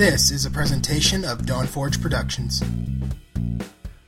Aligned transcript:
This 0.00 0.30
is 0.30 0.46
a 0.46 0.50
presentation 0.50 1.26
of 1.26 1.42
Dawnforge 1.42 2.00
Productions. 2.00 2.64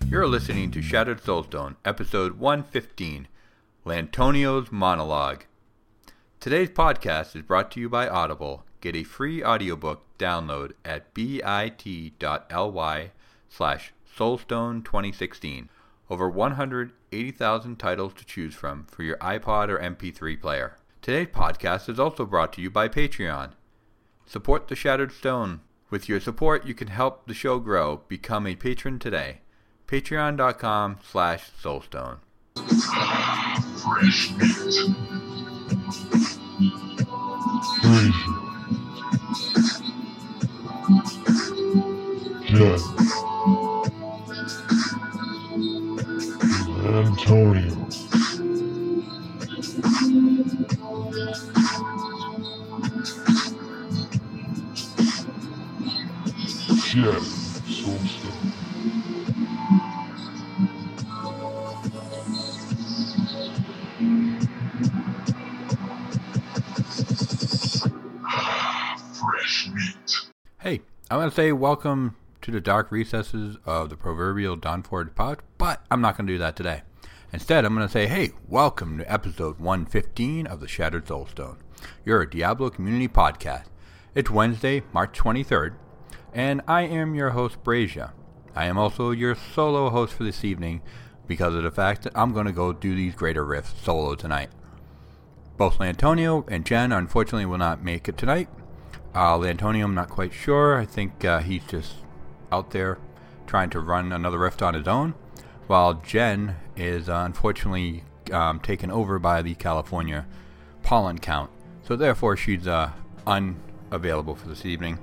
You're 0.08 0.26
listening 0.26 0.70
to 0.70 0.80
Shattered 0.80 1.20
Soulstone, 1.20 1.76
episode 1.84 2.38
115 2.38 3.28
Lantonio's 3.84 4.72
Monologue. 4.72 5.44
Today's 6.40 6.70
podcast 6.70 7.36
is 7.36 7.42
brought 7.42 7.70
to 7.72 7.80
you 7.80 7.90
by 7.90 8.08
Audible. 8.08 8.64
Get 8.80 8.96
a 8.96 9.04
free 9.04 9.44
audiobook 9.44 10.02
download 10.18 10.72
at 10.82 11.12
bit.ly 11.12 13.10
slash 13.50 13.92
soulstone2016. 14.16 15.68
Over 16.08 16.30
180,000 16.30 17.76
titles 17.76 18.14
to 18.14 18.24
choose 18.24 18.54
from 18.54 18.86
for 18.86 19.02
your 19.02 19.18
iPod 19.18 19.68
or 19.68 19.78
MP3 19.78 20.40
player. 20.40 20.78
Today's 21.02 21.26
podcast 21.26 21.90
is 21.90 22.00
also 22.00 22.24
brought 22.24 22.54
to 22.54 22.62
you 22.62 22.70
by 22.70 22.88
Patreon. 22.88 23.50
Support 24.24 24.68
the 24.68 24.74
Shattered 24.74 25.12
Stone. 25.12 25.60
With 25.92 26.08
your 26.08 26.20
support, 26.20 26.64
you 26.64 26.72
can 26.72 26.88
help 26.88 27.26
the 27.26 27.34
show 27.34 27.58
grow. 27.58 28.00
Become 28.08 28.46
a 28.46 28.56
patron 28.56 28.98
today. 28.98 29.40
Patreon.com 29.86 30.96
slash 31.06 31.50
Soulstone. 31.62 32.20
Fresh 33.82 34.32
meat. 34.38 34.92
Fresh 56.92 57.00
meat. 69.72 70.20
Hey, 70.60 70.82
I 71.10 71.16
want 71.16 71.30
to 71.30 71.34
say 71.34 71.52
welcome 71.52 72.14
to 72.42 72.50
the 72.50 72.60
dark 72.60 72.92
recesses 72.92 73.56
of 73.64 73.88
the 73.88 73.96
proverbial 73.96 74.58
Dawnforge 74.58 75.14
pod, 75.14 75.38
but 75.56 75.86
I'm 75.90 76.02
not 76.02 76.18
going 76.18 76.26
to 76.26 76.32
do 76.34 76.38
that 76.40 76.56
today. 76.56 76.82
Instead, 77.32 77.64
I'm 77.64 77.74
going 77.74 77.86
to 77.86 77.92
say, 77.92 78.06
hey, 78.06 78.32
welcome 78.46 78.98
to 78.98 79.10
episode 79.10 79.58
115 79.58 80.46
of 80.46 80.60
the 80.60 80.68
Shattered 80.68 81.06
Soulstone, 81.06 81.56
your 82.04 82.26
Diablo 82.26 82.68
community 82.68 83.08
podcast. 83.08 83.64
It's 84.14 84.30
Wednesday, 84.30 84.82
March 84.92 85.18
23rd, 85.18 85.76
and 86.32 86.62
I 86.66 86.82
am 86.82 87.14
your 87.14 87.30
host, 87.30 87.62
Brazia. 87.62 88.12
I 88.54 88.66
am 88.66 88.78
also 88.78 89.10
your 89.10 89.34
solo 89.34 89.90
host 89.90 90.14
for 90.14 90.24
this 90.24 90.44
evening 90.44 90.82
because 91.26 91.54
of 91.54 91.62
the 91.62 91.70
fact 91.70 92.02
that 92.02 92.12
I'm 92.14 92.32
going 92.32 92.46
to 92.46 92.52
go 92.52 92.72
do 92.72 92.94
these 92.94 93.14
greater 93.14 93.44
rifts 93.44 93.82
solo 93.82 94.14
tonight. 94.14 94.50
Both 95.56 95.78
Lantonio 95.78 96.44
and 96.48 96.64
Jen 96.64 96.92
unfortunately 96.92 97.46
will 97.46 97.58
not 97.58 97.84
make 97.84 98.08
it 98.08 98.16
tonight. 98.16 98.48
Uh, 99.14 99.36
Lantonio, 99.36 99.84
I'm 99.84 99.94
not 99.94 100.08
quite 100.10 100.32
sure. 100.32 100.78
I 100.78 100.86
think 100.86 101.24
uh, 101.24 101.40
he's 101.40 101.64
just 101.64 101.94
out 102.50 102.70
there 102.70 102.98
trying 103.46 103.70
to 103.70 103.80
run 103.80 104.12
another 104.12 104.38
rift 104.38 104.62
on 104.62 104.74
his 104.74 104.88
own, 104.88 105.14
while 105.66 105.94
Jen 105.94 106.56
is 106.76 107.08
uh, 107.08 107.22
unfortunately 107.26 108.04
um, 108.32 108.60
taken 108.60 108.90
over 108.90 109.18
by 109.18 109.42
the 109.42 109.54
California 109.54 110.26
pollen 110.82 111.18
count. 111.18 111.50
So 111.82 111.96
therefore, 111.96 112.36
she's 112.36 112.66
uh, 112.66 112.92
unavailable 113.26 114.34
for 114.34 114.48
this 114.48 114.64
evening. 114.64 114.98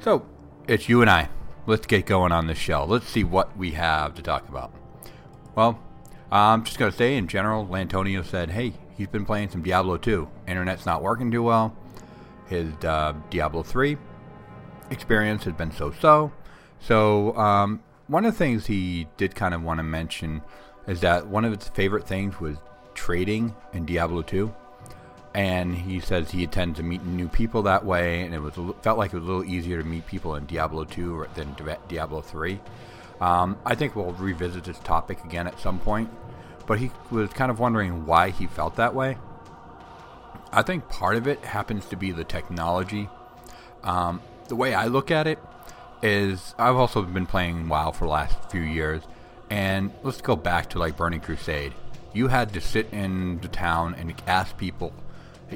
So 0.00 0.26
it's 0.70 0.88
you 0.88 1.00
and 1.00 1.10
I. 1.10 1.28
Let's 1.66 1.84
get 1.84 2.06
going 2.06 2.30
on 2.30 2.46
this 2.46 2.56
show. 2.56 2.84
Let's 2.84 3.08
see 3.08 3.24
what 3.24 3.56
we 3.56 3.72
have 3.72 4.14
to 4.14 4.22
talk 4.22 4.48
about. 4.48 4.72
Well, 5.56 5.80
I'm 6.30 6.62
just 6.62 6.78
going 6.78 6.92
to 6.92 6.96
say 6.96 7.16
in 7.16 7.26
general, 7.26 7.66
Lantonio 7.66 8.24
said, 8.24 8.50
hey, 8.50 8.74
he's 8.96 9.08
been 9.08 9.26
playing 9.26 9.50
some 9.50 9.62
Diablo 9.62 9.96
2. 9.96 10.28
Internet's 10.46 10.86
not 10.86 11.02
working 11.02 11.28
too 11.32 11.42
well. 11.42 11.76
His 12.46 12.72
uh, 12.84 13.14
Diablo 13.30 13.64
3 13.64 13.96
experience 14.90 15.42
has 15.42 15.54
been 15.54 15.72
so 15.72 15.90
so. 16.00 16.32
So, 16.78 17.36
um, 17.36 17.82
one 18.06 18.24
of 18.24 18.32
the 18.32 18.38
things 18.38 18.66
he 18.66 19.08
did 19.16 19.34
kind 19.34 19.54
of 19.54 19.62
want 19.64 19.78
to 19.78 19.84
mention 19.84 20.40
is 20.86 21.00
that 21.00 21.26
one 21.26 21.44
of 21.44 21.52
his 21.52 21.68
favorite 21.68 22.06
things 22.06 22.38
was 22.38 22.58
trading 22.94 23.56
in 23.72 23.86
Diablo 23.86 24.22
2. 24.22 24.54
And 25.34 25.76
he 25.76 26.00
says 26.00 26.30
he 26.30 26.46
tends 26.46 26.78
to 26.78 26.82
meet 26.82 27.04
new 27.04 27.28
people 27.28 27.62
that 27.62 27.84
way, 27.84 28.22
and 28.22 28.34
it 28.34 28.40
was 28.40 28.54
felt 28.82 28.98
like 28.98 29.12
it 29.12 29.16
was 29.16 29.24
a 29.24 29.26
little 29.26 29.44
easier 29.44 29.80
to 29.80 29.88
meet 29.88 30.06
people 30.06 30.34
in 30.34 30.46
Diablo 30.46 30.84
2 30.84 31.26
than 31.34 31.54
Diablo 31.88 32.20
3. 32.20 32.60
Um, 33.20 33.58
I 33.64 33.74
think 33.74 33.94
we'll 33.94 34.12
revisit 34.12 34.64
this 34.64 34.78
topic 34.80 35.22
again 35.24 35.46
at 35.46 35.60
some 35.60 35.78
point, 35.78 36.10
but 36.66 36.78
he 36.78 36.90
was 37.10 37.30
kind 37.30 37.50
of 37.50 37.60
wondering 37.60 38.06
why 38.06 38.30
he 38.30 38.46
felt 38.46 38.76
that 38.76 38.94
way. 38.94 39.18
I 40.52 40.62
think 40.62 40.88
part 40.88 41.16
of 41.16 41.28
it 41.28 41.44
happens 41.44 41.86
to 41.86 41.96
be 41.96 42.10
the 42.10 42.24
technology. 42.24 43.08
Um, 43.84 44.20
the 44.48 44.56
way 44.56 44.74
I 44.74 44.86
look 44.86 45.10
at 45.10 45.26
it 45.26 45.38
is 46.02 46.54
I've 46.58 46.76
also 46.76 47.02
been 47.02 47.26
playing 47.26 47.68
WoW 47.68 47.92
for 47.92 48.06
the 48.06 48.10
last 48.10 48.50
few 48.50 48.62
years, 48.62 49.02
and 49.48 49.92
let's 50.02 50.20
go 50.20 50.34
back 50.34 50.70
to 50.70 50.78
like 50.78 50.96
Burning 50.96 51.20
Crusade. 51.20 51.74
You 52.12 52.28
had 52.28 52.52
to 52.54 52.60
sit 52.60 52.88
in 52.92 53.38
the 53.40 53.48
town 53.48 53.94
and 53.94 54.12
ask 54.26 54.56
people, 54.56 54.92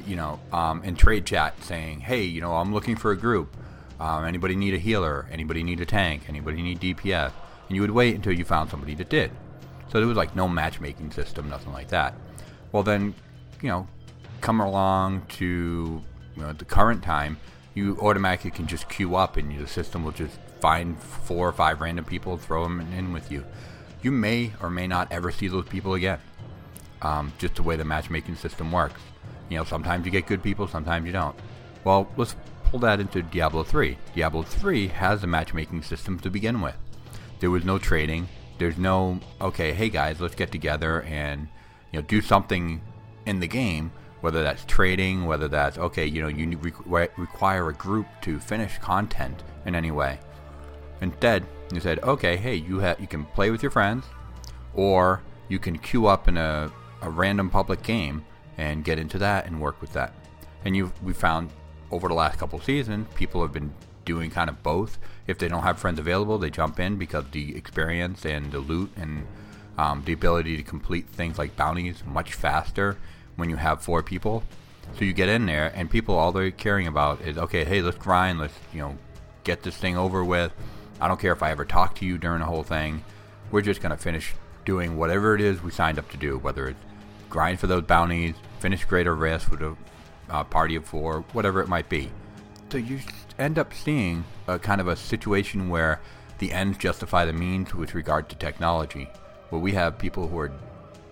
you 0.07 0.15
know, 0.15 0.39
um, 0.51 0.83
in 0.83 0.95
trade 0.95 1.25
chat 1.25 1.63
saying, 1.63 2.01
"Hey, 2.01 2.23
you 2.23 2.41
know, 2.41 2.53
I'm 2.53 2.73
looking 2.73 2.95
for 2.95 3.11
a 3.11 3.17
group. 3.17 3.55
Um, 3.99 4.25
anybody 4.25 4.55
need 4.55 4.73
a 4.73 4.77
healer? 4.77 5.27
Anybody 5.31 5.63
need 5.63 5.79
a 5.81 5.85
tank? 5.85 6.23
Anybody 6.27 6.61
need 6.61 6.79
DPS?" 6.79 7.31
And 7.67 7.75
you 7.75 7.81
would 7.81 7.91
wait 7.91 8.15
until 8.15 8.33
you 8.33 8.45
found 8.45 8.69
somebody 8.69 8.95
that 8.95 9.09
did. 9.09 9.31
So 9.89 9.99
there 9.99 10.07
was 10.07 10.17
like 10.17 10.35
no 10.35 10.47
matchmaking 10.47 11.11
system, 11.11 11.49
nothing 11.49 11.73
like 11.73 11.89
that. 11.89 12.13
Well, 12.71 12.83
then, 12.83 13.15
you 13.61 13.69
know, 13.69 13.87
come 14.41 14.59
along 14.59 15.25
to 15.37 16.03
you 16.35 16.41
know, 16.41 16.53
the 16.53 16.65
current 16.65 17.03
time, 17.03 17.37
you 17.73 17.97
automatically 18.01 18.51
can 18.51 18.67
just 18.67 18.89
queue 18.89 19.15
up 19.15 19.37
and 19.37 19.57
the 19.57 19.67
system 19.67 20.03
will 20.03 20.11
just 20.11 20.37
find 20.59 20.99
four 20.99 21.47
or 21.47 21.51
five 21.51 21.81
random 21.81 22.05
people, 22.05 22.37
throw 22.37 22.63
them 22.63 22.81
in 22.97 23.13
with 23.13 23.31
you. 23.31 23.45
You 24.01 24.11
may 24.11 24.53
or 24.61 24.69
may 24.69 24.87
not 24.87 25.11
ever 25.11 25.31
see 25.31 25.47
those 25.47 25.65
people 25.65 25.93
again. 25.93 26.19
Um, 27.01 27.33
just 27.37 27.55
the 27.55 27.63
way 27.63 27.75
the 27.75 27.83
matchmaking 27.83 28.35
system 28.35 28.71
works. 28.71 29.01
You 29.49 29.57
know, 29.57 29.63
sometimes 29.63 30.05
you 30.05 30.11
get 30.11 30.27
good 30.27 30.43
people, 30.43 30.67
sometimes 30.67 31.05
you 31.05 31.11
don't. 31.11 31.35
Well, 31.83 32.07
let's 32.17 32.35
pull 32.65 32.79
that 32.79 32.99
into 32.99 33.21
Diablo 33.21 33.63
3. 33.63 33.97
Diablo 34.15 34.43
3 34.43 34.87
has 34.87 35.23
a 35.23 35.27
matchmaking 35.27 35.83
system 35.83 36.19
to 36.19 36.29
begin 36.29 36.61
with. 36.61 36.75
There 37.39 37.51
was 37.51 37.63
no 37.63 37.77
trading. 37.77 38.27
There's 38.57 38.77
no, 38.77 39.19
okay, 39.41 39.73
hey 39.73 39.89
guys, 39.89 40.19
let's 40.19 40.35
get 40.35 40.51
together 40.51 41.03
and 41.03 41.47
you 41.91 41.99
know 41.99 42.05
do 42.07 42.21
something 42.21 42.81
in 43.25 43.39
the 43.39 43.47
game 43.47 43.91
whether 44.25 44.41
that's 44.41 44.65
trading, 44.65 45.27
whether 45.27 45.47
that's 45.47 45.77
okay, 45.77 46.07
you 46.07 46.19
know, 46.19 46.27
you 46.27 46.57
requ- 46.57 47.09
require 47.15 47.69
a 47.69 47.73
group 47.73 48.07
to 48.21 48.39
finish 48.39 48.79
content 48.79 49.43
in 49.67 49.75
any 49.75 49.91
way. 49.91 50.17
Instead, 50.99 51.45
you 51.71 51.79
said, 51.79 51.99
okay, 51.99 52.35
hey, 52.35 52.55
you 52.55 52.79
have 52.79 52.99
you 52.99 53.05
can 53.05 53.23
play 53.23 53.51
with 53.51 53.61
your 53.61 53.69
friends, 53.69 54.03
or 54.73 55.21
you 55.47 55.59
can 55.59 55.77
queue 55.77 56.07
up 56.07 56.27
in 56.27 56.37
a, 56.37 56.71
a 57.03 57.09
random 57.09 57.51
public 57.51 57.83
game 57.83 58.25
and 58.57 58.83
get 58.83 58.99
into 58.99 59.17
that 59.19 59.45
and 59.45 59.61
work 59.61 59.79
with 59.81 59.93
that. 59.93 60.13
And 60.63 60.75
you 60.75 60.91
we 61.03 61.13
found 61.13 61.49
over 61.91 62.07
the 62.07 62.13
last 62.13 62.39
couple 62.39 62.59
seasons, 62.59 63.07
people 63.15 63.41
have 63.41 63.53
been 63.53 63.73
doing 64.05 64.29
kind 64.29 64.49
of 64.49 64.61
both. 64.63 64.97
If 65.27 65.37
they 65.37 65.47
don't 65.47 65.63
have 65.63 65.79
friends 65.79 65.99
available, 65.99 66.37
they 66.37 66.49
jump 66.49 66.79
in 66.79 66.97
because 66.97 67.25
the 67.31 67.55
experience 67.55 68.25
and 68.25 68.51
the 68.51 68.59
loot 68.59 68.91
and 68.95 69.27
um, 69.77 70.03
the 70.05 70.13
ability 70.13 70.57
to 70.57 70.63
complete 70.63 71.07
things 71.07 71.37
like 71.37 71.55
bounties 71.55 72.03
much 72.05 72.33
faster 72.33 72.97
when 73.35 73.49
you 73.49 73.57
have 73.57 73.81
four 73.81 74.01
people. 74.03 74.43
So 74.97 75.03
you 75.03 75.13
get 75.13 75.29
in 75.29 75.45
there, 75.47 75.71
and 75.75 75.89
people 75.89 76.15
all 76.15 76.31
they're 76.31 76.51
caring 76.51 76.87
about 76.87 77.21
is 77.21 77.37
okay, 77.37 77.65
hey, 77.65 77.81
let's 77.81 77.97
grind, 77.97 78.39
let's 78.39 78.53
you 78.73 78.79
know 78.81 78.97
get 79.43 79.63
this 79.63 79.75
thing 79.75 79.97
over 79.97 80.23
with. 80.23 80.51
I 81.01 81.07
don't 81.07 81.19
care 81.19 81.33
if 81.33 81.43
I 81.43 81.51
ever 81.51 81.65
talk 81.65 81.95
to 81.95 82.05
you 82.05 82.17
during 82.17 82.39
the 82.39 82.45
whole 82.45 82.63
thing. 82.63 83.03
We're 83.51 83.61
just 83.61 83.81
gonna 83.81 83.97
finish 83.97 84.33
doing 84.63 84.97
whatever 84.97 85.35
it 85.35 85.41
is 85.41 85.61
we 85.61 85.71
signed 85.71 85.99
up 85.99 86.09
to 86.11 86.17
do, 86.17 86.37
whether 86.37 86.67
it's 86.67 86.79
grind 87.29 87.59
for 87.59 87.67
those 87.67 87.83
bounties, 87.83 88.35
finish 88.59 88.85
greater 88.85 89.15
rifts 89.15 89.49
with 89.49 89.61
a 89.61 89.75
uh, 90.29 90.43
party 90.43 90.75
of 90.75 90.85
four, 90.85 91.23
whatever 91.33 91.61
it 91.61 91.67
might 91.67 91.89
be. 91.89 92.11
So 92.71 92.77
you 92.77 92.99
end 93.37 93.59
up 93.59 93.73
seeing 93.73 94.23
a 94.47 94.57
kind 94.59 94.81
of 94.81 94.87
a 94.87 94.95
situation 94.95 95.69
where 95.69 96.01
the 96.39 96.51
ends 96.51 96.77
justify 96.77 97.25
the 97.25 97.33
means 97.33 97.73
with 97.73 97.95
regard 97.95 98.29
to 98.29 98.35
technology, 98.35 99.09
where 99.49 99.61
we 99.61 99.73
have 99.73 99.97
people 99.97 100.27
who 100.27 100.37
are 100.39 100.51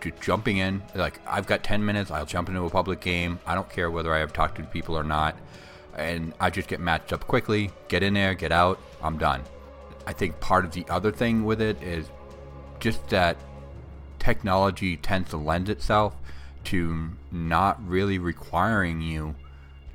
just 0.02 0.20
jumping 0.22 0.58
in. 0.58 0.82
Like, 0.96 1.20
I've 1.26 1.48
got 1.48 1.64
10 1.64 1.86
minutes, 1.86 2.12
I'll 2.12 2.26
jump 2.26 2.50
into 2.50 2.64
a 2.64 2.70
public 2.70 3.00
game. 3.00 3.40
I 3.46 3.56
don't 3.56 3.70
care 3.70 3.90
whether 3.90 4.14
I 4.14 4.20
have 4.20 4.34
talked 4.34 4.58
to 4.58 4.64
people 4.64 4.98
or 4.98 5.04
not. 5.04 5.38
And 5.96 6.34
I 6.40 6.50
just 6.50 6.68
get 6.68 6.80
matched 6.80 7.14
up 7.14 7.28
quickly, 7.28 7.72
get 7.88 8.04
in 8.04 8.16
there, 8.16 8.34
get 8.34 8.52
out, 8.52 8.80
I'm 9.02 9.18
done. 9.18 9.44
I 10.06 10.14
think 10.14 10.40
part 10.40 10.66
of 10.66 10.72
the 10.72 10.86
other 10.90 11.12
thing 11.12 11.46
with 11.46 11.62
it 11.62 11.82
is 11.82 12.10
just 12.80 13.08
that 13.10 13.38
technology 14.24 14.96
tends 14.96 15.30
to 15.32 15.38
lend 15.38 15.68
itself 15.68 16.16
to 16.64 17.10
not 17.30 17.86
really 17.86 18.18
requiring 18.18 19.02
you 19.02 19.36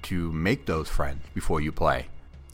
to 0.02 0.30
make 0.32 0.66
those 0.66 0.88
friends 0.88 1.22
before 1.34 1.60
you 1.60 1.72
play. 1.72 2.08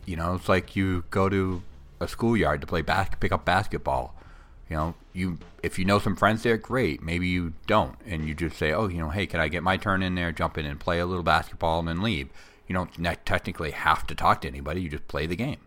You 0.06 0.16
know, 0.16 0.34
it's 0.34 0.48
like 0.48 0.76
you 0.76 1.04
go 1.10 1.28
to 1.28 1.62
a 2.00 2.06
schoolyard 2.06 2.60
to 2.60 2.66
play 2.66 2.82
bas- 2.82 3.08
pick 3.18 3.32
up 3.32 3.44
basketball. 3.44 4.14
You 4.70 4.76
know, 4.76 4.94
you 5.12 5.38
if 5.62 5.78
you 5.78 5.84
know 5.84 5.98
some 5.98 6.16
friends 6.16 6.42
there, 6.42 6.56
great. 6.56 7.02
Maybe 7.02 7.26
you 7.26 7.54
don't, 7.66 7.96
and 8.06 8.26
you 8.26 8.34
just 8.34 8.56
say, 8.56 8.72
"Oh, 8.72 8.88
you 8.88 8.98
know, 8.98 9.10
hey, 9.10 9.26
can 9.26 9.40
I 9.40 9.48
get 9.48 9.62
my 9.62 9.76
turn 9.76 10.02
in 10.02 10.14
there? 10.14 10.32
Jump 10.32 10.56
in 10.56 10.66
and 10.66 10.80
play 10.80 11.00
a 11.00 11.06
little 11.06 11.22
basketball, 11.22 11.80
and 11.80 11.88
then 11.88 12.02
leave." 12.02 12.28
You 12.66 12.74
don't 12.74 12.90
technically 13.26 13.72
have 13.72 14.06
to 14.06 14.14
talk 14.14 14.40
to 14.40 14.48
anybody. 14.48 14.80
You 14.80 14.88
just 14.88 15.08
play 15.08 15.26
the 15.26 15.36
game. 15.36 15.60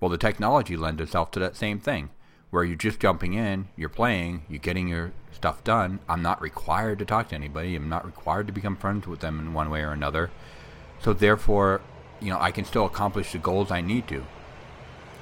Well, 0.00 0.08
the 0.08 0.18
technology 0.18 0.76
lends 0.76 1.02
itself 1.02 1.30
to 1.32 1.40
that 1.40 1.56
same 1.56 1.78
thing, 1.78 2.08
where 2.52 2.64
you're 2.64 2.76
just 2.76 3.00
jumping 3.00 3.32
in, 3.32 3.66
you're 3.76 3.88
playing, 3.88 4.42
you're 4.46 4.58
getting 4.58 4.86
your 4.86 5.10
stuff 5.32 5.64
done. 5.64 5.98
I'm 6.06 6.20
not 6.20 6.42
required 6.42 6.98
to 6.98 7.06
talk 7.06 7.30
to 7.30 7.34
anybody. 7.34 7.74
I'm 7.74 7.88
not 7.88 8.04
required 8.04 8.46
to 8.46 8.52
become 8.52 8.76
friends 8.76 9.06
with 9.06 9.20
them 9.20 9.40
in 9.40 9.54
one 9.54 9.70
way 9.70 9.80
or 9.80 9.90
another. 9.90 10.30
So 11.00 11.14
therefore, 11.14 11.80
you 12.20 12.28
know, 12.28 12.38
I 12.38 12.50
can 12.50 12.66
still 12.66 12.84
accomplish 12.84 13.32
the 13.32 13.38
goals 13.38 13.70
I 13.70 13.80
need 13.80 14.06
to 14.08 14.26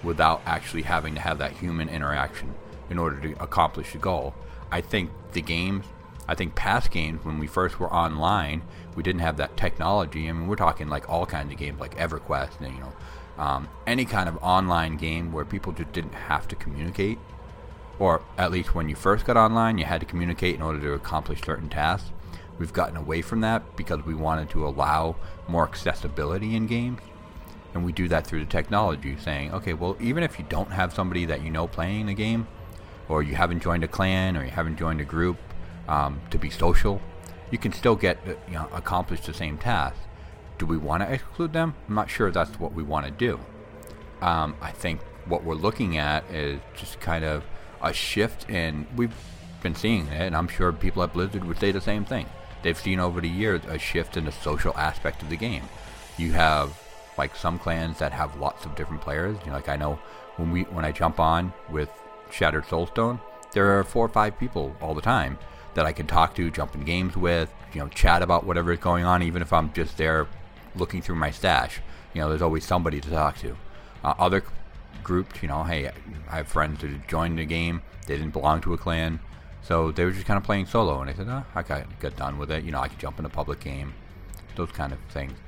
without 0.02 0.42
actually 0.44 0.82
having 0.82 1.14
to 1.14 1.20
have 1.20 1.38
that 1.38 1.52
human 1.52 1.88
interaction 1.88 2.52
in 2.90 2.98
order 2.98 3.20
to 3.20 3.40
accomplish 3.40 3.92
the 3.92 3.98
goal. 3.98 4.34
I 4.72 4.80
think 4.80 5.10
the 5.32 5.40
games, 5.40 5.84
I 6.26 6.34
think 6.34 6.56
past 6.56 6.90
games 6.90 7.24
when 7.24 7.38
we 7.38 7.46
first 7.46 7.78
were 7.78 7.92
online, 7.92 8.62
we 8.96 9.04
didn't 9.04 9.20
have 9.20 9.36
that 9.36 9.56
technology. 9.56 10.28
I 10.28 10.32
mean, 10.32 10.48
we're 10.48 10.56
talking 10.56 10.88
like 10.88 11.08
all 11.08 11.26
kinds 11.26 11.52
of 11.52 11.58
games 11.58 11.78
like 11.78 11.96
EverQuest 11.96 12.60
and 12.60 12.74
you 12.74 12.80
know, 12.80 12.92
um, 13.40 13.68
any 13.86 14.04
kind 14.04 14.28
of 14.28 14.36
online 14.42 14.96
game 14.96 15.32
where 15.32 15.46
people 15.46 15.72
just 15.72 15.92
didn't 15.92 16.14
have 16.14 16.46
to 16.48 16.54
communicate, 16.54 17.18
or 17.98 18.22
at 18.36 18.52
least 18.52 18.74
when 18.74 18.88
you 18.88 18.94
first 18.94 19.24
got 19.24 19.36
online, 19.36 19.78
you 19.78 19.86
had 19.86 20.00
to 20.00 20.06
communicate 20.06 20.54
in 20.54 20.62
order 20.62 20.78
to 20.78 20.92
accomplish 20.92 21.40
certain 21.42 21.70
tasks. 21.70 22.10
We've 22.58 22.72
gotten 22.72 22.98
away 22.98 23.22
from 23.22 23.40
that 23.40 23.76
because 23.76 24.04
we 24.04 24.14
wanted 24.14 24.50
to 24.50 24.66
allow 24.66 25.16
more 25.48 25.66
accessibility 25.66 26.54
in 26.54 26.66
games 26.66 27.00
and 27.72 27.84
we 27.84 27.92
do 27.92 28.08
that 28.08 28.26
through 28.26 28.40
the 28.40 28.50
technology 28.50 29.16
saying 29.16 29.52
okay 29.52 29.72
well 29.72 29.96
even 30.00 30.22
if 30.22 30.38
you 30.38 30.44
don't 30.48 30.70
have 30.72 30.92
somebody 30.92 31.24
that 31.24 31.42
you 31.42 31.50
know 31.50 31.66
playing 31.66 32.06
the 32.06 32.14
game 32.14 32.46
or 33.08 33.22
you 33.22 33.34
haven't 33.34 33.60
joined 33.60 33.84
a 33.84 33.88
clan 33.88 34.36
or 34.36 34.44
you 34.44 34.50
haven't 34.50 34.76
joined 34.76 35.00
a 35.00 35.04
group 35.04 35.36
um, 35.88 36.20
to 36.30 36.38
be 36.38 36.50
social 36.50 37.00
you 37.50 37.58
can 37.58 37.72
still 37.72 37.96
get 37.96 38.18
uh, 38.26 38.32
you 38.48 38.54
know 38.54 38.68
accomplish 38.72 39.20
the 39.20 39.34
same 39.34 39.56
task 39.56 39.96
do 40.60 40.66
we 40.66 40.76
want 40.76 41.02
to 41.02 41.12
exclude 41.12 41.52
them? 41.52 41.74
I'm 41.88 41.94
not 41.96 42.08
sure 42.08 42.30
that's 42.30 42.60
what 42.60 42.72
we 42.72 42.84
want 42.84 43.06
to 43.06 43.10
do. 43.10 43.40
Um, 44.20 44.54
i 44.60 44.70
think 44.70 45.00
what 45.24 45.44
we're 45.44 45.54
looking 45.54 45.96
at 45.96 46.30
is 46.30 46.60
just 46.76 47.00
kind 47.00 47.24
of 47.24 47.42
a 47.82 47.92
shift 47.92 48.50
in 48.50 48.86
we've 48.94 49.14
been 49.62 49.74
seeing 49.74 50.06
it 50.08 50.20
and 50.20 50.36
i'm 50.36 50.48
sure 50.48 50.72
people 50.72 51.02
at 51.02 51.14
blizzard 51.14 51.44
would 51.44 51.58
say 51.58 51.72
the 51.72 51.80
same 51.80 52.04
thing. 52.04 52.26
They've 52.62 52.78
seen 52.78 53.00
over 53.00 53.22
the 53.22 53.28
years 53.28 53.62
a 53.66 53.78
shift 53.78 54.18
in 54.18 54.26
the 54.26 54.32
social 54.32 54.76
aspect 54.76 55.22
of 55.22 55.30
the 55.30 55.36
game. 55.36 55.62
You 56.18 56.32
have 56.32 56.78
like 57.16 57.34
some 57.34 57.58
clans 57.58 57.98
that 57.98 58.12
have 58.12 58.38
lots 58.38 58.66
of 58.66 58.74
different 58.76 59.00
players. 59.00 59.38
You 59.44 59.46
know, 59.46 59.56
like 59.56 59.70
I 59.70 59.76
know 59.76 59.98
when 60.36 60.50
we 60.50 60.62
when 60.64 60.84
I 60.84 60.92
jump 60.92 61.18
on 61.18 61.54
with 61.70 61.88
Shattered 62.30 62.64
Soulstone, 62.64 63.18
there 63.52 63.78
are 63.78 63.84
four 63.84 64.04
or 64.04 64.10
five 64.10 64.38
people 64.38 64.76
all 64.82 64.94
the 64.94 65.00
time 65.00 65.38
that 65.74 65.86
I 65.86 65.92
can 65.92 66.06
talk 66.06 66.34
to, 66.34 66.50
jump 66.50 66.74
in 66.74 66.84
games 66.84 67.16
with, 67.16 67.50
you 67.72 67.80
know, 67.80 67.88
chat 67.88 68.22
about 68.22 68.44
whatever 68.44 68.72
is 68.72 68.80
going 68.80 69.04
on, 69.04 69.22
even 69.22 69.40
if 69.40 69.52
I'm 69.52 69.72
just 69.72 69.96
there 69.96 70.26
looking 70.74 71.02
through 71.02 71.16
my 71.16 71.30
stash. 71.30 71.80
You 72.14 72.22
know, 72.22 72.28
there's 72.28 72.42
always 72.42 72.64
somebody 72.64 73.00
to 73.00 73.10
talk 73.10 73.38
to. 73.38 73.56
Uh, 74.02 74.14
other 74.18 74.42
groups, 75.02 75.42
you 75.42 75.48
know, 75.48 75.64
hey, 75.64 75.90
I 76.28 76.36
have 76.36 76.48
friends 76.48 76.80
that 76.80 77.08
joined 77.08 77.38
the 77.38 77.44
game. 77.44 77.82
They 78.06 78.16
didn't 78.16 78.32
belong 78.32 78.60
to 78.62 78.74
a 78.74 78.78
clan, 78.78 79.20
so 79.62 79.92
they 79.92 80.04
were 80.04 80.10
just 80.10 80.26
kind 80.26 80.38
of 80.38 80.44
playing 80.44 80.66
solo. 80.66 81.00
And 81.00 81.10
I 81.10 81.14
said, 81.14 81.28
oh, 81.28 81.44
I 81.54 81.62
got, 81.62 82.00
got 82.00 82.16
done 82.16 82.38
with 82.38 82.50
it. 82.50 82.64
You 82.64 82.72
know, 82.72 82.80
I 82.80 82.88
could 82.88 82.98
jump 82.98 83.18
in 83.18 83.24
a 83.24 83.30
public 83.30 83.60
game, 83.60 83.94
those 84.56 84.72
kind 84.72 84.92
of 84.92 84.98
things 85.10 85.38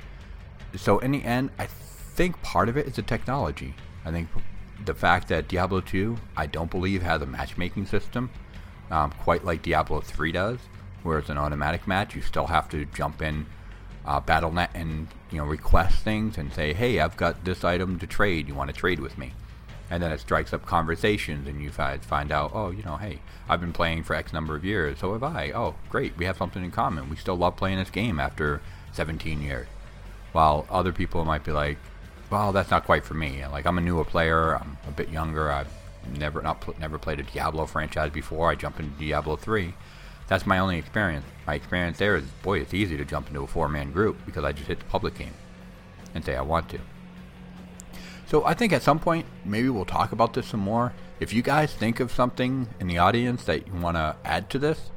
so 0.77 0.99
in 0.99 1.13
the 1.13 1.23
end, 1.23 1.51
I 1.59 1.67
think 1.67 2.41
part 2.43 2.69
of 2.69 2.77
it 2.77 2.87
is 2.87 2.97
the 2.97 3.03
technology. 3.03 3.75
I 4.05 4.11
think 4.11 4.29
the 4.85 4.95
fact 4.95 5.29
that 5.29 5.49
Diablo 5.49 5.81
2, 5.81 6.17
I 6.37 6.47
don't 6.47 6.71
believe 6.71 7.03
has 7.03 7.23
a 7.23 7.27
matchmaking 7.27 7.87
system, 7.87 8.31
um, 8.91 9.11
quite 9.11 9.45
like 9.45 9.63
Diablo 9.63 10.01
3 10.01 10.33
does, 10.33 10.59
where 11.03 11.19
it's 11.19 11.29
an 11.29 11.39
automatic 11.39 11.87
match. 11.87 12.15
You 12.15 12.23
still 12.23 12.47
have 12.47 12.69
to 12.71 12.85
jump 12.87 13.23
in 13.23 13.47
uh, 14.07 14.21
Battle.net 14.21 14.71
and 14.75 15.09
you 15.31 15.39
know 15.39 15.45
request 15.45 16.03
things 16.03 16.39
and 16.39 16.53
say, 16.53 16.73
"Hey, 16.73 17.01
I've 17.01 17.17
got 17.17 17.45
this 17.45 17.65
item 17.65 17.99
to 17.99 18.07
trade. 18.07 18.49
You 18.49 18.55
want 18.55 18.71
to 18.71 18.77
trade 18.77 19.01
with 19.01 19.19
me?" 19.19 19.33
And 19.91 20.03
then 20.03 20.11
it 20.13 20.21
strikes 20.21 20.53
up 20.53 20.65
conversations, 20.65 21.47
and 21.47 21.63
you 21.63 21.71
find 21.71 22.33
out, 22.33 22.53
"Oh, 22.55 22.71
you 22.71 22.83
know, 22.83 22.97
hey, 22.97 23.21
I've 23.49 23.61
been 23.61 23.73
playing 23.73 24.05
for 24.05 24.15
X 24.15 24.33
number 24.33 24.57
of 24.57 24.65
years. 24.65 24.99
So 24.99 25.13
have 25.13 25.23
I. 25.23 25.53
Oh, 25.55 25.75
great, 25.91 26.17
we 26.17 26.25
have 26.25 26.37
something 26.37 26.65
in 26.65 26.71
common. 26.71 27.11
We 27.11 27.17
still 27.17 27.37
love 27.37 27.57
playing 27.57 27.79
this 27.79 27.91
game 27.91 28.19
after 28.21 28.61
17 28.93 29.43
years." 29.43 29.69
While 30.33 30.67
other 30.71 30.93
people 30.93 31.27
might 31.27 31.45
be 31.45 31.53
like, 31.53 31.77
well, 32.33 32.51
that's 32.51 32.71
not 32.71 32.87
quite 32.87 33.05
for 33.05 33.13
me. 33.13 33.47
Like 33.47 33.67
I'm 33.67 33.77
a 33.77 33.83
newer 33.83 34.05
player. 34.05 34.57
I'm 34.57 34.79
a 34.89 34.91
bit 34.91 35.11
younger. 35.11 35.53
I've 35.53 35.69
never 36.19 36.41
not 36.41 36.63
pl- 36.63 36.75
never 36.81 36.99
played 36.99 37.21
a 37.21 37.23
Diablo 37.23 37.67
franchise 37.67 38.11
before. 38.11 38.51
I 38.51 38.55
jump 38.55 38.81
into 38.81 38.99
Diablo 38.99 39.37
3. 39.37 39.75
That's 40.33 40.47
my 40.47 40.61
only 40.61 40.79
experience. 40.79 41.27
My 41.47 41.57
experience 41.57 41.99
there 41.99 42.17
is, 42.17 42.25
boy, 42.43 42.61
it's 42.61 42.73
easy 42.73 42.97
to 42.97 43.05
jump 43.05 43.29
into 43.29 43.43
a 43.43 43.47
four-man 43.47 43.93
group 43.93 44.17
because 44.25 44.45
I 44.45 44.53
just 44.53 44.67
hit 44.67 44.79
the 44.79 44.87
public 44.87 45.15
game 45.15 45.35
and 46.15 46.25
say 46.25 46.35
I 46.35 46.41
want 46.41 46.71
to. 46.71 46.79
So 48.29 48.43
I 48.47 48.55
think 48.55 48.73
at 48.73 48.81
some 48.81 48.99
point 48.99 49.27
maybe 49.45 49.69
we'll 49.69 49.85
talk 49.85 50.11
about 50.11 50.33
this 50.33 50.47
some 50.47 50.61
more. 50.61 50.95
If 51.21 51.35
you 51.35 51.43
guys 51.43 51.75
think 51.75 52.01
of 52.01 52.11
something 52.11 52.69
in 52.81 52.87
the 52.87 52.97
audience 52.97 53.45
that 53.45 53.67
you 53.67 53.75
want 53.75 53.99
to 53.99 54.17
add 54.25 54.49
to 54.49 54.59
this 54.59 54.91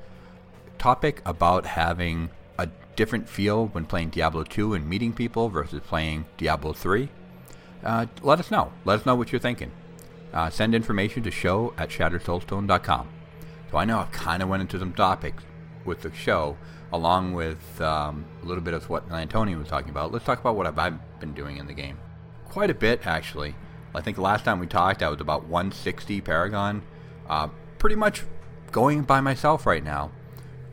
topic 0.77 1.21
about 1.25 1.65
having 1.65 2.29
a 2.57 2.69
different 2.95 3.27
feel 3.27 3.67
when 3.67 3.85
playing 3.85 4.11
Diablo 4.11 4.45
2 4.45 4.73
and 4.73 4.87
meeting 4.87 5.11
people 5.11 5.49
versus 5.49 5.81
playing 5.85 6.27
Diablo 6.37 6.71
3, 6.71 7.09
uh, 7.83 8.05
let 8.21 8.39
us 8.39 8.49
know. 8.49 8.71
Let 8.85 9.01
us 9.01 9.05
know 9.05 9.15
what 9.15 9.33
you're 9.33 9.39
thinking. 9.39 9.71
Uh, 10.33 10.49
send 10.49 10.73
information 10.73 11.23
to 11.23 11.29
show 11.29 11.73
at 11.77 11.89
shatteredsoulstone.com. 11.89 13.09
So 13.75 13.79
I 13.79 13.83
know 13.83 13.99
I 13.99 14.05
kind 14.05 14.41
of 14.41 14.47
went 14.47 14.61
into 14.61 14.79
some 14.79 14.93
topics 14.93 15.43
with 15.83 16.01
the 16.01 16.13
show, 16.13 16.55
along 16.93 17.33
with 17.33 17.81
um, 17.81 18.23
a 18.41 18.45
little 18.45 18.63
bit 18.63 18.73
of 18.73 18.89
what 18.89 19.09
Antoni 19.09 19.59
was 19.59 19.67
talking 19.67 19.89
about. 19.89 20.13
Let's 20.13 20.23
talk 20.23 20.39
about 20.39 20.55
what 20.55 20.65
I've 20.65 21.19
been 21.19 21.33
doing 21.33 21.57
in 21.57 21.67
the 21.67 21.73
game. 21.73 21.97
Quite 22.45 22.69
a 22.69 22.73
bit, 22.73 23.05
actually. 23.05 23.53
I 23.93 23.99
think 23.99 24.17
last 24.17 24.45
time 24.45 24.61
we 24.61 24.67
talked, 24.67 25.03
I 25.03 25.09
was 25.09 25.19
about 25.19 25.47
160 25.47 26.21
Paragon. 26.21 26.83
Uh, 27.27 27.49
pretty 27.77 27.97
much 27.97 28.23
going 28.71 29.01
by 29.01 29.19
myself 29.19 29.65
right 29.65 29.83
now 29.83 30.09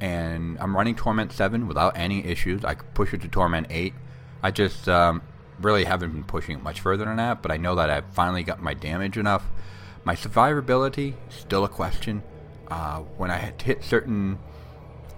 and 0.00 0.56
I'm 0.60 0.76
running 0.76 0.94
Torment 0.94 1.32
7 1.32 1.66
without 1.66 1.98
any 1.98 2.24
issues. 2.24 2.64
I 2.64 2.74
could 2.74 2.94
push 2.94 3.12
it 3.12 3.22
to 3.22 3.28
Torment 3.28 3.66
8. 3.68 3.94
I 4.44 4.52
just 4.52 4.88
um, 4.88 5.22
really 5.60 5.86
haven't 5.86 6.12
been 6.12 6.22
pushing 6.22 6.56
it 6.56 6.62
much 6.62 6.78
further 6.78 7.04
than 7.06 7.16
that, 7.16 7.42
but 7.42 7.50
I 7.50 7.56
know 7.56 7.74
that 7.74 7.90
I've 7.90 8.14
finally 8.14 8.44
got 8.44 8.62
my 8.62 8.74
damage 8.74 9.18
enough. 9.18 9.50
My 10.04 10.14
survivability, 10.14 11.14
still 11.30 11.64
a 11.64 11.68
question. 11.68 12.22
Uh, 12.72 13.00
when 13.18 13.30
I 13.30 13.52
hit 13.62 13.84
certain. 13.84 14.38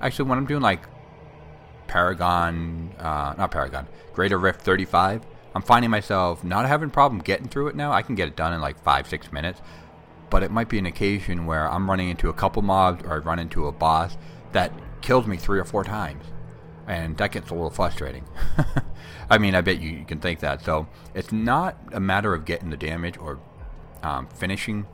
Actually, 0.01 0.29
when 0.29 0.39
I'm 0.39 0.47
doing 0.47 0.61
like 0.61 0.81
Paragon, 1.87 2.93
uh, 2.99 3.35
not 3.39 3.53
Paragon, 3.53 3.87
Greater 4.13 4.39
Rift 4.39 4.63
35, 4.63 5.25
I'm 5.55 5.63
finding 5.63 5.89
myself 5.89 6.43
not 6.43 6.67
having 6.67 6.91
problem 6.91 7.23
getting 7.23 7.47
through 7.47 7.69
it 7.69 7.77
now. 7.77 7.93
I 7.93 8.03
can 8.03 8.17
get 8.17 8.27
it 8.27 8.35
done 8.35 8.53
in 8.53 8.61
like 8.61 8.83
five, 8.83 9.07
six 9.07 9.31
minutes. 9.31 9.61
But 10.31 10.43
it 10.43 10.51
might 10.51 10.69
be 10.69 10.81
an 10.81 10.87
occasion 10.87 11.47
where 11.47 11.71
I'm 11.71 11.89
running 11.89 12.09
into 12.09 12.29
a 12.29 12.33
couple 12.33 12.61
mobs 12.61 13.05
or 13.05 13.13
I 13.13 13.17
run 13.19 13.39
into 13.39 13.69
a 13.69 13.73
boss 13.73 14.19
that 14.51 14.73
kills 15.01 15.29
me 15.29 15.37
three 15.37 15.61
or 15.61 15.65
four 15.65 15.85
times. 15.85 16.25
And 16.89 17.17
that 17.19 17.31
gets 17.31 17.51
a 17.51 17.55
little 17.55 17.71
frustrating. 17.71 18.25
I 19.31 19.39
mean, 19.39 19.55
I 19.55 19.61
bet 19.61 19.81
you, 19.81 19.91
you, 19.91 20.05
can 20.05 20.19
think 20.19 20.41
that. 20.41 20.65
So 20.65 20.89
it's 21.15 21.31
not 21.31 21.79
a 21.93 22.01
matter 22.01 22.35
of 22.35 22.47
getting 22.47 22.71
the 22.71 22.77
damage 22.77 23.17
or 23.17 23.39
um, 24.03 24.27
finishing 24.27 24.87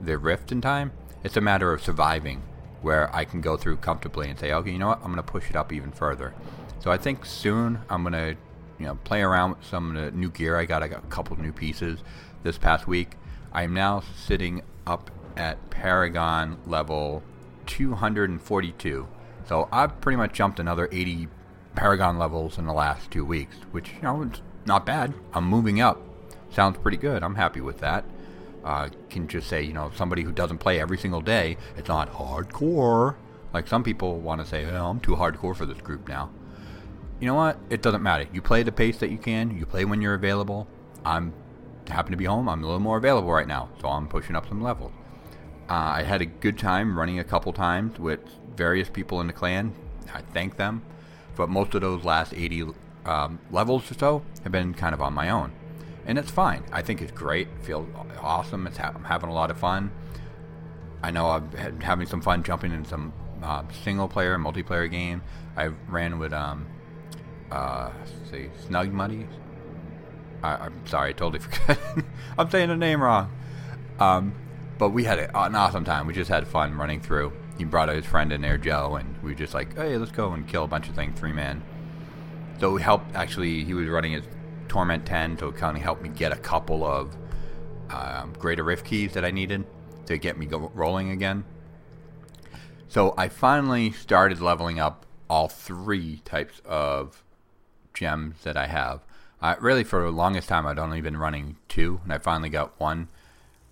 the 0.00 0.16
rift 0.16 0.50
in 0.50 0.62
time. 0.62 0.92
It's 1.24 1.38
a 1.38 1.40
matter 1.40 1.72
of 1.72 1.82
surviving, 1.82 2.42
where 2.82 3.14
I 3.16 3.24
can 3.24 3.40
go 3.40 3.56
through 3.56 3.78
comfortably 3.78 4.28
and 4.28 4.38
say, 4.38 4.52
okay, 4.52 4.70
you 4.70 4.78
know 4.78 4.88
what, 4.88 4.98
I'm 4.98 5.06
going 5.06 5.16
to 5.16 5.22
push 5.22 5.48
it 5.48 5.56
up 5.56 5.72
even 5.72 5.90
further. 5.90 6.34
So 6.80 6.90
I 6.90 6.98
think 6.98 7.24
soon 7.24 7.80
I'm 7.88 8.02
going 8.02 8.12
to, 8.12 8.36
you 8.78 8.84
know, 8.86 8.96
play 9.04 9.22
around 9.22 9.56
with 9.56 9.64
some 9.64 9.96
of 9.96 10.04
the 10.04 10.10
new 10.10 10.30
gear 10.30 10.58
I 10.58 10.66
got. 10.66 10.82
I 10.82 10.88
got 10.88 11.02
a 11.02 11.06
couple 11.06 11.40
new 11.40 11.52
pieces 11.52 12.00
this 12.42 12.58
past 12.58 12.86
week. 12.86 13.16
I 13.52 13.62
am 13.62 13.72
now 13.72 14.02
sitting 14.14 14.60
up 14.86 15.10
at 15.34 15.70
Paragon 15.70 16.58
level 16.66 17.22
242. 17.66 19.08
So 19.48 19.68
I've 19.72 19.98
pretty 20.02 20.16
much 20.16 20.34
jumped 20.34 20.60
another 20.60 20.90
80 20.92 21.28
Paragon 21.74 22.18
levels 22.18 22.58
in 22.58 22.66
the 22.66 22.74
last 22.74 23.10
two 23.10 23.24
weeks, 23.24 23.56
which, 23.72 23.92
you 23.94 24.02
know, 24.02 24.22
it's 24.22 24.42
not 24.66 24.84
bad. 24.84 25.14
I'm 25.32 25.44
moving 25.44 25.80
up. 25.80 26.02
Sounds 26.50 26.76
pretty 26.76 26.98
good. 26.98 27.22
I'm 27.22 27.36
happy 27.36 27.62
with 27.62 27.78
that. 27.78 28.04
Uh, 28.64 28.88
can 29.10 29.28
just 29.28 29.46
say, 29.46 29.62
you 29.62 29.74
know, 29.74 29.92
somebody 29.94 30.22
who 30.22 30.32
doesn't 30.32 30.58
play 30.58 30.80
every 30.80 30.96
single 30.96 31.20
day, 31.20 31.56
it's 31.76 31.88
not 31.88 32.10
hardcore. 32.12 33.16
Like 33.52 33.68
some 33.68 33.84
people 33.84 34.18
want 34.18 34.40
to 34.40 34.46
say, 34.46 34.64
oh, 34.64 34.86
I'm 34.86 35.00
too 35.00 35.16
hardcore 35.16 35.54
for 35.54 35.66
this 35.66 35.80
group 35.80 36.08
now. 36.08 36.30
You 37.20 37.26
know 37.26 37.34
what? 37.34 37.58
It 37.70 37.82
doesn't 37.82 38.02
matter. 38.02 38.26
You 38.32 38.42
play 38.42 38.62
the 38.62 38.72
pace 38.72 38.96
that 38.98 39.10
you 39.10 39.18
can. 39.18 39.56
You 39.56 39.66
play 39.66 39.84
when 39.84 40.00
you're 40.00 40.14
available. 40.14 40.66
I'm 41.04 41.34
happen 41.88 42.12
to 42.12 42.16
be 42.16 42.24
home. 42.24 42.48
I'm 42.48 42.62
a 42.62 42.66
little 42.66 42.80
more 42.80 42.96
available 42.96 43.30
right 43.30 43.46
now, 43.46 43.68
so 43.80 43.88
I'm 43.88 44.08
pushing 44.08 44.36
up 44.36 44.48
some 44.48 44.62
levels. 44.62 44.92
Uh, 45.68 45.72
I 45.72 46.02
had 46.02 46.20
a 46.20 46.26
good 46.26 46.58
time 46.58 46.98
running 46.98 47.18
a 47.18 47.24
couple 47.24 47.52
times 47.52 47.98
with 47.98 48.20
various 48.56 48.88
people 48.88 49.20
in 49.20 49.26
the 49.26 49.32
clan. 49.32 49.74
I 50.12 50.20
thank 50.20 50.56
them, 50.56 50.82
but 51.36 51.48
most 51.48 51.74
of 51.74 51.80
those 51.80 52.04
last 52.04 52.34
80 52.34 52.68
um, 53.06 53.38
levels 53.50 53.90
or 53.90 53.94
so 53.94 54.22
have 54.42 54.52
been 54.52 54.74
kind 54.74 54.94
of 54.94 55.00
on 55.00 55.14
my 55.14 55.30
own. 55.30 55.52
And 56.06 56.18
it's 56.18 56.30
fine. 56.30 56.64
I 56.72 56.82
think 56.82 57.00
it's 57.02 57.12
great. 57.12 57.48
Feels 57.62 57.88
awesome. 58.20 58.66
It's 58.66 58.76
ha- 58.76 58.92
I'm 58.94 59.04
having 59.04 59.30
a 59.30 59.34
lot 59.34 59.50
of 59.50 59.58
fun. 59.58 59.90
I 61.02 61.10
know 61.10 61.28
I'm 61.30 61.50
had, 61.52 61.82
having 61.82 62.06
some 62.06 62.20
fun 62.20 62.42
jumping 62.42 62.72
in 62.72 62.84
some 62.84 63.12
uh, 63.42 63.62
single 63.82 64.08
player, 64.08 64.36
multiplayer 64.38 64.90
game. 64.90 65.22
I 65.56 65.66
ran 65.88 66.18
with 66.18 66.32
um, 66.32 66.66
uh, 67.50 67.90
see, 68.30 68.48
Snug 68.66 68.92
Muddy. 68.92 69.26
I, 70.42 70.66
I'm 70.66 70.86
sorry, 70.86 71.10
I 71.10 71.12
totally 71.12 71.38
forgot. 71.40 71.78
I'm 72.38 72.50
saying 72.50 72.68
the 72.68 72.76
name 72.76 73.02
wrong. 73.02 73.30
Um, 73.98 74.34
but 74.78 74.90
we 74.90 75.04
had 75.04 75.18
an 75.18 75.54
awesome 75.54 75.84
time. 75.84 76.06
We 76.06 76.12
just 76.14 76.30
had 76.30 76.46
fun 76.48 76.74
running 76.74 77.00
through. 77.00 77.32
He 77.58 77.64
brought 77.64 77.88
his 77.88 78.04
friend 78.04 78.32
in 78.32 78.40
there, 78.40 78.58
Joe, 78.58 78.96
and 78.96 79.22
we 79.22 79.30
were 79.30 79.38
just 79.38 79.54
like, 79.54 79.76
hey, 79.76 79.96
let's 79.96 80.10
go 80.10 80.32
and 80.32 80.46
kill 80.46 80.64
a 80.64 80.68
bunch 80.68 80.88
of 80.88 80.94
things, 80.94 81.18
three 81.18 81.32
man. 81.32 81.62
So 82.58 82.72
we 82.72 82.82
helped. 82.82 83.14
Actually, 83.14 83.64
he 83.64 83.74
was 83.74 83.88
running 83.88 84.12
his 84.12 84.24
Torment 84.74 85.06
10, 85.06 85.36
to 85.36 85.52
kind 85.52 85.76
of 85.76 85.84
help 85.84 86.02
me 86.02 86.08
get 86.08 86.32
a 86.32 86.36
couple 86.36 86.84
of 86.84 87.16
um, 87.90 88.32
Greater 88.40 88.64
Rift 88.64 88.84
keys 88.84 89.12
that 89.12 89.24
I 89.24 89.30
needed 89.30 89.64
to 90.06 90.18
get 90.18 90.36
me 90.36 90.46
go- 90.46 90.72
rolling 90.74 91.10
again. 91.10 91.44
So 92.88 93.14
I 93.16 93.28
finally 93.28 93.92
started 93.92 94.40
leveling 94.40 94.80
up 94.80 95.06
all 95.30 95.46
three 95.46 96.22
types 96.24 96.60
of 96.64 97.22
gems 97.92 98.42
that 98.42 98.56
I 98.56 98.66
have. 98.66 99.04
Uh, 99.40 99.54
really, 99.60 99.84
for 99.84 100.02
the 100.02 100.10
longest 100.10 100.48
time, 100.48 100.66
I'd 100.66 100.80
only 100.80 101.00
been 101.00 101.18
running 101.18 101.54
two, 101.68 102.00
and 102.02 102.12
I 102.12 102.18
finally 102.18 102.48
got 102.48 102.72
one 102.80 103.06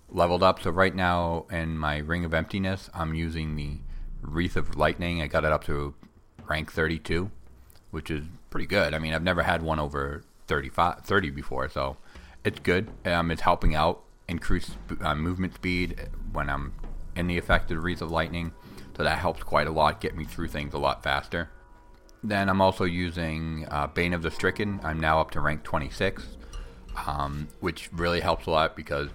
leveled 0.09 0.41
up. 0.41 0.61
So 0.61 0.71
right 0.71 0.95
now, 0.95 1.47
in 1.51 1.77
my 1.77 1.97
Ring 1.97 2.23
of 2.23 2.33
Emptiness, 2.33 2.89
I'm 2.93 3.13
using 3.13 3.57
the 3.57 3.79
Wreath 4.21 4.55
of 4.55 4.77
Lightning. 4.77 5.21
I 5.21 5.27
got 5.27 5.43
it 5.43 5.51
up 5.51 5.65
to 5.65 5.95
rank 6.47 6.71
32, 6.71 7.29
which 7.91 8.09
is 8.09 8.23
pretty 8.49 8.67
good. 8.67 8.93
I 8.93 8.99
mean, 8.99 9.13
I've 9.13 9.21
never 9.21 9.43
had 9.43 9.63
one 9.63 9.81
over 9.81 10.23
35, 10.47 11.01
30 11.01 11.29
before, 11.29 11.69
so 11.69 11.97
it's 12.43 12.59
good. 12.59 12.89
Um, 13.05 13.31
it's 13.31 13.41
helping 13.41 13.75
out 13.75 14.01
increase 14.27 14.71
uh, 15.01 15.15
movement 15.15 15.55
speed 15.55 16.09
when 16.31 16.49
I'm 16.49 16.73
in 17.15 17.27
the 17.27 17.37
affected 17.37 17.77
Wreath 17.77 18.01
of 18.01 18.11
Lightning, 18.11 18.51
so 18.95 19.03
that 19.03 19.19
helps 19.19 19.43
quite 19.43 19.67
a 19.67 19.71
lot, 19.71 20.01
get 20.01 20.15
me 20.15 20.25
through 20.25 20.47
things 20.47 20.73
a 20.73 20.77
lot 20.77 21.03
faster. 21.03 21.49
Then 22.23 22.49
I'm 22.49 22.61
also 22.61 22.85
using 22.85 23.67
uh, 23.69 23.87
Bane 23.87 24.13
of 24.13 24.21
the 24.21 24.31
Stricken. 24.31 24.79
I'm 24.83 24.99
now 24.99 25.19
up 25.19 25.31
to 25.31 25.41
rank 25.41 25.63
26, 25.63 26.25
um, 27.05 27.49
which 27.59 27.89
really 27.91 28.21
helps 28.21 28.45
a 28.45 28.51
lot 28.51 28.75
because 28.75 29.09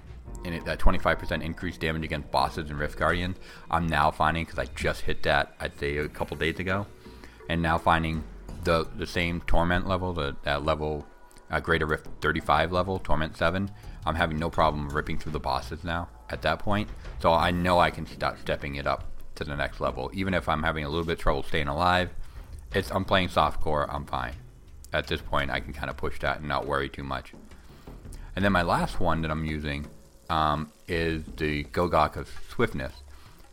in 0.44 0.52
it, 0.52 0.64
that 0.66 0.78
25% 0.78 1.42
increased 1.42 1.80
damage 1.80 2.04
against 2.04 2.30
bosses 2.30 2.70
and 2.70 2.78
Rift 2.78 2.99
Guardians. 2.99 3.38
I'm 3.70 3.87
now 3.87 4.11
finding 4.11 4.44
because 4.44 4.58
I 4.58 4.66
just 4.76 5.02
hit 5.02 5.23
that 5.23 5.54
I'd 5.58 5.78
say 5.78 5.97
a 5.97 6.08
couple 6.08 6.37
days 6.37 6.58
ago, 6.58 6.87
and 7.49 7.62
now 7.62 7.78
finding 7.78 8.25
the 8.64 8.87
the 8.97 9.06
same 9.06 9.40
Torment 9.42 9.87
level, 9.87 10.12
the 10.12 10.37
that 10.44 10.64
level, 10.64 11.06
uh, 11.50 11.61
Greater 11.61 11.87
Rift 11.87 12.09
35 12.21 12.73
level, 12.73 12.99
Torment 12.99 13.37
7. 13.37 13.71
I'm 14.07 14.14
having 14.14 14.38
no 14.38 14.50
problem 14.50 14.88
ripping 14.90 15.19
through 15.19 15.33
the 15.33 15.40
bosses 15.40 15.85
now 15.85 16.09
at 16.31 16.43
that 16.43 16.59
point. 16.59 16.88
So 17.21 17.33
I 17.33 17.50
know 17.50 17.78
I 17.78 17.90
can 17.90 18.07
start 18.07 18.38
stepping 18.40 18.76
it 18.76 18.87
up 18.87 19.05
to 19.35 19.45
the 19.45 19.57
next 19.57 19.81
level, 19.81 20.11
even 20.14 20.35
if 20.35 20.49
I'm 20.49 20.62
having 20.62 20.85
a 20.85 20.88
little 20.88 21.05
bit 21.05 21.14
of 21.14 21.19
trouble 21.19 21.43
staying 21.43 21.69
alive 21.69 22.11
it's 22.73 22.90
I'm 22.90 23.05
playing 23.05 23.28
softcore. 23.28 23.87
I'm 23.93 24.05
fine. 24.05 24.35
At 24.93 25.07
this 25.07 25.21
point, 25.21 25.50
I 25.50 25.61
can 25.61 25.73
kind 25.73 25.90
of 25.90 25.97
push 25.97 26.19
that 26.21 26.38
and 26.38 26.49
not 26.49 26.67
worry 26.67 26.88
too 26.88 27.05
much. 27.05 27.33
And 28.35 28.45
then 28.45 28.52
my 28.52 28.62
last 28.62 29.00
one 29.00 29.23
that 29.23 29.31
I'm 29.31 29.45
using 29.45 29.87
um, 30.31 30.73
is 30.87 31.25
the 31.37 31.64
Gogok 31.64 32.17
of 32.17 32.31
Swiftness, 32.49 32.93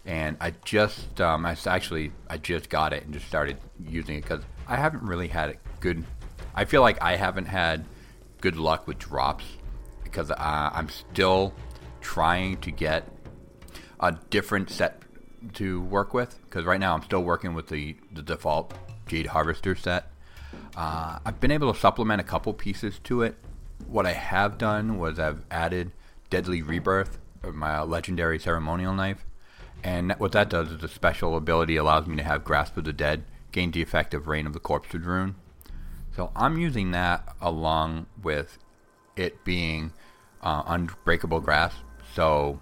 and 0.06 0.38
I 0.40 0.54
just 0.64 1.20
um, 1.20 1.46
I 1.46 1.58
actually 1.66 2.12
I 2.30 2.38
just 2.38 2.70
got 2.70 2.94
it 2.94 3.04
and 3.04 3.14
just 3.14 3.28
started 3.28 3.58
using 3.80 4.18
it 4.18 4.22
because 4.22 4.44
I 4.68 4.76
haven't 4.76 5.04
really 5.04 5.28
had 5.28 5.50
a 5.50 5.56
good. 5.80 6.04
I 6.58 6.64
feel 6.64 6.82
like 6.82 7.02
I 7.02 7.18
haven't 7.18 7.48
had 7.48 7.86
good 8.40 8.56
luck 8.56 8.88
with 8.88 8.98
drops 8.98 9.44
because 10.04 10.32
uh, 10.32 10.36
I'm 10.40 10.88
still 10.88 11.54
trying 12.00 12.58
to 12.62 12.72
get 12.72 13.10
a 14.00 14.18
different 14.30 14.70
set 14.70 15.02
to 15.56 15.82
work 15.82 16.14
with 16.14 16.40
because 16.44 16.64
right 16.64 16.80
now 16.80 16.96
I'm 16.96 17.04
still 17.04 17.24
working 17.24 17.56
with 17.56 17.68
the, 17.68 17.98
the 18.14 18.22
default 18.22 18.74
Jade 19.06 19.28
Harvester 19.28 19.76
set. 19.76 20.12
Uh, 20.78 21.20
I've 21.26 21.42
been 21.42 21.52
able 21.52 21.74
to 21.74 21.80
supplement 21.80 22.22
a 22.22 22.24
couple 22.24 22.54
pieces 22.54 23.00
to 23.04 23.22
it. 23.22 23.36
What 23.88 24.06
I 24.06 24.14
have 24.14 24.58
done 24.58 24.98
was 24.98 25.20
I've 25.20 25.46
added 25.52 25.92
Deadly 26.30 26.62
Rebirth, 26.62 27.18
my 27.44 27.82
legendary 27.82 28.40
ceremonial 28.40 28.94
knife, 28.94 29.26
and 29.84 30.14
what 30.14 30.32
that 30.32 30.50
does 30.50 30.72
is 30.72 30.84
a 30.84 30.88
special 30.88 31.36
ability 31.36 31.76
allows 31.76 32.08
me 32.08 32.16
to 32.16 32.24
have 32.24 32.46
Grasp 32.46 32.78
of 32.78 32.86
the 32.86 32.94
Dead, 32.94 33.26
gain 33.52 33.72
the 33.72 33.82
effect 33.82 34.14
of 34.14 34.28
Rain 34.28 34.48
of 34.48 34.54
the 34.54 34.60
Corpses 34.60 35.02
rune. 35.02 35.36
So 36.16 36.32
I'm 36.36 36.58
using 36.58 36.92
that 36.92 37.36
along 37.42 38.06
with 38.24 38.58
it 39.18 39.44
being 39.44 39.92
uh, 40.42 40.64
Unbreakable 40.66 41.42
Grasp, 41.42 41.78
so 42.14 42.60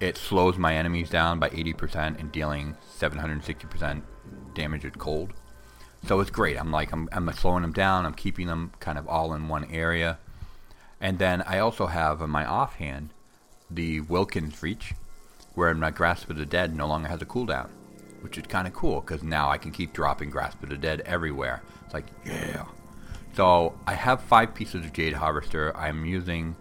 it 0.00 0.16
slows 0.16 0.56
my 0.58 0.74
enemies 0.74 1.08
down 1.08 1.38
by 1.38 1.50
80% 1.50 2.18
and 2.18 2.32
dealing 2.32 2.76
760% 2.98 4.02
damage 4.54 4.84
at 4.84 4.98
cold. 4.98 5.32
So 6.06 6.18
it's 6.20 6.30
great. 6.30 6.58
I'm 6.58 6.72
like 6.72 6.92
I'm, 6.92 7.08
I'm 7.12 7.30
slowing 7.32 7.62
them 7.62 7.72
down. 7.72 8.06
I'm 8.06 8.14
keeping 8.14 8.46
them 8.46 8.72
kind 8.80 8.98
of 8.98 9.06
all 9.06 9.34
in 9.34 9.48
one 9.48 9.70
area. 9.70 10.18
And 11.00 11.18
then 11.18 11.42
I 11.42 11.58
also 11.58 11.86
have 11.86 12.20
in 12.20 12.30
my 12.30 12.44
offhand 12.44 13.10
the 13.70 14.00
Wilken's 14.00 14.62
Reach, 14.62 14.94
where 15.54 15.72
my 15.74 15.90
Grasp 15.90 16.30
of 16.30 16.36
the 16.36 16.46
Dead 16.46 16.74
no 16.74 16.86
longer 16.88 17.08
has 17.08 17.22
a 17.22 17.26
cooldown, 17.26 17.68
which 18.22 18.36
is 18.38 18.46
kind 18.46 18.66
of 18.66 18.74
cool 18.74 19.00
because 19.00 19.22
now 19.22 19.50
I 19.50 19.58
can 19.58 19.70
keep 19.70 19.92
dropping 19.92 20.30
Grasp 20.30 20.62
of 20.62 20.70
the 20.70 20.76
Dead 20.76 21.02
everywhere. 21.02 21.62
It's 21.84 21.94
like 21.94 22.06
yeah. 22.24 22.64
So 23.34 23.78
I 23.86 23.94
have 23.94 24.20
five 24.22 24.54
pieces 24.54 24.84
of 24.84 24.92
Jade 24.92 25.14
Harvester. 25.14 25.76
I'm 25.76 26.04
using 26.04 26.56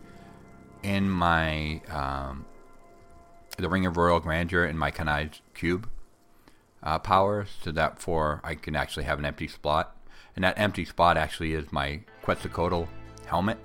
in 0.83 1.09
my 1.09 1.81
um, 1.89 2.45
the 3.57 3.69
Ring 3.69 3.85
of 3.85 3.97
Royal 3.97 4.19
Grandeur 4.19 4.65
in 4.65 4.77
my 4.77 4.91
Kanai's 4.91 5.41
Cube 5.53 5.89
uh, 6.81 6.99
power, 6.99 7.45
so 7.61 7.71
that 7.71 7.99
for 7.99 8.39
I 8.43 8.55
can 8.55 8.75
actually 8.75 9.03
have 9.03 9.19
an 9.19 9.25
empty 9.25 9.47
spot, 9.47 9.97
and 10.35 10.43
that 10.43 10.57
empty 10.57 10.85
spot 10.85 11.17
actually 11.17 11.53
is 11.53 11.71
my 11.71 12.01
Quetzalcoatl 12.21 12.87
helmet, 13.25 13.57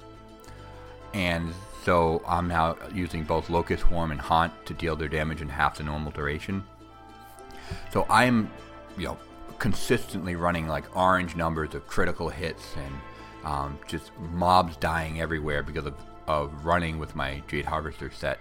and 1.13 1.55
so 1.85 2.23
I'm 2.27 2.49
now 2.49 2.77
using 2.93 3.25
both 3.25 3.51
Locust 3.51 3.85
Swarm 3.85 4.11
and 4.11 4.21
Haunt 4.21 4.53
to 4.67 4.75
deal 4.75 4.97
their 4.97 5.09
damage 5.09 5.43
in 5.43 5.49
half 5.49 5.77
the 5.77 5.85
normal 5.85 6.11
duration. 6.11 6.65
So 7.93 8.07
I'm, 8.09 8.51
you 8.99 9.09
know, 9.09 9.19
consistently 9.59 10.37
running 10.37 10.69
like 10.69 10.97
orange 10.97 11.37
numbers 11.37 11.75
of 11.75 11.87
critical 11.87 12.29
hits 12.29 12.75
and 12.77 12.95
um, 13.45 13.79
just 13.87 14.11
mobs 14.33 14.77
dying 14.77 15.21
everywhere 15.21 15.63
because 15.63 15.87
of, 15.87 15.95
of 16.27 16.65
running 16.65 16.99
with 16.99 17.15
my 17.15 17.43
Jade 17.49 17.65
Harvester 17.65 18.11
set 18.11 18.39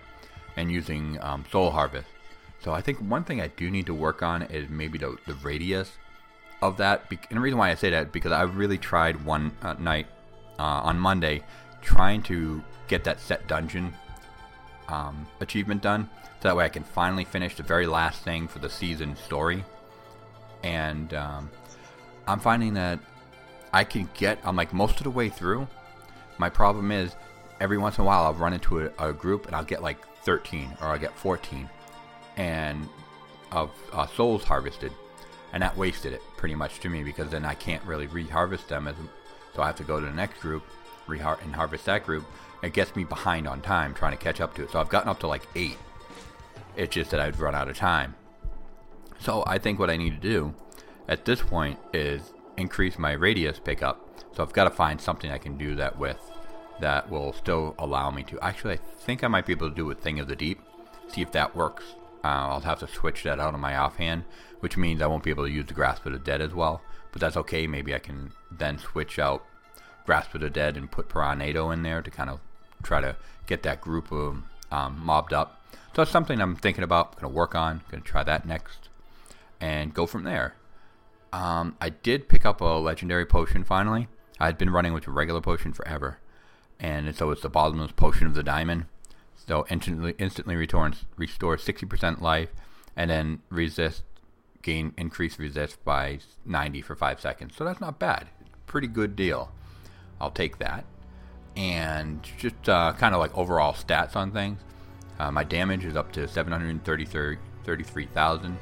and 0.56 0.72
using 0.72 1.18
um, 1.22 1.44
Soul 1.52 1.72
Harvest. 1.72 2.08
So 2.64 2.74
I 2.74 2.82
think 2.82 3.00
one 3.00 3.24
thing 3.24 3.42
I 3.42 3.48
do 3.48 3.70
need 3.70 3.86
to 3.88 3.94
work 3.94 4.24
on 4.24 4.44
is 4.44 4.70
maybe 4.70 4.98
the, 4.98 5.18
the 5.26 5.34
radius 5.36 5.92
of 6.62 6.78
that. 6.78 7.06
And 7.30 7.38
the 7.38 7.42
reason 7.42 7.60
why 7.60 7.72
I 7.72 7.76
say 7.76 7.90
that 7.90 8.12
because 8.12 8.32
I 8.32 8.44
really 8.44 8.78
tried 8.78 9.26
one 9.26 9.52
uh, 9.62 9.74
night 9.74 10.08
uh, 10.58 10.64
on 10.64 10.98
Monday 10.98 11.44
trying 11.82 12.22
to 12.24 12.64
get 12.88 13.04
that 13.04 13.20
set 13.20 13.48
dungeon 13.48 13.94
um, 14.88 15.28
achievement 15.42 15.82
done. 15.82 16.10
So 16.42 16.50
that 16.50 16.56
way 16.56 16.66
I 16.66 16.70
can 16.70 16.84
finally 16.84 17.26
finish 17.26 17.56
the 17.56 17.64
very 17.64 17.88
last 17.88 18.24
thing 18.24 18.48
for 18.48 18.60
the 18.60 18.70
season 18.70 19.16
story. 19.18 19.66
And 20.64 21.14
um, 21.14 21.50
I'm 22.28 22.40
finding 22.40 22.74
that 22.76 23.00
I 23.72 23.84
can 23.84 24.10
get, 24.14 24.40
I'm 24.44 24.56
like 24.56 24.74
most 24.74 24.98
of 24.98 25.04
the 25.04 25.12
way 25.12 25.30
through. 25.30 25.68
My 26.38 26.50
problem 26.50 26.92
is 26.92 27.16
every 27.60 27.78
once 27.78 27.98
in 27.98 28.04
a 28.04 28.08
while 28.08 28.24
I'll 28.24 28.34
run 28.34 28.54
into 28.54 28.86
a, 28.86 28.92
a 29.10 29.14
group 29.14 29.46
and 29.48 29.56
I'll 29.56 29.64
get 29.64 29.82
like 29.82 29.98
13 30.24 30.78
or 30.82 30.88
I'll 30.88 31.00
get 31.00 31.18
14 31.18 31.70
and 32.38 32.88
of 33.52 33.72
uh, 33.92 34.08
souls 34.08 34.44
harvested, 34.44 34.92
and 35.54 35.62
that 35.62 35.78
wasted 35.78 36.14
it 36.14 36.22
pretty 36.38 36.56
much 36.56 36.80
to 36.80 36.90
me 36.90 37.04
because 37.04 37.30
then 37.30 37.46
I 37.46 37.54
can't 37.54 37.84
really 37.84 38.08
reharvest 38.08 38.68
them, 38.68 38.88
as, 38.88 38.96
so 39.56 39.62
I 39.62 39.68
have 39.68 39.76
to 39.78 39.84
go 39.84 40.00
to 40.00 40.06
the 40.06 40.12
next 40.12 40.40
group 40.42 40.64
rehar- 41.08 41.42
and 41.44 41.56
harvest 41.56 41.86
that 41.86 42.06
group. 42.06 42.26
It 42.64 42.74
gets 42.74 42.96
me 42.96 43.04
behind 43.04 43.48
on 43.48 43.62
time 43.62 43.94
trying 43.94 44.18
to 44.18 44.24
catch 44.24 44.42
up 44.42 44.56
to 44.56 44.64
it. 44.64 44.72
So 44.72 44.80
I've 44.80 44.90
gotten 44.90 45.10
up 45.10 45.20
to 45.20 45.28
like 45.28 45.44
eight. 45.56 45.78
It's 46.76 46.94
just 46.94 47.12
that 47.12 47.20
I've 47.20 47.40
run 47.40 47.54
out 47.54 47.70
of 47.70 47.78
time. 47.78 48.16
So 49.24 49.44
I 49.48 49.58
think 49.58 49.80
what 49.80 49.90
I 49.90 49.98
need 49.98 50.22
to 50.22 50.28
do 50.30 50.54
at 51.08 51.26
this 51.26 51.42
point 51.42 51.80
is 51.94 52.34
increase 52.58 53.00
my 53.00 53.14
radius 53.14 53.60
pickup. 53.60 54.00
So 54.36 54.44
I've 54.44 54.54
got 54.54 54.66
to 54.66 54.70
find 54.70 55.00
something 55.00 55.32
I 55.32 55.38
can 55.38 55.58
do 55.58 55.76
that 55.76 55.98
with 55.98 56.20
that 56.82 57.10
will 57.10 57.34
still 57.34 57.76
allow 57.80 58.12
me 58.12 58.24
to. 58.24 58.40
Actually, 58.42 58.74
I 58.74 58.78
think 58.78 59.24
I 59.24 59.28
might 59.28 59.46
be 59.46 59.54
able 59.54 59.70
to 59.70 59.76
do 59.76 59.90
a 59.90 59.96
Thing 59.96 60.20
of 60.20 60.28
the 60.28 60.36
Deep. 60.36 60.60
See 61.08 61.22
if 61.22 61.32
that 61.32 61.56
works 61.56 61.84
uh, 62.24 62.28
I'll 62.28 62.60
have 62.62 62.80
to 62.80 62.88
switch 62.88 63.24
that 63.24 63.40
out 63.40 63.54
of 63.54 63.60
my 63.60 63.76
offhand, 63.76 64.24
which 64.62 64.78
means 64.78 65.02
I 65.02 65.08
won't 65.08 65.24
be 65.24 65.30
able 65.30 65.46
to 65.46 65.52
use 65.52 65.66
the 65.66 65.74
Grasp 65.74 66.06
of 66.06 66.14
the 66.14 66.20
Dead 66.20 66.42
as 66.42 66.54
well. 66.54 66.82
But 67.12 67.22
that's 67.22 67.38
okay. 67.38 67.68
Maybe 67.68 67.94
I 67.94 68.00
can 68.00 68.32
then 68.50 68.78
switch 68.78 69.20
out 69.20 69.44
Grasp 70.06 70.34
of 70.34 70.42
the 70.42 70.50
Dead 70.50 70.78
and 70.78 70.90
put 70.90 71.10
Piranhado 71.10 71.74
in 71.74 71.84
there 71.84 72.02
to 72.02 72.10
kind 72.10 72.30
of 72.30 72.40
try 72.82 73.02
to 73.02 73.18
get 73.46 73.64
that 73.64 73.82
group 73.82 74.12
of 74.12 74.38
um, 74.72 75.02
mobbed 75.04 75.34
up. 75.34 75.62
So 75.72 76.02
that's 76.02 76.12
something 76.12 76.40
I'm 76.40 76.56
thinking 76.56 76.84
about. 76.84 77.20
Going 77.20 77.32
to 77.32 77.38
work 77.38 77.56
on. 77.56 77.82
Going 77.92 78.02
to 78.02 78.10
try 78.10 78.24
that 78.24 78.48
next, 78.48 78.83
and 79.64 79.94
go 79.94 80.06
from 80.06 80.26
there. 80.26 80.56
Um, 81.32 81.78
I 81.80 81.88
did 81.90 82.28
pick 82.28 82.46
up 82.46 82.60
a 82.60 82.66
legendary 82.66 83.26
potion 83.26 83.64
finally. 83.64 84.10
I'd 84.38 84.58
been 84.58 84.70
running 84.70 84.92
with 84.92 85.08
a 85.08 85.12
regular 85.12 85.40
potion 85.40 85.72
forever, 85.72 86.20
and 86.82 87.16
so 87.16 87.32
it's 87.32 87.44
the 87.44 87.50
bottomless 87.50 87.94
potion 87.94 88.28
of 88.28 88.36
the 88.36 88.44
diamond. 88.44 88.88
So 89.48 89.66
instantly, 89.70 90.16
instantly 90.20 90.58
returns, 90.58 91.06
restores 91.16 91.66
60% 91.66 92.20
life, 92.20 92.50
and 92.98 93.10
then 93.10 93.40
resist, 93.50 94.04
gain 94.62 94.94
increased 94.98 95.40
resist 95.40 95.82
by 95.86 96.20
90 96.46 96.82
for 96.82 96.98
5 96.98 97.22
seconds. 97.22 97.56
So 97.56 97.64
that's 97.64 97.80
not 97.80 98.00
bad. 98.00 98.28
Pretty 98.68 98.88
good 98.88 99.16
deal. 99.16 99.50
I'll 100.20 100.32
take 100.32 100.60
that. 100.60 100.84
And 101.56 102.22
just 102.38 102.68
uh, 102.68 102.92
kind 102.98 103.16
of 103.16 103.22
like 103.22 103.38
overall 103.38 103.72
stats 103.72 104.18
on 104.18 104.32
things. 104.32 104.60
Uh, 105.20 105.32
my 105.32 105.46
damage 105.46 105.86
is 105.86 105.96
up 105.96 106.12
to 106.14 106.28
733,000. 106.28 108.58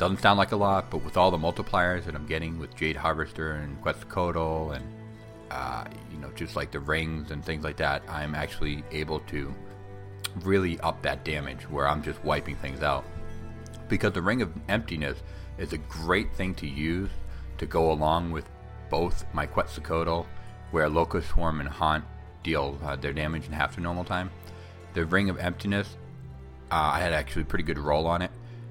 Doesn't 0.00 0.22
sound 0.22 0.38
like 0.38 0.52
a 0.52 0.56
lot, 0.56 0.90
but 0.90 1.04
with 1.04 1.18
all 1.18 1.30
the 1.30 1.36
multipliers 1.36 2.06
that 2.06 2.14
I'm 2.14 2.24
getting 2.24 2.58
with 2.58 2.74
Jade 2.74 2.96
Harvester 2.96 3.52
and 3.52 3.78
Quetzalcoatl 3.82 4.70
and 4.70 4.82
uh, 5.50 5.84
you 6.10 6.16
know 6.16 6.30
just 6.34 6.56
like 6.56 6.70
the 6.70 6.80
rings 6.80 7.30
and 7.30 7.44
things 7.44 7.62
like 7.62 7.76
that, 7.76 8.02
I'm 8.08 8.34
actually 8.34 8.82
able 8.92 9.20
to 9.28 9.54
really 10.40 10.80
up 10.80 11.02
that 11.02 11.22
damage 11.22 11.68
where 11.68 11.86
I'm 11.86 12.02
just 12.02 12.24
wiping 12.24 12.56
things 12.56 12.82
out. 12.82 13.04
Because 13.90 14.14
the 14.14 14.22
Ring 14.22 14.40
of 14.40 14.50
Emptiness 14.70 15.18
is 15.58 15.74
a 15.74 15.78
great 15.78 16.32
thing 16.34 16.54
to 16.54 16.66
use 16.66 17.10
to 17.58 17.66
go 17.66 17.92
along 17.92 18.30
with 18.30 18.48
both 18.88 19.26
my 19.34 19.44
Quetzalcoatl, 19.44 20.24
where 20.70 20.88
Locust 20.88 21.28
Swarm 21.28 21.60
and 21.60 21.68
Haunt 21.68 22.06
deal 22.42 22.78
uh, 22.82 22.96
their 22.96 23.12
damage 23.12 23.44
in 23.44 23.52
half 23.52 23.74
the 23.74 23.82
normal 23.82 24.04
time. 24.04 24.30
The 24.94 25.04
Ring 25.04 25.28
of 25.28 25.38
Emptiness, 25.38 25.98
uh, 26.70 26.90
I 26.94 27.00
had 27.00 27.12
actually 27.12 27.44
pretty 27.44 27.64
good 27.64 27.78
roll 27.78 28.06
on 28.06 28.22
it. 28.22 28.30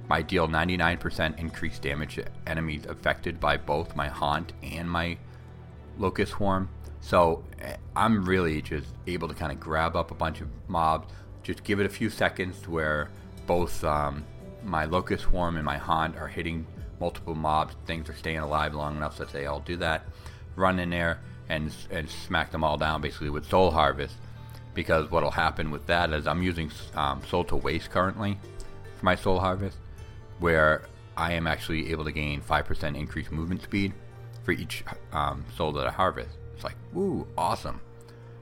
My 0.10 0.24
deal 0.24 0.48
99% 0.48 1.38
increased 1.38 1.84
damage 1.84 2.16
to 2.16 2.25
enemies 2.48 2.86
affected 2.88 3.39
by 3.39 3.58
both 3.58 3.96
my 3.96 4.08
Haunt 4.08 4.54
and 4.63 4.89
my 4.89 5.18
Locust 6.00 6.32
Swarm. 6.34 6.70
So 7.00 7.44
eh, 7.62 7.75
I'm 7.96 8.25
really 8.25 8.62
just 8.63 8.88
able 9.06 9.28
to 9.28 9.36
kind 9.36 9.51
of 9.51 9.60
grab 9.60 9.96
up 9.96 10.10
a 10.10 10.16
bunch 10.16 10.42
of 10.42 10.48
mobs, 10.68 11.13
just 11.44 11.63
give 11.63 11.80
it 11.80 11.86
a 11.86 11.89
few 11.89 12.10
seconds 12.10 12.68
where 12.68 13.10
both 13.46 13.84
um, 13.84 14.25
my 14.63 14.86
Locust 14.86 15.25
Swarm 15.25 15.58
and 15.58 15.66
my 15.66 15.78
Haunt 15.78 16.18
are 16.18 16.28
hitting 16.28 16.66
multiple 17.00 17.36
mobs. 17.36 17.75
Things 17.86 18.10
are 18.10 18.16
staying 18.16 18.39
alive 18.39 18.74
long 18.74 18.98
enough 18.98 19.18
that 19.20 19.32
they 19.32 19.46
all 19.46 19.60
do 19.60 19.78
that. 19.78 20.06
Run 20.56 20.80
in 20.80 20.89
there 20.89 21.20
and 21.50 21.72
and 21.92 22.10
smack 22.10 22.51
them 22.51 22.63
all 22.63 22.78
down 22.78 23.01
basically 23.01 23.30
with 23.30 23.48
Soul 23.48 23.70
Harvest. 23.70 24.16
Because 24.74 25.12
what'll 25.12 25.32
happen 25.32 25.70
with 25.70 25.86
that 25.86 26.12
is 26.13 26.25
I'm 26.25 26.42
using 26.42 26.72
um, 26.96 27.22
Soul 27.30 27.44
to 27.46 27.56
Waste 27.56 27.92
currently 27.92 28.39
for 28.98 29.06
my 29.06 29.16
Soul 29.16 29.39
Harvest, 29.39 29.78
where 30.39 30.84
I 31.15 31.34
am 31.34 31.48
actually 31.48 31.91
able 31.91 32.05
to 32.05 32.12
gain 32.12 32.41
5% 32.41 32.98
increased 32.98 33.31
movement 33.31 33.62
speed 33.62 33.93
for 34.43 34.53
each 34.53 34.84
um, 35.12 35.46
soul 35.55 35.72
that 35.74 35.86
I 35.86 35.91
harvest. 35.91 36.38
It's 36.55 36.63
like, 36.63 36.77
woo, 36.93 37.27
awesome. 37.38 37.81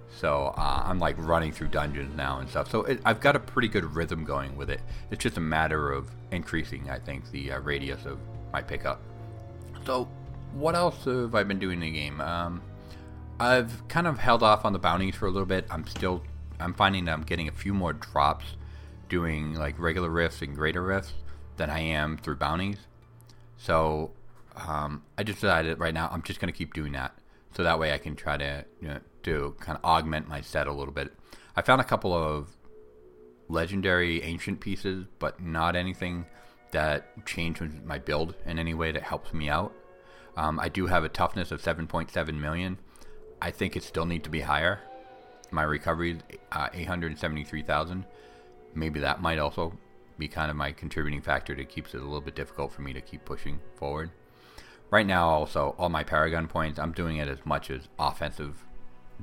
So 0.10 0.54
uh, 0.58 0.84
I'm 0.86 1.00
like 1.00 1.16
running 1.18 1.51
through 1.51 1.68
dungeons 1.70 2.16
now 2.16 2.39
and 2.39 2.50
stuff. 2.50 2.72
So 2.72 2.84
it, 2.84 3.01
I've 3.06 3.20
got 3.20 3.36
a 3.36 3.39
pretty 3.39 3.68
good 3.68 3.84
rhythm 3.96 4.24
going 4.24 4.56
with 4.56 4.70
it. 4.70 4.82
It's 5.12 5.22
just 5.22 5.38
a 5.38 5.42
matter 5.42 5.92
of 5.92 6.10
increasing, 6.32 6.89
I 6.89 7.00
think, 7.00 7.30
the 7.32 7.51
uh, 7.51 7.60
radius 7.60 8.06
of 8.06 8.20
my 8.54 8.62
pickup. 8.62 9.01
So 9.86 10.08
what 10.54 10.75
else 10.75 11.06
have 11.06 11.36
I 11.36 11.44
been 11.44 11.60
doing 11.60 11.82
in 11.82 11.94
the 11.94 12.00
game? 12.00 12.22
Um, 12.22 12.62
I've 13.39 13.88
kind 13.88 14.08
of 14.08 14.18
held 14.18 14.42
off 14.42 14.66
on 14.66 14.74
the 14.74 14.80
bounties 14.80 15.16
for 15.16 15.27
a 15.27 15.32
little 15.32 15.46
bit. 15.46 15.66
I'm 15.70 15.86
still, 15.86 16.24
I'm 16.60 16.74
finding 16.74 17.06
that 17.06 17.13
I'm 17.13 17.24
getting 17.24 17.48
a 17.48 17.51
few 17.51 17.74
more 17.74 17.94
drops 17.94 18.46
doing 19.10 19.54
like 19.54 19.80
regular 19.80 20.10
rifts 20.10 20.42
and 20.42 20.56
greater 20.56 20.82
rifts 20.82 21.13
than 21.58 21.70
I 21.70 21.80
am 21.80 22.18
through 22.18 22.38
bounties. 22.38 22.78
So 23.58 24.12
um, 24.56 25.04
I 25.18 25.24
just 25.24 25.42
decided 25.42 25.80
right 25.80 25.94
now 25.94 26.10
I'm 26.12 26.22
just 26.22 26.40
going 26.40 26.52
to 26.52 26.58
keep 26.58 26.74
doing 26.74 26.94
that. 26.94 27.18
So 27.56 27.64
that 27.64 27.80
way 27.80 27.94
I 27.94 27.98
can 27.98 28.16
try 28.16 28.38
to 28.38 28.66
you 28.82 28.88
know, 28.88 29.00
to 29.24 29.56
kind 29.60 29.78
of 29.78 29.84
augment 29.84 30.28
my 30.28 30.42
set 30.42 30.68
a 30.68 30.74
little 30.74 30.94
bit. 30.94 31.14
I 31.56 31.62
found 31.62 31.82
a 31.82 31.84
couple 31.84 32.14
of 32.14 32.56
legendary 33.50 34.22
ancient 34.24 34.60
pieces, 34.60 35.05
but 35.20 35.42
not 35.42 35.75
anything 35.75 36.25
that 36.72 37.25
changed 37.25 37.64
my 37.86 37.98
build 37.98 38.36
in 38.46 38.60
any 38.60 38.74
way 38.74 38.92
that 38.92 39.03
helps 39.03 39.34
me 39.34 39.50
out. 39.50 39.74
Um, 40.36 40.60
I 40.60 40.70
do 40.70 40.86
have 40.86 41.03
a 41.03 41.10
toughness 41.10 41.51
of 41.51 41.62
7.7 41.62 42.40
million. 42.40 42.77
I 43.42 43.51
think 43.51 43.75
it 43.75 43.84
still 43.84 44.05
needs 44.05 44.25
to 44.25 44.29
be 44.29 44.42
higher. 44.42 44.81
My 45.50 45.64
recovery 45.64 46.12
is 46.12 46.18
uh, 46.51 46.70
873,000. 46.74 48.05
Maybe 48.75 49.00
that 49.00 49.22
might 49.22 49.40
also 49.40 49.74
be 50.18 50.27
kind 50.27 50.50
of 50.50 50.58
my 50.58 50.72
contributing 50.72 51.22
factor 51.22 51.56
that 51.56 51.70
keeps 51.70 51.94
it 51.94 52.01
a 52.01 52.03
little 52.03 52.22
bit 52.22 52.36
difficult 52.36 52.72
for 52.72 52.82
me 52.82 52.94
to 52.94 53.01
keep 53.01 53.25
pushing 53.25 53.60
forward. 53.75 54.12
Right 54.90 55.06
now, 55.06 55.27
also, 55.30 55.75
all 55.77 55.90
my 55.90 56.03
Paragon 56.03 56.48
points, 56.48 56.80
I'm 56.80 56.94
doing 56.94 57.18
it 57.18 57.27
as 57.27 57.46
much 57.46 57.70
as 57.70 57.88
offensive 58.00 58.64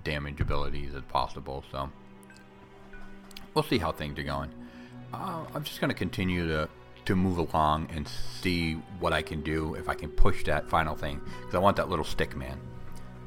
damage 0.03 0.41
abilities 0.41 0.95
as 0.95 1.03
possible, 1.05 1.65
so 1.71 1.91
we'll 3.55 3.65
see 3.65 3.79
how 3.79 3.93
things 3.93 4.19
are 4.19 4.25
going. 4.25 4.51
Uh, 5.13 5.45
I'm 5.55 5.65
just 5.65 5.81
going 5.81 5.91
to 5.91 5.97
continue 5.97 6.47
to 6.49 6.69
to 7.07 7.15
move 7.15 7.39
along 7.39 7.89
and 7.95 8.09
see 8.09 8.75
what 8.99 9.13
I 9.13 9.23
can 9.23 9.43
do 9.43 9.75
if 9.75 9.89
I 9.89 9.95
can 9.95 10.09
push 10.11 10.45
that 10.45 10.69
final 10.69 10.95
thing 10.95 11.21
because 11.41 11.55
I 11.55 11.59
want 11.59 11.77
that 11.77 11.89
little 11.89 12.05
stick 12.05 12.37
man. 12.37 12.59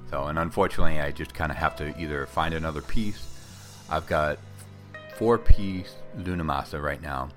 So, 0.10 0.26
and 0.26 0.40
unfortunately, 0.40 1.00
I 1.00 1.12
just 1.12 1.34
kind 1.34 1.52
of 1.52 1.58
have 1.58 1.76
to 1.78 2.00
either 2.00 2.26
find 2.26 2.54
another 2.54 2.82
piece. 2.82 3.28
I've 3.90 4.08
got 4.08 4.40
four 5.18 5.38
piece 5.38 5.94
Zunimassa 6.18 6.82
right 6.82 7.02
now. 7.02 7.30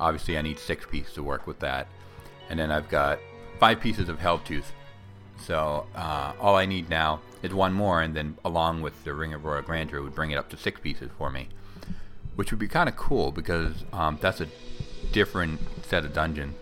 Obviously, 0.00 0.38
I 0.38 0.42
need 0.42 0.58
six 0.58 0.86
pieces 0.86 1.14
to 1.14 1.22
work 1.22 1.46
with 1.46 1.60
that, 1.60 1.86
and 2.48 2.58
then 2.58 2.72
I've 2.72 2.88
got 2.88 3.18
five 3.58 3.80
pieces 3.80 4.08
of 4.08 4.18
Tooth. 4.44 4.72
So 5.38 5.86
uh, 5.94 6.32
all 6.40 6.56
I 6.56 6.66
need 6.66 6.88
now 6.88 7.20
is 7.42 7.54
one 7.54 7.72
more, 7.72 8.02
and 8.02 8.16
then 8.16 8.36
along 8.44 8.82
with 8.82 9.04
the 9.04 9.14
Ring 9.14 9.34
of 9.34 9.44
Royal 9.44 9.62
Grandeur 9.62 10.02
would 10.02 10.14
bring 10.14 10.30
it 10.30 10.36
up 10.36 10.48
to 10.50 10.56
six 10.56 10.80
pieces 10.80 11.10
for 11.16 11.30
me, 11.30 11.48
which 12.36 12.50
would 12.50 12.58
be 12.58 12.68
kind 12.68 12.88
of 12.88 12.96
cool 12.96 13.30
because 13.30 13.84
um, 13.92 14.18
that's 14.20 14.40
a 14.40 14.48
different 15.12 15.60
set 15.82 16.04
of 16.04 16.12
dungeon 16.12 16.54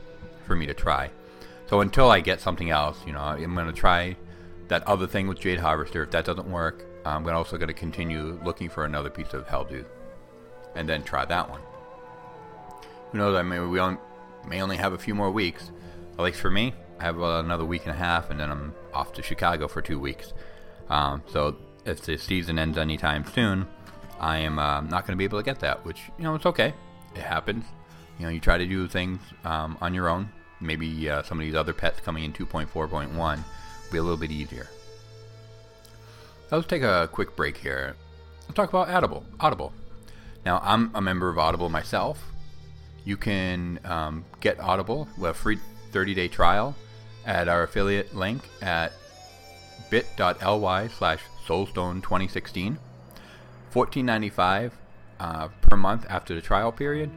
for 0.46 0.56
me 0.56 0.66
to 0.66 0.74
try. 0.74 1.10
So 1.68 1.80
until 1.80 2.10
I 2.10 2.20
get 2.20 2.40
something 2.40 2.70
else, 2.70 2.98
you 3.06 3.12
know, 3.12 3.20
I'm 3.20 3.54
going 3.54 3.66
to 3.66 3.72
try 3.72 4.16
that 4.68 4.86
other 4.86 5.06
thing 5.06 5.28
with 5.28 5.40
Jade 5.40 5.60
Harvester. 5.60 6.02
If 6.02 6.10
that 6.12 6.24
doesn't 6.24 6.50
work, 6.50 6.84
I'm 7.04 7.28
also 7.28 7.56
going 7.56 7.68
to 7.68 7.74
continue 7.74 8.40
looking 8.44 8.68
for 8.68 8.84
another 8.84 9.10
piece 9.10 9.32
of 9.32 9.46
Tooth, 9.68 9.86
and 10.74 10.88
then 10.88 11.02
try 11.02 11.24
that 11.24 11.48
one. 11.48 11.60
Who 13.12 13.18
knows? 13.18 13.36
I 13.36 13.42
mean, 13.42 13.70
we 13.70 13.80
may 14.48 14.62
only 14.62 14.76
have 14.76 14.92
a 14.92 14.98
few 14.98 15.14
more 15.14 15.30
weeks. 15.30 15.70
At 16.18 16.24
least 16.24 16.40
for 16.40 16.50
me, 16.50 16.74
I 16.98 17.04
have 17.04 17.18
another 17.20 17.64
week 17.64 17.82
and 17.82 17.92
a 17.92 17.98
half, 17.98 18.30
and 18.30 18.40
then 18.40 18.50
I'm 18.50 18.74
off 18.92 19.12
to 19.14 19.22
Chicago 19.22 19.68
for 19.68 19.80
two 19.80 19.98
weeks. 19.98 20.32
Um, 20.90 21.22
so 21.26 21.56
if 21.84 22.02
the 22.02 22.16
season 22.16 22.58
ends 22.58 22.76
anytime 22.76 23.24
soon, 23.26 23.66
I 24.20 24.38
am 24.38 24.58
uh, 24.58 24.80
not 24.80 25.06
going 25.06 25.12
to 25.12 25.16
be 25.16 25.24
able 25.24 25.38
to 25.38 25.44
get 25.44 25.60
that, 25.60 25.84
which 25.84 26.02
you 26.18 26.24
know 26.24 26.34
it's 26.34 26.46
okay. 26.46 26.74
It 27.14 27.22
happens. 27.22 27.64
You 28.18 28.26
know, 28.26 28.30
you 28.30 28.40
try 28.40 28.58
to 28.58 28.66
do 28.66 28.88
things 28.88 29.20
um, 29.44 29.78
on 29.80 29.94
your 29.94 30.08
own. 30.08 30.30
Maybe 30.60 31.08
uh, 31.08 31.22
some 31.22 31.38
of 31.38 31.46
these 31.46 31.54
other 31.54 31.72
pets 31.72 32.00
coming 32.00 32.24
in 32.24 32.32
2.4.1 32.32 33.14
will 33.14 33.36
be 33.92 33.98
a 33.98 34.02
little 34.02 34.16
bit 34.16 34.32
easier. 34.32 34.68
Let's 36.50 36.66
take 36.66 36.82
a 36.82 37.08
quick 37.12 37.36
break 37.36 37.56
here. 37.56 37.94
Let's 38.42 38.54
talk 38.54 38.70
about 38.70 38.88
Audible. 38.88 39.24
Audible. 39.38 39.72
Now, 40.44 40.60
I'm 40.64 40.90
a 40.94 41.00
member 41.00 41.28
of 41.28 41.38
Audible 41.38 41.68
myself. 41.68 42.18
You 43.08 43.16
can 43.16 43.80
um, 43.86 44.26
get 44.40 44.60
Audible 44.60 45.08
with 45.16 45.30
a 45.30 45.34
free 45.34 45.58
30 45.92 46.12
day 46.12 46.28
trial 46.28 46.76
at 47.24 47.48
our 47.48 47.62
affiliate 47.62 48.14
link 48.14 48.42
at 48.60 48.92
bit.ly 49.88 50.88
slash 50.88 51.22
soulstone2016. 51.46 52.76
$14.95 53.72 54.72
uh, 55.20 55.48
per 55.62 55.78
month 55.78 56.04
after 56.10 56.34
the 56.34 56.42
trial 56.42 56.70
period. 56.70 57.10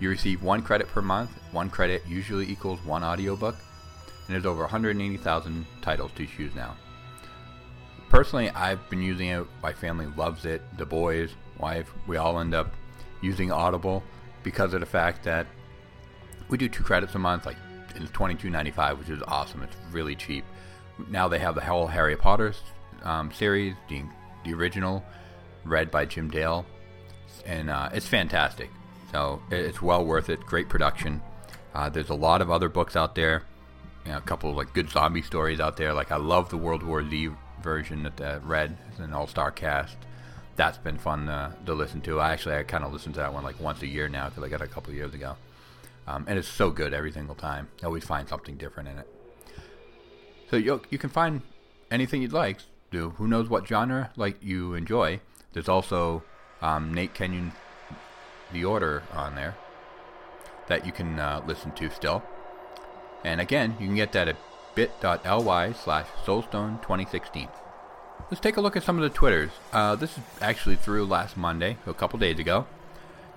You 0.00 0.08
receive 0.08 0.42
one 0.42 0.62
credit 0.62 0.88
per 0.88 1.02
month. 1.02 1.28
One 1.52 1.68
credit 1.68 2.04
usually 2.08 2.50
equals 2.50 2.82
one 2.86 3.04
audiobook. 3.04 3.56
And 3.56 4.34
there's 4.34 4.46
over 4.46 4.62
180,000 4.62 5.66
titles 5.82 6.10
to 6.14 6.24
choose 6.24 6.54
now. 6.54 6.74
Personally, 8.08 8.48
I've 8.48 8.88
been 8.88 9.02
using 9.02 9.28
it. 9.28 9.44
My 9.62 9.74
family 9.74 10.06
loves 10.16 10.46
it. 10.46 10.62
The 10.78 10.86
boys, 10.86 11.32
wife, 11.58 11.92
we 12.06 12.16
all 12.16 12.40
end 12.40 12.54
up 12.54 12.72
using 13.20 13.52
Audible 13.52 14.02
because 14.42 14.74
of 14.74 14.80
the 14.80 14.86
fact 14.86 15.24
that 15.24 15.46
we 16.48 16.58
do 16.58 16.68
two 16.68 16.82
credits 16.82 17.14
a 17.14 17.18
month, 17.18 17.46
like 17.46 17.56
it's 17.94 18.10
twenty 18.10 18.34
two 18.34 18.50
ninety 18.50 18.70
five, 18.70 18.98
which 18.98 19.10
is 19.10 19.22
awesome. 19.26 19.62
It's 19.62 19.76
really 19.90 20.14
cheap. 20.14 20.44
Now 21.08 21.28
they 21.28 21.38
have 21.38 21.54
the 21.54 21.60
whole 21.60 21.86
Harry 21.86 22.16
Potter 22.16 22.54
um, 23.02 23.32
series, 23.32 23.74
the, 23.88 24.02
the 24.44 24.54
original, 24.54 25.04
read 25.64 25.90
by 25.90 26.04
Jim 26.06 26.30
Dale, 26.30 26.66
and 27.46 27.70
uh, 27.70 27.90
it's 27.92 28.06
fantastic. 28.06 28.70
So 29.12 29.40
it's 29.50 29.80
well 29.80 30.04
worth 30.04 30.28
it. 30.28 30.40
Great 30.40 30.68
production. 30.68 31.22
Uh, 31.74 31.88
there's 31.88 32.10
a 32.10 32.14
lot 32.14 32.42
of 32.42 32.50
other 32.50 32.68
books 32.68 32.96
out 32.96 33.14
there. 33.14 33.44
You 34.04 34.12
know, 34.12 34.18
a 34.18 34.22
couple 34.22 34.50
of 34.50 34.56
like 34.56 34.72
good 34.74 34.90
zombie 34.90 35.22
stories 35.22 35.60
out 35.60 35.76
there. 35.76 35.92
Like 35.92 36.10
I 36.10 36.16
love 36.16 36.50
the 36.50 36.56
World 36.56 36.82
War 36.82 37.08
Z 37.08 37.30
version 37.62 38.02
that 38.04 38.20
uh, 38.20 38.40
read. 38.42 38.76
It's 38.90 39.00
an 39.00 39.12
all-star 39.12 39.50
cast. 39.50 39.96
That's 40.58 40.76
been 40.76 40.98
fun 40.98 41.26
to 41.26 41.72
listen 41.72 42.00
to. 42.02 42.18
I 42.18 42.32
actually 42.32 42.56
I 42.56 42.64
kind 42.64 42.82
of 42.82 42.92
listen 42.92 43.12
to 43.12 43.20
that 43.20 43.32
one 43.32 43.44
like 43.44 43.60
once 43.60 43.80
a 43.82 43.86
year 43.86 44.08
now 44.08 44.28
because 44.28 44.42
I 44.42 44.48
got 44.48 44.60
a 44.60 44.66
couple 44.66 44.92
years 44.92 45.14
ago. 45.14 45.36
Um, 46.08 46.24
and 46.26 46.36
it's 46.36 46.48
so 46.48 46.70
good 46.70 46.92
every 46.92 47.12
single 47.12 47.36
time. 47.36 47.68
You 47.80 47.86
always 47.86 48.02
find 48.02 48.28
something 48.28 48.56
different 48.56 48.88
in 48.88 48.98
it. 48.98 49.08
So 50.50 50.56
you 50.56 50.82
you 50.90 50.98
can 50.98 51.10
find 51.10 51.42
anything 51.92 52.22
you'd 52.22 52.32
like. 52.32 52.58
Do 52.90 53.10
who 53.10 53.28
knows 53.28 53.48
what 53.48 53.68
genre 53.68 54.10
like 54.16 54.42
you 54.42 54.74
enjoy, 54.74 55.20
There's 55.52 55.68
also 55.68 56.24
um, 56.60 56.92
Nate 56.92 57.14
Kenyon, 57.14 57.52
The 58.52 58.64
Order, 58.64 59.04
on 59.12 59.36
there 59.36 59.54
that 60.66 60.84
you 60.84 60.92
can 60.92 61.20
uh, 61.20 61.42
listen 61.46 61.72
to 61.72 61.90
still. 61.90 62.22
And 63.24 63.40
again, 63.40 63.76
you 63.78 63.86
can 63.86 63.96
get 63.96 64.12
that 64.12 64.28
at 64.28 64.36
bit.ly 64.74 65.72
slash 65.72 66.06
soulstone2016. 66.24 67.48
Let's 68.30 68.42
take 68.42 68.58
a 68.58 68.60
look 68.60 68.76
at 68.76 68.82
some 68.82 68.96
of 68.96 69.02
the 69.02 69.08
Twitters. 69.08 69.50
Uh, 69.72 69.96
this 69.96 70.18
is 70.18 70.24
actually 70.42 70.76
through 70.76 71.06
last 71.06 71.38
Monday, 71.38 71.78
a 71.86 71.94
couple 71.94 72.18
days 72.18 72.38
ago. 72.38 72.66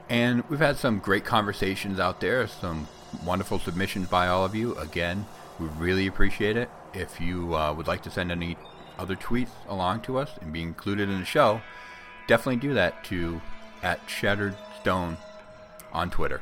And 0.10 0.44
we've 0.50 0.60
had 0.60 0.76
some 0.76 1.00
great 1.00 1.24
conversations 1.24 1.98
out 1.98 2.20
there, 2.20 2.46
some 2.46 2.90
wonderful 3.24 3.58
submissions 3.58 4.10
by 4.10 4.28
all 4.28 4.44
of 4.44 4.54
you. 4.54 4.76
Again, 4.76 5.26
we 5.60 5.68
really 5.78 6.08
appreciate 6.08 6.58
it. 6.58 6.70
If 6.94 7.22
you 7.22 7.56
uh, 7.56 7.74
would 7.74 7.88
like 7.88 8.04
to 8.04 8.12
send 8.12 8.34
any 8.34 8.58
other 9.00 9.16
tweets 9.16 9.52
along 9.70 10.02
to 10.02 10.18
us 10.18 10.32
and 10.42 10.52
be 10.52 10.62
included 10.62 11.08
in 11.08 11.22
the 11.22 11.26
show, 11.26 11.62
definitely 12.28 12.58
do 12.58 12.74
that 12.74 13.02
to 13.06 13.40
at 13.82 14.02
Shattered 14.10 14.58
Stone 14.82 15.16
on 15.94 16.10
Twitter. 16.10 16.42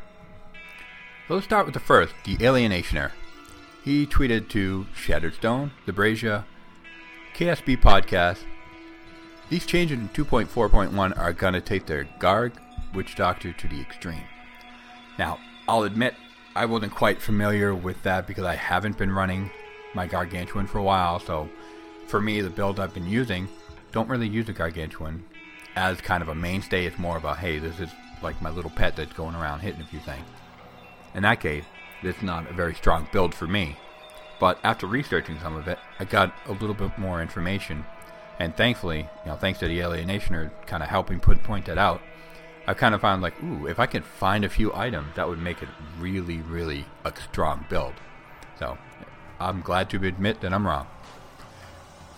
So 1.28 1.36
let's 1.36 1.46
start 1.46 1.68
with 1.68 1.76
the 1.76 1.80
first, 1.80 2.16
the 2.26 2.38
Alienationer. 2.38 3.12
He 3.84 4.08
tweeted 4.08 4.50
to 4.50 4.88
Shattered 4.96 5.36
Stone, 5.36 5.70
the 5.86 5.94
Brazia, 5.94 6.46
KSB 7.40 7.80
Podcast. 7.80 8.40
These 9.50 9.66
changes 9.66 9.98
in 9.98 10.10
2.4.1 10.10 11.18
are 11.18 11.32
going 11.32 11.54
to 11.54 11.62
take 11.62 11.86
their 11.86 12.04
Garg 12.20 12.52
Witch 12.94 13.16
Doctor 13.16 13.54
to 13.54 13.68
the 13.70 13.80
extreme. 13.80 14.26
Now, 15.18 15.40
I'll 15.66 15.84
admit 15.84 16.16
I 16.54 16.66
wasn't 16.66 16.94
quite 16.94 17.22
familiar 17.22 17.74
with 17.74 18.04
that 18.04 18.28
because 18.28 18.44
I 18.44 18.56
haven't 18.56 18.98
been 18.98 19.10
running 19.10 19.50
my 19.94 20.06
Gargantuan 20.06 20.68
for 20.68 20.80
a 20.80 20.84
while, 20.84 21.18
so 21.22 21.48
for 22.08 22.20
me, 22.20 22.42
the 22.42 22.50
build 22.50 22.78
I've 22.78 22.94
been 22.94 23.08
using, 23.08 23.48
don't 23.94 24.10
really 24.10 24.28
use 24.28 24.48
the 24.48 24.52
Gargantuan 24.52 25.24
as 25.78 26.02
kind 26.02 26.22
of 26.22 26.28
a 26.28 26.36
mainstay. 26.36 26.88
It's 26.88 27.00
more 27.00 27.16
about, 27.16 27.38
hey, 27.38 27.58
this 27.58 27.80
is 27.80 27.90
like 28.22 28.42
my 28.42 28.50
little 28.50 28.72
pet 28.72 28.98
that's 28.98 29.14
going 29.14 29.36
around 29.36 29.62
hitting 29.62 29.80
a 29.80 29.86
few 29.86 30.02
things. 30.02 30.26
In 31.16 31.24
that 31.24 31.40
case, 31.40 31.64
it's 32.04 32.22
not 32.22 32.52
a 32.52 32.54
very 32.54 32.76
strong 32.76 33.08
build 33.14 33.34
for 33.34 33.48
me. 33.48 33.78
But 34.40 34.60
after 34.64 34.88
researching 34.88 35.40
some 35.40 35.56
of 35.56 35.68
it, 35.68 35.78
I 36.00 36.06
got 36.06 36.34
a 36.48 36.54
little 36.54 36.74
bit 36.74 36.98
more 36.98 37.22
information. 37.22 37.86
And 38.40 38.56
thankfully, 38.56 39.00
you 39.26 39.32
know, 39.32 39.36
thanks 39.36 39.60
to 39.60 39.68
the 39.68 39.80
Alienationer 39.80 40.52
kind 40.66 40.82
of 40.82 40.90
helping 40.90 41.20
put 41.20 41.44
point 41.44 41.66
that 41.66 41.78
out, 41.78 42.02
I 42.66 42.74
kind 42.74 42.96
of 42.96 43.02
found 43.02 43.22
like, 43.22 43.42
ooh, 43.44 43.68
if 43.68 43.80
I 43.80 43.86
could 43.86 44.06
find 44.06 44.46
a 44.46 44.50
few 44.50 44.74
items, 44.74 45.16
that 45.16 45.28
would 45.28 45.40
make 45.40 45.62
it 45.62 45.70
really, 46.00 46.38
really 46.38 46.86
a 47.04 47.12
strong 47.32 47.66
build. 47.70 47.94
So 48.58 48.78
I'm 49.40 49.62
glad 49.62 49.90
to 49.90 50.06
admit 50.06 50.42
that 50.42 50.54
I'm 50.54 50.66
wrong. 50.68 50.88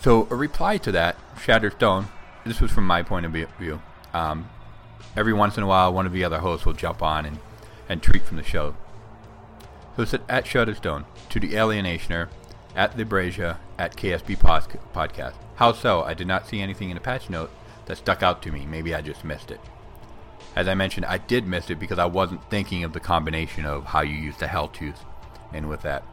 So 0.01 0.27
a 0.29 0.35
reply 0.35 0.77
to 0.77 0.91
that, 0.91 1.15
Shattered 1.41 1.73
Stone, 1.73 2.07
this 2.45 2.59
was 2.59 2.71
from 2.71 2.85
my 2.85 3.03
point 3.03 3.25
of 3.25 3.31
view. 3.31 3.81
Um, 4.13 4.49
every 5.15 5.33
once 5.33 5.57
in 5.57 5.63
a 5.63 5.67
while, 5.67 5.93
one 5.93 6.05
of 6.05 6.11
the 6.11 6.23
other 6.23 6.39
hosts 6.39 6.65
will 6.65 6.73
jump 6.73 7.01
on 7.01 7.25
and, 7.25 7.39
and 7.87 8.03
tweet 8.03 8.23
from 8.23 8.37
the 8.37 8.43
show. 8.43 8.75
So 9.95 10.03
it 10.03 10.09
said, 10.09 10.21
at 10.29 10.45
Shutterstone, 10.45 11.05
to 11.29 11.39
the 11.39 11.53
Alienationer, 11.53 12.29
at 12.75 12.95
the 12.95 13.03
Brazia, 13.03 13.59
at 13.77 13.95
KSB 13.95 14.37
Podcast. 14.37 15.33
How 15.55 15.73
so? 15.73 16.03
I 16.03 16.13
did 16.13 16.27
not 16.27 16.47
see 16.47 16.61
anything 16.61 16.89
in 16.89 16.95
the 16.95 17.01
patch 17.01 17.29
note 17.29 17.51
that 17.85 17.97
stuck 17.97 18.23
out 18.23 18.41
to 18.43 18.51
me. 18.51 18.65
Maybe 18.65 18.95
I 18.95 19.01
just 19.01 19.25
missed 19.25 19.51
it. 19.51 19.59
As 20.55 20.67
I 20.67 20.73
mentioned, 20.73 21.05
I 21.05 21.17
did 21.17 21.47
miss 21.47 21.69
it 21.69 21.79
because 21.79 21.99
I 21.99 22.05
wasn't 22.05 22.49
thinking 22.49 22.83
of 22.83 22.93
the 22.93 22.99
combination 22.99 23.65
of 23.65 23.85
how 23.85 24.01
you 24.01 24.15
use 24.15 24.37
the 24.37 24.47
Hell 24.47 24.67
Tooth 24.67 25.03
and 25.53 25.69
with 25.69 25.81
that. 25.81 26.03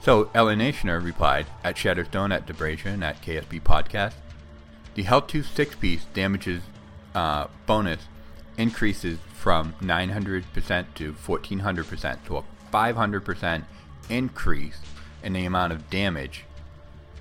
So 0.00 0.26
Alienationer 0.26 1.02
replied, 1.02 1.46
at 1.62 1.76
Shatterstone, 1.76 2.34
at 2.34 2.46
Debration, 2.46 2.94
and 2.94 3.04
at 3.04 3.22
KSB 3.22 3.62
Podcast, 3.62 4.14
the 4.94 5.04
Hell 5.04 5.22
Tooth 5.22 5.54
6 5.54 5.76
piece 5.76 6.04
damages 6.12 6.62
uh, 7.14 7.46
bonus 7.66 8.00
increases 8.58 9.18
from 9.32 9.74
900% 9.80 10.44
to 10.94 11.12
1400%, 11.12 12.18
so 12.26 12.36
a 12.36 12.44
500% 12.72 13.64
increase 14.08 14.78
in 15.22 15.32
the 15.32 15.44
amount 15.44 15.72
of 15.72 15.90
damage 15.90 16.44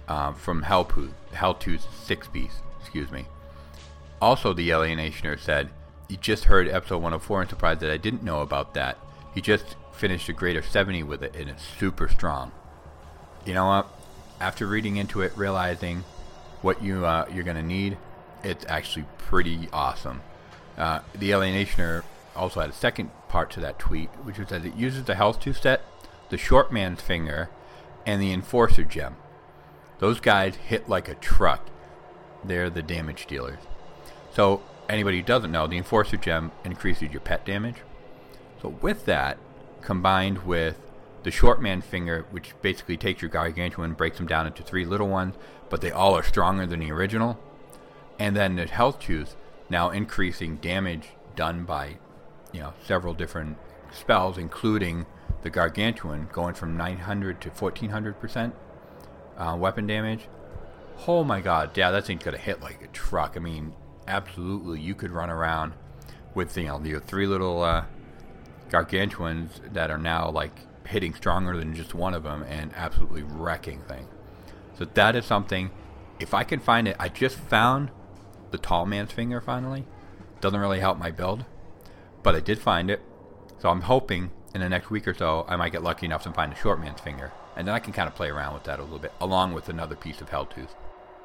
uh, 0.08 0.34
from 0.34 0.64
Helltooth, 0.64 1.14
Helltooth 1.34 1.86
6 2.06 2.28
piece, 2.28 2.62
excuse 2.80 3.12
me. 3.12 3.26
Also, 4.22 4.54
the 4.54 4.70
Alienationer 4.70 5.40
said, 5.40 5.70
You 6.08 6.18
just 6.18 6.46
heard 6.46 6.68
episode 6.68 6.98
104 6.98 7.42
and 7.42 7.50
surprised 7.50 7.80
that 7.82 7.92
I 7.92 7.98
didn't 7.98 8.24
know 8.24 8.42
about 8.42 8.74
that. 8.76 8.98
He 9.34 9.42
just 9.42 9.76
finished 9.94 10.30
a 10.30 10.34
greater 10.34 10.62
70 10.62 11.04
with 11.04 11.24
it 11.24 11.36
and 11.36 11.50
it's 11.50 11.64
super 11.64 12.08
strong 12.08 12.52
you 13.46 13.54
know 13.54 13.66
what? 13.66 13.88
After 14.40 14.66
reading 14.66 14.98
into 14.98 15.22
it, 15.22 15.34
realizing 15.36 16.04
what 16.62 16.84
you 16.84 17.06
uh, 17.06 17.26
you're 17.34 17.44
gonna 17.44 17.64
need, 17.64 17.98
it's 18.44 18.66
actually 18.68 19.06
pretty 19.18 19.70
awesome. 19.72 20.22
Uh, 20.78 21.00
the 21.14 21.32
Alienationer 21.32 22.04
also 22.36 22.62
had 22.62 22.70
a 22.70 22.74
second 22.74 23.12
part 23.32 23.50
to 23.50 23.62
that 23.62 23.80
tweet, 23.80 24.10
which 24.24 24.38
was 24.38 24.50
that 24.50 24.66
it 24.66 24.76
uses 24.76 25.06
the 25.06 25.14
Helltooth 25.14 25.62
set, 25.62 25.82
the 26.30 26.38
Short 26.38 26.72
Man's 26.72 27.02
Finger, 27.02 27.50
and 28.06 28.22
the 28.22 28.34
Enforcer 28.34 28.84
Gem. 28.84 29.16
Those 30.00 30.20
guys 30.20 30.56
hit 30.56 30.90
like 30.90 31.08
a 31.08 31.16
truck. 31.16 31.70
They're 32.44 32.70
the 32.70 32.82
damage 32.82 33.28
dealers. 33.28 33.60
So 34.34 34.62
anybody 34.90 35.18
who 35.18 35.24
doesn't 35.24 35.52
know, 35.52 35.66
the 35.66 35.78
Enforcer 35.78 36.18
Gem 36.18 36.52
increases 36.66 37.12
your 37.12 37.22
pet 37.22 37.46
damage. 37.46 37.78
So 38.62 38.70
with 38.82 39.06
that, 39.06 39.38
combined 39.82 40.40
with 40.46 40.78
the 41.24 41.32
short 41.32 41.62
man 41.62 41.82
finger, 41.82 42.26
which 42.32 42.54
basically 42.62 42.98
takes 42.98 43.22
your 43.22 43.32
gargantuan, 43.32 43.94
breaks 43.94 44.18
them 44.18 44.28
down 44.28 44.46
into 44.46 44.62
three 44.62 44.86
little 44.86 45.08
ones, 45.08 45.36
but 45.70 45.80
they 45.80 45.92
all 45.92 46.16
are 46.16 46.24
stronger 46.24 46.66
than 46.66 46.82
the 46.82 46.92
original. 46.92 47.40
And 48.20 48.36
then 48.36 48.58
the 48.58 48.66
Helltooth, 48.66 49.36
now 49.70 49.90
increasing 49.90 50.58
damage 50.58 51.10
done 51.38 51.64
by, 51.64 51.98
you 52.52 52.60
know, 52.60 52.74
several 52.84 53.14
different 53.14 53.58
spells, 53.92 54.38
including 54.38 55.06
the 55.42 55.50
gargantuan, 55.50 56.28
going 56.32 56.54
from 56.54 56.78
900 56.78 57.42
to 57.42 57.50
1400 57.50 58.20
percent 58.20 58.56
uh, 59.38 59.56
weapon 59.60 59.88
damage. 59.88 60.28
Oh 61.08 61.24
my 61.24 61.42
god, 61.42 61.76
yeah, 61.78 61.92
that 61.92 62.06
thing's 62.06 62.24
gonna 62.24 62.38
hit 62.38 62.62
like 62.62 62.82
a 62.84 62.88
truck. 62.88 63.34
I 63.36 63.40
mean, 63.40 63.74
absolutely, 64.08 64.80
you 64.80 64.94
could 64.96 65.12
run 65.12 65.30
around 65.30 65.74
with 66.36 66.56
you 66.58 66.66
know 66.66 66.82
your 66.84 67.00
three 67.00 67.28
little 67.28 67.64
uh, 67.64 67.86
gargantuans 68.70 69.62
that 69.72 69.90
are 69.90 69.98
now 69.98 70.30
like 70.30 70.52
hitting 70.88 71.14
stronger 71.14 71.58
than 71.58 71.74
just 71.76 71.94
one 71.94 72.14
of 72.14 72.24
them 72.24 72.44
and 72.44 72.72
absolutely 72.76 73.24
wrecking 73.24 73.82
things. 73.88 74.08
So 74.78 74.86
that 74.86 75.16
is 75.16 75.26
something. 75.26 75.72
If 76.20 76.34
I 76.34 76.44
can 76.44 76.60
find 76.60 76.88
it, 76.88 76.96
I 77.00 77.10
just 77.10 77.38
found 77.38 77.92
the 78.52 78.58
tall 78.58 78.86
man's 78.86 79.12
finger 79.12 79.42
finally. 79.42 79.86
Doesn't 80.40 80.60
really 80.60 80.80
help 80.80 80.98
my 80.98 81.12
build, 81.12 81.46
but 82.24 82.36
I 82.36 82.40
did 82.40 82.60
find 82.60 82.90
it. 82.90 83.02
So 83.60 83.70
I'm 83.70 83.82
hoping 83.82 84.32
in 84.54 84.62
the 84.62 84.70
next 84.70 84.90
week 84.90 85.08
or 85.08 85.14
so 85.14 85.46
I 85.48 85.56
might 85.56 85.72
get 85.72 85.84
lucky 85.84 86.06
enough 86.06 86.24
to 86.24 86.32
find 86.32 86.52
the 86.52 86.58
short 86.58 86.80
man's 86.80 87.00
finger, 87.00 87.32
and 87.56 87.68
then 87.68 87.76
I 87.76 87.80
can 87.80 87.94
kind 87.94 88.08
of 88.08 88.16
play 88.16 88.30
around 88.30 88.54
with 88.54 88.64
that 88.64 88.80
a 88.80 88.84
little 88.84 89.00
bit, 89.00 89.14
along 89.20 89.54
with 89.54 89.70
another 89.70 89.96
piece 89.96 90.22
of 90.22 90.30
Helltooth. 90.30 90.76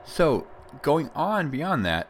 So 0.04 0.46
going 0.82 1.10
on 1.14 1.50
beyond 1.50 1.84
that, 1.86 2.08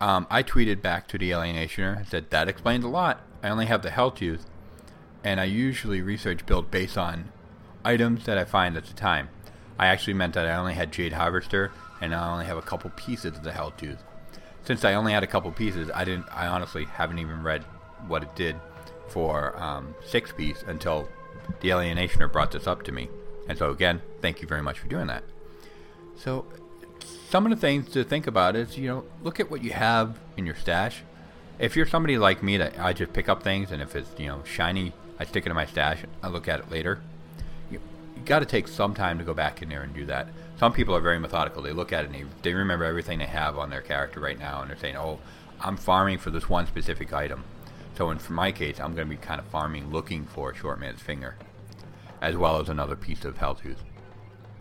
um, 0.00 0.26
I 0.30 0.42
tweeted 0.42 0.80
back 0.80 1.08
to 1.08 1.18
the 1.18 1.30
Alienationer 1.30 1.98
and 1.98 2.08
said 2.08 2.30
that 2.30 2.48
explains 2.48 2.84
a 2.84 2.88
lot. 2.88 3.20
I 3.42 3.48
only 3.48 3.66
have 3.66 3.82
the 3.82 3.90
Helltooth, 3.90 4.46
and 5.22 5.40
I 5.40 5.44
usually 5.44 6.00
research 6.00 6.46
build 6.46 6.70
based 6.70 6.96
on 6.96 7.32
items 7.84 8.24
that 8.24 8.38
I 8.38 8.44
find 8.44 8.76
at 8.76 8.86
the 8.86 8.94
time. 8.94 9.28
I 9.78 9.86
actually 9.86 10.14
meant 10.14 10.34
that 10.34 10.46
I 10.46 10.56
only 10.56 10.74
had 10.74 10.92
Jade 10.92 11.14
Harvester 11.14 11.72
and 12.00 12.14
I 12.14 12.32
only 12.32 12.46
have 12.46 12.56
a 12.56 12.62
couple 12.62 12.90
pieces 12.90 13.36
of 13.36 13.42
the 13.42 13.50
Helltooth. 13.50 13.98
Since 14.64 14.84
I 14.84 14.94
only 14.94 15.12
had 15.12 15.22
a 15.22 15.26
couple 15.26 15.50
pieces, 15.52 15.90
I 15.94 16.04
didn't. 16.04 16.26
I 16.30 16.46
honestly 16.46 16.84
haven't 16.84 17.18
even 17.18 17.42
read 17.42 17.64
what 18.06 18.22
it 18.22 18.34
did 18.34 18.56
for 19.08 19.60
um, 19.60 19.94
six 20.04 20.32
piece 20.32 20.62
until 20.66 21.08
the 21.60 21.70
Alienationer 21.70 22.30
brought 22.30 22.52
this 22.52 22.66
up 22.66 22.82
to 22.84 22.92
me. 22.92 23.08
And 23.48 23.58
so 23.58 23.70
again, 23.70 24.00
thank 24.20 24.40
you 24.40 24.48
very 24.48 24.62
much 24.62 24.78
for 24.78 24.88
doing 24.88 25.08
that. 25.08 25.24
So 26.16 26.46
some 27.28 27.44
of 27.46 27.50
the 27.50 27.56
things 27.56 27.90
to 27.90 28.04
think 28.04 28.26
about 28.26 28.56
is 28.56 28.76
you 28.76 28.88
know 28.88 29.04
look 29.22 29.40
at 29.40 29.50
what 29.50 29.62
you 29.62 29.72
have 29.72 30.18
in 30.36 30.46
your 30.46 30.54
stash. 30.54 31.02
If 31.58 31.76
you're 31.76 31.86
somebody 31.86 32.16
like 32.18 32.42
me 32.42 32.56
that 32.56 32.78
I 32.78 32.92
just 32.92 33.12
pick 33.12 33.28
up 33.28 33.42
things 33.42 33.70
and 33.70 33.82
if 33.82 33.96
it's 33.96 34.08
you 34.18 34.26
know 34.28 34.42
shiny 34.44 34.92
I 35.20 35.24
stick 35.24 35.44
it 35.44 35.50
in 35.50 35.54
my 35.54 35.66
stash. 35.66 36.02
I 36.22 36.28
look 36.28 36.48
at 36.48 36.60
it 36.60 36.70
later. 36.70 36.98
You, 37.70 37.78
you 38.16 38.22
got 38.24 38.38
to 38.38 38.46
take 38.46 38.66
some 38.66 38.94
time 38.94 39.18
to 39.18 39.24
go 39.24 39.34
back 39.34 39.60
in 39.60 39.68
there 39.68 39.82
and 39.82 39.94
do 39.94 40.06
that. 40.06 40.28
Some 40.58 40.72
people 40.72 40.96
are 40.96 41.00
very 41.00 41.20
methodical. 41.20 41.62
They 41.62 41.72
look 41.72 41.92
at 41.92 42.04
it 42.04 42.10
and 42.10 42.14
they, 42.14 42.24
they 42.40 42.54
remember 42.54 42.86
everything 42.86 43.18
they 43.18 43.26
have 43.26 43.58
on 43.58 43.68
their 43.68 43.82
character 43.82 44.18
right 44.18 44.38
now, 44.38 44.62
and 44.62 44.70
they're 44.70 44.78
saying, 44.78 44.96
"Oh, 44.96 45.18
I'm 45.60 45.76
farming 45.76 46.18
for 46.18 46.30
this 46.30 46.48
one 46.48 46.66
specific 46.66 47.12
item." 47.12 47.44
So 48.00 48.10
in 48.10 48.16
for 48.16 48.32
my 48.32 48.50
case, 48.50 48.80
I'm 48.80 48.94
going 48.94 49.06
to 49.06 49.14
be 49.14 49.20
kind 49.20 49.38
of 49.38 49.46
farming, 49.48 49.90
looking 49.90 50.24
for 50.24 50.52
a 50.52 50.54
short 50.54 50.80
man's 50.80 51.02
finger, 51.02 51.36
as 52.22 52.34
well 52.34 52.58
as 52.58 52.70
another 52.70 52.96
piece 52.96 53.26
of 53.26 53.36
Helltooth. 53.36 53.76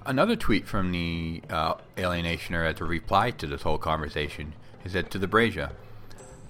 Another 0.05 0.35
tweet 0.35 0.67
from 0.67 0.91
the 0.91 1.41
uh, 1.49 1.75
Alienationer 1.95 2.69
as 2.69 2.81
a 2.81 2.83
reply 2.83 3.31
to 3.31 3.47
this 3.47 3.61
whole 3.61 3.77
conversation 3.77 4.55
is 4.83 4.91
that 4.91 5.09
to 5.11 5.17
the 5.17 5.25
Brazia, 5.25 5.71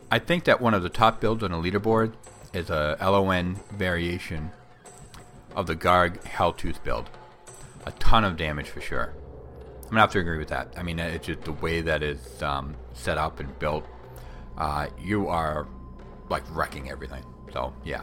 I 0.10 0.17
think 0.17 0.45
that 0.45 0.62
one 0.62 0.73
of 0.73 0.82
the 0.82 0.89
top 0.89 1.21
builds 1.21 1.43
on 1.43 1.52
the 1.52 1.58
leaderboard 1.58 2.13
is 2.54 2.71
a 2.71 2.97
LON 2.99 3.60
variation 3.71 4.49
of 5.56 5.67
the 5.67 5.75
Garg 5.75 6.23
Helltooth 6.23 6.84
build. 6.84 7.08
A 7.86 7.91
ton 7.91 8.23
of 8.23 8.36
damage 8.36 8.69
for 8.69 8.82
sure. 8.82 9.13
I'm 9.84 9.89
gonna 9.89 10.02
have 10.02 10.12
to 10.13 10.19
agree 10.19 10.39
with 10.39 10.49
that. 10.49 10.73
I 10.75 10.82
mean, 10.82 10.97
it's 10.97 11.28
just 11.28 11.41
the 11.41 11.54
way 11.54 11.82
that 11.82 12.02
it's 12.02 12.41
um, 12.41 12.75
set 12.93 13.19
up 13.19 13.39
and 13.39 13.60
built 13.60 13.86
uh, 14.60 14.88
you 15.02 15.28
are 15.30 15.67
like 16.30 16.44
wrecking 16.56 16.89
everything. 16.89 17.24
So 17.52 17.74
yeah, 17.84 18.02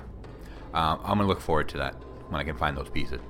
um, 0.75 1.01
I'm 1.03 1.19
gonna 1.19 1.27
look 1.27 1.41
forward 1.41 1.69
to 1.71 1.79
that 1.79 1.95
when 2.29 2.41
I 2.41 2.45
can 2.45 2.57
find 2.57 2.77
those 2.77 2.89
pieces. 2.89 3.21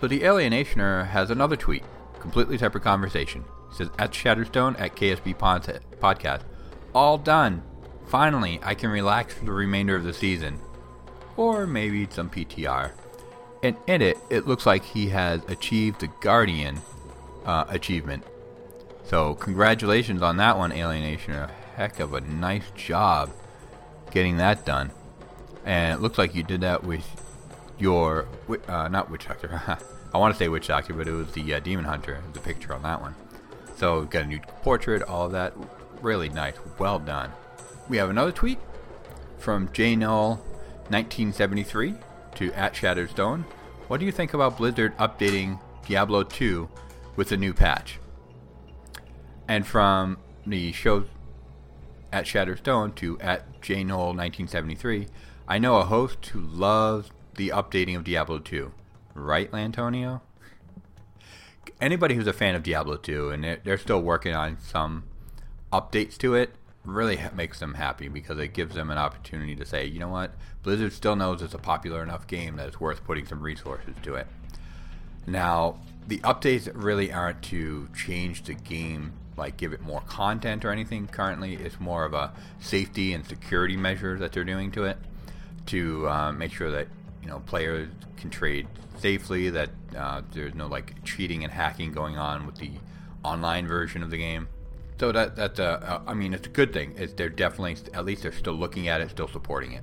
So 0.00 0.06
the 0.06 0.20
Alienationer 0.20 1.06
has 1.08 1.30
another 1.30 1.56
tweet, 1.56 1.84
completely 2.20 2.56
separate 2.56 2.84
conversation. 2.84 3.44
He 3.70 3.76
says 3.76 3.90
at 3.98 4.12
Shatterstone 4.12 4.78
at 4.80 4.96
KSB 4.96 5.36
Pod- 5.36 5.80
Podcast, 6.00 6.42
all 6.94 7.18
done. 7.18 7.62
Finally, 8.06 8.58
I 8.62 8.74
can 8.74 8.90
relax 8.90 9.34
for 9.34 9.44
the 9.44 9.52
remainder 9.52 9.94
of 9.94 10.04
the 10.04 10.12
season, 10.12 10.58
or 11.36 11.66
maybe 11.66 12.08
some 12.10 12.28
PTR. 12.30 12.92
And 13.62 13.76
in 13.86 14.02
it, 14.02 14.16
it 14.30 14.46
looks 14.46 14.66
like 14.66 14.84
he 14.84 15.10
has 15.10 15.42
achieved 15.48 16.00
the 16.00 16.08
Guardian 16.20 16.80
uh, 17.44 17.64
achievement. 17.68 18.24
So 19.04 19.34
congratulations 19.34 20.22
on 20.22 20.38
that 20.38 20.56
one, 20.56 20.72
Alienation. 20.72 21.34
A 21.34 21.50
heck 21.76 22.00
of 22.00 22.14
a 22.14 22.20
nice 22.20 22.70
job 22.74 23.30
getting 24.10 24.36
that 24.38 24.64
done. 24.64 24.90
And 25.64 25.94
it 25.94 26.00
looks 26.00 26.18
like 26.18 26.34
you 26.34 26.42
did 26.42 26.62
that 26.62 26.84
with 26.84 27.04
your 27.78 28.26
uh, 28.68 28.88
not 28.88 29.10
witch 29.10 29.26
doctor. 29.26 29.62
I 30.12 30.18
want 30.18 30.34
to 30.34 30.38
say 30.38 30.48
witch 30.48 30.66
doctor, 30.66 30.92
but 30.92 31.06
it 31.06 31.12
was 31.12 31.32
the 31.32 31.54
uh, 31.54 31.60
demon 31.60 31.84
hunter. 31.84 32.20
The 32.32 32.40
picture 32.40 32.74
on 32.74 32.82
that 32.82 33.00
one. 33.00 33.14
So 33.76 34.02
got 34.02 34.24
a 34.24 34.26
new 34.26 34.40
portrait, 34.62 35.02
all 35.02 35.26
of 35.26 35.32
that. 35.32 35.54
Really 36.02 36.28
nice. 36.28 36.54
Well 36.78 36.98
done. 36.98 37.32
We 37.88 37.96
have 37.98 38.10
another 38.10 38.32
tweet 38.32 38.58
from 39.38 39.70
J 39.72 39.96
Null 39.96 40.36
1973 40.88 41.94
to 42.36 42.52
at 42.52 42.74
Shatterstone. 42.74 43.44
What 43.88 44.00
do 44.00 44.06
you 44.06 44.12
think 44.12 44.34
about 44.34 44.58
Blizzard 44.58 44.96
updating 44.98 45.60
Diablo 45.86 46.22
2 46.22 46.68
with 47.16 47.32
a 47.32 47.36
new 47.36 47.52
patch? 47.52 47.98
And 49.48 49.66
from 49.66 50.18
the 50.46 50.72
show 50.72 51.04
at 52.12 52.24
Shatterstone 52.24 52.94
to 52.96 53.18
at 53.20 53.44
J 53.60 53.84
Null 53.84 54.14
1973, 54.14 55.06
I 55.48 55.58
know 55.58 55.76
a 55.76 55.84
host 55.84 56.24
who 56.26 56.40
loves 56.40 57.10
the 57.36 57.48
updating 57.48 57.96
of 57.96 58.04
Diablo 58.04 58.38
2. 58.38 58.72
Right, 59.14 59.50
Lantonio? 59.50 60.20
Anybody 61.80 62.14
who's 62.14 62.26
a 62.26 62.32
fan 62.32 62.54
of 62.54 62.62
Diablo 62.62 62.96
2 62.96 63.30
and 63.30 63.58
they're 63.64 63.78
still 63.78 64.02
working 64.02 64.34
on 64.34 64.58
some 64.60 65.04
updates 65.72 66.18
to 66.18 66.34
it 66.34 66.54
really 66.84 67.18
makes 67.34 67.60
them 67.60 67.74
happy 67.74 68.08
because 68.08 68.38
it 68.38 68.54
gives 68.54 68.74
them 68.74 68.90
an 68.90 68.98
opportunity 68.98 69.54
to 69.54 69.64
say, 69.64 69.84
you 69.84 69.98
know 69.98 70.08
what, 70.08 70.34
Blizzard 70.62 70.92
still 70.92 71.16
knows 71.16 71.42
it's 71.42 71.54
a 71.54 71.58
popular 71.58 72.02
enough 72.02 72.26
game 72.26 72.56
that 72.56 72.68
it's 72.68 72.80
worth 72.80 73.04
putting 73.04 73.26
some 73.26 73.40
resources 73.40 73.94
to 74.02 74.14
it. 74.14 74.26
Now, 75.26 75.78
the 76.06 76.18
updates 76.18 76.70
really 76.74 77.12
aren't 77.12 77.42
to 77.44 77.88
change 77.94 78.44
the 78.44 78.54
game, 78.54 79.12
like 79.40 79.56
give 79.56 79.72
it 79.72 79.80
more 79.80 80.02
content 80.02 80.64
or 80.64 80.70
anything 80.70 81.08
currently. 81.08 81.54
It's 81.54 81.80
more 81.80 82.04
of 82.04 82.14
a 82.14 82.32
safety 82.60 83.12
and 83.12 83.26
security 83.26 83.76
measure 83.76 84.16
that 84.18 84.32
they're 84.32 84.44
doing 84.44 84.70
to 84.72 84.84
it 84.84 84.98
to 85.66 86.08
uh, 86.08 86.32
make 86.32 86.52
sure 86.52 86.70
that 86.70 86.86
you 87.22 87.28
know 87.28 87.40
players 87.40 87.88
can 88.16 88.30
trade 88.30 88.68
safely, 88.98 89.50
that 89.50 89.70
uh, 89.96 90.22
there's 90.32 90.54
no 90.54 90.66
like 90.66 91.02
cheating 91.04 91.42
and 91.42 91.52
hacking 91.52 91.92
going 91.92 92.16
on 92.16 92.46
with 92.46 92.56
the 92.56 92.70
online 93.24 93.66
version 93.66 94.02
of 94.02 94.10
the 94.10 94.18
game. 94.18 94.48
So 94.98 95.10
that 95.12 95.34
that's 95.34 95.58
a, 95.58 96.02
I 96.06 96.14
mean, 96.14 96.34
it's 96.34 96.46
a 96.46 96.50
good 96.50 96.72
thing. 96.72 96.94
It's, 96.96 97.14
they're 97.14 97.30
definitely 97.30 97.76
at 97.94 98.04
least 98.04 98.22
they're 98.22 98.32
still 98.32 98.54
looking 98.54 98.88
at 98.88 99.00
it, 99.00 99.10
still 99.10 99.28
supporting 99.28 99.72
it, 99.72 99.82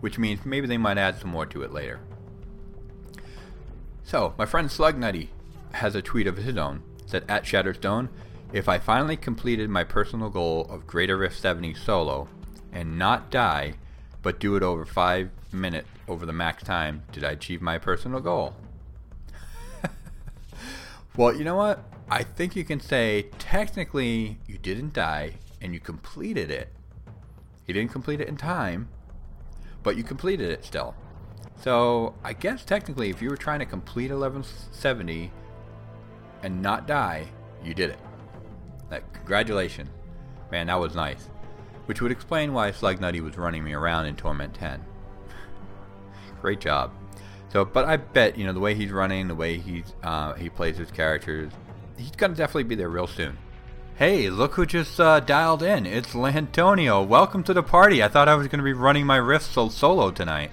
which 0.00 0.18
means 0.18 0.44
maybe 0.44 0.66
they 0.66 0.78
might 0.78 0.98
add 0.98 1.18
some 1.18 1.30
more 1.30 1.46
to 1.46 1.62
it 1.62 1.72
later. 1.72 2.00
So 4.04 4.34
my 4.36 4.44
friend 4.44 4.68
Slugnutty 4.68 5.28
has 5.72 5.94
a 5.94 6.02
tweet 6.02 6.26
of 6.26 6.36
his 6.36 6.58
own. 6.58 6.82
Said 7.06 7.24
at 7.28 7.44
Shatterstone, 7.44 8.08
if 8.54 8.68
I 8.68 8.78
finally 8.78 9.16
completed 9.16 9.68
my 9.68 9.82
personal 9.82 10.30
goal 10.30 10.68
of 10.70 10.86
Greater 10.86 11.16
Rift 11.16 11.36
70 11.40 11.74
solo 11.74 12.28
and 12.72 12.96
not 12.96 13.28
die, 13.28 13.74
but 14.22 14.38
do 14.38 14.54
it 14.54 14.62
over 14.62 14.86
five 14.86 15.30
minutes 15.50 15.88
over 16.06 16.24
the 16.24 16.32
max 16.32 16.62
time, 16.62 17.02
did 17.10 17.24
I 17.24 17.32
achieve 17.32 17.60
my 17.60 17.78
personal 17.78 18.20
goal? 18.20 18.54
well, 21.16 21.34
you 21.34 21.42
know 21.42 21.56
what? 21.56 21.82
I 22.08 22.22
think 22.22 22.54
you 22.54 22.62
can 22.62 22.78
say 22.78 23.26
technically 23.40 24.38
you 24.46 24.56
didn't 24.58 24.92
die 24.92 25.32
and 25.60 25.74
you 25.74 25.80
completed 25.80 26.48
it. 26.48 26.68
You 27.66 27.74
didn't 27.74 27.90
complete 27.90 28.20
it 28.20 28.28
in 28.28 28.36
time, 28.36 28.88
but 29.82 29.96
you 29.96 30.04
completed 30.04 30.52
it 30.52 30.64
still. 30.64 30.94
So 31.56 32.14
I 32.22 32.34
guess 32.34 32.64
technically, 32.64 33.10
if 33.10 33.20
you 33.20 33.30
were 33.30 33.36
trying 33.36 33.58
to 33.58 33.66
complete 33.66 34.12
1170 34.12 35.32
and 36.44 36.62
not 36.62 36.86
die, 36.86 37.26
you 37.64 37.74
did 37.74 37.90
it. 37.90 37.98
Like, 38.94 39.12
congratulations, 39.12 39.90
man, 40.52 40.68
that 40.68 40.78
was 40.78 40.94
nice. 40.94 41.28
Which 41.86 42.00
would 42.00 42.12
explain 42.12 42.52
why 42.52 42.70
Slugnutty 42.70 43.20
was 43.20 43.36
running 43.36 43.64
me 43.64 43.72
around 43.72 44.06
in 44.06 44.14
Torment 44.14 44.54
10. 44.54 44.80
Great 46.40 46.60
job. 46.60 46.92
So, 47.48 47.64
but 47.64 47.86
I 47.86 47.96
bet 47.96 48.38
you 48.38 48.46
know 48.46 48.52
the 48.52 48.60
way 48.60 48.76
he's 48.76 48.92
running, 48.92 49.26
the 49.26 49.34
way 49.34 49.58
he's 49.58 49.92
uh, 50.04 50.34
he 50.34 50.48
plays 50.48 50.76
his 50.76 50.92
characters, 50.92 51.50
he's 51.96 52.12
gonna 52.12 52.36
definitely 52.36 52.64
be 52.64 52.76
there 52.76 52.88
real 52.88 53.08
soon. 53.08 53.36
Hey, 53.96 54.30
look 54.30 54.54
who 54.54 54.64
just 54.64 55.00
uh, 55.00 55.18
dialed 55.18 55.64
in! 55.64 55.86
It's 55.86 56.12
Lantonio. 56.12 57.04
Welcome 57.04 57.42
to 57.44 57.52
the 57.52 57.64
party. 57.64 58.00
I 58.00 58.06
thought 58.06 58.28
I 58.28 58.36
was 58.36 58.46
gonna 58.46 58.62
be 58.62 58.72
running 58.72 59.06
my 59.06 59.16
riff 59.16 59.42
sol- 59.42 59.70
solo 59.70 60.12
tonight. 60.12 60.52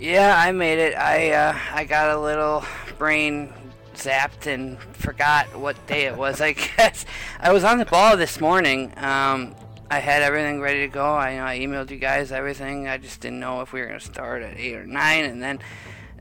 Yeah, 0.00 0.34
I 0.34 0.52
made 0.52 0.78
it. 0.78 0.94
I 0.94 1.32
uh, 1.32 1.58
I 1.74 1.84
got 1.84 2.16
a 2.16 2.20
little 2.20 2.64
brain 2.96 3.52
zapped 3.98 4.46
and 4.46 4.78
forgot 4.94 5.46
what 5.56 5.86
day 5.86 6.06
it 6.06 6.16
was. 6.16 6.40
I 6.40 6.52
guess 6.76 7.04
I 7.40 7.52
was 7.52 7.64
on 7.64 7.78
the 7.78 7.84
ball 7.84 8.16
this 8.16 8.40
morning. 8.40 8.92
Um, 8.96 9.54
I 9.90 10.00
had 10.00 10.22
everything 10.22 10.60
ready 10.60 10.80
to 10.80 10.88
go. 10.88 11.04
I, 11.04 11.32
you 11.32 11.38
know, 11.38 11.44
I 11.44 11.58
emailed 11.58 11.90
you 11.90 11.98
guys 11.98 12.30
everything. 12.30 12.88
I 12.88 12.98
just 12.98 13.20
didn't 13.20 13.40
know 13.40 13.62
if 13.62 13.72
we 13.72 13.80
were 13.80 13.86
gonna 13.86 14.00
start 14.00 14.42
at 14.42 14.56
eight 14.58 14.74
or 14.74 14.86
nine, 14.86 15.24
and 15.24 15.42
then 15.42 15.60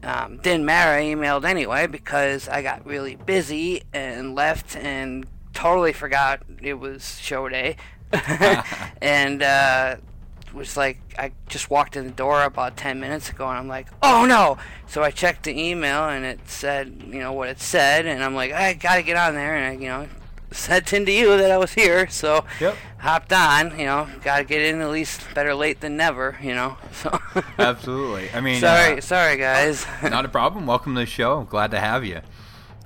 um, 0.04 0.38
didn't 0.38 0.66
matter. 0.66 0.92
I 0.92 1.04
emailed 1.04 1.44
anyway 1.46 1.88
because 1.88 2.48
I 2.48 2.62
got 2.62 2.86
really 2.86 3.16
busy 3.16 3.84
and 3.94 4.36
left 4.36 4.76
and 4.76 5.26
totally 5.54 5.94
forgot 5.94 6.44
it 6.62 6.76
was 6.76 7.20
show 7.20 7.50
day, 7.50 7.76
and 9.02 9.44
uh, 9.44 9.98
was 10.58 10.76
like 10.76 11.00
I 11.18 11.32
just 11.48 11.70
walked 11.70 11.96
in 11.96 12.06
the 12.06 12.12
door 12.12 12.44
about 12.44 12.76
10 12.78 13.00
minutes 13.00 13.30
ago 13.30 13.48
and 13.48 13.58
I'm 13.58 13.68
like, 13.68 13.88
"Oh 14.04 14.26
no." 14.26 14.58
So 14.88 15.04
I 15.04 15.12
checked 15.12 15.44
the 15.44 15.58
email 15.58 16.10
and 16.10 16.26
it 16.26 16.40
said, 16.50 17.04
you 17.08 17.20
know, 17.20 17.32
what 17.34 17.50
it 17.50 17.60
said 17.62 18.06
and 18.06 18.24
I'm 18.24 18.36
like, 18.36 18.52
"I 18.52 18.74
got 18.74 18.96
to 18.96 19.04
get 19.04 19.16
on 19.18 19.34
there." 19.36 19.56
And 19.56 19.66
I, 19.66 19.82
you 19.82 19.88
know, 19.90 20.08
said 20.52 20.86
to 20.88 21.00
you 21.12 21.38
that 21.38 21.52
I 21.52 21.58
was 21.58 21.74
here, 21.74 22.08
so 22.10 22.44
Yep. 22.60 22.76
hopped 23.00 23.32
on, 23.34 23.78
you 23.80 23.86
know, 23.86 24.08
got 24.24 24.38
to 24.40 24.44
get 24.44 24.62
in 24.62 24.82
at 24.82 24.90
least 24.90 25.22
better 25.36 25.54
late 25.54 25.80
than 25.82 25.96
never, 25.98 26.38
you 26.42 26.54
know. 26.56 26.78
So 26.94 27.20
Absolutely. 27.60 28.30
I 28.34 28.42
mean, 28.42 28.60
Sorry, 28.60 28.98
uh, 28.98 29.02
sorry 29.02 29.38
guys. 29.38 29.86
not 30.04 30.26
a 30.26 30.30
problem. 30.30 30.66
Welcome 30.66 30.96
to 30.96 31.02
the 31.02 31.06
show. 31.06 31.44
Glad 31.44 31.72
to 31.72 31.80
have 31.80 32.04
you. 32.06 32.22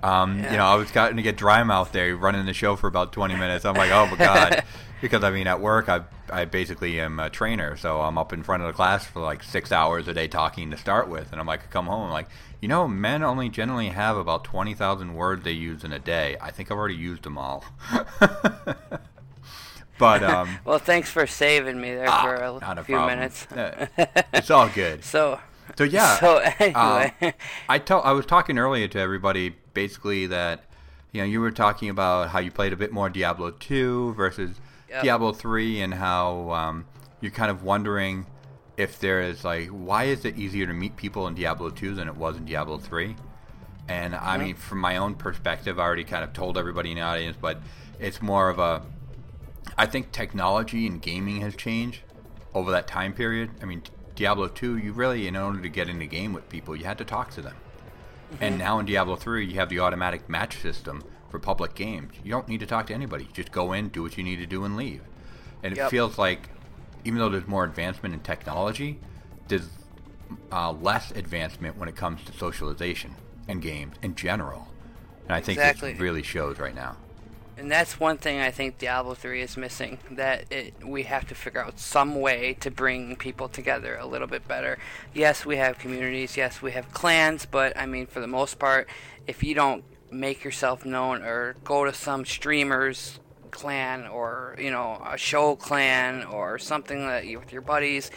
Um, 0.04 0.40
You 0.40 0.58
know, 0.58 0.66
I 0.66 0.76
was 0.76 0.90
starting 0.90 1.18
to 1.18 1.24
get 1.24 1.38
dry 1.38 1.62
mouth 1.64 1.92
there, 1.92 2.16
running 2.16 2.46
the 2.48 2.54
show 2.54 2.76
for 2.76 2.88
about 2.88 3.14
20 3.14 3.36
minutes. 3.36 3.64
I'm 3.66 3.76
like, 3.76 3.92
oh 3.92 4.08
my 4.08 4.16
god, 4.18 4.64
because 5.00 5.24
I 5.24 5.30
mean, 5.30 5.46
at 5.48 5.62
work, 5.62 5.88
I 5.90 6.02
I 6.32 6.46
basically 6.46 7.00
am 7.00 7.20
a 7.20 7.30
trainer, 7.30 7.76
so 7.78 8.02
I'm 8.02 8.18
up 8.18 8.34
in 8.34 8.44
front 8.44 8.64
of 8.64 8.68
the 8.68 8.74
class 8.74 9.06
for 9.06 9.22
like 9.22 9.44
six 9.44 9.72
hours 9.72 10.08
a 10.08 10.14
day 10.14 10.28
talking 10.28 10.72
to 10.72 10.78
start 10.78 11.10
with, 11.10 11.32
and 11.32 11.40
I'm 11.40 11.48
like, 11.48 11.64
I 11.64 11.68
come 11.68 11.88
home, 11.88 12.06
I'm 12.06 12.12
like, 12.12 12.30
you 12.62 12.68
know, 12.68 12.88
men 12.88 13.24
only 13.24 13.50
generally 13.50 13.90
have 13.90 14.18
about 14.18 14.44
20,000 14.44 15.16
words 15.16 15.44
they 15.44 15.52
use 15.52 15.84
in 15.84 15.92
a 15.92 16.00
day. 16.00 16.38
I 16.40 16.52
think 16.52 16.72
I've 16.72 16.78
already 16.78 16.96
used 16.96 17.24
them 17.24 17.38
all. 17.38 17.66
but 19.98 20.24
um, 20.24 20.60
well, 20.66 20.80
thanks 20.80 21.10
for 21.10 21.26
saving 21.26 21.82
me 21.82 21.94
there 21.96 22.08
ah, 22.08 22.22
for 22.22 22.36
a, 22.36 22.54
a 22.54 22.84
few 22.84 22.96
problem. 22.96 23.20
minutes. 23.20 23.52
Uh, 23.52 23.88
it's 24.34 24.52
all 24.52 24.70
good. 24.70 25.04
So 25.12 25.40
So 25.78 25.84
yeah. 25.84 26.20
So 26.20 26.38
um, 26.38 26.54
anyway, 26.60 27.34
I 27.68 27.80
tell 27.80 28.02
I 28.04 28.12
was 28.12 28.26
talking 28.26 28.58
earlier 28.58 28.88
to 28.90 29.00
everybody 29.00 29.56
basically 29.74 30.28
that 30.28 30.66
you 31.12 31.22
know 31.22 31.26
you 31.26 31.42
were 31.42 31.52
talking 31.52 31.90
about 31.90 32.30
how 32.30 32.40
you 32.40 32.52
played 32.52 32.74
a 32.74 32.78
bit 32.78 32.92
more 32.92 33.10
Diablo 33.10 33.52
2 33.52 34.14
versus 34.14 34.60
Yep. 34.92 35.04
Diablo 35.04 35.32
3 35.32 35.82
and 35.82 35.94
how 35.94 36.52
um, 36.52 36.86
you're 37.22 37.32
kind 37.32 37.50
of 37.50 37.64
wondering 37.64 38.26
if 38.78 39.00
there 39.00 39.22
is 39.22 39.46
like 39.46 39.68
why 39.70 40.04
is 40.06 40.26
it 40.26 40.38
easier 40.38 40.66
to 40.66 40.74
meet 40.74 40.98
people 40.98 41.28
in 41.28 41.36
Diablo 41.36 41.70
2 41.70 41.96
than 41.96 42.08
it 42.08 42.16
was 42.18 42.36
in 42.36 42.46
Diablo 42.46 42.78
3? 42.78 43.16
And 43.88 44.14
I 44.14 44.38
mean 44.38 44.56
from 44.56 44.80
my 44.80 44.98
own 44.98 45.16
perspective 45.16 45.80
I 45.80 45.84
already 45.84 46.04
kind 46.04 46.24
of 46.24 46.34
told 46.34 46.58
everybody 46.58 46.92
in 46.92 46.98
the 46.98 47.04
audience 47.04 47.38
but 47.40 47.62
it's 48.00 48.22
more 48.22 48.50
of 48.50 48.60
a 48.60 48.82
I 49.78 49.86
think 49.86 50.12
technology 50.12 50.86
and 50.88 51.02
gaming 51.02 51.42
has 51.42 51.56
changed 51.56 52.02
over 52.54 52.72
that 52.72 52.88
time 52.88 53.14
period. 53.14 53.52
I 53.62 53.66
mean, 53.66 53.84
Diablo 54.16 54.48
2, 54.48 54.78
you 54.78 54.92
really, 54.92 55.28
in 55.28 55.36
order 55.36 55.62
to 55.62 55.70
get 55.70 55.90
in 55.90 56.00
the 56.00 56.06
game 56.06 56.34
with 56.34 56.50
people, 56.50 56.76
you 56.76 56.86
had 56.86 56.98
to 56.98 57.06
talk 57.06 57.32
to 57.32 57.42
them. 57.42 57.56
And 58.40 58.58
now 58.58 58.80
in 58.80 58.86
Diablo 58.86 59.16
3, 59.16 59.46
you 59.46 59.56
have 59.56 59.70
the 59.70 59.80
automatic 59.80 60.30
match 60.30 60.58
system 60.62 61.04
for 61.32 61.40
public 61.40 61.74
games. 61.76 62.14
You 62.24 62.32
don't 62.32 62.48
need 62.48 62.60
to 62.60 62.66
talk 62.68 62.88
to 62.88 62.94
anybody. 62.94 63.28
Just 63.34 63.52
go 63.52 63.74
in, 63.74 63.90
do 63.90 64.04
what 64.04 64.18
you 64.18 64.24
need 64.24 64.38
to 64.38 64.46
do, 64.46 64.64
and 64.66 64.76
leave. 64.78 65.02
And 65.64 65.74
it 65.74 65.78
Yep. 65.78 65.90
feels 65.92 66.18
like, 66.18 66.50
even 67.06 67.20
though 67.20 67.30
there's 67.30 67.48
more 67.48 67.64
advancement 67.64 68.14
in 68.14 68.22
technology, 68.22 69.00
there's 69.48 69.70
uh, 70.52 70.72
less 70.72 71.12
advancement 71.12 71.78
when 71.78 71.90
it 71.90 71.96
comes 71.96 72.24
to 72.26 72.32
socialization 72.34 73.16
and 73.48 73.62
games 73.62 73.96
in 74.02 74.16
general. 74.16 74.68
And 75.28 75.34
I 75.36 75.42
think 75.42 75.58
Exactly. 75.58 75.94
this 75.94 76.02
really 76.02 76.24
shows 76.24 76.60
right 76.60 76.76
now. 76.76 76.98
and 77.58 77.70
that's 77.72 78.00
one 78.00 78.18
thing 78.18 78.40
I 78.40 78.50
think 78.50 78.78
Diablo 78.80 79.14
3 79.14 79.42
is 79.42 79.56
missing. 79.58 80.00
That 80.10 80.46
it, 80.52 80.74
we 80.84 81.04
have 81.04 81.28
to 81.28 81.36
figure 81.36 81.64
out 81.64 81.80
some 81.80 82.16
way 82.20 82.56
to 82.62 82.72
bring 82.72 83.16
people 83.18 83.50
together 83.50 83.98
a 83.98 84.06
little 84.08 84.28
bit 84.28 84.48
better. 84.48 84.80
Yes, 85.14 85.46
we 85.46 85.58
have 85.58 85.78
communities. 85.78 86.38
Yes, 86.38 86.62
we 86.62 86.72
have 86.72 86.92
clans. 86.92 87.46
But 87.46 87.78
I 87.78 87.86
mean, 87.86 88.08
for 88.08 88.20
the 88.20 88.28
most 88.28 88.58
part, 88.58 88.90
if 89.28 89.44
you 89.44 89.54
don't 89.54 89.84
make 90.12 90.44
yourself 90.44 90.86
known 90.86 91.24
or 91.24 91.56
go 91.64 91.86
to 91.86 91.94
some 91.94 92.26
streamers 92.26 93.20
clan 93.52 94.08
or 94.08 94.56
you 94.60 94.72
know 94.72 95.02
a 95.06 95.18
show 95.18 95.56
clan 95.56 96.24
or 96.24 96.58
something 96.58 97.06
that 97.06 97.26
you, 97.26 97.40
with 97.40 97.52
your 97.52 97.62
buddies 97.62 98.10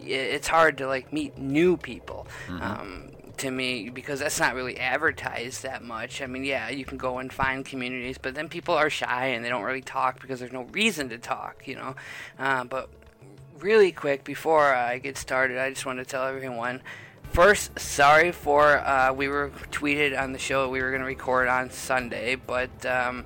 it's 0.00 0.48
hard 0.48 0.76
to 0.78 0.86
like 0.86 1.12
meet 1.12 1.38
new 1.38 1.76
people 1.76 2.26
um, 2.60 3.10
to 3.38 3.50
me 3.50 3.88
because 3.90 4.20
that's 4.20 4.38
not 4.38 4.54
really 4.54 4.78
advertised 4.78 5.62
that 5.62 5.82
much. 5.82 6.22
I 6.22 6.26
mean, 6.26 6.44
yeah, 6.44 6.68
you 6.68 6.84
can 6.84 6.98
go 6.98 7.18
and 7.18 7.32
find 7.32 7.64
communities, 7.64 8.18
but 8.18 8.34
then 8.34 8.48
people 8.48 8.74
are 8.74 8.90
shy 8.90 9.26
and 9.26 9.44
they 9.44 9.48
don't 9.48 9.62
really 9.62 9.82
talk 9.82 10.20
because 10.20 10.40
there's 10.40 10.52
no 10.52 10.64
reason 10.64 11.08
to 11.08 11.18
talk, 11.18 11.66
you 11.66 11.76
know. 11.76 11.94
Uh, 12.38 12.64
but 12.64 12.90
really 13.58 13.92
quick 13.92 14.24
before 14.24 14.74
I 14.74 14.98
get 14.98 15.16
started, 15.16 15.58
I 15.58 15.70
just 15.70 15.86
want 15.86 15.98
to 15.98 16.04
tell 16.04 16.26
everyone. 16.26 16.82
First, 17.34 17.76
sorry 17.80 18.30
for 18.30 18.78
uh, 18.78 19.12
we 19.12 19.26
were 19.26 19.50
tweeted 19.72 20.16
on 20.16 20.30
the 20.30 20.38
show 20.38 20.68
we 20.68 20.80
were 20.80 20.90
going 20.90 21.00
to 21.00 21.06
record 21.06 21.48
on 21.48 21.68
Sunday, 21.68 22.36
but 22.36 22.86
um, 22.86 23.24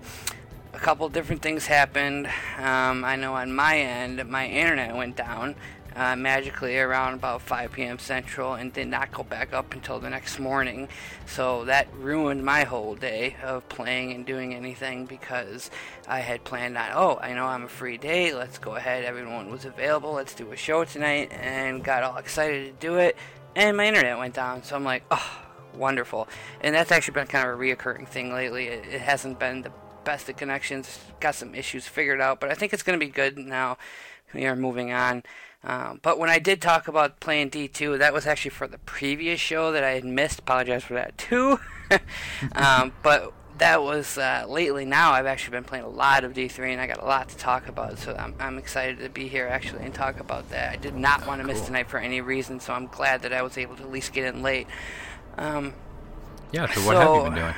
a 0.73 0.79
couple 0.79 1.07
different 1.11 1.43
things 1.43 1.67
happened. 1.67 2.27
Um, 2.57 3.05
I 3.05 3.17
know 3.17 3.35
on 3.35 3.55
my 3.55 3.77
end, 3.77 4.27
my 4.27 4.47
internet 4.47 4.97
went 4.97 5.15
down 5.15 5.57
uh, 5.95 6.17
magically 6.17 6.79
around 6.79 7.15
about 7.15 7.43
5 7.43 7.73
p.m. 7.73 7.99
Central 7.99 8.55
and 8.55 8.73
did 8.73 8.89
not 8.89 9.13
go 9.13 9.25
back 9.25 9.53
up 9.53 9.75
until 9.75 9.99
the 9.99 10.09
next 10.09 10.39
morning. 10.39 10.89
So 11.27 11.65
that 11.67 11.89
ruined 11.95 12.45
my 12.45 12.65
whole 12.65 12.95
day 12.95 13.37
of 13.43 13.69
playing 13.69 14.13
and 14.13 14.25
doing 14.25 14.55
anything 14.55 15.05
because 15.07 15.71
I 16.07 16.21
had 16.21 16.45
planned 16.45 16.79
on, 16.79 16.93
oh, 16.95 17.19
I 17.21 17.35
know 17.35 17.45
I'm 17.45 17.65
a 17.65 17.69
free 17.69 17.99
day, 17.99 18.33
let's 18.33 18.59
go 18.59 18.77
ahead, 18.77 19.05
everyone 19.05 19.51
was 19.51 19.65
available, 19.65 20.13
let's 20.13 20.35
do 20.35 20.51
a 20.53 20.57
show 20.57 20.85
tonight, 20.85 21.31
and 21.33 21.85
got 21.85 22.05
all 22.05 22.17
excited 22.17 22.81
to 22.81 22.87
do 22.87 22.97
it, 22.97 23.17
and 23.59 23.77
my 23.77 23.87
internet 23.87 24.17
went 24.17 24.35
down. 24.35 24.63
So 24.63 24.77
I'm 24.77 24.85
like, 24.85 25.05
oh, 25.11 25.41
wonderful. 25.75 26.29
And 26.61 26.75
that's 26.75 26.93
actually 26.93 27.15
been 27.15 27.27
kind 27.27 27.49
of 27.49 27.55
a 27.55 27.59
reoccurring 27.59 28.09
thing 28.09 28.33
lately. 28.33 28.69
It, 28.69 28.87
it 28.87 29.01
hasn't 29.01 29.39
been 29.39 29.63
the 29.63 29.73
best 30.05 30.29
of 30.29 30.37
connections, 30.37 31.01
got 31.21 31.35
some 31.35 31.55
issues 31.55 31.87
figured 31.87 32.21
out, 32.21 32.41
but 32.41 32.51
I 32.51 32.55
think 32.55 32.73
it's 32.73 32.83
going 32.83 32.99
to 32.99 33.05
be 33.05 33.11
good 33.11 33.37
now. 33.37 33.77
We 34.33 34.47
are 34.47 34.57
moving 34.57 34.93
on. 34.93 35.23
Um, 35.65 35.99
but 36.03 36.19
when 36.19 36.31
I 36.31 36.39
did 36.39 36.63
talk 36.63 36.87
about 36.87 37.19
playing 37.21 37.51
D2, 37.51 37.99
that 37.99 38.13
was 38.13 38.27
actually 38.27 38.53
for 38.53 38.69
the 38.69 38.79
previous 38.79 39.41
show 39.41 39.73
that 39.73 39.83
I 39.83 39.91
had 39.91 40.05
missed. 40.05 40.39
Apologize 40.39 40.85
for 40.85 40.95
that 40.95 41.19
too. 41.19 41.59
um, 42.53 42.93
but 43.03 43.33
that 43.59 43.83
was 43.83 44.19
uh, 44.19 44.45
lately. 44.49 44.85
Now 44.85 45.13
I've 45.13 45.27
actually 45.27 45.53
been 45.53 45.65
playing 45.65 45.85
a 45.85 45.89
lot 45.89 46.25
of 46.25 46.33
D3, 46.33 46.73
and 46.73 46.81
I 46.81 46.87
got 46.87 47.03
a 47.03 47.05
lot 47.05 47.29
to 47.31 47.37
talk 47.37 47.69
about. 47.69 47.99
So 47.99 48.15
I'm, 48.17 48.35
I'm 48.39 48.59
excited 48.59 48.99
to 49.01 49.09
be 49.09 49.29
here 49.29 49.47
actually 49.47 49.85
and 49.85 49.95
talk 49.95 50.21
about 50.21 50.49
that. 50.51 50.73
I 50.73 50.77
did 50.77 50.95
not 50.95 51.27
want 51.27 51.41
to 51.41 51.47
miss 51.47 51.61
tonight 51.67 51.89
for 51.89 51.99
any 51.99 52.21
reason, 52.21 52.61
so 52.61 52.73
I'm 52.73 52.87
glad 52.87 53.23
that 53.23 53.33
I 53.33 53.43
was 53.43 53.59
able 53.59 53.77
to 53.77 53.83
at 53.83 53.91
least 53.91 54.13
get 54.13 54.33
in 54.33 54.43
late. 54.43 54.67
Um, 55.37 55.75
Yeah. 56.53 56.73
So 56.73 56.81
what 56.87 56.97
have 56.97 57.15
you 57.15 57.23
been 57.25 57.35
doing? 57.35 57.55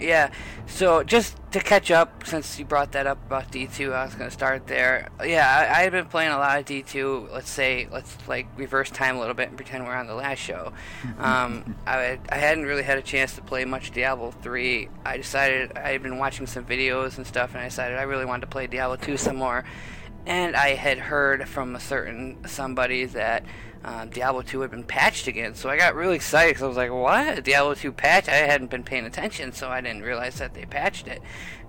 Yeah. 0.00 0.30
So 0.66 1.02
just 1.02 1.36
to 1.52 1.60
catch 1.60 1.90
up, 1.90 2.26
since 2.26 2.58
you 2.58 2.64
brought 2.64 2.92
that 2.92 3.06
up 3.06 3.24
about 3.26 3.50
D2, 3.50 3.92
I 3.92 4.04
was 4.04 4.14
going 4.14 4.28
to 4.28 4.34
start 4.34 4.66
there. 4.66 5.08
Yeah, 5.24 5.48
I, 5.48 5.80
I 5.80 5.82
had 5.82 5.92
been 5.92 6.06
playing 6.06 6.32
a 6.32 6.38
lot 6.38 6.58
of 6.58 6.64
D2. 6.64 7.32
Let's 7.32 7.50
say, 7.50 7.88
let's 7.90 8.16
like 8.28 8.46
reverse 8.56 8.90
time 8.90 9.16
a 9.16 9.20
little 9.20 9.34
bit 9.34 9.48
and 9.48 9.56
pretend 9.56 9.84
we're 9.84 9.94
on 9.94 10.06
the 10.06 10.14
last 10.14 10.38
show. 10.38 10.72
Um, 11.18 11.76
I, 11.86 12.18
I 12.28 12.36
hadn't 12.36 12.64
really 12.64 12.82
had 12.82 12.98
a 12.98 13.02
chance 13.02 13.34
to 13.36 13.42
play 13.42 13.64
much 13.64 13.90
Diablo 13.90 14.30
3. 14.30 14.88
I 15.04 15.16
decided 15.16 15.76
I 15.76 15.90
had 15.92 16.02
been 16.02 16.18
watching 16.18 16.46
some 16.46 16.64
videos 16.64 17.16
and 17.16 17.26
stuff, 17.26 17.54
and 17.54 17.60
I 17.60 17.64
decided 17.64 17.98
I 17.98 18.02
really 18.02 18.26
wanted 18.26 18.42
to 18.42 18.46
play 18.48 18.66
Diablo 18.66 18.96
2 18.96 19.16
some 19.16 19.36
more. 19.36 19.64
And 20.26 20.54
I 20.54 20.74
had 20.74 20.98
heard 20.98 21.48
from 21.48 21.74
a 21.74 21.80
certain 21.80 22.46
somebody 22.46 23.06
that 23.06 23.44
uh, 23.86 24.04
Diablo 24.06 24.42
2 24.42 24.60
had 24.62 24.70
been 24.72 24.82
patched 24.84 25.28
again. 25.28 25.54
So 25.54 25.70
I 25.70 25.76
got 25.78 25.94
really 25.94 26.16
excited 26.16 26.50
because 26.50 26.64
I 26.64 26.66
was 26.66 26.76
like, 26.76 26.90
what? 26.92 27.44
Diablo 27.44 27.74
2 27.74 27.92
patch? 27.92 28.28
I 28.28 28.32
hadn't 28.34 28.68
been 28.70 28.82
paying 28.82 29.06
attention, 29.06 29.52
so 29.52 29.68
I 29.68 29.80
didn't 29.80 30.02
realize 30.02 30.38
that 30.38 30.54
they 30.54 30.64
patched 30.66 31.06
it. 31.06 31.22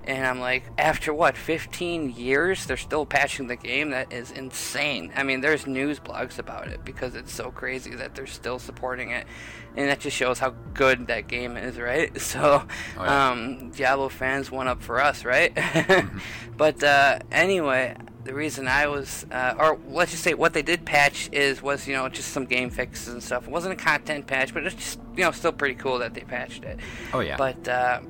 And 0.04 0.26
I'm 0.26 0.40
like, 0.40 0.64
after 0.78 1.14
what, 1.14 1.36
15 1.36 2.12
years, 2.12 2.66
they're 2.66 2.78
still 2.78 3.06
patching 3.06 3.48
the 3.48 3.58
game? 3.58 3.90
That 3.90 4.12
is 4.14 4.32
insane. 4.32 5.12
I 5.16 5.24
mean, 5.24 5.42
there's 5.42 5.68
news 5.68 6.00
blogs 6.00 6.40
about 6.40 6.70
it 6.70 6.84
because 6.86 7.14
it's 7.14 7.34
so 7.34 7.52
crazy 7.52 7.94
that 7.96 8.16
they're 8.16 8.26
still 8.26 8.58
supporting 8.58 9.12
it. 9.12 9.28
And 9.76 9.90
that 9.90 10.00
just 10.00 10.16
shows 10.16 10.40
how 10.40 10.56
good 10.74 11.08
that 11.08 11.28
game 11.28 11.56
is, 11.58 11.78
right? 11.78 12.10
So, 12.22 12.64
Oh, 12.98 13.04
yeah. 13.04 13.30
um, 13.32 13.70
Diablo 13.72 14.08
fans, 14.10 14.50
one 14.50 14.68
up 14.70 14.82
for 14.82 15.00
us, 15.02 15.24
right? 15.26 15.52
but 16.58 16.82
uh, 16.84 17.20
anyway, 17.32 17.96
the 18.28 18.34
reason 18.34 18.68
I 18.68 18.88
was, 18.88 19.26
uh, 19.32 19.56
or 19.58 19.80
let's 19.90 20.12
just 20.12 20.22
say 20.22 20.34
what 20.34 20.54
they 20.54 20.62
did 20.62 20.86
patch 20.86 21.30
is 21.32 21.62
was 21.62 21.88
you 21.88 21.94
know 21.94 22.10
just 22.10 22.32
some 22.32 22.46
game 22.46 22.70
fixes 22.70 23.14
and 23.14 23.24
stuff. 23.24 23.48
It 23.48 23.52
wasn't 23.52 23.80
a 23.80 23.82
content 23.82 24.28
patch, 24.28 24.54
but 24.54 24.66
it's 24.66 24.76
just 24.76 25.00
you 25.16 25.24
know 25.24 25.32
still 25.32 25.54
pretty 25.54 25.76
cool 25.76 26.00
that 26.00 26.14
they 26.14 26.22
patched 26.22 26.66
it. 26.66 26.78
Oh 27.14 27.22
yeah. 27.22 27.38
But 27.38 27.66
uh, 27.70 28.02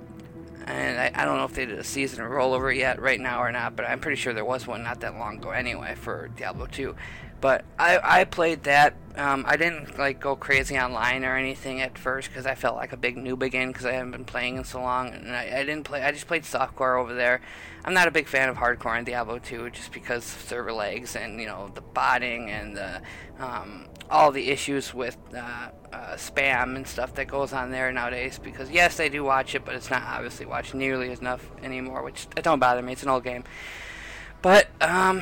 and 0.65 0.99
I, 0.99 1.21
I 1.21 1.25
don't 1.25 1.37
know 1.37 1.45
if 1.45 1.53
they 1.53 1.67
did 1.67 1.77
a 1.77 1.83
season 1.83 2.25
rollover 2.25 2.75
yet 2.75 2.99
right 2.99 3.19
now 3.19 3.41
or 3.41 3.51
not, 3.51 3.75
but 3.75 3.85
I'm 3.85 3.99
pretty 3.99 4.17
sure 4.17 4.33
there 4.33 4.43
was 4.43 4.65
one 4.65 4.83
not 4.83 4.99
that 5.01 5.15
long 5.17 5.37
ago 5.37 5.51
anyway 5.51 5.93
for 5.95 6.29
Diablo 6.35 6.65
2. 6.65 6.95
But 7.39 7.65
I, 7.77 7.99
I 8.03 8.23
played 8.23 8.63
that. 8.63 8.95
Um, 9.15 9.45
I 9.47 9.57
didn't 9.57 9.97
like 9.97 10.19
go 10.19 10.35
crazy 10.35 10.77
online 10.77 11.25
or 11.25 11.35
anything 11.35 11.81
at 11.81 11.97
first 11.97 12.29
because 12.29 12.45
I 12.45 12.53
felt 12.55 12.75
like 12.75 12.93
a 12.93 12.97
big 12.97 13.15
noob 13.15 13.41
again 13.41 13.69
because 13.69 13.85
I 13.85 13.93
haven't 13.93 14.11
been 14.11 14.25
playing 14.25 14.57
in 14.57 14.63
so 14.63 14.81
long, 14.81 15.09
and 15.09 15.35
I, 15.35 15.45
I 15.45 15.63
didn't 15.63 15.83
play. 15.83 16.03
I 16.03 16.11
just 16.11 16.27
played 16.27 16.43
softcore 16.43 16.99
over 16.99 17.13
there. 17.13 17.41
I'm 17.83 17.93
not 17.93 18.07
a 18.07 18.11
big 18.11 18.27
fan 18.27 18.49
of 18.49 18.57
hardcore 18.57 18.97
in 18.97 19.05
Diablo 19.05 19.39
2 19.39 19.69
just 19.69 19.91
because 19.91 20.23
server 20.23 20.73
lags 20.73 21.15
and 21.15 21.39
you 21.39 21.47
know 21.47 21.71
the 21.73 21.81
botting 21.81 22.49
and 22.49 22.75
the 22.75 23.01
um, 23.39 23.87
all 24.09 24.31
the 24.31 24.49
issues 24.49 24.93
with 24.93 25.17
uh, 25.35 25.69
uh, 25.93 26.13
spam 26.15 26.75
and 26.75 26.87
stuff 26.87 27.13
that 27.15 27.27
goes 27.27 27.53
on 27.53 27.71
there 27.71 27.91
nowadays. 27.91 28.39
Because 28.39 28.69
yes, 28.69 28.99
I 28.99 29.07
do 29.07 29.23
watch 29.23 29.55
it, 29.55 29.65
but 29.65 29.75
it's 29.75 29.89
not 29.89 30.03
obviously 30.03 30.45
watched 30.45 30.73
nearly 30.73 31.11
enough 31.11 31.49
anymore, 31.63 32.03
which 32.03 32.27
it 32.35 32.43
don't 32.43 32.59
bother 32.59 32.81
me. 32.81 32.93
It's 32.93 33.03
an 33.03 33.09
old 33.09 33.23
game. 33.23 33.43
But 34.41 34.67
um, 34.81 35.21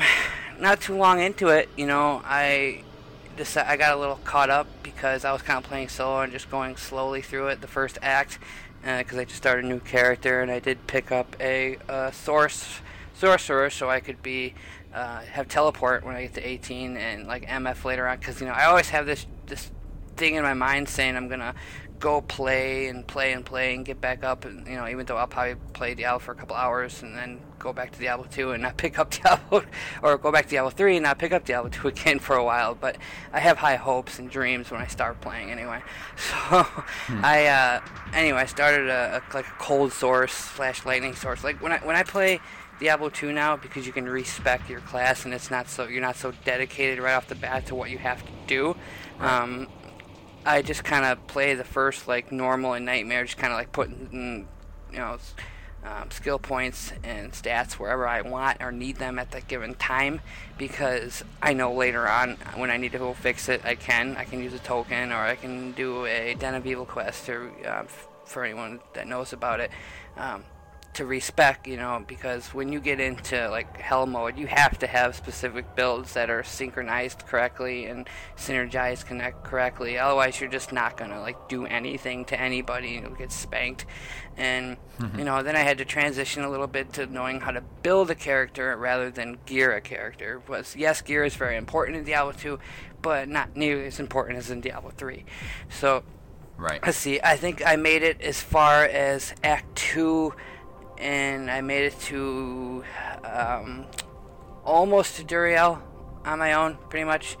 not 0.60 0.80
too 0.80 0.96
long 0.96 1.20
into 1.20 1.48
it, 1.48 1.68
you 1.76 1.86
know, 1.86 2.22
I 2.24 2.82
decided 3.36 3.70
I 3.70 3.76
got 3.76 3.96
a 3.96 4.00
little 4.00 4.20
caught 4.24 4.50
up 4.50 4.66
because 4.82 5.24
I 5.24 5.32
was 5.32 5.42
kind 5.42 5.58
of 5.62 5.64
playing 5.64 5.88
solo 5.88 6.20
and 6.20 6.32
just 6.32 6.50
going 6.50 6.76
slowly 6.76 7.22
through 7.22 7.48
it. 7.48 7.60
The 7.60 7.66
first 7.66 7.98
act, 8.02 8.38
because 8.82 9.18
I 9.18 9.24
just 9.24 9.36
started 9.36 9.64
a 9.64 9.68
new 9.68 9.80
character, 9.80 10.40
and 10.40 10.50
I 10.50 10.58
did 10.58 10.86
pick 10.86 11.10
up 11.10 11.36
a, 11.40 11.78
uh 11.88 12.10
source 12.10 12.80
sorcerer 13.14 13.70
so 13.70 13.88
I 13.88 14.00
could 14.00 14.22
be 14.22 14.54
uh, 14.92 15.20
have 15.20 15.48
teleport 15.48 16.04
when 16.04 16.14
I 16.14 16.22
get 16.22 16.34
to 16.34 16.46
18 16.46 16.96
and 16.96 17.26
like 17.26 17.46
MF 17.46 17.84
later 17.84 18.06
on. 18.06 18.18
Because 18.18 18.40
you 18.40 18.46
know, 18.46 18.52
I 18.52 18.64
always 18.64 18.90
have 18.90 19.06
this 19.06 19.26
this 19.46 19.70
thing 20.16 20.34
in 20.34 20.42
my 20.42 20.54
mind 20.54 20.88
saying 20.88 21.16
I'm 21.16 21.28
gonna 21.28 21.54
go 21.98 22.20
play 22.20 22.88
and 22.88 23.06
play 23.06 23.32
and 23.32 23.44
play 23.44 23.74
and 23.74 23.84
get 23.84 24.00
back 24.00 24.22
up 24.22 24.44
and 24.44 24.66
you 24.66 24.74
know 24.74 24.86
even 24.86 25.06
though 25.06 25.16
I'll 25.16 25.26
probably 25.26 25.56
play 25.72 25.94
Diablo 25.94 26.18
for 26.18 26.32
a 26.32 26.34
couple 26.34 26.56
hours 26.56 27.02
and 27.02 27.16
then 27.16 27.40
go 27.58 27.72
back 27.72 27.92
to 27.92 27.98
Diablo 27.98 28.26
2 28.30 28.52
and 28.52 28.62
not 28.62 28.76
pick 28.84 28.98
up 28.98 29.10
Diablo 29.10 29.64
or 30.02 30.18
go 30.18 30.30
back 30.30 30.44
to 30.44 30.50
Diablo 30.50 30.70
3 30.70 30.96
and 30.96 31.04
not 31.04 31.18
pick 31.18 31.32
up 31.32 31.44
Diablo 31.44 31.70
2 31.70 31.88
again 31.94 32.18
for 32.18 32.36
a 32.36 32.44
while. 32.44 32.74
But 32.74 32.96
I 33.32 33.40
have 33.40 33.58
high 33.58 33.76
hopes 33.76 34.18
and 34.18 34.30
dreams 34.30 34.70
when 34.70 34.80
I 34.80 34.86
start 34.86 35.20
playing 35.20 35.50
anyway. 35.50 35.82
So 36.16 36.66
I 37.22 37.46
uh, 37.46 37.80
anyway 38.14 38.40
I 38.40 38.46
started 38.46 38.88
a, 38.88 39.16
a 39.16 39.34
like 39.34 39.46
a 39.46 39.54
cold 39.58 39.92
source 39.92 40.32
slash 40.32 40.84
lightning 40.84 41.14
source. 41.14 41.44
Like 41.44 41.62
when 41.62 41.72
I 41.72 41.78
when 41.78 41.96
I 41.96 42.02
play 42.02 42.40
Diablo 42.78 43.08
2 43.08 43.32
now 43.32 43.56
because 43.56 43.86
you 43.86 43.92
can 43.92 44.08
respec 44.08 44.68
your 44.68 44.80
class 44.80 45.24
and 45.24 45.32
it's 45.32 45.50
not 45.50 45.68
so 45.68 45.86
you're 45.86 46.02
not 46.02 46.16
so 46.16 46.32
dedicated 46.44 47.02
right 47.02 47.14
off 47.14 47.28
the 47.28 47.34
bat 47.34 47.66
to 47.66 47.74
what 47.74 47.90
you 47.90 47.98
have 47.98 48.24
to 48.24 48.32
do. 48.46 48.76
Um, 49.20 49.68
I 50.46 50.62
just 50.62 50.84
kind 50.84 51.04
of 51.04 51.26
play 51.26 51.54
the 51.54 51.64
first 51.64 52.06
like 52.06 52.30
normal 52.30 52.74
and 52.74 52.86
nightmare, 52.86 53.24
just 53.24 53.36
kind 53.36 53.52
of 53.52 53.58
like 53.58 53.72
putting 53.72 54.08
mm, 54.08 54.92
you 54.92 54.98
know 54.98 55.18
um, 55.84 56.10
skill 56.10 56.38
points 56.38 56.92
and 57.02 57.32
stats 57.32 57.72
wherever 57.74 58.06
I 58.06 58.22
want 58.22 58.62
or 58.62 58.70
need 58.70 58.96
them 58.96 59.18
at 59.18 59.32
that 59.32 59.48
given 59.48 59.74
time 59.74 60.20
because 60.56 61.24
I 61.42 61.52
know 61.52 61.72
later 61.72 62.08
on 62.08 62.36
when 62.54 62.70
I 62.70 62.76
need 62.76 62.92
to 62.92 62.98
go 62.98 63.12
fix 63.12 63.48
it, 63.48 63.64
I 63.64 63.74
can. 63.74 64.16
I 64.16 64.24
can 64.24 64.42
use 64.42 64.54
a 64.54 64.58
token 64.60 65.12
or 65.12 65.16
I 65.16 65.34
can 65.34 65.72
do 65.72 66.06
a 66.06 66.34
Den 66.34 66.54
of 66.54 66.64
Evil 66.64 66.86
quest 66.86 67.28
or 67.28 67.50
uh, 67.66 67.84
for 68.24 68.44
anyone 68.44 68.80
that 68.94 69.08
knows 69.08 69.32
about 69.32 69.60
it. 69.60 69.70
Um, 70.16 70.44
to 70.96 71.06
respec, 71.06 71.66
you 71.66 71.76
know, 71.76 72.04
because 72.06 72.52
when 72.52 72.72
you 72.72 72.80
get 72.80 73.00
into 73.00 73.48
like 73.48 73.78
hell 73.78 74.06
mode, 74.06 74.36
you 74.38 74.46
have 74.46 74.78
to 74.78 74.86
have 74.86 75.14
specific 75.14 75.74
builds 75.76 76.14
that 76.14 76.30
are 76.30 76.42
synchronized 76.42 77.26
correctly 77.26 77.86
and 77.86 78.08
synergized 78.36 79.06
connect 79.06 79.44
correctly. 79.44 79.98
Otherwise, 79.98 80.40
you're 80.40 80.50
just 80.50 80.72
not 80.72 80.96
gonna 80.96 81.20
like 81.20 81.48
do 81.48 81.66
anything 81.66 82.24
to 82.26 82.40
anybody. 82.40 83.00
You'll 83.02 83.14
get 83.14 83.30
spanked. 83.30 83.86
And 84.36 84.76
mm-hmm. 84.98 85.18
you 85.18 85.24
know, 85.24 85.42
then 85.42 85.56
I 85.56 85.60
had 85.60 85.78
to 85.78 85.84
transition 85.84 86.44
a 86.44 86.50
little 86.50 86.66
bit 86.66 86.92
to 86.94 87.06
knowing 87.06 87.40
how 87.40 87.50
to 87.52 87.62
build 87.82 88.10
a 88.10 88.14
character 88.14 88.76
rather 88.76 89.10
than 89.10 89.38
gear 89.46 89.72
a 89.72 89.80
character. 89.80 90.42
Was 90.48 90.74
yes, 90.76 91.02
gear 91.02 91.24
is 91.24 91.34
very 91.34 91.56
important 91.56 91.98
in 91.98 92.04
Diablo 92.04 92.32
2, 92.32 92.58
but 93.02 93.28
not 93.28 93.56
nearly 93.56 93.86
as 93.86 94.00
important 94.00 94.38
as 94.38 94.50
in 94.50 94.60
Diablo 94.60 94.92
3. 94.96 95.24
So 95.68 96.04
right. 96.56 96.80
Let's 96.84 96.98
see. 96.98 97.20
I 97.22 97.36
think 97.36 97.62
I 97.66 97.76
made 97.76 98.02
it 98.02 98.20
as 98.20 98.40
far 98.40 98.84
as 98.84 99.34
Act 99.44 99.76
Two, 99.76 100.34
and 100.98 101.50
I 101.50 101.60
made 101.60 101.84
it 101.84 102.00
to 102.02 102.84
um, 103.24 103.86
almost 104.64 105.16
to 105.16 105.24
Duriel 105.24 105.80
on 106.24 106.38
my 106.38 106.54
own, 106.54 106.78
pretty 106.88 107.04
much. 107.04 107.36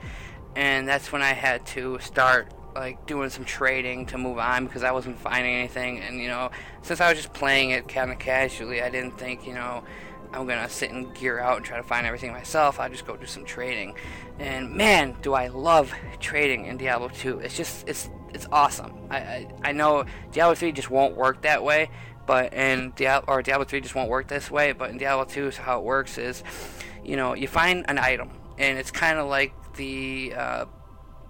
And 0.54 0.88
that's 0.88 1.12
when 1.12 1.22
I 1.22 1.32
had 1.32 1.66
to 1.66 1.98
start 2.00 2.52
like 2.74 3.06
doing 3.06 3.30
some 3.30 3.44
trading 3.44 4.06
to 4.06 4.18
move 4.18 4.38
on 4.38 4.66
because 4.66 4.82
I 4.82 4.92
wasn't 4.92 5.18
finding 5.18 5.54
anything. 5.54 6.00
And 6.00 6.20
you 6.20 6.28
know, 6.28 6.50
since 6.82 7.00
I 7.00 7.08
was 7.08 7.18
just 7.18 7.32
playing 7.32 7.70
it 7.70 7.88
kind 7.88 8.10
of 8.10 8.18
casually, 8.18 8.82
I 8.82 8.90
didn't 8.90 9.18
think 9.18 9.46
you 9.46 9.54
know 9.54 9.84
I'm 10.32 10.46
gonna 10.46 10.68
sit 10.68 10.90
and 10.90 11.14
gear 11.14 11.38
out 11.38 11.56
and 11.56 11.64
try 11.64 11.76
to 11.76 11.82
find 11.82 12.06
everything 12.06 12.32
myself. 12.32 12.78
I 12.78 12.88
just 12.88 13.06
go 13.06 13.16
do 13.16 13.26
some 13.26 13.44
trading. 13.44 13.94
And 14.38 14.72
man, 14.74 15.16
do 15.22 15.34
I 15.34 15.48
love 15.48 15.92
trading 16.20 16.66
in 16.66 16.76
Diablo 16.76 17.08
2. 17.08 17.40
It's 17.40 17.56
just 17.56 17.88
it's 17.88 18.10
it's 18.32 18.46
awesome. 18.52 18.92
I 19.10 19.16
I, 19.16 19.48
I 19.64 19.72
know 19.72 20.04
Diablo 20.32 20.54
3 20.54 20.72
just 20.72 20.90
won't 20.90 21.16
work 21.16 21.42
that 21.42 21.64
way, 21.64 21.90
but 22.26 22.52
in 22.52 22.92
Diablo 22.96 23.34
or 23.34 23.42
Diablo 23.42 23.64
3 23.64 23.80
just 23.80 23.94
won't 23.94 24.10
work 24.10 24.28
this 24.28 24.50
way. 24.50 24.72
But 24.72 24.90
in 24.90 24.98
Diablo 24.98 25.24
2, 25.24 25.52
so 25.52 25.62
how 25.62 25.78
it 25.78 25.84
works 25.84 26.18
is, 26.18 26.42
you 27.04 27.16
know, 27.16 27.34
you 27.34 27.48
find 27.48 27.84
an 27.88 27.98
item, 27.98 28.30
and 28.58 28.78
it's 28.78 28.90
kind 28.90 29.18
of 29.18 29.28
like 29.28 29.52
the 29.74 30.34
uh, 30.36 30.64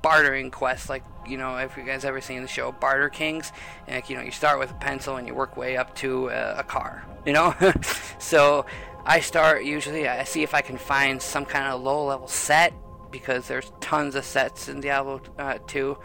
bartering 0.02 0.50
quest, 0.50 0.88
like 0.88 1.02
you 1.28 1.36
know, 1.36 1.56
if 1.56 1.76
you 1.76 1.82
guys 1.82 2.04
ever 2.04 2.20
seen 2.20 2.42
the 2.42 2.48
show 2.48 2.72
Barter 2.72 3.08
Kings, 3.08 3.52
like, 3.88 4.08
you 4.08 4.16
know, 4.16 4.22
you 4.22 4.30
start 4.30 4.58
with 4.58 4.70
a 4.70 4.74
pencil 4.74 5.16
and 5.16 5.26
you 5.26 5.34
work 5.34 5.56
way 5.56 5.76
up 5.76 5.94
to 5.96 6.28
a, 6.28 6.58
a 6.58 6.62
car, 6.62 7.04
you 7.24 7.32
know. 7.32 7.54
so 8.18 8.66
I 9.04 9.20
start 9.20 9.64
usually. 9.64 10.08
I 10.08 10.24
see 10.24 10.42
if 10.42 10.54
I 10.54 10.60
can 10.60 10.76
find 10.76 11.20
some 11.20 11.44
kind 11.44 11.66
of 11.66 11.80
low 11.80 12.06
level 12.06 12.28
set 12.28 12.72
because 13.10 13.48
there's 13.48 13.72
tons 13.80 14.14
of 14.14 14.24
sets 14.24 14.68
in 14.68 14.80
Diablo 14.80 15.20
uh, 15.38 15.58
2, 15.66 15.96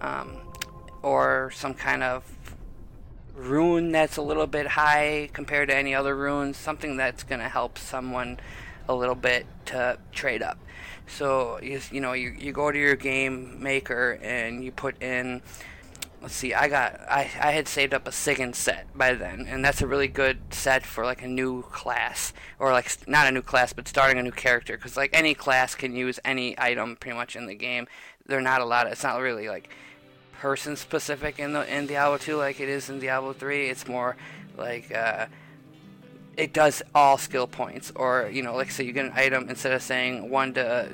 um, 0.00 0.36
or 1.02 1.50
some 1.54 1.74
kind 1.74 2.02
of 2.02 2.24
rune 3.40 3.92
that's 3.92 4.16
a 4.16 4.22
little 4.22 4.46
bit 4.46 4.68
high 4.68 5.30
compared 5.32 5.68
to 5.68 5.76
any 5.76 5.94
other 5.94 6.14
runes, 6.16 6.56
something 6.56 6.96
that's 6.96 7.22
going 7.22 7.40
to 7.40 7.48
help 7.48 7.78
someone 7.78 8.38
a 8.88 8.94
little 8.94 9.14
bit 9.14 9.46
to 9.66 9.98
trade 10.12 10.42
up. 10.42 10.58
So 11.06 11.60
you, 11.62 11.80
you 11.90 12.00
know 12.00 12.12
you, 12.12 12.34
you 12.38 12.52
go 12.52 12.70
to 12.70 12.78
your 12.78 12.96
game 12.96 13.62
maker 13.62 14.18
and 14.22 14.62
you 14.62 14.70
put 14.70 15.02
in 15.02 15.42
let's 16.22 16.34
see 16.34 16.52
I 16.54 16.68
got 16.68 17.00
I, 17.08 17.20
I 17.40 17.52
had 17.52 17.66
saved 17.66 17.94
up 17.94 18.06
a 18.06 18.10
Sigon 18.10 18.54
set 18.54 18.86
by 18.96 19.14
then 19.14 19.46
and 19.48 19.64
that's 19.64 19.80
a 19.82 19.86
really 19.86 20.08
good 20.08 20.38
set 20.50 20.84
for 20.84 21.04
like 21.04 21.22
a 21.22 21.28
new 21.28 21.62
class 21.62 22.32
or 22.58 22.72
like 22.72 23.08
not 23.08 23.26
a 23.26 23.32
new 23.32 23.42
class 23.42 23.72
but 23.72 23.88
starting 23.88 24.18
a 24.18 24.22
new 24.22 24.30
character 24.30 24.76
because 24.76 24.96
like 24.96 25.10
any 25.12 25.34
class 25.34 25.74
can 25.74 25.96
use 25.96 26.20
any 26.24 26.54
item 26.58 26.96
pretty 26.96 27.16
much 27.16 27.36
in 27.36 27.46
the 27.46 27.54
game 27.54 27.88
they're 28.26 28.40
not 28.40 28.60
a 28.60 28.64
lot 28.64 28.86
of, 28.86 28.92
it's 28.92 29.02
not 29.02 29.20
really 29.20 29.48
like 29.48 29.70
person 30.40 30.74
specific 30.74 31.38
in 31.38 31.52
the 31.52 31.76
in 31.76 31.86
Diablo 31.86 32.16
2 32.16 32.36
like 32.36 32.60
it 32.60 32.68
is 32.68 32.88
in 32.88 32.98
Diablo 32.98 33.34
3 33.34 33.66
it's 33.68 33.86
more 33.86 34.16
like 34.56 34.90
uh, 34.94 35.26
it 36.38 36.54
does 36.54 36.82
all 36.94 37.18
skill 37.18 37.46
points 37.46 37.92
or 37.94 38.30
you 38.32 38.42
know 38.42 38.56
like 38.56 38.70
say 38.70 38.84
you 38.84 38.92
get 38.92 39.04
an 39.04 39.12
item 39.14 39.50
instead 39.50 39.72
of 39.72 39.82
saying 39.82 40.30
one 40.30 40.54
to 40.54 40.88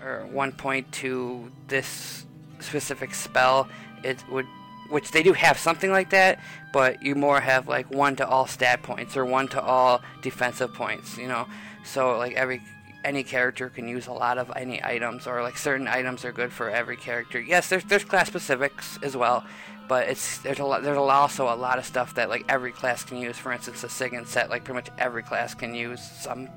or 0.00 0.24
one 0.30 0.52
point 0.52 0.90
to 0.92 1.50
this 1.66 2.24
specific 2.60 3.12
spell 3.12 3.68
it 4.04 4.22
would 4.30 4.46
which 4.88 5.10
they 5.10 5.24
do 5.24 5.32
have 5.32 5.58
something 5.58 5.90
like 5.90 6.10
that 6.10 6.38
but 6.72 7.02
you 7.02 7.16
more 7.16 7.40
have 7.40 7.66
like 7.66 7.90
one 7.90 8.14
to 8.14 8.24
all 8.26 8.46
stat 8.46 8.84
points 8.84 9.16
or 9.16 9.24
one 9.24 9.48
to 9.48 9.60
all 9.60 10.00
defensive 10.22 10.72
points 10.74 11.18
you 11.18 11.26
know? 11.26 11.46
So 11.84 12.16
like 12.18 12.34
every 12.34 12.62
any 13.04 13.22
character 13.22 13.68
can 13.68 13.88
use 13.88 14.06
a 14.06 14.12
lot 14.12 14.38
of 14.38 14.50
any 14.56 14.82
items 14.82 15.26
or 15.26 15.42
like 15.42 15.56
certain 15.56 15.88
items 15.88 16.24
are 16.24 16.32
good 16.32 16.52
for 16.52 16.70
every 16.70 16.96
character 16.96 17.40
yes 17.40 17.68
there's 17.68 17.84
there's 17.84 18.04
class 18.04 18.28
specifics 18.28 18.98
as 19.02 19.16
well 19.16 19.44
but 19.88 20.08
it's 20.08 20.38
there's 20.38 20.58
a 20.58 20.64
lot 20.64 20.82
there's 20.82 20.96
also 20.96 21.52
a 21.52 21.54
lot 21.54 21.78
of 21.78 21.84
stuff 21.84 22.14
that 22.14 22.28
like 22.28 22.44
every 22.48 22.72
class 22.72 23.04
can 23.04 23.18
use. 23.18 23.36
For 23.36 23.52
instance, 23.52 23.84
a 23.84 23.88
Sigon 23.88 24.26
set, 24.26 24.48
like 24.48 24.64
pretty 24.64 24.76
much 24.76 24.88
every 24.98 25.22
class 25.22 25.54
can 25.54 25.74
use 25.74 26.00
some 26.00 26.48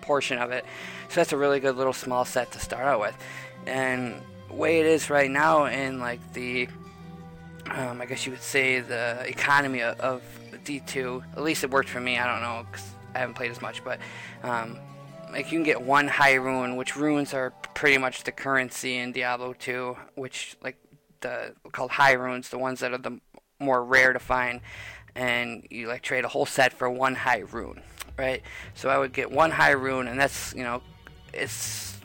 portion 0.00 0.38
of 0.38 0.50
it. 0.50 0.64
So 1.08 1.16
that's 1.16 1.32
a 1.32 1.36
really 1.36 1.60
good 1.60 1.76
little 1.76 1.92
small 1.92 2.24
set 2.24 2.52
to 2.52 2.58
start 2.58 2.84
out 2.84 3.00
with. 3.00 3.14
And 3.66 4.14
way 4.50 4.80
it 4.80 4.86
is 4.86 5.10
right 5.10 5.30
now 5.30 5.66
in 5.66 6.00
like 6.00 6.20
the 6.32 6.68
um, 7.66 8.00
I 8.00 8.06
guess 8.06 8.24
you 8.24 8.32
would 8.32 8.40
say 8.40 8.80
the 8.80 9.24
economy 9.28 9.82
of, 9.82 10.00
of 10.00 10.22
D2. 10.64 11.22
At 11.36 11.42
least 11.42 11.62
it 11.64 11.70
worked 11.70 11.88
for 11.88 12.00
me. 12.00 12.18
I 12.18 12.26
don't 12.26 12.42
know 12.42 12.66
because 12.70 12.86
I 13.14 13.18
haven't 13.18 13.34
played 13.34 13.50
as 13.50 13.60
much, 13.60 13.84
but 13.84 13.98
um, 14.42 14.78
like 15.32 15.52
you 15.52 15.58
can 15.58 15.64
get 15.64 15.82
one 15.82 16.08
high 16.08 16.34
rune, 16.34 16.76
which 16.76 16.96
runes 16.96 17.32
are 17.34 17.50
pretty 17.74 17.98
much 17.98 18.24
the 18.24 18.32
currency 18.32 18.96
in 18.96 19.12
Diablo 19.12 19.52
2, 19.52 19.96
which 20.14 20.56
like 20.62 20.76
the 21.20 21.54
called 21.72 21.92
high 21.92 22.12
runes, 22.12 22.48
the 22.48 22.58
ones 22.58 22.80
that 22.80 22.92
are 22.92 22.98
the 22.98 23.20
more 23.58 23.84
rare 23.84 24.12
to 24.12 24.18
find, 24.18 24.60
and 25.14 25.66
you 25.70 25.86
like 25.86 26.02
trade 26.02 26.24
a 26.24 26.28
whole 26.28 26.46
set 26.46 26.72
for 26.72 26.90
one 26.90 27.14
high 27.14 27.42
rune, 27.50 27.82
right? 28.18 28.42
So 28.74 28.88
I 28.88 28.98
would 28.98 29.12
get 29.12 29.30
one 29.30 29.50
high 29.50 29.72
rune, 29.72 30.08
and 30.08 30.18
that's 30.18 30.54
you 30.54 30.62
know, 30.62 30.82
it's 31.32 31.98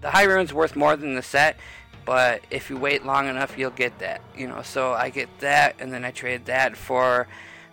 the 0.00 0.10
high 0.10 0.24
rune's 0.24 0.52
worth 0.52 0.76
more 0.76 0.96
than 0.96 1.14
the 1.14 1.22
set, 1.22 1.56
but 2.04 2.42
if 2.50 2.70
you 2.70 2.76
wait 2.76 3.04
long 3.04 3.28
enough, 3.28 3.58
you'll 3.58 3.70
get 3.70 3.98
that, 3.98 4.20
you 4.36 4.46
know. 4.46 4.62
So 4.62 4.92
I 4.92 5.10
get 5.10 5.28
that, 5.40 5.76
and 5.80 5.92
then 5.92 6.04
I 6.04 6.10
trade 6.10 6.46
that 6.46 6.76
for. 6.76 7.26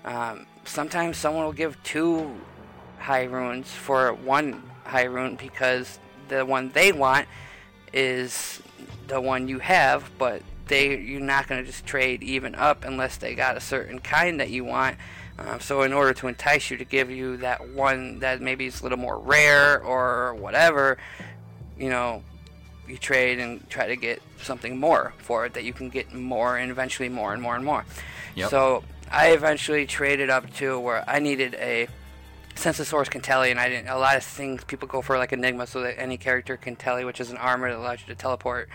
Um, 0.03 0.45
sometimes 0.65 1.17
someone 1.17 1.45
will 1.45 1.53
give 1.53 1.81
two 1.83 2.35
high 2.99 3.23
runes 3.23 3.71
for 3.71 4.13
one 4.13 4.63
high 4.85 5.03
rune 5.03 5.35
because 5.35 5.99
the 6.27 6.45
one 6.45 6.69
they 6.69 6.91
want 6.91 7.27
is 7.93 8.61
the 9.07 9.19
one 9.19 9.47
you 9.47 9.59
have, 9.59 10.09
but 10.17 10.41
they 10.67 10.97
you're 10.97 11.21
not 11.21 11.47
going 11.47 11.61
to 11.63 11.69
just 11.69 11.85
trade 11.85 12.23
even 12.23 12.55
up 12.55 12.85
unless 12.85 13.17
they 13.17 13.35
got 13.35 13.57
a 13.57 13.61
certain 13.61 13.99
kind 13.99 14.39
that 14.39 14.49
you 14.49 14.63
want. 14.63 14.97
Um, 15.37 15.59
so 15.59 15.81
in 15.81 15.91
order 15.91 16.13
to 16.13 16.27
entice 16.27 16.71
you 16.71 16.77
to 16.77 16.85
give 16.85 17.11
you 17.11 17.37
that 17.37 17.69
one 17.69 18.19
that 18.19 18.41
maybe 18.41 18.65
is 18.65 18.79
a 18.79 18.83
little 18.83 18.97
more 18.97 19.19
rare 19.19 19.81
or 19.83 20.33
whatever, 20.35 20.97
you 21.77 21.89
know, 21.89 22.23
you 22.87 22.97
trade 22.97 23.39
and 23.39 23.67
try 23.69 23.87
to 23.87 23.95
get 23.95 24.21
something 24.41 24.77
more 24.77 25.13
for 25.17 25.45
it 25.45 25.53
that 25.55 25.63
you 25.63 25.73
can 25.73 25.89
get 25.89 26.13
more 26.13 26.57
and 26.57 26.71
eventually 26.71 27.09
more 27.09 27.33
and 27.33 27.41
more 27.41 27.55
and 27.55 27.65
more. 27.65 27.83
Yep. 28.35 28.49
So 28.49 28.83
I 29.11 29.31
eventually 29.31 29.85
traded 29.85 30.29
up 30.29 30.51
to 30.55 30.79
where 30.79 31.03
I 31.07 31.19
needed 31.19 31.55
a 31.55 31.87
Sensosaurus 32.55 33.09
Cantelli, 33.09 33.51
and 33.51 33.59
I 33.59 33.69
didn't. 33.69 33.89
A 33.89 33.97
lot 33.97 34.15
of 34.15 34.23
things 34.23 34.63
people 34.63 34.87
go 34.87 35.01
for 35.01 35.17
like 35.17 35.33
Enigma, 35.33 35.67
so 35.67 35.81
that 35.81 35.99
any 35.99 36.17
character 36.17 36.57
can 36.57 36.75
tell 36.75 36.99
you, 36.99 37.05
which 37.05 37.19
is 37.19 37.29
an 37.29 37.37
armor 37.37 37.69
that 37.69 37.77
allows 37.77 38.01
you 38.01 38.07
to 38.07 38.15
teleport. 38.15 38.69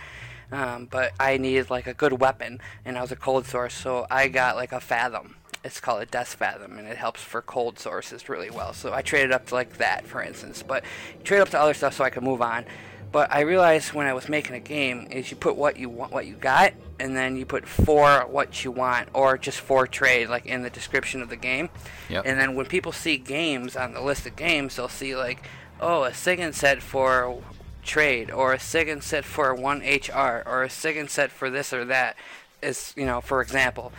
Um, 0.53 0.87
but 0.91 1.12
I 1.18 1.37
needed 1.37 1.70
like 1.70 1.87
a 1.87 1.95
good 1.95 2.20
weapon, 2.20 2.61
and 2.85 2.99
I 2.99 3.03
was 3.03 3.12
a 3.12 3.16
cold 3.16 3.47
source, 3.47 3.74
so 3.74 4.07
I 4.11 4.28
got 4.28 4.57
like 4.57 4.72
a 4.72 4.81
Fathom. 4.81 5.37
It's 5.62 5.81
called 5.81 6.03
a 6.03 6.07
Death 6.07 6.35
Fathom, 6.35 6.78
and 6.78 6.89
it 6.89 6.97
helps 6.97 7.22
for 7.22 7.43
cold 7.43 7.78
sources 7.78 8.28
really 8.28 8.51
well. 8.51 8.72
So 8.72 8.93
I 8.93 9.03
traded 9.03 9.33
up 9.33 9.47
to 9.47 9.55
like 9.55 9.76
that, 9.78 10.07
for 10.07 10.22
instance. 10.22 10.62
But 10.62 10.85
trade 11.22 11.41
up 11.41 11.51
to 11.51 11.61
other 11.61 11.74
stuff 11.74 11.95
so 11.95 12.05
I 12.05 12.11
could 12.11 12.22
move 12.22 12.43
on. 12.43 12.64
But 13.13 13.33
I 13.33 13.41
realized 13.41 13.93
when 13.93 14.07
I 14.07 14.13
was 14.13 14.29
making 14.29 14.55
a 14.55 14.61
game 14.61 15.09
is 15.11 15.31
you 15.31 15.37
put 15.37 15.57
what 15.57 15.77
you 15.77 15.89
want, 15.89 16.13
what 16.13 16.27
you 16.27 16.35
got, 16.35 16.75
and 17.01 17.17
then 17.17 17.37
you 17.37 17.45
put 17.45 17.67
for 17.67 18.21
what 18.29 18.65
you 18.65 18.71
want, 18.71 19.09
or 19.13 19.37
just 19.37 19.61
for 19.61 19.87
trade, 19.87 20.29
like 20.29 20.47
in 20.47 20.63
the 20.63 20.71
description 20.71 21.21
of 21.21 21.29
the 21.29 21.37
game. 21.37 21.71
Yep. 22.09 22.25
And 22.27 22.39
then 22.39 22.55
when 22.55 22.67
people 22.67 22.93
see 22.93 23.17
games 23.17 23.75
on 23.75 23.95
the 23.95 24.01
list 24.01 24.27
of 24.27 24.37
games, 24.37 24.77
they'll 24.77 24.89
see 24.89 25.17
like, 25.17 25.49
oh, 25.81 26.05
a 26.05 26.11
Sigon 26.11 26.55
set 26.55 26.83
for 26.83 27.43
trade, 27.83 28.31
or 28.31 28.53
a 28.53 28.59
Sigon 28.59 29.03
set 29.03 29.25
for 29.25 29.55
one 29.55 29.81
HR, 29.81 30.43
or 30.47 30.63
a 30.63 30.69
Sigon 30.69 31.09
set 31.09 31.33
for 31.33 31.51
this 31.51 31.73
or 31.73 31.85
that. 31.87 32.17
Is 32.63 32.93
you 32.95 33.07
know, 33.07 33.23
for 33.23 33.41
example, 33.41 33.91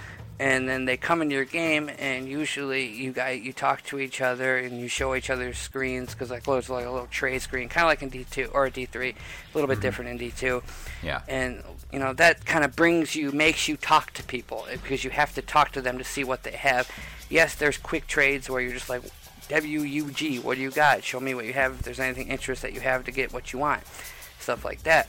and 0.41 0.67
then 0.67 0.85
they 0.85 0.97
come 0.97 1.21
into 1.21 1.35
your 1.35 1.45
game, 1.45 1.87
and 1.99 2.27
usually 2.27 2.87
you 2.87 3.11
guys 3.13 3.43
you 3.43 3.53
talk 3.53 3.83
to 3.83 3.99
each 3.99 4.21
other 4.21 4.57
and 4.57 4.79
you 4.79 4.87
show 4.87 5.13
each 5.13 5.29
other 5.29 5.53
screens 5.53 6.15
because 6.15 6.31
like 6.31 6.45
there's 6.45 6.67
like 6.67 6.87
a 6.87 6.89
little 6.89 7.05
trade 7.05 7.43
screen, 7.43 7.69
kind 7.69 7.85
of 7.85 7.89
like 7.89 8.01
in 8.01 8.09
D2 8.09 8.49
or 8.51 8.67
D3, 8.67 9.11
a 9.11 9.15
little 9.53 9.67
bit 9.67 9.81
different 9.81 10.09
in 10.09 10.17
D2. 10.17 10.63
Yeah. 11.03 11.21
And 11.27 11.61
you 11.93 11.99
know 11.99 12.13
that 12.13 12.43
kind 12.43 12.65
of 12.65 12.75
brings 12.75 13.15
you, 13.15 13.31
makes 13.31 13.67
you 13.67 13.77
talk 13.77 14.13
to 14.13 14.23
people 14.23 14.65
eh, 14.71 14.77
because 14.81 15.03
you 15.03 15.11
have 15.11 15.31
to 15.35 15.43
talk 15.43 15.73
to 15.73 15.81
them 15.81 15.99
to 15.99 16.03
see 16.03 16.23
what 16.23 16.41
they 16.41 16.53
have. 16.53 16.89
Yes, 17.29 17.53
there's 17.53 17.77
quick 17.77 18.07
trades 18.07 18.49
where 18.49 18.61
you're 18.61 18.73
just 18.73 18.89
like, 18.89 19.03
WUG, 19.51 20.43
what 20.43 20.55
do 20.55 20.61
you 20.61 20.71
got? 20.71 21.03
Show 21.03 21.19
me 21.19 21.35
what 21.35 21.45
you 21.45 21.53
have. 21.53 21.73
If 21.73 21.81
there's 21.83 21.99
anything 21.99 22.29
interest 22.29 22.63
that 22.63 22.73
you 22.73 22.79
have 22.79 23.05
to 23.05 23.11
get 23.11 23.31
what 23.31 23.53
you 23.53 23.59
want, 23.59 23.83
stuff 24.39 24.65
like 24.65 24.81
that. 24.83 25.07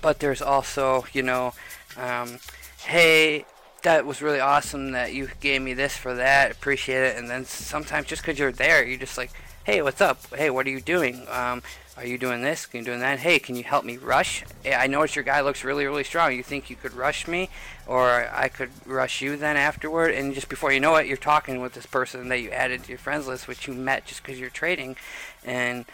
But 0.00 0.20
there's 0.20 0.40
also, 0.40 1.04
you 1.12 1.22
know, 1.22 1.52
um, 1.98 2.38
hey, 2.78 3.44
that 3.86 4.04
was 4.04 4.20
really 4.20 4.40
awesome 4.40 4.90
that 4.90 5.14
you 5.14 5.28
gave 5.38 5.62
me 5.62 5.72
this 5.72 5.96
for 5.96 6.12
that. 6.14 6.50
Appreciate 6.50 7.04
it. 7.04 7.16
And 7.16 7.30
then 7.30 7.44
sometimes 7.44 8.08
just 8.08 8.20
because 8.20 8.36
you're 8.36 8.50
there, 8.50 8.84
you're 8.84 8.98
just 8.98 9.16
like, 9.16 9.30
hey, 9.62 9.80
what's 9.80 10.00
up? 10.00 10.18
Hey, 10.34 10.50
what 10.50 10.66
are 10.66 10.70
you 10.70 10.80
doing? 10.80 11.24
Um, 11.30 11.62
are 11.96 12.04
you 12.04 12.18
doing 12.18 12.42
this? 12.42 12.66
Can 12.66 12.80
you 12.80 12.84
doing 12.84 12.98
that? 12.98 13.20
Hey, 13.20 13.38
can 13.38 13.54
you 13.54 13.62
help 13.62 13.84
me 13.84 13.96
rush? 13.96 14.44
I 14.64 14.88
noticed 14.88 15.14
your 15.14 15.24
guy 15.24 15.40
looks 15.40 15.62
really, 15.62 15.86
really 15.86 16.02
strong. 16.02 16.34
You 16.34 16.42
think 16.42 16.68
you 16.68 16.74
could 16.74 16.94
rush 16.94 17.28
me, 17.28 17.48
or 17.86 18.28
I 18.34 18.48
could 18.48 18.70
rush 18.86 19.22
you 19.22 19.36
then 19.36 19.56
afterward? 19.56 20.12
And 20.12 20.34
just 20.34 20.48
before 20.48 20.72
you 20.72 20.80
know 20.80 20.96
it, 20.96 21.06
you're 21.06 21.16
talking 21.16 21.60
with 21.60 21.74
this 21.74 21.86
person 21.86 22.28
that 22.28 22.40
you 22.40 22.50
added 22.50 22.82
to 22.82 22.88
your 22.88 22.98
friends 22.98 23.28
list, 23.28 23.46
which 23.46 23.68
you 23.68 23.72
met 23.72 24.04
just 24.04 24.24
because 24.24 24.40
you're 24.40 24.50
trading, 24.50 24.96
and 25.44 25.84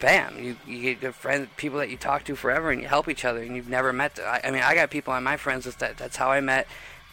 bam, 0.00 0.36
you, 0.42 0.56
you 0.66 0.82
get 0.82 1.00
good 1.00 1.14
friends, 1.14 1.48
people 1.56 1.78
that 1.78 1.90
you 1.90 1.96
talk 1.96 2.24
to 2.24 2.34
forever, 2.34 2.72
and 2.72 2.82
you 2.82 2.88
help 2.88 3.08
each 3.08 3.24
other, 3.24 3.40
and 3.40 3.54
you've 3.54 3.68
never 3.68 3.92
met. 3.92 4.18
I, 4.18 4.40
I 4.42 4.50
mean, 4.50 4.62
I 4.62 4.74
got 4.74 4.90
people 4.90 5.12
on 5.14 5.22
my 5.22 5.36
friends 5.36 5.64
list 5.64 5.78
that 5.78 5.96
that's 5.96 6.16
how 6.16 6.32
I 6.32 6.40
met 6.40 6.66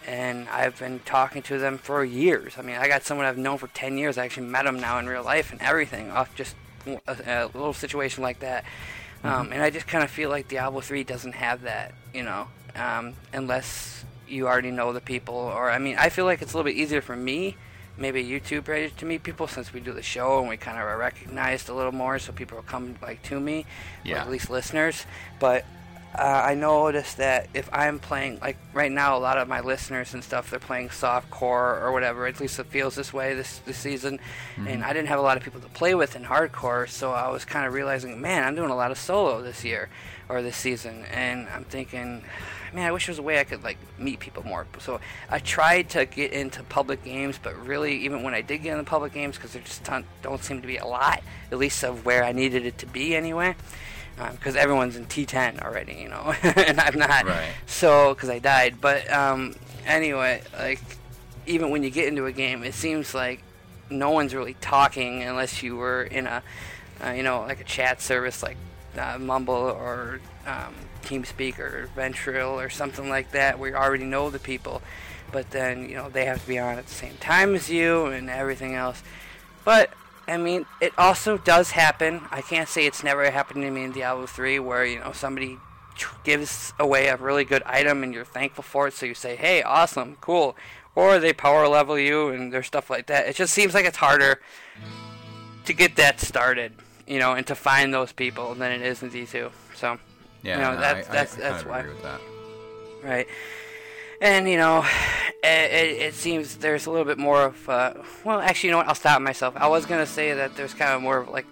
and 0.07 0.47
I've 0.49 0.77
been 0.79 0.99
talking 1.05 1.41
to 1.43 1.57
them 1.57 1.77
for 1.77 2.03
years. 2.03 2.53
I 2.57 2.61
mean, 2.61 2.75
I 2.75 2.87
got 2.87 3.03
someone 3.03 3.25
I've 3.25 3.37
known 3.37 3.57
for 3.57 3.67
10 3.67 3.97
years. 3.97 4.17
I 4.17 4.25
actually 4.25 4.47
met 4.47 4.65
him 4.65 4.79
now 4.79 4.99
in 4.99 5.07
real 5.07 5.23
life 5.23 5.51
and 5.51 5.61
everything 5.61 6.11
off 6.11 6.33
just 6.35 6.55
a, 6.85 6.99
a 7.07 7.45
little 7.53 7.73
situation 7.73 8.23
like 8.23 8.39
that. 8.39 8.65
Um, 9.23 9.53
and 9.53 9.61
I 9.61 9.69
just 9.69 9.87
kind 9.87 10.03
of 10.03 10.09
feel 10.11 10.29
like 10.29 10.49
Diablo 10.49 10.81
3 10.81 11.03
doesn't 11.05 11.33
have 11.35 11.61
that, 11.61 11.93
you 12.13 12.23
know, 12.23 12.47
um, 12.75 13.13
unless 13.31 14.03
you 14.27 14.47
already 14.47 14.71
know 14.71 14.91
the 14.91 14.99
people. 14.99 15.35
Or, 15.35 15.69
I 15.71 15.79
mean, 15.79 15.95
I 15.97 16.09
feel 16.09 16.25
like 16.25 16.41
it's 16.41 16.53
a 16.53 16.57
little 16.57 16.69
bit 16.69 16.77
easier 16.77 17.01
for 17.01 17.15
me, 17.15 17.55
maybe 17.97 18.21
YouTube 18.21 18.65
page, 18.65 18.93
to 18.97 19.05
meet 19.05 19.23
people 19.23 19.47
since 19.47 19.71
we 19.71 19.79
do 19.79 19.93
the 19.93 20.01
show 20.01 20.39
and 20.39 20.49
we 20.49 20.57
kind 20.57 20.77
of 20.77 20.83
are 20.83 20.97
recognized 20.97 21.69
a 21.69 21.73
little 21.73 21.93
more, 21.93 22.19
so 22.19 22.33
people 22.33 22.57
will 22.57 22.63
come 22.63 22.95
like 23.01 23.23
to 23.23 23.39
me, 23.39 23.61
or 23.61 23.65
Yeah. 24.09 24.21
at 24.21 24.29
least 24.29 24.49
listeners. 24.49 25.05
But 25.39 25.63
uh, 26.15 26.43
I 26.45 26.53
noticed 26.53 27.17
that 27.17 27.47
if 27.55 27.67
I'm 27.73 27.97
playing, 27.97 28.39
like 28.39 28.57
right 28.71 28.91
now, 28.91 29.17
a 29.17 29.19
lot 29.19 29.39
of 29.39 29.47
my 29.47 29.61
listeners 29.61 30.13
and 30.13 30.23
stuff, 30.23 30.51
they're 30.51 30.59
playing 30.59 30.91
soft 30.91 31.31
core 31.31 31.79
or 31.79 31.91
whatever. 31.91 32.27
At 32.27 32.39
least 32.39 32.59
it 32.59 32.67
feels 32.67 32.95
this 32.95 33.11
way 33.11 33.33
this 33.33 33.57
this 33.59 33.77
season. 33.77 34.19
And 34.67 34.83
I 34.83 34.93
didn't 34.93 35.07
have 35.07 35.17
a 35.17 35.23
lot 35.23 35.37
of 35.37 35.43
people 35.43 35.59
to 35.61 35.69
play 35.69 35.95
with 35.95 36.15
in 36.15 36.23
hardcore, 36.23 36.87
so 36.87 37.11
I 37.11 37.29
was 37.29 37.45
kind 37.45 37.65
of 37.65 37.73
realizing, 37.73 38.21
man, 38.21 38.43
I'm 38.43 38.53
doing 38.53 38.69
a 38.69 38.75
lot 38.75 38.91
of 38.91 38.97
solo 38.99 39.41
this 39.41 39.63
year 39.65 39.89
or 40.29 40.41
this 40.41 40.55
season, 40.57 41.05
and 41.11 41.47
I'm 41.49 41.63
thinking. 41.63 42.23
Man, 42.73 42.87
I 42.87 42.91
wish 42.91 43.05
there 43.05 43.11
was 43.11 43.19
a 43.19 43.21
way 43.21 43.39
I 43.39 43.43
could 43.43 43.63
like 43.63 43.77
meet 43.99 44.19
people 44.19 44.41
more. 44.41 44.65
So 44.79 44.99
I 45.29 45.37
tried 45.37 45.89
to 45.91 46.07
get 46.07 46.31
into 46.31 46.63
public 46.63 47.03
games, 47.03 47.39
but 47.41 47.55
really, 47.67 48.03
even 48.03 48.23
when 48.23 48.33
I 48.33 48.41
did 48.41 48.63
get 48.63 48.71
into 48.71 48.83
public 48.83 49.13
games, 49.13 49.35
because 49.35 49.53
there 49.53 49.61
just 49.61 49.83
don't, 49.83 50.07
don't 50.23 50.43
seem 50.43 50.59
to 50.59 50.67
be 50.67 50.77
a 50.77 50.85
lot, 50.87 51.21
at 51.51 51.59
least 51.59 51.83
of 51.83 52.03
where 52.03 52.23
I 52.23 52.31
needed 52.31 52.65
it 52.65 52.79
to 52.79 52.87
be 52.87 53.15
anyway 53.15 53.55
because 54.31 54.55
everyone's 54.55 54.95
in 54.95 55.05
T10 55.05 55.61
already, 55.63 55.95
you 55.95 56.09
know, 56.09 56.33
and 56.43 56.79
I'm 56.79 56.97
not. 56.97 57.25
Right. 57.25 57.49
So, 57.65 58.13
because 58.13 58.29
I 58.29 58.39
died. 58.39 58.79
But 58.79 59.11
um, 59.11 59.55
anyway, 59.85 60.41
like, 60.57 60.79
even 61.45 61.71
when 61.71 61.83
you 61.83 61.89
get 61.89 62.07
into 62.07 62.25
a 62.25 62.31
game, 62.31 62.63
it 62.63 62.73
seems 62.73 63.13
like 63.13 63.43
no 63.89 64.11
one's 64.11 64.33
really 64.33 64.55
talking 64.55 65.23
unless 65.23 65.61
you 65.61 65.75
were 65.75 66.03
in 66.03 66.27
a, 66.27 66.43
uh, 67.03 67.11
you 67.11 67.23
know, 67.23 67.41
like 67.41 67.59
a 67.59 67.65
chat 67.65 68.01
service 68.01 68.43
like 68.43 68.57
uh, 68.97 69.17
Mumble 69.19 69.53
or 69.53 70.19
um, 70.45 70.73
TeamSpeak 71.03 71.59
or 71.59 71.89
Ventrilo 71.95 72.53
or 72.53 72.69
something 72.69 73.09
like 73.09 73.31
that, 73.31 73.59
where 73.59 73.71
you 73.71 73.75
already 73.75 74.05
know 74.05 74.29
the 74.29 74.39
people. 74.39 74.81
But 75.31 75.49
then, 75.49 75.89
you 75.89 75.95
know, 75.95 76.09
they 76.09 76.25
have 76.25 76.41
to 76.41 76.47
be 76.47 76.59
on 76.59 76.77
at 76.77 76.85
the 76.85 76.93
same 76.93 77.15
time 77.19 77.55
as 77.55 77.69
you 77.69 78.05
and 78.05 78.29
everything 78.29 78.75
else. 78.75 79.01
But 79.65 79.91
I 80.33 80.37
mean, 80.37 80.65
it 80.81 80.93
also 80.97 81.37
does 81.37 81.71
happen. 81.71 82.21
I 82.31 82.41
can't 82.41 82.67
say 82.67 82.85
it's 82.85 83.03
never 83.03 83.29
happened 83.29 83.61
to 83.63 83.71
me 83.71 83.83
in 83.83 83.91
Diablo 83.91 84.25
3 84.25 84.59
where, 84.59 84.83
you 84.85 84.99
know, 84.99 85.11
somebody 85.11 85.59
gives 86.23 86.73
away 86.79 87.07
a 87.07 87.17
really 87.17 87.45
good 87.45 87.61
item 87.63 88.03
and 88.03 88.13
you're 88.13 88.25
thankful 88.25 88.63
for 88.63 88.87
it, 88.87 88.93
so 88.93 89.05
you 89.05 89.13
say, 89.13 89.35
hey, 89.35 89.61
awesome, 89.61 90.17
cool. 90.21 90.55
Or 90.95 91.19
they 91.19 91.33
power 91.33 91.67
level 91.67 91.97
you 91.99 92.29
and 92.29 92.51
there's 92.51 92.67
stuff 92.67 92.89
like 92.89 93.07
that. 93.07 93.27
It 93.27 93.35
just 93.35 93.53
seems 93.53 93.73
like 93.73 93.85
it's 93.85 93.97
harder 93.97 94.39
to 95.65 95.73
get 95.73 95.95
that 95.97 96.19
started, 96.19 96.73
you 97.07 97.19
know, 97.19 97.33
and 97.33 97.45
to 97.47 97.55
find 97.55 97.93
those 97.93 98.11
people 98.11 98.55
than 98.55 98.71
it 98.71 98.81
is 98.81 99.03
in 99.03 99.11
D2. 99.11 99.51
So, 99.75 99.99
Yeah, 100.41 100.55
you 100.55 100.61
know, 100.63 100.73
no, 100.73 100.79
that's, 100.81 101.07
I, 101.09 101.11
I, 101.11 101.15
that's, 101.15 101.35
I 101.35 101.39
that's 101.39 101.63
kind 101.63 101.65
of 101.65 101.67
why. 101.69 101.79
agree 101.79 101.93
with 101.93 102.03
that. 102.03 102.21
Right. 103.03 103.27
And, 104.23 104.47
you 104.47 104.55
know, 104.55 104.85
it, 105.43 105.71
it, 105.71 106.01
it 106.01 106.13
seems 106.13 106.55
there's 106.55 106.85
a 106.85 106.89
little 106.91 107.05
bit 107.05 107.17
more 107.17 107.47
of, 107.47 107.67
uh, 107.69 107.93
well, 108.23 108.39
actually, 108.39 108.69
you 108.69 108.71
know 108.71 108.77
what? 108.77 108.87
I'll 108.87 108.95
stop 108.95 109.21
myself. 109.21 109.53
I 109.57 109.67
was 109.67 109.85
going 109.85 109.99
to 109.99 110.09
say 110.09 110.33
that 110.33 110.55
there's 110.55 110.73
kind 110.73 110.93
of 110.93 111.01
more 111.01 111.17
of 111.17 111.27
like 111.27 111.45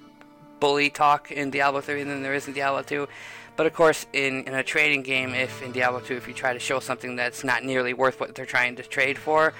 bully 0.61 0.89
talk 0.89 1.31
in 1.33 1.49
Diablo 1.51 1.81
3 1.81 2.03
than 2.03 2.23
there 2.23 2.33
is 2.33 2.47
in 2.47 2.53
Diablo 2.53 2.81
2. 2.81 3.09
But 3.57 3.65
of 3.65 3.73
course, 3.73 4.05
in, 4.13 4.45
in 4.45 4.53
a 4.53 4.63
trading 4.63 5.03
game, 5.03 5.33
if 5.33 5.61
in 5.61 5.73
Diablo 5.73 5.99
2, 5.99 6.15
if 6.15 6.29
you 6.29 6.33
try 6.33 6.53
to 6.53 6.59
show 6.59 6.79
something 6.79 7.17
that's 7.17 7.43
not 7.43 7.65
nearly 7.65 7.93
worth 7.93 8.21
what 8.21 8.35
they're 8.35 8.45
trying 8.45 8.77
to 8.77 8.83
trade 8.83 9.17
for, 9.17 9.53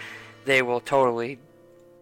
they 0.46 0.62
will 0.62 0.80
totally 0.80 1.38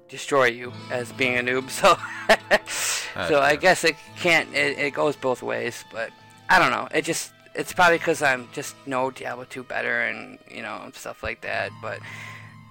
destroy 0.09 0.45
you 0.45 0.71
as 0.91 1.11
being 1.13 1.39
a 1.39 1.41
noob. 1.41 1.69
So, 3.15 3.27
so 3.27 3.41
I 3.41 3.55
guess 3.55 3.83
it 3.83 3.95
can't. 4.17 4.53
It, 4.53 4.77
it 4.77 4.93
goes 4.93 5.15
both 5.15 5.41
ways, 5.41 5.83
but 5.91 6.11
I 6.47 6.59
don't 6.59 6.69
know. 6.69 6.87
It 6.93 7.03
just 7.03 7.31
it's 7.59 7.73
probably 7.73 7.97
because 7.97 8.21
I'm 8.21 8.47
just 8.53 8.75
know 8.87 9.11
Diablo 9.11 9.43
2 9.43 9.63
better 9.63 10.01
and 10.01 10.39
you 10.49 10.61
know 10.61 10.89
stuff 10.93 11.21
like 11.21 11.41
that. 11.41 11.71
But 11.81 11.99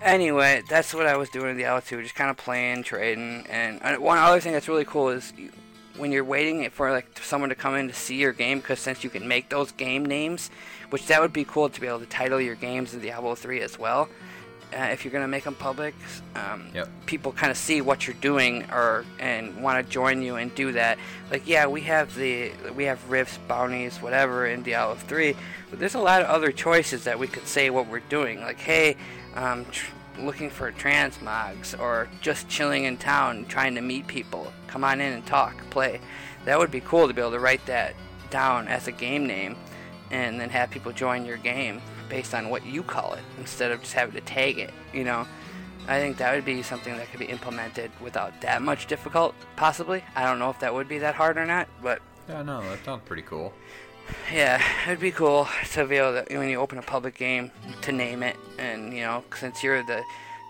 anyway, 0.01 0.62
that's 0.68 0.95
what 0.95 1.07
I 1.07 1.16
was 1.16 1.28
doing 1.28 1.51
in 1.51 1.57
Diablo 1.59 1.80
2, 1.80 2.03
just 2.03 2.14
kind 2.14 2.30
of 2.30 2.39
playing, 2.39 2.84
trading, 2.84 3.47
and 3.51 3.80
uh, 3.82 3.97
one 3.97 4.16
other 4.16 4.41
thing 4.41 4.53
that's 4.53 4.68
really 4.68 4.86
cool 4.86 5.11
is. 5.11 5.32
You, 5.36 5.51
when 5.97 6.12
you're 6.12 6.22
waiting 6.22 6.70
for 6.70 6.93
like 6.93 7.18
someone 7.18 7.49
to 7.49 7.57
come 7.57 7.74
in 7.74 7.89
to 7.89 7.93
see 7.93 8.14
your 8.14 8.32
game, 8.32 8.61
because 8.61 8.78
since 8.78 9.03
you 9.03 9.11
can 9.11 9.26
make 9.26 9.49
those 9.49 9.72
game 9.72 10.07
names, 10.07 10.49
which 10.91 11.09
that 11.09 11.20
would 11.20 11.32
be 11.32 11.45
cool 11.45 11.68
to 11.68 11.80
be 11.80 11.89
able 11.89 11.99
to 11.99 12.07
title 12.07 12.41
your 12.41 12.55
games 12.55 12.95
in 12.95 13.01
Diablo 13.01 13.34
3 13.34 13.61
as 13.62 13.80
well. 13.80 14.09
Uh, 14.76 14.82
if 14.92 15.02
you're 15.04 15.12
gonna 15.12 15.26
make 15.26 15.44
them 15.44 15.54
public, 15.54 15.94
um, 16.36 16.66
Yep. 16.74 16.88
people 17.06 17.32
kind 17.32 17.50
of 17.50 17.56
see 17.56 17.80
what 17.80 18.06
you're 18.06 18.16
doing 18.20 18.64
or 18.70 19.04
and 19.18 19.62
want 19.62 19.84
to 19.84 19.90
join 19.90 20.20
you 20.20 20.36
and 20.36 20.54
do 20.54 20.72
that. 20.72 20.98
Like, 21.30 21.48
yeah, 21.48 21.66
we 21.66 21.80
have 21.82 22.14
the 22.14 22.52
we 22.74 22.84
have 22.84 23.08
rifts, 23.10 23.38
bounties, 23.48 24.02
whatever 24.02 24.46
in 24.46 24.62
Diablo 24.62 24.96
3, 24.96 25.34
but 25.70 25.78
there's 25.78 25.94
a 25.94 25.98
lot 26.00 26.20
of 26.20 26.26
other 26.28 26.52
choices 26.52 27.04
that 27.04 27.18
we 27.18 27.26
could 27.28 27.46
say 27.46 27.70
what 27.70 27.86
we're 27.88 28.00
doing. 28.10 28.42
Like, 28.42 28.60
hey, 28.60 28.96
um, 29.34 29.64
tr- 29.70 29.86
looking 30.18 30.50
for 30.50 30.70
transmogs 30.72 31.78
or 31.78 32.08
just 32.20 32.46
chilling 32.48 32.84
in 32.84 32.98
town, 32.98 33.46
trying 33.48 33.74
to 33.76 33.80
meet 33.80 34.06
people. 34.06 34.52
Come 34.66 34.84
on 34.84 35.00
in 35.00 35.12
and 35.14 35.24
talk, 35.24 35.54
play. 35.70 35.98
That 36.44 36.58
would 36.58 36.70
be 36.70 36.80
cool 36.80 37.08
to 37.08 37.14
be 37.14 37.20
able 37.22 37.30
to 37.32 37.38
write 37.40 37.64
that 37.66 37.94
down 38.30 38.68
as 38.68 38.86
a 38.86 38.92
game 38.92 39.26
name, 39.26 39.56
and 40.10 40.38
then 40.38 40.50
have 40.50 40.70
people 40.70 40.92
join 40.92 41.24
your 41.24 41.36
game 41.38 41.80
based 42.09 42.34
on 42.34 42.48
what 42.50 42.64
you 42.66 42.82
call 42.82 43.14
it 43.14 43.22
instead 43.38 43.70
of 43.70 43.80
just 43.80 43.92
having 43.94 44.14
to 44.14 44.20
tag 44.20 44.59
it. 44.59 44.72
You 44.92 45.04
know. 45.04 45.26
I 45.86 46.00
think 46.00 46.18
that 46.18 46.34
would 46.34 46.44
be 46.44 46.62
something 46.62 46.94
that 46.98 47.09
could 47.11 47.18
be 47.20 47.24
implemented 47.26 47.90
without 47.98 48.42
that 48.42 48.61
much 48.61 48.88
difficult, 48.88 49.34
possibly. 49.56 50.04
I 50.14 50.24
don't 50.24 50.38
know 50.38 50.50
if 50.50 50.61
that 50.61 50.74
would 50.74 50.86
be 50.86 50.98
that 50.98 51.14
hard 51.14 51.38
or 51.38 51.46
not, 51.46 51.66
but 51.82 52.02
Yeah, 52.28 52.42
no, 52.42 52.61
that 52.61 52.84
sounds 52.84 53.00
pretty 53.06 53.22
cool. 53.22 53.54
yeah, 54.30 54.61
it'd 54.86 55.00
be 55.00 55.11
cool 55.11 55.48
to 55.72 55.86
be 55.86 55.96
able 55.96 56.22
to, 56.22 56.36
when 56.38 56.50
you 56.50 56.59
open 56.61 56.76
a 56.76 56.82
public 56.82 57.14
game, 57.16 57.50
to 57.82 57.92
name 57.92 58.22
it, 58.22 58.36
and 58.59 58.92
you 58.92 59.00
know, 59.00 59.24
since 59.34 59.62
you're 59.62 59.82
the 59.82 60.02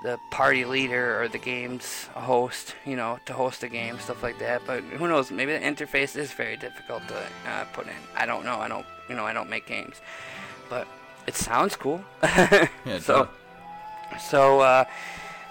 the 0.02 0.18
party 0.32 0.64
leader 0.64 1.20
or 1.22 1.28
the 1.28 1.38
game's 1.38 2.04
host, 2.14 2.74
you 2.84 2.94
know, 2.96 3.18
to 3.26 3.32
host 3.32 3.62
a 3.64 3.68
game, 3.68 3.98
stuff 4.00 4.22
like 4.24 4.38
that. 4.40 4.62
But 4.66 4.82
who 4.82 5.06
knows? 5.08 5.30
Maybe 5.30 5.52
the 5.52 5.58
interface 5.60 6.16
is 6.16 6.32
very 6.32 6.56
difficult 6.56 7.02
to 7.08 7.16
uh, 7.48 7.64
put 7.72 7.86
in. 7.86 7.92
I 8.16 8.24
don't 8.26 8.44
know. 8.44 8.56
I 8.58 8.66
don't, 8.68 8.86
you 9.08 9.14
know, 9.16 9.24
I 9.24 9.32
don't 9.32 9.50
make 9.50 9.66
games, 9.66 9.96
but 10.68 10.86
it 11.28 11.36
sounds 11.36 11.76
cool. 11.76 12.00
Yeah, 12.22 12.98
so, 13.00 13.28
does. 14.12 14.24
so, 14.30 14.60
uh, 14.60 14.84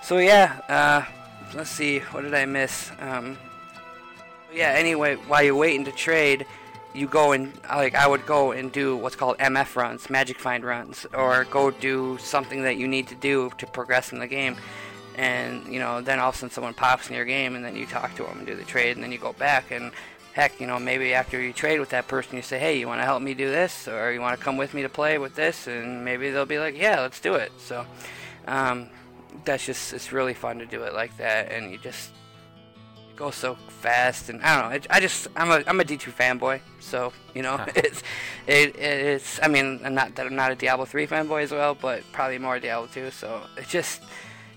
so 0.02 0.18
yeah. 0.18 0.60
Uh, 0.68 1.04
let's 1.56 1.70
see. 1.70 2.00
What 2.00 2.22
did 2.22 2.34
I 2.34 2.46
miss? 2.46 2.92
Um, 3.00 3.38
yeah. 4.52 4.70
Anyway, 4.70 5.16
while 5.28 5.44
you're 5.44 5.56
waiting 5.56 5.86
to 5.86 5.92
trade, 5.92 6.46
you 6.94 7.08
go 7.08 7.32
and 7.32 7.54
like 7.70 7.94
I 7.94 8.08
would 8.08 8.26
go 8.26 8.52
and 8.52 8.72
do 8.72 8.98
what's 8.98 9.16
called 9.16 9.38
MF 9.38 9.76
runs, 9.76 10.10
Magic 10.10 10.40
Find 10.40 10.66
runs, 10.66 11.06
or 11.14 11.46
go 11.46 11.70
do 11.70 12.18
something 12.18 12.64
that 12.64 12.78
you 12.78 12.88
need 12.88 13.08
to 13.10 13.16
do 13.16 13.52
to 13.60 13.68
progress 13.68 14.12
in 14.12 14.20
the 14.20 14.28
game. 14.28 14.58
And 15.16 15.72
you 15.72 15.80
know, 15.80 16.02
then 16.02 16.20
all 16.20 16.30
of 16.30 16.36
a 16.36 16.38
sudden 16.38 16.52
someone 16.52 16.74
pops 16.74 17.10
in 17.10 17.16
your 17.16 17.26
game, 17.26 17.56
and 17.56 17.64
then 17.64 17.76
you 17.76 17.86
talk 17.86 18.16
to 18.16 18.24
them 18.24 18.40
and 18.40 18.48
do 18.48 18.56
the 18.56 18.66
trade, 18.66 18.98
and 18.98 19.04
then 19.04 19.12
you 19.12 19.20
go 19.20 19.34
back 19.34 19.72
and. 19.72 19.92
Heck, 20.38 20.62
you 20.62 20.68
know, 20.68 20.78
maybe 20.78 21.16
after 21.16 21.42
you 21.42 21.52
trade 21.52 21.80
with 21.80 21.90
that 21.90 22.08
person, 22.08 22.36
you 22.36 22.44
say, 22.44 22.60
"Hey, 22.60 22.78
you 22.78 22.86
want 22.86 23.02
to 23.02 23.06
help 23.06 23.24
me 23.24 23.34
do 23.34 23.50
this, 23.50 23.88
or 23.88 24.12
you 24.12 24.22
want 24.22 24.38
to 24.38 24.44
come 24.46 24.56
with 24.56 24.76
me 24.76 24.84
to 24.84 24.90
play 24.90 25.18
with 25.18 25.34
this?" 25.34 25.66
And 25.66 26.06
maybe 26.06 26.30
they'll 26.30 26.46
be 26.46 26.60
like, 26.60 26.78
"Yeah, 26.78 27.02
let's 27.02 27.20
do 27.20 27.34
it." 27.34 27.52
So, 27.58 27.88
um, 28.48 28.88
that's 29.46 29.66
just 29.66 29.94
it's 29.94 30.12
really 30.12 30.36
fun 30.36 30.60
to 30.60 30.68
do 30.68 30.84
it 30.84 30.94
like 30.94 31.18
that, 31.18 31.52
and 31.52 31.72
you 31.72 31.80
just 31.80 32.12
go 33.16 33.32
so 33.32 33.56
fast, 33.82 34.30
and 34.30 34.40
I 34.44 34.62
don't 34.62 34.70
know. 34.70 34.76
It, 34.76 34.86
I 34.92 35.00
just 35.00 35.28
I'm 35.36 35.50
a 35.50 35.64
I'm 35.66 35.80
a 35.80 35.84
D2 35.84 36.12
fanboy, 36.14 36.62
so 36.80 37.12
you 37.34 37.42
know 37.42 37.60
it's 37.76 38.04
it, 38.46 38.76
it's. 38.78 39.40
I 39.42 39.48
mean, 39.48 39.82
I'm 39.84 39.96
not 39.96 40.14
that 40.18 40.28
I'm 40.28 40.36
not 40.36 40.52
a 40.52 40.56
Diablo 40.56 40.86
3 40.86 41.08
fanboy 41.08 41.42
as 41.42 41.52
well, 41.52 41.74
but 41.74 42.04
probably 42.12 42.38
more 42.38 42.60
Diablo 42.60 42.88
2. 42.94 43.10
So 43.10 43.42
it's 43.58 43.72
just 43.72 44.04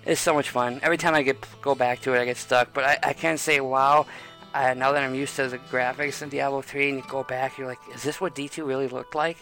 it's 0.04 0.20
so 0.20 0.34
much 0.34 0.50
fun. 0.50 0.78
Every 0.82 0.98
time 0.98 1.14
I 1.14 1.22
get 1.22 1.38
go 1.62 1.74
back 1.74 2.02
to 2.02 2.12
it, 2.12 2.20
I 2.20 2.26
get 2.26 2.36
stuck. 2.36 2.74
But 2.74 2.84
I, 2.84 2.98
I 3.02 3.12
can 3.14 3.38
say, 3.38 3.60
wow. 3.60 4.04
Uh, 4.52 4.74
now 4.74 4.92
that 4.92 5.02
I'm 5.04 5.14
used 5.14 5.36
to 5.36 5.48
the 5.48 5.58
graphics 5.58 6.22
in 6.22 6.28
Diablo 6.28 6.60
3, 6.62 6.88
and 6.90 6.98
you 6.98 7.04
go 7.08 7.22
back, 7.22 7.56
you're 7.56 7.68
like, 7.68 7.78
is 7.94 8.02
this 8.02 8.20
what 8.20 8.34
D2 8.34 8.66
really 8.66 8.88
looked 8.88 9.14
like? 9.14 9.36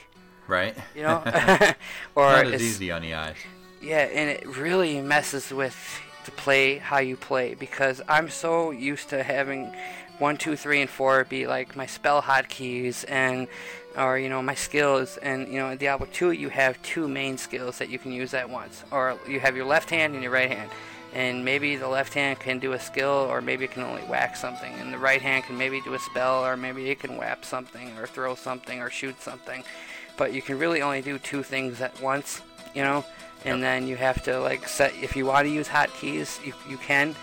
Right? 0.47 0.77
You 0.95 1.03
know, 1.03 1.23
or 2.15 2.31
Not 2.31 2.47
as 2.47 2.63
easy 2.63 2.91
on 2.91 3.03
the 3.03 3.15
eyes. 3.15 3.37
yeah, 3.81 4.01
and 4.01 4.29
it 4.31 4.47
really 4.57 5.01
messes 5.01 5.51
with 5.51 5.77
the 6.25 6.31
play 6.33 6.77
how 6.77 6.99
you 6.99 7.17
play 7.17 7.55
because 7.55 8.03
I'm 8.09 8.29
so 8.29 8.71
used 8.71 9.09
to 9.11 9.23
having 9.23 9.73
one, 10.19 10.37
two, 10.37 10.57
three, 10.57 10.81
and 10.83 10.91
four 10.91 11.25
be 11.25 11.47
like 11.47 11.75
my 11.77 11.87
spell 11.87 12.21
hotkeys 12.21 13.05
and 13.09 13.49
or 13.97 14.19
you 14.19 14.29
know 14.29 14.43
my 14.43 14.55
skills 14.55 15.17
and 15.19 15.49
you 15.49 15.55
know 15.59 15.71
in 15.71 15.79
Diablo 15.79 16.07
2 16.13 16.33
you 16.33 16.51
have 16.51 16.81
two 16.83 17.09
main 17.09 17.39
skills 17.39 17.79
that 17.79 17.89
you 17.89 17.99
can 17.99 18.13
use 18.13 18.35
at 18.35 18.49
once 18.51 18.85
or 18.91 19.19
you 19.27 19.41
have 19.41 19.57
your 19.57 19.65
left 19.65 19.91
hand 19.91 20.13
and 20.15 20.23
your 20.23 20.33
right 20.33 20.51
hand 20.51 20.71
and 21.13 21.45
maybe 21.45 21.77
the 21.77 21.89
left 21.89 22.15
hand 22.15 22.39
can 22.39 22.59
do 22.59 22.73
a 22.73 22.81
skill 22.81 23.27
or 23.31 23.41
maybe 23.41 23.65
it 23.65 23.71
can 23.71 23.83
only 23.83 24.03
whack 24.03 24.37
something. 24.37 24.73
And 24.75 24.93
the 24.93 24.99
right 24.99 25.23
hand 25.23 25.45
can 25.45 25.57
maybe 25.57 25.81
do 25.83 25.95
a 25.95 25.99
spell 25.99 26.45
or 26.45 26.57
maybe 26.57 26.91
it 26.91 27.01
can 27.01 27.17
whap 27.17 27.45
something 27.45 27.97
or 27.99 28.07
throw 28.07 28.35
something 28.35 28.81
or 28.81 28.91
shoot 28.91 29.21
something. 29.23 29.65
But 30.17 30.33
you 30.33 30.43
can 30.43 30.59
really 30.59 30.83
only 30.83 31.03
do 31.03 31.19
two 31.19 31.43
things 31.43 31.81
at 31.81 32.01
once 32.01 32.43
you 32.75 32.83
know? 32.83 33.05
And 33.45 33.63
then 33.63 33.87
you 33.87 33.97
have 33.97 34.23
to 34.25 34.41
like 34.41 34.67
set 34.69 34.93
if 35.01 35.15
you 35.15 35.27
want 35.27 35.47
to 35.47 35.53
use 35.53 35.69
hotkeys, 35.69 36.45
you 36.45 36.53
you 36.69 36.77
can, 36.79 37.15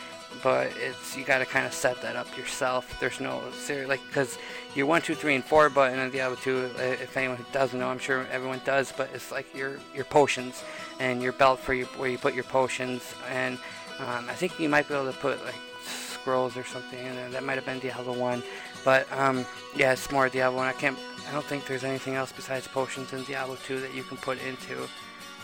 but 0.45 0.71
it's 0.77 1.17
you 1.17 1.23
got 1.23 1.39
to 1.39 1.45
kind 1.45 1.65
of 1.65 1.73
set 1.73 1.99
that 2.03 2.15
up 2.15 2.37
yourself. 2.37 2.99
There's 2.99 3.19
no 3.19 3.41
serious 3.51 3.89
like 3.89 3.99
because 4.07 4.37
your 4.75 4.85
one, 4.85 5.01
two, 5.01 5.15
three, 5.15 5.33
and 5.33 5.43
four 5.43 5.71
button 5.71 5.97
on 5.97 6.11
Diablo 6.11 6.37
2. 6.39 6.69
uh, 6.77 6.81
If 6.83 7.17
anyone 7.17 7.43
doesn't 7.51 7.79
know, 7.79 7.87
I'm 7.87 7.97
sure 7.97 8.27
everyone 8.31 8.61
does, 8.63 8.93
but 8.95 9.09
it's 9.11 9.31
like 9.31 9.47
your 9.55 9.79
your 9.95 10.05
potions 10.05 10.63
and 10.99 11.19
your 11.19 11.31
belt 11.33 11.59
for 11.59 11.73
your 11.73 11.87
where 11.97 12.09
you 12.11 12.19
put 12.19 12.35
your 12.35 12.43
potions, 12.43 13.01
and 13.31 13.57
um, 13.97 14.29
I 14.29 14.35
think 14.35 14.59
you 14.59 14.69
might 14.69 14.87
be 14.87 14.93
able 14.93 15.11
to 15.11 15.17
put 15.17 15.43
like 15.43 15.55
scrolls 15.83 16.55
or 16.55 16.63
something 16.63 16.99
in 16.99 17.15
there. 17.15 17.29
That 17.31 17.43
might 17.43 17.55
have 17.55 17.65
been 17.65 17.79
Diablo 17.79 18.13
1, 18.13 18.43
but 18.83 19.11
um, 19.13 19.47
yeah, 19.75 19.93
it's 19.93 20.11
more 20.11 20.29
Diablo 20.29 20.57
1. 20.59 20.67
I 20.67 20.73
can't. 20.73 20.99
I 21.27 21.31
don't 21.31 21.45
think 21.45 21.65
there's 21.65 21.83
anything 21.83 22.13
else 22.13 22.31
besides 22.31 22.67
potions 22.67 23.13
in 23.13 23.23
Diablo 23.23 23.57
2 23.65 23.79
that 23.79 23.95
you 23.95 24.03
can 24.03 24.17
put 24.17 24.37
into 24.43 24.87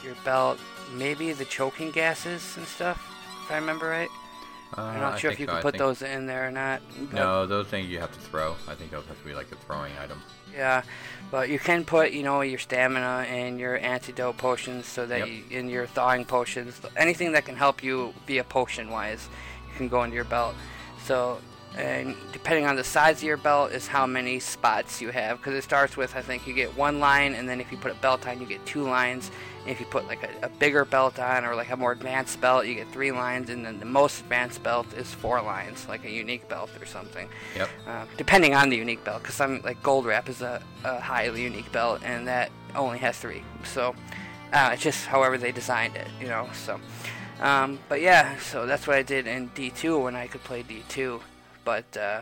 your 0.05 0.13
belt. 0.23 0.59
Maybe 0.95 1.33
the 1.33 1.45
choking 1.45 1.89
gases 1.89 2.55
and 2.55 2.67
stuff, 2.67 3.01
if 3.45 3.51
I 3.51 3.55
remember 3.55 3.87
right. 3.87 4.09
Uh, 4.77 4.81
I'm 4.81 4.99
not 5.01 5.13
I 5.13 5.17
sure 5.17 5.31
if 5.31 5.39
you 5.39 5.45
so. 5.45 5.53
can 5.53 5.61
put 5.61 5.77
those 5.77 6.01
in 6.01 6.25
there 6.27 6.47
or 6.47 6.51
not. 6.51 6.81
No, 7.11 7.45
those 7.45 7.67
things 7.67 7.89
you 7.89 7.99
have 7.99 8.11
to 8.13 8.19
throw. 8.19 8.55
I 8.67 8.75
think 8.75 8.91
those 8.91 9.05
have 9.05 9.19
to 9.19 9.25
be 9.25 9.33
like 9.33 9.51
a 9.51 9.55
throwing 9.55 9.91
item. 10.01 10.21
Yeah, 10.53 10.83
but 11.29 11.49
you 11.49 11.59
can 11.59 11.83
put, 11.85 12.11
you 12.11 12.23
know, 12.23 12.41
your 12.41 12.59
stamina 12.59 13.25
and 13.29 13.59
your 13.59 13.77
antidote 13.77 14.37
potions 14.37 14.85
so 14.85 15.05
that 15.05 15.19
Yep. 15.19 15.27
you, 15.27 15.43
in 15.49 15.69
your 15.69 15.87
thawing 15.87 16.25
potions, 16.25 16.79
anything 16.97 17.31
that 17.33 17.45
can 17.45 17.55
help 17.55 17.83
you 17.83 18.13
be 18.25 18.37
a 18.37 18.43
potion 18.43 18.89
wise, 18.89 19.29
you 19.69 19.75
can 19.77 19.87
go 19.87 20.03
into 20.03 20.15
your 20.15 20.25
belt. 20.25 20.55
So, 21.05 21.39
and 21.77 22.15
depending 22.33 22.65
on 22.65 22.75
the 22.75 22.83
size 22.83 23.17
of 23.19 23.23
your 23.23 23.37
belt 23.37 23.71
is 23.71 23.87
how 23.87 24.05
many 24.05 24.39
spots 24.39 25.01
you 25.01 25.09
have 25.09 25.37
because 25.37 25.53
it 25.53 25.63
starts 25.63 25.95
with 25.95 26.17
I 26.17 26.21
think 26.21 26.45
you 26.45 26.53
get 26.53 26.75
one 26.75 26.99
line 26.99 27.33
and 27.33 27.47
then 27.47 27.61
if 27.61 27.71
you 27.71 27.77
put 27.77 27.91
a 27.91 27.95
belt 27.95 28.27
on 28.27 28.41
you 28.41 28.45
get 28.45 28.65
two 28.65 28.83
lines. 28.83 29.31
If 29.67 29.79
you 29.79 29.85
put 29.85 30.07
like 30.07 30.23
a, 30.23 30.47
a 30.47 30.49
bigger 30.49 30.85
belt 30.85 31.19
on 31.19 31.45
or 31.45 31.55
like 31.55 31.69
a 31.69 31.77
more 31.77 31.91
advanced 31.91 32.41
belt 32.41 32.65
you 32.65 32.73
get 32.75 32.91
three 32.91 33.11
lines 33.11 33.49
and 33.49 33.65
then 33.65 33.79
the 33.79 33.85
most 33.85 34.21
advanced 34.21 34.63
belt 34.63 34.91
is 34.93 35.13
four 35.13 35.41
lines 35.41 35.87
like 35.87 36.03
a 36.05 36.09
unique 36.09 36.47
belt 36.49 36.69
or 36.81 36.85
something 36.85 37.27
Yep. 37.55 37.69
uh, 37.87 38.05
depending 38.17 38.55
on 38.55 38.69
the 38.69 38.77
unique 38.77 39.03
belt, 39.03 39.21
because 39.21 39.35
some 39.35 39.61
like 39.63 39.81
Goldwrap 39.83 40.29
is 40.29 40.41
a, 40.41 40.61
a 40.83 40.99
highly 40.99 41.43
unique 41.43 41.71
belt, 41.71 42.01
and 42.03 42.27
that 42.27 42.49
only 42.75 42.97
has 42.99 43.17
three. 43.17 43.43
So 43.63 43.95
uh, 44.53 44.71
it's 44.73 44.81
just 44.83 45.05
however 45.05 45.37
they 45.37 45.51
designed 45.51 45.95
it, 45.95 46.07
you 46.19 46.27
know. 46.27 46.49
So, 46.53 46.79
um, 47.39 47.79
but 47.89 48.01
yeah, 48.01 48.37
so 48.39 48.65
that's 48.65 48.87
what 48.87 48.95
I 48.97 49.03
did 49.03 49.27
in 49.27 49.49
D2 49.49 50.01
when 50.03 50.15
I 50.15 50.27
could 50.27 50.43
play 50.43 50.63
D2. 50.63 51.21
But 51.63 51.97
uh, 51.97 52.21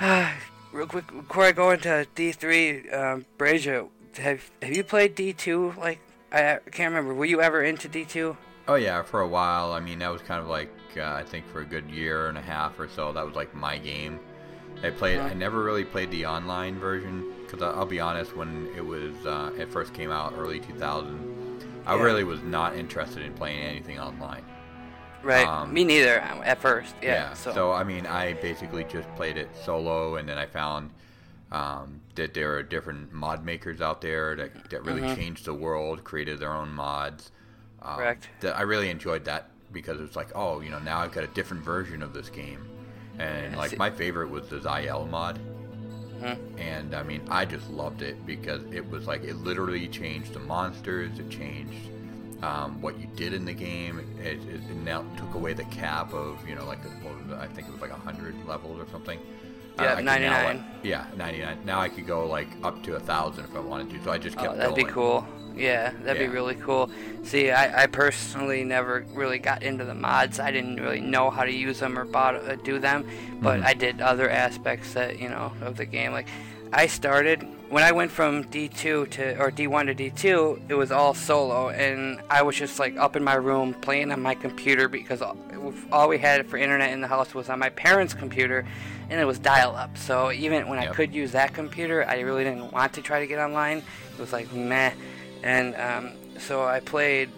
real 0.72 0.86
quick 0.86 1.06
before 1.08 1.44
I 1.44 1.52
go 1.52 1.70
into 1.70 2.06
D3, 2.16 2.94
um, 2.94 3.26
Brazier, 3.38 3.86
have 4.18 4.50
have 4.62 4.74
you 4.76 4.84
played 4.84 5.16
D2? 5.16 5.76
Like 5.76 5.98
I 6.34 6.58
can't 6.70 6.92
remember. 6.92 7.14
Were 7.14 7.24
you 7.24 7.40
ever 7.40 7.62
into 7.62 7.88
D2? 7.88 8.36
Oh 8.66 8.74
yeah, 8.76 9.02
for 9.02 9.20
a 9.20 9.28
while. 9.28 9.72
I 9.72 9.80
mean, 9.80 9.98
that 10.00 10.10
was 10.12 10.22
kind 10.22 10.40
of 10.40 10.48
like 10.48 10.70
uh, 10.96 11.02
I 11.02 11.22
think 11.22 11.46
for 11.48 11.60
a 11.60 11.64
good 11.64 11.90
year 11.90 12.28
and 12.28 12.38
a 12.38 12.42
half 12.42 12.78
or 12.78 12.88
so. 12.88 13.12
That 13.12 13.24
was 13.24 13.34
like 13.34 13.54
my 13.54 13.78
game. 13.78 14.18
I 14.82 14.90
played. 14.90 15.18
I 15.20 15.32
never 15.34 15.62
really 15.62 15.84
played 15.84 16.10
the 16.10 16.26
online 16.26 16.78
version 16.78 17.32
because 17.46 17.62
I'll 17.62 17.86
be 17.86 18.00
honest, 18.00 18.36
when 18.36 18.68
it 18.76 18.84
was 18.84 19.14
uh, 19.24 19.52
it 19.56 19.70
first 19.70 19.94
came 19.94 20.10
out, 20.10 20.34
early 20.36 20.60
2000, 20.60 21.60
I 21.86 21.94
Yeah. 21.94 22.02
really 22.02 22.24
was 22.24 22.42
not 22.42 22.74
interested 22.76 23.22
in 23.22 23.32
playing 23.34 23.60
anything 23.60 24.00
online. 24.00 24.42
Right. 25.22 25.46
Um, 25.46 25.72
Me 25.72 25.84
neither 25.84 26.18
at 26.18 26.58
first. 26.58 26.94
Yeah. 27.02 27.32
so. 27.34 27.72
I 27.72 27.82
mean, 27.84 28.06
I 28.06 28.34
basically 28.34 28.84
just 28.84 29.08
played 29.14 29.36
it 29.38 29.48
solo, 29.64 30.16
and 30.16 30.28
then 30.28 30.36
I 30.36 30.46
found 30.46 30.90
um, 31.52 32.00
that 32.14 32.34
there 32.34 32.54
are 32.56 32.62
different 32.62 33.12
mod 33.12 33.44
makers 33.44 33.80
out 33.80 34.00
there 34.00 34.36
that, 34.36 34.70
that 34.70 34.84
really 34.84 35.02
Mhm. 35.02 35.14
changed 35.16 35.44
the 35.44 35.54
world, 35.54 36.04
created 36.04 36.38
their 36.38 36.52
own 36.52 36.72
mods. 36.72 37.30
Um, 37.82 37.96
Correct. 37.96 38.28
That 38.40 38.56
I 38.56 38.62
really 38.62 38.88
enjoyed 38.90 39.24
that 39.24 39.50
because 39.72 40.00
it's 40.00 40.16
like, 40.16 40.28
oh, 40.34 40.60
you 40.60 40.70
know, 40.70 40.78
now 40.78 40.98
I've 41.00 41.12
got 41.12 41.24
a 41.24 41.28
different 41.28 41.64
version 41.64 42.02
of 42.02 42.14
this 42.14 42.30
game, 42.30 42.64
and 43.18 43.52
Yeah, 43.52 43.58
like 43.58 43.76
my 43.76 43.90
favorite 43.90 44.30
was 44.30 44.48
the 44.48 44.60
Zy-El 44.60 45.06
mod. 45.06 45.38
Mhm. 46.20 46.38
And 46.58 46.94
I 46.94 47.02
mean, 47.02 47.22
I 47.28 47.44
just 47.44 47.68
loved 47.70 48.00
it 48.02 48.24
because 48.24 48.62
it 48.70 48.88
was 48.88 49.06
like 49.06 49.24
it 49.24 49.36
literally 49.36 49.88
changed 49.88 50.32
the 50.32 50.38
monsters. 50.40 51.18
It 51.18 51.28
changed 51.28 51.90
um, 52.42 52.80
what 52.82 52.98
you 53.00 53.06
did 53.16 53.32
in 53.32 53.44
the 53.44 53.52
game. 53.54 53.98
It, 54.20 54.38
it, 54.48 54.60
it 54.70 54.76
now 54.76 55.02
took 55.16 55.34
away 55.34 55.54
the 55.54 55.64
cap 55.64 56.12
of 56.12 56.46
you 56.48 56.54
know 56.54 56.64
like 56.66 56.78
it? 56.84 57.32
I 57.34 57.46
think 57.46 57.68
it 57.68 57.72
was 57.72 57.80
like 57.80 57.90
hundred 57.90 58.34
levels 58.46 58.80
or 58.80 58.86
something. 58.90 59.18
Uh, 59.78 59.82
Yeah, 59.82 59.94
now, 59.94 60.00
99. 60.02 60.44
like- 60.56 60.64
yeah, 60.84 61.04
ninety 61.16 61.40
nine. 61.40 61.58
Now 61.64 61.80
I 61.80 61.88
could 61.88 62.06
go 62.06 62.26
like 62.26 62.46
up 62.62 62.82
to 62.84 62.94
a 62.96 63.00
thousand 63.00 63.44
if 63.44 63.56
I 63.56 63.60
wanted 63.60 63.90
to. 63.90 64.04
So 64.04 64.12
I 64.12 64.18
just 64.18 64.36
kept 64.36 64.52
Oh, 64.52 64.56
that'd 64.56 64.74
be 64.76 64.84
cool. 64.84 65.26
Yeah, 65.56 65.90
that'd 66.02 66.20
Yeah. 66.20 66.28
be 66.28 66.32
really 66.32 66.54
cool. 66.56 66.90
See, 67.24 67.50
I, 67.50 67.84
I 67.84 67.86
personally 67.86 68.64
never 68.64 69.04
really 69.14 69.38
got 69.38 69.62
into 69.62 69.84
the 69.84 69.94
mods. 69.94 70.38
I 70.40 70.50
didn't 70.50 70.76
really 70.76 71.00
know 71.00 71.30
how 71.30 71.44
to 71.44 71.52
use 71.52 71.80
them 71.80 71.98
or 71.98 72.04
bought, 72.04 72.34
uh, 72.36 72.56
do 72.56 72.78
them, 72.78 73.04
but 73.40 73.60
Mhm. 73.60 73.64
I 73.66 73.74
did 73.74 74.00
other 74.00 74.28
aspects 74.30 74.92
that 74.94 75.18
you 75.20 75.28
know 75.28 75.52
of 75.62 75.76
the 75.76 75.84
game. 75.86 76.12
Like, 76.12 76.26
I 76.72 76.86
started 76.86 77.46
when 77.70 77.82
I 77.84 77.92
went 77.92 78.10
from 78.10 78.44
D2 78.44 79.06
to 79.06 79.36
or 79.40 79.50
D1 79.50 79.86
to 79.86 79.94
D2. 79.94 80.58
It 80.68 80.74
was 80.74 80.90
all 80.92 81.14
solo, 81.14 81.70
and 81.70 82.20
I 82.28 82.42
was 82.42 82.56
just 82.56 82.78
like 82.78 82.96
up 82.96 83.16
in 83.16 83.24
my 83.24 83.34
room 83.34 83.74
playing 83.74 84.12
on 84.12 84.20
my 84.22 84.34
computer 84.34 84.88
because 84.88 85.22
all, 85.22 85.36
all 85.92 86.08
we 86.08 86.18
had 86.18 86.46
for 86.46 86.56
internet 86.58 86.90
in 86.92 87.00
the 87.00 87.08
house 87.08 87.32
was 87.34 87.48
on 87.48 87.58
my 87.60 87.70
parents' 87.70 88.12
computer, 88.12 88.66
and 89.10 89.20
it 89.20 89.24
was 89.24 89.38
dial-up. 89.38 89.96
So 89.96 90.32
even 90.32 90.68
when 90.68 90.78
I 90.78 90.86
could 90.86 91.14
use 91.14 91.32
that 91.32 91.54
computer, 91.54 92.04
I 92.08 92.20
really 92.20 92.44
didn't 92.44 92.72
want 92.72 92.92
to 92.94 93.02
try 93.02 93.20
to 93.20 93.26
get 93.26 93.38
online. 93.38 93.78
It 93.78 94.18
was 94.18 94.32
like 94.32 94.52
meh, 94.52 94.92
and 95.42 95.74
um, 95.76 96.12
so 96.38 96.64
I 96.64 96.80
played. 96.80 97.30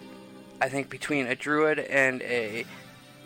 I 0.60 0.68
think 0.68 0.88
between 0.88 1.26
a 1.26 1.34
druid 1.34 1.78
and 1.78 2.22
a 2.22 2.64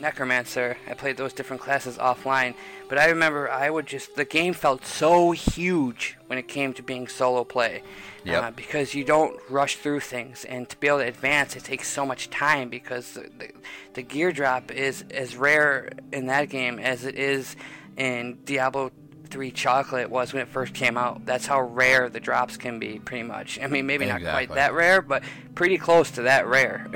necromancer, 0.01 0.77
I 0.89 0.95
played 0.95 1.17
those 1.17 1.33
different 1.33 1.63
classes 1.63 1.99
offline. 1.99 2.55
But 2.89 2.99
I 2.99 3.07
remember 3.07 3.51
I 3.51 3.71
would 3.71 3.87
just 3.87 4.17
the 4.17 4.25
game 4.25 4.55
felt 4.55 4.85
so 4.85 5.31
huge 5.31 6.17
when 6.27 6.39
it 6.39 6.49
came 6.49 6.73
to 6.75 6.83
being 6.83 7.07
solo 7.07 7.45
play. 7.45 7.83
Yep. 8.25 8.43
Uh, 8.43 8.51
because 8.51 8.95
you 8.95 9.03
don't 9.05 9.41
rush 9.49 9.77
through 9.77 10.01
things, 10.01 10.45
and 10.45 10.69
to 10.69 10.77
be 10.77 10.89
able 10.89 10.99
to 10.99 11.07
advance, 11.07 11.57
it 11.57 11.65
takes 11.65 11.89
so 11.89 12.05
much 12.05 12.29
time 12.29 12.69
because 12.69 13.15
the, 13.15 13.31
the, 13.39 13.51
the 13.95 14.03
gear 14.03 14.31
drop 14.31 14.71
is 14.71 15.05
as 15.11 15.37
rare 15.37 15.91
in 16.13 16.27
that 16.27 16.51
game 16.51 16.79
as 16.79 17.07
it 17.07 17.15
is 17.15 17.57
in 17.97 18.39
Diablo 18.45 18.91
3 19.31 19.51
Chocolate 19.53 20.11
was 20.11 20.33
when 20.33 20.43
it 20.43 20.49
first 20.49 20.75
came 20.75 20.97
out. 20.97 21.25
That's 21.25 21.47
how 21.47 21.63
rare 21.63 22.09
the 22.09 22.21
drops 22.21 22.57
can 22.57 22.79
be, 22.79 22.99
pretty 22.99 23.23
much. 23.23 23.59
I 23.61 23.67
mean, 23.69 23.87
maybe 23.87 24.07
not 24.07 24.21
quite 24.21 24.53
that 24.55 24.75
rare, 24.75 25.01
but 25.01 25.23
pretty 25.55 25.79
close 25.79 26.11
to 26.13 26.23
that 26.23 26.47
rare. 26.47 26.89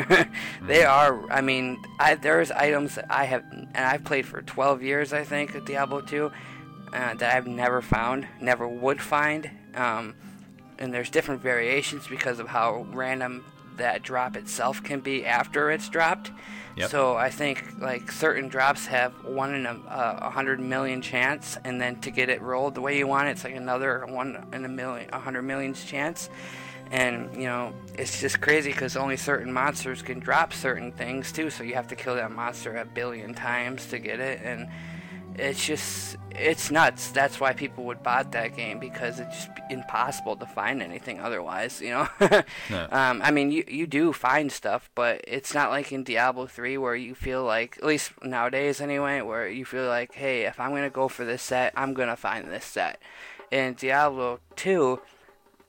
they 0.63 0.85
are. 0.85 1.31
I 1.31 1.41
mean, 1.41 1.83
I, 1.99 2.17
there's 2.17 2.51
items 2.51 2.97
that 2.97 3.07
I 3.09 3.25
have, 3.25 3.45
and 3.53 3.77
I've 3.77 4.05
played 4.05 4.27
for 4.27 4.43
12 4.43 4.83
years, 4.83 5.13
I 5.13 5.25
think, 5.25 5.55
at 5.55 5.65
Diablo 5.65 6.01
2, 6.01 6.31
uh, 6.93 7.15
that 7.15 7.35
I've 7.35 7.47
never 7.47 7.81
found, 7.81 8.27
never 8.41 8.67
would 8.67 9.01
find. 9.01 9.51
Um, 9.75 10.15
and 10.79 10.93
there's 10.93 11.11
different 11.11 11.41
variations 11.41 12.09
because 12.09 12.41
of 12.41 12.49
how 12.49 12.87
random 12.91 13.45
that 13.77 14.03
drop 14.03 14.37
itself 14.37 14.83
can 14.83 15.01
be 15.01 15.25
after 15.25 15.71
it's 15.71 15.89
dropped. 15.89 16.31
Yep. 16.77 16.91
So 16.91 17.17
I 17.17 17.31
think 17.31 17.81
like 17.81 18.11
certain 18.11 18.49
drops 18.49 18.87
have 18.87 19.13
one 19.25 19.55
in 19.55 19.67
a, 19.67 20.31
hundred 20.31 20.59
million 20.59 21.01
chance, 21.01 21.57
and 21.65 21.81
then 21.81 22.01
to 22.01 22.11
get 22.11 22.29
it 22.29 22.43
rolled 22.43 22.75
the 22.75 22.81
way 22.81 22.99
you 22.99 23.07
want 23.07 23.29
it, 23.29 23.33
it's 23.33 23.45
like 23.45 23.55
another 23.55 24.05
one 24.07 24.45
in 24.53 24.65
a 24.65 24.69
million, 24.69 25.09
a 25.13 25.21
hundred 25.21 25.43
millions 25.43 25.85
chance. 25.85 26.29
And 26.91 27.35
you 27.35 27.45
know, 27.45 27.73
it's 27.97 28.21
just 28.21 28.41
crazy 28.41 28.71
because 28.71 28.97
only 28.97 29.17
certain 29.17 29.53
monsters 29.53 30.03
can 30.03 30.19
drop 30.19 30.53
certain 30.53 30.93
things 30.93 31.33
too. 31.33 31.49
So 31.51 31.63
you 31.63 31.75
have 31.75 31.89
to 31.89 31.97
kill 31.97 32.17
that 32.17 32.33
monster 32.33 32.77
a 32.77 32.85
billion 32.85 33.35
times 33.35 33.87
to 33.87 33.99
get 33.99 34.19
it, 34.19 34.41
and 34.43 34.69
it's 35.37 35.65
just 35.65 36.17
it's 36.31 36.71
nuts. 36.71 37.09
That's 37.11 37.41
why 37.41 37.53
people 37.53 37.85
would 37.85 38.03
bot 38.03 38.33
that 38.33 38.57
game 38.57 38.79
because 38.79 39.21
it's 39.21 39.47
just 39.47 39.51
impossible 39.71 40.37
to 40.37 40.47
find 40.47 40.83
anything 40.83 41.21
otherwise. 41.21 41.81
You 41.81 41.91
know. 41.91 42.09
Yeah. 42.71 42.87
um, 42.91 43.21
I 43.23 43.31
mean, 43.31 43.51
you 43.51 43.65
you 43.69 43.87
do 43.87 44.13
find 44.13 44.51
stuff, 44.51 44.91
but 44.95 45.23
it's 45.27 45.55
not 45.55 45.71
like 45.71 45.93
in 45.93 46.03
Diablo 46.05 46.47
three 46.47 46.79
where 46.79 46.95
you 46.97 47.15
feel 47.15 47.45
like, 47.45 47.77
at 47.79 47.85
least 47.85 48.13
nowadays 48.23 48.81
anyway, 48.81 49.21
where 49.21 49.49
you 49.49 49.65
feel 49.65 49.87
like, 49.87 50.15
hey, 50.15 50.43
if 50.43 50.59
I'm 50.59 50.71
gonna 50.71 50.91
go 50.91 51.09
for 51.09 51.25
this 51.25 51.43
set, 51.43 51.73
I'm 51.77 51.95
gonna 51.95 52.17
find 52.17 52.49
this 52.49 52.65
set. 52.65 53.01
In 53.51 53.75
Diablo 53.75 54.41
two, 54.57 55.01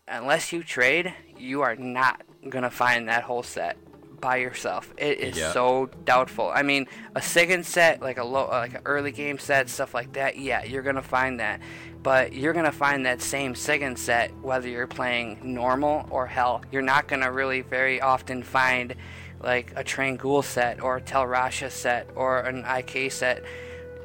unless 0.07 0.53
you 0.53 0.63
trade, 0.63 1.13
you 1.37 1.61
are 1.61 1.75
not 1.75 2.21
gonna 2.49 2.69
find 2.71 3.09
that 3.09 3.23
whole 3.23 3.43
set 3.43 3.77
by 4.21 4.37
yourself. 4.37 4.93
It 4.97 5.19
is 5.19 5.37
Yeah. 5.37 5.51
so 5.51 5.89
doubtful. 6.05 6.51
I 6.53 6.61
mean, 6.63 6.87
a 7.15 7.21
second 7.21 7.65
set, 7.65 8.01
like 8.01 8.17
a 8.17 8.23
low, 8.23 8.45
uh, 8.45 8.59
like 8.59 8.73
an 8.75 8.81
early 8.85 9.11
game 9.11 9.37
set, 9.39 9.69
stuff 9.69 9.93
like 9.93 10.13
that. 10.13 10.37
Yeah, 10.37 10.63
you're 10.63 10.81
gonna 10.83 11.01
find 11.01 11.39
that, 11.39 11.59
but 12.03 12.33
you're 12.33 12.53
gonna 12.53 12.71
find 12.71 13.05
that 13.05 13.21
same 13.21 13.55
second 13.55 13.97
set 13.97 14.31
whether 14.41 14.67
you're 14.67 14.87
playing 14.87 15.39
normal 15.43 16.07
or 16.09 16.27
hell. 16.27 16.61
You're 16.71 16.81
not 16.81 17.07
gonna 17.07 17.31
really 17.31 17.61
very 17.61 18.01
often 18.01 18.43
find 18.43 18.95
like 19.41 19.71
a 19.75 19.83
Trang-Oul 19.83 20.41
set 20.43 20.81
or 20.81 20.97
a 20.97 21.01
Tal 21.01 21.25
Rasha 21.25 21.69
set 21.69 22.09
or 22.15 22.39
an 22.39 22.63
IK 22.65 23.09
set. 23.11 23.43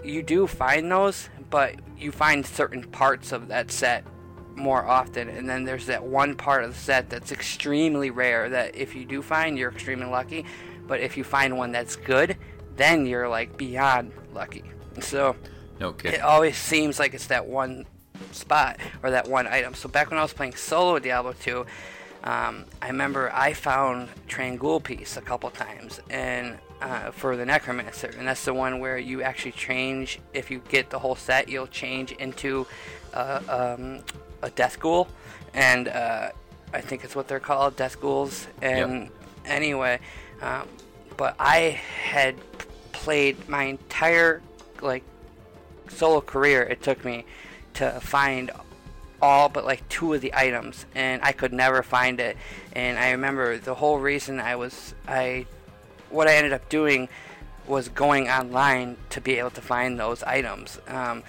You 0.05 0.23
do 0.23 0.47
find 0.47 0.91
those, 0.91 1.29
but 1.51 1.77
you 1.99 2.11
find 2.13 2.45
certain 2.45 2.83
parts 2.85 3.33
of 3.33 3.49
that 3.49 3.71
set 3.71 4.05
more 4.61 4.87
often. 4.87 5.29
And 5.29 5.49
then 5.49 5.65
there's 5.65 5.87
that 5.87 6.05
one 6.05 6.37
part 6.37 6.65
of 6.65 6.75
the 6.75 6.79
set 6.79 7.11
that's 7.11 7.33
extremely 7.33 8.11
rare 8.11 8.49
that 8.51 8.77
if 8.77 8.95
you 8.95 9.05
do 9.05 9.23
find, 9.23 9.59
you're 9.59 9.71
extremely 9.71 10.07
lucky. 10.07 10.45
But 10.87 11.01
if 11.01 11.17
you 11.17 11.25
find 11.25 11.57
one 11.57 11.73
that's 11.73 11.97
good, 11.97 12.37
then 12.77 13.07
you're 13.07 13.29
like 13.29 13.57
beyond 13.57 14.13
lucky. 14.33 14.65
So 15.01 15.37
No 15.79 15.95
it 16.05 16.21
always 16.21 16.57
seems 16.57 16.99
like 16.99 17.15
it's 17.15 17.29
that 17.29 17.47
one 17.47 17.87
spot 18.33 18.79
or 19.03 19.11
that 19.11 19.29
one 19.29 19.47
item. 19.47 19.75
So 19.75 19.89
back 19.89 20.11
when 20.11 20.19
I 20.19 20.23
was 20.23 20.33
playing 20.33 20.55
solo 20.55 20.99
Diablo 20.99 21.33
2, 21.33 21.67
um, 22.23 22.67
I 22.83 22.89
remember 22.89 23.31
I 23.33 23.55
found 23.55 24.09
Trang-Oul 24.29 24.81
piece 24.81 25.17
a 25.17 25.23
couple 25.23 25.51
times 25.51 26.01
and 26.11 26.59
uh, 26.83 27.11
for 27.11 27.37
the 27.37 27.45
Necromancer, 27.45 28.11
and 28.19 28.27
that's 28.27 28.45
the 28.45 28.55
one 28.55 28.81
where 28.81 28.99
you 28.99 29.23
actually 29.23 29.53
change. 29.53 30.19
If 30.33 30.51
you 30.51 30.63
get 30.69 30.91
the 30.91 30.99
whole 30.99 31.15
set, 31.15 31.49
you'll 31.49 31.67
change 31.67 32.13
into 32.13 32.67
uh, 33.13 33.41
um, 33.79 34.01
a 34.43 34.51
Death 34.51 34.81
Ghoul, 34.81 35.09
and 35.55 35.89
uh, 35.89 36.31
I 36.73 36.81
think 36.81 37.05
it's 37.05 37.17
what 37.17 37.29
they're 37.29 37.41
called, 37.41 37.77
Death 37.77 38.01
Ghouls. 38.01 38.47
And 38.63 39.11
anyway, 39.45 40.01
um, 40.43 40.69
but 41.17 41.35
I 41.39 41.81
had 42.03 42.37
played 42.93 43.49
my 43.49 43.65
entire 43.65 44.43
like 44.81 45.05
solo 45.89 46.21
career, 46.21 46.63
it 46.63 46.83
took 46.83 47.05
me 47.05 47.25
to 47.75 48.01
find 48.01 48.51
all 49.23 49.49
but 49.49 49.65
like 49.65 49.87
two 49.89 50.15
of 50.15 50.21
the 50.21 50.33
items, 50.35 50.87
and 50.95 51.21
I 51.23 51.33
could 51.33 51.53
never 51.53 51.83
find 51.83 52.21
it. 52.21 52.37
And 52.73 52.99
I 52.99 53.11
remember 53.11 53.59
the 53.59 53.75
whole 53.75 53.99
reason 53.99 54.41
I 54.41 54.57
was 54.57 54.95
I, 55.07 55.47
what 56.09 56.29
I 56.29 56.37
ended 56.37 56.53
up 56.53 56.69
doing 56.69 57.09
was 57.67 57.89
going 57.89 58.29
online 58.29 58.97
to 59.11 59.21
be 59.21 59.39
able 59.39 59.51
to 59.51 59.61
find 59.61 59.99
those 59.99 60.23
items. 60.23 60.79
Um, 60.89 61.23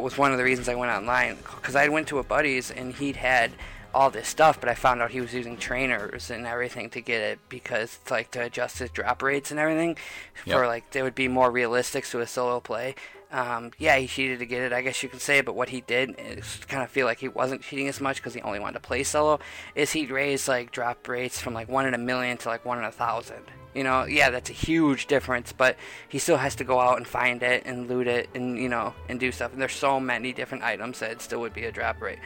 was 0.00 0.16
one 0.16 0.32
of 0.32 0.38
the 0.38 0.44
reasons 0.44 0.68
I 0.68 0.74
went 0.74 0.90
online 0.92 1.36
because 1.56 1.76
I 1.76 1.88
went 1.88 2.08
to 2.08 2.18
a 2.18 2.22
buddy's 2.22 2.70
and 2.70 2.94
he'd 2.94 3.16
had 3.16 3.52
all 3.94 4.10
this 4.10 4.26
stuff, 4.28 4.58
but 4.58 4.70
I 4.70 4.74
found 4.74 5.02
out 5.02 5.10
he 5.10 5.20
was 5.20 5.34
using 5.34 5.58
trainers 5.58 6.30
and 6.30 6.46
everything 6.46 6.88
to 6.90 7.00
get 7.02 7.20
it 7.20 7.38
because 7.50 7.98
it's 8.00 8.10
like 8.10 8.30
to 8.30 8.42
adjust 8.42 8.78
his 8.78 8.90
drop 8.90 9.22
rates 9.22 9.50
and 9.50 9.60
everything 9.60 9.98
Yep. 10.46 10.56
for 10.56 10.66
like 10.66 10.90
they 10.92 11.02
would 11.02 11.14
be 11.14 11.28
more 11.28 11.50
realistic 11.50 12.06
to 12.06 12.20
a 12.20 12.26
solo 12.26 12.58
play. 12.60 12.94
Um, 13.30 13.70
yeah, 13.78 13.96
he 13.96 14.06
cheated 14.06 14.38
to 14.40 14.46
get 14.46 14.62
it, 14.62 14.72
I 14.74 14.82
guess 14.82 15.02
you 15.02 15.08
could 15.08 15.20
say. 15.22 15.40
But 15.40 15.54
what 15.54 15.70
he 15.70 15.80
did 15.82 16.14
is 16.18 16.60
kind 16.68 16.82
of 16.82 16.90
feel 16.90 17.06
like 17.06 17.18
he 17.18 17.28
wasn't 17.28 17.62
cheating 17.62 17.88
as 17.88 18.00
much 18.00 18.16
because 18.16 18.34
he 18.34 18.42
only 18.42 18.60
wanted 18.60 18.74
to 18.74 18.80
play 18.80 19.02
solo. 19.04 19.40
Is 19.74 19.92
he'd 19.92 20.10
raise 20.10 20.48
like 20.48 20.70
drop 20.70 21.06
rates 21.08 21.40
from 21.40 21.54
like 21.54 21.68
one 21.68 21.86
in 21.86 21.94
a 21.94 21.98
million 21.98 22.36
to 22.38 22.48
like 22.48 22.64
one 22.64 22.78
in 22.78 22.84
a 22.84 22.92
thousand. 22.92 23.44
You 23.74 23.84
know, 23.84 24.04
yeah, 24.04 24.30
that's 24.30 24.50
a 24.50 24.54
huge 24.54 25.06
difference. 25.06 25.52
But 25.52 25.76
he 26.08 26.18
still 26.18 26.36
has 26.36 26.54
to 26.56 26.64
go 26.64 26.78
out 26.80 26.98
and 26.98 27.06
find 27.06 27.42
it 27.42 27.64
and 27.64 27.88
loot 27.88 28.06
it 28.06 28.28
and 28.34 28.58
you 28.58 28.68
know 28.68 28.94
and 29.08 29.18
do 29.18 29.32
stuff. 29.32 29.52
And 29.52 29.60
there's 29.60 29.74
so 29.74 30.00
many 30.00 30.32
different 30.32 30.64
items 30.64 31.00
that 31.00 31.10
it 31.10 31.22
still 31.22 31.40
would 31.40 31.54
be 31.54 31.64
a 31.64 31.72
drop 31.72 32.00
rate. 32.00 32.18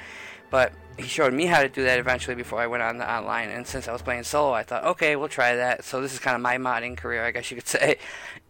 But 0.50 0.72
he 0.96 1.04
showed 1.04 1.32
me 1.32 1.46
how 1.46 1.62
to 1.62 1.68
do 1.68 1.84
that 1.84 1.98
eventually 1.98 2.36
before 2.36 2.60
I 2.60 2.66
went 2.66 2.82
on 2.82 2.98
the 2.98 3.10
online. 3.10 3.50
And 3.50 3.66
since 3.66 3.88
I 3.88 3.92
was 3.92 4.02
playing 4.02 4.22
solo, 4.22 4.52
I 4.52 4.62
thought, 4.62 4.84
okay, 4.84 5.16
we'll 5.16 5.28
try 5.28 5.56
that. 5.56 5.84
So 5.84 6.00
this 6.00 6.12
is 6.12 6.18
kind 6.18 6.34
of 6.34 6.40
my 6.40 6.56
modding 6.56 6.96
career, 6.96 7.24
I 7.24 7.30
guess 7.32 7.50
you 7.50 7.56
could 7.56 7.68
say. 7.68 7.98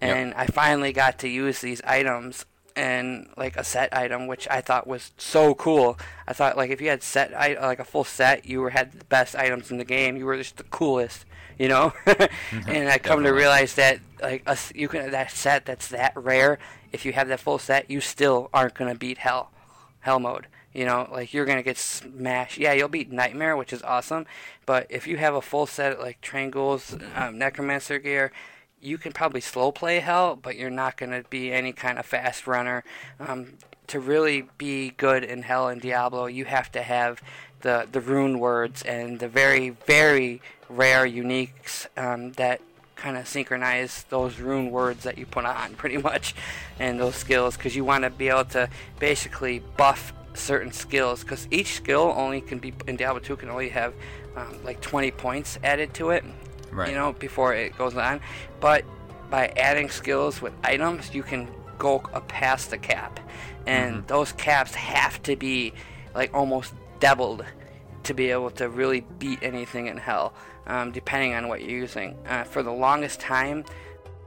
And 0.01 0.35
I 0.35 0.47
finally 0.47 0.93
got 0.93 1.19
to 1.21 1.29
use 1.29 1.61
these 1.61 1.81
items 1.83 2.45
and 2.77 3.29
like 3.37 3.57
a 3.57 3.65
set 3.65 3.97
item, 3.97 4.27
which 4.27 4.47
I 4.51 4.61
thought 4.61 4.87
was 4.87 5.13
so 5.17 5.55
cool. 5.55 5.99
I 6.29 6.35
thought 6.35 6.57
like 6.57 6.71
if 6.71 6.81
you 6.81 6.91
had 6.91 7.03
set 7.03 7.33
like 7.33 7.79
a 7.79 7.85
full 7.85 8.05
set, 8.05 8.47
you 8.47 8.61
were 8.61 8.71
had 8.71 8.93
the 8.93 9.05
best 9.07 9.35
items 9.35 9.71
in 9.71 9.79
the 9.79 9.85
game. 9.85 10.17
You 10.17 10.27
were 10.27 10.37
just 10.37 10.59
the 10.59 10.65
coolest, 10.65 11.25
you 11.59 11.69
know. 11.69 11.93
and 12.67 12.89
I 12.89 12.99
come 12.99 13.23
to 13.23 13.31
realize 13.31 13.75
that 13.75 14.01
like 14.21 14.43
us, 14.47 14.73
you 14.75 14.89
can 14.89 15.11
that 15.11 15.31
set 15.31 15.65
that's 15.67 15.89
that 15.89 16.13
rare. 16.17 16.59
If 16.93 17.05
you 17.05 17.13
have 17.13 17.29
that 17.29 17.41
full 17.41 17.59
set, 17.59 17.91
you 17.91 18.01
still 18.01 18.51
aren't 18.53 18.75
gonna 18.75 18.95
beat 18.95 19.19
hell, 19.19 19.51
hell 20.01 20.21
mode. 20.21 20.47
You 20.73 20.85
know, 20.85 21.09
like 21.11 21.33
you're 21.33 21.47
gonna 21.47 21.63
get 21.63 21.79
smashed. 21.79 22.59
Yeah, 22.59 22.73
you'll 22.73 22.89
beat 22.89 23.11
Nightmare, 23.11 23.57
which 23.57 23.73
is 23.73 23.83
awesome. 23.83 24.27
But 24.67 24.87
if 24.91 25.07
you 25.07 25.17
have 25.17 25.35
a 25.35 25.43
full 25.43 25.67
set 25.67 26.01
like 26.01 26.21
Triangles, 26.21 26.97
um, 27.15 27.39
Necromancer 27.39 27.99
gear, 27.99 28.33
you 28.81 28.99
can 28.99 29.13
probably 29.13 29.41
slow 29.41 29.73
play 29.73 30.01
Hell, 30.01 30.37
but 30.37 30.57
you're 30.57 30.71
not 30.71 30.97
gonna 30.97 31.23
be 31.31 31.53
any 31.53 31.73
kind 31.73 31.99
of 31.99 32.07
fast 32.07 32.47
runner. 32.47 32.85
Um, 33.19 33.55
to 33.89 34.01
really 34.01 34.49
be 34.59 34.91
good 34.97 35.23
in 35.25 35.43
Hell 35.43 35.69
and 35.69 35.81
Diablo, 35.81 36.27
you 36.27 36.45
have 36.45 36.71
to 36.73 36.83
have 36.83 37.23
the 37.63 37.87
the 37.91 38.01
rune 38.01 38.39
words 38.39 38.83
and 38.83 39.19
the 39.19 39.29
very 39.29 39.71
very 39.87 40.41
rare 40.69 41.07
uniques 41.07 41.87
um, 41.97 42.33
that 42.33 42.61
kind 42.97 43.17
of 43.17 43.29
synchronize 43.29 44.05
those 44.09 44.39
rune 44.39 44.71
words 44.71 45.05
that 45.05 45.19
you 45.19 45.27
put 45.27 45.45
on 45.45 45.75
pretty 45.77 45.97
much 45.99 46.35
and 46.79 46.99
those 46.99 47.15
skills 47.15 47.57
because 47.57 47.77
you 47.77 47.85
want 47.85 48.05
to 48.05 48.11
be 48.11 48.29
able 48.29 48.45
to 48.45 48.69
basically 48.99 49.63
buff 49.77 50.13
certain 50.35 50.73
skills 50.73 51.23
because 51.23 51.47
each 51.51 51.75
skill 51.75 52.13
only 52.17 52.41
can 52.41 52.59
be 52.59 52.73
in 52.87 52.97
Diablo 52.97 53.21
2 53.21 53.37
can 53.37 53.49
only 53.49 53.69
have 53.71 53.95
um, 54.37 54.55
like 54.65 54.81
20 54.81 55.11
points 55.13 55.59
added 55.65 55.95
to 55.95 56.11
it 56.11 56.25
Right. 56.71 56.91
you 56.91 56.95
know 56.95 57.13
before 57.15 57.55
it 57.55 57.77
goes 57.79 57.97
on. 57.97 58.21
But 58.61 58.85
by 59.31 59.49
adding 59.57 59.89
skills 59.89 60.43
with 60.43 60.53
items 60.63 61.15
you 61.15 61.23
can 61.23 61.49
go 61.79 62.01
past 62.29 62.71
the 62.71 62.79
cap. 62.79 63.19
And 63.67 64.07
those 64.07 64.33
caps 64.33 64.75
have 64.75 65.23
to 65.25 65.37
be 65.37 65.73
like 66.15 66.33
almost 66.35 66.73
doubled 67.01 67.45
to 68.05 68.15
be 68.15 68.31
able 68.31 68.51
to 68.51 68.69
really 68.69 69.01
beat 69.19 69.41
anything 69.43 69.87
in 69.87 69.97
hell 69.97 70.33
um, 70.67 70.93
depending 70.93 71.35
on 71.35 71.49
what 71.49 71.61
you're 71.63 71.71
using. 71.81 72.17
Uh, 72.27 72.45
for 72.45 72.63
the 72.63 72.73
longest 72.73 73.21
time 73.21 73.65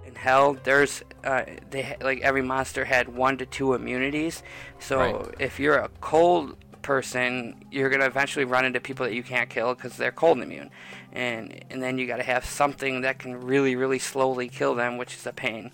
in 0.06 0.16
hell 0.16 0.58
there's 0.64 1.04
uh, 1.24 1.44
they 1.70 1.96
like 2.02 2.22
every 2.22 2.42
monster 2.42 2.86
had 2.86 3.08
one 3.10 3.38
to 3.38 3.46
two 3.46 3.74
immunities. 3.74 4.44
So 4.80 5.00
Right. 5.00 5.36
if 5.40 5.60
you're 5.60 5.78
a 5.78 5.90
cold 6.02 6.58
person 6.82 7.56
you're 7.72 7.90
gonna 7.90 8.06
eventually 8.06 8.46
run 8.46 8.66
into 8.66 8.80
people 8.80 9.06
that 9.06 9.14
you 9.14 9.22
can't 9.22 9.50
kill 9.50 9.76
because 9.76 9.98
they're 9.98 10.12
cold 10.12 10.40
immune. 10.42 10.70
And 11.12 11.64
and 11.70 11.82
then 11.82 11.98
you 11.98 12.08
got 12.08 12.18
to 12.18 12.24
have 12.24 12.46
something 12.46 13.02
that 13.02 13.20
can 13.20 13.40
really 13.42 13.76
really 13.76 14.00
slowly 14.00 14.48
kill 14.50 14.76
them 14.76 14.98
which 14.98 15.14
is 15.16 15.26
a 15.26 15.34
pain. 15.34 15.72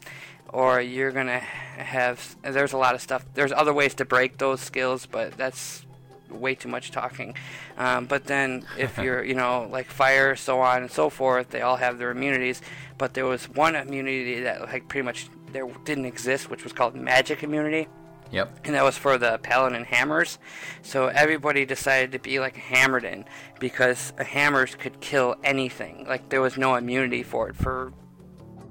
Or 0.50 0.80
you're 0.82 1.12
gonna 1.12 1.39
have 1.39 2.36
there's 2.41 2.74
a 2.74 2.78
lot 2.78 2.96
of 2.96 3.02
stuff 3.02 3.26
there's 3.34 3.52
other 3.52 3.74
ways 3.74 3.93
to 3.96 4.06
break 4.06 4.38
those 4.38 4.62
skills 4.62 5.06
but 5.06 5.38
that's 5.38 5.85
way 6.36 6.56
too 6.56 6.70
much 6.70 6.92
talking 6.92 7.36
um, 7.78 8.06
but 8.06 8.26
then 8.26 8.66
if 8.78 8.98
you're 9.04 9.24
you 9.24 9.34
know 9.34 9.68
like 9.72 9.88
fire 9.88 10.36
so 10.36 10.60
on 10.60 10.82
and 10.82 10.92
so 10.92 11.10
forth 11.10 11.50
they 11.50 11.62
all 11.62 11.78
have 11.78 11.98
their 11.98 12.12
immunities 12.12 12.62
but 12.98 13.14
there 13.14 13.26
was 13.26 13.50
one 13.50 13.76
immunity 13.76 14.42
that 14.42 14.62
like 14.62 14.88
pretty 14.88 15.06
much 15.06 15.28
there 15.52 15.68
didn't 15.86 16.06
exist 16.06 16.50
which 16.50 16.64
was 16.64 16.74
called 16.74 16.96
magic 16.96 17.44
immunity 17.44 17.88
Yep. 18.32 18.60
and 18.66 18.76
that 18.76 18.84
was 18.84 18.98
for 18.98 19.18
the 19.18 19.38
paladin 19.44 19.84
hammers. 19.84 20.40
So 20.82 21.08
everybody 21.08 21.66
decided 21.66 22.12
to 22.14 22.20
be 22.20 22.40
like 22.40 22.58
a 22.58 23.06
in 23.06 23.26
because 23.60 24.14
a 24.18 24.24
hammers 24.24 24.76
could 24.76 25.00
kill 25.00 25.36
anything. 25.44 26.06
Like 26.08 26.30
there 26.30 26.42
was 26.42 26.58
no 26.58 26.76
immunity 26.76 27.24
for 27.24 27.50
it 27.50 27.56
for 27.56 27.94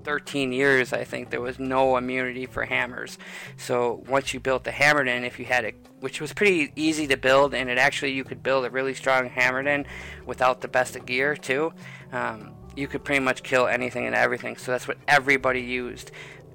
13 0.05 0.53
years. 0.53 0.93
I 0.93 1.05
think 1.05 1.31
there 1.31 1.41
was 1.41 1.59
no 1.59 1.97
immunity 1.97 2.47
for 2.47 2.65
hammers. 2.65 3.19
So 3.57 4.05
once 4.09 4.33
you 4.33 4.41
built 4.41 4.65
the 4.65 4.71
Hammerdin, 4.71 5.27
if 5.27 5.39
you 5.39 5.45
had 5.47 5.65
it, 5.65 5.75
which 6.01 6.21
was 6.21 6.33
pretty 6.33 6.73
easy 6.77 7.07
to 7.09 7.17
build, 7.17 7.55
and 7.55 7.71
it 7.71 7.79
actually 7.79 8.13
you 8.13 8.25
could 8.25 8.43
build 8.43 8.65
a 8.65 8.71
really 8.71 8.95
strong 8.95 9.31
Hammerdin 9.31 9.87
without 10.27 10.61
the 10.61 10.69
best 10.69 10.97
of 10.97 11.07
gear 11.07 11.35
too. 11.37 11.73
Um, 12.13 12.53
you 12.77 12.87
could 12.87 13.05
pretty 13.05 13.21
much 13.21 13.43
kill 13.43 13.67
anything 13.67 14.07
and 14.07 14.15
everything. 14.15 14.57
So 14.57 14.73
that's 14.73 14.87
what 14.87 14.99
everybody 15.09 15.61
used. 15.61 16.11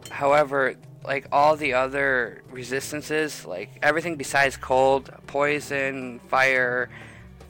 However, 0.10 0.76
like 1.04 1.28
all 1.32 1.56
the 1.56 1.74
other 1.74 2.44
resistances, 2.52 3.46
like 3.46 3.80
everything 3.82 4.16
besides 4.16 4.58
cold, 4.58 5.12
poison, 5.28 6.20
fire, 6.28 6.90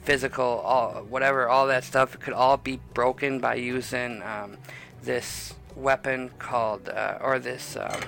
physical, 0.04 0.46
all 0.46 1.04
whatever, 1.10 1.48
all 1.48 1.68
that 1.68 1.84
stuff 1.84 2.18
could 2.20 2.34
all 2.34 2.58
be 2.58 2.80
broken 2.94 3.40
by 3.40 3.56
using 3.56 4.22
um, 4.24 4.58
this 5.04 5.54
weapon 5.80 6.32
called 6.40 6.90
uh, 6.90 7.18
or 7.22 7.40
this 7.40 7.78
um, 7.78 8.02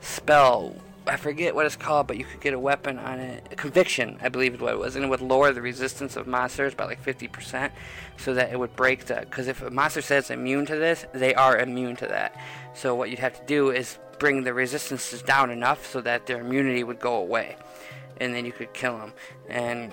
spell. 0.00 0.76
I 1.06 1.16
forget 1.16 1.54
what 1.54 1.66
it's 1.66 1.76
called, 1.76 2.06
but 2.06 2.16
you 2.16 2.24
could 2.24 2.40
get 2.40 2.54
a 2.54 2.58
weapon 2.58 2.98
on 2.98 3.18
it. 3.18 3.56
Conviction, 3.58 4.18
I 4.22 4.30
believe 4.30 4.54
is 4.54 4.60
what 4.60 4.72
it 4.72 4.78
was, 4.78 4.96
and 4.96 5.04
it 5.04 5.08
would 5.08 5.20
lower 5.20 5.52
the 5.52 5.60
resistance 5.60 6.16
of 6.16 6.26
monsters 6.26 6.74
by 6.74 6.86
like 6.86 7.04
50%, 7.04 7.70
so 8.16 8.32
that 8.32 8.50
it 8.50 8.58
would 8.58 8.74
break 8.74 9.04
the. 9.04 9.16
Because 9.16 9.46
if 9.46 9.60
a 9.60 9.70
monster 9.70 10.00
says 10.00 10.30
immune 10.30 10.64
to 10.66 10.76
this, 10.76 11.04
they 11.12 11.34
are 11.34 11.58
immune 11.58 11.96
to 11.96 12.06
that. 12.06 12.34
So 12.72 12.94
what 12.94 13.10
you'd 13.10 13.18
have 13.18 13.38
to 13.38 13.46
do 13.46 13.70
is 13.70 13.98
bring 14.18 14.44
the 14.44 14.54
resistances 14.54 15.20
down 15.20 15.50
enough 15.50 15.86
so 15.86 16.00
that 16.00 16.26
their 16.26 16.40
immunity 16.40 16.84
would 16.84 17.00
go 17.00 17.16
away, 17.16 17.56
and 18.18 18.34
then 18.34 18.46
you 18.46 18.52
could 18.52 18.72
kill 18.72 18.96
them. 18.96 19.12
And 19.48 19.92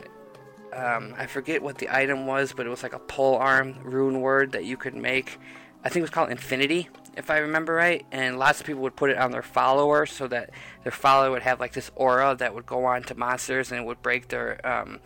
um, 0.73 1.13
I 1.17 1.25
forget 1.25 1.61
what 1.61 1.77
the 1.77 1.93
item 1.93 2.25
was, 2.25 2.53
but 2.53 2.65
it 2.65 2.69
was 2.69 2.83
like 2.83 2.93
a 2.93 2.99
pole 2.99 3.35
arm 3.35 3.75
rune 3.83 4.21
word 4.21 4.53
that 4.53 4.65
you 4.65 4.77
could 4.77 4.95
make. 4.95 5.39
I 5.83 5.89
think 5.89 5.97
it 5.97 6.01
was 6.01 6.09
called 6.11 6.29
Infinity, 6.29 6.89
if 7.17 7.29
I 7.29 7.37
remember 7.39 7.73
right. 7.73 8.05
And 8.11 8.37
lots 8.37 8.59
of 8.59 8.65
people 8.67 8.81
would 8.83 8.95
put 8.95 9.09
it 9.09 9.17
on 9.17 9.31
their 9.31 9.41
follower 9.41 10.05
so 10.05 10.27
that 10.27 10.51
their 10.83 10.91
follower 10.91 11.31
would 11.31 11.41
have 11.41 11.59
like 11.59 11.73
this 11.73 11.89
aura 11.95 12.35
that 12.37 12.53
would 12.53 12.65
go 12.65 12.85
on 12.85 13.03
to 13.03 13.15
monsters 13.15 13.71
and 13.71 13.79
it 13.81 13.83
would 13.85 14.01
break 14.01 14.27
their 14.27 14.65
um, 14.65 14.99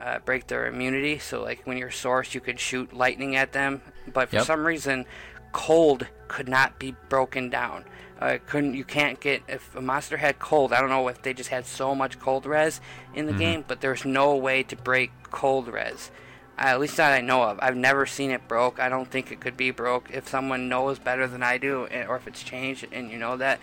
uh, 0.00 0.18
break 0.20 0.46
their 0.46 0.66
immunity. 0.66 1.18
So 1.18 1.42
like 1.42 1.60
when 1.66 1.76
you're 1.76 1.90
source, 1.90 2.34
you 2.34 2.40
could 2.40 2.58
shoot 2.58 2.92
lightning 2.94 3.36
at 3.36 3.52
them. 3.52 3.82
But 4.12 4.30
for 4.30 4.36
Yep. 4.36 4.46
some 4.46 4.66
reason, 4.66 5.04
cold 5.52 6.06
could 6.28 6.48
not 6.48 6.78
be 6.78 6.94
broken 7.08 7.50
down. 7.50 7.84
Uh, 8.20 8.38
couldn't 8.46 8.74
you 8.74 8.84
can't 8.84 9.18
get 9.20 9.42
if 9.48 9.74
a 9.74 9.80
monster 9.80 10.16
had 10.16 10.38
cold. 10.38 10.72
I 10.72 10.80
don't 10.80 10.90
know 10.90 11.08
if 11.08 11.22
they 11.22 11.32
just 11.34 11.50
had 11.50 11.66
so 11.66 11.94
much 11.94 12.18
cold 12.18 12.46
res 12.46 12.80
in 13.14 13.26
the 13.26 13.32
game, 13.32 13.64
but 13.66 13.80
there's 13.80 14.04
no 14.04 14.36
way 14.36 14.62
to 14.64 14.76
break 14.76 15.10
cold 15.30 15.68
res. 15.68 16.10
At 16.60 16.78
least 16.78 16.98
that 16.98 17.12
I 17.12 17.22
know 17.22 17.42
of. 17.42 17.58
I've 17.62 17.76
never 17.76 18.04
seen 18.04 18.30
it 18.30 18.46
broke. 18.46 18.78
I 18.78 18.90
don't 18.90 19.10
think 19.10 19.32
it 19.32 19.40
could 19.40 19.56
be 19.56 19.70
broke. 19.70 20.10
If 20.12 20.28
someone 20.28 20.68
knows 20.68 20.98
better 20.98 21.26
than 21.26 21.42
I 21.42 21.56
do, 21.56 21.88
or 22.06 22.16
if 22.16 22.26
it's 22.26 22.42
changed 22.42 22.86
and 22.92 23.10
you 23.10 23.18
know 23.18 23.38
that, 23.38 23.60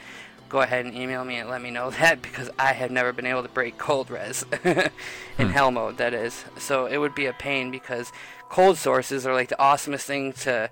go 0.50 0.62
ahead 0.62 0.86
and 0.86 0.96
email 0.96 1.24
me 1.24 1.36
and 1.36 1.50
let 1.50 1.62
me 1.62 1.70
know 1.70 1.90
that 2.02 2.22
because 2.22 2.50
I 2.58 2.74
have 2.74 2.92
never 2.92 3.14
been 3.14 3.28
able 3.28 3.44
to 3.44 3.50
break 3.50 3.78
cold 3.78 4.10
res 4.10 4.46
in 4.64 4.90
hmm. 5.38 5.44
hell 5.50 5.72
mode. 5.72 5.98
That 5.98 6.14
is. 6.14 6.46
So 6.58 6.88
it 6.88 6.98
would 6.98 7.14
be 7.14 7.28
a 7.28 7.34
pain 7.34 7.70
because 7.70 8.12
cold 8.50 8.78
sources 8.78 9.28
are 9.28 9.34
like 9.34 9.50
the 9.50 9.58
awesomest 9.58 10.06
thing 10.06 10.34
to 10.34 10.70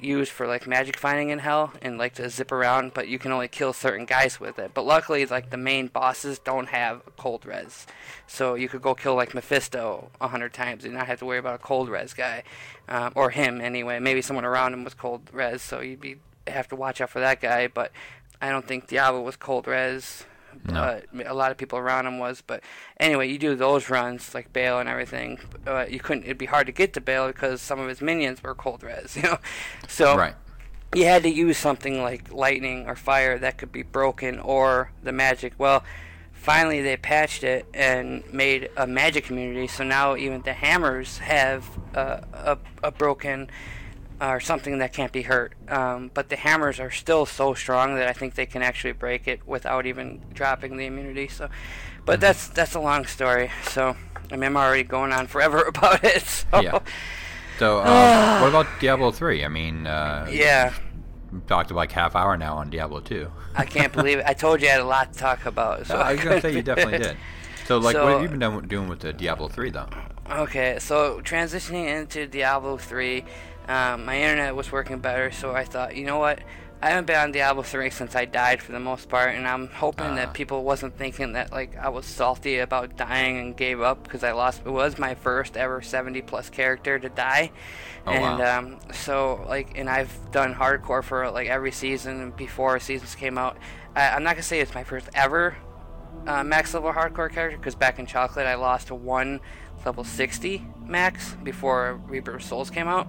use 0.00 0.28
for 0.28 0.46
like 0.46 0.66
magic 0.66 0.96
finding 0.96 1.30
in 1.30 1.40
hell 1.40 1.72
and 1.82 1.98
like 1.98 2.14
to 2.14 2.28
zip 2.30 2.52
around, 2.52 2.94
but 2.94 3.08
you 3.08 3.18
can 3.18 3.32
only 3.32 3.48
kill 3.48 3.72
certain 3.72 4.04
guys 4.06 4.38
with 4.40 4.58
it. 4.58 4.72
But 4.74 4.86
luckily, 4.86 5.24
like 5.26 5.50
the 5.50 5.56
main 5.56 5.88
bosses 5.88 6.38
don't 6.38 6.68
have 6.68 7.02
cold 7.16 7.44
res, 7.46 7.86
so 8.26 8.54
you 8.54 8.68
could 8.68 8.82
go 8.82 8.94
kill 8.94 9.14
like 9.14 9.34
Mephisto 9.34 10.10
a 10.20 10.28
hundred 10.28 10.52
times 10.52 10.84
and 10.84 10.94
not 10.94 11.06
have 11.06 11.18
to 11.20 11.26
worry 11.26 11.38
about 11.38 11.56
a 11.56 11.58
cold 11.58 11.88
res 11.88 12.14
guy, 12.14 12.42
um, 12.88 13.12
or 13.14 13.30
him 13.30 13.60
anyway. 13.60 13.98
Maybe 13.98 14.22
someone 14.22 14.44
around 14.44 14.74
him 14.74 14.84
was 14.84 14.94
cold 14.94 15.22
res, 15.32 15.62
so 15.62 15.80
you'd 15.80 16.00
be 16.00 16.16
have 16.46 16.68
to 16.68 16.76
watch 16.76 17.00
out 17.00 17.10
for 17.10 17.20
that 17.20 17.40
guy. 17.40 17.68
But 17.68 17.92
I 18.40 18.50
don't 18.50 18.66
think 18.66 18.86
Diablo 18.88 19.22
was 19.22 19.36
cold 19.36 19.66
res. 19.66 20.24
No. 20.66 21.00
But 21.12 21.26
a 21.26 21.34
lot 21.34 21.50
of 21.50 21.56
people 21.56 21.78
around 21.78 22.06
him 22.06 22.18
was. 22.18 22.42
But 22.46 22.62
anyway, 22.98 23.28
you 23.28 23.38
do 23.38 23.54
those 23.54 23.88
runs 23.90 24.34
like 24.34 24.52
Baal 24.52 24.80
and 24.80 24.88
everything. 24.88 25.38
Uh, 25.66 25.86
you 25.88 26.00
couldn't. 26.00 26.24
It'd 26.24 26.38
be 26.38 26.46
hard 26.46 26.66
to 26.66 26.72
get 26.72 26.92
to 26.94 27.00
Baal 27.00 27.28
because 27.28 27.60
some 27.60 27.78
of 27.80 27.88
his 27.88 28.00
minions 28.00 28.42
were 28.42 28.54
cold 28.54 28.82
res. 28.82 29.16
You 29.16 29.22
know, 29.22 29.38
so 29.86 30.16
Right. 30.16 30.34
you 30.94 31.04
had 31.04 31.22
to 31.24 31.30
use 31.30 31.58
something 31.58 32.02
like 32.02 32.32
lightning 32.32 32.86
or 32.86 32.96
fire 32.96 33.38
that 33.38 33.58
could 33.58 33.72
be 33.72 33.82
broken 33.82 34.38
or 34.38 34.90
the 35.02 35.12
magic. 35.12 35.52
Well, 35.58 35.84
finally 36.32 36.80
they 36.82 36.96
patched 36.96 37.44
it 37.44 37.66
and 37.74 38.22
made 38.32 38.70
a 38.76 38.86
magic 38.86 39.28
immunity. 39.30 39.66
So 39.66 39.84
now 39.84 40.16
even 40.16 40.42
the 40.42 40.52
hammers 40.54 41.18
have 41.18 41.64
uh, 41.94 42.20
a, 42.32 42.58
a 42.84 42.90
broken 42.92 43.50
or 44.20 44.40
something 44.40 44.78
that 44.78 44.92
can't 44.92 45.12
be 45.12 45.22
hurt. 45.22 45.52
Um, 45.68 46.10
but 46.14 46.28
the 46.28 46.36
hammers 46.36 46.80
are 46.80 46.90
still 46.90 47.24
so 47.26 47.54
strong 47.54 47.94
that 47.96 48.08
I 48.08 48.12
think 48.12 48.34
they 48.34 48.46
can 48.46 48.62
actually 48.62 48.92
break 48.92 49.28
it 49.28 49.46
without 49.46 49.86
even 49.86 50.20
dropping 50.34 50.76
the 50.76 50.86
immunity. 50.86 51.28
So, 51.28 51.48
but 52.04 52.20
that's 52.20 52.48
that's 52.48 52.74
a 52.74 52.80
long 52.80 53.06
story. 53.06 53.50
So 53.68 53.96
I 54.30 54.34
mean, 54.36 54.44
I'm 54.44 54.56
already 54.56 54.82
going 54.82 55.12
on 55.12 55.26
forever 55.26 55.62
about 55.68 56.02
it. 56.04 56.22
So. 56.22 56.60
Yeah. 56.60 56.78
So, 57.58 57.78
um, 57.80 57.84
what 58.42 58.48
about 58.48 58.66
Diablo 58.80 59.10
3? 59.10 59.44
I 59.44 59.48
mean, 59.48 59.86
uh, 59.86 60.28
Yeah. 60.30 60.72
talked 61.48 61.70
like 61.72 61.90
half 61.92 62.14
hour 62.14 62.36
now 62.36 62.56
on 62.56 62.70
Diablo 62.70 63.00
2. 63.00 63.30
I 63.56 63.64
can't 63.64 63.92
believe 63.92 64.18
it. 64.18 64.24
I 64.26 64.32
told 64.34 64.62
you 64.62 64.68
I 64.68 64.72
had 64.72 64.80
a 64.80 64.84
lot 64.84 65.12
to 65.12 65.18
talk 65.18 65.44
about. 65.46 65.86
So 65.86 65.96
I 65.98 66.12
was 66.12 66.22
going 66.22 66.36
to 66.36 66.40
say 66.40 66.54
you 66.54 66.62
definitely 66.62 66.98
did. 67.08 67.16
So, 67.66 67.78
like, 67.78 67.96
what 67.96 68.02
So- 68.02 68.08
have 68.20 68.22
you 68.22 68.28
been 68.38 68.68
doing 68.68 68.88
with 68.88 69.00
the 69.00 69.12
Diablo 69.12 69.48
3, 69.48 69.70
though? 69.70 69.88
Okay, 70.30 70.78
so 70.78 71.20
transitioning 71.22 71.86
into 71.88 72.26
Diablo 72.26 72.76
3, 72.76 73.24
um, 73.68 74.04
my 74.04 74.20
internet 74.20 74.56
was 74.56 74.72
working 74.72 74.98
better, 74.98 75.30
so 75.30 75.52
I 75.54 75.64
thought, 75.64 75.94
you 75.96 76.04
know 76.04 76.18
what? 76.18 76.40
I 76.80 76.90
haven't 76.90 77.06
been 77.06 77.16
on 77.16 77.32
Diablo 77.32 77.64
3 77.64 77.90
since 77.90 78.14
I 78.14 78.24
died 78.24 78.62
for 78.62 78.70
the 78.70 78.78
most 78.78 79.08
part, 79.08 79.34
and 79.34 79.48
I'm 79.48 79.66
hoping 79.66 80.06
Ah. 80.06 80.14
that 80.14 80.32
people 80.32 80.62
wasn't 80.62 80.96
thinking 80.96 81.32
that 81.32 81.50
like 81.50 81.76
I 81.76 81.88
was 81.88 82.06
salty 82.06 82.58
about 82.58 82.96
dying 82.96 83.36
and 83.36 83.56
gave 83.56 83.80
up 83.80 84.04
because 84.04 84.22
I 84.22 84.30
lost. 84.30 84.62
It 84.64 84.70
was 84.70 84.96
my 84.96 85.16
first 85.16 85.56
ever 85.56 85.82
70 85.82 86.22
plus 86.22 86.48
character 86.50 86.96
to 87.00 87.08
die, 87.08 87.50
Oh, 88.06 88.12
and 88.12 88.38
wow. 88.38 88.58
um, 88.58 88.78
so 88.92 89.44
like, 89.48 89.76
and 89.76 89.90
I've 89.90 90.30
done 90.30 90.54
hardcore 90.54 91.02
for 91.02 91.28
like 91.32 91.48
every 91.48 91.72
season 91.72 92.30
before 92.36 92.78
seasons 92.78 93.16
came 93.16 93.36
out. 93.38 93.58
I, 93.96 94.10
I'm 94.10 94.22
not 94.22 94.34
gonna 94.36 94.42
say 94.44 94.60
it's 94.60 94.74
my 94.74 94.84
first 94.84 95.08
ever 95.14 95.56
uh, 96.28 96.44
max 96.44 96.74
level 96.74 96.92
hardcore 96.92 97.30
character 97.32 97.56
because 97.58 97.74
back 97.74 97.98
in 97.98 98.06
Chocolate 98.06 98.46
I 98.46 98.54
lost 98.54 98.92
one 98.92 99.40
level 99.88 100.04
60 100.04 100.66
max 100.86 101.34
before 101.42 101.98
Reaper 102.08 102.34
of 102.34 102.42
Souls 102.42 102.68
came 102.68 102.86
out. 102.86 103.08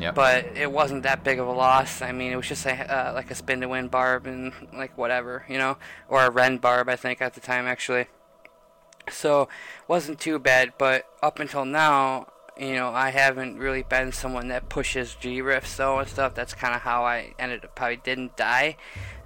Yep. 0.00 0.14
But 0.14 0.56
it 0.56 0.70
wasn't 0.70 1.02
that 1.02 1.24
big 1.24 1.40
of 1.40 1.48
a 1.48 1.52
loss. 1.52 2.02
I 2.02 2.12
mean, 2.12 2.30
it 2.32 2.36
was 2.36 2.46
just 2.46 2.64
a, 2.66 2.72
uh, 2.72 3.12
like 3.12 3.32
a 3.32 3.34
spin 3.34 3.60
to 3.62 3.68
win 3.68 3.88
barb 3.88 4.28
and 4.28 4.52
like 4.72 4.96
whatever, 4.96 5.44
you 5.48 5.58
know, 5.58 5.76
or 6.08 6.22
a 6.22 6.30
Rend 6.30 6.60
barb 6.60 6.88
I 6.88 6.94
think 6.94 7.20
at 7.20 7.34
the 7.34 7.40
time 7.40 7.66
actually. 7.66 8.06
So 9.10 9.48
wasn't 9.88 10.20
too 10.20 10.38
bad, 10.38 10.74
but 10.78 11.04
up 11.20 11.40
until 11.40 11.64
now, 11.64 12.28
you 12.56 12.74
know, 12.74 12.90
I 12.90 13.10
haven't 13.10 13.58
really 13.58 13.82
been 13.82 14.12
someone 14.12 14.48
that 14.48 14.68
pushes 14.68 15.16
G 15.18 15.42
rifts 15.42 15.76
though 15.76 15.98
and 15.98 16.08
stuff. 16.08 16.34
That's 16.34 16.54
kind 16.54 16.74
of 16.76 16.82
how 16.82 17.04
I 17.04 17.34
ended 17.38 17.64
up. 17.64 17.74
Probably 17.74 17.96
didn't 17.96 18.36
die, 18.36 18.76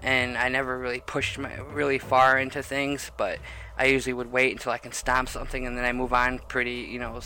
and 0.03 0.39
I 0.39 0.49
never 0.49 0.79
really 0.79 1.03
pushed 1.05 1.37
my 1.37 1.57
really 1.73 1.99
far 1.99 2.39
into 2.39 2.63
things. 2.63 3.11
But 3.17 3.41
I 3.77 3.87
usually 3.87 4.13
would 4.13 4.31
wait 4.31 4.53
until 4.53 4.73
I 4.73 4.79
can 4.79 4.93
stomp 4.93 5.29
something, 5.29 5.67
and 5.67 5.77
then 5.77 5.85
I 5.85 5.93
move 5.93 6.13
on 6.13 6.39
pretty, 6.49 6.89
you 6.91 6.99
know, 6.99 7.21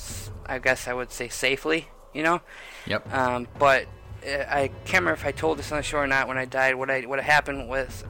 I 0.46 0.58
guess 0.58 0.88
I 0.88 0.94
would 0.94 1.10
say 1.12 1.28
safely, 1.28 1.88
you 2.14 2.22
know. 2.22 2.40
Yep. 2.86 3.12
Um, 3.12 3.46
but 3.58 3.84
uh, 4.26 4.44
I 4.48 4.68
can't 4.84 5.02
remember 5.04 5.12
if 5.12 5.26
I 5.26 5.32
told 5.32 5.58
this 5.58 5.70
on 5.72 5.78
the 5.78 5.82
show 5.82 5.98
or 5.98 6.06
not 6.06 6.26
when 6.26 6.38
I 6.38 6.44
died. 6.46 6.74
What 6.74 6.90
I 6.90 7.02
what 7.02 7.20
happened 7.20 7.68
was, 7.68 8.02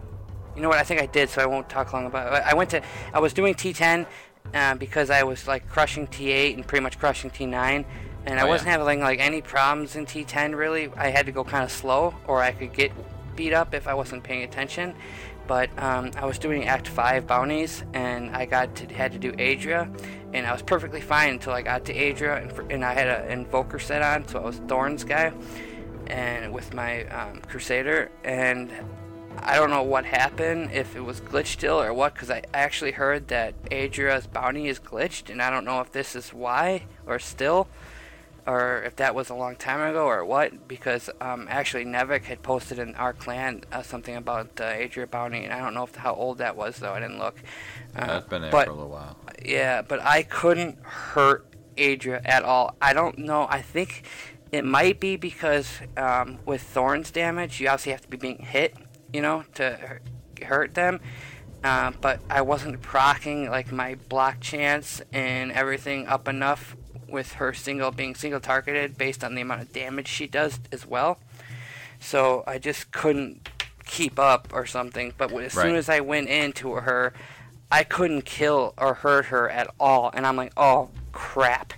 you 0.55 0.62
know 0.62 0.68
what? 0.68 0.78
I 0.78 0.84
think 0.84 1.01
I 1.01 1.07
did, 1.07 1.28
so 1.30 1.43
I 1.43 1.47
won't 1.47 1.68
talk 1.68 1.93
long 1.93 2.07
about 2.07 2.32
it. 2.32 2.43
I 2.47 2.55
went 2.55 2.70
to 2.70 2.82
I 3.12 3.18
was 3.18 3.32
doing 3.32 3.55
T10 3.55 4.07
uh, 4.55 4.74
because 4.76 5.11
I 5.11 5.24
was 5.24 5.49
like 5.49 5.68
crushing 5.68 6.07
T8 6.07 6.55
and 6.55 6.66
pretty 6.66 6.82
much 6.82 6.99
crushing 6.99 7.30
T9, 7.30 7.53
and 7.53 7.84
I 8.28 8.43
Oh, 8.43 8.45
yeah. 8.45 8.45
wasn't 8.45 8.70
having 8.70 9.01
like 9.01 9.18
any 9.18 9.43
problems 9.43 9.97
in 9.97 10.07
T10 10.07 10.57
really. 10.57 10.91
I 10.97 11.09
had 11.09 11.26
to 11.26 11.32
go 11.32 11.43
kind 11.43 11.64
of 11.64 11.72
slow, 11.72 12.14
or 12.28 12.41
I 12.41 12.53
could 12.53 12.72
get 12.72 12.93
beat 13.34 13.53
up 13.53 13.74
if 13.74 13.86
I 13.89 13.95
wasn't 13.95 14.22
paying 14.24 14.43
attention. 14.45 14.95
But 15.49 15.70
um, 15.82 16.12
I 16.16 16.26
was 16.26 16.38
doing 16.38 16.66
Act 16.66 16.86
5 16.86 17.26
bounties, 17.26 17.82
and 17.94 18.36
I 18.36 18.44
got 18.44 18.76
to, 18.76 18.94
had 18.94 19.12
to 19.12 19.18
do 19.18 19.32
Adria, 19.32 19.90
and 20.34 20.46
I 20.46 20.53
was 20.53 20.62
perfectly 20.62 21.01
fine 21.01 21.30
until 21.30 21.55
I 21.55 21.62
got 21.62 21.86
to 21.86 21.92
Adria, 21.92 22.36
and, 22.36 22.53
for, 22.53 22.62
and 22.70 22.84
I 22.84 22.92
had 22.92 23.09
an 23.09 23.30
Invoker 23.30 23.80
set 23.80 24.03
on, 24.03 24.28
so 24.28 24.38
I 24.38 24.44
was 24.44 24.59
Thorns 24.68 25.05
guy, 25.05 25.32
and 26.07 26.53
with 26.53 26.74
my 26.74 27.05
um, 27.07 27.40
Crusader, 27.40 28.11
and 28.24 28.70
I 29.38 29.57
don't 29.57 29.70
know 29.70 29.82
what 29.82 30.05
happened, 30.05 30.70
if 30.72 30.94
it 30.94 31.01
was 31.01 31.20
glitched 31.20 31.46
still 31.46 31.80
or 31.80 31.94
what, 31.94 32.12
because 32.12 32.30
I 32.30 32.42
actually 32.53 32.92
heard 32.92 33.28
that 33.28 33.55
Adria's 33.70 34.26
bounty 34.26 34.68
is 34.68 34.78
glitched, 34.78 35.30
and 35.30 35.40
I 35.40 35.49
don't 35.49 35.64
know 35.64 35.80
if 35.80 35.92
this 35.92 36.14
is 36.14 36.34
why 36.34 36.84
or 37.07 37.18
still, 37.18 37.68
or 38.49 38.82
if 38.82 38.96
that 38.96 39.14
was 39.14 39.28
a 39.28 39.34
long 39.34 39.55
time 39.57 39.90
ago 39.90 40.07
or 40.07 40.24
what, 40.24 40.66
because 40.66 41.11
um, 41.20 41.46
actually 41.51 41.84
Nevik 41.84 42.24
had 42.24 42.42
posted 42.42 42.78
in 42.78 42.94
our 42.94 43.12
clan 43.12 43.62
uh, 43.70 43.82
something 43.82 44.16
about 44.16 44.57
the 44.57 44.64
Adria 44.64 45.07
bounty, 45.07 45.44
and 45.44 45.53
I 45.53 45.59
don't 45.59 45.74
know 45.74 45.84
if 45.84 45.94
how 45.94 46.14
old 46.14 46.38
that 46.38 46.57
was 46.57 46.78
though. 46.78 46.94
I 46.94 47.01
didn't 47.01 47.18
look. 47.18 47.36
Uh, 47.94 48.07
That's 48.07 48.28
been 48.28 48.42
there 48.42 48.51
but 48.51 48.64
for 48.64 48.70
a 48.70 48.74
little 48.74 48.90
while. 48.90 49.18
yeah, 49.44 49.82
but 49.82 50.01
I 50.01 50.22
couldn't 50.22 50.78
hurt 50.82 51.44
Adria 51.78 52.22
at 52.24 52.42
all. 52.42 52.74
I 52.80 52.94
don't 52.94 53.18
know. 53.18 53.46
I 53.51 53.61
think 53.61 54.05
it 54.51 54.64
might 54.64 54.99
be 54.99 55.16
because 55.16 55.68
um, 55.99 56.38
with 56.46 56.62
Thorns 56.62 57.11
damage, 57.11 57.61
you 57.61 57.68
obviously 57.68 57.92
have 57.92 58.01
to 58.01 58.09
be 58.09 58.16
being 58.16 58.38
hit, 58.38 58.74
you 59.12 59.20
know, 59.20 59.44
to 59.57 60.01
hurt 60.42 60.72
them. 60.72 61.01
Uh, 61.62 61.90
but 62.01 62.20
I 62.30 62.40
wasn't 62.40 62.80
procking 62.80 63.51
like 63.51 63.72
my 63.72 63.96
block 64.09 64.40
chance 64.40 65.03
and 65.12 65.53
everything 65.53 66.07
up 66.07 66.28
enough 66.28 66.76
with 67.09 67.34
her 67.34 67.52
single 67.52 67.90
being 67.90 68.14
single 68.14 68.40
targeted 68.40 68.96
based 68.98 69.24
on 69.24 69.34
the 69.34 69.42
amount 69.42 69.62
of 69.62 69.72
damage 69.72 70.09
she 70.09 70.26
does 70.26 70.61
as 70.72 70.86
well. 70.86 71.18
So 72.00 72.44
I 72.46 72.59
just 72.59 72.90
couldn't 72.92 73.48
keep 73.86 74.18
up 74.18 74.48
or 74.52 74.66
something. 74.66 75.12
But 75.16 75.32
as 75.32 75.52
soon 75.52 75.74
as 75.76 75.88
I 75.88 76.00
went 76.00 76.28
into 76.28 76.72
her, 76.72 77.12
I 77.70 77.84
couldn't 77.84 78.22
kill 78.24 78.74
or 78.78 78.94
hurt 78.94 79.26
her 79.26 79.48
at 79.50 79.68
all. 79.80 80.11
And 80.14 80.26
I'm 80.26 80.36
like, 80.36 80.52
oh 80.56 80.90
crap, 81.12 81.72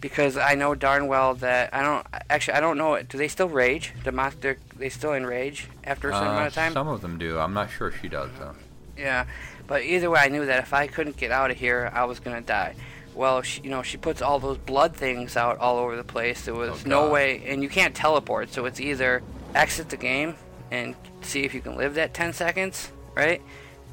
because 0.00 0.36
I 0.36 0.54
know 0.54 0.74
darn 0.74 1.06
well 1.08 1.34
that 1.34 1.74
I 1.74 1.82
don't 1.82 2.06
actually 2.30 2.54
I 2.54 2.60
don't 2.60 2.78
know. 2.78 3.00
Do 3.02 3.18
they 3.18 3.28
still 3.28 3.48
rage? 3.48 3.92
The 4.04 4.12
monster 4.12 4.58
they 4.76 4.88
still 4.88 5.12
enrage 5.12 5.68
after 5.84 6.10
a 6.10 6.12
certain 6.12 6.28
Uh, 6.28 6.32
amount 6.32 6.46
of 6.48 6.54
time? 6.54 6.72
Some 6.72 6.88
of 6.88 7.00
them 7.02 7.18
do. 7.18 7.38
I'm 7.38 7.52
not 7.54 7.70
sure 7.70 7.92
she 7.92 8.08
does, 8.08 8.30
though. 8.38 8.54
Yeah, 8.96 9.26
but 9.66 9.82
either 9.82 10.08
way, 10.08 10.20
I 10.20 10.28
knew 10.28 10.46
that 10.46 10.62
if 10.62 10.72
I 10.72 10.86
couldn't 10.86 11.16
get 11.18 11.30
out 11.30 11.50
of 11.50 11.58
here, 11.58 11.90
I 11.92 12.04
was 12.04 12.18
gonna 12.18 12.40
die. 12.40 12.74
Well, 13.16 13.40
she, 13.42 13.62
you 13.62 13.70
know, 13.70 13.82
she 13.82 13.96
puts 13.96 14.20
all 14.22 14.38
those 14.38 14.58
blood 14.58 14.94
things 14.94 15.36
out 15.36 15.58
all 15.58 15.78
over 15.78 15.96
the 15.96 16.04
place. 16.04 16.44
There 16.44 16.54
was 16.54 16.84
Oh, 16.84 16.88
no 16.88 17.10
way, 17.10 17.42
and 17.46 17.62
you 17.62 17.68
can't 17.68 17.94
teleport, 17.94 18.52
so 18.52 18.66
it's 18.66 18.78
either 18.78 19.22
exit 19.54 19.88
the 19.88 19.96
game 19.96 20.34
and 20.70 20.94
see 21.22 21.42
if 21.44 21.54
you 21.54 21.60
can 21.62 21.76
live 21.76 21.94
that 21.94 22.12
10 22.12 22.32
seconds, 22.34 22.90
right? 23.14 23.40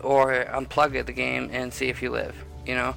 Or 0.01 0.33
unplug 0.49 1.05
the 1.05 1.13
game 1.13 1.49
and 1.53 1.73
see 1.73 1.87
if 1.87 2.01
you 2.01 2.09
live, 2.09 2.35
you 2.65 2.75
know? 2.75 2.95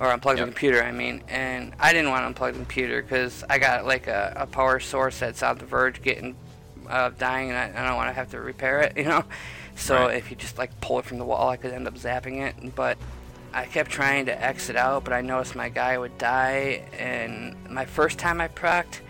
Or 0.00 0.06
unplug 0.08 0.38
the 0.38 0.44
computer, 0.44 0.82
I 0.82 0.90
mean. 0.92 1.22
And 1.28 1.72
I 1.78 1.92
didn't 1.92 2.10
want 2.10 2.34
to 2.34 2.42
unplug 2.42 2.52
the 2.52 2.58
computer 2.58 3.00
because 3.02 3.44
I 3.48 3.58
got 3.58 3.86
like 3.86 4.08
a, 4.08 4.32
a 4.36 4.46
power 4.46 4.80
source 4.80 5.20
that's 5.20 5.42
on 5.42 5.58
the 5.58 5.66
verge 5.66 6.02
getting 6.02 6.34
uh, 6.88 7.10
dying, 7.18 7.50
and 7.50 7.56
I, 7.58 7.80
I 7.80 7.86
don't 7.86 7.96
want 7.96 8.08
to 8.08 8.14
have 8.14 8.30
to 8.32 8.40
repair 8.40 8.80
it, 8.80 8.96
you 8.96 9.04
know? 9.04 9.22
So 9.76 9.94
Right. 10.06 10.16
if 10.16 10.30
you 10.30 10.36
just 10.36 10.58
like 10.58 10.78
pull 10.80 10.98
it 10.98 11.04
from 11.04 11.18
the 11.18 11.24
wall, 11.24 11.48
I 11.48 11.56
could 11.56 11.72
end 11.72 11.86
up 11.86 11.94
zapping 11.94 12.40
it. 12.44 12.74
But 12.74 12.98
I 13.52 13.66
kept 13.66 13.90
trying 13.90 14.26
to 14.26 14.44
exit 14.44 14.76
out, 14.76 15.04
but 15.04 15.12
I 15.12 15.20
noticed 15.20 15.54
my 15.54 15.68
guy 15.68 15.98
would 15.98 16.16
die. 16.18 16.88
And 16.98 17.56
my 17.68 17.84
first 17.84 18.18
time 18.18 18.40
I 18.40 18.48
procced 18.48 19.00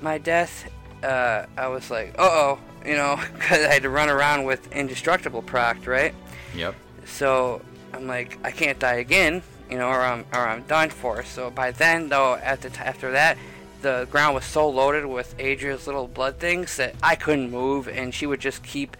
my 0.00 0.18
death, 0.18 0.70
uh, 1.02 1.46
I 1.56 1.68
was 1.68 1.90
like, 1.90 2.14
uh 2.18 2.22
oh, 2.22 2.58
you 2.84 2.94
know, 2.94 3.18
because 3.34 3.64
I 3.64 3.72
had 3.72 3.82
to 3.82 3.90
run 3.90 4.08
around 4.08 4.44
with 4.44 4.72
indestructible 4.72 5.42
proc, 5.42 5.86
right? 5.86 6.14
Yep. 6.54 6.74
So 7.04 7.60
I'm 7.92 8.06
like, 8.06 8.38
I 8.44 8.50
can't 8.50 8.78
die 8.78 8.96
again, 8.96 9.42
you 9.70 9.78
know, 9.78 9.88
or 9.88 10.00
I'm 10.00 10.24
or 10.32 10.40
I'm 10.40 10.62
done 10.62 10.90
for. 10.90 11.22
So 11.24 11.50
by 11.50 11.70
then, 11.72 12.08
though, 12.08 12.34
at 12.36 12.62
the 12.62 12.70
t- 12.70 12.80
after 12.80 13.12
that, 13.12 13.36
the 13.82 14.06
ground 14.10 14.34
was 14.34 14.44
so 14.44 14.68
loaded 14.68 15.04
with 15.06 15.34
Adria's 15.38 15.86
little 15.86 16.06
blood 16.06 16.38
things 16.38 16.76
that 16.76 16.94
I 17.02 17.16
couldn't 17.16 17.50
move, 17.50 17.88
and 17.88 18.14
she 18.14 18.26
would 18.26 18.40
just 18.40 18.62
keep 18.62 18.96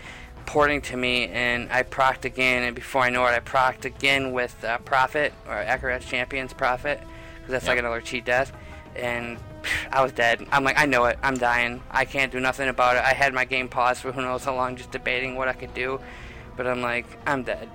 porting 0.52 0.82
to 0.82 0.98
me, 0.98 1.28
and 1.28 1.72
I 1.72 1.82
procced 1.82 2.26
again, 2.26 2.62
and 2.62 2.76
before 2.76 3.00
I 3.00 3.08
know 3.08 3.24
it, 3.24 3.30
I 3.30 3.40
procced 3.40 3.86
again 3.86 4.32
with 4.32 4.62
uh, 4.62 4.76
Prophet 4.80 5.32
or 5.48 5.54
Akarat's 5.54 6.04
Champions 6.04 6.52
Prophet, 6.52 7.00
because 7.36 7.52
that's 7.52 7.66
like 7.66 7.78
another 7.78 8.02
cheat 8.02 8.26
death, 8.26 8.52
and 8.94 9.38
I 9.90 10.02
was 10.02 10.12
dead. 10.12 10.46
I'm 10.52 10.62
like, 10.62 10.78
I 10.78 10.84
know 10.84 11.06
it. 11.06 11.18
I'm 11.22 11.38
dying. 11.38 11.82
I 11.90 12.04
can't 12.04 12.30
do 12.30 12.38
nothing 12.38 12.68
about 12.68 12.96
it. 12.96 13.02
I 13.02 13.14
had 13.14 13.32
my 13.32 13.46
game 13.46 13.66
paused 13.70 14.02
for 14.02 14.12
who 14.12 14.20
knows 14.20 14.44
how 14.44 14.54
long, 14.54 14.76
just 14.76 14.90
debating 14.90 15.36
what 15.36 15.48
I 15.48 15.54
could 15.54 15.72
do, 15.72 15.98
but 16.54 16.66
I'm 16.66 16.82
like, 16.82 17.06
I'm 17.26 17.44
dead. 17.44 17.70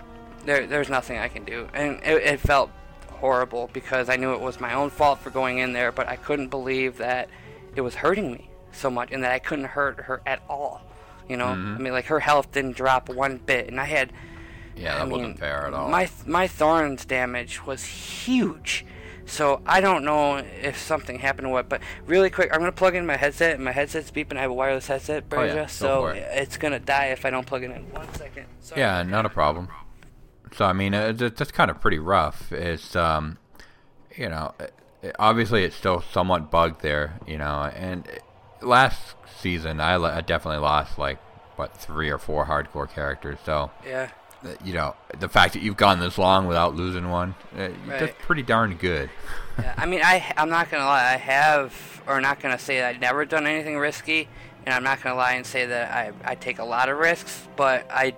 There, 0.45 0.67
there's 0.67 0.87
nothing 0.87 1.17
I 1.17 1.29
can 1.29 1.45
do, 1.45 1.67
and 1.73 1.99
it, 2.03 2.21
it 2.21 2.39
felt 2.39 2.69
horrible 3.09 3.71
because 3.73 4.07
I 4.07 4.17
knew 4.17 4.33
it 4.33 4.39
was 4.39 4.59
my 4.59 4.75
own 4.75 4.91
fault 4.91 5.17
for 5.17 5.31
going 5.31 5.57
in 5.57 5.73
there, 5.73 5.91
but 5.91 6.07
I 6.07 6.15
couldn't 6.15 6.49
believe 6.49 6.97
that 6.97 7.27
it 7.75 7.81
was 7.81 7.95
hurting 7.95 8.31
me 8.31 8.51
so 8.71 8.91
much, 8.91 9.11
and 9.11 9.23
that 9.23 9.31
I 9.31 9.39
couldn't 9.39 9.65
hurt 9.65 10.01
her 10.01 10.21
at 10.27 10.43
all. 10.47 10.83
You 11.29 11.37
know, 11.37 11.47
Mm-hmm. 11.47 11.75
I 11.75 11.77
mean, 11.79 11.93
like 11.93 12.05
her 12.05 12.19
health 12.19 12.51
didn't 12.51 12.75
drop 12.77 13.09
one 13.09 13.37
bit, 13.45 13.67
and 13.67 13.79
I 13.79 13.85
had 13.85 14.13
Yeah, 14.75 14.93
that 14.95 15.01
I 15.01 15.05
wasn't 15.05 15.29
mean, 15.29 15.37
fair 15.37 15.67
at 15.67 15.73
all. 15.73 15.89
My 15.89 16.09
my 16.25 16.47
thorns 16.47 17.03
damage 17.05 17.65
was 17.65 17.83
huge, 17.85 18.85
so 19.25 19.61
I 19.65 19.81
don't 19.81 20.03
know 20.05 20.37
if 20.37 20.77
something 20.77 21.19
happened 21.19 21.47
or 21.47 21.51
what. 21.53 21.67
But 21.69 21.81
really 22.05 22.29
quick, 22.29 22.49
I'm 22.53 22.59
gonna 22.59 22.71
plug 22.71 22.95
in 22.95 23.05
my 23.05 23.17
headset, 23.17 23.55
and 23.55 23.63
my 23.65 23.71
headset's 23.73 24.11
beeping. 24.11 24.37
I 24.37 24.41
have 24.41 24.51
a 24.51 24.53
wireless 24.53 24.87
headset, 24.87 25.25
Oh, 25.31 25.43
yeah, 25.43 25.53
go 25.53 25.65
so 25.67 26.07
it. 26.07 26.25
it's 26.31 26.57
gonna 26.57 26.79
die 26.79 27.07
if 27.07 27.25
I 27.25 27.29
don't 27.29 27.45
plug 27.45 27.63
it 27.63 27.71
in. 27.71 27.83
One 27.91 28.13
second. 28.13 28.45
Sorry. 28.61 28.81
Yeah, 28.81 29.03
not 29.03 29.25
a 29.25 29.29
problem. 29.29 29.67
So 30.55 30.63
I 30.65 30.71
mean, 30.73 30.93
th- 30.93 31.35
that's 31.35 31.51
kind 31.51 31.69
of 31.69 31.81
pretty 31.81 31.99
rough. 31.99 32.51
It's 32.53 32.95
um, 32.95 33.37
you 34.15 34.29
know, 34.29 34.53
obviously 35.19 35.65
it's 35.65 35.75
still 35.75 36.01
somewhat 36.01 36.49
bugged 36.49 36.81
there, 36.81 37.19
you 37.27 37.37
know. 37.37 37.69
And 37.75 38.07
last 38.61 39.15
season, 39.37 39.79
I, 39.79 39.95
I 39.95 40.21
definitely 40.21 40.61
lost 40.61 40.97
like 40.97 41.19
what 41.55 41.75
three 41.77 42.09
or 42.09 42.17
four 42.17 42.45
hardcore 42.45 42.89
characters. 42.89 43.37
So 43.45 43.71
Yeah. 43.85 44.09
uh, 44.45 44.49
you 44.63 44.73
know, 44.73 44.95
the 45.19 45.29
fact 45.29 45.53
that 45.53 45.61
you've 45.61 45.77
gone 45.77 45.99
this 45.99 46.17
long 46.17 46.47
without 46.47 46.75
losing 46.75 47.09
one, 47.09 47.35
uh, 47.57 47.69
that's 47.87 48.13
pretty 48.19 48.43
darn 48.43 48.75
good. 48.75 49.09
Yeah, 49.59 49.73
I 49.77 49.85
mean, 49.85 50.01
I 50.03 50.23
I'm 50.37 50.49
not 50.49 50.69
gonna 50.69 50.85
lie. 50.85 51.13
I 51.13 51.17
have, 51.17 51.73
or 52.07 52.21
not 52.21 52.39
gonna 52.39 52.59
say 52.59 52.79
that 52.79 52.89
I've 52.95 53.01
never 53.01 53.25
done 53.25 53.47
anything 53.47 53.77
risky, 53.79 54.27
and 54.65 54.75
I'm 54.75 54.83
not 54.83 55.01
gonna 55.01 55.15
lie 55.15 55.33
and 55.33 55.45
say 55.45 55.65
that 55.65 55.91
I 55.91 56.11
I 56.31 56.35
take 56.35 56.59
a 56.59 56.63
lot 56.65 56.89
of 56.89 56.97
risks, 56.99 57.47
but 57.55 57.87
I 57.89 58.13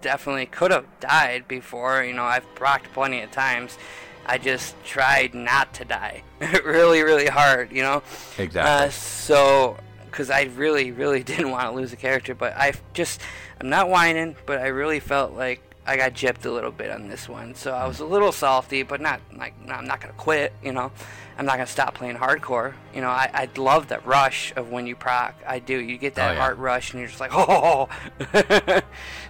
definitely 0.00 0.46
could 0.46 0.72
have 0.72 0.86
died 0.98 1.46
before. 1.46 2.02
You 2.02 2.12
know, 2.14 2.24
I've 2.24 2.52
procced 2.56 2.92
plenty 2.92 3.20
of 3.20 3.30
times. 3.30 3.78
I 4.26 4.38
just 4.38 4.74
tried 4.84 5.34
not 5.34 5.72
to 5.74 5.84
die, 5.84 6.22
really, 6.64 7.02
really 7.02 7.26
hard. 7.28 7.70
You 7.70 7.82
know. 7.82 8.02
Exactly. 8.38 8.86
Uh, 8.86 8.90
so, 8.90 9.76
because 10.12 10.30
I 10.30 10.42
really, 10.42 10.92
really 10.92 11.22
didn't 11.24 11.50
want 11.50 11.64
to 11.64 11.72
lose 11.72 11.92
a 11.92 11.96
character, 11.96 12.34
but 12.34 12.54
I 12.56 12.74
just, 12.94 13.20
I'm 13.60 13.68
not 13.68 13.88
whining, 13.88 14.36
but 14.46 14.58
I 14.60 14.68
really 14.68 15.00
felt 15.00 15.32
like 15.32 15.60
I 15.84 15.96
got 15.96 16.12
gypped 16.14 16.44
a 16.46 16.50
little 16.50 16.70
bit 16.70 16.90
on 16.92 17.08
this 17.08 17.28
one. 17.28 17.56
So 17.56 17.72
I 17.72 17.88
was 17.88 17.98
a 17.98 18.04
little 18.04 18.30
salty, 18.30 18.84
but 18.84 19.00
not 19.00 19.20
like, 19.36 19.54
I'm 19.68 19.86
not 19.86 20.00
going 20.00 20.12
to 20.14 20.18
quit, 20.20 20.52
you 20.62 20.72
know. 20.72 20.92
I'm 21.38 21.46
not 21.46 21.56
going 21.56 21.66
to 21.66 21.72
stop 21.72 21.94
playing 21.94 22.16
hardcore. 22.16 22.74
You 22.94 23.00
know, 23.00 23.08
I, 23.08 23.28
I 23.32 23.48
love 23.58 23.88
that 23.88 24.06
rush 24.06 24.52
of 24.54 24.70
when 24.70 24.86
you 24.86 24.94
proc. 24.94 25.34
I 25.46 25.58
do. 25.58 25.76
You 25.76 25.98
get 25.98 26.14
that 26.16 26.30
Oh, 26.30 26.34
yeah. 26.34 26.40
heart 26.40 26.58
rush, 26.58 26.92
and 26.92 27.00
you're 27.00 27.08
just 27.08 27.18
like, 27.20 27.32
oh. 27.34 27.88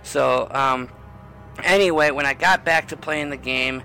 so, 0.03 0.49
um, 0.51 0.89
anyway, 1.63 2.11
when 2.11 2.27
I 2.27 2.35
got 2.35 2.65
back 2.65 2.89
to 2.89 2.97
playing 2.97 3.31
the 3.31 3.37
game, 3.37 3.83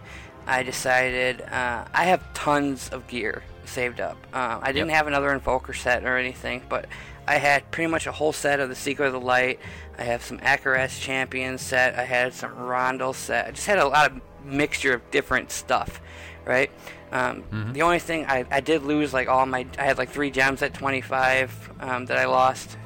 I 0.47 0.63
decided 0.63 1.41
uh, 1.43 1.85
I 1.93 2.05
have 2.05 2.33
tons 2.33 2.89
of 2.89 3.07
gear 3.07 3.43
saved 3.67 3.99
up. 3.99 4.17
Uh, 4.33 4.59
I 4.61 4.71
didn't 4.71 4.89
Yep. 4.89 4.95
have 4.97 5.07
another 5.07 5.31
Invoker 5.33 5.73
set 5.73 6.03
or 6.05 6.17
anything, 6.17 6.61
but 6.69 6.85
I 7.27 7.35
had 7.35 7.69
pretty 7.71 7.89
much 7.91 8.07
a 8.07 8.11
whole 8.11 8.33
set 8.33 8.59
of 8.59 8.69
the 8.69 8.75
Seeker 8.75 9.03
of 9.05 9.13
the 9.13 9.19
Light. 9.19 9.59
I 9.97 10.03
have 10.03 10.23
some 10.23 10.37
Akarat's 10.39 10.99
Champion 10.99 11.57
set. 11.57 11.97
I 11.97 12.03
had 12.03 12.33
some 12.33 12.55
Roland 12.55 13.15
set. 13.15 13.47
I 13.47 13.51
just 13.51 13.67
had 13.67 13.79
a 13.79 13.87
lot 13.87 14.11
of 14.11 14.21
mixture 14.45 14.93
of 14.93 15.11
different 15.11 15.51
stuff, 15.51 15.99
right? 16.45 16.71
Um, 17.11 17.43
The 17.73 17.81
only 17.81 17.99
thing 17.99 18.25
I, 18.25 18.45
I 18.51 18.59
did 18.61 18.83
lose 18.83 19.13
like 19.13 19.27
all 19.27 19.45
my 19.45 19.65
I 19.79 19.83
had 19.83 19.97
like 19.97 20.09
three 20.09 20.29
gems 20.31 20.61
at 20.61 20.73
25 20.73 21.71
um, 21.79 22.05
that 22.07 22.17
I 22.17 22.25
lost 22.25 22.77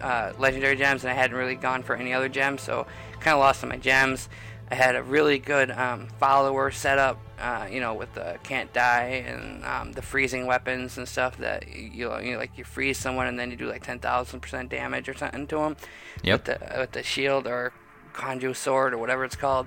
uh, 0.00 0.32
legendary 0.38 0.76
gems, 0.76 1.02
and 1.04 1.10
I 1.10 1.14
hadn't 1.14 1.36
really 1.36 1.56
gone 1.56 1.82
for 1.82 1.96
any 1.96 2.12
other 2.12 2.28
gems, 2.28 2.62
so 2.62 2.86
kind 3.20 3.34
of 3.34 3.40
lost 3.40 3.62
on 3.64 3.68
my 3.70 3.76
gems. 3.76 4.28
I 4.70 4.74
had 4.74 4.96
a 4.96 5.02
really 5.02 5.38
good 5.38 5.70
um, 5.70 6.08
follower 6.18 6.70
setup, 6.70 7.18
uh, 7.38 7.66
you 7.70 7.80
know, 7.80 7.94
with 7.94 8.12
the 8.14 8.38
can't 8.42 8.72
die 8.72 9.24
and 9.26 9.64
um, 9.64 9.92
the 9.92 10.02
freezing 10.02 10.46
weapons 10.46 10.98
and 10.98 11.08
stuff 11.08 11.38
that 11.38 11.68
you, 11.68 12.14
you 12.20 12.32
know, 12.32 12.38
like 12.38 12.56
you 12.56 12.64
freeze 12.64 12.98
someone 12.98 13.26
and 13.26 13.38
then 13.38 13.50
you 13.50 13.56
do 13.56 13.68
like 13.68 13.84
ten 13.84 13.98
thousand 13.98 14.40
percent 14.40 14.68
damage 14.68 15.08
or 15.08 15.14
something 15.14 15.46
to 15.46 15.56
them. 15.56 15.76
Yep. 16.22 16.46
With 16.46 16.58
the 16.58 16.78
with 16.80 16.92
the 16.92 17.02
shield 17.02 17.46
or 17.46 17.72
Conju 18.12 18.54
sword 18.54 18.92
or 18.92 18.98
whatever 18.98 19.24
it's 19.24 19.36
called. 19.36 19.66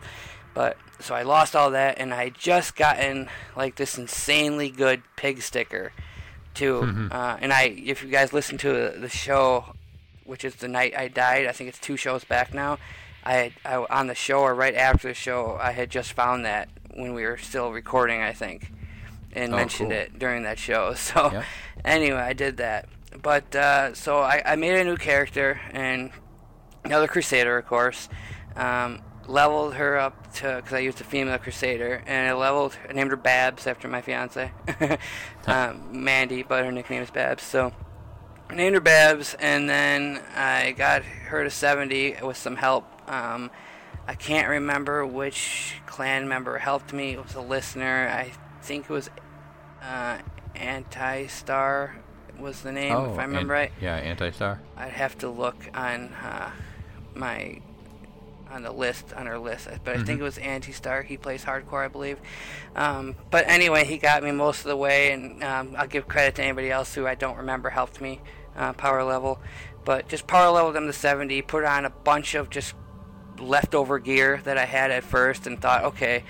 But 0.54 0.78
so 1.00 1.16
I 1.16 1.24
lost 1.24 1.56
all 1.56 1.72
that, 1.72 1.98
and 1.98 2.14
I 2.14 2.30
just 2.30 2.76
gotten 2.76 3.30
like 3.56 3.76
this 3.76 3.98
insanely 3.98 4.70
good 4.70 5.02
pig 5.16 5.42
sticker, 5.42 5.94
too. 6.54 7.08
Uh, 7.12 7.38
and 7.42 7.52
I, 7.52 7.64
if 7.64 8.04
you 8.04 8.10
guys 8.10 8.32
listen 8.32 8.58
to 8.60 8.94
the 8.98 9.10
show, 9.10 9.76
which 10.24 10.46
is 10.46 10.56
the 10.56 10.68
night 10.68 10.94
I 10.96 11.08
died, 11.08 11.46
I 11.46 11.52
think 11.52 11.68
it's 11.70 11.80
two 11.80 11.98
shows 11.98 12.24
back 12.24 12.54
now. 12.54 12.78
I, 13.24 13.34
had, 13.34 13.54
I 13.66 13.76
on 13.90 14.08
the 14.08 14.16
show 14.16 14.40
or 14.42 14.56
right 14.56 14.76
after 14.76 15.08
the 15.10 15.14
show, 15.14 15.58
I 15.60 15.72
had 15.72 15.90
just 15.90 16.14
found 16.14 16.46
that 16.46 16.70
when 16.96 17.14
we 17.14 17.24
were 17.24 17.38
still 17.38 17.72
recording, 17.72 18.22
I 18.22 18.34
think, 18.34 18.72
and 19.34 19.54
Oh, 19.54 19.56
mentioned 19.56 19.92
cool. 19.92 19.92
it 19.92 20.20
during 20.20 20.44
that 20.44 20.60
show. 20.60 20.94
So 20.96 21.34
Yep. 21.34 21.46
anyway, 21.86 22.20
I 22.20 22.34
did 22.34 22.58
that. 22.58 22.88
But 23.22 23.56
uh, 23.56 23.94
so 23.94 24.20
I, 24.20 24.42
I 24.46 24.56
made 24.56 24.74
a 24.80 24.84
new 24.84 24.98
character 24.98 25.60
and 25.72 26.12
another 26.84 27.08
Crusader, 27.08 27.58
of 27.58 27.66
course. 27.68 28.10
Um, 28.56 29.02
leveled 29.28 29.76
her 29.76 29.98
up 29.98 30.34
to 30.34 30.56
because 30.58 30.74
I 30.74 30.80
used 30.80 31.00
a 31.00 31.04
female 31.04 31.38
Crusader, 31.38 32.04
and 32.08 32.28
I 32.30 32.34
leveled. 32.34 32.76
I 32.90 32.94
named 32.94 33.12
her 33.12 33.18
Babs 33.18 33.68
after 33.68 33.88
my 33.88 34.02
fiance, 34.02 34.52
um, 35.48 36.04
Mandy, 36.04 36.44
but 36.44 36.66
her 36.66 36.72
nickname 36.72 37.04
is 37.04 37.12
Babs. 37.12 37.44
So 37.44 37.72
I 38.50 38.56
named 38.56 38.76
her 38.76 38.82
Babs, 38.82 39.36
and 39.40 39.70
then 39.70 40.22
I 40.36 40.72
got 40.74 41.04
her 41.04 41.44
to 41.44 41.50
70 41.50 42.18
with 42.24 42.38
some 42.38 42.56
help. 42.58 42.91
Um, 43.08 43.52
I 44.08 44.16
can't 44.16 44.48
remember 44.48 45.06
which 45.06 45.76
clan 45.86 46.28
member 46.28 46.58
helped 46.58 46.94
me. 46.94 47.12
It 47.14 47.24
was 47.24 47.36
a 47.36 47.42
listener. 47.42 48.08
I 48.10 48.32
think 48.62 48.86
it 48.86 48.94
was 48.94 49.10
uh, 49.82 50.20
Anti 50.56 51.28
Star 51.28 51.96
was 52.40 52.62
the 52.62 52.72
name, 52.72 52.96
if 53.12 53.20
I 53.20 53.24
remember 53.24 53.54
Oh, 53.54 53.58
right. 53.58 53.72
Yeah, 53.80 53.96
anti-star. 53.96 54.60
I'd 54.76 54.90
have 54.94 55.18
to 55.20 55.30
look 55.30 55.56
on 55.76 56.14
uh, 56.14 56.52
my 57.14 57.62
on 58.50 58.64
the 58.64 58.72
list 58.72 59.14
on 59.14 59.28
our 59.28 59.40
list, 59.40 59.70
but 59.86 59.96
I 59.96 60.04
think 60.04 60.20
it 60.20 60.24
was 60.24 60.38
Anti 60.38 60.72
Star. 60.74 61.04
He 61.04 61.16
plays 61.18 61.46
hardcore, 61.46 61.86
I 61.86 61.88
believe. 61.88 62.18
Um, 62.76 63.16
but 63.30 63.48
anyway, 63.48 63.86
he 63.86 63.98
got 63.98 64.24
me 64.24 64.32
most 64.32 64.60
of 64.60 64.66
the 64.66 64.76
way, 64.76 65.12
and 65.14 65.42
um, 65.44 65.76
I'll 65.78 65.88
give 65.88 66.08
credit 66.08 66.36
to 66.36 66.44
anybody 66.44 66.70
else 66.70 66.94
who 66.96 67.08
I 67.08 67.16
don't 67.16 67.38
remember 67.38 67.70
helped 67.70 68.02
me 68.02 68.20
uh, 68.58 68.74
power 68.74 69.04
level. 69.04 69.40
But 69.86 70.10
just 70.10 70.28
power 70.28 70.52
leveled 70.52 70.76
them 70.76 70.86
to 70.88 70.94
70, 70.94 71.42
put 71.44 71.64
on 71.64 71.86
a 71.86 71.90
bunch 71.90 72.36
of 72.36 72.50
just 72.50 72.76
leftover 73.40 74.00
gear 74.00 74.42
that 74.44 74.58
I 74.58 74.66
had 74.66 74.92
at 74.92 75.04
first, 75.04 75.48
and 75.48 75.62
thought, 75.62 75.84
okay, 75.86 76.24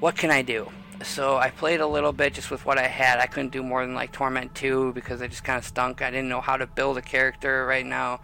what 0.00 0.16
can 0.16 0.30
I 0.30 0.42
do? 0.42 0.70
So 1.02 1.36
I 1.36 1.50
played 1.50 1.80
a 1.80 1.86
little 1.86 2.12
bit 2.12 2.34
just 2.34 2.50
with 2.50 2.66
what 2.66 2.78
I 2.78 2.88
had. 2.88 3.18
I 3.20 3.26
couldn't 3.26 3.50
do 3.50 3.62
more 3.62 3.84
than 3.84 3.94
like 3.94 4.10
Torment 4.10 4.54
2 4.54 4.92
because 4.94 5.22
I 5.22 5.28
just 5.28 5.44
kind 5.44 5.58
of 5.58 5.64
stunk. 5.64 6.02
I 6.02 6.10
didn't 6.10 6.28
know 6.28 6.40
how 6.40 6.56
to 6.56 6.66
build 6.66 6.98
a 6.98 7.02
character 7.02 7.64
right 7.66 7.86
now. 7.86 8.20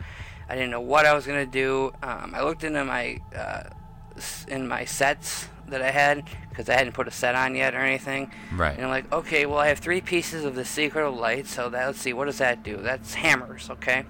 I 0.49 0.55
didn't 0.55 0.71
know 0.71 0.81
what 0.81 1.07
I 1.07 1.15
was 1.15 1.27
gonna 1.27 1.47
do. 1.47 1.93
Um, 2.03 2.33
I 2.35 2.43
looked 2.43 2.65
into 2.65 2.85
my 2.85 3.21
uh, 3.35 3.65
in 4.49 4.69
my 4.69 4.85
sets 4.85 5.49
that 5.69 5.83
I 5.83 5.91
had 5.91 6.25
because 6.51 6.69
I 6.69 6.75
hadn't 6.75 6.93
put 6.93 7.09
a 7.09 7.11
set 7.11 7.35
on 7.35 7.55
yet 7.55 7.75
or 7.75 7.79
anything. 7.79 8.31
Right. 8.55 8.75
And 8.77 8.85
I'm 8.85 8.91
like, 8.91 9.13
okay, 9.13 9.47
well 9.47 9.59
I 9.59 9.69
have 9.69 9.79
three 9.79 10.01
pieces 10.01 10.45
of 10.45 10.55
the 10.55 10.65
Seeker 10.65 11.03
of 11.03 11.17
Light, 11.17 11.47
so 11.47 11.69
that 11.71 11.87
let's 11.87 12.01
see, 12.01 12.13
what 12.13 12.27
does 12.27 12.39
that 12.39 12.63
do? 12.63 12.77
That's 12.77 13.15
hammers, 13.15 13.71
okay. 13.71 14.05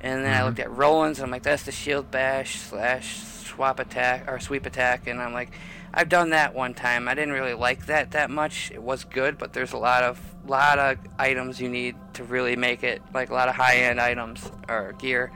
And 0.00 0.24
then 0.24 0.32
I 0.32 0.44
looked 0.44 0.60
at 0.60 0.70
Roland's, 0.70 1.18
and 1.18 1.24
I'm 1.24 1.30
like, 1.30 1.42
that's 1.42 1.64
the 1.64 1.72
shield 1.72 2.10
bash 2.10 2.60
slash 2.60 3.16
swap 3.58 3.80
attack 3.80 4.30
or 4.30 4.38
sweep 4.38 4.66
attack, 4.66 5.08
and 5.08 5.20
I'm 5.20 5.32
like, 5.32 5.50
I've 5.92 6.08
done 6.08 6.30
that 6.30 6.54
one 6.54 6.74
time. 6.74 7.08
I 7.08 7.14
didn't 7.14 7.32
really 7.34 7.54
like 7.54 7.86
that 7.86 8.12
that 8.12 8.30
much. 8.30 8.70
It 8.70 8.80
was 8.80 9.02
good, 9.02 9.36
but 9.36 9.52
there's 9.52 9.72
a 9.72 9.78
lot 9.78 10.04
of 10.04 10.20
lot 10.46 10.78
of 10.78 10.96
items 11.18 11.60
you 11.60 11.68
need 11.68 11.96
to 12.14 12.22
really 12.22 12.54
make 12.54 12.84
it, 12.84 13.02
like 13.12 13.30
a 13.30 13.34
lot 13.34 13.48
of 13.48 13.56
high 13.56 13.78
end 13.78 14.00
items 14.00 14.48
or 14.68 14.94
gear. 15.00 15.32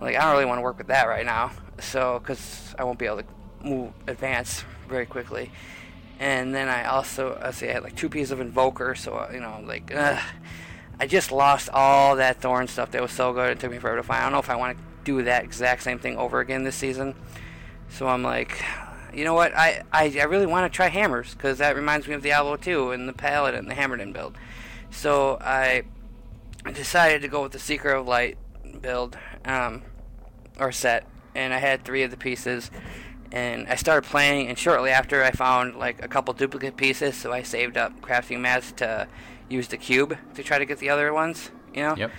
Like 0.00 0.14
I 0.14 0.20
don't 0.20 0.30
really 0.30 0.44
want 0.44 0.58
to 0.58 0.62
work 0.62 0.78
with 0.78 0.86
that 0.86 1.08
right 1.08 1.26
now, 1.26 1.50
so 1.80 2.20
because 2.20 2.72
I 2.78 2.84
won't 2.84 3.00
be 3.00 3.06
able 3.06 3.22
to 3.22 3.24
move 3.64 3.92
advance 4.06 4.64
very 4.88 5.06
quickly. 5.06 5.50
And 6.20 6.54
then 6.54 6.68
I 6.68 6.84
also, 6.84 7.36
I 7.42 7.50
say 7.50 7.70
I 7.70 7.72
had 7.72 7.82
like 7.82 7.96
two 7.96 8.08
pieces 8.08 8.30
of 8.30 8.40
Invoker, 8.40 8.94
so 8.94 9.14
uh, 9.14 9.30
you 9.32 9.40
know, 9.40 9.60
like, 9.66 9.92
ugh, 9.92 10.22
I 11.00 11.08
just 11.08 11.32
lost 11.32 11.68
all 11.70 12.14
that 12.14 12.40
thorn 12.40 12.68
stuff 12.68 12.92
that 12.92 13.02
was 13.02 13.10
so 13.10 13.32
good. 13.32 13.50
It 13.50 13.58
took 13.58 13.72
me 13.72 13.78
forever 13.78 13.96
to 13.96 14.02
find. 14.04 14.20
I 14.20 14.22
don't 14.22 14.32
know 14.32 14.38
if 14.38 14.50
I 14.50 14.54
want 14.54 14.78
to 14.78 14.84
do 15.02 15.24
that 15.24 15.42
exact 15.42 15.82
same 15.82 15.98
thing 15.98 16.16
over 16.16 16.38
again 16.40 16.62
this 16.62 16.76
season. 16.76 17.16
So 17.88 18.06
I'm 18.08 18.22
like, 18.22 18.62
you 19.14 19.24
know 19.24 19.34
what? 19.34 19.54
I, 19.56 19.82
I, 19.92 20.14
I 20.20 20.24
really 20.24 20.46
want 20.46 20.70
to 20.70 20.74
try 20.74 20.88
hammers 20.88 21.34
because 21.34 21.58
that 21.58 21.74
reminds 21.74 22.06
me 22.06 22.14
of 22.14 22.22
Diablo 22.22 22.56
2 22.56 22.90
and 22.92 23.08
the 23.08 23.12
Paladin, 23.12 23.60
and 23.60 23.70
the 23.70 23.74
Hammerdin 23.74 24.12
build. 24.12 24.36
So 24.90 25.38
I 25.40 25.84
decided 26.72 27.22
to 27.22 27.28
go 27.28 27.42
with 27.42 27.52
the 27.52 27.58
Seeker 27.58 27.90
of 27.90 28.06
Light 28.06 28.36
build 28.80 29.16
um, 29.44 29.82
or 30.58 30.72
set, 30.72 31.06
and 31.34 31.54
I 31.54 31.58
had 31.58 31.84
three 31.84 32.02
of 32.02 32.10
the 32.10 32.16
pieces. 32.16 32.70
And 33.32 33.66
I 33.68 33.74
started 33.74 34.08
playing, 34.08 34.48
and 34.48 34.58
shortly 34.58 34.90
after, 34.90 35.24
I 35.24 35.30
found 35.30 35.76
like 35.76 36.02
a 36.02 36.08
couple 36.08 36.32
duplicate 36.32 36.76
pieces, 36.76 37.16
so 37.16 37.32
I 37.32 37.42
saved 37.42 37.76
up 37.76 38.00
crafting 38.00 38.40
mats 38.40 38.72
to 38.72 39.08
use 39.48 39.68
the 39.68 39.76
cube 39.76 40.16
to 40.34 40.42
try 40.42 40.58
to 40.58 40.64
get 40.64 40.78
the 40.78 40.90
other 40.90 41.12
ones. 41.12 41.50
You 41.74 41.82
know. 41.82 41.96
Yep. 41.96 42.10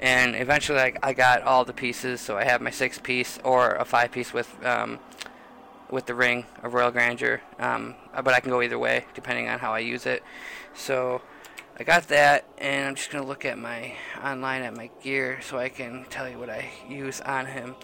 And 0.00 0.36
eventually, 0.36 0.78
I, 0.78 0.92
I 1.02 1.12
got 1.12 1.42
all 1.42 1.64
the 1.64 1.72
pieces, 1.72 2.20
so 2.20 2.36
I 2.36 2.44
have 2.44 2.60
my 2.60 2.70
six 2.70 2.98
piece 2.98 3.38
or 3.44 3.76
a 3.76 3.84
five 3.84 4.10
piece 4.10 4.32
with 4.32 4.52
um, 4.64 4.98
with 5.90 6.06
the 6.06 6.14
ring 6.14 6.46
of 6.62 6.74
Royal 6.74 6.90
Grandeur. 6.90 7.40
Um, 7.58 7.94
but 8.14 8.34
I 8.34 8.40
can 8.40 8.50
go 8.50 8.62
either 8.62 8.78
way 8.78 9.04
depending 9.14 9.48
on 9.48 9.58
how 9.58 9.72
I 9.72 9.80
use 9.80 10.06
it. 10.06 10.22
So 10.74 11.22
I 11.78 11.84
got 11.84 12.08
that, 12.08 12.46
and 12.58 12.88
I'm 12.88 12.94
just 12.94 13.10
gonna 13.10 13.26
look 13.26 13.44
at 13.44 13.58
my 13.58 13.94
online 14.24 14.62
at 14.62 14.74
my 14.74 14.90
gear 15.02 15.40
so 15.42 15.58
I 15.58 15.68
can 15.68 16.06
tell 16.08 16.28
you 16.28 16.38
what 16.38 16.48
I 16.48 16.70
use 16.88 17.20
on 17.20 17.46
him. 17.46 17.74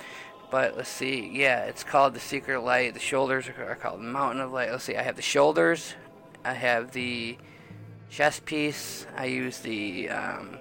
But 0.50 0.76
let's 0.76 0.88
see, 0.88 1.30
yeah, 1.32 1.64
it's 1.64 1.84
called 1.84 2.14
the 2.14 2.20
Seeker 2.20 2.58
Light. 2.58 2.94
The 2.94 3.00
shoulders 3.00 3.48
are, 3.48 3.70
are 3.70 3.74
called 3.74 4.00
Mountain 4.00 4.40
of 4.40 4.52
Light. 4.52 4.70
Let's 4.70 4.84
see, 4.84 4.96
I 4.96 5.02
have 5.02 5.16
the 5.16 5.22
shoulders, 5.22 5.94
I 6.44 6.54
have 6.54 6.92
the 6.92 7.36
chest 8.10 8.44
piece, 8.44 9.06
I 9.16 9.26
use 9.26 9.58
the 9.58 10.08
um, 10.08 10.58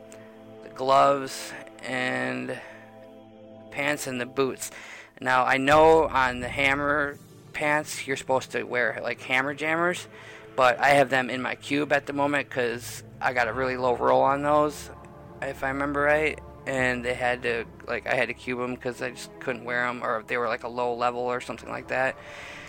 the 0.63 0.69
gloves 0.69 1.53
and 1.83 2.59
pants 3.71 4.07
and 4.07 4.19
the 4.19 4.25
boots. 4.25 4.71
Now 5.21 5.45
I 5.45 5.57
know 5.57 6.07
on 6.07 6.41
the 6.41 6.49
hammer 6.49 7.17
pants 7.53 8.07
you're 8.07 8.17
supposed 8.17 8.51
to 8.51 8.63
wear 8.63 8.99
like 9.03 9.21
hammer 9.21 9.53
jammers, 9.53 10.07
but 10.55 10.79
I 10.79 10.89
have 10.89 11.09
them 11.09 11.29
in 11.29 11.41
my 11.41 11.55
cube 11.55 11.93
at 11.93 12.05
the 12.05 12.13
moment 12.13 12.49
because 12.49 13.03
I 13.19 13.33
got 13.33 13.47
a 13.47 13.53
really 13.53 13.77
low 13.77 13.95
roll 13.95 14.21
on 14.21 14.41
those, 14.41 14.89
if 15.41 15.63
I 15.63 15.69
remember 15.69 16.01
right. 16.01 16.39
And 16.67 17.03
they 17.03 17.15
had 17.15 17.41
to 17.43 17.65
like 17.87 18.05
I 18.05 18.13
had 18.13 18.27
to 18.27 18.35
cube 18.35 18.59
them 18.59 18.75
because 18.75 19.01
I 19.01 19.09
just 19.11 19.31
couldn't 19.39 19.63
wear 19.63 19.85
them, 19.87 20.03
or 20.03 20.23
they 20.27 20.37
were 20.37 20.47
like 20.47 20.63
a 20.63 20.67
low 20.67 20.93
level 20.93 21.21
or 21.21 21.41
something 21.41 21.69
like 21.69 21.87
that. 21.87 22.15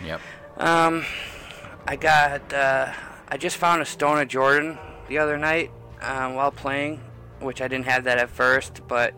Yep. 0.03 0.19
Um, 0.57 1.05
I 1.87 1.95
got 1.95 2.51
uh, 2.53 2.91
I 3.27 3.37
just 3.37 3.57
found 3.57 3.81
a 3.81 3.85
Stone 3.85 4.19
of 4.19 4.27
Jordan 4.27 4.79
the 5.07 5.19
other 5.19 5.37
night 5.37 5.71
um, 6.01 6.33
while 6.35 6.51
playing, 6.51 7.01
which 7.39 7.61
I 7.61 7.67
didn't 7.67 7.85
have 7.85 8.05
that 8.05 8.17
at 8.17 8.29
first, 8.29 8.81
but 8.87 9.13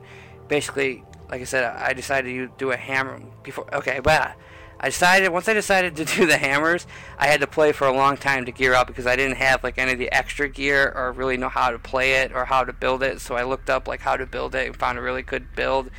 basically, 0.47 1.03
like 1.30 1.41
I 1.41 1.45
said, 1.45 1.63
I 1.63 1.93
decided 1.93 2.30
to 2.30 2.53
do 2.57 2.72
a 2.72 2.78
hammer 2.78 3.22
before. 3.43 3.74
Okay, 3.74 3.99
but 3.99 4.36
I 4.80 4.88
decided 4.90 5.30
once 5.30 5.48
I 5.48 5.54
decided 5.54 5.96
to 5.96 6.06
do 6.06 6.26
the 6.26 6.38
hammers, 6.38 6.86
I 7.18 7.28
had 7.28 7.40
to 7.42 7.48
play 7.48 7.72
for 7.72 7.88
a 7.88 7.94
long 7.94 8.18
time 8.18 8.46
to 8.46 8.52
gear 8.52 8.74
up 8.74 8.88
because 8.88 9.08
I 9.08 9.16
didn't 9.16 9.38
have 9.38 9.64
like 9.64 9.78
any 9.78 9.94
of 9.94 10.00
the 10.00 10.12
extra 10.12 10.50
gear 10.50 10.92
or 10.96 11.12
really 11.12 11.38
know 11.38 11.50
how 11.50 11.72
to 11.72 11.80
play 11.80 12.16
it 12.16 12.34
or 12.34 12.46
how 12.46 12.64
to 12.64 12.74
build 12.74 13.02
it. 13.04 13.22
So 13.22 13.36
I 13.36 13.44
looked 13.44 13.70
up 13.70 13.88
like 13.88 14.02
how 14.02 14.18
to 14.18 14.26
build 14.26 14.54
it 14.56 14.68
and 14.68 14.76
found 14.76 14.98
a 14.98 15.02
really 15.02 15.22
good 15.22 15.56
build 15.56 15.90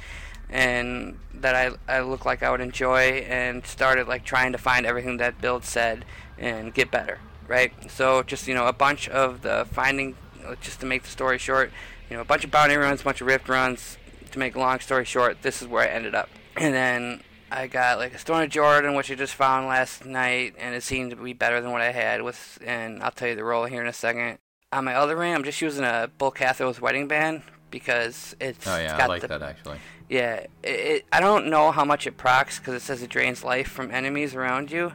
and 0.49 1.19
that 1.35 1.55
I, 1.55 1.71
I 1.93 2.01
looked 2.01 2.27
like 2.27 2.43
I 2.43 2.51
would 2.51 2.61
enjoy 2.61 3.25
and 3.29 3.67
started 3.67 4.09
like 4.09 4.25
trying 4.25 4.53
to 4.53 4.59
find 4.59 4.87
everything 4.87 5.17
that 5.19 5.41
build 5.41 5.65
said 5.65 6.05
and 6.39 6.73
get 6.73 6.91
better, 6.91 7.19
right? 7.49 7.73
So 7.91 8.23
just 8.23 8.47
you 8.47 8.55
know 8.55 8.67
a 8.67 8.73
bunch 8.73 9.09
of 9.09 9.43
the 9.43 9.67
finding 9.71 10.17
just 10.61 10.81
to 10.81 10.87
make 10.87 11.03
the 11.03 11.09
story 11.09 11.39
short, 11.39 11.73
you 12.09 12.17
know 12.17 12.23
a 12.23 12.25
bunch 12.27 12.45
of 12.45 12.51
bounty 12.51 12.77
runs, 12.77 13.01
a 13.01 13.05
bunch 13.05 13.21
of 13.21 13.27
rift 13.27 13.49
runs. 13.49 13.99
To 14.33 14.41
make 14.41 14.55
a 14.55 14.59
long 14.59 14.81
story 14.81 15.05
short, 15.05 15.43
this 15.43 15.63
is 15.63 15.69
where 15.69 15.85
I 15.85 15.87
ended 15.87 16.15
up, 16.15 16.29
and 16.57 16.75
then 16.75 17.23
I 17.51 17.67
got 17.67 17.99
like 17.99 18.15
a 18.15 18.19
Stone 18.19 18.43
of 18.43 18.51
Jordan, 18.51 18.95
which 18.95 19.11
I 19.11 19.15
just 19.15 19.35
found 19.35 19.67
last 19.67 20.05
night, 20.05 20.55
and 20.59 20.75
it 20.75 20.83
seemed 20.83 21.11
to 21.11 21.17
be 21.17 21.33
better 21.33 21.61
than 21.61 21.71
what 21.71 21.81
I 21.81 21.93
had 21.93 22.23
with. 22.23 22.59
And 22.65 23.03
I'll 23.03 23.11
tell 23.11 23.29
you 23.29 23.35
the 23.35 23.45
roll 23.45 23.67
here 23.67 23.81
in 23.81 23.87
a 23.87 23.93
second. 23.93 24.39
On 24.73 24.85
my 24.85 24.95
other 24.95 25.17
ring, 25.17 25.33
I'm 25.33 25.45
just 25.45 25.61
using 25.61 25.85
a 25.85 26.11
Bul-Kathos 26.19 26.81
wedding 26.81 27.07
band 27.07 27.43
because 27.71 28.35
it's. 28.41 28.67
Oh 28.67 28.75
it's 28.75 28.83
yeah, 28.83 28.95
I 28.95 28.99
got 28.99 29.09
like 29.09 29.23
the, 29.23 29.29
that 29.29 29.43
actually. 29.43 29.79
Yeah, 30.09 30.47
it, 30.63 30.71
it, 30.71 31.05
I 31.13 31.21
don't 31.21 31.47
know 31.47 31.71
how 31.71 31.85
much 31.85 32.07
it 32.07 32.17
procs 32.17 32.59
because 32.59 32.75
it 32.75 32.83
says 32.83 33.03
it 33.03 33.11
drains 33.11 33.45
life 33.45 33.69
from 33.69 33.91
enemies 33.91 34.35
around 34.35 34.71
you. 34.71 34.93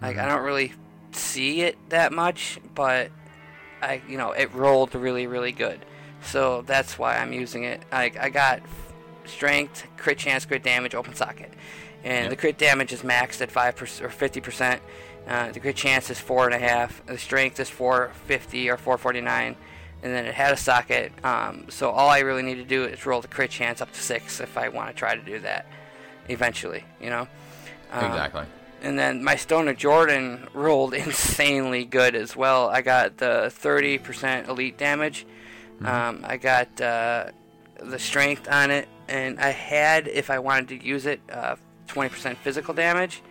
Like 0.00 0.16
I 0.16 0.20
mm-hmm. 0.20 0.28
don't 0.30 0.44
really 0.44 0.72
see 1.12 1.62
it 1.62 1.76
that 1.90 2.12
much, 2.12 2.58
but 2.74 3.10
I 3.82 4.02
you 4.08 4.18
know 4.18 4.32
it 4.32 4.52
rolled 4.54 4.94
really 4.94 5.26
really 5.26 5.52
good, 5.52 5.84
so 6.22 6.62
that's 6.62 6.98
why 6.98 7.16
I'm 7.18 7.32
using 7.32 7.64
it. 7.64 7.82
Like 7.92 8.18
I 8.18 8.30
got 8.30 8.62
strength, 9.24 9.86
crit 9.96 10.18
chance, 10.18 10.44
crit 10.44 10.62
damage, 10.62 10.94
open 10.94 11.14
socket, 11.14 11.52
and 12.04 12.24
Yep. 12.24 12.30
the 12.30 12.36
crit 12.36 12.58
damage 12.58 12.92
is 12.92 13.02
maxed 13.02 13.40
at 13.40 13.50
five 13.50 13.76
percent 13.76 14.06
or 14.06 14.10
fifty 14.10 14.40
percent. 14.40 14.80
Uh, 15.28 15.52
the 15.52 15.60
crit 15.60 15.76
chance 15.76 16.10
is 16.10 16.18
four 16.18 16.46
and 16.46 16.54
a 16.54 16.58
half. 16.58 17.04
The 17.06 17.18
strength 17.18 17.60
is 17.60 17.68
four 17.68 18.10
fifty 18.26 18.70
or 18.70 18.76
four 18.76 18.96
forty 18.98 19.20
nine, 19.20 19.54
and 20.02 20.12
then 20.12 20.24
it 20.26 20.34
had 20.34 20.52
a 20.52 20.56
socket. 20.56 21.12
Um, 21.24 21.66
so 21.68 21.90
all 21.90 22.08
I 22.08 22.20
really 22.20 22.42
need 22.42 22.56
to 22.56 22.64
do 22.64 22.84
is 22.84 23.04
roll 23.06 23.20
the 23.20 23.28
crit 23.28 23.50
chance 23.50 23.80
up 23.80 23.92
to 23.92 24.00
six 24.00 24.40
if 24.40 24.56
I 24.56 24.68
want 24.68 24.88
to 24.88 24.94
try 24.94 25.14
to 25.14 25.22
do 25.22 25.38
that 25.40 25.66
eventually. 26.28 26.84
You 27.00 27.10
know. 27.10 27.28
Um, 27.92 28.04
exactly. 28.04 28.44
and 28.82 28.98
then 28.98 29.22
my 29.24 29.34
Stone 29.36 29.68
of 29.68 29.76
Jordan 29.76 30.46
rolled 30.54 30.94
insanely 31.06 31.84
good 31.84 32.14
as 32.14 32.36
well. 32.36 32.68
I 32.68 32.82
got 32.82 33.16
the 33.18 33.52
30% 33.54 34.48
elite 34.48 34.78
damage. 34.78 35.26
Um, 35.84 36.24
I 36.26 36.36
got 36.36 36.80
uh, 36.80 37.26
the 37.82 37.98
strength 37.98 38.48
on 38.48 38.70
it, 38.70 38.86
and 39.08 39.40
I 39.40 39.48
had, 39.50 40.06
if 40.06 40.30
I 40.30 40.38
wanted 40.38 40.68
to 40.68 40.86
use 40.86 41.04
it, 41.06 41.20
uh, 41.32 41.56
20% 41.90 42.36
physical 42.36 42.74
damage. 42.74 43.22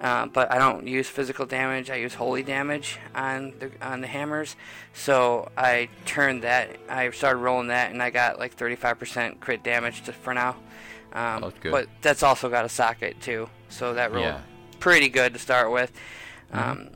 Uh, 0.00 0.26
but 0.26 0.52
I 0.52 0.58
don't 0.58 0.86
use 0.86 1.08
physical 1.08 1.44
damage. 1.44 1.90
I 1.90 1.96
use 1.96 2.14
holy 2.14 2.44
damage 2.44 3.00
on 3.16 3.52
the 3.58 3.72
on 3.82 4.00
the 4.00 4.06
hammers. 4.06 4.54
So 4.94 5.50
I 5.56 5.88
turned 6.04 6.44
that. 6.44 6.76
I 6.88 7.10
started 7.10 7.38
rolling 7.40 7.66
that, 7.68 7.90
and 7.90 8.00
I 8.00 8.10
got 8.10 8.38
like 8.38 8.56
35% 8.56 9.40
crit 9.40 9.64
damage 9.64 10.02
to, 10.04 10.12
for 10.12 10.32
now. 10.34 10.54
Um, 11.12 11.52
good. 11.60 11.72
But 11.72 11.88
that's 12.00 12.22
also 12.22 12.48
got 12.48 12.64
a 12.64 12.68
socket 12.68 13.20
too, 13.20 13.48
so 13.70 13.94
that 13.94 14.12
rolled 14.12 14.26
Yeah. 14.26 14.40
pretty 14.78 15.08
good 15.08 15.32
to 15.32 15.38
start 15.40 15.72
with. 15.72 15.90
Um, 16.52 16.90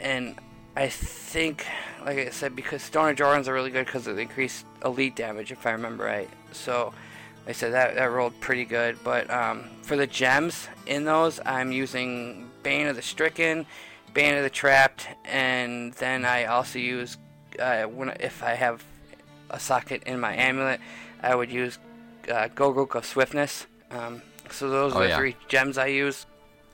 and 0.00 0.34
I 0.74 0.88
think, 0.88 1.66
like 2.04 2.18
I 2.18 2.30
said, 2.30 2.56
because 2.56 2.82
Stone 2.82 3.10
of 3.10 3.16
Jordans 3.16 3.46
are 3.46 3.52
really 3.54 3.70
good 3.70 3.86
because 3.86 4.08
of 4.08 4.16
the 4.16 4.22
increased 4.22 4.66
elite 4.84 5.14
damage, 5.14 5.52
if 5.52 5.66
I 5.66 5.70
remember 5.70 6.04
right. 6.04 6.28
So, 6.52 6.92
I 7.50 7.52
said 7.52 7.72
that 7.72 7.96
that 7.96 8.04
rolled 8.12 8.38
pretty 8.38 8.64
good. 8.64 8.96
But 9.02 9.28
um, 9.28 9.64
for 9.82 9.96
the 9.96 10.06
gems 10.06 10.68
in 10.86 11.04
those, 11.04 11.40
I'm 11.44 11.72
using 11.72 12.48
Bane 12.62 12.86
of 12.86 12.94
the 12.94 13.02
Stricken, 13.02 13.66
Bane 14.14 14.36
of 14.36 14.44
the 14.44 14.50
Trapped, 14.50 15.08
and 15.24 15.92
then 15.94 16.24
I 16.24 16.44
also 16.44 16.78
use 16.78 17.18
uh, 17.58 17.82
when 17.84 18.10
if 18.20 18.44
I 18.44 18.54
have 18.54 18.84
a 19.50 19.58
socket 19.58 20.04
in 20.04 20.20
my 20.20 20.32
amulet, 20.36 20.80
I 21.24 21.34
would 21.34 21.50
use 21.50 21.78
uh, 22.32 22.46
Gogok 22.54 22.94
of 22.94 23.04
Swiftness. 23.04 23.66
Um, 23.90 24.22
so 24.48 24.70
those 24.70 24.94
Oh, 24.94 24.98
are 24.98 25.02
the 25.02 25.08
yeah. 25.08 25.16
three 25.16 25.36
gems 25.48 25.76
I 25.76 25.86
use. 25.86 26.26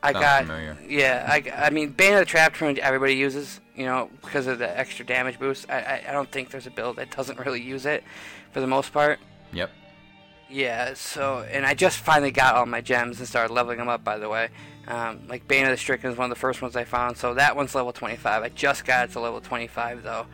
I 0.02 0.12
Sounds 0.12 0.22
got 0.24 0.42
familiar. 0.44 0.76
yeah. 0.86 1.26
I, 1.26 1.66
I 1.68 1.70
mean 1.70 1.88
Bane 1.92 2.12
of 2.12 2.18
the 2.18 2.26
Trapped 2.26 2.60
everybody 2.60 3.14
uses, 3.14 3.60
you 3.74 3.86
know, 3.86 4.10
because 4.20 4.46
of 4.46 4.58
the 4.58 4.78
extra 4.78 5.06
damage 5.06 5.38
boost. 5.38 5.70
I, 5.70 5.78
I 6.04 6.10
I 6.10 6.12
don't 6.12 6.30
think 6.30 6.50
there's 6.50 6.66
a 6.66 6.70
build 6.70 6.96
that 6.96 7.16
doesn't 7.16 7.38
really 7.38 7.62
use 7.62 7.86
it, 7.86 8.04
for 8.52 8.60
the 8.60 8.66
most 8.66 8.92
part. 8.92 9.18
Yep. 9.54 9.70
Yeah, 10.48 10.94
so, 10.94 11.44
and 11.50 11.66
I 11.66 11.74
just 11.74 11.98
finally 11.98 12.30
got 12.30 12.54
all 12.54 12.66
my 12.66 12.80
gems 12.80 13.18
and 13.18 13.28
started 13.28 13.52
leveling 13.52 13.78
them 13.78 13.88
up, 13.88 14.04
by 14.04 14.18
the 14.18 14.28
way. 14.28 14.48
Um, 14.86 15.26
like, 15.28 15.48
Bane 15.48 15.64
of 15.64 15.70
the 15.72 15.76
Stricken 15.76 16.10
is 16.12 16.16
one 16.16 16.30
of 16.30 16.36
the 16.36 16.40
first 16.40 16.62
ones 16.62 16.76
I 16.76 16.84
found, 16.84 17.16
so 17.16 17.34
that 17.34 17.56
one's 17.56 17.74
level 17.74 17.92
25. 17.92 18.42
I 18.42 18.48
just 18.50 18.84
got 18.84 19.08
it 19.08 19.12
to 19.12 19.20
level 19.20 19.40
25, 19.40 20.04
though. 20.04 20.26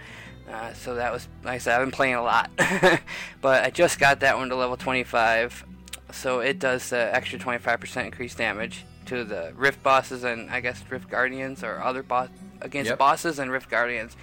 Uh, 0.50 0.74
so 0.74 0.96
that 0.96 1.12
was, 1.12 1.28
like 1.44 1.54
I 1.54 1.58
said, 1.58 1.80
I've 1.80 1.86
been 1.86 1.92
playing 1.92 2.16
a 2.16 2.22
lot. 2.22 2.50
but 3.40 3.64
I 3.64 3.70
just 3.70 3.98
got 3.98 4.20
that 4.20 4.36
one 4.36 4.50
to 4.50 4.56
level 4.56 4.76
25, 4.76 5.64
so 6.10 6.40
it 6.40 6.58
does 6.58 6.90
the 6.90 7.14
extra 7.14 7.38
25% 7.38 8.04
increased 8.04 8.36
damage 8.36 8.84
to 9.06 9.24
the 9.24 9.52
Rift 9.56 9.82
bosses 9.82 10.24
and, 10.24 10.50
I 10.50 10.60
guess, 10.60 10.84
Rift 10.90 11.08
Guardians 11.08 11.64
or 11.64 11.82
other 11.82 12.02
boss 12.02 12.28
against 12.60 12.90
Yep. 12.90 12.98
bosses 12.98 13.38
and 13.38 13.50
Rift 13.50 13.70
Guardians. 13.70 14.16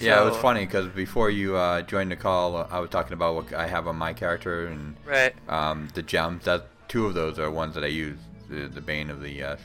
Yeah, 0.00 0.22
it 0.22 0.24
was 0.24 0.36
funny 0.36 0.64
because 0.66 0.86
before 0.88 1.30
you 1.30 1.56
uh, 1.56 1.82
joined 1.82 2.10
the 2.10 2.16
call, 2.16 2.56
I 2.70 2.78
was 2.78 2.90
talking 2.90 3.12
about 3.12 3.34
what 3.34 3.52
I 3.52 3.66
have 3.66 3.86
on 3.86 3.96
my 3.96 4.12
character 4.12 4.66
and 4.66 4.96
Right. 5.04 5.34
um, 5.48 5.88
the 5.94 6.02
gems. 6.02 6.44
That 6.44 6.66
two 6.88 7.06
of 7.06 7.14
those 7.14 7.38
are 7.38 7.50
ones 7.50 7.74
that 7.74 7.84
I 7.84 7.88
use: 7.88 8.18
the, 8.48 8.66
the 8.68 8.80
Bane 8.80 9.10
of 9.10 9.20
the 9.22 9.42
uh, 9.42 9.56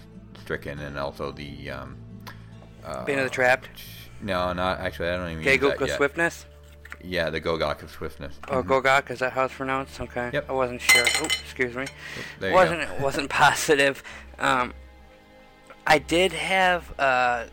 Stricken 0.41 0.79
and 0.79 0.97
also 0.97 1.31
the. 1.31 1.69
Um, 1.71 1.97
uh, 2.83 3.03
Bane 3.05 3.17
of 3.19 3.23
the 3.25 3.29
Trapped. 3.31 3.67
No, 4.21 4.53
not 4.53 4.79
actually. 4.79 5.09
I 5.09 5.17
don't 5.17 5.31
even 5.31 5.43
Gagok 5.43 5.81
of 5.81 5.87
yet. 5.87 5.97
Swiftness. 5.97 6.45
Yeah, 7.03 7.29
the 7.29 7.39
Gogok 7.39 7.83
of 7.83 7.91
Swiftness. 7.91 8.39
Oh, 8.47 8.63
Gogok, 8.63 9.11
is 9.11 9.19
that 9.19 9.33
how 9.33 9.45
it's 9.45 9.53
pronounced? 9.53 10.01
Okay. 10.01 10.31
Yep. 10.33 10.49
I 10.49 10.53
wasn't 10.53 10.81
sure. 10.81 11.05
Oh, 11.19 11.25
excuse 11.25 11.75
me. 11.75 11.85
There 12.39 12.53
wasn't 12.53 12.99
wasn't 12.99 13.29
positive. 13.45 14.01
Um, 14.39 14.73
I 15.85 15.99
did 15.99 16.33
have 16.33 16.91
uh, 16.99 17.45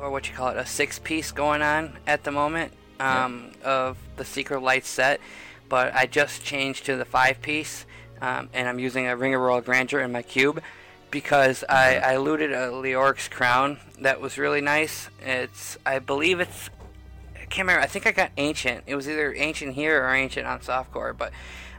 or 0.00 0.10
what 0.10 0.28
you 0.28 0.34
call 0.34 0.48
it, 0.48 0.56
a 0.56 0.66
six 0.66 0.98
piece 0.98 1.30
going 1.32 1.62
on 1.62 1.98
at 2.06 2.24
the 2.24 2.30
moment. 2.30 2.72
um, 3.00 3.52
of 3.64 3.96
the 4.16 4.24
Seeker 4.24 4.60
Light 4.60 4.84
set, 4.84 5.20
but 5.68 5.94
I 5.94 6.06
just 6.06 6.44
changed 6.44 6.84
to 6.86 6.96
the 6.96 7.04
five 7.04 7.40
piece, 7.40 7.86
um, 8.20 8.50
and 8.52 8.68
I'm 8.68 8.78
using 8.78 9.06
a 9.06 9.16
Ring 9.16 9.34
of 9.34 9.40
Royal 9.40 9.62
Grandeur 9.62 10.00
in 10.00 10.12
my 10.12 10.22
cube 10.22 10.62
because 11.10 11.64
I, 11.68 11.96
I 11.96 12.16
looted 12.18 12.52
a 12.52 12.70
Leoric's 12.70 13.26
crown 13.28 13.78
that 14.00 14.20
was 14.20 14.38
really 14.38 14.60
nice. 14.60 15.08
It's 15.22 15.78
I 15.84 15.98
believe 15.98 16.40
it's 16.40 16.70
I 17.34 17.46
can't 17.46 17.66
remember. 17.66 17.82
I 17.82 17.86
think 17.86 18.06
I 18.06 18.12
got 18.12 18.30
ancient. 18.36 18.84
It 18.86 18.94
was 18.94 19.08
either 19.08 19.34
ancient 19.34 19.74
here 19.74 20.04
or 20.04 20.14
ancient 20.14 20.46
on 20.46 20.60
softcore, 20.60 21.16
but 21.16 21.30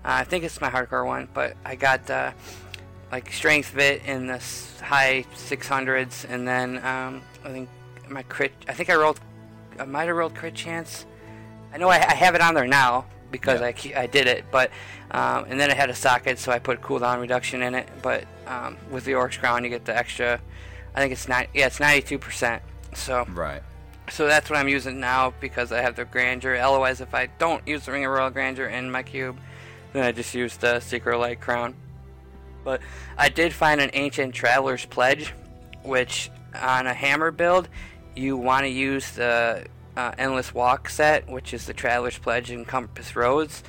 uh, 0.03 0.19
I 0.22 0.23
think 0.23 0.43
it's 0.43 0.60
my 0.60 0.69
hardcore 0.69 1.06
one. 1.06 1.30
But 1.34 1.56
I 1.64 1.76
got 1.76 2.10
uh, 2.10 2.31
like 3.11 3.31
strength 3.31 3.69
vit 3.69 4.02
in 4.06 4.27
the 4.27 4.43
high 4.81 5.26
600s, 5.35 6.26
and 6.27 6.48
then 6.48 6.77
um, 6.84 7.22
I 7.45 7.49
think 7.49 7.69
my 8.12 8.24
crit. 8.24 8.52
I 8.68 8.74
think 8.74 8.90
I 8.90 8.96
rolled. 8.96 9.20
I 9.80 9.86
might 9.86 10.06
have 10.08 10.16
rolled 10.16 10.36
crit 10.36 10.54
chance. 10.54 11.06
I 11.74 11.78
know 11.78 11.90
I, 11.90 11.96
I 11.98 12.14
have 12.16 12.36
it 12.36 12.42
on 12.42 12.54
there 12.54 12.68
now 12.68 13.06
because 13.32 13.62
Yeah. 13.62 13.96
I, 13.98 14.04
I 14.04 14.08
did 14.08 14.28
it, 14.28 14.46
but 14.52 14.72
um, 15.12 15.46
and 15.48 15.60
then 15.60 15.70
it 15.72 15.78
had 15.78 15.90
a 15.90 15.96
socket, 15.96 16.38
so 16.40 16.52
I 16.52 16.60
put 16.60 16.82
cooldown 16.82 17.20
reduction 17.22 17.62
in 17.64 17.76
it. 17.76 17.88
But 18.02 18.26
um, 18.48 18.78
with 18.90 19.06
the 19.06 19.16
Orc's 19.16 19.38
Crown, 19.38 19.64
you 19.64 19.70
get 19.70 19.86
the 19.86 19.96
extra. 19.96 20.40
I 20.94 21.00
think 21.00 21.14
it's 21.14 21.28
nine. 21.28 21.48
Yeah, 21.54 21.68
it's 21.68 21.80
92 21.80 22.18
percent. 22.20 22.62
So 22.94 23.26
Right. 23.30 23.62
so 24.10 24.28
that's 24.28 24.50
what 24.50 24.60
I'm 24.60 24.68
using 24.68 25.00
now 25.00 25.34
because 25.40 25.72
I 25.72 25.82
have 25.82 25.96
the 25.96 26.04
grandeur. 26.06 26.56
Otherwise, 26.58 27.00
if 27.00 27.14
I 27.16 27.28
don't 27.40 27.66
use 27.68 27.86
the 27.86 27.94
Ring 27.94 28.04
of 28.06 28.12
Royal 28.12 28.30
Grandeur 28.30 28.66
in 28.68 28.92
my 28.92 29.02
cube, 29.04 29.38
then 29.94 30.04
I 30.04 30.12
just 30.12 30.34
use 30.36 30.58
the 30.58 30.80
Seeker 30.82 31.16
Light 31.16 31.40
Crown. 31.40 31.74
But 32.66 32.82
I 33.18 33.30
did 33.30 33.54
find 33.54 33.80
an 33.82 33.90
Ancient 33.94 34.36
Traveler's 34.36 34.86
Pledge, 34.86 35.34
which 35.84 36.30
on 36.62 36.86
a 36.86 36.94
hammer 36.94 37.32
build, 37.32 37.70
you 38.16 38.38
want 38.38 38.64
to 38.64 38.70
use 38.70 39.12
the 39.12 39.66
uh, 39.96 40.12
Endless 40.18 40.54
Walk 40.54 40.90
set, 40.90 41.30
which 41.30 41.54
is 41.54 41.66
the 41.66 41.74
Traveler's 41.74 42.18
Pledge 42.18 42.52
in 42.52 42.66
Compass 42.66 43.16
Rose. 43.16 43.64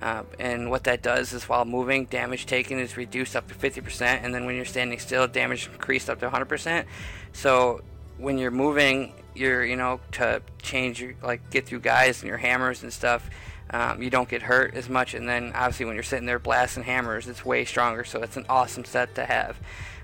Uh, 0.00 0.22
and 0.38 0.70
what 0.70 0.84
that 0.84 1.02
does 1.02 1.32
is 1.32 1.48
while 1.48 1.64
moving, 1.64 2.04
damage 2.04 2.46
taken 2.46 2.78
is 2.78 2.96
reduced 2.96 3.34
up 3.34 3.48
to 3.48 3.54
50%, 3.54 4.02
and 4.22 4.32
then 4.32 4.46
when 4.46 4.54
you're 4.54 4.64
standing 4.64 4.98
still, 4.98 5.26
damage 5.26 5.68
increased 5.72 6.08
up 6.08 6.20
to 6.20 6.30
100%. 6.30 6.84
So 7.32 7.82
when 8.16 8.38
you're 8.38 8.50
moving, 8.50 9.12
you're 9.34 9.64
you 9.64 9.76
know 9.76 10.00
to 10.12 10.42
change 10.60 11.00
your 11.00 11.14
like 11.22 11.48
get 11.50 11.66
through 11.66 11.80
guys 11.80 12.20
and 12.20 12.28
your 12.28 12.38
hammers 12.38 12.82
and 12.82 12.92
stuff. 12.92 13.30
Um, 13.70 14.02
you 14.02 14.08
don't 14.08 14.28
get 14.28 14.42
hurt 14.42 14.74
as 14.74 14.88
much, 14.88 15.14
and 15.14 15.28
then 15.28 15.52
obviously 15.54 15.86
when 15.86 15.94
you're 15.94 16.02
sitting 16.02 16.26
there 16.26 16.38
blasting 16.38 16.84
hammers, 16.84 17.28
it's 17.28 17.44
way 17.44 17.64
stronger. 17.64 18.04
So 18.04 18.22
it's 18.22 18.36
an 18.36 18.46
awesome 18.48 18.84
set 18.84 19.14
to 19.16 19.26
have. 19.26 19.58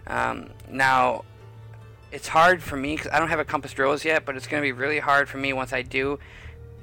Um, 0.07 0.51
now, 0.69 1.25
it's 2.15 2.29
hard 2.29 2.63
for 2.63 2.77
me 2.77 2.95
because 2.95 3.11
I 3.13 3.19
don't 3.19 3.29
have 3.29 3.41
a 3.41 3.45
compass 3.45 3.73
drills 3.73 4.05
yet, 4.05 4.25
but 4.25 4.37
it's 4.37 4.47
going 4.47 4.63
to 4.63 4.65
be 4.65 4.71
really 4.71 5.01
hard 5.01 5.29
for 5.29 5.37
me 5.37 5.53
once 5.53 5.73
I 5.73 5.83
do 5.83 6.21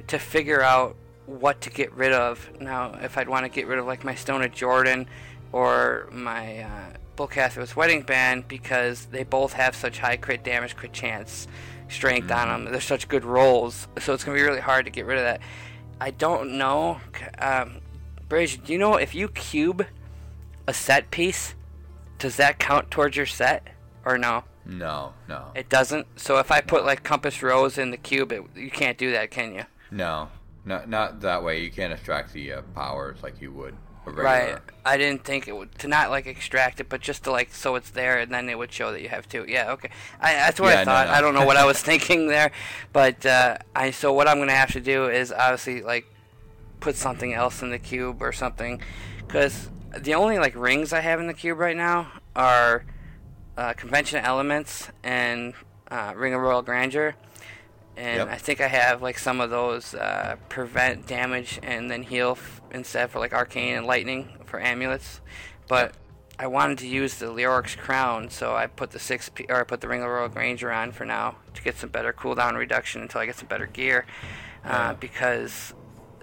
to 0.08 0.20
figure 0.20 0.62
out 0.62 0.98
what 1.26 1.62
to 1.62 1.70
get 1.70 1.94
rid 1.94 2.12
of. 2.12 2.50
Now, 2.60 3.00
if 3.02 3.18
I'd 3.18 3.30
want 3.30 3.46
to 3.46 3.50
get 3.50 3.66
rid 3.66 3.80
of 3.80 3.86
like 3.86 4.04
my 4.04 4.14
Stone 4.14 4.42
of 4.42 4.52
Jordan 4.52 5.08
or 5.54 6.10
my 6.12 6.64
uh, 6.64 6.98
Bul-Kathos's 7.16 7.78
Wedding 7.78 8.02
Band 8.02 8.50
because 8.50 9.06
they 9.06 9.24
both 9.24 9.54
have 9.54 9.74
such 9.74 10.00
high 10.00 10.18
crit 10.18 10.44
damage, 10.44 10.76
crit 10.76 10.92
chance, 10.92 11.48
strength 11.88 12.30
on 12.30 12.50
them. 12.50 12.70
They're 12.70 12.82
such 12.82 13.08
good 13.08 13.24
rolls, 13.24 13.88
so 14.00 14.14
it's 14.14 14.26
gonna 14.26 14.36
be 14.36 14.44
really 14.44 14.60
hard 14.60 14.84
to 14.84 14.92
get 14.92 15.06
rid 15.06 15.18
of 15.18 15.24
that. 15.24 15.40
I 16.02 16.12
don't 16.12 16.58
know, 16.58 17.00
um, 17.40 17.78
Bridge. 18.28 18.62
Do 18.62 18.74
you 18.74 18.80
know 18.80 18.96
if 18.96 19.16
you 19.16 19.30
cube 19.30 19.88
a 20.68 20.74
set 20.74 21.10
piece, 21.10 21.56
does 22.20 22.36
that 22.36 22.60
count 22.60 22.92
towards 22.92 23.16
your 23.16 23.26
set 23.26 23.70
or 24.04 24.18
no? 24.18 24.44
No, 24.66 25.14
no, 25.28 25.52
It 25.56 25.70
doesn't. 25.70 26.08
So 26.20 26.38
if 26.38 26.52
I 26.52 26.62
put 26.62 26.86
like 26.86 27.04
compass 27.04 27.42
rose 27.42 27.78
in 27.78 27.92
the 27.92 27.98
cube, 27.98 28.32
it, 28.32 28.44
you 28.56 28.70
can't 28.72 28.98
do 28.98 29.12
that, 29.12 29.32
can 29.32 29.54
you? 29.54 29.64
no, 29.92 30.30
not 30.66 30.88
not 30.88 31.22
that 31.22 31.44
way. 31.44 31.62
You 31.62 31.72
can't 31.72 31.92
extract 31.92 32.34
the 32.34 32.54
uh, 32.54 32.62
powers 32.76 33.18
like 33.24 33.42
you 33.42 33.52
would. 33.52 33.76
Right. 34.06 34.58
I 34.84 34.98
didn't 34.98 35.24
think 35.24 35.48
it 35.48 35.56
would 35.56 35.78
to 35.80 35.88
not 35.88 36.10
like 36.10 36.26
extract 36.26 36.80
it, 36.80 36.90
but 36.90 37.02
just 37.02 37.24
to 37.26 37.32
like 37.32 37.54
so 37.54 37.76
it's 37.76 37.90
there, 37.92 38.20
and 38.20 38.32
then 38.32 38.50
it 38.50 38.58
would 38.58 38.72
show 38.72 38.92
that 38.92 39.02
you 39.02 39.10
have 39.10 39.28
two. 39.28 39.46
Yeah. 39.48 39.72
Okay. 39.74 39.90
I, 40.20 40.34
that's 40.34 40.60
what 40.60 40.74
Yeah, 40.74 40.82
I 40.82 40.84
no, 40.84 40.92
thought. 40.92 41.08
no. 41.08 41.14
I 41.14 41.22
don't 41.22 41.34
know 41.34 41.46
what 41.46 41.58
I 41.58 41.66
was 41.66 41.82
thinking 41.84 42.28
there, 42.28 42.52
but 42.94 43.26
uh, 43.26 43.58
I 43.76 43.92
so 43.92 44.12
what 44.14 44.28
I'm 44.28 44.40
gonna 44.40 44.54
have 44.54 44.72
to 44.74 44.80
do 44.82 45.10
is 45.10 45.32
obviously 45.32 45.82
like 45.82 46.06
put 46.80 46.96
something 46.96 47.34
else 47.34 47.62
in 47.62 47.70
the 47.70 47.80
cube 47.80 48.22
or 48.22 48.32
something, 48.32 48.82
because 49.28 49.70
the 50.00 50.14
only 50.16 50.40
like 50.40 50.56
rings 50.56 50.94
I 50.94 51.02
have 51.02 51.20
in 51.20 51.28
the 51.28 51.34
cube 51.34 51.60
right 51.60 51.78
now 51.78 52.12
are 52.36 52.86
uh, 53.58 53.74
convention 53.74 54.24
elements 54.24 54.90
and 55.04 55.54
uh, 55.90 56.14
ring 56.16 56.34
of 56.34 56.42
royal 56.42 56.62
grandeur. 56.62 57.16
And 57.98 58.18
Yep. 58.20 58.30
I 58.30 58.38
think 58.38 58.62
I 58.62 58.68
have 58.68 59.02
like 59.02 59.20
some 59.20 59.42
of 59.42 59.50
those 59.50 59.94
uh, 59.94 60.38
prevent 60.50 61.08
damage 61.08 61.60
and 61.62 61.92
then 61.92 62.04
heal 62.04 62.32
f- 62.32 62.62
instead 62.72 63.10
for 63.12 63.20
like 63.20 63.34
arcane 63.34 63.76
and 63.76 63.86
lightning 63.86 64.38
for 64.46 64.60
amulets. 64.62 65.20
But 65.68 65.94
I 66.40 66.48
wanted 66.48 66.80
to 66.80 66.88
use 66.88 67.16
the 67.20 67.28
Leoric's 67.28 67.76
crown, 67.76 68.30
so 68.30 68.56
I 68.56 68.66
put 68.68 68.92
the 68.92 69.00
six 69.00 69.30
P- 69.30 69.46
or 69.50 69.60
I 69.60 69.64
put 69.64 69.82
the 69.82 69.88
Ring 69.88 70.02
of 70.02 70.10
Royal 70.10 70.30
Grandeur 70.30 70.72
on 70.72 70.92
for 70.92 71.06
now 71.06 71.36
to 71.54 71.62
get 71.62 71.78
some 71.78 71.90
better 71.90 72.14
cooldown 72.14 72.58
reduction 72.58 73.02
until 73.02 73.22
I 73.22 73.26
get 73.26 73.36
some 73.36 73.48
better 73.48 73.68
gear. 73.68 74.06
Uh, 74.64 74.94
because 74.94 75.74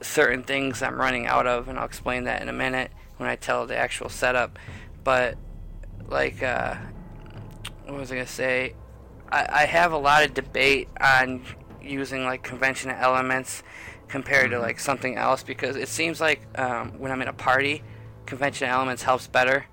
certain 0.01 0.43
things 0.43 0.81
I'm 0.83 0.97
running 1.01 1.27
out 1.27 1.47
of, 1.47 1.69
and 1.69 1.79
I'll 1.79 1.85
explain 1.85 2.25
that 2.25 2.41
in 2.41 2.49
a 2.49 2.53
minute 2.53 2.91
when 3.19 3.29
I 3.29 3.37
tell 3.37 3.67
the 3.67 3.77
actual 3.77 4.09
setup. 4.09 4.59
But 5.05 5.37
like, 6.09 6.43
uh, 6.43 6.77
what 7.89 8.01
was 8.01 8.13
I 8.13 8.17
gonna 8.17 8.27
say? 8.27 8.75
I, 9.31 9.63
I 9.63 9.65
have 9.65 9.93
a 9.93 9.99
lot 9.99 10.25
of 10.25 10.35
debate 10.35 10.89
on 11.01 11.43
using 11.83 12.25
like 12.25 12.43
conventional 12.43 12.97
elements 12.97 13.63
compared 14.09 14.51
to 14.51 14.59
like 14.59 14.79
something 14.79 15.17
else 15.17 15.43
because 15.43 15.77
it 15.77 15.89
seems 15.89 16.21
like 16.21 16.47
um, 16.59 16.99
when 16.99 17.11
I'm 17.11 17.23
in 17.23 17.29
a 17.29 17.33
party, 17.33 17.83
conventional 18.27 18.71
elements 18.71 19.03
helps 19.03 19.27
better 19.27 19.67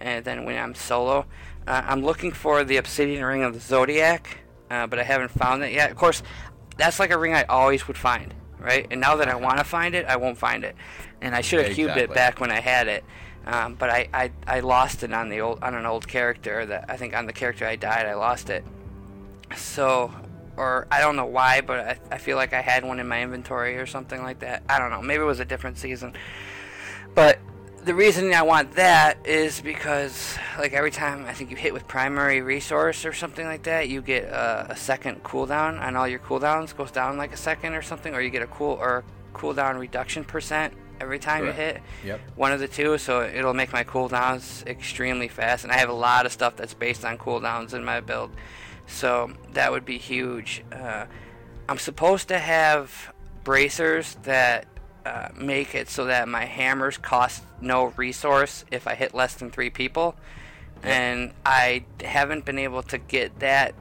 and 0.00 0.24
than 0.24 0.44
when 0.44 0.58
I'm 0.58 0.74
solo. 0.74 1.26
Uh, 1.66 1.82
I'm 1.86 2.04
looking 2.04 2.32
for 2.32 2.64
the 2.64 2.76
Obsidian 2.76 3.24
Ring 3.24 3.42
of 3.42 3.54
the 3.54 3.60
Zodiac, 3.60 4.38
uh, 4.70 4.86
but 4.86 4.98
I 4.98 5.02
haven't 5.04 5.30
found 5.30 5.62
it 5.62 5.72
yet. 5.72 5.90
Of 5.90 5.96
course, 5.96 6.22
that's 6.76 6.98
like 6.98 7.10
a 7.10 7.18
ring 7.18 7.34
I 7.34 7.44
always 7.44 7.86
would 7.86 7.96
find, 7.96 8.34
right? 8.58 8.86
And 8.90 9.00
now 9.00 9.16
that 9.16 9.28
I 9.28 9.34
want 9.46 9.58
to 9.58 9.64
find 9.64 9.94
it, 9.94 10.04
I 10.06 10.16
won't 10.16 10.38
find 10.38 10.64
it. 10.64 10.76
And 11.20 11.34
I 11.34 11.40
should 11.40 11.64
have 11.64 11.74
cubed 11.74 11.96
it 11.96 12.12
back 12.12 12.40
when 12.40 12.50
I 12.50 12.60
had 12.60 12.88
it. 12.88 13.04
Um, 13.44 13.74
but 13.74 13.90
I, 13.90 14.08
I, 14.14 14.32
I 14.46 14.60
lost 14.60 15.02
it 15.02 15.12
on 15.12 15.28
the 15.28 15.40
old 15.40 15.62
on 15.62 15.74
an 15.74 15.84
old 15.84 16.06
character 16.06 16.64
that 16.66 16.84
I 16.88 16.96
think 16.96 17.14
on 17.14 17.26
the 17.26 17.32
character 17.32 17.66
I 17.66 17.76
died 17.76 18.06
I 18.06 18.14
lost 18.14 18.50
it. 18.50 18.64
So, 19.56 20.12
or 20.56 20.86
I 20.90 21.00
don't 21.00 21.16
know 21.16 21.26
why, 21.26 21.60
but 21.60 21.80
I, 21.80 21.98
I 22.12 22.18
feel 22.18 22.36
like 22.36 22.52
I 22.52 22.60
had 22.60 22.84
one 22.84 23.00
in 23.00 23.08
my 23.08 23.22
inventory 23.22 23.78
or 23.78 23.86
something 23.86 24.22
like 24.22 24.40
that. 24.40 24.62
I 24.68 24.78
don't 24.78 24.90
know. 24.90 25.02
Maybe 25.02 25.22
it 25.22 25.26
was 25.26 25.40
a 25.40 25.44
different 25.44 25.78
season. 25.78 26.14
But 27.14 27.38
the 27.84 27.94
reason 27.94 28.32
I 28.32 28.42
want 28.42 28.72
that 28.72 29.26
is 29.26 29.60
because, 29.60 30.38
like, 30.56 30.72
every 30.72 30.92
time 30.92 31.26
I 31.26 31.32
think 31.32 31.50
you 31.50 31.56
hit 31.56 31.72
with 31.72 31.88
primary 31.88 32.40
resource 32.40 33.04
or 33.04 33.12
something 33.12 33.44
like 33.44 33.64
that, 33.64 33.88
you 33.88 34.00
get 34.02 34.24
a, 34.24 34.68
a 34.70 34.76
second 34.76 35.24
cooldown 35.24 35.80
on 35.80 35.96
all 35.96 36.06
your 36.06 36.20
cooldowns, 36.20 36.76
goes 36.76 36.92
down 36.92 37.16
like 37.16 37.32
a 37.32 37.36
second 37.36 37.74
or 37.74 37.82
something, 37.82 38.14
or 38.14 38.20
you 38.20 38.30
get 38.30 38.42
a 38.42 38.46
cool 38.46 38.78
or 38.80 39.04
cooldown 39.34 39.78
reduction 39.80 40.22
percent 40.22 40.72
every 41.02 41.18
time 41.18 41.42
Correct. 41.42 41.58
you 41.58 41.64
hit 41.64 41.82
Yep. 42.04 42.20
one 42.36 42.52
of 42.52 42.60
the 42.60 42.68
two, 42.68 42.96
so 42.96 43.22
it'll 43.22 43.54
make 43.54 43.72
my 43.72 43.82
cooldowns 43.84 44.64
extremely 44.66 45.28
fast. 45.28 45.64
And 45.64 45.72
I 45.72 45.76
have 45.76 45.88
a 45.88 45.94
lot 45.94 46.24
of 46.26 46.32
stuff 46.32 46.54
that's 46.56 46.74
based 46.74 47.04
on 47.04 47.18
cooldowns 47.18 47.74
in 47.74 47.84
my 47.84 48.00
build, 48.00 48.30
so 48.86 49.32
that 49.52 49.72
would 49.72 49.84
be 49.84 49.98
huge. 49.98 50.64
Uh, 50.72 51.06
I'm 51.68 51.78
supposed 51.78 52.28
to 52.28 52.38
have 52.38 53.12
bracers 53.44 54.16
that 54.22 54.66
uh, 55.04 55.28
make 55.36 55.74
it 55.74 55.88
so 55.90 56.04
that 56.04 56.28
my 56.28 56.44
hammers 56.44 56.96
cost 56.96 57.42
no 57.60 57.86
resource 57.96 58.64
if 58.70 58.86
I 58.86 58.94
hit 58.94 59.12
less 59.14 59.34
than 59.34 59.50
three 59.50 59.70
people, 59.70 60.14
and 60.84 61.32
I 61.44 61.84
haven't 62.04 62.44
been 62.44 62.58
able 62.58 62.84
to 62.84 62.98
get 62.98 63.40
that 63.40 63.74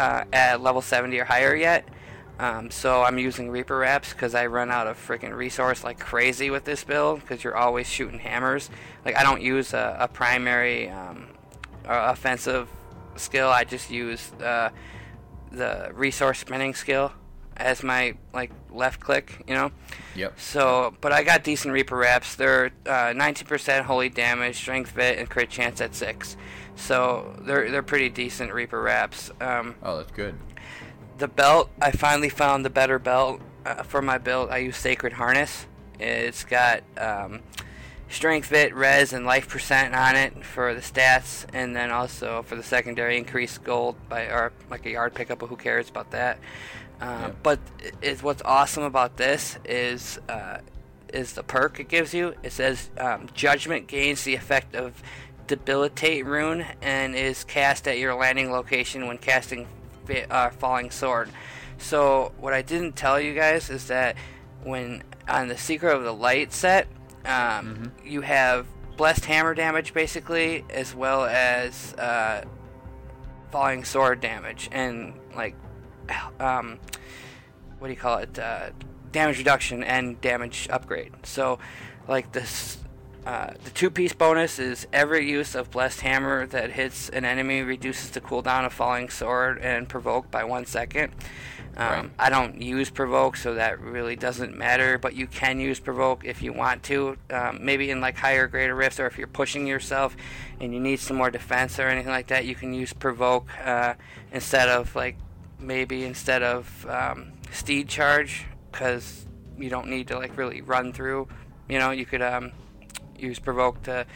uh, 0.00 0.24
at 0.32 0.60
level 0.60 0.82
70 0.82 1.16
or 1.20 1.24
higher 1.24 1.54
yet. 1.54 1.88
Um, 2.38 2.70
so 2.70 3.02
I'm 3.02 3.18
using 3.18 3.50
Reaper 3.50 3.78
Wraps 3.78 4.12
because 4.12 4.34
I 4.34 4.46
run 4.46 4.70
out 4.70 4.86
of 4.86 4.96
freaking 4.98 5.36
resource 5.36 5.84
like 5.84 6.00
crazy 6.00 6.50
with 6.50 6.64
this 6.64 6.82
build 6.82 7.20
because 7.20 7.44
you're 7.44 7.56
always 7.56 7.88
shooting 7.88 8.18
hammers. 8.18 8.70
Like 9.04 9.16
I 9.16 9.22
don't 9.22 9.40
use 9.40 9.72
a, 9.72 9.96
a 10.00 10.08
primary 10.08 10.90
um, 10.90 11.28
uh, 11.86 12.10
offensive 12.12 12.68
skill. 13.16 13.48
I 13.48 13.64
just 13.64 13.90
use 13.90 14.32
uh, 14.42 14.70
the 15.52 15.90
resource 15.94 16.40
spinning 16.40 16.74
skill 16.74 17.12
as 17.56 17.84
my 17.84 18.14
like 18.32 18.50
left 18.70 18.98
click. 18.98 19.44
You 19.46 19.54
know. 19.54 19.70
Yep. 20.16 20.38
So, 20.40 20.94
but 21.00 21.12
I 21.12 21.22
got 21.22 21.44
decent 21.44 21.72
Reaper 21.72 21.96
Wraps. 21.96 22.34
They're 22.34 22.66
uh, 22.86 23.12
19% 23.14 23.82
holy 23.82 24.08
damage, 24.08 24.56
strength 24.56 24.90
fit, 24.90 25.18
and 25.18 25.30
crit 25.30 25.50
chance 25.50 25.80
at 25.80 25.94
six. 25.94 26.36
So 26.74 27.36
they're 27.42 27.70
they're 27.70 27.82
pretty 27.84 28.08
decent 28.08 28.52
Reaper 28.52 28.80
Wraps. 28.82 29.30
Um, 29.40 29.76
Oh, 29.84 29.96
that's 29.98 30.10
good. 30.10 30.36
The 31.24 31.28
belt, 31.28 31.70
I 31.80 31.90
finally 31.90 32.28
found 32.28 32.66
the 32.66 32.70
better 32.70 32.98
belt 32.98 33.40
uh, 33.64 33.82
for 33.82 34.02
my 34.02 34.18
build. 34.18 34.50
I 34.50 34.58
use 34.58 34.76
Sacred 34.76 35.14
Harness. 35.14 35.66
It's 35.98 36.44
got 36.44 36.82
um, 36.98 37.40
strength 38.10 38.48
fit, 38.48 38.74
res, 38.74 39.14
and 39.14 39.24
life 39.24 39.48
percent 39.48 39.94
on 39.94 40.16
it 40.16 40.44
for 40.44 40.74
the 40.74 40.82
stats, 40.82 41.46
and 41.54 41.74
then 41.74 41.90
also 41.90 42.42
for 42.42 42.56
the 42.56 42.62
secondary 42.62 43.16
increased 43.16 43.64
gold 43.64 43.96
by 44.10 44.24
or 44.24 44.52
like 44.68 44.84
a 44.84 44.90
yard 44.90 45.14
pickup. 45.14 45.38
But 45.38 45.46
who 45.46 45.56
cares 45.56 45.88
about 45.88 46.10
that? 46.10 46.38
Uh, 47.00 47.18
Yep. 47.22 47.36
But 47.42 47.58
is 48.02 48.22
what's 48.22 48.42
awesome 48.42 48.82
about 48.82 49.16
this 49.16 49.56
is 49.64 50.18
uh, 50.28 50.58
is 51.10 51.32
the 51.32 51.42
perk 51.42 51.80
it 51.80 51.88
gives 51.88 52.12
you. 52.12 52.34
It 52.42 52.52
says 52.52 52.90
um, 52.98 53.30
Judgment 53.32 53.86
gains 53.86 54.24
the 54.24 54.34
effect 54.34 54.74
of 54.74 55.02
Debilitate 55.46 56.26
Rune 56.26 56.66
and 56.82 57.14
is 57.14 57.44
cast 57.44 57.88
at 57.88 57.98
your 57.98 58.14
landing 58.14 58.52
location 58.52 59.06
when 59.06 59.16
casting 59.16 59.68
uh, 60.30 60.50
Falling 60.50 60.90
Sword. 60.90 61.30
So 61.78 62.32
what 62.38 62.52
I 62.52 62.62
didn't 62.62 62.96
tell 62.96 63.20
you 63.20 63.34
guys 63.34 63.70
is 63.70 63.88
that 63.88 64.16
when 64.62 65.02
on 65.28 65.48
the 65.48 65.58
Seeker 65.58 65.88
of 65.88 66.04
the 66.04 66.12
Light 66.12 66.52
set, 66.52 66.86
um, 67.24 67.92
you 68.04 68.20
have 68.20 68.66
blessed 68.96 69.24
hammer 69.24 69.54
damage 69.54 69.92
basically, 69.92 70.64
as 70.70 70.94
well 70.94 71.24
as 71.24 71.94
uh, 71.94 72.44
falling 73.50 73.84
sword 73.84 74.20
damage 74.20 74.68
and 74.72 75.14
like 75.34 75.54
um, 76.40 76.78
what 77.78 77.88
do 77.88 77.94
you 77.94 78.00
call 78.00 78.18
it? 78.18 78.38
Uh, 78.38 78.70
damage 79.12 79.38
reduction 79.38 79.84
and 79.84 80.20
damage 80.20 80.68
upgrade. 80.70 81.12
So, 81.22 81.58
like 82.08 82.32
this, 82.32 82.78
uh, 83.26 83.52
the 83.64 83.70
two-piece 83.70 84.12
bonus 84.12 84.58
is 84.58 84.86
every 84.92 85.28
use 85.28 85.54
of 85.54 85.70
blessed 85.70 86.02
hammer 86.02 86.46
that 86.46 86.72
hits 86.72 87.08
an 87.08 87.24
enemy 87.24 87.62
reduces 87.62 88.10
the 88.10 88.20
cooldown 88.20 88.66
of 88.66 88.72
falling 88.72 89.08
sword 89.08 89.58
and 89.58 89.88
provoke 89.88 90.30
by 90.30 90.44
one 90.44 90.66
second. 90.66 91.12
Um, 91.76 91.88
Right. 91.88 92.10
I 92.18 92.30
don't 92.30 92.62
use 92.62 92.90
provoke, 92.90 93.36
so 93.36 93.54
that 93.54 93.80
really 93.80 94.14
doesn't 94.14 94.56
matter. 94.56 94.96
But 94.98 95.14
you 95.14 95.26
can 95.26 95.58
use 95.58 95.80
provoke 95.80 96.24
if 96.24 96.40
you 96.40 96.52
want 96.52 96.82
to. 96.84 97.16
Um, 97.30 97.58
maybe 97.62 97.90
in 97.90 98.00
like 98.00 98.16
higher 98.16 98.46
grade 98.46 98.70
of 98.70 98.76
rifts, 98.76 99.00
or 99.00 99.06
if 99.06 99.18
you're 99.18 99.26
pushing 99.26 99.66
yourself 99.66 100.16
and 100.60 100.72
you 100.72 100.78
need 100.78 101.00
some 101.00 101.16
more 101.16 101.30
defense 101.30 101.78
or 101.78 101.88
anything 101.88 102.12
like 102.12 102.28
that, 102.28 102.44
you 102.44 102.54
can 102.54 102.72
use 102.72 102.92
provoke 102.92 103.48
uh, 103.64 103.94
instead 104.32 104.68
of 104.68 104.94
like 104.94 105.16
maybe 105.58 106.04
instead 106.04 106.42
of 106.42 106.86
um, 106.88 107.32
steed 107.50 107.88
charge 107.88 108.44
because 108.70 109.26
you 109.58 109.70
don't 109.70 109.88
need 109.88 110.08
to 110.08 110.16
like 110.18 110.36
really 110.36 110.60
run 110.60 110.92
through. 110.92 111.26
You 111.68 111.78
know, 111.78 111.90
you 111.90 112.06
could 112.06 112.22
um, 112.22 112.52
use 113.18 113.38
provoke 113.38 113.82
to 113.84 114.06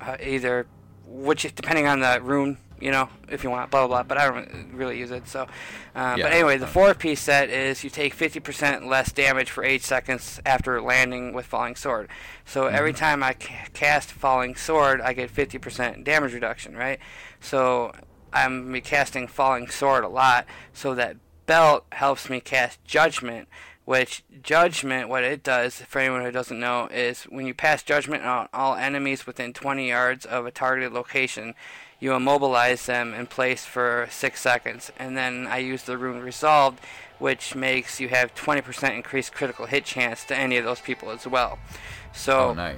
uh, 0.00 0.16
either 0.22 0.66
which 1.06 1.42
depending 1.54 1.86
on 1.86 2.00
the 2.00 2.20
rune. 2.22 2.58
You 2.80 2.92
know, 2.92 3.08
if 3.28 3.42
you 3.42 3.50
want, 3.50 3.72
blah 3.72 3.88
blah 3.88 3.88
blah. 3.88 4.02
But 4.04 4.18
I 4.18 4.30
don't 4.30 4.70
really 4.72 4.98
use 5.00 5.10
it. 5.10 5.26
So, 5.26 5.42
uh, 5.96 6.14
Yeah. 6.16 6.22
but 6.22 6.32
anyway, 6.32 6.58
the 6.58 6.66
four 6.68 6.94
piece 6.94 7.20
set 7.20 7.50
is 7.50 7.82
you 7.82 7.90
take 7.90 8.14
50% 8.14 8.86
less 8.86 9.10
damage 9.10 9.50
for 9.50 9.64
eight 9.64 9.82
seconds 9.82 10.40
after 10.46 10.80
landing 10.80 11.32
with 11.32 11.44
falling 11.44 11.74
sword. 11.74 12.08
So 12.44 12.66
every 12.68 12.92
time 12.92 13.24
I 13.24 13.32
ca- 13.32 13.66
cast 13.72 14.12
falling 14.12 14.54
sword, 14.54 15.00
I 15.00 15.12
get 15.12 15.28
50% 15.34 16.04
damage 16.04 16.32
reduction. 16.34 16.76
Right. 16.76 17.00
So 17.40 17.90
I'm 18.32 18.70
be 18.70 18.80
casting 18.80 19.26
falling 19.26 19.68
sword 19.68 20.04
a 20.04 20.08
lot. 20.08 20.46
So 20.72 20.94
that 20.94 21.16
belt 21.46 21.84
helps 21.90 22.30
me 22.30 22.38
cast 22.40 22.84
judgment. 22.84 23.48
Which 23.88 24.22
judgment, 24.42 25.08
what 25.08 25.24
it 25.24 25.42
does, 25.42 25.76
for 25.80 25.98
anyone 26.00 26.20
who 26.20 26.30
doesn't 26.30 26.60
know, 26.60 26.88
is 26.92 27.22
when 27.22 27.46
you 27.46 27.54
pass 27.54 27.82
judgment 27.82 28.22
on 28.22 28.50
all 28.52 28.74
enemies 28.74 29.26
within 29.26 29.54
20 29.54 29.88
yards 29.88 30.26
of 30.26 30.44
a 30.44 30.50
targeted 30.50 30.92
location, 30.92 31.54
you 31.98 32.12
immobilize 32.12 32.84
them 32.84 33.14
in 33.14 33.26
place 33.28 33.64
for 33.64 34.06
six 34.10 34.42
seconds, 34.42 34.92
and 34.98 35.16
then 35.16 35.46
I 35.46 35.56
use 35.56 35.84
the 35.84 35.96
rune 35.96 36.20
resolved, 36.20 36.80
which 37.18 37.54
makes 37.54 37.98
you 37.98 38.10
have 38.10 38.34
20% 38.34 38.94
increased 38.94 39.32
critical 39.32 39.64
hit 39.64 39.86
chance 39.86 40.22
to 40.24 40.36
any 40.36 40.58
of 40.58 40.66
those 40.66 40.82
people 40.82 41.08
as 41.08 41.26
well. 41.26 41.58
So 42.12 42.50
Oh, 42.50 42.52
nice. 42.52 42.76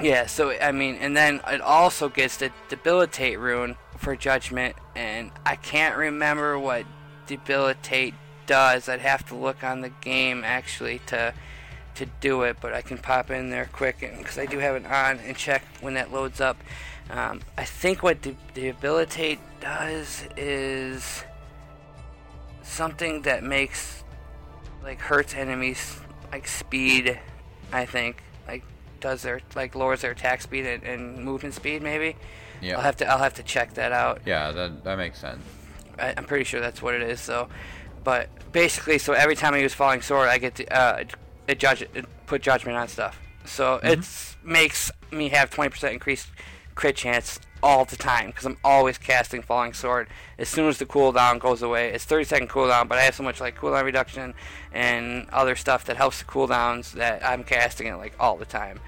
yeah, 0.00 0.26
so 0.26 0.52
I 0.52 0.70
mean, 0.70 0.98
and 1.00 1.16
then 1.16 1.40
it 1.48 1.62
also 1.62 2.08
gets 2.08 2.36
the 2.36 2.52
debilitate 2.68 3.40
rune 3.40 3.74
for 3.96 4.14
judgment, 4.14 4.76
and 4.94 5.32
I 5.44 5.56
can't 5.56 5.96
remember 5.96 6.56
what 6.60 6.86
debilitate 7.26 8.14
does. 8.46 8.88
I'd 8.88 9.00
have 9.00 9.26
to 9.28 9.34
look 9.34 9.62
on 9.64 9.80
the 9.80 9.88
game 9.88 10.42
actually 10.44 11.00
to 11.06 11.34
to 11.96 12.06
do 12.20 12.42
it, 12.42 12.56
but 12.60 12.74
I 12.74 12.82
can 12.82 12.98
pop 12.98 13.30
in 13.30 13.50
there 13.50 13.68
quick 13.72 14.00
because 14.00 14.36
I 14.36 14.46
do 14.46 14.58
have 14.58 14.74
it 14.74 14.84
on 14.84 15.18
and 15.20 15.36
check 15.36 15.62
when 15.80 15.94
that 15.94 16.12
loads 16.12 16.40
up. 16.40 16.56
Um, 17.08 17.40
I 17.56 17.64
think 17.64 18.02
what 18.02 18.20
de- 18.20 18.36
debilitate 18.52 19.38
does 19.60 20.24
is 20.36 21.24
something 22.62 23.22
that 23.22 23.44
makes 23.44 24.02
like 24.82 24.98
hurts 25.00 25.34
enemies 25.34 26.00
like 26.32 26.48
speed. 26.48 27.18
I 27.72 27.86
think 27.86 28.22
like 28.48 28.64
does 29.00 29.22
their 29.22 29.40
like 29.54 29.74
lowers 29.74 30.00
their 30.00 30.10
attack 30.12 30.42
speed 30.42 30.66
and, 30.66 30.82
and 30.82 31.24
movement 31.24 31.54
speed 31.54 31.82
maybe. 31.82 32.16
Yeah. 32.60 32.76
I'll 32.76 32.82
have 32.82 32.96
to 32.96 33.06
I'll 33.06 33.18
have 33.18 33.34
to 33.34 33.42
check 33.42 33.74
that 33.74 33.92
out. 33.92 34.22
yeah, 34.26 34.50
that 34.50 34.84
that 34.84 34.98
makes 34.98 35.20
sense. 35.20 35.42
I, 35.98 36.14
I'm 36.16 36.24
pretty 36.24 36.44
sure 36.44 36.60
that's 36.60 36.82
what 36.82 36.94
it 36.94 37.02
is. 37.02 37.20
So, 37.20 37.48
but 38.04 38.28
basically, 38.52 38.98
so 38.98 39.12
every 39.12 39.34
time 39.34 39.54
I 39.54 39.58
use 39.58 39.74
falling 39.74 40.02
sword, 40.02 40.28
I 40.28 40.38
get 40.38 40.54
to 40.56 40.72
uh, 40.72 41.04
it 41.48 41.58
judge 41.58 41.82
it 41.82 42.04
put 42.26 42.42
judgment 42.42 42.76
on 42.76 42.88
stuff. 42.88 43.20
So 43.44 43.80
it 43.82 44.06
makes 44.42 44.90
me 45.10 45.28
have 45.30 45.50
20% 45.50 45.92
increased 45.92 46.28
crit 46.74 46.96
chance 46.96 47.38
all 47.62 47.84
the 47.84 47.96
time 47.96 48.26
because 48.26 48.44
I'm 48.44 48.58
always 48.62 48.98
casting 48.98 49.42
falling 49.42 49.72
sword. 49.72 50.08
As 50.38 50.48
soon 50.48 50.68
as 50.68 50.78
the 50.78 50.86
cooldown 50.86 51.38
goes 51.38 51.62
away, 51.62 51.90
it's 51.90 52.04
30 52.04 52.24
second 52.24 52.48
cooldown, 52.50 52.88
but 52.88 52.98
I 52.98 53.02
have 53.02 53.14
so 53.14 53.22
much 53.22 53.40
like 53.40 53.56
cooldown 53.56 53.84
reduction 53.84 54.34
and 54.72 55.28
other 55.30 55.56
stuff 55.56 55.84
that 55.86 55.96
helps 55.96 56.18
the 56.18 56.26
cooldowns 56.26 56.92
that 56.92 57.24
I'm 57.24 57.42
casting 57.42 57.86
it 57.86 57.94
like 57.94 58.14
all 58.20 58.36
the 58.36 58.44
time. 58.44 58.80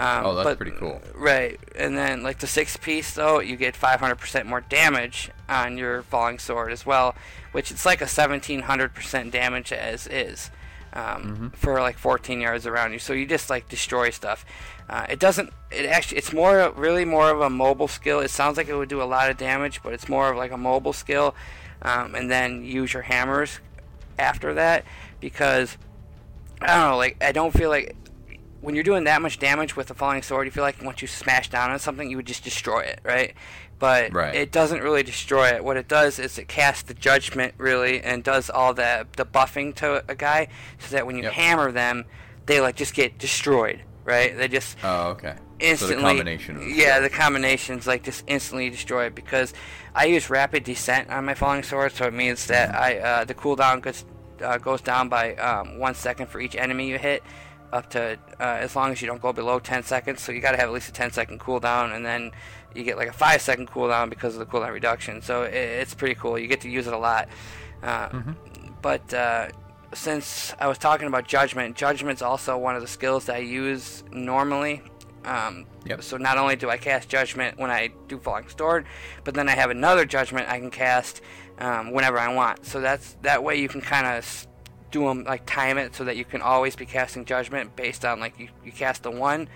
Um, 0.00 0.24
Oh, 0.26 0.34
that's 0.34 0.44
but- 0.44 0.56
pretty 0.56 0.76
cool. 0.76 1.00
Right, 1.14 1.60
and 1.76 1.96
then 1.96 2.22
like 2.22 2.38
the 2.38 2.46
six 2.46 2.76
piece 2.76 3.12
though, 3.12 3.40
you 3.40 3.56
get 3.56 3.74
500% 3.74 4.46
more 4.46 4.62
damage 4.62 5.30
on 5.48 5.76
your 5.76 6.02
falling 6.02 6.38
sword 6.38 6.72
as 6.72 6.86
well, 6.86 7.14
which 7.52 7.70
it's 7.70 7.84
like 7.84 8.00
a 8.00 8.06
1700% 8.06 9.30
damage 9.30 9.72
as 9.72 10.06
is 10.06 10.50
um, 10.94 11.52
for 11.54 11.80
like 11.80 11.98
14 11.98 12.40
yards 12.40 12.66
around 12.66 12.92
you. 12.92 12.98
So 12.98 13.12
you 13.12 13.26
just 13.26 13.50
like 13.50 13.68
destroy 13.68 14.08
stuff. 14.10 14.44
Uh, 14.88 15.06
it 15.08 15.18
doesn't. 15.18 15.52
It 15.70 15.86
actually. 15.86 16.18
It's 16.18 16.32
more 16.32 16.72
really 16.74 17.04
more 17.04 17.30
of 17.30 17.40
a 17.42 17.50
mobile 17.50 17.86
skill. 17.86 18.20
It 18.20 18.30
sounds 18.30 18.56
like 18.56 18.68
it 18.68 18.74
would 18.74 18.88
do 18.88 19.00
a 19.02 19.04
lot 19.04 19.30
of 19.30 19.36
damage, 19.36 19.82
but 19.84 19.92
it's 19.92 20.08
more 20.08 20.30
of 20.30 20.36
like 20.36 20.50
a 20.50 20.56
mobile 20.56 20.92
skill. 20.92 21.34
Um, 21.82 22.14
and 22.14 22.28
then 22.30 22.64
use 22.64 22.92
your 22.92 23.02
hammers 23.02 23.60
after 24.18 24.54
that 24.54 24.84
because 25.20 25.78
I 26.60 26.66
don't 26.76 26.90
know. 26.90 26.96
Like 26.96 27.22
I 27.22 27.30
don't 27.32 27.52
feel 27.52 27.70
like 27.70 27.94
when 28.60 28.74
you're 28.74 28.84
doing 28.84 29.04
that 29.04 29.22
much 29.22 29.38
damage 29.38 29.76
with 29.76 29.90
a 29.90 29.94
falling 29.94 30.22
sword, 30.22 30.46
you 30.46 30.50
feel 30.50 30.64
like 30.64 30.82
once 30.82 31.00
you 31.02 31.08
smash 31.08 31.48
down 31.48 31.70
on 31.70 31.78
something, 31.78 32.10
you 32.10 32.16
would 32.16 32.26
just 32.26 32.44
destroy 32.44 32.80
it, 32.80 33.00
right? 33.04 33.34
But 33.78 34.12
Right. 34.12 34.34
it 34.34 34.52
doesn't 34.52 34.82
really 34.82 35.02
destroy 35.02 35.48
it. 35.48 35.64
What 35.64 35.76
it 35.78 35.88
does 35.88 36.18
is 36.18 36.38
it 36.38 36.48
casts 36.48 36.82
the 36.82 36.94
judgment 36.94 37.54
really 37.56 38.02
and 38.02 38.22
does 38.22 38.50
all 38.50 38.74
the 38.74 39.06
the 39.16 39.24
buffing 39.24 39.74
to 39.76 40.04
a 40.08 40.14
guy, 40.14 40.48
so 40.78 40.94
that 40.94 41.06
when 41.06 41.16
you 41.16 41.22
Yep. 41.24 41.32
hammer 41.32 41.72
them, 41.72 42.04
they 42.46 42.60
like 42.60 42.76
just 42.76 42.94
get 42.94 43.18
destroyed, 43.18 43.80
right? 44.04 44.36
They 44.36 44.48
just 44.48 44.76
Oh, 44.84 45.08
okay. 45.10 45.34
instantly. 45.60 46.18
So 46.18 46.56
the 46.56 46.68
yeah, 46.76 47.00
the 47.00 47.08
combinations 47.08 47.86
like 47.86 48.02
just 48.02 48.24
instantly 48.26 48.68
destroy 48.68 49.06
it 49.06 49.14
because 49.14 49.54
I 49.94 50.06
use 50.06 50.28
rapid 50.28 50.64
descent 50.64 51.08
on 51.10 51.24
my 51.24 51.34
falling 51.34 51.62
sword, 51.62 51.92
so 51.92 52.06
it 52.06 52.12
means 52.14 52.46
that 52.48 52.74
I 52.74 52.98
uh, 52.98 53.24
the 53.24 53.34
cooldown 53.34 53.80
goes 53.80 54.04
uh, 54.42 54.58
goes 54.58 54.80
down 54.82 55.08
by 55.08 55.34
um, 55.36 55.78
one 55.78 55.94
second 55.94 56.26
for 56.26 56.40
each 56.40 56.56
enemy 56.56 56.88
you 56.88 56.98
hit, 56.98 57.22
up 57.72 57.90
to 57.90 58.18
uh, 58.38 58.42
as 58.42 58.74
long 58.76 58.92
as 58.92 59.00
you 59.00 59.06
don't 59.06 59.20
go 59.22 59.32
below 59.32 59.58
10 59.58 59.82
seconds. 59.82 60.20
So 60.22 60.32
you 60.32 60.40
got 60.40 60.52
to 60.52 60.56
have 60.58 60.68
at 60.68 60.72
least 60.72 60.88
a 60.88 60.92
10 60.92 61.12
second 61.12 61.40
cooldown, 61.40 61.94
and 61.94 62.04
then 62.04 62.32
you 62.74 62.84
get 62.84 62.96
like 62.96 63.08
a 63.08 63.12
five 63.12 63.40
second 63.42 63.68
cooldown 63.70 64.10
because 64.10 64.34
of 64.34 64.40
the 64.40 64.46
cooldown 64.46 64.72
reduction. 64.72 65.22
So 65.22 65.42
it, 65.42 65.54
it's 65.54 65.94
pretty 65.94 66.14
cool. 66.14 66.38
You 66.38 66.46
get 66.48 66.60
to 66.62 66.70
use 66.70 66.86
it 66.86 66.92
a 66.92 66.98
lot. 66.98 67.28
Uh, 67.82 68.08
But 68.82 69.12
uh, 69.12 69.48
since 69.92 70.54
I 70.58 70.66
was 70.68 70.78
talking 70.78 71.06
about 71.08 71.26
judgment, 71.26 71.76
judgment's 71.76 72.22
also 72.22 72.56
one 72.56 72.76
of 72.76 72.82
the 72.82 72.88
skills 72.88 73.26
that 73.26 73.36
I 73.36 73.40
use 73.40 74.04
normally. 74.12 74.82
Um, 75.24 75.66
Yep. 75.86 76.02
So 76.02 76.16
not 76.18 76.36
only 76.36 76.56
do 76.56 76.68
I 76.68 76.76
cast 76.76 77.08
judgment 77.08 77.58
when 77.58 77.70
I 77.70 77.88
do 78.06 78.18
falling 78.18 78.46
sword, 78.48 78.84
but 79.24 79.32
then 79.34 79.48
I 79.48 79.52
have 79.52 79.70
another 79.70 80.04
judgment 80.04 80.46
I 80.48 80.58
can 80.58 80.70
cast 80.70 81.22
um, 81.58 81.90
whenever 81.92 82.18
I 82.18 82.32
want. 82.34 82.66
So 82.66 82.80
that's 82.80 83.16
that 83.22 83.42
way 83.42 83.56
you 83.56 83.66
can 83.68 83.80
kind 83.80 84.06
of 84.06 84.46
do 84.90 85.04
them 85.04 85.24
like 85.24 85.46
time 85.46 85.78
it 85.78 85.94
so 85.94 86.04
that 86.04 86.16
you 86.16 86.24
can 86.24 86.42
always 86.42 86.76
be 86.76 86.86
casting 86.86 87.24
judgment 87.24 87.74
based 87.76 88.04
on 88.04 88.20
like 88.20 88.38
you, 88.38 88.48
you 88.64 88.72
cast 88.72 89.02
the 89.02 89.10
one 89.10 89.48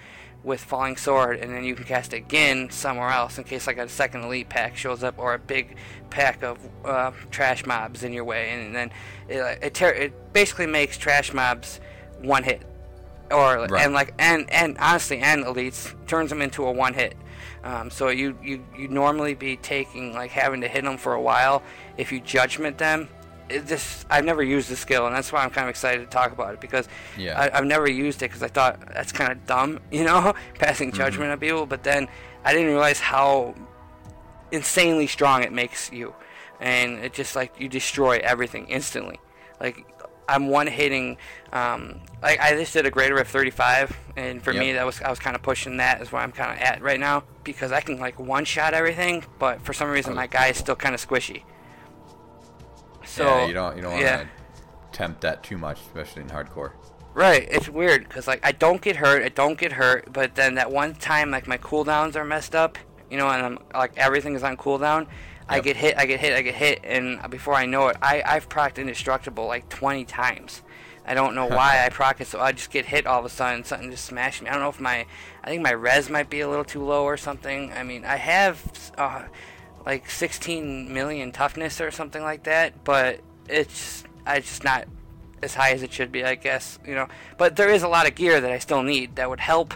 with 0.43 0.61
falling 0.62 0.97
sword 0.97 1.39
and 1.39 1.55
then 1.55 1.65
you 1.65 1.74
can 1.74 1.85
cast 1.85 2.12
it 2.12 2.19
again 2.19 2.69
somewhere 2.70 3.09
else 3.09 3.39
in 3.39 3.44
case 3.44 3.66
like 3.66 3.78
a 3.78 3.89
second 3.89 4.23
elite 4.23 4.48
pack 4.48 4.77
shows 4.77 5.02
up 5.02 5.19
or 5.19 5.32
a 5.35 5.39
big 5.39 5.77
pack 6.11 6.43
of 6.43 6.59
uh, 6.85 7.11
trash 7.31 7.65
mobs 7.65 8.02
in 8.05 8.12
your 8.12 8.24
way 8.24 8.51
and 8.51 8.74
then 8.74 8.90
it, 9.28 9.59
it, 9.62 9.74
ter- 9.74 9.89
it 9.93 10.32
basically 10.35 10.66
makes 10.66 10.98
trash 10.98 11.32
mobs 11.32 11.81
one 12.20 12.43
hit 12.44 12.62
or 13.31 13.66
Right. 13.70 13.85
and 13.86 13.94
like 13.94 14.12
and 14.19 14.51
and 14.51 14.77
honestly 14.78 15.19
and 15.20 15.44
elites 15.44 15.94
turns 16.06 16.28
them 16.28 16.43
into 16.43 16.66
a 16.66 16.70
one 16.73 16.93
hit 16.93 17.16
um, 17.65 17.90
so 17.90 18.09
you 18.11 18.39
you 18.43 18.62
you 18.77 18.86
normally 18.89 19.32
be 19.32 19.56
taking 19.56 20.12
like 20.12 20.31
having 20.31 20.61
to 20.61 20.69
hit 20.69 20.85
them 20.85 20.98
for 20.98 21.15
a 21.15 21.20
while 21.20 21.62
if 21.97 22.12
you 22.12 22.20
judgment 22.20 22.77
them 22.77 23.09
it 23.48 23.66
just 23.66 24.06
I've 24.10 24.24
never 24.24 24.42
used 24.42 24.70
the 24.70 24.76
skill 24.76 25.06
and 25.06 25.14
that's 25.14 25.32
why 25.32 25.44
I'm 25.44 25.50
kind 25.50 25.66
of 25.66 25.70
excited 25.70 26.00
to 26.00 26.06
talk 26.06 26.32
about 26.32 26.54
it 26.54 26.60
because 26.60 26.88
Yeah. 27.16 27.38
I, 27.38 27.58
I've 27.58 27.66
never 27.66 27.88
used 27.88 28.22
it 28.22 28.26
because 28.30 28.42
I 28.42 28.48
thought 28.48 28.80
that's 28.92 29.12
kind 29.12 29.30
of 29.32 29.46
dumb 29.46 29.80
you 29.90 30.04
know 30.04 30.34
passing 30.58 30.92
judgment 30.92 31.30
on 31.30 31.38
people 31.38 31.66
but 31.66 31.82
then 31.82 32.08
I 32.44 32.52
didn't 32.52 32.68
realize 32.68 33.00
how 33.00 33.54
insanely 34.52 35.06
strong 35.06 35.42
it 35.42 35.52
makes 35.52 35.92
you 35.92 36.14
and 36.60 36.98
it 36.98 37.12
just 37.12 37.34
like 37.36 37.52
you 37.58 37.68
destroy 37.68 38.18
everything 38.22 38.66
instantly 38.68 39.18
like 39.60 39.84
I'm 40.26 40.48
one 40.48 40.66
hitting. 40.66 41.18
Um, 41.52 42.00
like 42.22 42.40
I 42.40 42.56
just 42.56 42.72
did 42.72 42.86
a 42.86 42.90
greater 42.90 43.18
of 43.18 43.28
35, 43.28 43.94
and 44.16 44.42
for 44.42 44.54
me 44.54 44.72
that 44.72 44.86
was 44.86 45.02
I 45.02 45.10
was 45.10 45.18
kind 45.18 45.36
of 45.36 45.42
pushing 45.42 45.76
that 45.76 46.00
is 46.00 46.10
where 46.12 46.22
I'm 46.22 46.32
kind 46.32 46.50
of 46.50 46.58
at 46.66 46.80
right 46.80 46.98
now 46.98 47.24
because 47.44 47.72
I 47.72 47.82
can 47.82 47.98
like 47.98 48.18
one 48.18 48.46
shot 48.46 48.72
everything, 48.72 49.24
but 49.38 49.60
for 49.60 49.74
some 49.74 49.90
reason 49.90 50.12
Oh, 50.12 50.16
my 50.16 50.26
guy 50.26 50.46
is 50.46 50.56
still 50.56 50.76
kind 50.76 50.94
of 50.94 51.06
squishy. 51.06 51.42
So 53.06 53.24
yeah, 53.24 53.47
you 53.47 53.55
don't 53.55 53.76
you 53.76 53.82
don't 53.82 53.93
want 53.93 54.05
to 54.05 54.28
tempt 54.93 55.20
that 55.22 55.43
too 55.43 55.59
much, 55.59 55.81
especially 55.81 56.22
in 56.22 56.28
hardcore. 56.28 56.72
Right, 57.14 57.47
it's 57.48 57.68
weird 57.68 58.09
because 58.09 58.26
like 58.26 58.40
I 58.44 58.52
don't 58.52 58.81
get 58.81 58.97
hurt, 58.97 59.22
I 59.22 59.28
don't 59.28 59.59
get 59.59 59.72
hurt, 59.72 60.12
but 60.12 60.35
then 60.35 60.55
that 60.56 60.70
one 60.70 60.94
time 60.94 61.31
like 61.31 61.47
my 61.47 61.59
cooldowns 61.59 62.16
are 62.16 62.24
messed 62.24 62.55
up, 62.55 62.76
you 63.10 63.16
know, 63.16 63.28
and 63.28 63.44
I'm 63.44 63.59
like 63.72 63.93
everything 63.97 64.35
is 64.35 64.43
on 64.43 64.56
cooldown. 64.56 65.06
I 65.47 65.60
get 65.60 65.76
hit, 65.76 65.98
I 65.98 66.06
get 66.06 66.20
hit, 66.20 66.32
I 66.32 66.40
get 66.40 66.55
hit, 66.55 66.81
and 66.85 67.20
before 67.31 67.55
I 67.55 67.66
know 67.66 67.89
it, 67.89 67.97
I 68.01 68.22
I've 68.24 68.48
procced 68.48 68.78
indestructible 68.78 69.47
like 69.47 69.68
20 69.68 70.05
times. 70.06 70.62
I 71.06 71.14
don't 71.14 71.35
know 71.35 71.47
why 71.59 71.85
I 71.85 71.89
proc 71.90 72.20
it, 72.20 72.26
so 72.26 72.40
I 72.40 72.52
just 72.52 72.70
get 72.70 72.86
hit 72.86 73.06
all 73.06 73.18
of 73.18 73.24
a 73.24 73.28
sudden, 73.28 73.64
something 73.64 73.90
just 73.90 74.06
smashed 74.06 74.43
me. 74.43 74.48
I 74.48 74.52
don't 74.52 74.62
know 74.62 74.68
if 74.70 74.81
my, 74.81 75.06
I 75.43 75.48
think 75.48 75.62
my 75.62 75.72
res 75.72 76.09
might 76.09 76.31
be 76.31 76.40
a 76.40 76.48
little 76.48 76.64
too 76.64 76.82
low 76.82 77.05
or 77.05 77.16
something. 77.16 77.72
I 77.72 77.82
mean, 77.82 78.05
I 78.05 78.16
have 78.16 78.93
uh, 78.97 79.24
like 79.86 80.09
16 80.11 80.93
million 80.93 81.32
toughness 81.32 81.81
or 81.81 81.90
something 81.90 82.23
like 82.23 82.44
that, 82.44 82.85
but 82.85 83.20
it's 83.48 84.05
I 84.27 84.40
just 84.40 84.65
not 84.65 84.86
as 85.43 85.55
high 85.55 85.73
as 85.73 85.82
it 85.82 85.93
should 85.93 86.11
be, 86.11 86.24
I 86.24 86.35
guess, 86.36 86.78
you 86.86 86.94
know. 86.94 87.09
But 87.36 87.56
there 87.56 87.69
is 87.69 87.82
a 87.82 87.89
lot 87.89 88.06
of 88.09 88.15
gear 88.15 88.40
that 88.40 88.51
I 88.51 88.59
still 88.59 88.82
need 88.82 89.16
that 89.16 89.28
would 89.28 89.40
help 89.40 89.74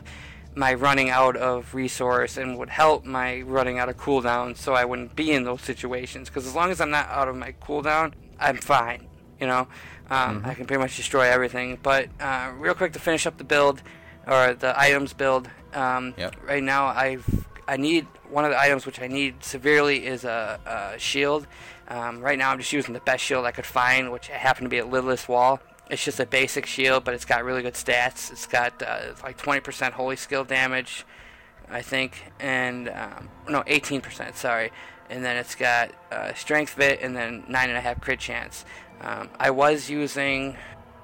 my 0.55 0.73
running 0.75 1.11
out 1.11 1.37
of 1.37 1.75
resource 1.75 2.37
and 2.39 2.59
would 2.59 2.71
help 2.71 3.05
my 3.05 3.43
running 3.43 3.79
out 3.79 3.89
of 3.89 3.97
cooldown 3.99 4.57
so 4.57 4.73
I 4.73 4.85
wouldn't 4.87 5.15
be 5.15 5.31
in 5.31 5.45
those 5.45 5.61
situations. 5.61 6.29
Because 6.29 6.47
as 6.47 6.55
long 6.55 6.71
as 6.71 6.81
I'm 6.81 6.91
not 6.91 7.07
out 7.11 7.29
of 7.29 7.37
my 7.37 7.53
cooldown, 7.61 8.13
I'm 8.41 8.57
fine, 8.57 9.07
you 9.41 9.47
know. 9.47 9.69
Um, 10.11 10.43
I 10.47 10.55
can 10.55 10.65
pretty 10.67 10.81
much 10.81 10.97
destroy 10.97 11.25
everything. 11.31 11.79
But 11.83 12.09
uh, 12.19 12.53
real 12.57 12.75
quick 12.75 12.95
to 12.95 12.99
finish 12.99 13.27
up 13.27 13.37
the 13.37 13.45
build, 13.45 13.83
or 14.27 14.55
the 14.55 14.79
items 14.79 15.13
build, 15.13 15.51
um, 15.75 16.15
Yep. 16.17 16.37
right 16.47 16.63
now 16.63 16.87
I've 16.87 17.47
I 17.69 17.77
need 17.77 18.07
one 18.31 18.45
of 18.45 18.51
the 18.51 18.61
items 18.61 18.87
which 18.87 19.01
I 19.01 19.07
need 19.07 19.43
severely 19.43 20.07
is 20.07 20.25
a, 20.25 20.61
a 20.95 20.99
shield. 20.99 21.47
Um, 21.89 22.21
right 22.21 22.39
now 22.39 22.51
I'm 22.51 22.59
just 22.59 22.73
using 22.73 22.95
the 22.95 23.01
best 23.01 23.25
shield 23.25 23.45
I 23.45 23.53
could 23.53 23.67
find, 23.67 24.13
which 24.13 24.29
happened 24.29 24.67
to 24.67 24.69
be 24.69 24.79
a 24.79 24.85
lidless 24.85 25.29
wall. 25.29 25.61
It's 25.91 26.05
just 26.05 26.21
a 26.21 26.27
basic 26.27 26.67
shield, 26.67 27.05
but 27.05 27.15
it's 27.15 27.25
got 27.25 27.45
really 27.45 27.63
good 27.63 27.75
stats. 27.75 28.31
It's 28.31 28.47
got 28.47 28.83
uh, 28.83 29.15
like 29.23 29.39
20% 29.39 29.93
holy 29.93 30.17
skill 30.17 30.45
damage, 30.45 31.07
I 31.71 31.81
think, 31.81 32.25
and 32.39 32.91
um, 32.91 33.31
no 33.49 33.63
18%. 33.63 34.35
Sorry, 34.35 34.71
and 35.09 35.25
then 35.25 35.37
it's 35.37 35.55
got 35.55 35.93
uh, 36.13 36.35
strength 36.35 36.77
bit 36.77 37.01
and 37.01 37.17
then 37.17 37.45
nine 37.49 37.71
and 37.71 37.79
a 37.79 37.81
half 37.81 38.01
crit 38.01 38.21
chance. 38.21 38.67
Um, 39.01 39.31
I 39.39 39.51
was 39.51 39.89
using 39.89 40.57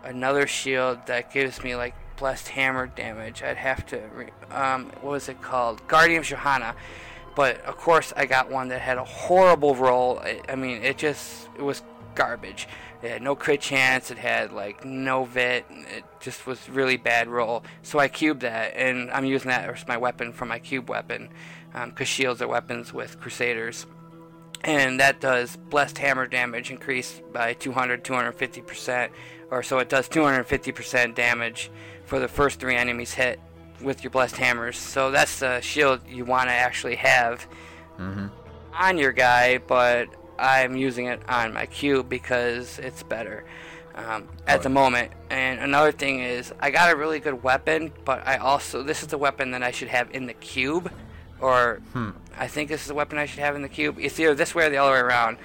another 0.03 0.47
shield 0.47 1.07
that 1.07 1.33
gives 1.33 1.63
me 1.63 1.77
like 1.77 1.95
blessed 2.17 2.49
hammer 2.49 2.87
damage. 2.87 3.43
I'd 3.43 3.57
have 3.57 3.87
to 3.87 4.01
re- 4.15 4.31
um, 4.51 4.87
what 5.01 5.13
was 5.13 5.29
it 5.29 5.41
called? 5.41 5.87
Guard 5.89 6.11
of 6.13 6.25
Johanna. 6.25 6.75
But 7.35 7.61
of 7.63 7.77
course, 7.77 8.13
I 8.17 8.27
got 8.27 8.51
one 8.51 8.69
that 8.69 8.81
had 8.81 8.99
a 8.99 9.05
horrible 9.05 9.75
roll. 9.75 10.23
I, 10.49 10.55
mean, 10.55 10.83
it 10.83 10.99
just 10.99 11.49
it 11.57 11.63
was 11.63 11.83
garbage. 12.15 12.69
It 13.03 13.11
had 13.11 13.23
no 13.23 13.35
crit 13.35 13.61
chance. 13.61 14.11
It 14.11 14.19
had 14.19 14.53
like 14.53 14.85
no 14.85 15.25
vit. 15.25 15.67
It 15.71 16.05
just 16.21 16.47
was 16.47 16.69
really 16.69 16.97
bad 16.97 17.29
roll. 17.29 17.65
So 17.83 17.99
I 17.99 18.09
cubed 18.09 18.43
that, 18.43 18.75
and 18.77 19.11
I'm 19.11 19.25
using 19.25 19.49
that 19.49 19.69
as 19.69 19.87
my 19.87 19.97
weapon 19.97 20.33
for 20.33 20.47
my 20.47 20.59
cube 20.59 20.89
weapon, 20.89 21.29
um, 21.75 21.91
because 21.91 22.09
shields 22.09 22.41
are 22.41 22.49
weapons 22.49 22.93
with 22.93 23.21
Crusaders 23.21 23.87
and 24.65 24.99
that 24.99 25.21
does 25.21 25.57
blessed 25.57 25.99
hammer 25.99 26.27
damage 26.27 26.71
increase 26.71 27.21
by 27.33 27.53
200 27.53 28.03
250% 28.03 29.11
or 29.51 29.63
so 29.63 29.79
it 29.79 29.89
does 29.89 30.09
250% 30.09 31.15
damage 31.15 31.71
for 32.07 32.19
the 32.19 32.29
first 32.29 32.59
three 32.59 32.75
enemies 32.75 33.15
hit 33.15 33.39
with 33.83 34.03
your 34.03 34.11
blessed 34.11 34.37
hammers 34.37 34.77
so 34.77 35.11
that's 35.11 35.39
the 35.41 35.61
shield 35.61 36.01
you 36.09 36.25
want 36.25 36.49
to 36.49 36.53
actually 36.53 36.97
have 36.97 37.47
on 38.79 38.99
your 38.99 39.13
guy 39.13 39.59
but 39.59 40.09
i'm 40.39 40.77
using 40.77 41.07
it 41.07 41.21
on 41.29 41.53
my 41.53 41.67
cube 41.67 42.09
because 42.09 42.79
it's 42.79 43.03
better 43.03 43.45
um, 43.95 44.29
at 44.47 44.63
the 44.63 44.69
moment 44.69 45.13
and 45.31 45.61
another 45.61 45.93
thing 45.93 46.21
is 46.21 46.53
i 46.61 46.71
got 46.71 46.93
a 46.93 46.97
really 46.97 47.21
good 47.21 47.43
weapon 47.43 47.93
but 48.05 48.27
i 48.27 48.37
also 48.37 48.83
this 48.83 49.03
is 49.03 49.09
the 49.09 49.19
weapon 49.19 49.51
that 49.53 49.63
i 49.63 49.71
should 49.71 49.89
have 49.89 50.11
in 50.13 50.27
the 50.27 50.35
cube 50.35 50.91
or 51.41 51.81
I 52.39 52.49
think 52.49 52.69
this 52.69 52.83
is 52.83 52.87
the 52.89 52.95
weapon 52.95 53.19
I 53.19 53.27
should 53.27 53.41
have 53.41 53.55
in 53.55 53.63
the 53.63 53.69
cube. 53.69 53.97
It's 53.99 54.19
either 54.19 54.35
this 54.35 54.55
way 54.55 54.67
or 54.67 54.71
the 54.71 54.79
other 54.79 54.93
way 54.93 54.99
around. 54.99 55.37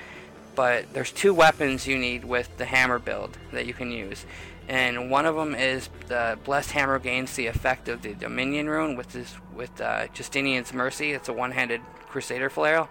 But 0.55 0.93
there's 0.93 1.11
two 1.11 1.33
weapons 1.33 1.87
you 1.87 1.97
need 1.97 2.25
with 2.25 2.55
the 2.57 2.65
hammer 2.65 2.99
build 2.99 3.37
that 3.51 3.65
you 3.65 3.73
can 3.73 3.91
use. 3.91 4.25
And 4.69 5.09
one 5.09 5.25
of 5.25 5.35
them 5.35 5.55
is 5.55 5.89
the 6.07 6.37
Blessed 6.43 6.71
Hammer 6.71 6.99
gains 6.99 7.35
the 7.35 7.47
effect 7.47 7.89
of 7.89 8.03
the 8.03 8.13
Dominion 8.13 8.69
rune, 8.69 8.95
which 8.95 9.15
is 9.15 9.35
with 9.53 9.81
uh, 9.81 10.07
Justinian's 10.13 10.71
Mercy. 10.73 11.11
It's 11.11 11.27
a 11.27 11.33
one-handed 11.33 11.81
Crusader 12.07 12.51
flail. 12.51 12.87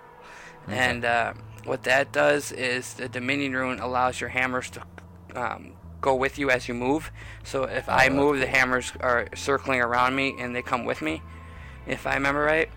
And 0.66 1.04
uh, 1.04 1.34
what 1.64 1.84
that 1.84 2.12
does 2.12 2.50
is 2.52 2.94
the 2.94 3.08
Dominion 3.08 3.54
rune 3.54 3.78
allows 3.78 4.20
your 4.20 4.28
hammers 4.28 4.70
to 4.70 4.82
um, 5.34 5.74
go 6.00 6.14
with 6.14 6.36
you 6.38 6.50
as 6.50 6.66
you 6.68 6.74
move. 6.74 7.12
So 7.44 7.64
if 7.64 7.88
I 7.88 8.08
that's 8.08 8.14
move, 8.14 8.40
the 8.40 8.46
hammers 8.46 8.92
are 9.00 9.28
circling 9.34 9.80
around 9.80 10.16
me 10.16 10.34
and 10.38 10.54
they 10.54 10.62
come 10.62 10.84
with 10.84 11.00
me. 11.00 11.22
If 11.86 12.06
I 12.06 12.14
remember 12.14 12.40
right. 12.40 12.68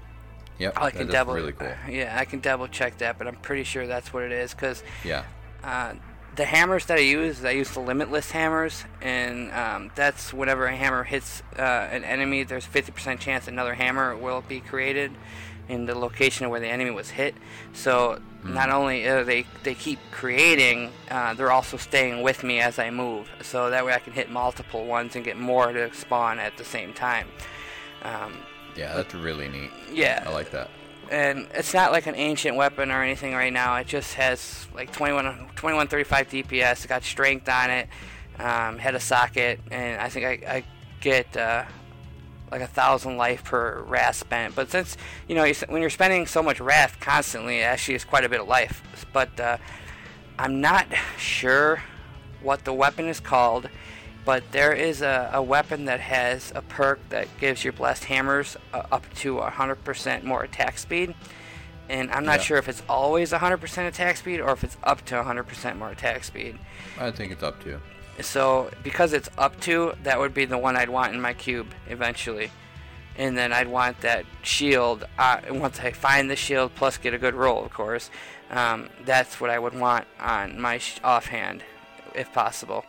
Yep, 0.59 0.73
I 0.77 0.91
can 0.91 1.07
double. 1.07 1.33
really 1.33 1.53
cool. 1.53 1.71
Yeah, 1.89 2.15
I 2.17 2.23
can 2.25 2.39
double 2.39 2.67
check 2.67 2.99
that, 2.99 3.17
but 3.17 3.27
I'm 3.27 3.35
pretty 3.37 3.63
sure 3.63 3.87
that's 3.87 4.13
what 4.13 4.21
it 4.23 4.31
is 4.31 4.53
because 4.53 4.83
Yeah, 5.03 5.23
uh, 5.63 5.95
the 6.35 6.45
hammers 6.45 6.85
that 6.85 6.97
I 6.97 7.01
use, 7.01 7.43
I 7.43 7.51
use 7.51 7.71
the 7.71 7.81
limitless 7.81 8.31
hammers, 8.31 8.85
and 9.01 9.51
um, 9.51 9.91
that's 9.95 10.33
whenever 10.33 10.65
a 10.65 10.75
hammer 10.75 11.03
hits 11.03 11.43
uh, 11.57 11.61
an 11.61 12.03
enemy, 12.03 12.43
there's 12.43 12.65
50% 12.65 13.19
chance 13.19 13.47
another 13.47 13.73
hammer 13.73 14.15
will 14.15 14.41
be 14.41 14.61
created 14.61 15.11
in 15.67 15.85
the 15.85 15.95
location 15.95 16.49
where 16.49 16.59
the 16.59 16.67
enemy 16.67 16.91
was 16.91 17.09
hit. 17.09 17.35
So 17.73 18.21
not 18.43 18.69
only 18.69 19.07
are 19.07 19.23
they 19.23 19.45
they 19.63 19.75
keep 19.75 19.99
creating, 20.11 20.91
uh, 21.09 21.33
they're 21.33 21.51
also 21.51 21.77
staying 21.77 22.23
with 22.23 22.43
me 22.43 22.59
as 22.59 22.79
I 22.79 22.89
move. 22.89 23.29
So 23.41 23.69
that 23.69 23.85
way 23.85 23.93
I 23.93 23.99
can 23.99 24.13
hit 24.13 24.29
multiple 24.29 24.85
ones 24.85 25.15
and 25.15 25.23
get 25.23 25.37
more 25.37 25.71
to 25.71 25.93
spawn 25.93 26.39
at 26.39 26.57
the 26.57 26.63
same 26.63 26.93
time. 26.93 27.27
Um, 28.03 28.37
yeah, 28.75 28.95
that's 28.95 29.13
really 29.13 29.47
neat. 29.47 29.71
yeah, 29.91 30.23
I 30.25 30.31
like 30.31 30.51
that. 30.51 30.69
And 31.11 31.47
it's 31.53 31.73
not 31.73 31.91
like 31.91 32.07
an 32.07 32.15
ancient 32.15 32.55
weapon 32.55 32.89
or 32.89 33.03
anything 33.03 33.33
right 33.33 33.51
now. 33.51 33.75
It 33.75 33.87
just 33.87 34.13
has 34.13 34.67
like 34.73 34.91
21, 34.93 35.23
2135 35.25 36.29
DPS. 36.29 36.71
It's 36.71 36.85
got 36.85 37.03
strength 37.03 37.49
on 37.49 37.69
it, 37.69 37.89
um, 38.39 38.77
had 38.77 38.95
a 38.95 38.99
socket, 38.99 39.59
and 39.69 40.01
I 40.01 40.07
think 40.07 40.25
I, 40.25 40.55
I 40.55 40.63
get 41.01 41.35
uh, 41.35 41.65
like 42.49 42.61
a 42.61 42.67
thousand 42.67 43.17
life 43.17 43.43
per 43.43 43.81
wrath 43.81 44.15
spent. 44.15 44.55
But 44.55 44.71
since 44.71 44.95
you 45.27 45.35
know 45.35 45.45
when 45.67 45.81
you're 45.81 45.89
spending 45.89 46.25
so 46.25 46.41
much 46.41 46.61
wrath 46.61 46.97
constantly, 47.01 47.59
it 47.59 47.63
actually 47.63 47.95
is 47.95 48.05
quite 48.05 48.23
a 48.23 48.29
bit 48.29 48.39
of 48.39 48.47
life. 48.47 48.81
But 49.11 49.37
uh, 49.37 49.57
I'm 50.39 50.61
not 50.61 50.87
sure 51.17 51.83
what 52.41 52.63
the 52.63 52.73
weapon 52.73 53.07
is 53.07 53.19
called, 53.19 53.69
but 54.25 54.43
there 54.51 54.71
is 54.73 55.01
a, 55.01 55.29
a 55.33 55.41
weapon 55.41 55.85
that 55.85 55.99
has 55.99 56.51
a 56.55 56.61
perk 56.61 56.99
that 57.09 57.27
gives 57.39 57.63
your 57.63 57.73
blessed 57.73 58.05
hammers 58.05 58.55
uh, 58.73 58.83
up 58.91 59.11
to 59.15 59.35
100% 59.37 60.23
more 60.23 60.43
attack 60.43 60.77
speed. 60.77 61.13
And 61.89 62.09
I'm 62.11 62.23
not 62.25 62.37
Yeah. 62.37 62.43
sure 62.43 62.57
if 62.57 62.69
it's 62.69 62.83
always 62.87 63.31
100% 63.31 63.87
attack 63.87 64.17
speed 64.17 64.39
or 64.39 64.51
if 64.51 64.63
it's 64.63 64.77
up 64.83 65.03
to 65.05 65.15
100% 65.15 65.77
more 65.77 65.89
attack 65.89 66.23
speed. 66.23 66.57
I 66.99 67.11
think 67.11 67.31
it's 67.31 67.43
up 67.43 67.61
to. 67.63 67.79
So 68.21 68.69
because 68.83 69.13
it's 69.13 69.29
up 69.37 69.59
to, 69.61 69.93
that 70.03 70.19
would 70.19 70.33
be 70.33 70.45
the 70.45 70.57
one 70.57 70.77
I'd 70.77 70.89
want 70.89 71.13
in 71.13 71.19
my 71.21 71.33
cube 71.33 71.67
eventually. 71.89 72.51
And 73.17 73.37
then 73.37 73.51
I'd 73.51 73.67
want 73.67 74.01
that 74.01 74.25
shield. 74.41 75.05
Uh, 75.17 75.39
once 75.49 75.79
I 75.79 75.91
find 75.91 76.29
the 76.29 76.35
shield, 76.35 76.73
plus 76.75 76.97
get 76.97 77.13
a 77.13 77.17
good 77.17 77.33
roll, 77.35 77.65
of 77.65 77.73
course. 77.73 78.09
Um, 78.51 78.89
that's 79.05 79.41
what 79.41 79.49
I 79.49 79.59
would 79.59 79.77
want 79.77 80.05
on 80.19 80.59
my 80.61 80.77
sh- 80.77 80.99
offhand, 81.03 81.63
if 82.15 82.31
possible. 82.31 82.85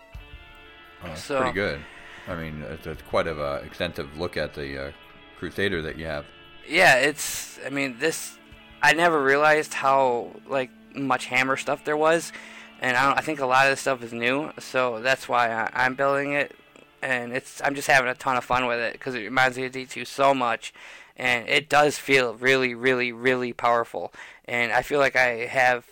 Oh, 1.03 1.09
that's 1.09 1.23
So- 1.25 1.39
pretty 1.41 1.55
good. 1.55 1.81
I 2.29 2.37
mean, 2.37 2.63
it's, 2.63 2.87
it's 2.87 3.03
quite 3.03 3.27
of 3.27 3.39
a 3.41 3.57
extensive 3.67 4.17
look 4.17 4.37
at 4.37 4.55
the 4.55 4.87
uh, 4.89 4.93
Crusader 5.39 5.83
that 5.83 5.99
you 5.99 6.07
have. 6.07 6.25
Yeah, 6.69 6.97
it's. 6.97 7.59
I 7.67 7.71
mean, 7.71 7.97
this. 7.99 8.39
I 8.81 8.93
never 8.93 9.21
realized 9.23 9.75
how 9.75 10.31
like 10.49 10.71
much 10.95 11.27
hammer 11.27 11.57
stuff 11.57 11.85
there 11.85 11.97
was, 11.97 12.33
and 12.81 12.97
I, 12.97 13.07
don't, 13.09 13.19
I 13.19 13.23
think 13.23 13.41
a 13.41 13.47
lot 13.47 13.67
of 13.67 13.73
this 13.73 13.81
stuff 13.81 14.03
is 14.05 14.13
new. 14.13 14.53
So 14.61 15.01
that's 15.01 15.29
why 15.29 15.51
I, 15.53 15.71
I'm 15.73 15.97
building 15.97 16.33
it, 16.33 16.55
and 17.03 17.33
it's. 17.33 17.61
I'm 17.65 17.75
just 17.75 17.89
having 17.89 18.09
a 18.09 18.15
ton 18.15 18.37
of 18.37 18.45
fun 18.45 18.67
with 18.67 18.79
it 18.79 18.93
because 18.93 19.17
it 19.17 19.23
reminds 19.25 19.57
me 19.57 19.65
of 19.65 19.73
D2 19.73 20.07
so 20.07 20.33
much, 20.33 20.73
and 21.17 21.49
it 21.49 21.69
does 21.69 21.99
feel 21.99 22.35
really, 22.35 22.77
really, 22.77 23.11
really 23.11 23.53
powerful. 23.53 24.13
And 24.45 24.71
I 24.71 24.83
feel 24.83 25.01
like 25.01 25.17
I 25.17 25.47
have 25.47 25.85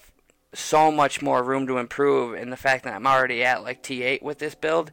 so 0.52 0.90
much 0.90 1.22
more 1.22 1.42
room 1.42 1.66
to 1.66 1.78
improve, 1.78 2.34
and 2.34 2.52
the 2.52 2.56
fact 2.56 2.84
that 2.84 2.94
I'm 2.94 3.06
already 3.06 3.44
at 3.44 3.62
like 3.62 3.82
T8 3.82 4.22
with 4.22 4.38
this 4.38 4.54
build. 4.54 4.90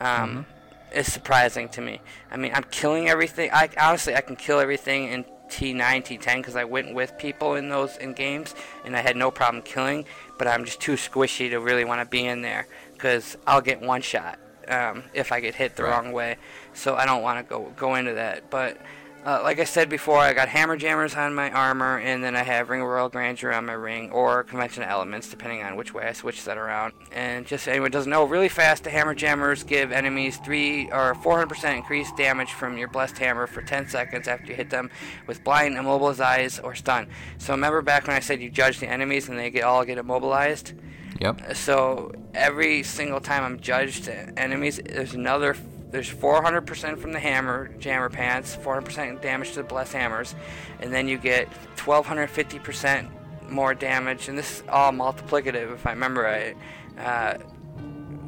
Um, 0.00 0.46
is 0.92 1.12
surprising 1.12 1.68
to 1.70 1.80
me. 1.80 2.00
I 2.30 2.36
mean, 2.36 2.52
I'm 2.54 2.62
killing 2.70 3.08
everything. 3.08 3.50
I 3.52 3.68
honestly, 3.78 4.14
I 4.14 4.20
can 4.20 4.36
kill 4.36 4.60
everything 4.60 5.08
in 5.08 5.24
T9, 5.50 5.76
T10 5.80 6.36
because 6.36 6.54
I 6.56 6.64
went 6.64 6.94
with 6.94 7.18
people 7.18 7.56
in 7.56 7.68
those 7.68 7.96
in 7.96 8.12
games, 8.14 8.54
and 8.84 8.96
I 8.96 9.00
had 9.00 9.16
no 9.16 9.30
problem 9.32 9.62
killing. 9.62 10.04
But 10.38 10.46
I'm 10.46 10.64
just 10.64 10.80
too 10.80 10.92
squishy 10.94 11.50
to 11.50 11.58
really 11.58 11.84
want 11.84 12.00
to 12.00 12.06
be 12.06 12.24
in 12.24 12.40
there. 12.42 12.66
because 12.94 13.36
I'll 13.46 13.60
get 13.60 13.82
one 13.82 14.00
shot 14.00 14.38
um, 14.68 15.02
if 15.12 15.32
I 15.32 15.40
get 15.40 15.54
hit 15.56 15.76
the 15.76 15.82
Right. 15.82 15.90
wrong 15.90 16.12
way. 16.12 16.36
So 16.72 16.94
I 16.94 17.04
don't 17.04 17.20
want 17.22 17.38
to 17.46 17.50
go 17.54 17.72
go 17.76 17.96
into 17.96 18.14
that. 18.14 18.48
But 18.48 18.78
uh, 19.26 19.40
like 19.42 19.58
I 19.58 19.64
said 19.64 19.88
before, 19.88 20.18
I 20.18 20.32
got 20.32 20.48
hammer 20.48 20.76
jammers 20.76 21.16
on 21.16 21.34
my 21.34 21.50
armor, 21.50 21.98
and 21.98 22.22
then 22.22 22.36
I 22.36 22.44
have 22.44 22.70
ring 22.70 22.80
of 22.80 22.86
royal 22.86 23.08
grandeur 23.08 23.52
on 23.52 23.66
my 23.66 23.72
ring, 23.72 24.12
or 24.12 24.44
convention 24.44 24.84
elements, 24.84 25.28
depending 25.28 25.64
on 25.64 25.74
which 25.74 25.92
way 25.92 26.04
I 26.04 26.12
switch 26.12 26.44
that 26.44 26.56
around. 26.56 26.92
And 27.10 27.44
just 27.44 27.64
so 27.64 27.72
anyone 27.72 27.90
doesn't 27.90 28.08
know, 28.08 28.22
really 28.22 28.48
fast, 28.48 28.84
the 28.84 28.90
hammer 28.90 29.16
jammers 29.16 29.64
give 29.64 29.90
enemies 29.90 30.36
three 30.36 30.88
or 30.92 31.14
400% 31.16 31.76
increased 31.76 32.16
damage 32.16 32.52
from 32.52 32.78
your 32.78 32.86
blessed 32.86 33.18
hammer 33.18 33.48
for 33.48 33.62
10 33.62 33.88
seconds 33.88 34.28
after 34.28 34.46
you 34.46 34.54
hit 34.54 34.70
them 34.70 34.90
with 35.26 35.42
blind, 35.42 35.76
immobilize, 35.76 36.60
or 36.60 36.76
stun. 36.76 37.08
So 37.38 37.52
remember 37.52 37.82
back 37.82 38.06
when 38.06 38.14
I 38.14 38.20
said 38.20 38.40
you 38.40 38.48
judge 38.48 38.78
the 38.78 38.86
enemies 38.86 39.28
and 39.28 39.36
they 39.36 39.50
get 39.50 39.64
all 39.64 39.84
get 39.84 39.98
immobilized. 39.98 40.72
Yep. 41.20 41.56
So 41.56 42.12
every 42.32 42.84
single 42.84 43.20
time 43.20 43.42
I'm 43.42 43.58
judged 43.58 44.08
enemies, 44.36 44.78
there's 44.84 45.14
another. 45.14 45.56
There's 45.96 46.12
400% 46.12 46.98
from 46.98 47.12
the 47.12 47.18
hammer 47.18 47.70
jammer 47.78 48.10
pants, 48.10 48.54
400% 48.54 49.22
damage 49.22 49.52
to 49.52 49.56
the 49.56 49.62
blessed 49.62 49.94
hammers, 49.94 50.34
and 50.78 50.92
then 50.92 51.08
you 51.08 51.16
get 51.16 51.48
1250% 51.76 53.08
more 53.48 53.74
damage, 53.74 54.28
and 54.28 54.36
this 54.36 54.58
is 54.58 54.64
all 54.68 54.92
multiplicative 54.92 55.72
if 55.72 55.86
I 55.86 55.92
remember 55.92 56.20
right, 56.20 56.54
uh, 56.98 57.38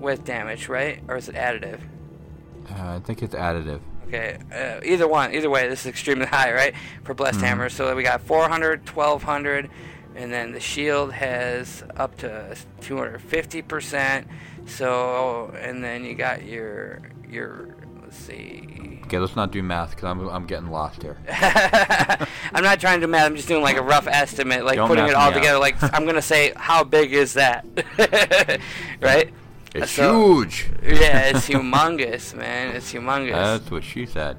with 0.01 0.25
damage, 0.25 0.71
right? 0.71 1.03
Or 1.09 1.19
is 1.19 1.29
it 1.29 1.35
additive? 1.35 1.81
Uh, 2.71 2.95
I 2.95 3.01
think 3.05 3.23
it's 3.23 3.35
additive. 3.35 3.81
Okay, 4.07 4.39
uh, 4.51 4.81
either 4.83 5.07
one, 5.07 5.35
either 5.35 5.51
way, 5.51 5.69
this 5.69 5.81
is 5.81 5.89
extremely 5.89 6.25
high, 6.37 6.55
right? 6.55 6.75
For 7.05 7.13
blessed 7.13 7.43
hammers. 7.43 7.75
So 7.75 7.95
we 7.95 8.03
got 8.03 8.23
400, 8.23 8.89
1200, 8.89 9.69
and 10.17 10.33
then 10.33 10.53
the 10.53 10.61
shield 10.61 11.13
has 11.13 11.85
up 11.99 12.17
to 12.21 12.57
250%. 12.81 14.25
So, 14.65 15.55
and 15.61 15.85
then 15.85 16.07
you 16.07 16.15
got 16.15 16.45
your 16.45 17.03
your 17.31 17.75
let's 18.03 18.17
see. 18.17 19.01
Okay, 19.05 19.19
let's 19.19 19.37
not 19.37 19.53
do 19.53 19.63
math 19.63 19.91
because 19.91 20.05
I'm, 20.05 20.29
I'm 20.29 20.47
getting 20.47 20.71
lost 20.71 21.03
here. 21.03 21.17
I'm 21.29 22.63
not 22.63 22.79
trying 22.81 23.01
to 23.01 23.07
do 23.07 23.11
math. 23.11 23.27
I'm 23.27 23.37
just 23.37 23.49
doing 23.49 23.63
like 23.63 23.77
a 23.77 23.83
rough 23.83 24.07
estimate, 24.07 24.65
like 24.65 24.77
Don't 24.77 24.89
putting 24.89 25.07
it 25.07 25.15
all 25.15 25.31
me 25.31 25.37
out. 25.37 25.39
together. 25.41 25.59
Like 25.59 25.83
I'm 25.95 26.05
gonna 26.07 26.21
say, 26.23 26.53
how 26.57 26.85
big 26.85 27.13
is 27.13 27.35
that? 27.35 27.65
right? 29.01 29.33
It's 29.75 29.91
So- 29.93 30.13
huge. 30.35 30.69
Yeah, 30.83 31.29
it's 31.31 31.49
humongous, 31.49 32.35
man. 32.35 32.75
It's 32.75 32.93
humongous. 32.93 33.33
That's 33.33 33.71
what 33.71 33.85
she 33.85 34.07
said. 34.07 34.37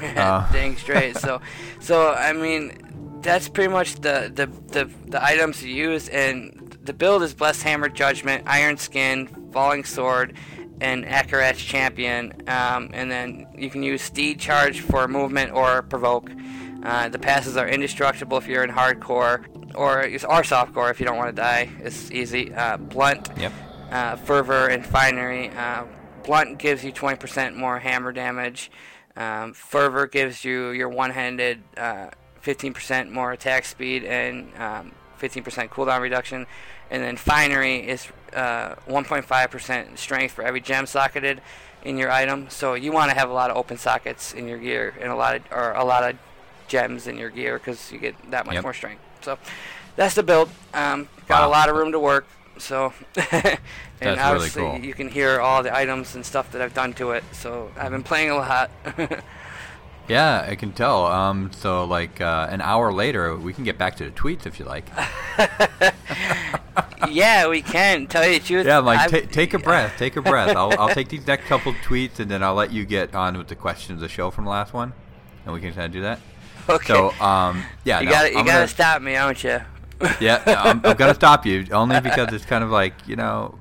Uh. 0.00 0.50
Dang 0.52 0.76
straight. 0.76 1.16
So, 1.18 1.40
so 1.78 2.12
I 2.14 2.32
mean, 2.32 3.18
that's 3.22 3.48
pretty 3.48 3.70
much 3.72 3.96
the 3.96 4.30
the 4.34 4.46
the, 4.72 4.90
the 5.08 5.22
items 5.22 5.62
you 5.62 5.74
use, 5.74 6.08
and 6.08 6.78
the 6.82 6.94
build 6.94 7.22
is 7.22 7.34
Blessed 7.34 7.62
Hammer, 7.64 7.88
Judgment, 7.90 8.44
Iron 8.46 8.78
Skin, 8.78 9.26
Falling 9.52 9.84
Sword, 9.84 10.34
and 10.80 11.04
Akarat's 11.04 11.62
Champion. 11.62 12.32
Um, 12.48 12.90
and 12.92 13.10
then 13.10 13.46
you 13.56 13.70
can 13.70 13.82
use 13.82 14.02
Steed 14.02 14.38
Charge 14.40 14.80
for 14.80 15.06
movement 15.08 15.52
or 15.52 15.82
provoke. 15.82 16.30
Uh, 16.82 17.08
the 17.08 17.18
passes 17.18 17.56
are 17.56 17.68
indestructible 17.68 18.38
if 18.38 18.46
you're 18.48 18.64
in 18.64 18.70
hardcore, 18.70 19.44
or 19.74 20.06
use 20.06 20.24
or 20.24 20.42
softcore 20.42 20.90
if 20.90 20.98
you 20.98 21.06
don't 21.06 21.18
want 21.18 21.28
to 21.34 21.40
die. 21.42 21.68
It's 21.80 22.10
easy. 22.10 22.54
Uh, 22.54 22.76
blunt 22.78 23.28
Yep. 23.38 23.52
uh, 23.90 24.16
fervor 24.16 24.68
and 24.68 24.84
finery. 24.84 25.50
Uh, 25.50 25.84
blunt 26.24 26.58
gives 26.58 26.82
you 26.84 26.92
20% 26.92 27.54
more 27.54 27.78
hammer 27.78 28.12
damage. 28.12 28.70
Um, 29.16 29.52
fervor 29.52 30.06
gives 30.06 30.44
you 30.44 30.70
your 30.70 30.88
one-handed 30.88 31.62
uh, 31.76 32.10
15% 32.42 33.10
more 33.10 33.32
attack 33.32 33.66
speed 33.66 34.04
and 34.04 34.50
um, 34.56 34.92
15% 35.20 35.68
cooldown 35.68 36.00
reduction. 36.00 36.46
And 36.90 37.02
then 37.02 37.16
finery 37.18 37.76
is 37.86 38.08
uh, 38.34 38.74
1.5% 38.88 39.98
strength 39.98 40.32
for 40.32 40.42
every 40.42 40.60
gem 40.60 40.86
socketed 40.86 41.40
in 41.84 41.96
your 41.96 42.10
item. 42.10 42.48
So 42.50 42.74
you 42.74 42.92
want 42.92 43.10
to 43.10 43.16
have 43.16 43.30
a 43.30 43.32
lot 43.32 43.50
of 43.50 43.56
open 43.56 43.76
sockets 43.78 44.32
in 44.34 44.46
your 44.48 44.58
gear 44.58 44.94
and 45.00 45.10
a 45.10 45.14
lot 45.16 45.36
of 45.36 45.42
or 45.50 45.72
a 45.72 45.84
lot 45.84 46.02
of 46.08 46.16
gems 46.68 47.06
in 47.06 47.16
your 47.16 47.30
gear 47.30 47.58
because 47.58 47.90
you 47.90 47.98
get 47.98 48.14
that 48.30 48.46
much 48.46 48.54
Yep. 48.54 48.62
more 48.62 48.74
strength. 48.74 49.02
So 49.22 49.38
that's 49.96 50.14
the 50.14 50.22
build. 50.22 50.50
Um, 50.74 51.08
got 51.26 51.42
Wow. 51.42 51.48
a 51.48 51.50
lot 51.50 51.68
of 51.68 51.76
room 51.76 51.92
to 51.92 51.98
work. 51.98 52.26
So, 52.58 52.92
and 53.32 53.58
That's 54.00 54.32
really 54.32 54.50
cool. 54.50 54.78
you 54.78 54.92
can 54.92 55.08
hear 55.08 55.40
all 55.40 55.62
the 55.62 55.74
items 55.74 56.14
and 56.14 56.24
stuff 56.26 56.52
that 56.52 56.60
I've 56.60 56.74
done 56.74 56.92
to 56.94 57.12
it. 57.12 57.24
So 57.32 57.70
I've 57.78 57.90
been 57.90 58.02
playing 58.02 58.30
a 58.30 58.36
lot. 58.36 58.70
Yeah, 60.10 60.44
I 60.48 60.56
can 60.56 60.72
tell. 60.72 61.06
Um, 61.06 61.52
so 61.52 61.84
like 61.84 62.20
uh, 62.20 62.48
an 62.50 62.60
hour 62.60 62.92
later, 62.92 63.36
we 63.36 63.52
can 63.52 63.62
get 63.62 63.78
back 63.78 63.94
to 63.98 64.04
the 64.04 64.10
tweets 64.10 64.44
if 64.44 64.58
you 64.58 64.64
like. 64.64 64.90
yeah, 67.08 67.46
we 67.48 67.62
can. 67.62 68.08
Tell 68.08 68.26
you 68.26 68.40
the 68.40 68.44
truth. 68.44 68.66
Yeah, 68.66 68.78
like 68.78 69.08
ta 69.08 69.20
take 69.30 69.54
a 69.54 69.58
breath, 69.70 69.94
take 69.98 70.16
a 70.16 70.22
breath. 70.22 70.56
I'll 70.56 70.76
I'll 70.80 70.88
take 70.92 71.08
these 71.08 71.24
next 71.28 71.46
couple 71.46 71.72
tweets 71.74 72.18
and 72.18 72.28
then 72.28 72.42
I'll 72.42 72.54
let 72.54 72.72
you 72.72 72.84
get 72.84 73.14
on 73.14 73.38
with 73.38 73.46
the 73.46 73.54
questions 73.54 73.98
of 73.98 74.00
the 74.00 74.08
show 74.08 74.30
from 74.32 74.44
the 74.46 74.50
last 74.50 74.72
one, 74.72 74.92
and 75.44 75.54
we 75.54 75.60
can 75.60 75.72
kind 75.72 75.86
of 75.86 75.92
do 75.92 76.02
that. 76.02 76.18
Okay. 76.68 76.86
So 76.92 77.10
um, 77.24 77.62
yeah, 77.84 78.00
you 78.00 78.06
no, 78.06 78.12
gotta 78.12 78.32
you 78.32 78.38
I'm 78.38 78.44
gotta 78.46 78.58
gonna- 78.58 78.68
stop 78.68 79.02
me, 79.02 79.12
don't 79.12 79.44
you? 79.44 79.60
yeah, 80.20 80.42
yeah, 80.46 80.62
I'm, 80.62 80.84
I'm 80.84 80.96
gonna 80.96 81.14
stop 81.24 81.46
you 81.46 81.66
only 81.70 82.00
because 82.00 82.32
it's 82.32 82.44
kind 82.44 82.64
of 82.64 82.70
like 82.70 82.94
you 83.06 83.14
know, 83.14 83.58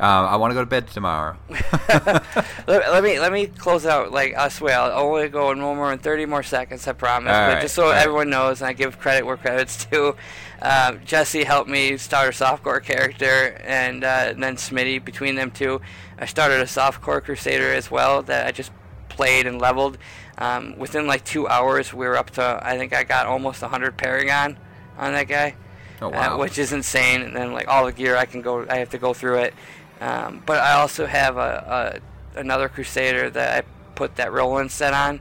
um, 0.00 0.26
I 0.26 0.36
want 0.36 0.50
to 0.50 0.54
go 0.54 0.60
to 0.60 0.66
bed 0.66 0.88
tomorrow. 0.88 1.36
let, 1.50 2.66
let 2.66 3.04
me 3.04 3.20
let 3.20 3.32
me 3.32 3.46
close 3.46 3.84
out. 3.84 4.12
Like 4.12 4.34
I 4.34 4.48
swear, 4.48 4.78
I'll 4.78 5.06
only 5.06 5.28
go 5.28 5.50
in 5.50 5.62
one 5.62 5.76
more 5.76 5.90
than 5.90 5.98
30 5.98 6.24
more 6.24 6.42
seconds. 6.42 6.88
I 6.88 6.92
promise. 6.92 7.30
All 7.30 7.46
but 7.46 7.54
right, 7.54 7.62
just 7.62 7.74
so 7.74 7.84
all 7.84 7.90
right. 7.90 8.02
everyone 8.02 8.30
knows, 8.30 8.62
and 8.62 8.68
I 8.68 8.72
give 8.72 8.98
credit 8.98 9.26
where 9.26 9.36
credit's 9.36 9.84
due. 9.84 10.16
Um, 10.62 11.00
Jesse 11.04 11.44
helped 11.44 11.68
me 11.68 11.98
start 11.98 12.28
a 12.28 12.30
softcore 12.32 12.82
character, 12.82 13.60
and, 13.62 14.02
uh, 14.02 14.28
and 14.28 14.42
then 14.42 14.56
Smitty. 14.56 15.04
Between 15.04 15.34
them 15.34 15.50
two, 15.50 15.82
I 16.18 16.24
started 16.24 16.60
a 16.60 16.64
softcore 16.64 17.22
Crusader 17.22 17.72
as 17.72 17.90
well 17.90 18.22
that 18.22 18.46
I 18.46 18.52
just 18.52 18.72
played 19.10 19.46
and 19.46 19.60
leveled. 19.60 19.98
Um, 20.38 20.78
within 20.78 21.06
like 21.06 21.24
two 21.24 21.46
hours, 21.46 21.92
we 21.92 22.06
were 22.06 22.16
up 22.16 22.30
to 22.30 22.60
I 22.62 22.78
think 22.78 22.94
I 22.94 23.04
got 23.04 23.26
almost 23.26 23.60
100 23.60 23.98
Paragon 23.98 24.56
on 24.96 25.12
that 25.12 25.28
guy. 25.28 25.56
Oh 26.02 26.10
uh, 26.10 26.36
which 26.38 26.58
is 26.58 26.72
insane. 26.72 27.20
And 27.22 27.36
then 27.36 27.52
like 27.52 27.68
all 27.68 27.84
the 27.84 27.92
gear 27.92 28.16
I 28.16 28.24
can 28.24 28.40
go, 28.40 28.66
I 28.68 28.76
have 28.76 28.90
to 28.90 28.98
go 28.98 29.12
through 29.12 29.38
it. 29.40 29.54
Um, 30.00 30.42
but 30.46 30.58
I 30.58 30.72
also 30.72 31.06
have 31.06 31.36
a, 31.36 32.00
a 32.34 32.38
another 32.40 32.68
Crusader 32.68 33.30
that 33.30 33.64
I 33.64 33.68
put 33.94 34.16
that 34.16 34.32
Roland 34.32 34.70
set 34.70 34.94
on 34.94 35.20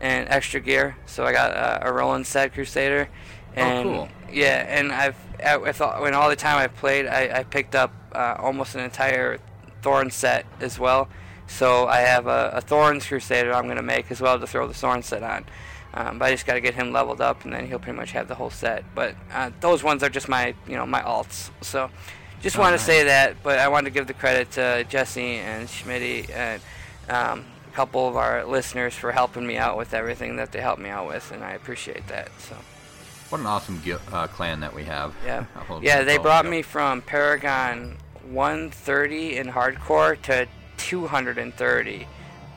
and 0.00 0.28
extra 0.28 0.60
gear. 0.60 0.96
So 1.06 1.24
I 1.24 1.32
got 1.32 1.52
a, 1.52 1.88
a 1.88 1.92
Roland 1.92 2.26
set 2.26 2.54
Crusader. 2.54 3.08
And 3.54 3.88
cool. 3.88 4.08
Yeah, 4.32 4.64
and 4.68 4.92
I've 4.92 5.16
I, 5.44 5.72
thought 5.72 6.00
when 6.00 6.14
all 6.14 6.28
the 6.28 6.36
time 6.36 6.58
I've 6.58 6.74
played, 6.76 7.06
I, 7.06 7.40
I 7.40 7.42
picked 7.42 7.74
up 7.74 7.92
uh, 8.12 8.36
almost 8.38 8.74
an 8.74 8.80
entire 8.82 9.38
Thorn 9.82 10.10
set 10.10 10.46
as 10.60 10.78
well. 10.78 11.08
So 11.48 11.86
I 11.86 12.00
have 12.00 12.28
a, 12.28 12.52
a 12.54 12.60
Thorns 12.60 13.06
Crusader 13.06 13.52
I'm 13.52 13.66
gonna 13.66 13.82
make 13.82 14.10
as 14.10 14.20
well 14.20 14.38
to 14.38 14.46
throw 14.46 14.66
the 14.68 14.74
Thorn 14.74 15.02
set 15.02 15.22
on. 15.22 15.44
Um, 15.94 16.18
but 16.18 16.26
I 16.26 16.30
just 16.30 16.46
got 16.46 16.54
to 16.54 16.60
get 16.60 16.74
him 16.74 16.90
leveled 16.90 17.20
up, 17.20 17.44
and 17.44 17.52
then 17.52 17.66
he'll 17.66 17.78
pretty 17.78 17.98
much 17.98 18.12
have 18.12 18.26
the 18.26 18.34
whole 18.34 18.48
set. 18.50 18.84
But 18.94 19.14
uh, 19.32 19.50
those 19.60 19.82
ones 19.82 20.02
are 20.02 20.08
just 20.08 20.28
my, 20.28 20.54
you 20.66 20.74
know, 20.74 20.86
my 20.86 21.02
alts. 21.02 21.50
So 21.60 21.90
just 22.42 22.58
wanted 22.58 22.78
to 22.78 22.84
say 22.84 23.04
that. 23.04 23.42
But 23.42 23.58
I 23.58 23.68
want 23.68 23.86
to 23.86 23.90
give 23.90 24.06
the 24.06 24.14
credit 24.14 24.50
to 24.52 24.84
Jesse 24.88 25.36
and 25.36 25.68
Schmitty 25.68 26.28
and 26.30 26.60
um, 27.08 27.44
a 27.66 27.74
couple 27.74 28.06
of 28.08 28.16
our 28.16 28.44
listeners 28.44 28.94
for 28.94 29.12
helping 29.12 29.46
me 29.46 29.56
out 29.56 29.78
with 29.78 29.94
everything 29.94 30.36
that 30.36 30.52
they 30.52 30.60
helped 30.60 30.82
me 30.82 30.90
out 30.90 31.08
with, 31.08 31.32
and 31.32 31.42
I 31.42 31.52
appreciate 31.52 32.06
that. 32.08 32.30
So 32.38 32.56
what 33.30 33.40
an 33.40 33.46
awesome 33.46 33.80
uh, 34.12 34.26
clan 34.26 34.60
that 34.60 34.74
we 34.74 34.84
have. 34.84 35.14
yeah, 35.24 35.46
yeah, 35.80 36.02
they 36.02 36.18
brought 36.18 36.44
me 36.44 36.60
from 36.60 37.00
Paragon 37.00 37.96
130 38.30 39.38
in 39.38 39.48
hardcore 39.48 40.20
to 40.22 40.46
230 40.76 42.06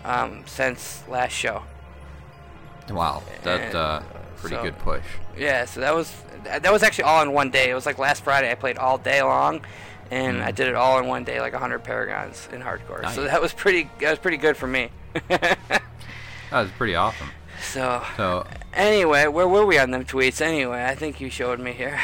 um, 0.04 0.44
since 0.46 1.04
last 1.08 1.32
show. 1.32 1.64
Wow, 2.90 3.24
that's 3.44 3.64
and, 3.64 3.76
uh, 3.76 4.02
pretty 4.50 4.56
so- 4.58 4.64
good 4.64 4.80
push. 4.80 5.04
Yeah, 5.38 5.66
so 5.66 5.80
that 5.82 5.94
was 5.94 6.14
that 6.46 6.72
was 6.72 6.84
actually 6.84 7.06
all 7.06 7.22
in 7.22 7.32
one 7.34 7.50
day. 7.52 7.70
It 7.70 7.74
was 7.74 7.86
like 7.86 7.98
last 7.98 8.24
Friday. 8.24 8.50
I 8.52 8.56
played 8.56 8.78
all 8.78 8.98
day 8.98 9.22
long, 9.22 9.62
and 10.12 10.42
I 10.42 10.52
did 10.52 10.68
it 10.68 10.76
all 10.76 11.00
in 11.00 11.08
one 11.08 11.24
day, 11.24 11.42
like 11.42 11.54
100 11.54 11.80
paragons 11.84 12.48
in 12.54 12.62
hardcore. 12.62 13.10
So 13.14 13.24
that 13.24 13.42
was 13.42 13.52
pretty. 13.54 13.90
That 14.00 14.12
was 14.12 14.20
pretty 14.20 14.38
good 14.38 14.56
for 14.58 14.68
me. 14.68 14.90
That 16.52 16.62
was 16.62 16.72
pretty 16.78 16.96
awesome. 16.96 17.30
so 17.74 18.02
So 18.16 18.48
anyway, 18.74 19.28
where 19.28 19.48
were 19.48 19.66
we 19.66 19.78
on 19.78 19.92
them 19.92 20.06
tweets? 20.06 20.40
Anyway, 20.42 20.82
I 20.84 20.96
think 20.96 21.20
you 21.20 21.30
showed 21.30 21.60
me 21.60 21.74
here. 21.74 22.00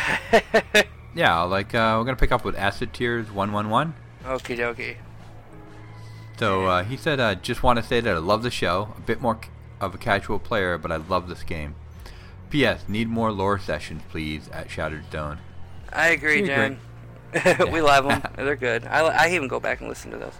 yeah, 1.15 1.41
like 1.43 1.73
uh, 1.76 1.95
we're 1.97 2.05
gonna 2.05 2.18
pick 2.18 2.31
up 2.31 2.43
with 2.43 2.57
Acid 2.57 2.91
Tears 2.91 3.31
one 3.31 3.53
one 3.53 3.69
one. 3.69 3.93
Okie 4.26 4.57
dokie. 4.57 4.97
So 6.38 6.65
uh, 6.65 6.84
he 6.84 6.97
said, 6.97 7.19
uh, 7.19 7.35
"Just 7.35 7.61
want 7.63 7.77
to 7.77 7.84
say 7.84 8.01
that 8.01 8.13
I 8.13 8.18
love 8.18 8.43
the 8.43 8.51
show. 8.51 8.93
A 8.97 9.01
bit 9.01 9.22
more 9.22 9.38
c- 9.41 9.49
of 9.80 9.93
a 9.93 9.97
casual 9.97 10.39
player, 10.39 10.77
but 10.77 10.91
I 10.91 10.95
love 10.97 11.30
this 11.30 11.43
game. 11.43 11.76
P.S. 12.52 12.84
Need 12.88 13.07
more 13.07 13.32
lore 13.32 13.57
sessions, 13.57 14.02
please, 14.10 14.49
at 14.49 14.69
Shattered 14.69 15.06
Stone. 15.06 15.40
I 15.91 16.10
agree, 16.10 16.41
We 16.41 16.48
Jen. 16.48 16.80
we 17.72 17.82
love 17.82 18.06
them. 18.07 18.22
They're 18.36 18.56
good. 18.56 18.86
I, 18.86 18.99
I 18.99 19.30
even 19.30 19.48
go 19.48 19.60
back 19.60 19.80
and 19.80 19.90
listen 19.90 20.11
to 20.11 20.18
those. 20.18 20.34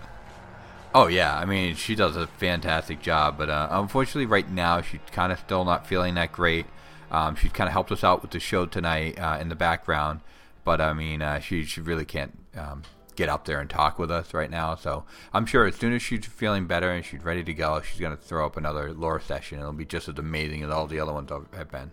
Oh 0.94 1.08
yeah, 1.08 1.38
I 1.38 1.46
mean 1.46 1.76
she 1.76 1.96
does 1.96 2.18
a 2.18 2.28
fantastic 2.28 3.02
job, 3.02 3.38
but 3.38 3.50
uh, 3.50 3.70
unfortunately 3.72 4.26
right 4.26 4.50
now 4.50 4.82
she's 4.82 5.00
kind 5.14 5.32
of 5.32 5.40
still 5.40 5.64
not 5.64 5.88
feeling 5.88 6.16
that 6.16 6.34
great. 6.34 6.66
Um, 7.10 7.38
she's 7.38 7.54
kind 7.54 7.70
of 7.70 7.72
helped 7.72 7.94
us 7.94 8.04
out 8.04 8.22
with 8.22 8.32
the 8.32 8.42
show 8.42 8.66
tonight 8.66 9.18
uh, 9.18 9.38
in 9.40 9.48
the 9.48 9.56
background, 9.56 10.20
but 10.66 10.82
I 10.82 10.92
mean 10.92 11.22
uh, 11.22 11.40
she 11.40 11.64
she 11.64 11.80
really 11.80 12.04
can't 12.04 12.38
um, 12.58 12.84
get 13.16 13.30
up 13.30 13.46
there 13.46 13.62
and 13.62 13.70
talk 13.70 13.98
with 13.98 14.12
us 14.12 14.34
right 14.34 14.50
now. 14.50 14.76
So 14.76 15.06
I'm 15.34 15.46
sure 15.46 15.66
as 15.66 15.76
soon 15.76 15.94
as 15.94 16.02
she's 16.02 16.26
feeling 16.26 16.68
better 16.68 16.92
and 16.92 17.06
she's 17.06 17.24
ready 17.24 17.44
to 17.46 17.54
go, 17.54 17.82
she's 17.82 18.00
going 18.00 18.16
to 18.16 18.22
throw 18.22 18.46
up 18.46 18.58
another 18.58 18.92
lore 18.92 19.22
session. 19.22 19.60
It'll 19.60 19.72
be 19.72 19.86
just 19.86 20.10
as 20.10 20.18
amazing 20.18 20.64
as 20.64 20.72
all 20.72 20.88
the 20.88 21.00
other 21.00 21.14
ones 21.14 21.32
have 21.54 21.72
been. 21.72 21.92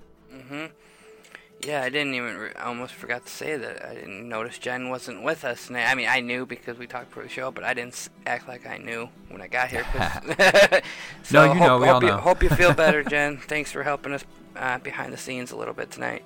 Yeah, 1.61 1.83
I 1.83 1.89
didn't 1.89 2.15
even. 2.15 2.37
Re- 2.37 2.53
I 2.55 2.65
almost 2.67 2.95
forgot 2.95 3.27
to 3.27 3.33
say 3.33 3.57
that. 3.57 3.85
I 3.85 3.95
didn't 3.95 4.29
notice 4.29 4.59
Jen 4.59 4.91
wasn't 4.91 5.25
with 5.25 5.45
us. 5.45 5.69
And 5.69 5.77
I 5.77 5.87
I 5.91 5.95
mean, 5.97 6.07
I 6.09 6.21
knew 6.21 6.47
because 6.47 6.79
we 6.79 6.87
talked 6.87 7.11
for 7.11 7.23
the 7.23 7.29
show, 7.29 7.51
but 7.51 7.65
I 7.65 7.75
didn't 7.75 8.09
act 8.27 8.47
like 8.47 8.65
I 8.67 8.77
knew 8.79 9.09
when 9.29 9.43
I 9.43 9.49
got 9.49 9.69
here. 9.69 9.85
so 11.25 11.47
No, 11.47 11.53
you 11.53 11.59
hope, 11.59 11.69
know, 11.69 11.79
we 11.79 11.87
hope 11.87 11.95
all 11.97 12.03
you, 12.03 12.09
know. 12.09 12.17
Hope 12.19 12.43
you 12.45 12.49
feel 12.51 12.75
better, 12.85 13.03
Jen. 13.03 13.39
Thanks 13.39 13.73
for 13.73 13.83
helping 13.83 14.13
us 14.13 14.25
uh, 14.55 14.79
behind 14.79 15.13
the 15.13 15.17
scenes 15.17 15.51
a 15.51 15.57
little 15.57 15.75
bit 15.75 15.91
tonight. 15.91 16.23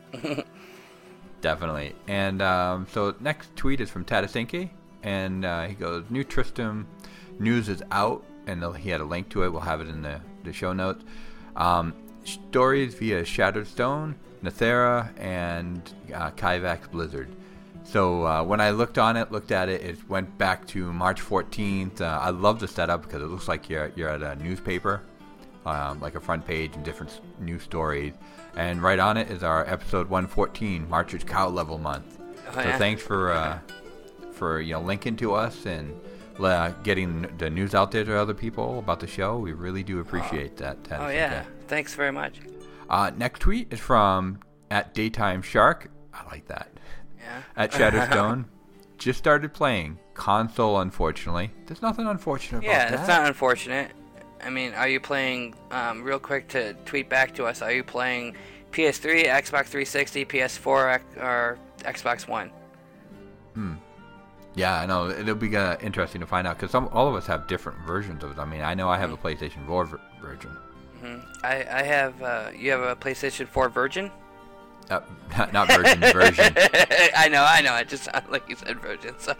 Definitely. 1.41 1.95
And 2.07 2.43
um, 2.43 2.87
so 2.93 3.15
next 3.21 3.57
tweet 3.57 3.81
is 3.81 3.89
from 3.91 4.05
Tadasinke, 4.05 4.69
and 5.03 5.45
uh, 5.47 5.63
he 5.67 5.75
goes, 5.75 6.05
"New 6.11 6.25
Tristram 6.25 6.87
news 7.39 7.71
is 7.71 7.83
out," 7.91 8.23
and 8.47 8.63
he 8.77 8.91
had 8.91 9.01
a 9.01 9.05
link 9.05 9.31
to 9.31 9.45
it. 9.45 9.49
We'll 9.51 9.63
have 9.63 9.81
it 9.81 9.89
in 9.89 10.03
the, 10.03 10.21
the 10.45 10.53
show 10.53 10.73
notes. 10.75 11.03
Um, 11.57 11.95
stories 12.25 12.95
via 12.95 13.25
Shattered 13.25 13.67
Stone, 13.67 14.17
Nethera, 14.43 15.11
and 15.19 15.83
uh, 16.15 16.31
Kyvax 16.33 16.91
Blizzard. 16.91 17.29
So 17.85 18.27
uh, 18.27 18.43
when 18.45 18.61
I 18.61 18.71
looked 18.71 18.99
on 18.99 19.17
it, 19.17 19.33
looked 19.33 19.53
at 19.53 19.69
it, 19.69 19.83
it 19.83 20.09
went 20.09 20.39
back 20.39 20.67
to 20.69 20.93
March 20.93 21.21
14th. 21.21 22.01
Uh, 22.01 22.05
I 22.05 22.31
love 22.31 22.61
the 22.61 22.69
setup 22.69 23.03
because 23.03 23.23
it 23.23 23.27
looks 23.27 23.49
like 23.49 23.69
you're 23.69 23.93
you're 23.97 24.09
at 24.09 24.23
a 24.23 24.37
newspaper 24.37 25.03
um, 25.67 26.01
like 26.01 26.15
a 26.15 26.21
front 26.21 26.47
page 26.47 26.75
and 26.75 26.85
different 26.85 27.21
news 27.41 27.63
stories. 27.63 28.13
And 28.57 28.83
right 28.83 28.99
on 28.99 29.17
it 29.17 29.31
is 29.31 29.43
our 29.43 29.69
episode 29.69 30.09
114, 30.09 30.89
March's 30.89 31.25
Cow 31.25 31.49
Level 31.49 31.79
Month. 31.79 32.19
Oh, 32.49 32.53
so 32.55 32.79
thanks 32.79 33.03
for 33.03 33.33
uh, 33.33 33.59
for 34.33 34.61
you 34.61 34.75
know 34.75 34.81
linking 34.81 35.17
to 35.17 35.35
us 35.35 35.65
and 35.65 35.99
uh, 36.39 36.71
getting 36.83 37.23
the 37.39 37.49
news 37.49 37.75
out 37.75 37.93
there 37.93 38.05
to 38.05 38.19
other 38.19 38.35
people 38.35 38.79
about 38.79 39.01
the 39.01 39.07
show. 39.07 39.39
We 39.39 39.53
really 39.53 39.83
do 39.83 40.01
appreciate 40.01 40.57
that. 40.59 40.83
Ted. 40.85 41.01
oh 41.01 41.09
yeah, 41.09 41.45
thanks 41.73 41.95
very 41.95 42.13
much. 42.13 42.39
Uh, 42.91 43.11
next 43.17 43.41
tweet 43.41 43.73
is 43.73 43.81
from 43.81 44.39
at 44.71 44.93
Daytime 44.93 45.41
Shark. 45.41 45.91
I 46.13 46.23
like 46.27 46.47
that. 46.49 46.69
Yeah. 47.19 47.43
At 47.57 47.73
Shadowstone. 47.73 48.45
Just 48.99 49.19
started 49.19 49.55
playing 49.55 49.99
console. 50.13 50.79
Unfortunately, 50.81 51.51
there's 51.67 51.81
nothing 51.81 52.07
unfortunate 52.07 52.59
about 52.59 52.71
Yeah, 52.71 52.91
that. 52.91 52.97
that's 52.99 53.09
not 53.09 53.27
unfortunate. 53.27 53.91
I 54.45 54.51
mean, 54.51 54.75
are 54.75 54.87
you 54.87 55.01
playing, 55.01 55.55
um, 55.71 56.03
real 56.03 56.19
quick 56.19 56.47
to 56.49 56.75
tweet 56.85 57.09
back 57.09 57.35
to 57.37 57.47
us, 57.47 57.63
are 57.63 57.73
you 57.73 57.83
playing 57.83 58.37
PS3, 58.73 59.25
Xbox 59.25 59.67
360, 59.69 60.27
PS4, 60.27 61.01
or 61.17 61.59
Xbox 61.79 62.29
One? 62.29 62.51
Hmm. 63.55 63.75
Yeah, 64.55 64.79
I 64.79 64.85
know. 64.85 65.09
It'll 65.09 65.35
be 65.35 65.57
uh, 65.57 65.79
interesting 65.81 66.21
to 66.21 66.27
find 66.27 66.47
out 66.47 66.59
because 66.59 66.75
all 66.75 67.09
of 67.09 67.15
us 67.15 67.27
have 67.27 67.47
different 67.47 67.79
versions 67.87 68.23
of 68.23 68.33
it. 68.33 68.39
I 68.39 68.45
mean, 68.45 68.61
I 68.61 68.75
know 68.75 68.91
I 68.91 68.99
have 68.99 69.11
a 69.11 69.17
PlayStation 69.17 69.67
4 69.67 69.85
ver- 69.87 70.01
version. 70.21 70.55
I, 71.43 71.55
I 71.71 71.83
have, 71.83 72.23
uh, 72.23 72.51
you 72.57 72.71
have 72.71 72.81
a 72.81 72.95
PlayStation 72.97 73.47
4 73.49 73.69
Virgin? 73.69 74.11
Uh, 74.91 75.01
not, 75.39 75.53
not 75.53 75.69
version, 75.73 76.01
version. 76.01 76.55
I 77.17 77.29
know, 77.31 77.45
I 77.49 77.61
know. 77.63 77.75
It 77.77 77.89
just 77.89 78.09
like 78.31 78.49
you 78.49 78.57
said 78.57 78.79
Virgin. 78.81 79.15
So. 79.19 79.35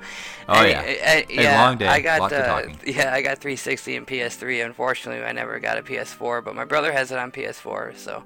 Oh, 0.49 0.65
yeah. 0.65 0.83
Hey, 0.83 1.27
yeah. 1.29 1.63
long 1.63 1.77
day, 1.79 1.87
I 1.89 2.01
got 2.01 2.33
uh, 2.33 2.47
talking. 2.47 2.79
yeah, 2.87 3.13
I 3.13 3.21
got 3.23 3.39
360 3.39 3.97
and 3.97 4.07
PS3. 4.07 4.65
Unfortunately, 4.65 5.23
I 5.25 5.33
never 5.33 5.59
got 5.59 5.79
a 5.79 5.83
PS4, 5.83 6.45
but 6.45 6.55
my 6.55 6.65
brother 6.65 6.93
has 6.93 7.11
it 7.13 7.19
on 7.19 7.33
PS4. 7.33 7.97
So 7.97 8.23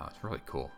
Oh, 0.00 0.06
it's 0.06 0.22
really 0.22 0.40
cool. 0.46 0.70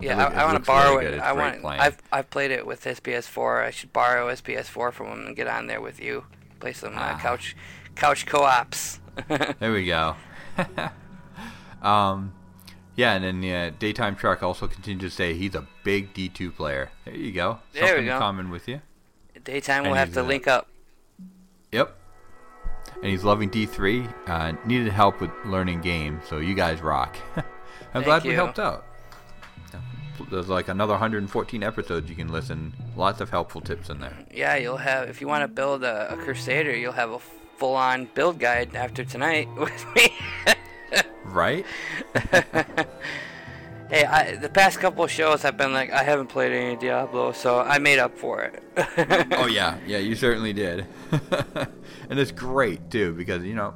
yeah, 0.00 0.26
I, 0.26 0.30
it 0.32 0.36
I 0.36 0.44
want 0.44 0.58
to 0.58 0.64
borrow 0.64 0.96
really 0.98 1.16
it. 1.16 1.20
I 1.20 1.32
want. 1.32 1.60
playing. 1.62 1.80
I've 1.80 1.98
I've 2.12 2.28
played 2.28 2.50
it 2.50 2.66
with 2.66 2.84
his 2.84 3.00
PS4. 3.00 3.64
I 3.64 3.70
should 3.70 3.92
borrow 3.92 4.28
his 4.28 4.40
PS4 4.42 4.92
from 4.92 5.06
him 5.06 5.26
and 5.28 5.36
get 5.36 5.46
on 5.46 5.66
there 5.66 5.80
with 5.80 6.00
you. 6.00 6.24
Play 6.58 6.72
some 6.72 6.94
uh, 6.98 7.00
Ah. 7.00 7.18
couch 7.22 7.56
couch 7.94 8.26
co-ops. 8.26 8.98
There 9.60 9.72
we 9.72 9.86
go. 9.86 10.16
Um, 11.82 12.32
yeah, 12.96 13.14
and 13.14 13.42
then 13.42 13.52
uh, 13.52 13.70
Daytime 13.78 14.16
truck 14.16 14.42
also 14.42 14.66
continued 14.66 15.00
to 15.02 15.10
say 15.10 15.34
he's 15.34 15.54
a 15.54 15.66
big 15.84 16.12
D2 16.12 16.54
player. 16.54 16.90
There 17.04 17.14
you 17.14 17.32
go. 17.32 17.58
There 17.72 17.82
we 17.82 17.88
Something 17.88 18.06
go. 18.06 18.14
in 18.14 18.18
common 18.18 18.50
with 18.50 18.68
you. 18.68 18.80
Daytime, 19.44 19.84
And 19.84 19.86
we'll 19.86 19.98
have 19.98 20.12
to 20.14 20.20
uh, 20.20 20.24
link 20.24 20.46
up. 20.46 20.68
Yep. 21.72 21.96
And 22.96 23.06
he's 23.06 23.24
loving 23.24 23.50
D3. 23.50 24.28
Uh, 24.28 24.52
needed 24.66 24.92
help 24.92 25.20
with 25.20 25.30
learning 25.46 25.80
game, 25.80 26.20
so 26.28 26.38
you 26.38 26.54
guys 26.54 26.82
rock. 26.82 27.16
I'm 27.36 27.44
Thank 27.92 28.04
glad 28.04 28.24
we 28.24 28.34
helped 28.34 28.58
out. 28.58 28.84
There's 30.30 30.48
like 30.48 30.68
another 30.68 30.92
114 30.92 31.62
episodes 31.62 32.10
you 32.10 32.16
can 32.16 32.28
listen. 32.28 32.74
Lots 32.96 33.22
of 33.22 33.30
helpful 33.30 33.62
tips 33.62 33.88
in 33.88 34.00
there. 34.00 34.14
Yeah, 34.30 34.56
you'll 34.56 34.76
have 34.76 35.08
if 35.08 35.20
you 35.20 35.26
want 35.26 35.42
to 35.42 35.48
build 35.48 35.82
a, 35.82 36.12
a 36.12 36.16
Crusader, 36.16 36.76
you'll 36.76 36.92
have 36.92 37.10
a 37.10 37.18
full-on 37.18 38.08
build 38.14 38.38
guide 38.38 38.74
after 38.76 39.04
tonight 39.04 39.48
with 39.56 39.86
me. 39.94 40.12
Right? 41.24 41.64
hey, 43.90 44.04
I, 44.04 44.36
the 44.36 44.48
past 44.48 44.80
couple 44.80 45.04
of 45.04 45.10
shows 45.10 45.44
I've 45.44 45.56
been 45.56 45.72
like 45.72 45.90
I 45.90 46.02
haven't 46.02 46.28
played 46.28 46.52
any 46.52 46.76
Diablo, 46.76 47.32
so 47.32 47.60
I 47.60 47.78
made 47.78 47.98
up 47.98 48.16
for 48.16 48.42
it. 48.42 48.62
oh 49.32 49.46
yeah, 49.46 49.78
yeah, 49.86 49.98
you 49.98 50.14
certainly 50.14 50.52
did. 50.52 50.86
and 52.08 52.18
it's 52.18 52.32
great 52.32 52.90
too 52.90 53.12
because 53.14 53.44
you 53.44 53.54
know, 53.54 53.74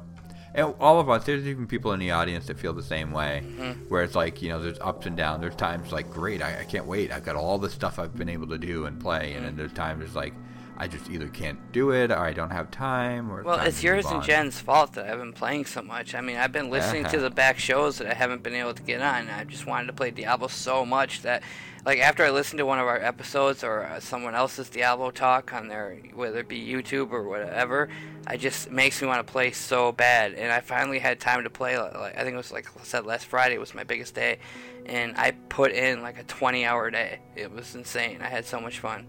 and 0.55 0.73
all 0.79 0.99
of 0.99 1.09
us. 1.09 1.25
There's 1.25 1.45
even 1.45 1.67
people 1.67 1.91
in 1.91 1.99
the 1.99 2.11
audience 2.11 2.47
that 2.47 2.57
feel 2.57 2.73
the 2.73 2.81
same 2.81 3.11
way, 3.11 3.43
mm-hmm. 3.43 3.71
where 3.89 4.03
it's 4.03 4.15
like 4.15 4.41
you 4.41 4.49
know, 4.49 4.61
there's 4.61 4.79
ups 4.79 5.05
and 5.05 5.15
downs. 5.15 5.41
There's 5.41 5.55
times 5.55 5.91
like, 5.91 6.09
great, 6.09 6.41
I, 6.41 6.61
I 6.61 6.63
can't 6.63 6.85
wait. 6.85 7.11
I've 7.11 7.25
got 7.25 7.35
all 7.35 7.57
the 7.57 7.69
stuff 7.69 7.99
I've 7.99 8.15
been 8.15 8.29
able 8.29 8.47
to 8.47 8.57
do 8.57 8.85
and 8.85 8.99
play, 8.99 9.33
and 9.33 9.45
then 9.45 9.57
there's 9.57 9.73
times 9.73 10.03
it's 10.03 10.15
like, 10.15 10.33
I 10.77 10.87
just 10.87 11.09
either 11.09 11.29
can't 11.29 11.71
do 11.71 11.91
it 11.91 12.11
or 12.11 12.17
I 12.17 12.33
don't 12.33 12.49
have 12.51 12.69
time. 12.69 13.31
Or 13.31 13.43
Well, 13.43 13.57
time 13.57 13.67
it's 13.67 13.81
yours 13.81 14.05
and. 14.05 14.21
Jen's 14.21 14.59
fault 14.59 14.93
that 14.93 15.09
I've 15.09 15.19
been 15.19 15.31
playing 15.33 15.65
so 15.65 15.81
much. 15.81 16.13
I 16.13 16.21
mean, 16.21 16.35
I've 16.35 16.51
been 16.51 16.69
listening 16.69 17.05
to 17.05 17.19
the 17.19 17.29
back 17.29 17.57
shows 17.59 17.97
that 17.99 18.07
I 18.07 18.13
haven't 18.13 18.43
been 18.43 18.55
able 18.55 18.73
to 18.73 18.83
get 18.83 19.01
on. 19.01 19.29
I 19.29 19.45
just 19.45 19.65
wanted 19.65 19.87
to 19.87 19.93
play 19.93 20.11
Diablo 20.11 20.47
so 20.49 20.85
much 20.85 21.21
that, 21.21 21.43
like, 21.85 21.99
after 21.99 22.25
I 22.25 22.29
listened 22.29 22.57
to 22.57 22.65
one 22.65 22.79
of 22.79 22.87
our 22.87 23.01
episodes 23.01 23.63
or 23.63 23.83
uh, 23.83 24.01
someone 24.01 24.35
else's 24.35 24.69
Diablo 24.69 25.11
talk 25.11 25.53
on 25.53 25.69
their, 25.69 25.97
whether 26.13 26.39
it 26.39 26.49
be 26.49 26.59
YouTube 26.59 27.11
or 27.11 27.23
whatever, 27.23 27.87
I 28.27 28.35
just 28.35 28.69
makes 28.69 29.01
me 29.01 29.07
want 29.07 29.25
to 29.25 29.31
play 29.31 29.51
so 29.51 29.93
bad. 29.93 30.33
And 30.33 30.51
I 30.51 30.59
finally 30.59 30.99
had 30.99 31.21
time 31.21 31.43
to 31.45 31.49
play. 31.49 31.77
Like, 31.77 32.17
I 32.17 32.23
think 32.23 32.33
it 32.33 32.37
was 32.37 32.51
like 32.51 32.67
I 32.77 32.83
said 32.83 33.05
last 33.05 33.27
Friday 33.27 33.57
was 33.57 33.73
my 33.73 33.85
biggest 33.85 34.13
day, 34.13 34.39
and 34.85 35.15
I 35.15 35.31
put 35.47 35.71
in 35.71 36.01
like 36.01 36.19
a 36.19 36.25
20-hour 36.25 36.91
day. 36.91 37.19
It 37.37 37.49
was 37.49 37.75
insane. 37.75 38.19
I 38.21 38.27
had 38.27 38.45
so 38.45 38.59
much 38.59 38.79
fun. 38.79 39.07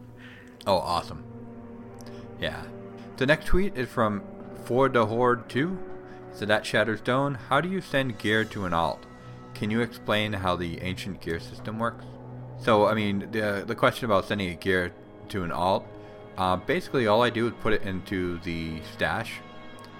Oh, 0.66 0.78
awesome. 0.78 1.22
Yeah. 2.40 2.62
The 3.16 3.26
next 3.26 3.46
tweet 3.46 3.76
is 3.76 3.88
from 3.88 4.22
For 4.64 4.88
the 4.88 5.06
Horde 5.06 5.48
2. 5.48 5.78
So 6.32 6.44
that 6.44 6.64
Shatterstone, 6.64 7.36
how 7.48 7.60
do 7.60 7.68
you 7.68 7.80
send 7.80 8.18
gear 8.18 8.44
to 8.44 8.66
an 8.66 8.74
alt? 8.74 9.06
Can 9.54 9.70
you 9.70 9.80
explain 9.80 10.34
how 10.34 10.54
the 10.54 10.82
ancient 10.82 11.22
gear 11.22 11.40
system 11.40 11.78
works? 11.78 12.04
So, 12.60 12.86
I 12.86 12.94
mean, 12.94 13.28
the, 13.32 13.64
the 13.66 13.74
question 13.74 14.04
about 14.04 14.26
sending 14.26 14.50
a 14.50 14.54
gear 14.54 14.92
to 15.30 15.44
an 15.44 15.52
alt, 15.52 15.86
uh, 16.36 16.56
basically 16.56 17.06
all 17.06 17.22
I 17.22 17.30
do 17.30 17.46
is 17.46 17.54
put 17.62 17.72
it 17.72 17.82
into 17.82 18.38
the 18.40 18.80
stash, 18.92 19.40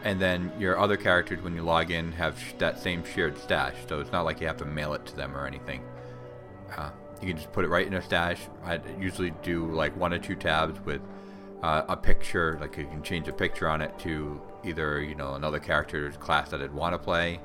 and 0.04 0.20
then 0.20 0.52
your 0.58 0.78
other 0.78 0.96
characters, 0.98 1.42
when 1.42 1.54
you 1.54 1.62
log 1.62 1.90
in, 1.90 2.12
have 2.12 2.38
sh- 2.38 2.52
that 2.58 2.78
same 2.78 3.02
shared 3.02 3.38
stash. 3.38 3.74
So 3.88 4.00
it's 4.00 4.12
not 4.12 4.26
like 4.26 4.40
you 4.40 4.46
have 4.46 4.58
to 4.58 4.66
mail 4.66 4.92
it 4.92 5.06
to 5.06 5.16
them 5.16 5.34
or 5.34 5.46
anything. 5.46 5.82
Uh, 6.76 6.90
you 7.22 7.28
can 7.28 7.36
just 7.36 7.52
put 7.52 7.64
it 7.64 7.68
right 7.68 7.86
in 7.86 7.94
a 7.94 8.02
stash. 8.02 8.40
I 8.62 8.78
usually 9.00 9.30
do 9.42 9.70
like 9.72 9.96
one 9.96 10.12
or 10.12 10.18
two 10.18 10.36
tabs 10.36 10.78
with 10.84 11.00
uh, 11.62 11.82
a 11.88 11.96
picture, 11.96 12.58
like 12.60 12.76
you 12.76 12.86
can 12.86 13.02
change 13.02 13.28
a 13.28 13.32
picture 13.32 13.68
on 13.68 13.80
it 13.82 13.98
to 14.00 14.40
either 14.64 15.00
you 15.00 15.14
know 15.14 15.34
another 15.34 15.58
character's 15.58 16.16
class 16.16 16.50
that 16.50 16.60
I'd 16.60 16.72
want 16.72 16.94
to 16.94 16.98
play. 16.98 17.40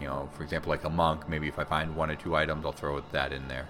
You 0.00 0.06
know, 0.06 0.28
for 0.34 0.42
example, 0.42 0.70
like 0.70 0.84
a 0.84 0.90
monk. 0.90 1.28
Maybe 1.28 1.48
if 1.48 1.58
I 1.58 1.64
find 1.64 1.96
one 1.96 2.10
or 2.10 2.16
two 2.16 2.36
items, 2.36 2.64
I'll 2.64 2.72
throw 2.72 3.00
that 3.12 3.32
in 3.32 3.48
there. 3.48 3.66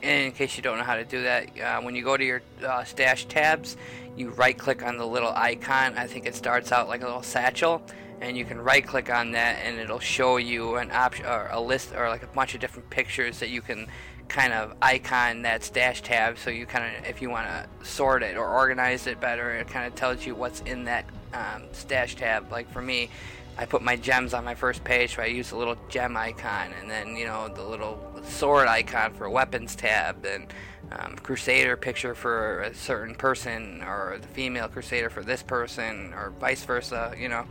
And 0.00 0.26
in 0.26 0.32
case 0.32 0.56
you 0.56 0.62
don't 0.62 0.78
know 0.78 0.84
how 0.84 0.94
to 0.94 1.04
do 1.04 1.22
that, 1.22 1.60
uh, 1.60 1.80
when 1.80 1.96
you 1.96 2.04
go 2.04 2.16
to 2.16 2.24
your 2.24 2.40
uh, 2.64 2.84
stash 2.84 3.24
tabs, 3.24 3.76
you 4.16 4.30
right 4.30 4.56
click 4.56 4.84
on 4.84 4.96
the 4.96 5.06
little 5.06 5.32
icon. 5.34 5.98
I 5.98 6.06
think 6.06 6.24
it 6.24 6.36
starts 6.36 6.70
out 6.70 6.88
like 6.88 7.02
a 7.02 7.06
little 7.06 7.22
satchel, 7.22 7.82
and 8.20 8.36
you 8.36 8.44
can 8.44 8.60
right 8.60 8.86
click 8.86 9.10
on 9.10 9.32
that, 9.32 9.58
and 9.64 9.78
it'll 9.78 9.98
show 9.98 10.36
you 10.36 10.76
an 10.76 10.92
option 10.92 11.26
or 11.26 11.48
a 11.50 11.60
list 11.60 11.92
or 11.94 12.08
like 12.08 12.22
a 12.22 12.28
bunch 12.28 12.54
of 12.54 12.60
different 12.60 12.88
pictures 12.90 13.40
that 13.40 13.48
you 13.48 13.60
can 13.60 13.88
kind 14.28 14.52
of 14.52 14.74
icon 14.82 15.42
that's 15.42 15.70
dash 15.70 16.02
tab. 16.02 16.38
So 16.38 16.50
you 16.50 16.66
kind 16.66 16.96
of, 16.96 17.06
if 17.06 17.22
you 17.22 17.30
want 17.30 17.46
to 17.48 17.86
sort 17.86 18.22
it 18.22 18.36
or 18.36 18.46
organize 18.46 19.06
it 19.06 19.20
better, 19.20 19.54
it 19.54 19.68
kind 19.68 19.86
of 19.86 19.94
tells 19.94 20.26
you 20.26 20.34
what's 20.34 20.60
in 20.60 20.84
that 20.84 21.06
um, 21.32 21.62
stash 21.72 22.16
tab. 22.16 22.50
Like 22.52 22.70
for 22.70 22.82
me, 22.82 23.10
I 23.56 23.66
put 23.66 23.82
my 23.82 23.96
gems 23.96 24.34
on 24.34 24.44
my 24.44 24.54
first 24.54 24.84
page, 24.84 25.16
so 25.16 25.22
I 25.22 25.26
use 25.26 25.50
the 25.50 25.56
little 25.56 25.76
gem 25.88 26.16
icon, 26.16 26.70
and 26.80 26.88
then 26.88 27.16
you 27.16 27.26
know 27.26 27.48
the 27.48 27.64
little 27.64 27.98
sword 28.22 28.68
icon 28.68 29.14
for 29.14 29.28
weapons 29.28 29.74
tab, 29.74 30.24
and 30.24 30.46
um, 30.92 31.16
crusader 31.16 31.76
picture 31.76 32.14
for 32.14 32.60
a 32.62 32.74
certain 32.74 33.16
person, 33.16 33.82
or 33.82 34.18
the 34.20 34.28
female 34.28 34.68
crusader 34.68 35.10
for 35.10 35.24
this 35.24 35.42
person, 35.42 36.14
or 36.14 36.32
vice 36.38 36.64
versa. 36.64 37.12
You 37.18 37.28
know, 37.28 37.46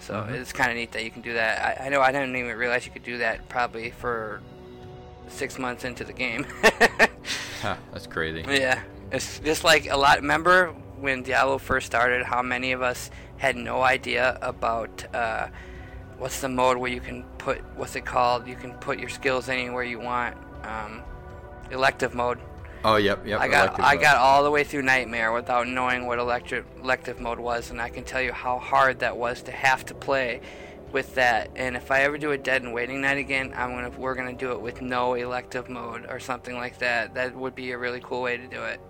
so 0.00 0.26
it's 0.28 0.52
kind 0.52 0.70
of 0.70 0.76
neat 0.76 0.92
that 0.92 1.02
you 1.02 1.10
can 1.10 1.22
do 1.22 1.32
that. 1.32 1.80
I, 1.80 1.86
I 1.86 1.88
know 1.88 2.02
I 2.02 2.12
didn't 2.12 2.36
even 2.36 2.54
realize 2.54 2.84
you 2.84 2.92
could 2.92 3.04
do 3.04 3.16
that 3.18 3.48
probably 3.48 3.88
for 3.88 4.42
six 5.30 5.58
months 5.58 5.84
into 5.84 6.04
the 6.04 6.12
game. 6.12 6.46
Ha, 7.62 7.76
that's 7.92 8.06
crazy. 8.06 8.44
Yeah, 8.48 8.80
it's 9.10 9.40
just 9.40 9.64
like 9.64 9.90
a 9.90 9.96
lot. 9.96 10.20
Remember 10.20 10.68
when 11.00 11.24
Diablo 11.24 11.58
first 11.58 11.86
started, 11.86 12.24
how 12.24 12.40
many 12.40 12.70
of 12.70 12.82
us 12.82 13.10
had 13.36 13.56
no 13.56 13.82
idea 13.82 14.38
about 14.40 15.04
uh, 15.12 15.48
what's 16.18 16.40
the 16.40 16.48
mode 16.48 16.76
where 16.76 16.90
you 16.90 17.00
can 17.00 17.24
put 17.38 17.58
what's 17.76 17.96
it 17.96 18.04
called? 18.04 18.46
You 18.46 18.54
can 18.54 18.74
put 18.74 19.00
your 19.00 19.08
skills 19.08 19.48
anywhere 19.48 19.82
you 19.82 19.98
want. 19.98 20.36
Um, 20.62 21.02
elective 21.70 22.14
mode. 22.14 22.38
Oh, 22.84 22.94
yep, 22.94 23.26
yep. 23.26 23.40
I 23.40 23.48
got 23.48 23.80
I 23.80 23.94
mode. 23.94 24.02
got 24.02 24.16
all 24.18 24.44
the 24.44 24.50
way 24.52 24.62
through 24.62 24.82
Nightmare 24.82 25.32
without 25.32 25.66
knowing 25.66 26.06
what 26.06 26.20
electric 26.20 26.64
elective 26.80 27.18
mode 27.18 27.40
was, 27.40 27.72
and 27.72 27.80
I 27.80 27.88
can 27.88 28.04
tell 28.04 28.22
you 28.22 28.32
how 28.32 28.60
hard 28.60 29.00
that 29.00 29.16
was 29.16 29.42
to 29.42 29.50
have 29.50 29.84
to 29.86 29.94
play 29.94 30.40
with 30.92 31.14
that. 31.14 31.50
And 31.56 31.76
if 31.76 31.90
I 31.90 32.00
ever 32.02 32.18
do 32.18 32.32
a 32.32 32.38
dead 32.38 32.62
and 32.62 32.72
waiting 32.72 33.00
night 33.00 33.18
again, 33.18 33.52
I'm 33.56 33.72
gonna 33.72 33.90
we're 33.90 34.14
gonna 34.14 34.32
do 34.32 34.52
it 34.52 34.60
with 34.60 34.80
no 34.82 35.14
elective 35.14 35.68
mode 35.68 36.06
or 36.08 36.18
something 36.20 36.56
like 36.56 36.78
that. 36.78 37.14
That 37.14 37.34
would 37.34 37.54
be 37.54 37.72
a 37.72 37.78
really 37.78 38.00
cool 38.02 38.22
way 38.22 38.36
to 38.36 38.46
do 38.46 38.62
it. 38.64 38.80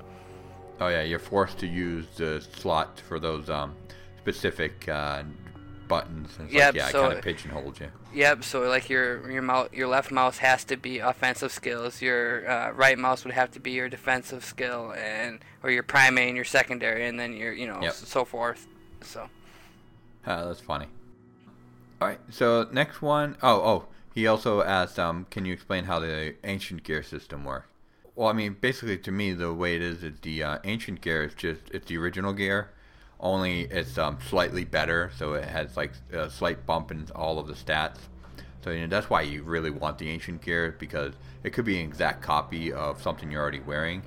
Oh 0.81 0.89
yeah, 0.89 1.03
you're 1.03 1.19
forced 1.19 1.59
to 1.59 1.67
use 1.67 2.07
the 2.17 2.41
slot 2.41 3.01
for 3.01 3.19
those 3.19 3.51
um, 3.51 3.75
specific 4.21 4.89
uh, 4.89 5.25
buttons. 5.89 6.37
And 6.39 6.51
Yep, 6.51 6.67
like, 6.67 6.75
yeah, 6.77 6.89
so- 6.91 6.99
it 6.99 7.03
kind 7.09 7.19
of 7.19 7.25
pigeonholes 7.25 7.81
you. 7.81 7.89
Yep. 8.15 8.45
So 8.45 8.61
like 8.63 8.89
your 8.89 9.31
your 9.31 9.43
mouse, 9.43 9.69
your 9.73 9.87
left 9.89 10.11
mouse 10.11 10.39
has 10.39 10.65
to 10.65 10.77
be 10.77 10.99
offensive 11.01 11.53
skills. 11.53 12.01
Your 12.01 12.49
uh, 12.49 12.71
right 12.71 12.99
mouse 12.99 13.25
would 13.25 13.35
have 13.35 13.51
to 13.53 13.61
be 13.61 13.73
your 13.73 13.89
defensive 13.89 14.45
skill, 14.45 14.93
and 14.97 15.41
or 15.63 15.71
your 15.71 15.83
primary 15.83 16.29
and 16.29 16.37
your 16.37 16.45
secondary, 16.47 17.07
and 17.07 17.19
then 17.21 17.35
your 17.35 17.53
you 17.53 17.67
know 17.67 17.81
Yep. 17.83 17.93
so 17.93 18.25
forth. 18.25 18.67
So 19.03 19.29
Uh, 20.25 20.45
that's 20.47 20.61
funny. 20.61 20.87
All 22.01 22.07
right, 22.07 22.21
so 22.31 22.69
next 22.71 23.03
one 23.03 23.37
oh 23.43 23.61
oh, 23.61 23.87
he 24.15 24.25
also 24.29 24.63
asked, 24.63 25.01
um, 25.01 25.27
can 25.31 25.45
you 25.45 25.53
explain 25.53 25.85
how 25.85 25.99
the 25.99 26.37
ancient 26.45 26.85
gear 26.85 27.03
system 27.03 27.45
works? 27.45 27.67
Well, 28.15 28.29
I 28.29 28.33
mean, 28.33 28.57
basically, 28.61 28.99
to 28.99 29.11
me, 29.11 29.33
the 29.33 29.53
way 29.53 29.75
it 29.75 29.83
is 29.83 30.05
is 30.05 30.21
the 30.23 30.43
uh, 30.45 30.59
ancient 30.63 31.01
gear 31.01 31.25
is 31.25 31.35
just 31.35 31.63
it's 31.73 31.87
the 31.89 31.99
original 31.99 32.33
gear, 32.33 32.71
only 33.19 33.63
it's 33.63 33.99
um, 33.99 34.19
slightly 34.29 34.65
better, 34.65 35.11
so 35.17 35.35
it 35.35 35.45
has 35.45 35.77
like 35.77 35.93
a 36.13 36.31
slight 36.31 36.65
bump 36.67 36.93
in 36.93 37.09
all 37.17 37.41
of 37.41 37.49
the 37.49 37.55
stats. 37.55 37.99
So 38.63 38.71
you 38.71 38.83
know 38.83 38.87
that's 38.87 39.11
why 39.11 39.23
you 39.23 39.43
really 39.43 39.71
want 39.71 39.99
the 39.99 40.09
ancient 40.09 40.43
gear 40.43 40.77
because 40.79 41.15
it 41.43 41.51
could 41.51 41.65
be 41.65 41.81
an 41.81 41.89
exact 41.89 42.23
copy 42.23 42.73
of 42.73 43.03
something 43.03 43.31
you're 43.31 43.43
already 43.43 43.61
wearing, 43.61 44.03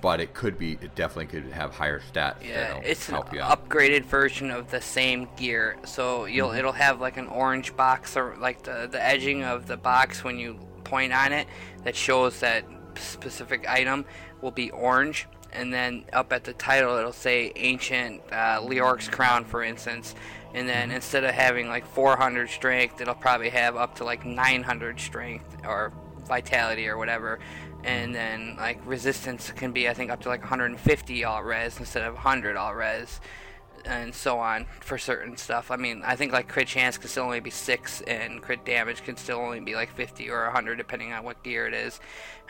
but 0.00 0.20
it 0.20 0.34
could 0.34 0.58
be 0.58 0.72
it 0.82 0.94
definitely 0.94 1.26
could 1.26 1.52
have 1.52 1.72
higher 1.74 2.00
stats. 2.00 2.42
Yeah, 2.42 2.76
it's 2.84 3.08
an 3.08 3.14
help 3.14 3.32
you 3.32 3.40
out. 3.40 3.68
upgraded 3.68 4.04
version 4.04 4.50
of 4.50 4.70
the 4.70 4.80
same 4.80 5.28
gear. 5.36 5.76
So 5.84 6.26
you'll 6.26 6.48
Mm-hmm. 6.50 6.58
it'll 6.58 6.72
have 6.72 7.00
like 7.00 7.16
an 7.16 7.26
orange 7.28 7.74
box 7.76 8.16
or 8.16 8.36
like 8.38 8.62
the 8.62 8.88
the 8.90 9.02
edging 9.02 9.42
of 9.44 9.66
the 9.66 9.76
box 9.76 10.22
when 10.24 10.38
you 10.38 10.58
point 10.84 11.12
on 11.12 11.32
it 11.32 11.48
that 11.84 11.96
shows 11.96 12.40
that 12.40 12.64
specific 12.96 13.68
item 13.68 14.04
will 14.40 14.50
be 14.50 14.70
orange. 14.70 15.26
And 15.52 15.72
then 15.72 16.04
up 16.12 16.32
at 16.32 16.44
the 16.44 16.52
title, 16.52 16.96
it'll 16.96 17.12
say 17.12 17.50
Ancient 17.56 18.20
uh, 18.30 18.60
Leoric's 18.60 19.08
Crown, 19.08 19.44
for 19.44 19.62
instance. 19.62 20.14
And 20.54 20.68
then 20.68 20.88
Mm-hmm. 20.88 20.96
instead 20.96 21.24
of 21.24 21.34
having 21.34 21.68
like 21.68 21.86
400 21.86 22.48
strength, 22.50 23.00
it'll 23.00 23.14
probably 23.14 23.48
have 23.50 23.76
up 23.76 23.94
to 23.96 24.04
like 24.04 24.24
900 24.26 25.00
strength 25.00 25.56
or 25.64 25.92
vitality 26.26 26.88
or 26.88 26.98
whatever. 26.98 27.38
And 27.86 28.14
then 28.14 28.56
like 28.56 28.78
resistance 28.84 29.50
can 29.52 29.72
be, 29.72 29.88
I 29.88 29.94
think, 29.94 30.10
up 30.10 30.20
to 30.22 30.28
like 30.28 30.40
150 30.40 31.24
all 31.24 31.42
res 31.42 31.78
instead 31.78 32.02
of 32.02 32.14
100 32.14 32.56
all 32.56 32.74
res, 32.74 33.20
and 33.84 34.12
so 34.12 34.40
on 34.40 34.66
for 34.80 34.98
certain 34.98 35.36
stuff. 35.36 35.70
I 35.70 35.76
mean, 35.76 36.02
I 36.04 36.16
think 36.16 36.32
like 36.32 36.48
crit 36.48 36.66
chance 36.66 36.98
can 36.98 37.08
still 37.08 37.24
only 37.24 37.40
be 37.40 37.50
six, 37.50 38.00
and 38.02 38.42
crit 38.42 38.64
damage 38.64 39.04
can 39.04 39.16
still 39.16 39.38
only 39.38 39.60
be 39.60 39.76
like 39.76 39.90
50 39.94 40.28
or 40.30 40.44
100 40.44 40.76
depending 40.76 41.12
on 41.12 41.24
what 41.24 41.42
gear 41.44 41.68
it 41.68 41.74
is. 41.74 42.00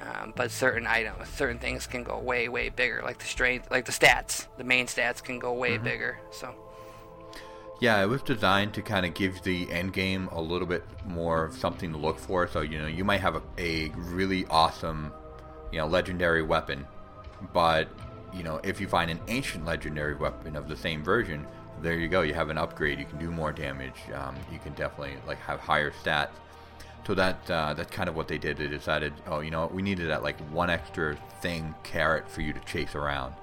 Um, 0.00 0.32
but 0.34 0.50
certain 0.50 0.86
items, 0.86 1.28
certain 1.28 1.58
things 1.58 1.86
can 1.86 2.02
go 2.02 2.18
way, 2.18 2.48
way 2.48 2.70
bigger. 2.70 3.02
Like 3.04 3.18
the 3.18 3.26
strength, 3.26 3.70
like 3.70 3.84
the 3.84 3.92
stats, 3.92 4.46
the 4.56 4.64
main 4.64 4.86
stats 4.86 5.22
can 5.22 5.38
go 5.38 5.52
way 5.52 5.78
bigger. 5.78 6.18
So. 6.30 6.54
Yeah, 7.78 8.02
it 8.02 8.06
was 8.06 8.22
designed 8.22 8.72
to 8.74 8.82
kind 8.82 9.04
of 9.04 9.12
give 9.12 9.42
the 9.42 9.70
end 9.70 9.92
game 9.92 10.28
a 10.32 10.40
little 10.40 10.66
bit 10.66 10.82
more 11.04 11.44
of 11.44 11.54
something 11.54 11.92
to 11.92 11.98
look 11.98 12.18
for. 12.18 12.48
So 12.48 12.62
you 12.62 12.78
know, 12.78 12.86
you 12.86 13.04
might 13.04 13.20
have 13.20 13.36
a, 13.36 13.42
a 13.58 13.88
really 13.96 14.46
awesome, 14.46 15.12
you 15.72 15.78
know, 15.78 15.86
legendary 15.86 16.42
weapon, 16.42 16.86
but 17.52 17.88
you 18.34 18.42
know, 18.42 18.60
if 18.62 18.80
you 18.80 18.88
find 18.88 19.10
an 19.10 19.20
ancient 19.28 19.64
legendary 19.64 20.14
weapon 20.14 20.56
of 20.56 20.68
the 20.68 20.76
same 20.76 21.02
version, 21.02 21.46
there 21.80 21.94
you 21.94 22.08
go. 22.08 22.22
You 22.22 22.34
have 22.34 22.50
an 22.50 22.58
upgrade. 22.58 22.98
You 22.98 23.04
can 23.04 23.18
do 23.18 23.30
more 23.30 23.52
damage. 23.52 24.00
Um, 24.14 24.36
you 24.52 24.58
can 24.58 24.72
definitely 24.74 25.16
like 25.26 25.38
have 25.38 25.60
higher 25.60 25.90
stats. 25.90 26.30
So 27.06 27.14
that 27.14 27.50
uh, 27.50 27.74
that's 27.74 27.90
kind 27.90 28.08
of 28.08 28.16
what 28.16 28.28
they 28.28 28.38
did. 28.38 28.56
They 28.56 28.66
decided, 28.66 29.12
oh, 29.26 29.40
you 29.40 29.50
know, 29.50 29.70
we 29.72 29.82
needed 29.82 30.10
that 30.10 30.22
like 30.22 30.38
one 30.50 30.70
extra 30.70 31.16
thing 31.40 31.74
carrot 31.82 32.28
for 32.28 32.40
you 32.40 32.52
to 32.52 32.60
chase 32.60 32.94
around 32.94 33.34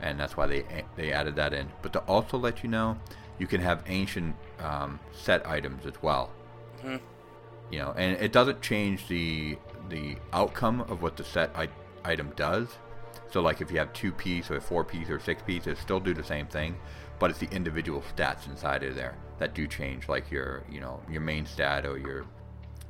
and 0.00 0.18
that's 0.18 0.36
why 0.36 0.46
they 0.46 0.64
they 0.96 1.12
added 1.12 1.36
that 1.36 1.52
in. 1.52 1.68
But 1.82 1.92
to 1.94 2.00
also 2.00 2.38
let 2.38 2.62
you 2.62 2.68
know, 2.68 2.98
you 3.38 3.46
can 3.46 3.60
have 3.60 3.82
ancient 3.86 4.36
um, 4.60 5.00
set 5.12 5.46
items 5.46 5.86
as 5.86 5.94
well. 6.02 6.30
You 7.70 7.78
know, 7.78 7.94
and 7.96 8.16
it 8.20 8.32
doesn't 8.32 8.62
change 8.62 9.08
the 9.08 9.58
the 9.88 10.16
outcome 10.32 10.82
of 10.82 11.02
what 11.02 11.16
the 11.16 11.24
set 11.24 11.50
I- 11.56 11.68
item 12.04 12.32
does. 12.36 12.68
So, 13.30 13.40
like 13.40 13.60
if 13.60 13.70
you 13.70 13.78
have 13.78 13.92
two 13.92 14.12
piece 14.12 14.50
or 14.50 14.60
four 14.60 14.84
piece 14.84 15.10
or 15.10 15.18
six 15.18 15.42
piece, 15.42 15.66
it 15.66 15.78
still 15.78 16.00
do 16.00 16.14
the 16.14 16.22
same 16.24 16.46
thing, 16.46 16.76
but 17.18 17.30
it's 17.30 17.38
the 17.40 17.48
individual 17.50 18.02
stats 18.16 18.46
inside 18.48 18.82
of 18.84 18.94
there 18.94 19.16
that 19.38 19.54
do 19.54 19.66
change, 19.66 20.08
like 20.08 20.30
your 20.30 20.62
you 20.70 20.80
know 20.80 21.00
your 21.10 21.20
main 21.20 21.44
stat 21.46 21.84
or 21.84 21.98
your 21.98 22.24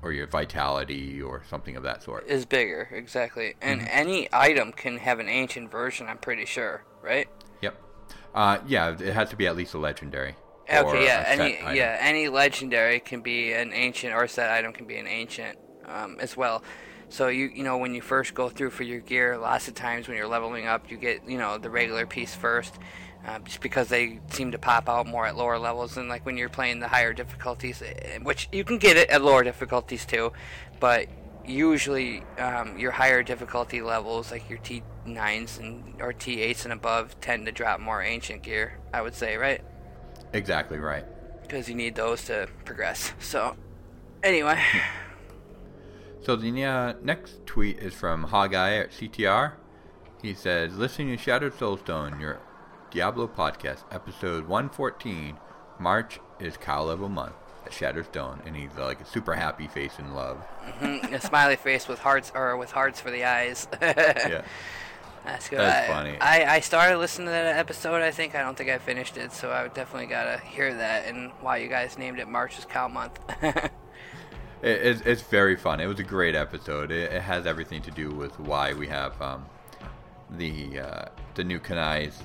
or 0.02 0.12
your 0.12 0.27
vitality 0.27 1.20
or 1.23 1.43
something 1.48 1.74
of 1.74 1.82
that 1.82 2.02
sort. 2.02 2.27
is 2.28 2.44
bigger, 2.44 2.89
exactly. 2.93 3.55
And 3.62 3.81
Mm-hmm. 3.81 3.89
any 3.90 4.28
item 4.32 4.73
can 4.73 4.98
have 4.98 5.18
an 5.18 5.28
ancient 5.28 5.70
version, 5.70 6.06
I'm 6.06 6.18
pretty 6.18 6.44
sure, 6.44 6.85
right? 7.02 7.27
Yep. 7.62 7.82
Uh, 8.35 8.59
yeah, 8.68 8.90
it 8.90 9.14
has 9.14 9.31
to 9.31 9.36
be 9.36 9.47
at 9.47 9.56
least 9.56 9.73
a 9.74 9.78
legendary. 9.78 10.36
Okay, 10.70 11.05
yeah, 11.06 11.24
any 11.27 11.59
item. 11.59 11.77
yeah, 11.77 11.97
any 12.01 12.28
legendary 12.28 13.01
can 13.01 13.23
be 13.23 13.52
an 13.52 13.73
ancient 13.73 14.12
or 14.14 14.28
set 14.28 14.51
item 14.51 14.73
can 14.74 14.86
be 14.86 14.97
an 14.98 15.06
ancient 15.06 15.59
um, 15.86 16.16
as 16.20 16.36
well. 16.36 16.62
So 17.08 17.28
you 17.28 17.46
you 17.54 17.62
know 17.62 17.78
when 17.78 17.94
you 17.94 18.00
first 18.00 18.34
go 18.34 18.48
through 18.48 18.70
for 18.70 18.82
your 18.82 19.00
gear, 19.00 19.38
lots 19.38 19.68
of 19.68 19.74
times 19.74 20.08
when 20.08 20.16
you're 20.16 20.28
leveling 20.28 20.66
up, 20.66 20.90
you 20.90 20.96
get 20.96 21.28
you 21.28 21.38
know 21.38 21.58
the 21.58 21.70
regular 21.70 22.06
piece 22.06 22.34
first, 22.34 22.74
uh, 23.26 23.38
just 23.40 23.60
because 23.60 23.88
they 23.88 24.20
seem 24.30 24.52
to 24.52 24.58
pop 24.58 24.88
out 24.88 25.06
more 25.06 25.26
at 25.26 25.36
lower 25.36 25.58
levels 25.58 25.94
than 25.94 26.08
like 26.08 26.26
when 26.26 26.36
you're 26.36 26.48
playing 26.48 26.80
the 26.80 26.88
higher 26.88 27.12
difficulties, 27.12 27.82
eh, 27.82 28.18
which 28.22 28.48
you 28.52 28.64
can 28.64 28.78
get 28.78 28.96
it 28.96 29.08
at 29.10 29.22
lower 29.22 29.44
difficulties 29.44 30.04
too, 30.04 30.32
but 30.80 31.06
usually 31.46 32.24
um, 32.38 32.76
your 32.76 32.90
higher 32.90 33.22
difficulty 33.22 33.80
levels 33.80 34.32
like 34.32 34.48
your 34.50 34.58
T9s 34.58 35.60
and 35.60 36.00
or 36.00 36.12
T8s 36.12 36.64
and 36.64 36.72
above 36.72 37.20
tend 37.20 37.46
to 37.46 37.52
drop 37.52 37.78
more 37.78 38.02
ancient 38.02 38.42
gear. 38.42 38.78
I 38.92 39.02
would 39.02 39.14
say, 39.14 39.36
right? 39.36 39.62
Exactly 40.32 40.78
right. 40.78 41.04
because 41.42 41.68
you 41.68 41.74
need 41.74 41.94
those 41.94 42.24
to 42.24 42.48
progress. 42.64 43.12
So, 43.20 43.56
anyway, 44.22 44.60
So 46.26 46.34
the 46.34 46.64
uh, 46.64 46.94
next 47.04 47.46
tweet 47.46 47.78
is 47.78 47.94
from 47.94 48.24
Hawkeye 48.24 48.78
at 48.78 48.90
CTR. 48.90 49.52
He 50.20 50.34
says, 50.34 50.76
"Listening 50.76 51.16
to 51.16 51.22
Shattered 51.22 51.54
Soulstone, 51.54 52.20
your 52.20 52.40
Diablo 52.90 53.28
podcast, 53.28 53.84
episode 53.92 54.48
114. 54.48 55.38
March 55.78 56.18
is 56.40 56.56
cow 56.56 56.82
level 56.82 57.08
month 57.08 57.36
at 57.64 57.72
Shattered 57.72 58.06
Stone, 58.06 58.42
and 58.44 58.56
he's 58.56 58.74
like 58.76 59.00
a 59.00 59.04
super 59.04 59.34
happy 59.34 59.68
face 59.68 60.00
in 60.00 60.14
love. 60.14 60.44
a 60.82 61.20
smiley 61.20 61.54
face 61.54 61.86
with 61.86 62.00
hearts 62.00 62.32
or 62.34 62.56
with 62.56 62.72
hearts 62.72 63.00
for 63.00 63.12
the 63.12 63.24
eyes. 63.24 63.68
Yeah, 63.80 64.42
That's 65.24 65.48
good. 65.48 65.60
That's 65.60 65.88
I, 65.88 65.92
funny. 65.92 66.18
I, 66.20 66.56
I 66.56 66.60
started 66.60 66.98
listening 66.98 67.26
to 67.26 67.32
that 67.32 67.56
episode. 67.56 68.02
I 68.02 68.10
think 68.10 68.34
I 68.34 68.42
don't 68.42 68.58
think 68.58 68.70
I 68.70 68.78
finished 68.78 69.16
it, 69.16 69.32
so 69.32 69.52
I 69.52 69.68
definitely 69.68 70.08
gotta 70.08 70.40
hear 70.40 70.74
that 70.74 71.06
and 71.06 71.30
why 71.40 71.58
you 71.58 71.68
guys 71.68 71.96
named 71.96 72.18
it 72.18 72.26
March 72.26 72.58
is 72.58 72.64
Cow 72.64 72.88
Month. 72.88 73.20
it, 74.62 74.68
it's, 74.68 75.00
it's 75.02 75.22
very 75.22 75.56
fun. 75.56 75.80
It 75.80 75.86
was 75.86 75.98
a 76.00 76.04
great 76.04 76.34
episode. 76.34 76.90
It, 76.90 77.12
it 77.12 77.22
has 77.22 77.46
everything 77.46 77.82
to 77.82 77.90
do 77.90 78.10
with 78.10 78.38
why 78.40 78.72
we 78.72 78.86
have 78.88 79.20
um, 79.20 79.44
the 80.30 80.80
uh, 80.80 81.04
the 81.34 81.44
new 81.44 81.58
Kanai's 81.60 82.22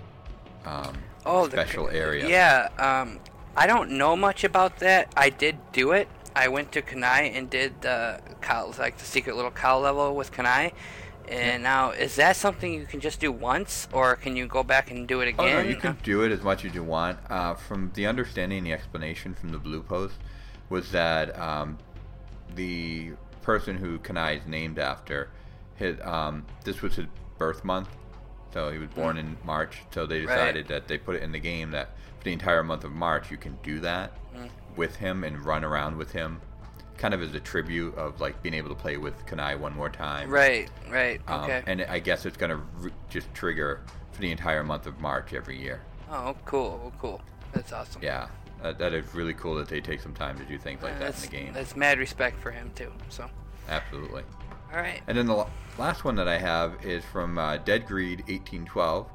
um, 0.66 0.94
oh, 1.26 1.48
the- 1.48 1.52
special 1.52 1.90
area. 1.90 2.28
Yeah. 2.28 2.70
Um, 2.78 3.20
I 3.56 3.68
don't 3.68 3.92
know 3.92 4.16
much 4.16 4.44
about 4.46 4.80
that. 4.80 5.12
I 5.18 5.30
did 5.30 5.58
do 5.74 5.92
it. 5.92 6.08
I 6.34 6.48
went 6.48 6.72
to 6.72 6.82
Kanai 6.82 7.36
and 7.38 7.50
did 7.50 7.82
the 7.82 8.22
cow, 8.42 8.72
like 8.80 8.98
the 8.98 9.04
secret 9.06 9.36
little 9.36 9.52
cow 9.52 9.80
level 9.80 10.16
with 10.16 10.32
Kanai. 10.32 10.72
And 11.28 11.62
now, 11.64 11.92
is 11.92 12.16
that 12.16 12.36
something 12.36 12.74
you 12.74 12.86
can 12.86 13.00
just 13.00 13.20
do 13.20 13.32
once, 13.32 13.88
or 13.94 14.16
can 14.16 14.36
you 14.36 14.48
go 14.48 14.64
back 14.64 14.92
and 14.92 15.08
do 15.08 15.22
it 15.22 15.36
Oh, 15.38 15.44
again? 15.46 15.64
no, 15.66 15.70
you 15.70 15.76
can 15.78 15.98
do 16.04 16.24
it 16.24 16.32
as 16.32 16.42
much 16.42 16.66
as 16.66 16.74
you 16.74 16.84
want. 16.84 17.20
Uh, 17.30 17.54
from 17.54 17.92
the 17.94 18.06
understanding, 18.06 18.58
and 18.60 18.68
the 18.68 18.74
explanation 18.74 19.34
from 19.34 19.50
the 19.52 19.58
Blue 19.58 19.82
Post 19.82 20.16
was 20.70 20.92
that 20.92 21.38
um, 21.40 21.78
the 22.56 23.12
person 23.42 23.78
who 23.78 24.00
Kanai 24.00 24.40
is 24.42 24.48
named 24.48 24.80
after, 24.80 25.30
his, 25.76 26.00
um, 26.02 26.46
this 26.64 26.82
was 26.82 26.96
his 26.96 27.08
birth 27.38 27.64
month, 27.64 27.90
so 28.54 28.70
he 28.72 28.78
was 28.78 28.90
born 28.90 29.18
in 29.18 29.38
March. 29.44 29.82
So 29.92 30.06
they 30.06 30.22
decided 30.22 30.68
that 30.68 30.88
they 30.88 30.98
put 30.98 31.16
it 31.16 31.24
in 31.24 31.32
the 31.32 31.40
game 31.40 31.72
that 31.72 31.90
for 32.18 32.24
the 32.26 32.34
entire 32.34 32.64
month 32.64 32.84
of 32.84 32.92
March, 32.92 33.32
you 33.32 33.38
can 33.38 33.58
do 33.64 33.80
that 33.80 34.12
with 34.76 34.96
him 34.98 35.24
and 35.24 35.44
run 35.44 35.64
around 35.64 35.98
with 35.98 36.12
him, 36.12 36.40
kind 36.98 37.14
of 37.14 37.22
as 37.22 37.34
a 37.34 37.40
tribute 37.40 37.96
of 37.96 38.22
like 38.22 38.42
being 38.44 38.54
able 38.56 38.70
to 38.70 38.76
play 38.76 38.98
with 38.98 39.26
Kanai 39.26 39.58
one 39.60 39.76
more 39.76 39.90
time. 39.90 40.30
Right, 40.30 40.70
right, 40.90 41.20
Um, 41.28 41.44
okay. 41.44 41.64
And 41.66 41.82
I 41.84 42.00
guess 42.00 42.26
it's 42.26 42.38
gonna 42.38 42.62
re- 42.78 42.92
just 43.10 43.34
trigger 43.34 43.82
for 43.86 44.16
for 44.16 44.22
the 44.22 44.32
entire 44.32 44.62
month 44.64 44.86
of 44.88 45.00
March 45.00 45.34
every 45.34 45.58
year. 45.58 45.80
Oh, 46.12 46.36
cool, 46.44 46.92
cool. 47.00 47.22
That's 47.54 47.72
awesome. 47.72 48.02
Yeah, 48.04 48.28
that, 48.62 48.78
that 48.80 48.94
is 48.94 49.14
really 49.14 49.34
cool 49.34 49.56
that 49.56 49.68
they 49.68 49.82
take 49.82 50.02
some 50.02 50.14
time 50.14 50.38
to 50.38 50.46
do 50.46 50.58
things 50.58 50.82
like 50.82 51.00
that 51.00 51.16
in 51.16 51.22
the 51.22 51.28
game. 51.28 51.54
That's 51.54 51.76
mad 51.76 52.00
respect 52.00 52.40
for 52.40 52.52
him 52.52 52.72
too. 52.76 52.92
So, 53.10 53.30
Absolutely. 53.70 54.24
all 54.72 54.80
right. 54.80 55.02
And 55.08 55.18
then 55.18 55.28
the 55.28 55.46
last 55.78 56.04
one 56.04 56.16
that 56.16 56.28
I 56.28 56.38
have 56.38 56.86
is 56.86 57.04
from 57.06 57.38
uh, 57.38 57.58
Dead 57.58 57.88
Greed 57.88 58.20
1812. 58.20 59.10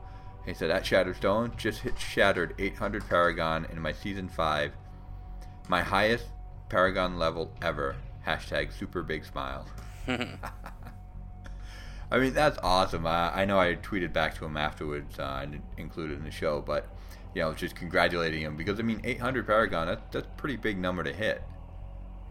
He 0.45 0.55
said, 0.55 0.71
At 0.71 0.85
Shatterstone, 0.85 1.57
just 1.57 1.81
hit 1.81 1.99
shattered 1.99 2.55
800 2.59 3.09
Paragon 3.09 3.67
in 3.71 3.81
my 3.81 3.93
Season 3.93 4.29
5. 4.29 4.73
My 5.69 5.83
highest 5.83 6.27
Paragon 6.69 7.19
level 7.19 7.53
ever. 7.63 7.97
Hashtag 8.27 8.73
super 8.73 9.03
big 9.03 9.25
smile. 9.25 9.67
I 10.09 12.19
mean, 12.19 12.35
that's 12.35 12.59
awesome. 12.63 13.07
Uh, 13.07 13.31
I 13.35 13.45
know 13.45 13.59
I 13.59 13.75
tweeted 13.75 14.13
back 14.13 14.37
to 14.37 14.45
him 14.45 14.57
afterwards. 14.57 15.19
Uh, 15.19 15.25
I 15.25 15.47
didn't 15.47 15.65
include 15.77 16.13
it 16.13 16.15
in 16.15 16.25
the 16.25 16.31
show, 16.31 16.61
but, 16.61 16.87
you 17.37 17.43
know, 17.43 17.53
just 17.53 17.77
congratulating 17.77 18.41
him 18.41 18.57
because, 18.57 18.81
I 18.81 18.83
mean, 18.83 19.03
800 19.05 19.47
Paragon, 19.47 19.89
that, 19.89 20.11
that's 20.11 20.25
a 20.25 20.31
pretty 20.41 20.57
big 20.57 20.79
number 20.79 21.05
to 21.05 21.13
hit. 21.13 21.43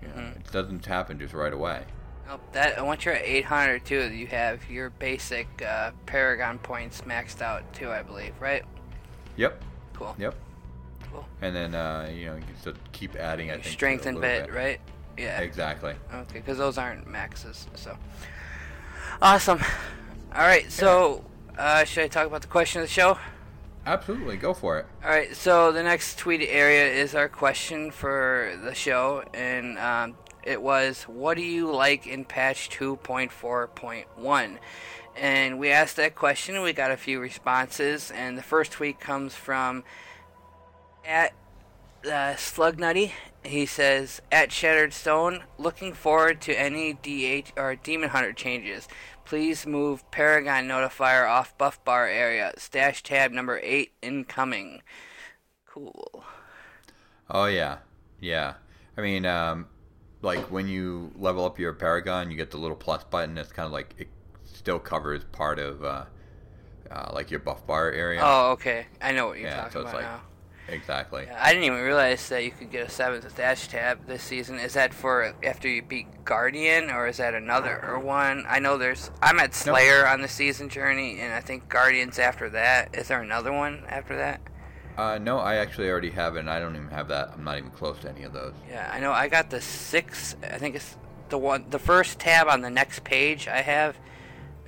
You 0.02 0.08
know, 0.08 0.32
It 0.36 0.52
doesn't 0.52 0.84
happen 0.84 1.20
just 1.20 1.36
right 1.36 1.54
away. 1.54 1.84
Well, 2.28 2.40
that 2.54 2.84
once 2.84 3.06
you're 3.06 3.14
at 3.14 3.24
800 3.24 3.86
too, 3.86 4.12
you 4.12 4.26
have 4.26 4.68
your 4.68 4.90
basic 4.90 5.48
uh, 5.62 5.92
Paragon 6.08 6.58
points 6.58 7.02
maxed 7.02 7.44
out 7.44 7.72
too, 7.72 7.92
I 7.92 8.02
believe, 8.02 8.34
right? 8.40 8.64
Yep. 9.38 9.64
Cool. 9.94 10.16
Yep. 10.18 10.36
Cool. 11.12 11.26
And 11.44 11.56
then 11.56 11.76
uh, 11.76 12.10
you 12.12 12.26
know 12.26 12.36
you 12.38 12.42
can 12.42 12.58
still 12.58 12.74
keep 12.92 13.16
adding. 13.16 13.52
I 13.52 13.54
think 13.60 13.66
Strength 13.66 14.08
and 14.08 14.18
little 14.18 14.48
bit, 14.48 14.52
right? 14.52 14.82
Yeah. 15.20 15.40
Exactly. 15.40 15.94
Okay, 16.12 16.40
because 16.40 16.58
those 16.58 16.80
aren't 16.80 17.08
maxes. 17.08 17.68
So 17.76 17.96
awesome. 19.22 19.60
All 20.34 20.42
right, 20.42 20.70
so 20.72 21.24
uh, 21.60 21.84
should 21.84 22.06
I 22.06 22.08
talk 22.08 22.26
about 22.26 22.42
the 22.42 22.48
question 22.48 22.82
of 22.82 22.88
the 22.88 22.92
show? 22.92 23.20
Absolutely, 23.86 24.38
go 24.38 24.54
for 24.54 24.80
it. 24.80 24.86
All 25.04 25.10
right, 25.10 25.36
so 25.36 25.72
the 25.72 25.84
next 25.84 26.18
tweet 26.18 26.42
area 26.42 26.88
is 26.92 27.14
our 27.14 27.30
question 27.30 27.92
for 27.92 28.58
the 28.64 28.74
show, 28.74 29.24
and 29.34 29.78
um, 29.78 30.18
it 30.44 30.62
was, 30.62 31.04
"What 31.04 31.38
do 31.38 31.44
you 31.44 31.72
like 31.72 32.08
in 32.08 32.26
patch 32.26 32.70
2.4.1?" 32.70 34.58
And 35.16 35.60
we 35.60 35.70
asked 35.70 35.96
that 35.96 36.16
question, 36.16 36.62
we 36.62 36.74
got 36.74 36.92
a 36.92 36.98
few 36.98 37.20
responses. 37.20 38.12
And 38.12 38.38
the 38.38 38.44
first 38.44 38.72
tweet 38.74 39.00
comes 39.00 39.34
from 39.34 39.84
at 41.06 41.34
uh, 42.04 42.36
Slugnutty. 42.36 43.12
He 43.44 43.66
says, 43.66 44.22
"At 44.32 44.52
Shattered 44.52 44.94
Stone, 44.94 45.44
looking 45.58 45.94
forward 45.94 46.42
to 46.42 46.60
any 46.60 46.94
DH 46.94 47.54
or 47.58 47.76
Demon 47.76 48.10
Hunter 48.10 48.34
changes. 48.34 48.88
Please 49.26 49.66
move 49.66 50.10
Paragon 50.12 50.68
Notifier 50.68 51.28
off 51.28 51.58
buff 51.58 51.84
bar 51.84 52.08
area. 52.08 52.54
Stash 52.58 53.04
tab 53.04 53.32
number 53.32 53.60
eight 53.64 53.94
incoming." 54.02 54.82
Cool. 55.66 56.24
Oh 57.30 57.46
yeah, 57.46 57.80
yeah. 58.20 58.54
I 58.98 59.02
mean, 59.02 59.26
um, 59.26 59.68
like 60.22 60.52
when 60.52 60.68
you 60.68 61.12
level 61.16 61.46
up 61.46 61.60
your 61.60 61.74
Paragon, 61.74 62.32
you 62.32 62.38
get 62.38 62.52
the 62.52 62.58
little 62.58 62.78
plus 62.78 63.04
button. 63.04 63.38
It's 63.38 63.52
kind 63.52 63.66
of 63.66 63.72
like 63.72 63.96
it 63.98 64.08
still 64.44 64.80
covers 64.80 65.24
part 65.32 65.60
of 65.60 65.84
uh, 65.84 66.06
uh, 66.92 67.12
like 67.14 67.32
your 67.32 67.40
buff 67.40 67.66
bar 67.66 67.92
area. 67.92 68.22
Oh, 68.24 68.52
okay. 68.52 68.86
I 69.02 69.12
know 69.12 69.28
what 69.28 69.40
you're 69.40 69.50
yeah, 69.50 69.58
talking 69.58 69.72
so 69.72 69.80
it's 69.82 69.90
about 69.90 70.02
like 70.02 70.12
now. 70.12 70.22
Exactly. 70.68 71.28
I 71.30 71.52
didn't 71.52 71.66
even 71.66 71.82
realize 71.82 72.28
that 72.30 72.44
you 72.44 72.52
could 72.52 72.72
get 72.72 72.88
a 72.88 72.90
seventh 72.90 73.30
stash 73.32 73.68
tab 73.68 74.06
this 74.08 74.24
season. 74.24 74.60
Is 74.60 74.74
that 74.74 74.94
for 74.94 75.34
after 75.44 75.68
you 75.68 75.82
beat 75.82 76.26
Guardian, 76.26 76.90
or 76.90 77.08
is 77.08 77.18
that 77.18 77.34
another 77.34 77.84
or 77.86 78.00
one? 78.00 78.46
I 78.48 78.60
know 78.60 78.78
there's. 78.78 79.12
I'm 79.22 79.40
at 79.40 79.54
Slayer 79.54 80.08
on 80.08 80.22
the 80.22 80.28
season 80.28 80.70
journey, 80.70 81.20
and 81.20 81.34
I 81.34 81.40
think 81.40 81.70
Guardian's 81.70 82.20
after 82.20 82.50
that. 82.52 82.96
Is 82.96 83.08
there 83.08 83.22
another 83.22 83.52
one 83.52 83.84
after 83.88 84.16
that? 84.18 84.42
Uh, 84.98 85.18
no, 85.18 85.40
I 85.40 85.56
actually 85.56 85.90
already 85.90 86.12
have 86.12 86.38
it, 86.38 86.40
and 86.40 86.50
I 86.50 86.60
don't 86.60 86.76
even 86.76 86.88
have 86.90 87.10
that. 87.10 87.32
I'm 87.34 87.44
not 87.44 87.58
even 87.58 87.72
close 87.72 88.00
to 88.00 88.10
any 88.10 88.24
of 88.24 88.32
those. 88.32 88.54
Yeah, 88.70 88.90
I 88.94 89.00
know. 89.00 89.12
I 89.12 89.28
got 89.28 89.50
the 89.50 89.60
six. 89.60 90.36
I 90.42 90.58
think 90.58 90.76
it's 90.76 90.96
the 91.30 91.38
one, 91.38 91.66
the 91.70 91.80
first 91.80 92.20
tab 92.20 92.48
on 92.48 92.62
the 92.62 92.70
next 92.70 93.04
page. 93.04 93.48
I 93.48 93.62
have, 93.62 93.98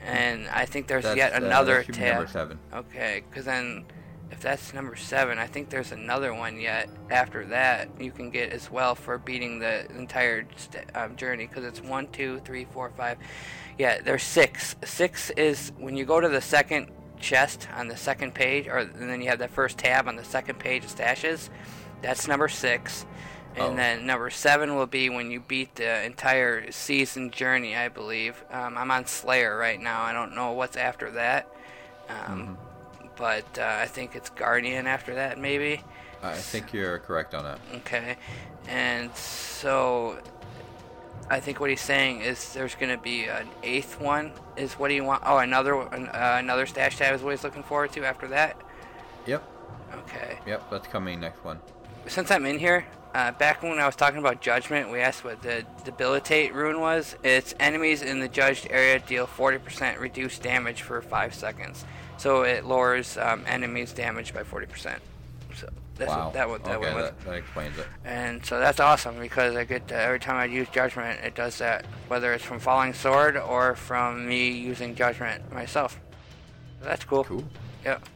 and 0.01 0.47
I 0.49 0.65
think 0.65 0.87
there's 0.87 1.05
That's, 1.05 1.17
yet 1.17 1.33
uh, 1.33 1.45
another 1.45 1.83
be 1.85 1.93
tab. 1.93 2.15
number 2.15 2.29
seven. 2.29 2.59
Okay, 2.73 3.23
because 3.29 3.45
then 3.45 3.85
if 4.31 4.39
that's 4.41 4.73
number 4.73 4.95
seven, 4.95 5.37
I 5.37 5.47
think 5.47 5.69
there's 5.69 5.91
another 5.91 6.33
one 6.33 6.59
yet 6.59 6.89
after 7.09 7.45
that 7.45 7.89
you 7.99 8.11
can 8.11 8.29
get 8.29 8.51
as 8.51 8.69
well 8.69 8.93
for 8.95 9.17
beating 9.17 9.59
the 9.59 9.89
entire 9.97 10.45
st- 10.57 10.85
um, 10.95 11.15
journey 11.15 11.47
because 11.47 11.63
it's 11.63 11.81
one, 11.81 12.07
two, 12.07 12.39
three, 12.45 12.65
four, 12.65 12.91
five. 12.97 13.17
Yeah, 13.77 14.01
there's 14.01 14.23
six. 14.23 14.75
Six 14.83 15.29
is 15.31 15.71
when 15.77 15.95
you 15.95 16.03
go 16.05 16.19
to 16.19 16.27
the 16.29 16.41
second 16.41 16.91
chest 17.19 17.67
on 17.75 17.87
the 17.87 17.97
second 17.97 18.33
page, 18.35 18.67
or 18.67 18.77
and 18.79 19.09
then 19.09 19.21
you 19.21 19.29
have 19.29 19.39
that 19.39 19.51
first 19.51 19.77
tab 19.77 20.07
on 20.07 20.15
the 20.15 20.23
second 20.23 20.59
page 20.59 20.83
of 20.83 20.93
stashes. 20.95 21.49
That's 22.01 22.27
number 22.27 22.47
six. 22.47 23.05
And 23.55 23.73
Oh. 23.73 23.75
then 23.75 24.05
number 24.05 24.29
seven 24.29 24.75
will 24.75 24.85
be 24.85 25.09
when 25.09 25.31
you 25.31 25.39
beat 25.39 25.73
the 25.75 26.03
entire 26.03 26.71
season 26.71 27.31
journey, 27.31 27.75
I 27.75 27.87
believe. 27.89 28.43
Um, 28.51 28.77
I'm 28.77 28.91
on 28.91 29.07
Slayer 29.07 29.57
right 29.57 29.81
now. 29.81 30.03
I 30.03 30.13
don't 30.13 30.35
know 30.35 30.51
what's 30.51 30.77
after 30.77 31.09
that. 31.11 31.47
Um, 32.07 32.57
But 33.17 33.45
uh, 33.57 33.63
I 33.81 33.85
think 33.85 34.15
it's 34.15 34.29
Guardian 34.29 34.87
after 34.87 35.15
that, 35.15 35.37
maybe. 35.39 35.81
I 36.23 36.33
think 36.33 36.73
you're 36.73 36.99
correct 36.99 37.33
on 37.33 37.43
that. 37.43 37.59
Okay. 37.77 38.17
And 38.67 39.15
so 39.15 40.17
I 41.29 41.39
think 41.39 41.59
what 41.59 41.69
he's 41.69 41.81
saying 41.81 42.21
is 42.21 42.53
there's 42.53 42.75
going 42.75 42.95
to 42.95 43.01
be 43.01 43.25
an 43.25 43.47
eighth 43.63 43.99
one, 43.99 44.31
is 44.55 44.73
what 44.73 44.91
he 44.91 45.01
want. 45.01 45.23
Oh, 45.25 45.37
another 45.37 45.75
uh, 45.75 46.37
another 46.39 46.65
stash 46.65 46.97
tab 46.97 47.13
is 47.15 47.21
what 47.21 47.31
he's 47.31 47.43
looking 47.43 47.63
forward 47.63 47.91
to 47.93 48.05
after 48.05 48.27
that. 48.29 48.57
Yep, 49.25 49.43
Okay. 49.99 50.39
yep, 50.45 50.69
that's 50.71 50.87
coming 50.87 51.19
next 51.19 51.43
one. 51.43 51.59
since 52.07 52.31
I'm 52.31 52.45
in 52.45 52.59
here, 52.59 52.85
uh, 53.13 53.31
back 53.33 53.61
when 53.61 53.77
I 53.79 53.85
was 53.85 53.95
talking 53.95 54.19
about 54.19 54.41
judgment, 54.41 54.89
we 54.91 54.99
asked 54.99 55.23
what 55.25 55.41
the 55.41 55.65
debilitate 55.83 56.53
rune 56.53 56.79
was. 56.79 57.15
It's 57.23 57.53
enemies 57.59 58.01
in 58.01 58.19
the 58.21 58.27
judged 58.29 58.67
area 58.69 58.99
deal 58.99 59.27
40% 59.27 59.99
reduced 59.99 60.43
damage 60.43 60.81
for 60.81 61.01
five 61.01 61.33
seconds, 61.33 61.83
so 62.17 62.43
it 62.43 62.65
lowers 62.65 63.17
um, 63.17 63.43
enemies' 63.47 63.93
damage 63.93 64.33
by 64.33 64.43
40%. 64.43 64.97
So 65.55 65.69
that's 65.95 66.09
wow. 66.09 66.25
what 66.25 66.33
that 66.33 66.49
one 66.49 66.61
that 66.63 66.77
okay, 66.77 66.85
one 66.87 66.95
was. 66.95 67.05
that, 67.05 67.25
that 67.25 67.35
explains 67.35 67.77
it. 67.77 67.87
And 68.05 68.45
so 68.45 68.59
that's 68.59 68.79
awesome 68.79 69.19
because 69.19 69.55
I 69.55 69.63
get 69.63 69.87
to, 69.89 69.95
every 69.95 70.19
time 70.19 70.35
I 70.35 70.45
use 70.45 70.67
judgment, 70.69 71.19
it 71.23 71.35
does 71.35 71.57
that, 71.59 71.85
whether 72.07 72.33
it's 72.33 72.43
from 72.43 72.59
falling 72.59 72.93
sword 72.93 73.37
or 73.37 73.75
from 73.75 74.27
me 74.27 74.49
using 74.49 74.95
judgment 74.95 75.51
myself. 75.51 75.99
So 76.81 76.85
that's 76.85 77.03
cool. 77.03 77.23
Cool. 77.23 77.43
Yep. 77.85 78.07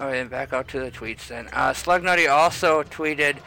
All 0.00 0.06
right, 0.08 0.14
then 0.14 0.28
back 0.28 0.52
out 0.52 0.68
to 0.68 0.80
the 0.80 0.90
tweets 0.90 1.28
then. 1.28 1.48
Uh, 1.52 1.70
Slugnutty 1.70 2.28
also 2.28 2.82
tweeted 2.82 3.38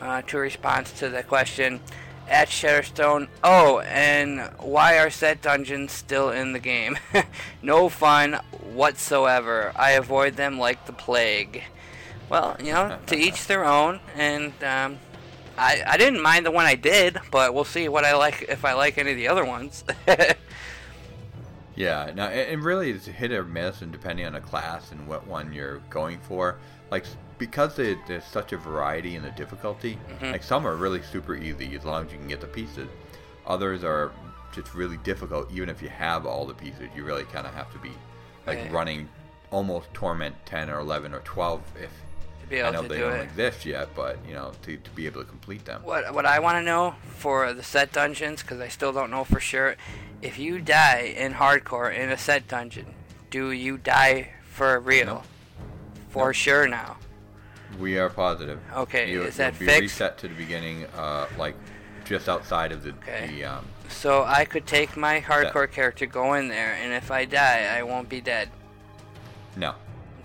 uh, 0.00 0.22
to 0.22 0.38
response 0.38 0.92
to 0.92 1.08
the 1.08 1.22
question 1.22 1.80
at 2.28 2.48
Shadowstone. 2.48 3.28
Oh, 3.42 3.80
and 3.80 4.50
why 4.58 4.98
are 4.98 5.10
set 5.10 5.42
dungeons 5.42 5.92
still 5.92 6.30
in 6.30 6.52
the 6.52 6.58
game? 6.58 6.98
no 7.62 7.88
fun 7.88 8.34
whatsoever. 8.72 9.72
I 9.76 9.92
avoid 9.92 10.36
them 10.36 10.58
like 10.58 10.86
the 10.86 10.92
plague. 10.92 11.62
Well, 12.28 12.56
you 12.58 12.72
know, 12.72 12.98
to 13.06 13.16
each 13.18 13.46
their 13.46 13.64
own, 13.64 14.00
and 14.16 14.52
um, 14.62 14.98
I 15.56 15.82
I 15.86 15.96
didn't 15.96 16.22
mind 16.22 16.46
the 16.46 16.50
one 16.50 16.66
I 16.66 16.74
did, 16.74 17.18
but 17.30 17.54
we'll 17.54 17.64
see 17.64 17.88
what 17.88 18.04
I 18.04 18.14
like 18.14 18.42
if 18.48 18.64
I 18.64 18.74
like 18.74 18.98
any 18.98 19.12
of 19.12 19.16
the 19.16 19.28
other 19.28 19.44
ones. 19.44 19.84
Yeah, 21.78 22.10
no, 22.12 22.26
it, 22.26 22.48
it 22.48 22.58
really 22.58 22.90
is 22.90 23.06
hit 23.06 23.30
or 23.30 23.44
miss, 23.44 23.82
and 23.82 23.92
depending 23.92 24.26
on 24.26 24.32
the 24.32 24.40
class 24.40 24.90
and 24.90 25.06
what 25.06 25.28
one 25.28 25.52
you're 25.52 25.78
going 25.90 26.18
for, 26.18 26.58
like 26.90 27.04
because 27.38 27.76
they, 27.76 27.96
there's 28.06 28.24
such 28.24 28.52
a 28.52 28.56
variety 28.56 29.16
in 29.16 29.22
the 29.22 29.30
difficulty. 29.30 29.98
Mm-hmm. 30.10 30.32
Like 30.32 30.42
some 30.42 30.66
are 30.66 30.76
really 30.76 31.02
super 31.02 31.34
easy 31.36 31.74
as 31.76 31.84
long 31.84 32.06
as 32.06 32.12
you 32.12 32.18
can 32.18 32.28
get 32.28 32.40
the 32.40 32.46
pieces. 32.46 32.88
Others 33.46 33.84
are 33.84 34.12
just 34.52 34.74
really 34.74 34.96
difficult. 34.98 35.50
Even 35.52 35.68
if 35.68 35.80
you 35.82 35.88
have 35.88 36.26
all 36.26 36.44
the 36.46 36.54
pieces, 36.54 36.88
you 36.96 37.04
really 37.04 37.24
kind 37.24 37.46
of 37.46 37.54
have 37.54 37.72
to 37.72 37.78
be 37.78 37.90
like 38.46 38.58
Right. 38.58 38.72
running 38.72 39.08
almost 39.50 39.92
torment 39.94 40.34
10 40.46 40.68
or 40.70 40.78
11 40.80 41.14
or 41.14 41.20
12 41.20 41.62
if 41.80 41.90
to 42.42 42.46
be 42.48 42.62
I 42.62 42.70
know 42.70 42.82
to 42.82 42.88
they 42.88 42.96
do 42.96 43.02
don't 43.04 43.14
it. 43.20 43.22
exist 43.24 43.64
yet, 43.66 43.88
but 43.94 44.18
you 44.26 44.34
know 44.34 44.52
to, 44.62 44.76
to 44.76 44.90
be 44.90 45.06
able 45.06 45.22
to 45.22 45.28
complete 45.28 45.64
them. 45.64 45.82
What 45.84 46.12
what 46.14 46.26
I 46.26 46.38
want 46.38 46.56
to 46.58 46.62
know 46.62 46.94
for 47.16 47.52
the 47.52 47.62
set 47.62 47.92
dungeons, 47.92 48.42
because 48.42 48.60
I 48.60 48.68
still 48.68 48.92
don't 48.92 49.10
know 49.10 49.24
for 49.24 49.40
sure, 49.40 49.76
if 50.22 50.38
you 50.38 50.58
die 50.60 51.14
in 51.16 51.34
hardcore 51.34 51.94
in 51.94 52.10
a 52.10 52.18
set 52.18 52.48
dungeon, 52.48 52.94
do 53.30 53.50
you 53.52 53.78
die 53.78 54.32
for 54.50 54.78
real? 54.80 55.06
No. 55.06 55.22
For 56.10 56.26
No. 56.28 56.32
sure 56.32 56.66
now. 56.68 56.96
We 57.78 57.98
are 57.98 58.08
positive. 58.08 58.58
Okay, 58.74 59.10
you, 59.12 59.22
is 59.22 59.36
that 59.36 59.52
you'll 59.54 59.60
be 59.60 59.66
fixed? 59.66 59.80
reset 59.80 60.18
to 60.18 60.28
the 60.28 60.34
beginning, 60.34 60.86
uh, 60.96 61.26
like 61.36 61.54
just 62.04 62.28
outside 62.28 62.72
of 62.72 62.82
the, 62.82 62.90
Okay. 62.90 63.28
the 63.28 63.44
um, 63.44 63.64
So 63.88 64.24
I 64.24 64.44
could 64.44 64.66
take 64.66 64.96
my 64.96 65.20
hardcore 65.20 65.70
character, 65.70 66.06
go 66.06 66.34
in 66.34 66.48
there, 66.48 66.74
and 66.82 66.92
if 66.92 67.10
I 67.10 67.24
die, 67.26 67.66
I 67.76 67.82
won't 67.82 68.08
be 68.08 68.20
dead. 68.20 68.48
no. 69.56 69.74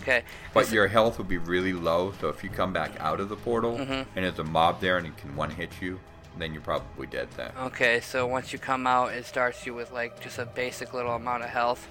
Okay. 0.02 0.22
But 0.52 0.70
your 0.70 0.86
health 0.88 1.16
will 1.16 1.24
be 1.24 1.38
really 1.38 1.72
low, 1.72 2.12
so 2.20 2.28
if 2.28 2.44
you 2.44 2.50
come 2.50 2.74
back 2.74 2.90
out 3.00 3.20
of 3.20 3.30
the 3.30 3.36
portal 3.36 3.78
Mm-hmm. 3.78 3.92
and 3.92 4.24
there's 4.24 4.38
a 4.38 4.44
mob 4.44 4.82
there 4.82 4.98
and 4.98 5.06
it 5.06 5.16
can 5.16 5.34
one 5.34 5.48
hit 5.48 5.70
you, 5.80 5.98
then 6.38 6.52
you're 6.52 6.60
probably 6.60 7.06
dead 7.06 7.28
then. 7.38 7.50
Okay, 7.58 8.00
so 8.00 8.26
once 8.26 8.52
you 8.52 8.58
come 8.58 8.86
out, 8.86 9.12
it 9.14 9.24
starts 9.24 9.64
you 9.64 9.72
with 9.72 9.92
like 9.92 10.20
just 10.20 10.38
a 10.38 10.44
basic 10.44 10.92
little 10.92 11.14
amount 11.14 11.42
of 11.42 11.48
health, 11.48 11.88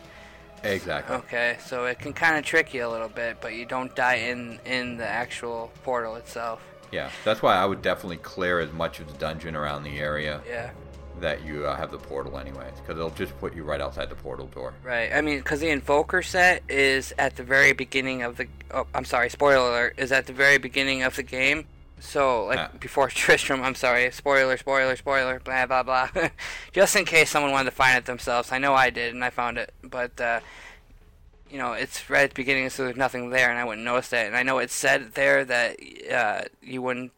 Exactly. 0.63 1.15
Okay, 1.17 1.57
so 1.65 1.85
it 1.85 1.99
can 1.99 2.13
kind 2.13 2.37
of 2.37 2.45
trick 2.45 2.73
you 2.73 2.85
a 2.85 2.89
little 2.89 3.09
bit, 3.09 3.37
but 3.41 3.53
you 3.53 3.65
don't 3.65 3.93
die 3.95 4.15
in 4.15 4.59
in 4.65 4.97
the 4.97 5.07
actual 5.07 5.71
portal 5.83 6.15
itself. 6.15 6.61
Yeah, 6.91 7.09
that's 7.25 7.41
why 7.41 7.55
I 7.55 7.65
would 7.65 7.81
definitely 7.81 8.17
clear 8.17 8.59
as 8.59 8.71
much 8.71 8.99
of 8.99 9.07
the 9.11 9.17
dungeon 9.17 9.55
around 9.55 9.83
the 9.83 9.97
area 9.99 10.41
Yeah. 10.47 10.69
that 11.21 11.43
you 11.43 11.65
uh, 11.65 11.75
have 11.75 11.89
the 11.91 11.97
portal 11.97 12.37
anyways, 12.37 12.73
because 12.79 12.97
it'll 12.97 13.09
just 13.09 13.37
put 13.39 13.55
you 13.55 13.63
right 13.63 13.81
outside 13.81 14.09
the 14.09 14.15
portal 14.15 14.45
door. 14.47 14.73
Right. 14.83 15.11
I 15.11 15.21
mean, 15.21 15.37
because 15.39 15.59
the 15.59 15.69
Invoker 15.69 16.21
set 16.21 16.61
is 16.69 17.13
at 17.17 17.35
the 17.35 17.43
very 17.43 17.73
beginning 17.73 18.21
of 18.21 18.37
the. 18.37 18.47
Oh, 18.71 18.85
I'm 18.93 19.05
sorry. 19.05 19.29
Spoiler 19.29 19.69
alert. 19.69 19.95
Is 19.97 20.11
at 20.11 20.27
the 20.27 20.33
very 20.33 20.59
beginning 20.59 21.01
of 21.03 21.15
the 21.15 21.23
game. 21.23 21.65
So, 22.05 22.45
like 22.45 22.79
before 22.79 23.07
Tristram. 23.23 23.63
I'm 23.63 23.75
sorry. 23.75 24.11
Spoiler. 24.11 24.57
Spoiler. 24.57 24.95
Spoiler. 24.95 25.39
Blah 25.39 25.65
blah 25.65 25.83
blah. 25.83 26.09
Just 26.73 26.95
in 26.95 27.05
case 27.05 27.29
someone 27.29 27.51
wanted 27.51 27.69
to 27.71 27.75
find 27.75 27.97
it 27.97 28.05
themselves. 28.05 28.51
I 28.51 28.57
know 28.59 28.73
I 28.73 28.89
did, 28.89 29.13
and 29.13 29.23
I 29.23 29.29
found 29.29 29.57
it. 29.57 29.73
But 29.83 30.19
uh, 30.19 30.41
you 31.49 31.57
know, 31.57 31.73
it's 31.73 32.09
right 32.09 32.23
at 32.23 32.31
the 32.31 32.35
beginning, 32.35 32.69
so 32.69 32.83
there's 32.83 32.97
nothing 32.97 33.29
there, 33.29 33.49
and 33.49 33.57
I 33.57 33.63
wouldn't 33.63 33.85
notice 33.85 34.09
that. 34.09 34.27
And 34.27 34.35
I 34.35 34.43
know 34.43 34.57
it 34.59 34.69
said 34.71 35.13
there 35.13 35.45
that 35.45 35.77
uh, 36.11 36.41
you 36.61 36.81
wouldn't 36.81 37.11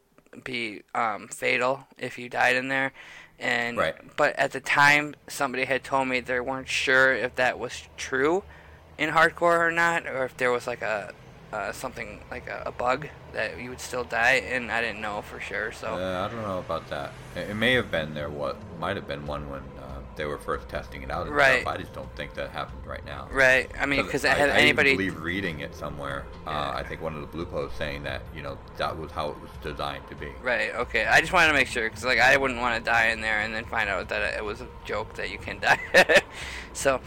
be 0.43 0.83
um, 0.93 1.29
fatal 1.29 1.87
if 1.97 2.17
you 2.19 2.29
died 2.29 2.55
in 2.55 2.67
there. 2.67 2.91
And 3.39 3.77
Right. 3.77 3.95
but 4.15 4.35
at 4.37 4.51
the 4.51 4.59
time, 4.61 5.15
somebody 5.27 5.65
had 5.65 5.83
told 5.83 6.07
me 6.07 6.19
they 6.19 6.39
weren't 6.39 6.69
sure 6.69 7.13
if 7.13 7.35
that 7.35 7.57
was 7.59 7.83
true 7.97 8.43
in 8.97 9.09
hardcore 9.09 9.59
or 9.59 9.71
not, 9.71 10.05
or 10.07 10.23
if 10.25 10.37
there 10.37 10.51
was 10.51 10.67
like 10.67 10.81
a 10.81 11.13
uh, 11.55 11.71
something 11.71 12.19
like 12.29 12.47
a, 12.47 12.63
a 12.65 12.71
bug 12.71 13.07
that 13.33 13.59
you 13.59 13.69
would 13.69 13.79
still 13.79 14.03
die, 14.03 14.43
and 14.53 14.71
I 14.71 14.81
didn't 14.81 15.01
know 15.01 15.21
for 15.21 15.39
sure. 15.39 15.71
So 15.71 15.87
Uh, 15.95 16.25
I 16.25 16.31
don't 16.33 16.41
know 16.41 16.59
about 16.59 16.89
that. 16.89 17.13
It, 17.35 17.49
it 17.51 17.55
may 17.55 17.73
have 17.73 17.89
been 17.89 18.13
there. 18.13 18.29
What 18.29 18.57
might 18.79 18.95
have 18.95 19.07
been 19.07 19.25
one 19.25 19.49
when 19.49 19.61
uh, 19.79 19.99
they 20.17 20.25
were 20.25 20.37
first 20.37 20.67
testing 20.69 21.01
it 21.03 21.11
out. 21.11 21.27
And 21.27 21.35
Right. 21.35 21.61
Stuff. 21.61 21.73
I 21.73 21.77
just 21.77 21.93
don't 21.93 22.13
think 22.15 22.33
that 22.35 22.49
happened 22.51 22.85
right 22.85 23.05
now. 23.05 23.27
right, 23.31 23.69
I 23.79 23.85
mean, 23.85 24.03
because 24.03 24.25
I, 24.25 24.29
had 24.29 24.49
I 24.49 24.57
anybody 24.57 24.91
even 24.91 25.05
believe 25.05 25.21
reading 25.21 25.59
it 25.61 25.73
somewhere. 25.75 26.25
Uh, 26.45 26.51
Yeah. 26.51 26.79
I 26.79 26.83
think 26.83 27.01
one 27.01 27.15
of 27.15 27.21
the 27.21 27.27
blue 27.27 27.45
posts 27.45 27.77
saying 27.77 28.03
that 28.03 28.21
you 28.35 28.41
know 28.41 28.57
that 28.77 28.97
was 28.97 29.11
how 29.11 29.29
it 29.29 29.37
was 29.41 29.49
designed 29.61 30.07
to 30.09 30.15
be. 30.15 30.29
Right. 30.41 30.73
Okay. 30.75 31.05
I 31.05 31.19
just 31.21 31.31
wanted 31.33 31.47
to 31.47 31.53
make 31.53 31.67
sure 31.67 31.89
because 31.89 32.03
like 32.03 32.19
I 32.19 32.35
wouldn't 32.37 32.59
want 32.59 32.83
to 32.83 32.91
die 32.91 33.07
in 33.07 33.21
there 33.21 33.39
and 33.39 33.53
then 33.53 33.65
find 33.65 33.89
out 33.89 34.09
that 34.09 34.33
it 34.35 34.43
was 34.43 34.61
a 34.61 34.67
joke 34.85 35.13
that 35.15 35.29
you 35.29 35.37
can 35.37 35.59
die. 35.59 35.79
so, 36.73 36.99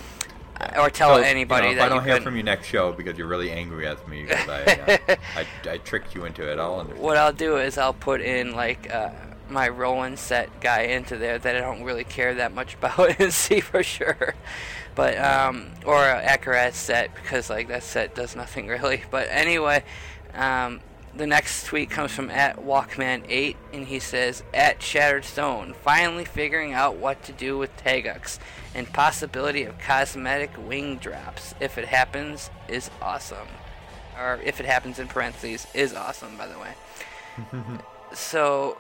or 0.77 0.91
tell 0.91 1.11
So, 1.11 1.17
you 1.17 1.23
know, 1.23 1.29
anybody 1.29 1.69
if 1.69 1.77
that 1.77 1.87
I 1.87 1.89
don't 1.89 2.05
hear 2.05 2.15
couldn't. 2.15 2.25
from 2.25 2.37
you 2.37 2.43
next 2.43 2.67
show 2.67 2.93
because 2.93 3.17
you're 3.17 3.29
really 3.29 3.51
angry 3.51 3.87
at 3.87 4.07
me 4.09 4.23
because 4.29 4.49
I, 4.49 4.63
uh, 4.63 5.17
I, 5.37 5.71
I 5.71 5.79
tricked 5.79 6.15
you 6.15 6.25
into 6.25 6.51
it, 6.51 6.59
I'll 6.59 6.81
understand. 6.81 7.03
What 7.03 7.17
I'll 7.17 7.33
do 7.33 7.57
is 7.59 7.79
I'll 7.79 7.95
put 7.95 8.21
in 8.21 8.55
like 8.55 8.93
uh, 8.93 9.11
my 9.49 9.69
Roland 9.69 10.19
set 10.19 10.61
guy 10.61 10.83
into 10.83 11.17
there 11.17 11.39
that 11.39 11.57
I 11.57 11.61
don't 11.61 11.85
really 11.85 12.05
care 12.05 12.35
that 12.35 12.53
much 12.53 12.75
about 12.83 13.21
and 13.21 13.33
see 13.33 13.61
for 13.61 13.83
sure. 13.83 14.35
But 14.95 15.17
um, 15.19 15.71
or 15.87 15.99
Akarat 15.99 16.73
set 16.73 17.15
because 17.15 17.49
like 17.51 17.69
that 17.69 17.85
set 17.85 18.15
does 18.15 18.35
nothing 18.35 18.67
really. 18.69 19.03
But 19.11 19.29
anyway, 19.31 19.85
um, 20.35 20.81
the 21.15 21.27
next 21.27 21.67
tweet 21.67 21.91
comes 21.91 22.13
from 22.13 22.31
at 22.31 22.57
Walkman8 22.57 23.57
and 23.73 23.87
he 23.87 23.99
says 23.99 24.43
at 24.53 24.83
Shattered 24.83 25.25
Stone 25.25 25.75
finally 25.83 26.25
figuring 26.25 26.73
out 26.73 26.97
what 26.97 27.23
to 27.25 27.33
do 27.33 27.57
with 27.59 27.77
Taeguk 27.77 28.39
and 28.75 28.91
possibility 28.93 29.65
of 29.65 29.79
cosmetic 29.79 30.51
wing 30.67 30.97
drops 30.97 31.55
if 31.61 31.79
it 31.79 31.87
happens 31.87 32.51
is 32.69 32.91
awesome 33.01 33.49
or 34.21 34.39
if 34.45 34.59
it 34.61 34.67
happens 34.67 34.99
in 34.99 35.07
parentheses, 35.07 35.67
is 35.75 35.95
awesome, 35.95 36.37
by 36.37 36.47
the 36.49 36.59
way. 36.59 36.75
so, 38.13 38.77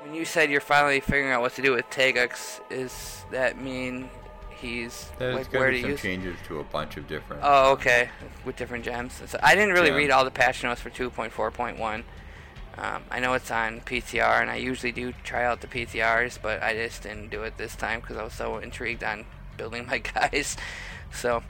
when 0.00 0.14
you 0.14 0.24
said 0.24 0.50
you're 0.50 0.60
finally 0.62 1.00
figuring 1.00 1.30
out 1.30 1.42
what 1.42 1.54
to 1.56 1.62
do 1.62 1.72
with 1.72 1.88
Taeguk, 1.90 2.32
is 2.70 3.24
that 3.30 3.60
mean 3.60 4.08
he's 4.50 5.10
There's 5.18 5.34
like 5.36 5.52
going 5.52 5.60
where 5.62 5.70
to 5.72 5.76
to 5.76 5.82
some 5.82 5.90
use? 5.90 6.02
changes 6.02 6.36
to 6.48 6.60
a 6.60 6.64
bunch 6.64 6.96
of 6.96 7.06
different. 7.06 7.42
Oh, 7.44 7.72
okay, 7.72 8.08
with 8.46 8.56
different 8.56 8.84
gems. 8.84 9.20
So 9.26 9.38
I 9.42 9.54
didn't 9.54 9.74
really 9.74 9.90
Yeah. 9.90 9.96
read 9.96 10.10
all 10.10 10.24
the 10.24 10.30
patch 10.30 10.62
notes 10.62 10.80
for 10.80 10.88
2.4.1. 10.90 12.02
Um, 12.78 13.02
I 13.10 13.20
know 13.20 13.34
it's 13.34 13.50
on 13.50 13.80
PTR, 13.80 14.40
and 14.40 14.50
I 14.50 14.56
usually 14.56 14.92
do 14.92 15.12
try 15.24 15.44
out 15.44 15.60
the 15.60 15.66
PTRs, 15.66 16.38
but 16.40 16.62
I 16.62 16.74
just 16.74 17.02
didn't 17.02 17.30
do 17.30 17.42
it 17.42 17.58
this 17.58 17.76
time 17.76 18.00
because 18.00 18.16
I 18.16 18.24
was 18.24 18.32
so 18.32 18.56
intrigued 18.58 19.04
on 19.04 19.24
building 19.58 19.86
my 19.90 19.98
guys. 19.98 20.56
So, 21.12 21.42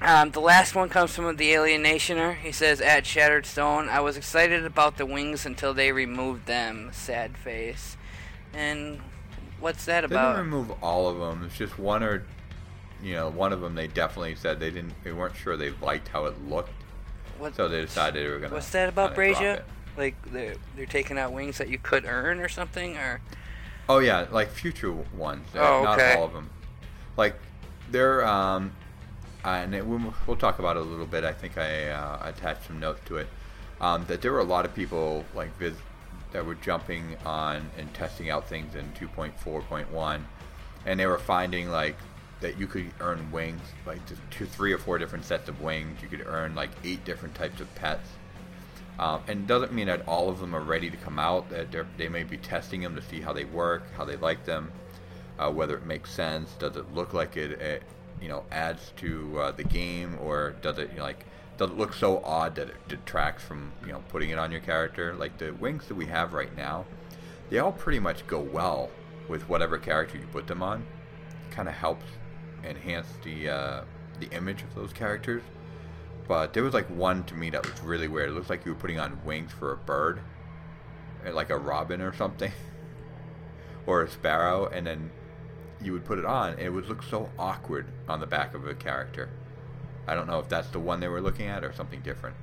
um, 0.00 0.30
the 0.30 0.40
last 0.40 0.74
one 0.74 0.88
comes 0.88 1.14
from 1.14 1.36
the 1.36 1.50
Alienationer. 1.52 2.36
He 2.36 2.52
says, 2.52 2.80
"At 2.80 3.04
Shattered 3.04 3.44
Stone, 3.44 3.90
I 3.90 4.00
was 4.00 4.16
excited 4.16 4.64
about 4.64 4.96
the 4.96 5.04
wings 5.04 5.44
until 5.44 5.74
they 5.74 5.92
removed 5.92 6.46
them. 6.46 6.88
Sad 6.92 7.36
face." 7.36 7.98
And 8.54 9.00
what's 9.60 9.84
that 9.84 10.00
They 10.08 10.14
about? 10.14 10.36
didn't 10.36 10.46
remove 10.50 10.72
all 10.82 11.08
of 11.08 11.18
them. 11.18 11.44
It's 11.44 11.56
just 11.58 11.78
one 11.78 12.02
or, 12.02 12.24
you 13.02 13.12
know, 13.14 13.28
one 13.28 13.52
of 13.52 13.60
them. 13.60 13.74
They 13.74 13.88
definitely 13.88 14.36
said 14.36 14.58
they 14.58 14.70
didn't. 14.70 14.94
They 15.04 15.12
weren't 15.12 15.36
sure 15.36 15.58
they 15.58 15.70
liked 15.82 16.08
how 16.08 16.24
it 16.24 16.48
looked, 16.48 16.72
What, 17.38 17.54
so 17.54 17.68
they 17.68 17.82
decided 17.82 18.24
they 18.24 18.28
were 18.30 18.38
gonna. 18.38 18.54
what's 18.54 18.70
that 18.70 18.88
about 18.88 19.14
Brazia? 19.14 19.62
Like 20.00 20.16
they're 20.32 20.54
they're 20.76 20.86
taking 20.86 21.18
out 21.18 21.32
wings 21.32 21.58
that 21.58 21.68
you 21.68 21.78
could 21.78 22.04
earn 22.06 22.40
or 22.40 22.48
something, 22.48 22.96
or 22.96 23.20
Oh 23.88 23.98
yeah, 23.98 24.26
like 24.32 24.50
future 24.50 24.90
ones. 24.92 25.46
uh, 25.54 25.58
Oh, 25.60 25.82
not 25.84 25.98
okay. 25.98 26.14
all 26.14 26.24
of 26.24 26.32
them. 26.32 26.50
Like 27.16 27.36
they're 27.90 28.24
um, 28.26 28.72
and 29.44 29.74
it, 29.74 29.86
we'll, 29.86 30.14
we'll 30.26 30.36
talk 30.36 30.58
about 30.58 30.76
it 30.76 30.80
a 30.80 30.84
little 30.86 31.06
bit. 31.06 31.22
I 31.24 31.32
think 31.32 31.56
I 31.58 31.88
uh, 31.90 32.18
attached 32.24 32.66
some 32.66 32.80
notes 32.80 33.00
to 33.06 33.18
it. 33.18 33.28
Um, 33.80 34.04
that 34.08 34.20
there 34.22 34.32
were 34.32 34.40
a 34.40 34.44
lot 34.44 34.64
of 34.64 34.74
people 34.74 35.24
like 35.34 35.56
vis- 35.58 35.74
that 36.32 36.44
were 36.46 36.54
jumping 36.56 37.16
on 37.24 37.70
and 37.78 37.92
testing 37.94 38.30
out 38.30 38.48
things 38.48 38.74
in 38.74 38.90
2.4.1, 38.92 40.20
and 40.86 41.00
they 41.00 41.06
were 41.06 41.18
finding 41.18 41.70
like 41.70 41.96
that 42.40 42.58
you 42.58 42.66
could 42.66 42.90
earn 43.00 43.30
wings, 43.32 43.60
like 43.86 43.98
two, 44.30 44.46
three 44.46 44.72
or 44.72 44.78
four 44.78 44.98
different 44.98 45.24
sets 45.24 45.48
of 45.48 45.60
wings. 45.60 46.00
You 46.02 46.08
could 46.08 46.24
earn 46.26 46.54
like 46.54 46.70
eight 46.84 47.04
different 47.04 47.34
types 47.34 47.60
of 47.60 47.74
pets. 47.74 48.08
Um, 49.00 49.22
and 49.28 49.46
doesn't 49.46 49.72
mean 49.72 49.86
that 49.86 50.06
all 50.06 50.28
of 50.28 50.40
them 50.40 50.54
are 50.54 50.60
ready 50.60 50.90
to 50.90 50.96
come 50.98 51.18
out. 51.18 51.48
That 51.48 51.74
they 51.96 52.08
may 52.10 52.22
be 52.22 52.36
testing 52.36 52.82
them 52.82 52.94
to 52.96 53.02
see 53.02 53.22
how 53.22 53.32
they 53.32 53.46
work, 53.46 53.84
how 53.96 54.04
they 54.04 54.16
like 54.16 54.44
them, 54.44 54.70
uh, 55.38 55.50
whether 55.50 55.74
it 55.74 55.86
makes 55.86 56.12
sense. 56.12 56.52
Does 56.58 56.76
it 56.76 56.94
look 56.94 57.14
like 57.14 57.38
it, 57.38 57.52
it 57.52 57.82
you 58.20 58.28
know, 58.28 58.44
adds 58.52 58.92
to 58.98 59.40
uh, 59.40 59.50
the 59.52 59.64
game, 59.64 60.18
or 60.20 60.54
does 60.60 60.78
it 60.78 60.90
you 60.90 60.98
know, 60.98 61.04
like 61.04 61.24
does 61.56 61.70
it 61.70 61.78
look 61.78 61.94
so 61.94 62.22
odd 62.24 62.56
that 62.56 62.68
it 62.68 62.88
detracts 62.88 63.42
from 63.42 63.72
you 63.86 63.92
know 63.92 64.02
putting 64.10 64.28
it 64.28 64.38
on 64.38 64.52
your 64.52 64.60
character? 64.60 65.14
Like 65.14 65.38
the 65.38 65.52
wings 65.52 65.86
that 65.86 65.94
we 65.94 66.04
have 66.04 66.34
right 66.34 66.54
now, 66.54 66.84
they 67.48 67.58
all 67.58 67.72
pretty 67.72 68.00
much 68.00 68.26
go 68.26 68.40
well 68.40 68.90
with 69.28 69.48
whatever 69.48 69.78
character 69.78 70.18
you 70.18 70.26
put 70.26 70.46
them 70.46 70.62
on. 70.62 70.84
Kind 71.50 71.68
of 71.68 71.74
helps 71.74 72.04
enhance 72.62 73.06
the 73.24 73.48
uh, 73.48 73.84
the 74.18 74.28
image 74.36 74.62
of 74.62 74.74
those 74.74 74.92
characters. 74.92 75.42
But 76.30 76.52
there 76.52 76.62
was 76.62 76.74
like 76.74 76.86
one 76.86 77.24
to 77.24 77.34
me 77.34 77.50
that 77.50 77.68
was 77.68 77.82
really 77.82 78.06
weird. 78.06 78.28
It 78.28 78.34
looked 78.34 78.50
like 78.50 78.64
you 78.64 78.70
were 78.70 78.78
putting 78.78 79.00
on 79.00 79.18
wings 79.24 79.50
for 79.50 79.72
a 79.72 79.76
bird, 79.76 80.20
like 81.28 81.50
a 81.50 81.58
robin 81.58 82.00
or 82.00 82.14
something, 82.14 82.52
or 83.88 84.04
a 84.04 84.08
sparrow, 84.08 84.68
and 84.68 84.86
then 84.86 85.10
you 85.82 85.92
would 85.92 86.04
put 86.04 86.20
it 86.20 86.24
on, 86.24 86.52
and 86.52 86.60
it 86.60 86.70
would 86.70 86.86
look 86.86 87.02
so 87.02 87.28
awkward 87.36 87.88
on 88.08 88.20
the 88.20 88.28
back 88.28 88.54
of 88.54 88.64
a 88.64 88.76
character. 88.76 89.28
I 90.06 90.14
don't 90.14 90.28
know 90.28 90.38
if 90.38 90.48
that's 90.48 90.68
the 90.68 90.78
one 90.78 91.00
they 91.00 91.08
were 91.08 91.20
looking 91.20 91.48
at 91.48 91.64
or 91.64 91.72
something 91.72 92.00
different. 92.00 92.36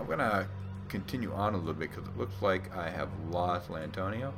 I'm 0.00 0.06
gonna 0.06 0.48
continue 0.88 1.32
on 1.32 1.54
a 1.54 1.58
little 1.58 1.74
bit 1.74 1.92
because 1.92 2.08
it 2.08 2.18
looks 2.18 2.42
like 2.42 2.76
I 2.76 2.90
have 2.90 3.08
lost 3.30 3.68
Lantonio. 3.68 4.32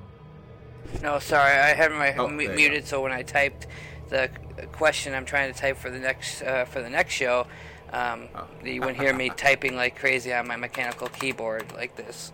no, 1.03 1.21
sorry, 1.21 1.53
I 1.53 1.73
had 1.73 1.91
my 1.91 2.15
Oh, 2.17 2.29
you 2.29 2.51
muted, 2.51 2.87
so 2.87 3.01
when 3.01 3.13
I 3.13 3.23
typed 3.23 3.67
the 4.11 4.29
question 4.73 5.15
I'm 5.15 5.25
trying 5.25 5.53
to 5.55 5.59
type 5.59 5.79
for 5.79 5.89
the 5.89 5.99
next 5.99 6.43
uh, 6.43 6.67
for 6.67 6.83
the 6.83 6.91
next 6.91 7.15
show, 7.15 7.47
um, 7.93 8.29
Oh. 8.35 8.45
you 8.65 8.81
wouldn't 8.81 8.99
hear 8.99 9.15
me 9.15 9.31
typing 9.37 9.77
like 9.77 9.97
crazy 9.99 10.33
on 10.33 10.47
my 10.47 10.57
mechanical 10.57 11.09
keyboard 11.09 11.73
like 11.75 11.97
this. 11.97 12.33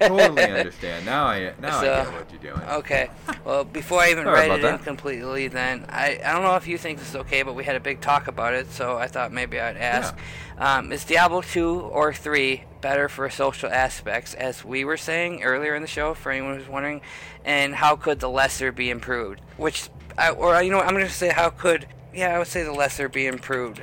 Totally 0.00 0.42
understand. 0.50 1.06
Now 1.06 1.26
I 1.26 1.52
now 1.60 1.78
I 1.78 1.80
So, 1.80 2.04
get 2.04 2.12
what 2.12 2.32
you're 2.32 2.54
doing. 2.54 2.68
Okay. 2.68 3.10
Well, 3.44 3.64
before 3.64 4.00
I 4.00 4.10
even 4.10 4.24
Sorry 4.24 4.48
write 4.48 4.58
it 4.58 4.64
in 4.64 4.78
completely, 4.78 5.46
then 5.48 5.86
I, 5.88 6.20
I 6.24 6.32
don't 6.32 6.42
know 6.42 6.56
if 6.56 6.66
you 6.66 6.76
think 6.78 6.98
this 6.98 7.10
is 7.10 7.16
okay, 7.16 7.42
but 7.44 7.54
we 7.54 7.62
had 7.62 7.76
a 7.76 7.80
big 7.80 8.00
talk 8.00 8.26
about 8.26 8.54
it, 8.54 8.70
so 8.72 8.96
I 8.98 9.06
thought 9.06 9.30
maybe 9.32 9.60
I'd 9.60 9.76
ask: 9.76 10.16
um, 10.58 10.90
Is 10.92 11.04
Diablo 11.04 11.42
two 11.42 11.80
or 11.80 12.12
three 12.12 12.64
better 12.80 13.08
for 13.08 13.30
social 13.30 13.70
aspects, 13.70 14.34
as 14.34 14.64
we 14.64 14.84
were 14.84 14.96
saying 14.96 15.44
earlier 15.44 15.76
in 15.76 15.82
the 15.82 15.88
show, 15.88 16.12
for 16.14 16.32
anyone 16.32 16.58
who's 16.58 16.68
wondering? 16.68 17.00
And 17.44 17.74
how 17.76 17.94
could 17.94 18.18
the 18.18 18.28
lesser 18.28 18.72
be 18.72 18.90
improved? 18.90 19.40
Which, 19.56 19.88
I, 20.18 20.30
or 20.30 20.60
you 20.60 20.72
know, 20.72 20.80
I'm 20.80 20.94
going 20.94 21.06
to 21.06 21.12
say 21.12 21.28
how 21.30 21.50
could 21.50 21.86
yeah, 22.12 22.34
I 22.34 22.38
would 22.38 22.48
say 22.48 22.62
the 22.64 22.72
lesser 22.72 23.08
be 23.08 23.26
improved. 23.26 23.80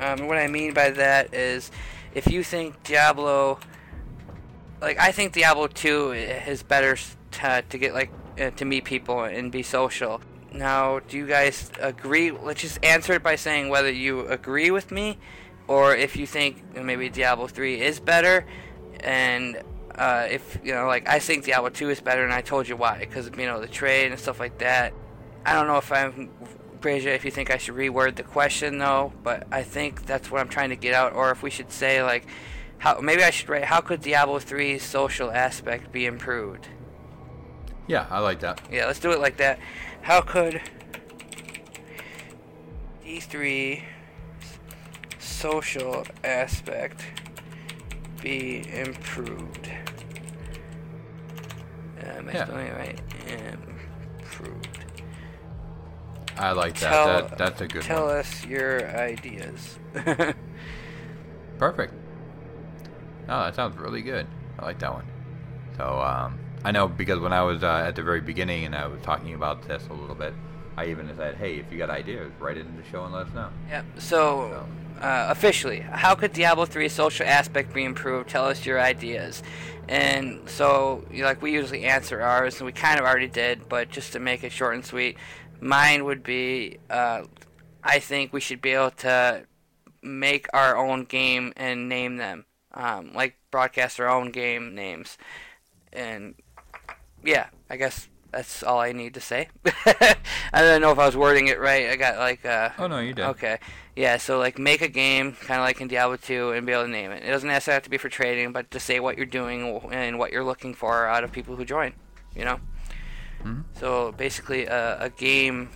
Um, 0.00 0.26
what 0.26 0.38
I 0.38 0.48
mean 0.48 0.74
by 0.74 0.90
that 0.90 1.32
is, 1.34 1.70
if 2.14 2.26
you 2.30 2.42
think 2.42 2.82
Diablo 2.82 3.58
like 4.84 4.98
I 4.98 5.12
think 5.12 5.32
Diablo 5.32 5.66
2 5.66 6.12
is 6.12 6.62
better 6.62 6.96
to, 7.32 7.64
to 7.68 7.78
get 7.78 7.94
like 7.94 8.10
uh, 8.38 8.50
to 8.50 8.64
meet 8.64 8.84
people 8.84 9.24
and 9.24 9.50
be 9.50 9.62
social. 9.62 10.20
Now, 10.52 11.00
do 11.00 11.16
you 11.16 11.26
guys 11.26 11.72
agree? 11.80 12.30
Let's 12.30 12.60
just 12.60 12.84
answer 12.84 13.14
it 13.14 13.22
by 13.22 13.34
saying 13.36 13.70
whether 13.70 13.90
you 13.90 14.26
agree 14.28 14.70
with 14.70 14.92
me, 14.92 15.18
or 15.66 15.96
if 15.96 16.16
you 16.16 16.26
think 16.26 16.76
maybe 16.76 17.08
Diablo 17.08 17.48
3 17.48 17.80
is 17.80 17.98
better, 17.98 18.46
and 19.00 19.60
uh, 19.96 20.28
if 20.30 20.60
you 20.62 20.72
know, 20.72 20.86
like 20.86 21.08
I 21.08 21.18
think 21.18 21.44
Diablo 21.44 21.70
2 21.70 21.90
is 21.90 22.00
better, 22.00 22.22
and 22.22 22.32
I 22.32 22.40
told 22.40 22.68
you 22.68 22.76
why, 22.76 22.98
because 22.98 23.30
you 23.36 23.46
know 23.46 23.60
the 23.60 23.66
trade 23.66 24.12
and 24.12 24.20
stuff 24.20 24.38
like 24.38 24.58
that. 24.58 24.92
I 25.46 25.52
don't 25.54 25.66
know 25.66 25.78
if 25.78 25.90
I'm 25.90 26.30
Brasia, 26.84 27.14
if 27.14 27.24
you 27.24 27.30
think 27.30 27.50
I 27.50 27.56
should 27.56 27.74
reword 27.76 28.16
the 28.16 28.22
question 28.22 28.76
though, 28.76 29.14
but 29.22 29.46
I 29.50 29.62
think 29.62 30.04
that's 30.04 30.30
what 30.30 30.42
I'm 30.42 30.48
trying 30.50 30.68
to 30.68 30.76
get 30.76 30.92
out, 30.92 31.14
or 31.14 31.30
if 31.30 31.42
we 31.42 31.48
should 31.48 31.72
say 31.72 32.02
like, 32.02 32.26
how 32.76 33.00
maybe 33.00 33.22
I 33.24 33.30
should 33.30 33.48
write, 33.48 33.64
how 33.64 33.80
could 33.80 34.02
Diablo 34.02 34.38
3's 34.38 34.82
social 34.82 35.30
aspect 35.30 35.90
be 35.92 36.04
improved? 36.04 36.68
Yeah, 37.86 38.06
I 38.10 38.18
like 38.18 38.40
that. 38.40 38.60
Yeah, 38.70 38.84
let's 38.86 38.98
do 38.98 39.12
it 39.12 39.18
like 39.18 39.38
that. 39.38 39.58
How 40.02 40.20
could 40.20 40.60
D3 43.02 43.82
social 45.18 46.04
aspect 46.22 47.02
be 48.20 48.70
improved? 48.70 49.70
Uh, 52.02 52.06
am 52.18 52.28
I 52.28 52.32
Yeah. 52.32 52.44
spelling 52.44 52.66
it 52.66 52.76
right? 52.76 53.00
Improved. 54.20 54.63
I 56.36 56.52
like 56.52 56.78
that. 56.80 56.90
Tell, 56.90 57.06
that 57.06 57.38
that's 57.38 57.60
a 57.60 57.68
good 57.68 57.82
tell 57.82 58.06
one. 58.06 58.10
Tell 58.10 58.18
us 58.18 58.46
your 58.46 58.88
ideas. 58.96 59.78
Perfect. 61.58 61.94
Oh, 63.28 63.44
that 63.44 63.54
sounds 63.54 63.76
really 63.78 64.02
good. 64.02 64.26
I 64.58 64.64
like 64.64 64.78
that 64.80 64.92
one. 64.92 65.06
So 65.76 66.00
um, 66.00 66.38
I 66.64 66.72
know 66.72 66.88
because 66.88 67.20
when 67.20 67.32
I 67.32 67.42
was 67.42 67.62
uh, 67.62 67.84
at 67.86 67.96
the 67.96 68.02
very 68.02 68.20
beginning 68.20 68.64
and 68.64 68.74
I 68.74 68.86
was 68.86 69.00
talking 69.02 69.34
about 69.34 69.66
this 69.66 69.86
a 69.88 69.92
little 69.92 70.14
bit, 70.14 70.34
I 70.76 70.86
even 70.86 71.10
said, 71.16 71.36
"Hey, 71.36 71.56
if 71.56 71.70
you 71.70 71.78
got 71.78 71.90
ideas, 71.90 72.32
write 72.40 72.56
it 72.56 72.66
in 72.66 72.76
the 72.76 72.84
show 72.90 73.04
and 73.04 73.14
let 73.14 73.26
us 73.28 73.34
know." 73.34 73.48
Yep. 73.70 73.84
So, 73.98 74.66
uh, 75.00 75.26
officially, 75.30 75.80
how 75.80 76.14
could 76.14 76.32
Diablo 76.32 76.64
3 76.64 76.88
social 76.88 77.26
aspect 77.26 77.72
be 77.72 77.84
improved? 77.84 78.28
Tell 78.28 78.46
us 78.46 78.64
your 78.66 78.80
ideas. 78.80 79.42
And 79.88 80.40
so, 80.48 81.04
like 81.12 81.42
we 81.42 81.52
usually 81.52 81.84
answer 81.84 82.20
ours, 82.20 82.56
and 82.56 82.66
we 82.66 82.72
kind 82.72 82.98
of 82.98 83.04
already 83.04 83.28
did, 83.28 83.68
but 83.68 83.90
just 83.90 84.12
to 84.14 84.18
make 84.18 84.42
it 84.42 84.50
short 84.50 84.74
and 84.74 84.84
sweet, 84.84 85.16
mine 85.64 86.04
would 86.04 86.22
be, 86.22 86.78
uh, 86.90 87.22
I 87.82 87.98
think 87.98 88.32
we 88.32 88.40
should 88.40 88.60
be 88.60 88.72
able 88.72 88.90
to 88.90 89.46
make 90.02 90.46
our 90.52 90.76
own 90.76 91.04
game 91.04 91.52
and 91.56 91.88
name 91.88 92.18
them, 92.18 92.44
um, 92.74 93.12
like 93.14 93.36
broadcast 93.50 93.98
our 93.98 94.08
own 94.08 94.30
game 94.30 94.74
names, 94.74 95.16
and 95.92 96.34
yeah, 97.24 97.46
I 97.70 97.76
guess 97.76 98.08
that's 98.30 98.62
all 98.62 98.80
I 98.80 98.92
need 98.92 99.14
to 99.14 99.20
say. 99.20 99.48
I 99.86 100.16
don't 100.60 100.82
know 100.82 100.92
if 100.92 100.98
I 100.98 101.06
was 101.06 101.16
wording 101.16 101.46
it 101.46 101.58
right. 101.58 101.88
I 101.88 101.96
got 101.96 102.18
like 102.18 102.44
uh 102.44 102.70
Oh 102.78 102.86
no, 102.86 102.98
you 102.98 103.14
did. 103.14 103.24
Okay. 103.26 103.58
Yeah, 103.96 104.16
so 104.18 104.38
like 104.38 104.58
make 104.58 104.82
a 104.82 104.88
game 104.88 105.32
kind 105.32 105.60
of 105.60 105.64
like 105.64 105.80
in 105.80 105.88
Diablo 105.88 106.16
2 106.16 106.50
and 106.52 106.66
be 106.66 106.72
able 106.72 106.84
to 106.84 106.90
name 106.90 107.12
it. 107.12 107.22
It 107.22 107.30
doesn't 107.30 107.48
necessarily 107.48 107.76
have 107.76 107.84
to 107.84 107.90
be 107.90 107.96
for 107.96 108.08
trading, 108.08 108.52
but 108.52 108.70
to 108.72 108.80
say 108.80 108.98
what 109.00 109.16
you're 109.16 109.24
doing 109.24 109.80
and 109.92 110.18
what 110.18 110.32
you're 110.32 110.44
looking 110.44 110.74
for 110.74 111.06
out 111.06 111.22
of 111.22 111.32
people 111.32 111.54
who 111.56 111.64
join, 111.64 111.94
you 112.34 112.44
know? 112.44 112.58
Mhm. 113.44 113.64
So 113.78 114.12
basically 114.12 114.66
a, 114.66 115.00
a 115.02 115.10
game 115.10 115.68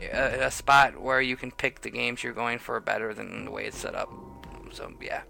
a, 0.00 0.46
a 0.46 0.50
spot 0.50 1.00
where 1.00 1.20
you 1.20 1.36
can 1.36 1.50
pick 1.50 1.80
the 1.80 1.90
games 1.90 2.22
you're 2.22 2.32
going 2.32 2.58
for 2.58 2.78
better 2.80 3.12
than 3.14 3.44
the 3.46 3.50
way 3.50 3.64
it's 3.66 3.78
set 3.78 3.94
up. 3.94 4.08
So 4.72 4.92
yeah. 5.00 5.22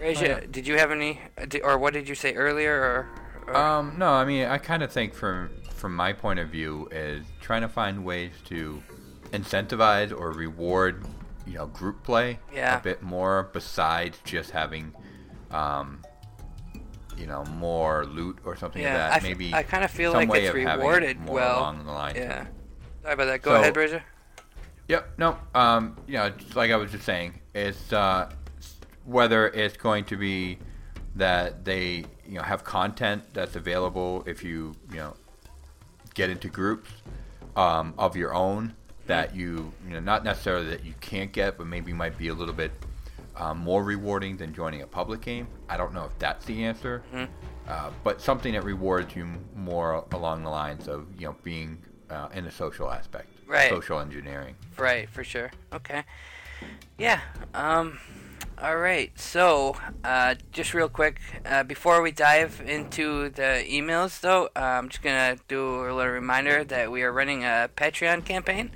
Raja, 0.00 0.24
Oh, 0.36 0.38
yeah. 0.40 0.46
did 0.50 0.66
you 0.66 0.78
have 0.78 0.90
any 0.90 1.20
or 1.62 1.76
what 1.78 1.92
did 1.92 2.08
you 2.08 2.14
say 2.14 2.34
earlier 2.34 2.74
or, 2.74 3.08
or 3.48 3.56
Um, 3.56 3.94
no, 3.98 4.10
I 4.10 4.24
mean, 4.24 4.46
I 4.46 4.58
kind 4.58 4.82
of 4.82 4.92
think 4.92 5.14
from 5.14 5.50
from 5.74 5.94
my 5.94 6.12
point 6.12 6.38
of 6.40 6.48
view 6.48 6.88
is 6.90 7.24
trying 7.40 7.62
to 7.62 7.68
find 7.68 8.04
ways 8.04 8.32
to 8.46 8.82
incentivize 9.32 10.10
or 10.18 10.32
reward, 10.32 11.04
you 11.46 11.54
know, 11.54 11.66
group 11.66 12.02
play 12.02 12.38
Yeah. 12.52 12.78
a 12.78 12.80
bit 12.80 13.02
more 13.02 13.48
besides 13.52 14.18
just 14.24 14.50
having, 14.50 14.92
um, 15.52 16.02
you 17.18 17.26
know, 17.26 17.44
more 17.44 18.04
loot 18.06 18.38
or 18.44 18.56
something 18.56 18.82
Yeah, 18.82 18.92
like 18.92 18.98
that. 18.98 19.12
I 19.12 19.16
f- 19.16 19.22
Maybe 19.22 19.54
I 19.54 19.62
kinda 19.62 19.88
feel 19.88 20.12
some 20.12 20.28
like 20.28 20.40
it's 20.40 20.48
of 20.50 20.56
it 20.56 20.64
rewarded 20.64 21.20
more 21.20 21.34
well. 21.36 21.58
along 21.60 21.84
the 21.84 21.92
lines. 21.92 22.16
Yeah. 22.18 22.46
Sorry 23.02 23.14
about 23.14 23.24
that. 23.26 23.42
Go 23.42 23.50
So- 23.52 23.60
ahead, 23.60 23.74
Bridget. 23.74 24.02
Yep. 24.88 25.08
No. 25.18 25.38
Um. 25.54 25.96
You 26.06 26.14
know, 26.14 26.30
just 26.30 26.56
like 26.56 26.70
I 26.70 26.76
was 26.76 26.90
just 26.90 27.04
saying, 27.04 27.40
it's 27.54 27.92
uh, 27.92 28.30
whether 29.04 29.48
it's 29.48 29.76
going 29.76 30.04
to 30.04 30.16
be 30.16 30.58
that 31.16 31.64
they 31.64 32.04
you 32.26 32.34
know 32.36 32.42
have 32.42 32.64
content 32.64 33.22
that's 33.34 33.56
available 33.56 34.22
if 34.26 34.42
you 34.44 34.74
you 34.90 34.96
know 34.96 35.14
get 36.14 36.30
into 36.30 36.48
groups 36.48 36.90
um, 37.56 37.92
of 37.98 38.16
your 38.16 38.32
own 38.34 38.74
that 39.06 39.34
you 39.34 39.72
you 39.86 39.92
know 39.94 40.00
not 40.00 40.24
necessarily 40.24 40.68
that 40.70 40.84
you 40.84 40.94
can't 41.00 41.32
get, 41.32 41.58
but 41.58 41.66
maybe 41.66 41.92
might 41.92 42.16
be 42.16 42.28
a 42.28 42.34
little 42.34 42.54
bit 42.54 42.72
um, 43.38 43.58
more 43.58 43.82
rewarding 43.84 44.36
than 44.36 44.52
joining 44.52 44.82
a 44.82 44.86
public 44.86 45.20
game. 45.20 45.46
I 45.68 45.76
don't 45.76 45.94
know 45.94 46.04
if 46.04 46.18
that's 46.18 46.44
the 46.44 46.64
answer, 46.64 47.02
uh, 47.68 47.90
but 48.04 48.20
something 48.20 48.52
that 48.54 48.64
rewards 48.64 49.14
you 49.16 49.26
more 49.54 50.04
along 50.12 50.42
the 50.42 50.50
lines 50.50 50.88
of 50.88 51.06
you 51.18 51.26
know 51.28 51.36
being 51.42 51.78
uh, 52.10 52.28
in 52.34 52.44
the 52.44 52.50
social 52.50 52.90
aspect, 52.90 53.28
Right. 53.46 53.70
social 53.70 54.00
engineering. 54.00 54.54
Right, 54.76 55.08
for 55.08 55.24
sure. 55.24 55.50
Okay. 55.72 56.04
Yeah. 56.98 57.20
Um. 57.54 57.98
All 58.60 58.76
right. 58.76 59.12
So, 59.16 59.76
uh, 60.02 60.34
just 60.50 60.74
real 60.74 60.88
quick, 60.88 61.20
uh, 61.46 61.62
before 61.62 62.02
we 62.02 62.10
dive 62.10 62.60
into 62.66 63.28
the 63.28 63.64
emails, 63.70 64.20
though, 64.20 64.46
uh, 64.56 64.60
I'm 64.60 64.88
just 64.88 65.00
gonna 65.00 65.36
do 65.46 65.82
a 65.88 65.94
little 65.94 66.12
reminder 66.12 66.64
that 66.64 66.90
we 66.90 67.02
are 67.04 67.12
running 67.12 67.44
a 67.44 67.70
Patreon 67.76 68.24
campaign. 68.24 68.72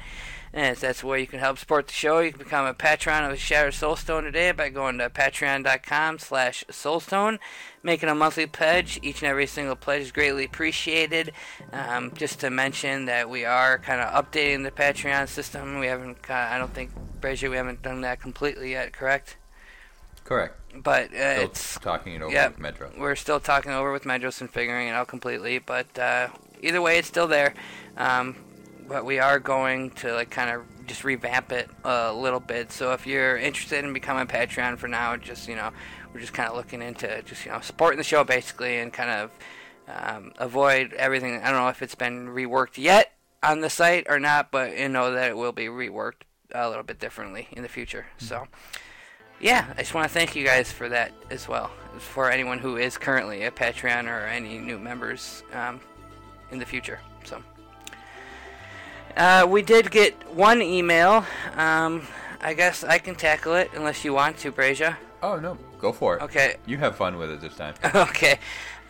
And 0.55 0.77
that's 0.77 1.03
where 1.03 1.19
you 1.19 1.27
can 1.27 1.39
help 1.39 1.57
support 1.59 1.87
the 1.87 1.95
show. 1.95 2.19
You 2.19 2.31
can 2.31 2.39
become 2.39 2.67
a 2.67 2.75
patron 2.75 3.25
of 3.31 3.39
Shattered 3.39 3.73
Soulstone 3.73 4.23
today 4.23 4.53
by 4.53 4.69
going 4.69 4.99
to 4.99 5.09
patreon.com 5.09 6.19
slash 6.19 6.63
soulstone, 6.69 7.39
making 7.83 8.11
a 8.11 8.15
monthly 8.15 8.45
pledge. 8.45 8.99
Each 9.03 9.23
and 9.23 9.31
every 9.31 9.47
single 9.47 9.77
pledge 9.77 10.03
is 10.03 10.13
greatly 10.13 10.45
appreciated. 10.45 11.33
Um, 11.73 12.13
just 12.15 12.41
to 12.41 12.51
mention 12.51 13.07
that 13.07 13.31
we 13.31 13.47
are 13.47 13.79
kind 13.79 14.03
of 14.03 14.13
updating 14.13 14.63
the 14.65 14.71
Patreon 14.71 15.27
system. 15.29 15.79
We 15.79 15.87
haven't, 15.87 16.19
uh, 16.29 16.35
I 16.35 16.59
don't 16.59 16.75
think, 16.75 16.91
Brazier, 17.23 17.49
we 17.49 17.57
haven't 17.57 17.81
done 17.81 18.03
that 18.03 18.21
completely 18.21 18.73
yet, 18.73 18.93
correct? 18.93 19.37
Correct. 20.25 20.55
But 20.77 21.13
uh, 21.13 21.41
it's 21.45 21.79
talking 21.79 22.15
it 22.15 22.23
over 22.23 22.33
Yep. 22.33 22.51
with 22.53 22.59
Metro. 22.61 22.91
we're 22.99 23.17
still 23.17 23.41
talking 23.41 23.73
over 23.73 23.91
with 23.91 24.05
Medros 24.05 24.41
and 24.43 24.51
figuring 24.51 24.89
it 24.89 24.93
out 24.93 25.09
completely. 25.09 25.59
But 25.59 25.99
uh, 25.99 26.29
either 26.61 26.83
way, 26.83 26.99
it's 26.99 27.09
still 27.09 27.27
there. 27.27 27.55
Um, 27.97 28.37
but 28.93 29.07
we 29.07 29.19
are 29.19 29.39
going 29.39 29.89
to 29.91 30.13
like 30.13 30.29
kind 30.29 30.51
of 30.51 30.63
just 30.87 31.03
revamp 31.03 31.51
it 31.51 31.71
a 31.83 32.13
little 32.13 32.41
bit. 32.41 32.71
So 32.71 32.93
if 32.93 33.07
you're 33.07 33.39
interested 33.39 33.83
in 33.83 33.95
becoming 33.95 34.25
a 34.25 34.27
Patreon 34.27 34.77
for 34.77 34.87
now, 34.87 35.17
just 35.17 35.49
you 35.49 35.57
know, 35.57 35.71
we're 36.13 36.21
just 36.21 36.35
kind 36.35 36.47
of 36.47 36.57
looking 36.57 36.83
into 36.83 37.23
just 37.23 37.47
you 37.47 37.53
know 37.53 37.61
supporting 37.61 37.97
the 37.97 38.05
show 38.05 38.23
basically 38.23 38.79
and 38.81 38.93
kind 38.93 39.09
of 39.09 39.31
um, 39.89 40.33
avoid 40.37 40.93
everything. 40.93 41.37
I 41.37 41.51
don't 41.51 41.63
know 41.63 41.69
if 41.69 41.81
it's 41.81 41.95
been 41.95 42.29
reworked 42.29 42.77
yet 42.77 43.13
on 43.43 43.61
the 43.61 43.71
site 43.71 44.07
or 44.11 44.21
not, 44.21 44.51
but 44.51 44.77
you 44.77 44.91
know 44.91 45.13
that 45.13 45.31
it 45.31 45.39
will 45.39 45.53
be 45.53 45.69
reworked 45.69 46.25
a 46.55 46.69
little 46.69 46.85
bit 46.85 46.99
differently 46.99 47.49
in 47.53 47.63
the 47.63 47.71
future. 47.71 48.05
So 48.19 48.47
yeah, 49.41 49.73
I 49.75 49.81
just 49.81 49.95
want 49.95 50.07
to 50.07 50.13
thank 50.13 50.37
you 50.37 50.45
guys 50.45 50.71
for 50.71 50.91
that 50.91 51.13
as 51.31 51.49
well. 51.49 51.71
For 51.97 52.31
anyone 52.31 52.59
who 52.59 52.77
is 52.77 52.99
currently 52.99 53.45
a 53.45 53.51
Patreon 53.51 54.05
or 54.05 54.27
any 54.27 54.59
new 54.59 54.79
members 54.79 55.45
um, 55.55 55.81
in 56.51 56.59
the 56.59 56.67
future. 56.67 57.01
So, 57.25 57.43
uh, 59.17 59.47
we 59.49 59.63
did 59.63 59.91
get 59.91 60.15
one 60.35 60.63
email. 60.63 61.25
Um, 61.57 62.07
I 62.41 62.55
guess 62.55 62.83
I 62.85 62.99
can 62.99 63.15
tackle 63.15 63.55
it 63.55 63.71
unless 63.75 64.05
you 64.05 64.13
want 64.13 64.39
to, 64.39 64.53
Brasia. 64.53 64.97
Oh 65.23 65.39
no, 65.39 65.57
go 65.79 65.93
for 65.93 66.17
it. 66.17 66.23
Okay. 66.23 66.57
You 66.67 66.79
have 66.79 66.97
fun 66.97 67.17
with 67.17 67.31
it 67.31 67.41
this 67.41 67.55
time. 67.57 67.75
okay. 67.95 68.39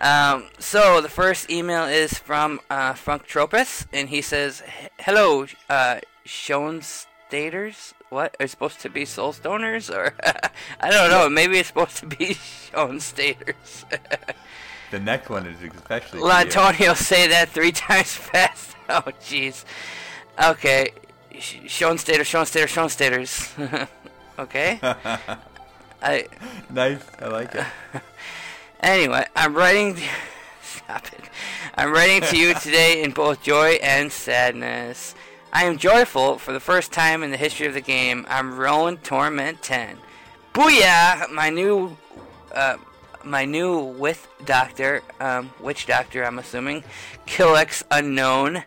Um, 0.00 0.48
so 0.58 1.00
the 1.00 1.08
first 1.08 1.50
email 1.50 1.84
is 1.84 2.18
from 2.18 2.60
uh, 2.70 2.94
Frank 2.94 3.26
Tropis, 3.26 3.86
and 3.92 4.08
he 4.08 4.22
says, 4.22 4.62
"Hello, 5.00 5.46
uh, 5.68 6.00
Shown 6.24 6.82
Staters. 6.82 7.94
What 8.08 8.36
are 8.40 8.46
supposed 8.46 8.80
to 8.80 8.88
be 8.90 9.04
Soul 9.04 9.32
Stoners, 9.32 9.94
or 9.94 10.14
I 10.80 10.90
don't 10.90 11.10
know. 11.10 11.28
Maybe 11.28 11.58
it's 11.58 11.68
supposed 11.68 11.98
to 11.98 12.06
be 12.06 12.34
Shown 12.72 13.00
Staters." 13.00 13.84
the 14.90 14.98
next 14.98 15.28
one 15.28 15.46
is 15.46 15.56
especially. 15.62 16.20
for 16.20 16.26
Let. 16.26 16.46
Antonio 16.46 16.94
say 16.94 17.28
that 17.28 17.50
three 17.50 17.72
times 17.72 18.14
fast. 18.14 18.76
Oh, 18.88 19.02
jeez. 19.20 19.64
Okay. 20.42 20.92
Sh- 21.38 21.56
Shown 21.66 21.98
Staters, 21.98 22.26
Shown 22.26 22.46
Staters, 22.46 22.70
Shown 22.70 22.88
Staters. 22.88 23.52
okay. 24.38 24.78
I. 26.02 26.26
nice. 26.70 27.02
I 27.20 27.28
like 27.28 27.54
it. 27.54 27.64
Anyway, 28.80 29.24
I'm 29.36 29.54
writing. 29.54 29.96
Stop 30.62 31.06
it. 31.12 31.20
I'm 31.76 31.92
writing 31.92 32.20
to 32.30 32.36
you 32.36 32.52
today 32.54 33.00
in 33.04 33.12
both 33.12 33.40
joy 33.40 33.74
and 33.80 34.10
sadness. 34.10 35.14
I 35.52 35.66
am 35.66 35.78
joyful 35.78 36.36
for 36.38 36.52
the 36.52 36.58
first 36.58 36.90
time 36.90 37.22
in 37.22 37.30
the 37.30 37.36
history 37.36 37.68
of 37.68 37.74
the 37.74 37.80
game. 37.80 38.26
I'm 38.28 38.58
rolling 38.58 38.96
Torment 38.96 39.62
10. 39.62 39.98
Booyah! 40.52 41.30
My 41.30 41.48
new, 41.48 41.96
uh, 42.52 42.78
my 43.22 43.44
new 43.44 43.78
with 43.78 44.26
doctor, 44.44 45.02
um, 45.20 45.52
witch 45.60 45.86
doctor, 45.86 46.24
I'm 46.24 46.40
assuming, 46.40 46.82
Killex 47.24 47.84
Unknown, 47.90 48.64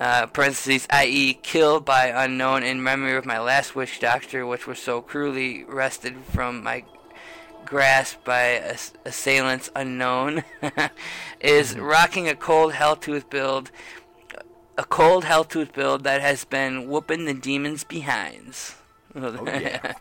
uh, 0.00 0.26
parentheses, 0.26 0.86
i.e., 0.90 1.34
killed 1.34 1.84
by 1.84 2.06
unknown 2.06 2.62
in 2.62 2.82
memory 2.82 3.16
of 3.16 3.24
my 3.24 3.38
last 3.38 3.74
witch 3.74 4.00
doctor, 4.00 4.46
which 4.46 4.66
was 4.66 4.78
so 4.78 5.00
cruelly 5.00 5.64
wrested 5.64 6.16
from 6.30 6.62
my 6.62 6.84
grasp 7.64 8.24
by 8.24 8.56
ass- 8.56 8.92
assailants 9.04 9.70
unknown, 9.74 10.44
is 11.40 11.78
rocking 11.78 12.28
a 12.28 12.34
cold 12.34 12.72
Helltooth 12.72 13.30
build 13.30 13.70
a 14.76 14.84
cold 14.84 15.24
Helltooth 15.24 15.72
build 15.72 16.04
that 16.04 16.20
has 16.20 16.44
been 16.44 16.88
whooping 16.88 17.24
the 17.24 17.34
demons' 17.34 17.84
behinds. 17.84 18.74
Oh 19.14 19.44
yeah. 19.46 19.94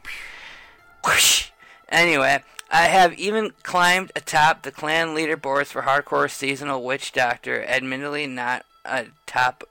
Whoosh. 1.05 1.49
Anyway, 1.89 2.43
I 2.71 2.83
have 2.83 3.13
even 3.13 3.53
climbed 3.61 4.11
atop 4.15 4.63
the 4.63 4.71
clan 4.71 5.09
leaderboards 5.09 5.67
for 5.67 5.83
hardcore 5.83 6.29
seasonal 6.29 6.83
witch 6.83 7.11
doctor. 7.11 7.63
Admittedly, 7.63 8.25
not 8.25 8.65
a 8.83 9.07
top 9.27 9.63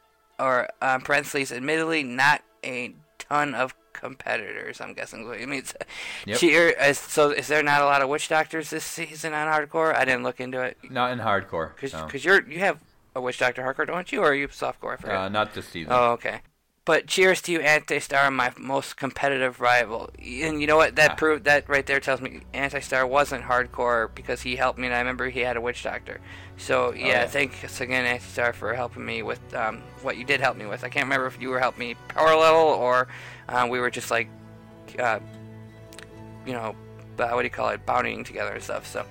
or 0.42 0.68
um, 0.82 1.00
parentheses. 1.02 1.52
Admittedly, 1.52 2.02
not 2.02 2.42
a 2.64 2.94
ton 3.18 3.54
of 3.54 3.74
competitors. 3.92 4.80
I'm 4.80 4.94
guessing 4.94 5.26
what 5.26 5.38
it 5.40 5.48
means. 5.48 5.74
Yep. 6.26 6.38
Cheer. 6.38 6.68
Is, 6.70 6.98
so, 6.98 7.30
is 7.30 7.46
there 7.48 7.62
not 7.62 7.80
a 7.82 7.84
lot 7.84 8.02
of 8.02 8.08
witch 8.08 8.28
doctors 8.28 8.70
this 8.70 8.84
season 8.84 9.32
on 9.32 9.46
hardcore? 9.46 9.94
I 9.94 10.04
didn't 10.04 10.22
look 10.24 10.40
into 10.40 10.60
it 10.60 10.76
Not 10.90 11.12
in 11.12 11.18
hardcore. 11.20 11.74
because 11.74 11.92
no. 11.92 12.08
you're 12.12 12.48
you 12.48 12.58
have 12.60 12.78
a 13.14 13.20
witch 13.20 13.38
doctor 13.38 13.62
hardcore, 13.62 13.86
don't 13.86 14.10
you? 14.10 14.20
Or 14.20 14.30
are 14.30 14.34
you 14.34 14.48
softcore? 14.48 14.94
I 14.94 14.96
forget. 14.96 15.16
uh, 15.16 15.28
not 15.28 15.54
this 15.54 15.68
season. 15.68 15.92
Oh, 15.92 16.12
okay. 16.12 16.40
But 16.84 17.06
cheers 17.06 17.40
to 17.42 17.52
you, 17.52 17.60
Anti-Star, 17.60 18.28
my 18.32 18.52
most 18.58 18.96
competitive 18.96 19.60
rival. 19.60 20.10
And 20.18 20.60
you 20.60 20.66
know 20.66 20.76
what? 20.76 20.96
That 20.96 21.12
Ah. 21.12 21.14
proved 21.14 21.44
that 21.44 21.68
right 21.68 21.86
there 21.86 22.00
tells 22.00 22.20
me 22.20 22.40
Anti-Star 22.52 23.06
wasn't 23.06 23.44
hardcore 23.44 24.12
because 24.12 24.42
he 24.42 24.56
helped 24.56 24.80
me, 24.80 24.88
and 24.88 24.94
I 24.94 24.98
remember 24.98 25.28
he 25.28 25.40
had 25.40 25.56
a 25.56 25.60
witch 25.60 25.84
doctor. 25.84 26.20
So 26.56 26.92
yeah, 26.92 27.06
yeah. 27.06 27.26
thanks 27.26 27.80
again, 27.80 28.04
Anti-Star, 28.04 28.52
for 28.52 28.74
helping 28.74 29.04
me 29.06 29.22
with 29.22 29.40
um, 29.54 29.80
what 30.02 30.16
you 30.16 30.24
did 30.24 30.40
help 30.40 30.56
me 30.56 30.66
with. 30.66 30.82
I 30.82 30.88
can't 30.88 31.04
remember 31.04 31.26
if 31.26 31.40
you 31.40 31.50
were 31.50 31.60
helping 31.60 31.88
me 31.88 31.94
power 32.08 32.34
level 32.34 32.60
or 32.60 33.06
uh, 33.48 33.68
we 33.70 33.78
were 33.78 33.90
just 33.90 34.10
like, 34.10 34.28
uh, 34.98 35.20
you 36.44 36.52
know, 36.52 36.74
uh, 37.20 37.28
what 37.28 37.42
do 37.42 37.44
you 37.44 37.50
call 37.50 37.68
it, 37.68 37.86
bounding 37.86 38.24
together 38.24 38.54
and 38.54 38.62
stuff. 38.62 38.88
So 38.88 39.06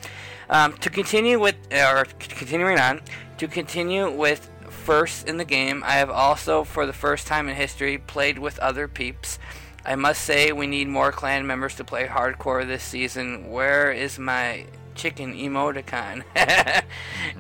um, 0.49 0.73
to 0.79 0.89
continue 0.89 1.39
with, 1.39 1.55
or 1.71 2.05
continuing 2.19 2.79
on, 2.79 2.99
to 3.37 3.47
continue 3.47 4.11
with 4.11 4.49
first 4.81 5.27
in 5.27 5.37
the 5.37 5.45
game, 5.45 5.83
I 5.85 5.93
have 5.93 6.09
also, 6.09 6.63
for 6.63 6.85
the 6.85 6.93
first 6.93 7.27
time 7.27 7.47
in 7.47 7.55
history, 7.55 7.97
played 7.97 8.39
with 8.39 8.59
other 8.59 8.87
peeps. 8.87 9.39
I 9.85 9.95
must 9.95 10.23
say, 10.23 10.51
we 10.51 10.67
need 10.67 10.87
more 10.87 11.11
clan 11.11 11.47
members 11.47 11.75
to 11.75 11.83
play 11.83 12.07
hardcore 12.07 12.65
this 12.67 12.83
season. 12.83 13.49
Where 13.49 13.91
is 13.91 14.19
my 14.19 14.65
chicken 14.95 15.33
emoticon? 15.33 16.23
yeah, 16.35 16.83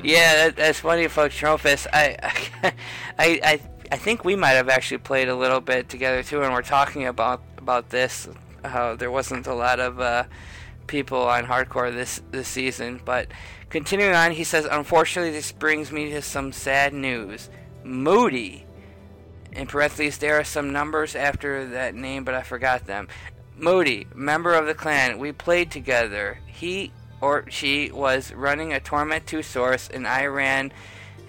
that, 0.03 0.55
that's 0.55 0.79
funny, 0.79 1.07
folks. 1.07 1.35
Tropus, 1.39 1.87
I, 1.91 2.17
I, 3.19 3.39
I, 3.43 3.59
I 3.91 3.97
think 3.97 4.23
we 4.23 4.35
might 4.35 4.51
have 4.51 4.69
actually 4.69 4.99
played 4.99 5.27
a 5.27 5.35
little 5.35 5.61
bit 5.61 5.89
together 5.89 6.23
too, 6.23 6.41
and 6.43 6.53
we're 6.53 6.61
talking 6.61 7.05
about 7.07 7.41
about 7.57 7.89
this. 7.89 8.27
How 8.63 8.95
there 8.95 9.11
wasn't 9.11 9.47
a 9.47 9.55
lot 9.55 9.79
of 9.79 9.99
uh, 9.99 10.23
people 10.91 11.23
on 11.23 11.45
hardcore 11.45 11.91
this 11.91 12.21
this 12.29 12.47
season. 12.47 13.01
But 13.03 13.29
continuing 13.69 14.13
on, 14.13 14.33
he 14.33 14.43
says, 14.43 14.67
unfortunately, 14.69 15.31
this 15.31 15.51
brings 15.51 15.91
me 15.91 16.11
to 16.11 16.21
some 16.21 16.51
sad 16.51 16.93
news. 16.93 17.49
Moody. 17.83 18.65
In 19.53 19.67
parentheses, 19.67 20.19
there 20.19 20.39
are 20.39 20.43
some 20.43 20.71
numbers 20.71 21.15
after 21.15 21.65
that 21.69 21.95
name, 21.95 22.23
but 22.23 22.35
I 22.35 22.43
forgot 22.43 22.85
them. 22.85 23.07
Moody, 23.57 24.07
member 24.13 24.53
of 24.53 24.65
the 24.65 24.73
clan, 24.73 25.17
we 25.17 25.31
played 25.31 25.71
together. 25.71 26.39
He 26.45 26.91
or 27.19 27.45
she 27.49 27.91
was 27.91 28.33
running 28.33 28.73
a 28.73 28.79
Torment 28.79 29.27
2 29.27 29.43
source, 29.43 29.89
and 29.89 30.07
I 30.07 30.25
ran 30.25 30.71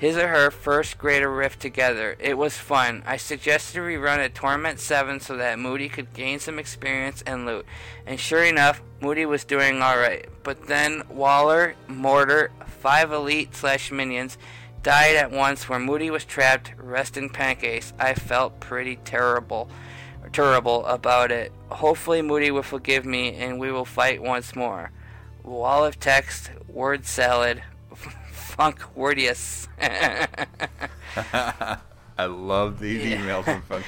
his 0.02 0.16
or 0.16 0.26
her 0.26 0.50
first 0.50 0.98
greater 0.98 1.32
rift 1.32 1.60
together. 1.60 2.16
It 2.18 2.36
was 2.36 2.58
fun. 2.58 3.04
I 3.06 3.16
suggested 3.16 3.80
we 3.80 3.94
run 3.94 4.18
a 4.18 4.28
Torment 4.28 4.80
7 4.80 5.20
so 5.20 5.36
that 5.36 5.60
Moody 5.60 5.88
could 5.88 6.12
gain 6.12 6.40
some 6.40 6.58
experience 6.58 7.22
and 7.24 7.46
loot. 7.46 7.64
And 8.04 8.18
sure 8.18 8.42
enough, 8.42 8.82
Moody 9.00 9.24
was 9.24 9.44
doing 9.44 9.80
alright. 9.80 10.28
But 10.42 10.66
then 10.66 11.04
Waller, 11.08 11.76
Mortar, 11.86 12.50
5 12.66 13.12
elite 13.12 13.54
slash 13.54 13.92
minions 13.92 14.38
died 14.82 15.14
at 15.14 15.30
once 15.30 15.68
where 15.68 15.78
Moody 15.78 16.10
was 16.10 16.24
trapped, 16.24 16.72
rest 16.78 17.16
in 17.16 17.30
pancakes. 17.30 17.92
I 17.96 18.14
felt 18.14 18.58
pretty 18.58 18.96
terrible 19.04 19.70
terrible 20.32 20.84
about 20.86 21.30
it. 21.30 21.52
Hopefully 21.68 22.22
Moody 22.22 22.50
will 22.50 22.64
forgive 22.64 23.04
me 23.04 23.36
and 23.36 23.60
we 23.60 23.70
will 23.70 23.84
fight 23.84 24.20
once 24.20 24.56
more. 24.56 24.90
Wall 25.44 25.84
of 25.84 26.00
text, 26.00 26.50
word 26.66 27.04
salad, 27.04 27.62
funk 28.62 28.80
wordius. 28.96 29.66
I 32.18 32.26
love 32.26 32.78
these 32.78 33.04
Yeah. 33.04 33.16
emails 33.16 33.44
from 33.66 33.82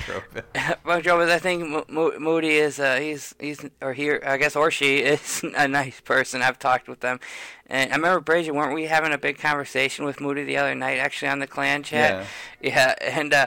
Joe, 1.02 1.18
but 1.22 1.30
I 1.30 1.38
think 1.38 1.68
Mo- 1.68 1.84
Mo- 1.88 2.18
Moody 2.18 2.56
is 2.56 2.80
uh, 2.80 2.96
he's 2.96 3.34
he's 3.38 3.64
or 3.80 3.92
here 3.92 4.20
I 4.26 4.36
guess 4.36 4.56
or 4.56 4.70
she 4.72 4.98
is 5.14 5.44
a 5.56 5.68
nice 5.68 6.00
person. 6.00 6.42
I've 6.42 6.58
talked 6.58 6.88
with 6.88 7.00
them, 7.00 7.20
and 7.68 7.92
I 7.92 7.96
remember 7.96 8.20
Brazier, 8.20 8.52
weren't 8.54 8.74
we 8.74 8.86
having 8.86 9.12
a 9.12 9.18
big 9.18 9.38
conversation 9.38 10.04
with 10.04 10.20
Moody 10.20 10.42
the 10.42 10.56
other 10.56 10.74
night 10.74 10.98
actually 10.98 11.28
on 11.28 11.38
the 11.38 11.46
clan 11.46 11.84
chat? 11.84 12.26
Yeah, 12.60 12.94
and 13.00 13.32
uh, 13.32 13.46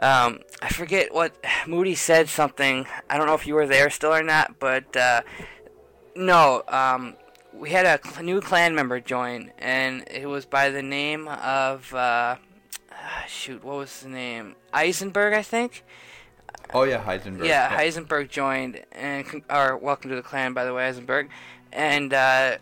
um, 0.00 0.40
I 0.60 0.68
forget 0.68 1.14
what 1.14 1.32
Moody 1.66 1.94
said 1.94 2.28
something. 2.28 2.86
I 3.08 3.16
don't 3.16 3.26
know 3.26 3.34
if 3.34 3.46
you 3.46 3.54
were 3.54 3.66
there 3.66 3.88
still 3.88 4.12
or 4.12 4.22
not, 4.22 4.58
but 4.58 4.94
uh, 4.96 5.22
no, 6.14 6.62
um, 6.68 7.14
we 7.58 7.70
had 7.70 7.86
a 7.86 8.00
cl- 8.06 8.24
new 8.24 8.40
clan 8.40 8.74
member 8.74 9.00
join, 9.00 9.52
and 9.58 10.04
it 10.10 10.26
was 10.26 10.44
by 10.44 10.70
the 10.70 10.82
name 10.82 11.28
of 11.28 11.92
uh, 11.92 12.36
ah, 12.92 13.24
shoot, 13.26 13.64
what 13.64 13.76
was 13.76 14.00
the 14.00 14.08
name? 14.08 14.54
Eisenberg, 14.72 15.34
I 15.34 15.42
think. 15.42 15.84
Oh 16.72 16.84
yeah, 16.84 17.02
Heisenberg. 17.02 17.46
Yeah, 17.46 17.68
Heisenberg 17.68 18.28
joined, 18.28 18.82
and 18.92 19.26
con- 19.26 19.44
or 19.50 19.76
welcome 19.76 20.10
to 20.10 20.16
the 20.16 20.22
clan, 20.22 20.52
by 20.52 20.64
the 20.64 20.74
way, 20.74 20.90
Heisenberg. 20.90 21.28
And 21.72 22.12
uh, 22.14 22.58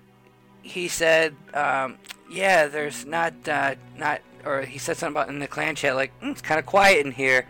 he 0.62 0.88
said, 0.88 1.34
um, 1.54 1.98
"Yeah, 2.30 2.66
there's 2.66 3.04
not 3.04 3.34
uh, 3.48 3.74
not," 3.96 4.20
or 4.44 4.62
he 4.62 4.78
said 4.78 4.96
something 4.96 5.20
about 5.20 5.28
in 5.28 5.40
the 5.40 5.48
clan 5.48 5.74
chat, 5.74 5.94
like 5.94 6.18
mm, 6.20 6.32
it's 6.32 6.42
kind 6.42 6.58
of 6.58 6.66
quiet 6.66 7.04
in 7.04 7.12
here. 7.12 7.46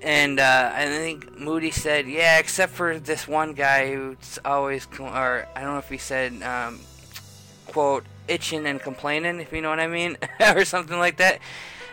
And 0.00 0.38
uh, 0.38 0.72
I 0.74 0.86
think 0.86 1.38
Moody 1.38 1.70
said, 1.70 2.06
"Yeah, 2.08 2.38
except 2.38 2.72
for 2.72 2.98
this 2.98 3.26
one 3.26 3.52
guy 3.52 3.92
who's 3.92 4.38
always," 4.44 4.86
or 4.98 5.46
I 5.56 5.60
don't 5.60 5.72
know 5.72 5.78
if 5.78 5.88
he 5.88 5.98
said, 5.98 6.40
um, 6.42 6.80
"quote 7.66 8.04
itching 8.28 8.66
and 8.66 8.80
complaining," 8.80 9.40
if 9.40 9.52
you 9.52 9.60
know 9.60 9.70
what 9.70 9.80
I 9.80 9.88
mean, 9.88 10.16
or 10.54 10.64
something 10.64 10.98
like 10.98 11.16
that. 11.16 11.40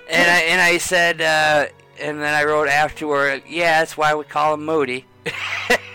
And 0.07 0.29
I 0.29 0.39
and 0.41 0.61
I 0.61 0.77
said, 0.77 1.19
uh, 1.19 1.65
and 1.99 2.21
then 2.21 2.33
I 2.33 2.43
wrote 2.43 2.67
afterward, 2.67 3.43
"Yeah, 3.47 3.79
that's 3.79 3.97
why 3.97 4.13
we 4.13 4.23
call 4.23 4.53
him 4.53 4.65
Moody." 4.65 5.05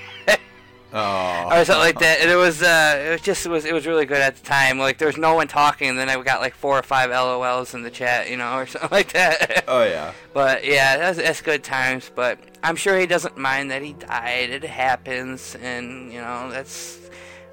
Oh. 0.92 1.48
or 1.50 1.64
something 1.64 1.78
like 1.78 1.98
that. 2.00 2.20
And 2.20 2.30
it 2.30 2.36
was, 2.36 2.62
uh, 2.62 3.04
it 3.06 3.10
was 3.10 3.20
just, 3.20 3.46
it 3.46 3.48
was, 3.48 3.64
it 3.64 3.72
was 3.72 3.86
really 3.86 4.06
good 4.06 4.20
at 4.20 4.36
the 4.36 4.44
time. 4.44 4.78
Like 4.78 4.98
there 4.98 5.06
was 5.06 5.16
no 5.16 5.34
one 5.34 5.48
talking, 5.48 5.88
and 5.88 5.98
then 5.98 6.08
I 6.08 6.20
got 6.22 6.40
like 6.40 6.54
four 6.54 6.78
or 6.78 6.82
five 6.82 7.10
LOLs 7.10 7.74
in 7.74 7.82
the 7.82 7.90
chat, 7.90 8.30
you 8.30 8.36
know, 8.36 8.54
or 8.56 8.66
something 8.66 8.90
like 8.90 9.12
that. 9.12 9.64
Oh 9.68 9.84
yeah. 9.84 10.12
but 10.32 10.64
yeah, 10.64 10.96
that's, 10.96 11.18
that's 11.18 11.42
good 11.42 11.62
times. 11.62 12.10
But 12.14 12.38
I'm 12.62 12.76
sure 12.76 12.98
he 12.98 13.06
doesn't 13.06 13.36
mind 13.38 13.70
that 13.70 13.82
he 13.82 13.92
died. 13.92 14.50
It 14.50 14.64
happens, 14.64 15.56
and 15.62 16.12
you 16.12 16.20
know, 16.20 16.50
that's 16.50 16.98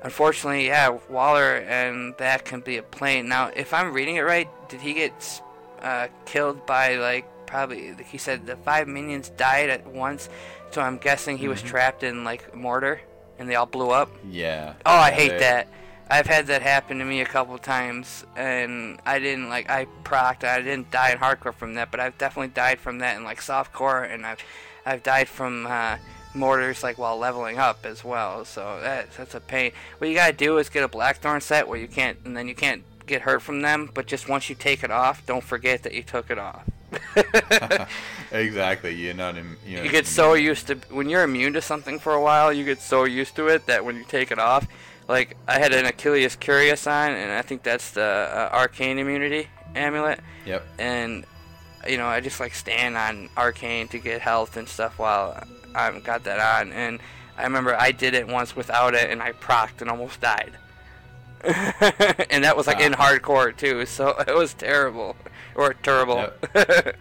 unfortunately, 0.04 0.68
yeah, 0.68 0.98
Waller, 1.10 1.58
and 1.58 2.16
that 2.18 2.46
can 2.46 2.62
be 2.62 2.78
a 2.78 2.84
plane. 2.84 3.28
Now, 3.28 3.52
if 3.56 3.74
I'm 3.74 3.94
reading 3.94 4.16
it 4.16 4.22
right, 4.22 4.50
did 4.70 4.82
he 4.82 4.94
get 4.94 5.42
uh, 5.82 6.08
killed 6.26 6.66
by 6.66 6.96
like 6.96 7.26
probably? 7.46 7.94
Like 7.94 8.08
he 8.08 8.18
said, 8.18 8.46
the 8.46 8.56
five 8.58 8.88
minions 8.88 9.30
died 9.30 9.70
at 9.70 9.86
once. 9.88 10.30
So 10.72 10.82
I'm 10.82 10.98
guessing 10.98 11.38
he 11.38 11.48
was 11.48 11.62
trapped 11.62 12.04
in 12.04 12.24
like 12.24 12.54
mortar, 12.54 13.00
and 13.40 13.50
they 13.50 13.56
all 13.56 13.66
blew 13.66 13.90
up. 13.92 14.10
Yeah. 14.30 14.74
Oh, 14.86 14.96
I 14.96 15.12
hate 15.12 15.30
they- 15.32 15.40
that. 15.40 15.68
I've 16.10 16.26
had 16.28 16.48
that 16.48 16.62
happen 16.62 17.00
to 17.00 17.06
me 17.06 17.20
a 17.20 17.26
couple 17.26 17.58
times, 17.58 18.26
and 18.38 18.98
I 19.06 19.20
didn't 19.20 19.50
like 19.50 19.70
I 19.70 19.88
procced. 20.06 20.46
I 20.46 20.62
didn't 20.62 20.90
die 20.90 21.12
in 21.12 21.18
hardcore 21.18 21.54
from 21.54 21.74
that, 21.74 21.92
but 21.92 22.00
I've 22.00 22.18
definitely 22.18 22.54
died 22.54 22.80
from 22.80 23.00
that 23.00 23.18
in 23.18 23.26
like 23.26 23.42
softcore, 23.42 24.10
and 24.10 24.26
I've 24.26 24.40
I've 24.86 25.04
died 25.04 25.28
from 25.28 25.68
uh, 25.68 25.98
mortars 26.34 26.82
like 26.82 26.98
while 26.98 27.18
leveling 27.18 27.58
up 27.58 27.86
as 27.86 28.06
well. 28.06 28.46
So 28.46 28.80
that 28.82 29.12
that's 29.18 29.36
a 29.36 29.42
pain. 29.42 29.74
What 29.98 30.08
you 30.10 30.16
gotta 30.16 30.32
do 30.32 30.58
is 30.60 30.70
get 30.70 30.82
a 30.86 30.88
Blackthorne 30.88 31.42
set 31.42 31.68
where 31.68 31.78
you 31.78 31.90
can't, 31.90 32.18
and 32.24 32.38
then 32.38 32.48
you 32.48 32.56
can't 32.56 32.84
get 33.06 33.24
hurt 33.24 33.42
from 33.42 33.62
them. 33.62 33.90
But 33.94 34.06
just 34.08 34.30
once 34.30 34.48
you 34.50 34.56
take 34.56 34.86
it 34.86 34.92
off, 34.92 35.26
don't 35.26 35.44
forget 35.44 35.84
that 35.84 35.94
you 35.94 36.04
took 36.04 36.32
it 36.32 36.40
off. 36.40 36.64
exactly. 38.32 38.94
You 38.96 39.14
know 39.14 39.28
what 39.28 39.36
I 39.36 39.42
mean. 39.44 39.56
You, 39.66 39.84
You 39.84 39.90
get 39.90 40.06
so 40.08 40.34
used 40.34 40.68
to 40.68 40.76
when 40.90 41.10
you're 41.10 41.24
immune 41.24 41.54
to 41.54 41.62
something 41.62 42.00
for 42.00 42.14
a 42.14 42.22
while, 42.22 42.52
you 42.54 42.64
get 42.66 42.80
so 42.82 43.04
used 43.06 43.36
to 43.36 43.48
it 43.48 43.66
that 43.68 43.84
when 43.86 43.96
you 43.96 44.04
take 44.04 44.32
it 44.32 44.40
off, 44.40 44.68
like 45.08 45.38
I 45.48 45.60
had 45.60 45.74
an 45.74 45.86
Achilles 45.86 46.36
Curious 46.36 46.88
on, 46.88 47.12
and 47.12 47.32
I 47.32 47.42
think 47.42 47.64
that's 47.64 47.92
the 47.92 48.04
uh, 48.04 48.50
arcane 48.54 48.98
immunity 49.00 49.48
amulet, 49.76 50.20
Yep. 50.46 50.66
and 50.80 51.26
you 51.88 51.98
know 51.98 52.08
I 52.08 52.20
just 52.22 52.40
like 52.40 52.54
stand 52.56 52.98
on 52.98 53.30
arcane 53.38 53.88
to 53.90 54.00
get 54.00 54.22
health 54.22 54.58
and 54.58 54.68
stuff 54.68 54.98
while 55.00 55.42
I 55.76 55.86
have 55.86 56.04
got 56.04 56.24
that 56.26 56.40
on, 56.40 56.72
and 56.74 57.00
I 57.38 57.44
remember 57.44 57.76
I 57.76 57.92
did 57.92 58.14
it 58.14 58.28
once 58.28 58.56
without 58.56 58.94
it, 58.96 59.10
and 59.12 59.22
I 59.22 59.32
procced 59.34 59.82
and 59.82 59.90
almost 59.90 60.20
died. 60.22 60.54
and 61.44 62.44
that 62.44 62.58
was 62.58 62.66
like 62.68 62.80
in 62.80 62.96
Ah. 62.96 63.12
hardcore 63.12 63.56
too, 63.56 63.86
so 63.86 64.10
it 64.28 64.34
was 64.36 64.54
terrible 64.56 65.16
or 65.58 65.74
terrible. 65.74 66.30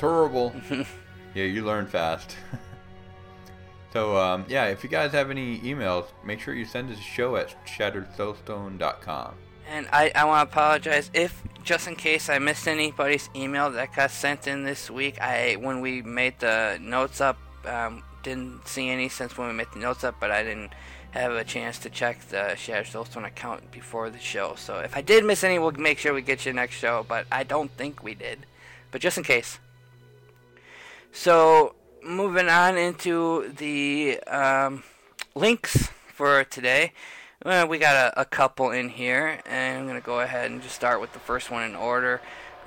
Terrible. 0.00 0.54
yeah, 1.34 1.44
you 1.44 1.62
learn 1.62 1.86
fast. 1.86 2.34
so, 3.92 4.16
um, 4.16 4.46
yeah, 4.48 4.64
if 4.68 4.82
you 4.82 4.88
guys 4.88 5.12
have 5.12 5.30
any 5.30 5.58
emails, 5.60 6.06
make 6.24 6.40
sure 6.40 6.54
you 6.54 6.64
send 6.64 6.90
us 6.90 6.98
a 6.98 7.02
show 7.02 7.36
at 7.36 7.54
shatteredsoulstone.com. 7.66 9.34
And 9.68 9.86
I, 9.92 10.10
I 10.14 10.24
want 10.24 10.48
to 10.48 10.52
apologize 10.52 11.10
if, 11.12 11.42
just 11.62 11.86
in 11.86 11.96
case 11.96 12.30
I 12.30 12.38
missed 12.38 12.66
anybody's 12.66 13.28
email 13.36 13.70
that 13.72 13.94
got 13.94 14.10
sent 14.10 14.46
in 14.46 14.64
this 14.64 14.90
week. 14.90 15.20
I 15.20 15.56
when 15.60 15.82
we 15.82 16.00
made 16.00 16.40
the 16.40 16.78
notes 16.80 17.20
up, 17.20 17.36
um, 17.66 18.02
didn't 18.22 18.66
see 18.66 18.88
any 18.88 19.10
since 19.10 19.36
when 19.36 19.48
we 19.48 19.54
made 19.54 19.68
the 19.74 19.80
notes 19.80 20.02
up, 20.02 20.16
but 20.18 20.30
I 20.30 20.42
didn't 20.42 20.72
have 21.12 21.32
a 21.32 21.44
chance 21.44 21.78
to 21.80 21.90
check 21.90 22.20
the 22.28 22.54
Shattered 22.54 22.86
Soulstone 22.86 23.26
account 23.26 23.70
before 23.70 24.10
the 24.10 24.18
show. 24.18 24.54
So 24.56 24.78
if 24.78 24.96
I 24.96 25.02
did 25.02 25.24
miss 25.24 25.42
any, 25.42 25.58
we'll 25.58 25.72
make 25.72 25.98
sure 25.98 26.14
we 26.14 26.22
get 26.22 26.46
you 26.46 26.52
next 26.52 26.76
show. 26.76 27.04
But 27.08 27.26
I 27.30 27.42
don't 27.42 27.70
think 27.72 28.02
we 28.02 28.14
did. 28.14 28.46
But 28.90 29.00
just 29.00 29.18
in 29.18 29.24
case. 29.24 29.58
So 31.12 31.74
moving 32.02 32.48
on 32.48 32.76
into 32.76 33.52
the 33.56 34.20
um, 34.26 34.82
links 35.34 35.88
for 36.14 36.44
today. 36.44 36.92
Well, 37.44 37.66
we 37.66 37.78
got 37.78 37.96
a, 37.96 38.20
a 38.20 38.24
couple 38.24 38.70
in 38.70 38.90
here, 38.90 39.40
and 39.46 39.78
I'm 39.78 39.86
going 39.86 39.98
to 39.98 40.04
go 40.04 40.20
ahead 40.20 40.50
and 40.50 40.62
just 40.62 40.74
start 40.74 41.00
with 41.00 41.12
the 41.14 41.18
first 41.18 41.50
one 41.50 41.64
in 41.64 41.74
order. 41.74 42.20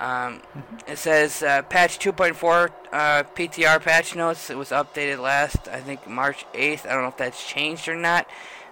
Um, 0.04 0.42
it 0.86 0.98
says 0.98 1.42
uh, 1.42 1.62
patch 1.62 1.98
2.4 1.98 2.70
uh, 2.92 3.22
PTR 3.34 3.80
patch 3.80 4.14
notes. 4.14 4.50
It 4.50 4.58
was 4.58 4.68
updated 4.68 5.18
last, 5.18 5.66
I 5.66 5.80
think, 5.80 6.06
March 6.06 6.44
8th. 6.52 6.84
I 6.84 6.92
don't 6.92 7.02
know 7.02 7.08
if 7.08 7.16
that's 7.16 7.46
changed 7.46 7.88
or 7.88 7.96
not. 7.96 8.28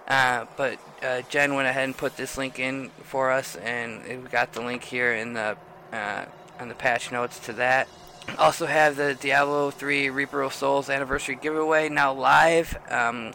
Uh, 0.07 0.45
but 0.57 0.77
uh, 1.01 1.23
Jen 1.29 1.55
went 1.55 1.67
ahead 1.67 1.85
and 1.85 1.97
put 1.97 2.17
this 2.17 2.37
link 2.37 2.59
in 2.59 2.89
for 3.01 3.31
us, 3.31 3.55
and 3.55 4.03
we 4.05 4.29
got 4.29 4.53
the 4.53 4.61
link 4.61 4.83
here 4.83 5.13
in 5.13 5.33
the 5.33 5.57
uh, 5.91 6.25
on 6.59 6.69
the 6.69 6.75
patch 6.75 7.11
notes 7.11 7.39
to 7.39 7.53
that. 7.53 7.87
Also 8.37 8.67
have 8.67 8.95
the 8.95 9.15
Diablo 9.15 9.71
3 9.71 10.11
Reaper 10.11 10.43
of 10.43 10.53
Souls 10.53 10.89
anniversary 10.89 11.35
giveaway 11.41 11.89
now 11.89 12.13
live. 12.13 12.77
Um, 12.89 13.33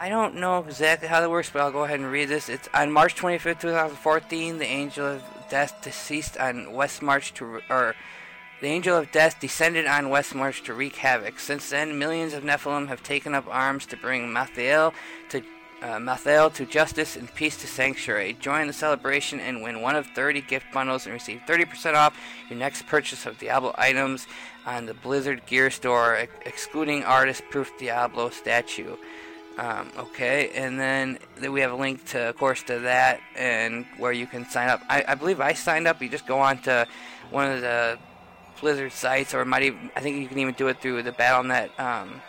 I 0.00 0.08
don't 0.08 0.36
know 0.36 0.60
exactly 0.60 1.08
how 1.08 1.20
that 1.20 1.28
works, 1.28 1.50
but 1.50 1.60
I'll 1.60 1.70
go 1.70 1.84
ahead 1.84 2.00
and 2.00 2.10
read 2.10 2.30
this. 2.30 2.48
It's 2.48 2.70
on 2.72 2.90
March 2.90 3.16
25th, 3.16 3.60
2014. 3.60 4.56
The 4.56 4.64
Angel 4.64 5.06
of 5.06 5.22
Death 5.50 5.76
deceased 5.82 6.38
on 6.38 6.72
West 6.72 7.02
March 7.02 7.34
to, 7.34 7.60
or 7.68 7.94
the 8.62 8.68
Angel 8.68 8.96
of 8.96 9.12
Death 9.12 9.38
descended 9.38 9.84
on 9.84 10.08
West 10.08 10.34
March 10.34 10.62
to 10.62 10.72
wreak 10.72 10.96
havoc. 10.96 11.38
Since 11.38 11.68
then, 11.68 11.98
millions 11.98 12.32
of 12.32 12.44
Nephilim 12.44 12.88
have 12.88 13.02
taken 13.02 13.34
up 13.34 13.44
arms 13.46 13.84
to 13.88 13.96
bring 13.98 14.32
Mathiel 14.32 14.94
to 15.28 15.42
uh, 15.82 15.98
Malthael 15.98 16.50
to 16.54 16.64
justice 16.64 17.14
and 17.16 17.34
peace 17.34 17.58
to 17.58 17.66
sanctuary. 17.66 18.32
Join 18.40 18.68
the 18.68 18.72
celebration 18.72 19.38
and 19.38 19.62
win 19.62 19.82
one 19.82 19.96
of 19.96 20.06
30 20.06 20.40
gift 20.40 20.64
bundles 20.72 21.04
and 21.04 21.12
receive 21.12 21.42
30% 21.46 21.94
off 21.94 22.18
your 22.48 22.58
next 22.58 22.86
purchase 22.86 23.26
of 23.26 23.38
Diablo 23.38 23.74
items 23.76 24.26
on 24.64 24.86
the 24.86 24.94
Blizzard 24.94 25.44
Gear 25.44 25.70
Store, 25.70 26.16
ex- 26.16 26.32
excluding 26.46 27.04
artist 27.04 27.42
proof 27.50 27.70
Diablo 27.78 28.30
statue. 28.30 28.96
Um, 29.60 29.90
okay, 29.98 30.50
and 30.54 30.80
then, 30.80 31.18
we 31.52 31.60
have 31.60 31.70
a 31.70 31.76
link 31.76 32.06
to, 32.12 32.30
of 32.30 32.36
course, 32.38 32.62
to 32.62 32.78
that 32.78 33.20
and 33.36 33.84
where 33.98 34.10
you 34.10 34.26
can 34.26 34.48
sign 34.48 34.70
up. 34.70 34.80
I, 34.88 35.04
I 35.06 35.14
believe 35.14 35.38
I 35.38 35.52
signed 35.52 35.86
up. 35.86 36.00
You 36.00 36.08
just 36.08 36.26
go 36.26 36.38
on 36.38 36.62
to 36.62 36.86
one 37.30 37.50
of 37.50 37.60
the 37.60 37.98
Blizzard 38.62 38.90
sites, 38.92 39.34
or 39.34 39.44
might 39.44 39.64
even, 39.64 39.90
I 39.94 40.00
think 40.00 40.16
you 40.16 40.28
can 40.28 40.38
even 40.38 40.54
do 40.54 40.68
it 40.68 40.80
through 40.80 41.02
the 41.02 41.12
Battle.net 41.12 41.78
um, 41.78 42.22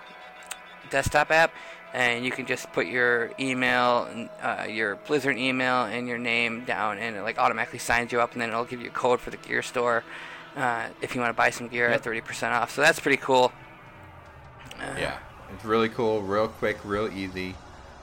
desktop 0.90 1.32
app, 1.32 1.54
and 1.94 2.26
you 2.26 2.32
can 2.32 2.46
just 2.46 2.70
put 2.74 2.88
your 2.88 3.32
email, 3.40 4.10
uh, 4.42 4.66
your 4.70 4.98
Blizzard 5.08 5.38
email, 5.38 5.86
and 5.86 6.10
your 6.10 6.18
name 6.18 6.66
down, 6.66 6.98
and 6.98 7.16
it 7.16 7.22
like 7.22 7.38
automatically 7.38 7.80
signs 7.80 8.12
you 8.12 8.20
up, 8.20 8.34
and 8.34 8.42
then 8.42 8.50
it'll 8.50 8.66
give 8.66 8.82
you 8.82 8.90
a 8.90 8.94
code 8.94 9.22
for 9.22 9.30
the 9.30 9.38
gear 9.38 9.62
store 9.62 10.04
uh, 10.58 10.88
if 11.02 11.16
you 11.16 11.22
want 11.22 11.30
to 11.30 11.38
buy 11.38 11.50
some 11.50 11.70
gear 11.70 11.90
Yep. 11.92 12.06
at 12.06 12.26
30% 12.26 12.52
off. 12.52 12.72
So 12.76 12.82
that's 12.82 13.00
pretty 13.00 13.22
cool. 13.22 13.54
Uh, 14.82 14.96
Yeah, 15.00 15.18
it's 15.54 15.66
really 15.66 15.90
cool, 15.90 16.22
real 16.22 16.48
quick, 16.48 16.80
real 16.84 17.08
easy. 17.08 17.56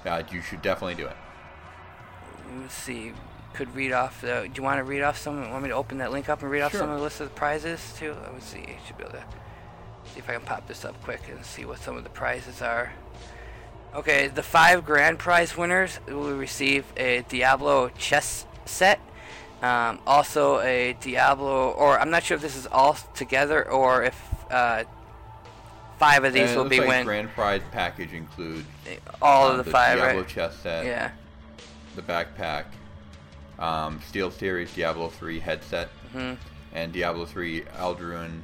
Uh, 0.04 0.22
you 0.30 0.40
should 0.42 0.62
definitely 0.62 0.94
do 0.94 1.06
it. 1.06 1.16
Let's 2.60 2.74
see. 2.74 3.12
Could 3.54 3.74
read 3.74 3.92
off 3.92 4.20
the. 4.20 4.48
Do 4.52 4.52
you 4.54 4.62
want 4.62 4.78
to 4.78 4.84
read 4.84 5.02
off 5.02 5.18
some? 5.18 5.50
Want 5.50 5.62
me 5.62 5.68
to 5.70 5.74
open 5.74 5.98
that 5.98 6.12
link 6.12 6.28
up 6.28 6.42
and 6.42 6.50
read 6.50 6.62
off 6.62 6.72
Sure. 6.72 6.80
some 6.80 6.90
of 6.90 6.98
the 6.98 7.02
list 7.02 7.20
of 7.20 7.28
the 7.28 7.34
prizes 7.34 7.94
too? 7.96 8.14
Let 8.22 8.34
me 8.34 8.40
see. 8.40 8.76
Should 8.86 8.98
be 8.98 9.04
able 9.04 9.14
to 9.14 9.24
see 10.12 10.18
if 10.18 10.28
I 10.28 10.34
can 10.34 10.42
pop 10.42 10.66
this 10.68 10.84
up 10.84 11.00
quick 11.02 11.22
and 11.28 11.44
see 11.44 11.64
what 11.64 11.78
some 11.78 11.96
of 11.96 12.04
the 12.04 12.10
prizes 12.10 12.62
are. 12.62 12.92
Okay, 13.94 14.28
the 14.28 14.42
five 14.42 14.84
grand 14.84 15.18
prize 15.18 15.56
winners 15.56 15.98
will 16.06 16.36
receive 16.36 16.84
a 16.96 17.24
Diablo 17.28 17.88
chess 17.90 18.46
set. 18.64 19.00
Um, 19.62 19.98
also 20.06 20.60
a 20.60 20.96
Diablo, 21.00 21.70
or 21.70 21.98
I'm 21.98 22.10
not 22.10 22.22
sure 22.22 22.36
if 22.36 22.42
this 22.42 22.54
is 22.54 22.66
all 22.70 22.96
together 23.14 23.68
or 23.68 24.04
if 24.04 24.20
uh, 24.50 24.84
five 25.98 26.24
of 26.24 26.32
these 26.32 26.50
And 26.50 26.56
will 26.58 26.68
be 26.68 26.78
like 26.80 26.88
win. 26.88 27.04
grand 27.06 27.28
prize 27.30 27.62
package 27.72 28.12
include 28.12 28.64
all 29.20 29.48
um, 29.52 29.58
of 29.60 29.64
the, 29.66 29.70
five, 29.70 29.98
Diablo 29.98 30.20
right? 30.22 30.28
chess 30.28 30.56
set, 30.58 30.84
Yeah. 30.86 31.10
the 31.96 32.02
backpack, 32.02 32.64
um, 33.58 34.00
SteelSeries 34.10 34.74
Diablo 34.74 35.08
3 35.08 35.38
headset, 35.40 35.88
hmm 36.12 36.34
and 36.74 36.92
Diablo 36.92 37.24
3 37.24 37.62
El'druin 37.78 38.42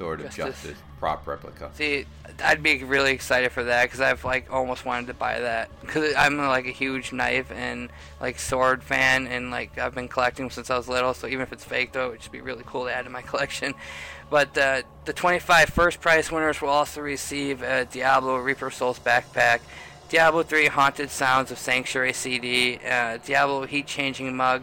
Sword 0.00 0.20
of 0.20 0.26
Justice. 0.34 0.62
Justice 0.62 0.78
prop 0.98 1.26
replica. 1.26 1.70
See, 1.74 2.06
I'd 2.42 2.62
be 2.62 2.82
really 2.84 3.12
excited 3.12 3.52
for 3.52 3.64
that 3.64 3.84
because 3.84 4.00
I've 4.00 4.24
like 4.24 4.50
almost 4.50 4.84
wanted 4.84 5.08
to 5.08 5.14
buy 5.14 5.40
that 5.40 5.68
because 5.80 6.14
I'm 6.16 6.38
like 6.38 6.66
a 6.66 6.70
huge 6.70 7.12
knife 7.12 7.52
and 7.52 7.90
like 8.20 8.38
sword 8.38 8.82
fan 8.82 9.26
and 9.26 9.50
like 9.50 9.76
I've 9.78 9.94
been 9.94 10.08
collecting 10.08 10.46
them 10.46 10.50
since 10.50 10.70
I 10.70 10.76
was 10.76 10.88
little. 10.88 11.12
So 11.12 11.26
even 11.26 11.40
if 11.40 11.52
it's 11.52 11.64
fake 11.64 11.92
though, 11.92 12.06
it 12.06 12.10
would 12.10 12.20
just 12.20 12.32
be 12.32 12.40
really 12.40 12.64
cool 12.66 12.86
to 12.86 12.94
add 12.94 13.04
to 13.04 13.10
my 13.10 13.22
collection. 13.30 13.74
But 14.30 14.56
uh, 14.56 14.82
the 15.04 15.12
25 15.12 15.68
first 15.70 16.00
prize 16.00 16.30
winners 16.30 16.62
will 16.62 16.68
also 16.68 17.00
receive 17.00 17.62
a 17.62 17.84
Diablo 17.84 18.36
Reaper 18.36 18.70
Souls 18.70 18.98
backpack, 18.98 19.60
Diablo 20.08 20.44
3 20.44 20.66
Haunted 20.66 21.10
Sounds 21.10 21.50
of 21.50 21.58
Sanctuary 21.58 22.12
CD, 22.12 22.78
uh, 22.88 23.18
Diablo 23.18 23.66
Heat 23.66 23.86
Changing 23.86 24.36
mug, 24.36 24.62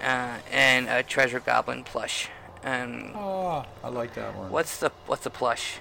uh, 0.00 0.38
and 0.50 0.88
a 0.88 1.02
Treasure 1.02 1.40
Goblin 1.40 1.82
plush. 1.84 2.28
And 2.64 3.12
Oh, 3.14 3.64
I 3.84 3.88
like 3.88 4.14
that 4.14 4.34
one. 4.36 4.50
what's 4.50 4.78
the 4.78 4.90
what's 5.06 5.22
the 5.24 5.30
plush? 5.30 5.78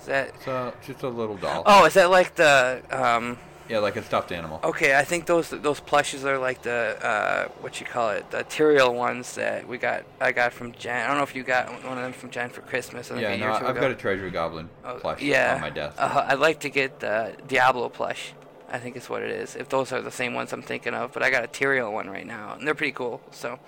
Is 0.00 0.06
that 0.06 0.30
It's 0.34 0.46
a, 0.48 0.74
just 0.84 1.02
a 1.04 1.08
little 1.08 1.36
doll. 1.36 1.62
Oh, 1.64 1.84
is 1.86 1.94
that 1.94 2.10
like 2.10 2.34
the 2.34 2.82
um? 2.90 3.38
Yeah, 3.68 3.78
like 3.78 3.94
a 3.94 4.02
stuffed 4.02 4.32
animal. 4.32 4.60
Okay, 4.64 4.98
I 4.98 5.04
think 5.04 5.26
those 5.26 5.50
those 5.50 5.78
plushes 5.78 6.24
are 6.24 6.36
like 6.36 6.62
the 6.62 6.98
uh, 7.00 7.48
what 7.60 7.80
you 7.80 7.86
call 7.86 8.10
it, 8.10 8.28
the 8.32 8.40
ethereal 8.40 8.92
ones 8.92 9.36
that 9.36 9.66
we 9.68 9.78
got. 9.78 10.02
I 10.20 10.32
got 10.32 10.52
from 10.52 10.72
Jen. 10.72 11.04
I 11.04 11.06
don't 11.06 11.18
know 11.18 11.22
if 11.22 11.36
you 11.36 11.44
got 11.44 11.68
one 11.84 11.96
of 11.96 12.02
them 12.02 12.12
from 12.12 12.30
Jen 12.30 12.50
for 12.50 12.62
Christmas. 12.62 13.10
Yeah, 13.14 13.36
no, 13.36 13.52
I've 13.52 13.62
ago. 13.62 13.80
got 13.80 13.90
a 13.92 13.94
Treasure 13.94 14.28
Goblin 14.28 14.68
Oh, 14.84 14.96
plush 14.96 15.22
yeah. 15.22 15.54
on 15.54 15.60
my 15.60 15.70
desk. 15.70 15.96
Uh, 15.98 16.24
I'd 16.26 16.40
like 16.40 16.58
to 16.60 16.68
get 16.68 16.98
the 16.98 17.36
Diablo 17.46 17.88
plush. 17.88 18.34
I 18.68 18.78
think 18.78 18.96
is 18.96 19.08
what 19.08 19.22
it 19.22 19.30
is. 19.30 19.54
If 19.54 19.68
those 19.68 19.92
are 19.92 20.00
the 20.02 20.10
same 20.10 20.34
ones 20.34 20.52
I'm 20.52 20.62
thinking 20.62 20.94
of, 20.94 21.12
but 21.12 21.22
I 21.22 21.30
got 21.30 21.42
a 21.42 21.44
ethereal 21.44 21.92
one 21.92 22.10
right 22.10 22.26
now, 22.26 22.54
and 22.58 22.66
they're 22.66 22.74
pretty 22.74 22.92
cool. 22.92 23.20
So 23.30 23.58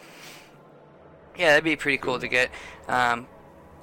yeah, 1.36 1.51
that'd 1.51 1.65
be 1.65 1.77
pretty 1.77 1.98
cool 1.98 2.19
to 2.19 2.28
get. 2.28 2.51
Um, 2.89 3.27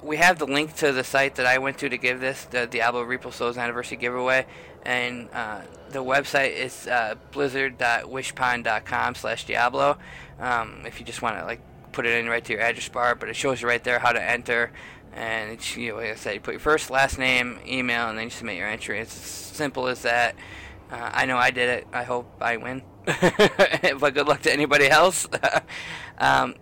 we 0.02 0.16
have 0.16 0.38
the 0.38 0.46
link 0.46 0.74
to 0.76 0.92
the 0.92 1.04
site 1.04 1.36
that 1.36 1.46
I 1.46 1.58
went 1.58 1.78
to 1.78 1.88
to 1.88 1.96
give 1.96 2.20
this, 2.20 2.44
the 2.44 2.66
Diablo 2.66 3.02
Reaper 3.02 3.30
Souls 3.30 3.56
anniversary 3.56 3.96
giveaway, 3.98 4.46
and 4.84 5.28
uh, 5.32 5.60
the 5.90 6.02
website 6.02 6.56
is 6.56 6.86
uh, 6.88 7.14
blizzard.wishpond.com 7.30 9.14
slash 9.14 9.44
Diablo. 9.44 9.98
Um, 10.40 10.82
if 10.84 10.98
you 10.98 11.06
just 11.06 11.22
want 11.22 11.38
to 11.38 11.44
like 11.44 11.60
put 11.92 12.06
it 12.06 12.18
in 12.18 12.28
right 12.28 12.44
to 12.44 12.52
your 12.52 12.62
address 12.62 12.88
bar, 12.88 13.14
but 13.14 13.28
it 13.28 13.36
shows 13.36 13.62
you 13.62 13.68
right 13.68 13.82
there 13.84 13.98
how 13.98 14.12
to 14.12 14.22
enter. 14.22 14.72
And 15.14 15.52
it's, 15.52 15.76
you 15.76 15.90
know, 15.90 15.96
like 15.96 16.10
I 16.10 16.14
said, 16.14 16.34
you 16.34 16.40
put 16.40 16.54
your 16.54 16.60
first, 16.60 16.90
last 16.90 17.18
name, 17.18 17.58
email, 17.66 18.08
and 18.08 18.16
then 18.16 18.24
you 18.24 18.30
submit 18.30 18.56
your 18.56 18.68
entry. 18.68 18.98
It's 18.98 19.14
as 19.14 19.22
simple 19.22 19.86
as 19.86 20.02
that. 20.02 20.34
Uh, 20.90 21.10
I 21.12 21.26
know 21.26 21.36
I 21.36 21.50
did 21.50 21.68
it. 21.68 21.86
I 21.92 22.02
hope 22.04 22.30
I 22.40 22.56
win. 22.56 22.82
but 23.04 24.14
good 24.14 24.26
luck 24.26 24.42
to 24.42 24.52
anybody 24.52 24.88
else. 24.88 25.28
um, 26.18 26.54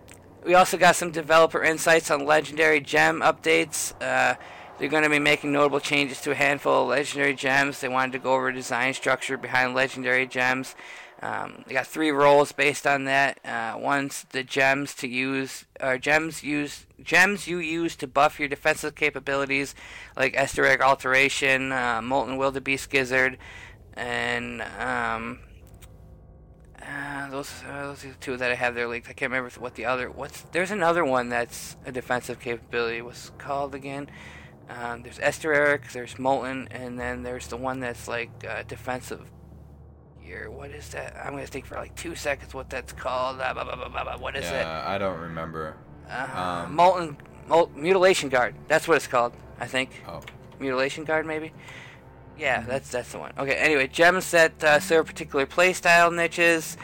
we 0.43 0.53
also 0.55 0.77
got 0.77 0.95
some 0.95 1.11
developer 1.11 1.63
insights 1.63 2.09
on 2.09 2.25
legendary 2.25 2.79
gem 2.79 3.21
updates. 3.21 3.93
Uh, 4.01 4.35
they're 4.77 4.89
going 4.89 5.03
to 5.03 5.09
be 5.09 5.19
making 5.19 5.51
notable 5.51 5.79
changes 5.79 6.21
to 6.21 6.31
a 6.31 6.35
handful 6.35 6.83
of 6.83 6.89
legendary 6.89 7.35
gems. 7.35 7.79
They 7.79 7.87
wanted 7.87 8.13
to 8.13 8.19
go 8.19 8.33
over 8.33 8.51
design 8.51 8.93
structure 8.93 9.37
behind 9.37 9.75
legendary 9.75 10.25
gems. 10.25 10.75
Um, 11.21 11.63
they 11.67 11.75
got 11.75 11.85
three 11.85 12.09
roles 12.09 12.51
based 12.51 12.87
on 12.87 13.03
that. 13.03 13.39
Uh, 13.45 13.77
one's 13.77 14.25
the 14.31 14.43
gems 14.43 14.95
to 14.95 15.07
use, 15.07 15.65
or 15.79 15.99
gems 15.99 16.41
use 16.41 16.87
gems 17.03 17.47
you 17.47 17.59
use 17.59 17.95
to 17.97 18.07
buff 18.07 18.39
your 18.39 18.47
defensive 18.47 18.95
capabilities, 18.95 19.75
like 20.17 20.35
Esoteric 20.35 20.81
Alteration, 20.81 21.71
uh, 21.71 22.01
Molten 22.01 22.37
Wildebeest 22.37 22.89
Gizzard, 22.89 23.37
and 23.93 24.63
um, 24.79 25.39
uh, 26.91 27.29
those, 27.29 27.51
uh, 27.69 27.87
those 27.87 28.03
are 28.05 28.09
the 28.09 28.13
two 28.15 28.37
that 28.37 28.51
I 28.51 28.55
have 28.55 28.75
there 28.75 28.87
linked. 28.87 29.07
I 29.09 29.13
can't 29.13 29.31
remember 29.31 29.49
what 29.59 29.75
the 29.75 29.85
other. 29.85 30.09
What's 30.09 30.41
there's 30.51 30.71
another 30.71 31.05
one 31.05 31.29
that's 31.29 31.77
a 31.85 31.91
defensive 31.91 32.39
capability. 32.39 33.01
What's 33.01 33.31
called 33.37 33.73
again? 33.75 34.09
Um, 34.69 35.03
there's 35.03 35.19
Esoteric, 35.19 35.91
there's 35.91 36.17
Molten, 36.17 36.67
and 36.71 36.99
then 36.99 37.23
there's 37.23 37.47
the 37.47 37.57
one 37.57 37.79
that's 37.79 38.07
like 38.07 38.29
uh, 38.47 38.63
defensive 38.67 39.29
gear. 40.23 40.49
What 40.49 40.71
is 40.71 40.89
that? 40.89 41.15
I'm 41.17 41.31
gonna 41.33 41.45
think 41.47 41.65
for 41.65 41.75
like 41.75 41.95
two 41.95 42.15
seconds 42.15 42.53
what 42.53 42.69
that's 42.69 42.93
called. 42.93 43.39
Uh, 43.39 43.53
blah, 43.53 43.63
blah, 43.63 43.89
blah. 43.89 44.17
What 44.17 44.35
is 44.35 44.45
it? 44.45 44.53
yeah, 44.53 44.83
I 44.85 44.97
don't 44.97 45.19
remember. 45.19 45.75
Uh, 46.09 46.63
um, 46.65 46.75
Molten, 46.75 47.17
Mol- 47.47 47.71
Mutilation 47.75 48.29
Guard. 48.29 48.55
That's 48.67 48.87
what 48.87 48.95
it's 48.97 49.07
called. 49.07 49.33
I 49.59 49.67
think. 49.67 49.89
Oh, 50.07 50.21
Mutilation 50.59 51.03
Guard, 51.03 51.25
maybe. 51.25 51.53
Yeah, 52.41 52.61
that's 52.67 52.89
that's 52.89 53.11
the 53.11 53.19
one. 53.19 53.33
Okay. 53.37 53.53
Anyway, 53.55 53.87
gems 53.87 54.31
that 54.31 54.63
uh, 54.63 54.79
serve 54.79 55.05
particular 55.05 55.45
playstyle 55.45 56.11
niches. 56.13 56.75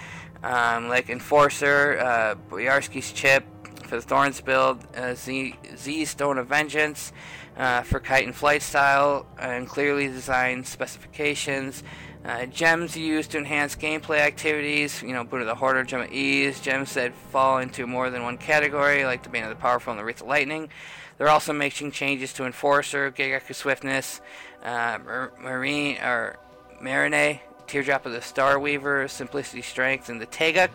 um, 0.43 0.87
like 0.87 1.09
Enforcer, 1.09 1.97
uh, 1.99 2.35
Boyarsky's 2.49 3.11
Chip 3.11 3.43
for 3.87 3.95
the 3.95 4.01
Thorns 4.01 4.41
build, 4.41 4.85
uh, 4.95 5.15
Z, 5.15 5.55
Z 5.75 6.05
Stone 6.05 6.37
of 6.37 6.47
Vengeance 6.47 7.13
uh, 7.57 7.81
for 7.81 7.99
kite 7.99 8.25
and 8.25 8.35
flight 8.35 8.61
style, 8.61 9.25
and 9.39 9.67
clearly 9.67 10.07
designed 10.07 10.67
specifications. 10.67 11.83
Uh, 12.25 12.45
gems 12.45 12.97
used 12.97 13.31
to 13.31 13.37
enhance 13.37 13.75
gameplay 13.75 14.19
activities, 14.19 15.01
you 15.01 15.13
know, 15.13 15.21
of 15.21 15.45
the 15.45 15.55
Hoarder, 15.55 15.83
Gem 15.85 16.01
of 16.01 16.11
Ease, 16.11 16.59
gems 16.59 16.93
that 16.95 17.13
fall 17.13 17.59
into 17.59 17.87
more 17.87 18.09
than 18.09 18.23
one 18.23 18.37
category, 18.37 19.05
like 19.05 19.23
the 19.23 19.29
Bane 19.29 19.43
of 19.43 19.49
the 19.49 19.55
Powerful 19.55 19.91
and 19.91 19.99
the 19.99 20.03
Wreath 20.03 20.21
of 20.21 20.27
Lightning. 20.27 20.69
They're 21.17 21.29
also 21.29 21.53
making 21.53 21.91
changes 21.91 22.33
to 22.33 22.45
Enforcer, 22.45 23.09
Gogok 23.09 23.51
Swiftness, 23.53 24.21
uh, 24.63 24.99
Mar- 25.03 25.31
Mirinae, 25.41 26.03
or 26.03 26.37
Mirinae, 26.81 27.41
Teardrop 27.67 28.05
of 28.05 28.11
the 28.11 28.21
Star 28.21 28.59
Weaver, 28.59 29.07
Simplicity 29.07 29.61
Strength, 29.61 30.09
and 30.09 30.21
the 30.21 30.27
Taeguk. 30.27 30.71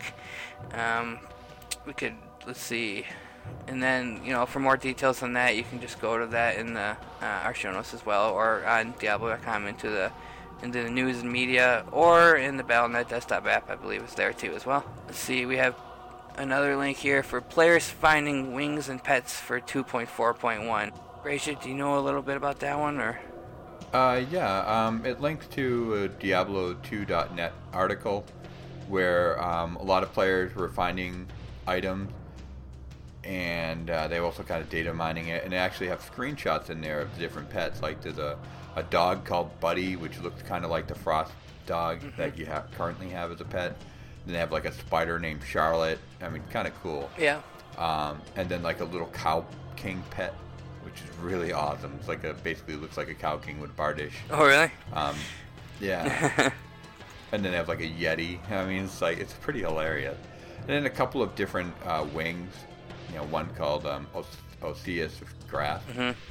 Um, 0.73 1.19
we 1.85 1.93
could, 1.93 2.15
let's 2.45 2.61
see, 2.61 3.05
and 3.67 3.81
then, 3.81 4.21
you 4.23 4.31
know, 4.31 4.45
for 4.45 4.59
more 4.59 4.77
details 4.77 5.23
on 5.23 5.33
that, 5.33 5.55
you 5.55 5.63
can 5.63 5.79
just 5.79 5.99
go 5.99 6.17
to 6.17 6.27
that 6.27 6.57
in 6.57 6.73
the 6.73 6.97
uh, 7.21 7.25
our 7.43 7.53
show 7.53 7.71
notes 7.71 7.93
as 7.93 8.05
well, 8.05 8.31
or 8.31 8.65
on 8.65 8.93
Diablo.com 8.99 9.67
into 9.67 9.89
the 9.89 10.11
into 10.61 10.81
the 10.81 10.89
news 10.89 11.19
and 11.19 11.31
media, 11.31 11.85
or 11.91 12.37
in 12.37 12.55
the 12.55 12.63
Battle.net 12.63 13.09
desktop 13.09 13.45
app, 13.47 13.69
I 13.69 13.75
believe 13.75 14.01
is 14.03 14.15
there 14.15 14.31
too 14.31 14.53
as 14.53 14.65
well. 14.65 14.85
Let's 15.07 15.19
see, 15.19 15.45
we 15.45 15.57
have 15.57 15.75
another 16.37 16.77
link 16.77 16.97
here 16.97 17.21
for 17.21 17.41
players 17.41 17.89
finding 17.89 18.53
wings 18.53 18.87
and 18.87 19.03
pets 19.03 19.37
for 19.37 19.59
2.4.1. 19.59 20.93
Brazier, 21.21 21.55
do 21.55 21.69
you 21.69 21.75
know 21.75 21.99
a 21.99 22.01
little 22.01 22.21
bit 22.21 22.37
about 22.37 22.59
that 22.59 22.79
one, 22.79 22.99
or? 22.99 23.19
Uh, 23.93 24.25
yeah, 24.31 24.87
um, 24.87 25.05
it 25.05 25.21
links 25.21 25.45
to 25.47 25.93
a 25.93 26.09
Diablo2.net 26.09 27.53
article 27.71 28.25
where 28.89 29.41
um, 29.41 29.75
a 29.75 29.83
lot 29.83 30.01
of 30.01 30.11
players 30.11 30.55
were 30.55 30.67
finding 30.67 31.27
items 31.67 32.11
and 33.23 33.89
uh, 33.89 34.07
they 34.07 34.19
were 34.19 34.25
also 34.25 34.43
kind 34.43 34.61
of 34.61 34.69
data 34.69 34.93
mining 34.93 35.27
it, 35.27 35.43
and 35.43 35.53
they 35.53 35.57
actually 35.57 35.87
have 35.87 36.01
screenshots 36.01 36.69
in 36.69 36.81
there 36.81 37.01
of 37.01 37.13
the 37.15 37.19
different 37.19 37.49
pets. 37.49 37.81
Like 37.81 38.01
there's 38.01 38.17
a, 38.17 38.37
a 38.75 38.83
dog 38.83 39.25
called 39.25 39.57
Buddy, 39.59 39.95
which 39.95 40.19
looks 40.19 40.41
kind 40.41 40.65
of 40.65 40.71
like 40.71 40.87
the 40.87 40.95
Frost 40.95 41.31
dog 41.65 42.01
that 42.17 42.37
you 42.37 42.45
have 42.45 42.69
currently 42.71 43.09
have 43.09 43.31
as 43.31 43.39
a 43.39 43.45
pet. 43.45 43.75
Then 44.25 44.33
they 44.33 44.39
have 44.39 44.51
like 44.51 44.65
a 44.65 44.73
spider 44.73 45.19
named 45.19 45.41
Charlotte. 45.47 45.99
I 46.21 46.29
mean, 46.29 46.43
kind 46.49 46.67
of 46.67 46.73
cool. 46.81 47.09
Yeah. 47.17 47.41
Um, 47.77 48.21
and 48.35 48.49
then 48.49 48.61
like 48.61 48.81
a 48.81 48.85
little 48.85 49.07
cow 49.07 49.45
king 49.75 50.03
pet, 50.09 50.33
which 50.83 50.95
is 51.01 51.17
really 51.21 51.51
awesome. 51.53 51.93
It's 51.99 52.07
like 52.07 52.23
a 52.23 52.33
basically 52.33 52.75
looks 52.75 52.97
like 52.97 53.09
a 53.09 53.13
cow 53.13 53.37
king 53.37 53.59
with 53.59 53.75
bardiche. 53.75 54.13
Oh, 54.31 54.45
really? 54.45 54.71
Um, 54.93 55.15
yeah. 55.79 56.51
and 57.31 57.43
then 57.43 57.51
they 57.51 57.57
have 57.57 57.67
like 57.69 57.81
a 57.81 57.89
yeti. 57.89 58.39
I 58.51 58.65
mean, 58.65 58.83
it's 58.85 59.01
like 59.01 59.17
it's 59.19 59.33
pretty 59.33 59.61
hilarious. 59.61 60.17
And 60.61 60.69
then 60.69 60.85
a 60.85 60.89
couple 60.89 61.21
of 61.21 61.35
different 61.35 61.73
uh, 61.85 62.05
wings. 62.13 62.53
You 63.09 63.15
know, 63.19 63.25
one 63.25 63.47
called 63.55 63.85
um, 63.85 64.07
Os- 64.15 64.37
Oseus 64.63 65.19
grass, 65.49 65.81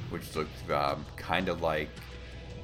which 0.09 0.35
looks 0.35 0.51
um, 0.71 1.05
kind 1.15 1.47
of 1.49 1.61
like 1.61 1.89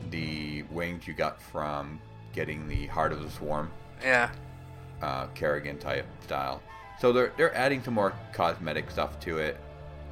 the 0.09 0.63
wings 0.71 1.07
you 1.07 1.13
got 1.13 1.41
from 1.41 1.99
getting 2.33 2.67
the 2.67 2.87
Heart 2.87 3.11
of 3.13 3.21
the 3.23 3.29
Swarm 3.29 3.71
Yeah. 4.01 4.29
uh, 5.01 5.27
Kerrigan 5.35 5.77
type 5.77 6.05
style. 6.23 6.61
So 6.99 7.13
they're 7.13 7.31
they're 7.37 7.55
adding 7.55 7.81
some 7.83 7.93
more 7.93 8.13
cosmetic 8.33 8.91
stuff 8.91 9.19
to 9.21 9.37
it, 9.37 9.57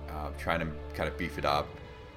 uh, 0.10 0.30
trying 0.38 0.60
to 0.60 0.68
kind 0.94 1.10
of 1.10 1.18
beef 1.18 1.38
it 1.38 1.46
up. 1.46 1.68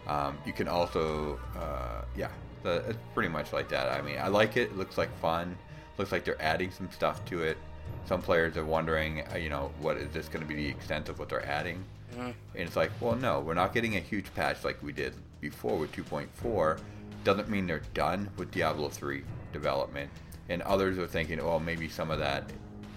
Um, 0.07 0.39
you 0.47 0.53
can 0.53 0.69
also, 0.69 1.39
uh, 1.57 2.03
yeah, 2.17 2.29
the, 2.63 2.77
it's 2.89 2.99
pretty 3.15 3.29
much 3.29 3.53
like 3.53 3.69
that. 3.69 3.89
I 3.91 4.03
mean, 4.03 4.19
I 4.19 4.29
like 4.29 4.57
it. 4.57 4.71
It 4.71 4.77
looks 4.77 4.99
like 4.99 5.11
fun. 5.21 5.57
Looks 5.99 6.13
like 6.13 6.25
they're 6.25 6.41
adding 6.41 6.71
some 6.71 6.91
stuff 6.91 7.25
to 7.27 7.43
it. 7.43 7.59
Some 8.07 8.23
players 8.23 8.57
are 8.57 8.65
wondering, 8.65 9.23
uh, 9.33 9.37
you 9.37 9.49
know, 9.51 9.71
what 9.81 9.97
is 9.97 10.11
this 10.13 10.29
going 10.29 10.43
to 10.43 10.49
be 10.49 10.55
the 10.55 10.69
extent 10.69 11.09
of 11.09 11.19
what 11.19 11.29
they're 11.29 11.47
adding? 11.47 11.85
And 12.27 12.35
it's 12.67 12.77
like, 12.77 12.91
well, 13.01 13.15
no, 13.15 13.41
we're 13.41 13.55
not 13.55 13.73
getting 13.73 13.97
a 13.97 14.01
huge 14.01 14.33
patch 14.35 14.65
like 14.65 14.83
we 14.83 14.93
did 14.93 15.15
before 15.41 15.77
with 15.79 15.93
2.4. 15.93 16.79
Doesn't 17.23 17.49
mean 17.49 17.67
they're 17.67 17.83
done 17.95 18.29
with 18.37 18.51
Diablo 18.51 18.89
3 18.89 19.23
development. 19.53 20.11
And 20.49 20.63
others 20.63 20.99
are 20.99 21.07
thinking, 21.07 21.39
oh, 21.41 21.59
maybe 21.61 21.89
some 21.89 22.11
of 22.11 22.19
that 22.19 22.51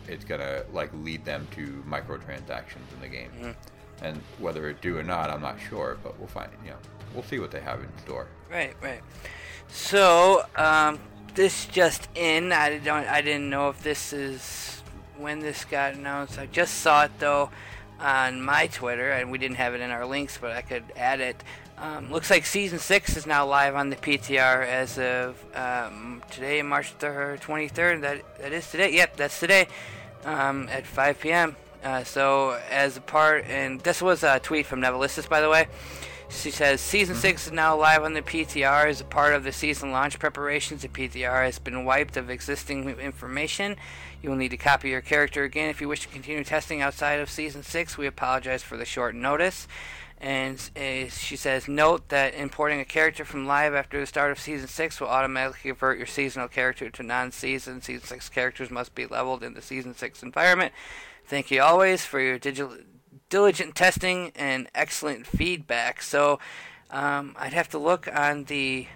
is 0.07 0.23
gonna 0.23 0.63
like 0.73 0.91
lead 0.95 1.23
them 1.25 1.47
to 1.55 1.83
microtransactions 1.87 2.91
in 2.95 3.01
the 3.01 3.07
game. 3.07 3.29
And 4.03 4.21
whether 4.39 4.69
it 4.69 4.81
do 4.81 4.97
or 4.97 5.03
not, 5.03 5.29
I'm 5.29 5.41
not 5.41 5.57
sure, 5.69 5.97
but 6.03 6.17
we'll 6.19 6.27
find. 6.27 6.51
You 6.63 6.71
know, 6.71 6.77
we'll 7.13 7.23
see 7.23 7.39
what 7.39 7.51
they 7.51 7.61
have 7.61 7.79
in 7.79 7.89
store. 8.03 8.27
Right, 8.51 8.75
right. 8.81 9.01
So, 9.69 10.45
um, 10.55 10.99
this 11.35 11.65
just 11.65 12.09
in. 12.15 12.51
I 12.51 12.77
don't. 12.77 13.07
I 13.07 13.21
didn't 13.21 13.49
know 13.49 13.69
if 13.69 13.81
this 13.81 14.13
is 14.13 14.83
when 15.17 15.39
this 15.39 15.65
got 15.65 15.93
announced. 15.93 16.37
I 16.37 16.45
just 16.47 16.75
saw 16.75 17.05
it 17.05 17.11
though 17.19 17.49
on 17.99 18.41
my 18.41 18.67
Twitter, 18.67 19.11
and 19.11 19.31
we 19.31 19.37
didn't 19.37 19.55
have 19.55 19.73
it 19.73 19.81
in 19.81 19.89
our 19.89 20.05
links, 20.05 20.37
but 20.39 20.51
I 20.51 20.61
could 20.61 20.83
add 20.95 21.21
it. 21.21 21.41
Um, 21.77 22.11
looks 22.11 22.29
like 22.29 22.45
season 22.45 22.77
six 22.77 23.17
is 23.17 23.25
now 23.25 23.47
live 23.47 23.75
on 23.75 23.89
the 23.89 23.95
PTR 23.95 24.65
as 24.67 24.99
of 24.99 25.43
um, 25.55 26.21
today, 26.29 26.61
March 26.61 26.91
third, 26.91 27.41
twenty 27.41 27.67
third. 27.67 28.01
That 28.01 28.21
that 28.39 28.51
is 28.51 28.69
today. 28.69 28.93
Yep, 28.93 29.15
that's 29.15 29.39
today 29.39 29.67
um, 30.25 30.67
at 30.69 30.85
5 30.85 31.19
p.m. 31.19 31.55
Uh, 31.83 32.03
so 32.03 32.59
as 32.69 32.97
a 32.97 33.01
part, 33.01 33.45
and 33.45 33.81
this 33.81 34.01
was 34.01 34.23
a 34.23 34.39
tweet 34.39 34.65
from 34.65 34.81
Nevalistis, 34.81 35.27
by 35.27 35.41
the 35.41 35.49
way. 35.49 35.67
She 36.29 36.49
says 36.49 36.81
season 36.81 37.15
six 37.15 37.45
is 37.45 37.53
now 37.53 37.77
live 37.77 38.03
on 38.03 38.13
the 38.13 38.21
PTR 38.21 38.87
as 38.87 39.01
a 39.01 39.05
part 39.05 39.33
of 39.33 39.43
the 39.43 39.51
season 39.51 39.91
launch 39.91 40.17
preparations. 40.17 40.81
The 40.81 40.87
PTR 40.87 41.45
has 41.45 41.59
been 41.59 41.85
wiped 41.85 42.17
of 42.17 42.29
existing 42.29 42.89
information. 42.89 43.75
You 44.21 44.29
will 44.29 44.37
need 44.37 44.49
to 44.49 44.57
copy 44.57 44.89
your 44.89 45.01
character 45.01 45.43
again 45.43 45.69
if 45.69 45.79
you 45.79 45.87
wish 45.87 46.01
to 46.01 46.07
continue 46.07 46.43
testing 46.43 46.81
outside 46.81 47.19
of 47.19 47.29
season 47.29 47.61
six. 47.61 47.97
We 47.97 48.07
apologize 48.07 48.63
for 48.63 48.77
the 48.77 48.85
short 48.85 49.13
notice. 49.13 49.67
And 50.19 50.57
uh, 50.77 51.09
she 51.09 51.35
says, 51.35 51.67
note 51.67 52.07
that 52.09 52.33
importing 52.33 52.79
a 52.79 52.85
character 52.85 53.25
from 53.25 53.45
live 53.45 53.73
after 53.73 53.99
the 53.99 54.05
start 54.05 54.31
of 54.31 54.39
season 54.39 54.69
six 54.69 55.01
will 55.01 55.09
automatically 55.09 55.69
convert 55.69 55.97
your 55.97 56.07
seasonal 56.07 56.47
character 56.47 56.89
to 56.89 57.03
non-season. 57.03 57.81
Season 57.81 58.07
six 58.07 58.29
characters 58.29 58.71
must 58.71 58.95
be 58.95 59.05
leveled 59.05 59.43
in 59.43 59.53
the 59.53 59.61
season 59.61 59.93
six 59.93 60.23
environment. 60.23 60.71
Thank 61.25 61.51
you 61.51 61.61
always 61.61 62.05
for 62.05 62.19
your 62.19 62.37
digital 62.37 62.75
diligent 63.29 63.73
testing 63.73 64.31
and 64.35 64.67
excellent 64.75 65.25
feedback. 65.25 66.01
So 66.01 66.39
um, 66.91 67.35
I'd 67.39 67.53
have 67.53 67.69
to 67.69 67.79
look 67.79 68.07
on 68.13 68.43
the 68.43 68.87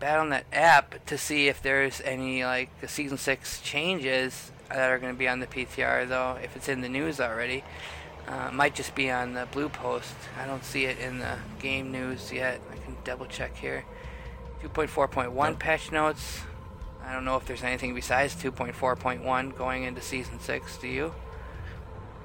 Battle.net 0.00 0.46
app 0.52 1.06
to 1.06 1.16
see 1.16 1.46
if 1.48 1.62
there's 1.62 2.00
any 2.00 2.44
like 2.44 2.80
the 2.80 2.88
season 2.88 3.16
six 3.16 3.60
changes 3.60 4.50
that 4.68 4.90
are 4.90 4.98
going 4.98 5.12
to 5.12 5.18
be 5.18 5.28
on 5.28 5.38
the 5.40 5.46
PTR. 5.46 6.08
Though 6.08 6.36
if 6.42 6.56
it's 6.56 6.68
in 6.68 6.80
the 6.80 6.88
news 6.88 7.20
already, 7.20 7.62
uh, 8.26 8.50
might 8.52 8.74
just 8.74 8.94
be 8.94 9.10
on 9.10 9.34
the 9.34 9.46
Blue 9.52 9.68
Post. 9.68 10.14
I 10.42 10.46
don't 10.46 10.64
see 10.64 10.86
it 10.86 10.98
in 10.98 11.18
the 11.18 11.36
game 11.60 11.92
news 11.92 12.32
yet. 12.32 12.60
I 12.72 12.76
can 12.84 12.96
double 13.04 13.26
check 13.26 13.56
here. 13.56 13.84
2.4.1 14.62 15.58
patch 15.58 15.92
notes. 15.92 16.40
I 17.06 17.12
don't 17.12 17.24
know 17.24 17.36
if 17.36 17.44
there's 17.46 17.62
anything 17.62 17.94
besides 17.94 18.34
2.4.1 18.34 19.56
going 19.56 19.84
into 19.84 20.00
season 20.00 20.40
six. 20.40 20.76
Do 20.78 20.88
you? 20.88 21.14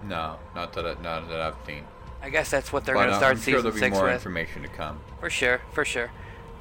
No, 0.04 0.38
not 0.56 0.74
that 0.74 0.86
I, 0.86 1.02
not 1.02 1.28
that 1.30 1.42
I've 1.42 1.56
seen. 1.66 1.84
I 2.22 2.30
guess 2.30 2.50
that's 2.50 2.74
what 2.74 2.86
they're 2.86 2.96
going 2.96 3.10
to 3.10 3.16
start 3.16 3.32
I'm 3.32 3.38
sure 3.38 3.44
season 3.44 3.62
there'll 3.62 3.74
be 3.74 3.80
six 3.80 3.96
more 3.96 4.06
with. 4.06 4.14
information 4.14 4.62
to 4.64 4.68
come. 4.68 5.00
For 5.20 5.30
sure, 5.30 5.62
for 5.72 5.86
sure. 5.86 6.12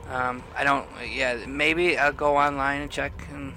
Um, 0.09 0.43
I 0.57 0.65
don't. 0.65 0.87
Yeah, 1.13 1.45
maybe 1.47 1.99
I'll 1.99 2.13
go 2.13 2.37
online 2.37 2.83
and 2.83 2.91
check 2.91 3.13
and 3.33 3.55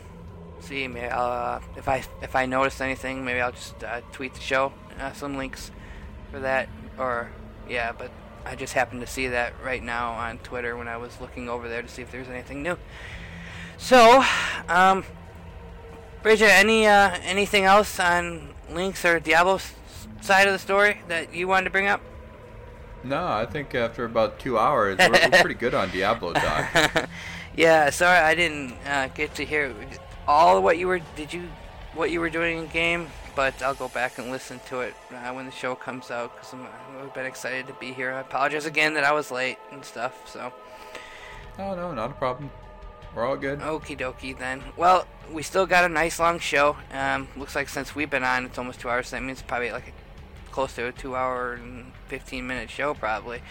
see. 0.60 0.88
Maybe 0.88 1.08
I'll, 1.08 1.58
uh, 1.58 1.60
if 1.78 1.88
I 1.88 2.03
if 2.22 2.36
I 2.36 2.45
notice 2.45 2.82
anything, 2.82 3.24
maybe 3.24 3.40
I'll 3.40 3.52
just 3.52 3.84
uh, 3.84 4.02
tweet 4.12 4.34
the 4.34 4.41
show 4.41 4.74
uh, 4.99 5.14
some 5.14 5.38
links 5.38 5.72
for 6.32 6.40
that. 6.40 6.70
Or 6.98 7.30
yeah, 7.70 7.91
but 7.91 8.12
I 8.45 8.56
just 8.56 8.74
happened 8.74 9.02
to 9.02 9.08
see 9.08 9.28
that 9.28 9.53
right 9.64 9.84
now 9.84 10.12
on 10.14 10.40
Twitter 10.40 10.76
when 10.76 10.88
I 10.88 10.98
was 10.98 11.22
looking 11.22 11.48
over 11.49 11.70
there 11.70 11.82
to 11.82 11.88
see 11.88 12.02
if 12.02 12.12
there's 12.12 12.28
anything 12.28 12.64
new. 12.64 12.78
So, 13.78 14.24
um, 14.68 15.06
Bridget, 16.22 16.52
any 16.52 16.86
uh, 16.86 17.18
anything 17.24 17.64
else 17.64 17.99
on 17.99 18.53
Links 18.73 19.03
or 19.06 19.19
Diablo's 19.19 19.73
side 20.22 20.48
of 20.48 20.53
the 20.53 20.60
story 20.60 21.02
that 21.07 21.34
you 21.34 21.48
wanted 21.48 21.65
to 21.65 21.69
bring 21.72 21.88
up? 21.88 22.02
No, 23.03 23.27
I 23.27 23.45
think 23.45 23.73
after 23.73 24.06
about 24.06 24.39
two 24.39 24.57
hours, 24.57 24.98
we're, 24.99 25.10
we're 25.10 25.41
pretty 25.41 25.56
good 25.56 25.73
on 25.73 25.89
Diablo 25.89 26.34
Doc. 26.34 27.10
Yeah, 27.56 27.89
sorry 27.89 28.19
I 28.19 28.35
didn't 28.35 28.73
uh, 28.88 29.07
get 29.10 29.35
to 29.35 29.45
hear 29.45 29.76
all 30.27 30.57
of 30.57 30.64
what 30.64 30.77
you 30.77 30.88
were 30.88 31.02
did 31.15 31.34
you 31.34 31.49
what 31.93 32.10
you 32.10 32.22
were 32.22 32.30
doing 32.30 32.60
in 32.60 32.68
game, 32.68 33.07
but 33.35 33.61
I'll 33.61 33.76
go 33.76 33.89
back 33.89 34.18
and 34.18 34.31
listen 34.31 34.61
to 34.68 34.80
it 34.80 34.93
uh, 35.11 35.34
when 35.34 35.45
the 35.45 35.52
show 35.52 35.76
comes 35.76 36.11
out 36.11 36.34
because 36.35 36.53
I've 37.02 37.14
been 37.14 37.26
excited 37.26 37.68
to 37.68 37.73
be 37.73 37.91
here. 37.91 38.14
I 38.14 38.22
apologize 38.22 38.65
again 38.65 38.93
that 38.93 39.03
I 39.03 39.11
was 39.11 39.31
late 39.31 39.57
and 39.72 39.84
stuff. 39.84 40.30
So 40.30 40.53
oh 41.60 41.76
no, 41.76 41.93
not 41.93 42.11
a 42.11 42.14
problem. 42.14 42.49
We're 43.16 43.26
all 43.26 43.36
good. 43.38 43.60
okie 43.60 43.98
dokie 44.00 44.38
then. 44.38 44.64
Well, 44.78 45.06
we 45.32 45.44
still 45.44 45.66
got 45.66 45.84
a 45.84 45.90
nice 45.90 46.20
long 46.20 46.40
show. 46.40 46.78
Um, 46.94 47.28
looks 47.36 47.56
like 47.56 47.68
since 47.70 47.94
we've 47.96 48.10
been 48.10 48.24
on, 48.24 48.46
it's 48.46 48.58
almost 48.58 48.80
two 48.80 48.90
hours. 48.90 49.08
So 49.10 49.18
that 49.18 49.24
means 49.24 49.42
probably 49.42 49.72
like 49.72 49.90
a, 49.90 50.52
close 50.52 50.74
to 50.76 50.88
a 50.88 50.92
two 50.92 51.16
hour 51.16 51.54
and 51.54 51.92
fifteen 52.08 52.48
minute 52.48 52.70
show 52.70 52.94
probably. 52.94 53.42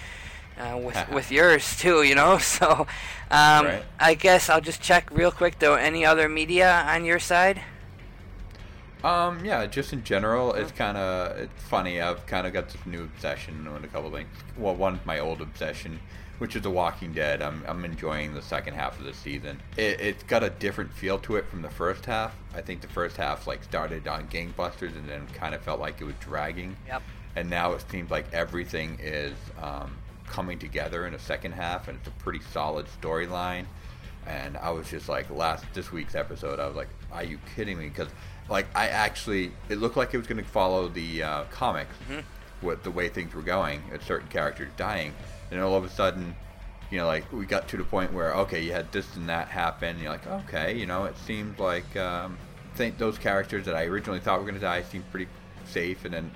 Uh, 0.59 0.77
with 0.78 1.09
with 1.12 1.31
yours 1.31 1.77
too, 1.78 2.03
you 2.03 2.15
know. 2.15 2.39
So, 2.43 2.87
um, 3.31 3.66
Right. 3.66 3.82
I 3.99 4.15
guess 4.15 4.49
I'll 4.49 4.61
just 4.61 4.81
check 4.82 5.11
real 5.11 5.31
quick 5.31 5.59
though. 5.59 5.74
Any 5.74 6.05
other 6.07 6.28
media 6.28 6.85
on 6.89 7.05
your 7.05 7.19
side? 7.19 7.61
Um, 9.03 9.43
yeah, 9.45 9.65
just 9.66 9.95
in 9.95 10.05
general, 10.05 10.53
it's 10.53 10.73
kind 10.73 10.99
of 10.99 11.37
it's 11.39 11.62
funny. 11.62 12.01
I've 12.03 12.27
kind 12.27 12.47
of 12.47 12.53
got 12.53 12.69
this 12.69 12.85
new 12.85 13.05
obsession 13.05 13.66
on 13.66 13.82
a 13.85 13.89
couple 13.89 14.11
things. 14.11 14.28
Well, 14.59 14.74
one, 14.74 15.01
my 15.07 15.19
old 15.19 15.41
obsession, 15.41 16.01
which 16.41 16.57
is 16.57 16.62
The 16.62 16.71
Walking 16.71 17.12
Dead. 17.12 17.43
I'm, 17.43 17.62
I'm 17.69 17.85
enjoying 17.85 18.33
the 18.33 18.41
second 18.41 18.73
half 18.73 18.99
of 18.99 19.05
the 19.05 19.12
season. 19.12 19.61
It, 19.77 20.01
it's 20.01 20.23
got 20.23 20.43
a 20.43 20.49
different 20.49 20.91
feel 20.91 21.19
to 21.19 21.37
it 21.37 21.47
from 21.51 21.61
the 21.61 21.69
first 21.69 22.07
half. 22.07 22.35
I 22.55 22.62
think 22.62 22.81
the 22.81 22.89
first 22.89 23.19
half 23.19 23.47
like 23.47 23.62
started 23.62 24.09
on 24.09 24.27
gangbusters 24.29 24.97
and 24.97 25.07
then 25.07 25.27
kind 25.35 25.55
of 25.55 25.61
felt 25.61 25.81
like 25.81 26.01
it 26.01 26.05
was 26.05 26.15
dragging. 26.19 26.79
Yep. 26.87 27.03
And 27.37 27.51
now 27.51 27.73
it 27.73 27.85
seems 27.91 28.11
like 28.11 28.25
everything 28.33 28.99
is 29.03 29.35
um, 29.61 29.99
coming 30.27 30.59
together 30.59 31.07
in 31.07 31.12
the 31.12 31.19
second 31.19 31.53
half, 31.53 31.89
and 31.89 31.99
it's 31.99 32.09
a 32.09 32.23
pretty 32.23 32.41
solid 32.53 32.87
storyline. 33.03 33.67
And 34.27 34.57
I 34.57 34.71
was 34.71 34.89
just 34.89 35.11
like, 35.11 35.29
last 35.29 35.67
this 35.75 35.93
week's 35.93 36.15
episode, 36.15 36.59
I 36.59 36.67
was 36.67 36.75
like, 36.75 36.89
"Are 37.12 37.23
you 37.23 37.39
kidding 37.55 37.79
me?" 37.79 37.89
Because 37.89 38.09
like 38.49 38.67
I 38.75 38.89
actually, 38.89 39.53
it 39.69 39.77
looked 39.77 39.99
like 39.99 40.15
it 40.15 40.19
was 40.19 40.27
going 40.27 40.43
to 40.43 40.51
follow 40.51 40.89
the 40.89 41.23
uh, 41.23 41.45
comics 41.51 41.95
with 42.62 42.83
the 42.83 42.91
way 42.91 43.09
things 43.11 43.35
were 43.35 43.43
going, 43.43 43.83
with 43.93 44.05
certain 44.05 44.29
characters 44.29 44.71
dying, 44.77 45.15
and 45.51 45.60
all 45.60 45.74
of 45.74 45.85
a 45.85 45.89
sudden, 45.89 46.35
you 46.90 46.98
know, 46.98 47.06
like 47.06 47.31
we 47.32 47.47
got 47.47 47.68
to 47.68 47.77
the 47.77 47.85
point 47.85 48.12
where 48.12 48.35
okay, 48.35 48.62
you 48.62 48.72
had 48.72 48.90
this 48.93 49.16
and 49.16 49.28
that 49.28 49.48
happen. 49.48 49.90
And 49.90 50.01
you're 50.01 50.12
like, 50.12 50.27
okay, 50.27 50.77
you 50.77 50.86
know, 50.86 51.05
it 51.05 51.16
seemed 51.18 51.59
like 51.59 51.97
um, 51.97 52.39
think 52.74 52.98
those 52.98 53.18
characters 53.18 53.64
that 53.66 53.77
I 53.77 53.85
originally 53.85 54.20
thought 54.20 54.39
were 54.39 54.47
going 54.47 54.55
to 54.55 54.60
die 54.60 54.82
seemed 54.82 55.10
pretty 55.10 55.28
safe, 55.64 56.05
and 56.05 56.14
then 56.14 56.31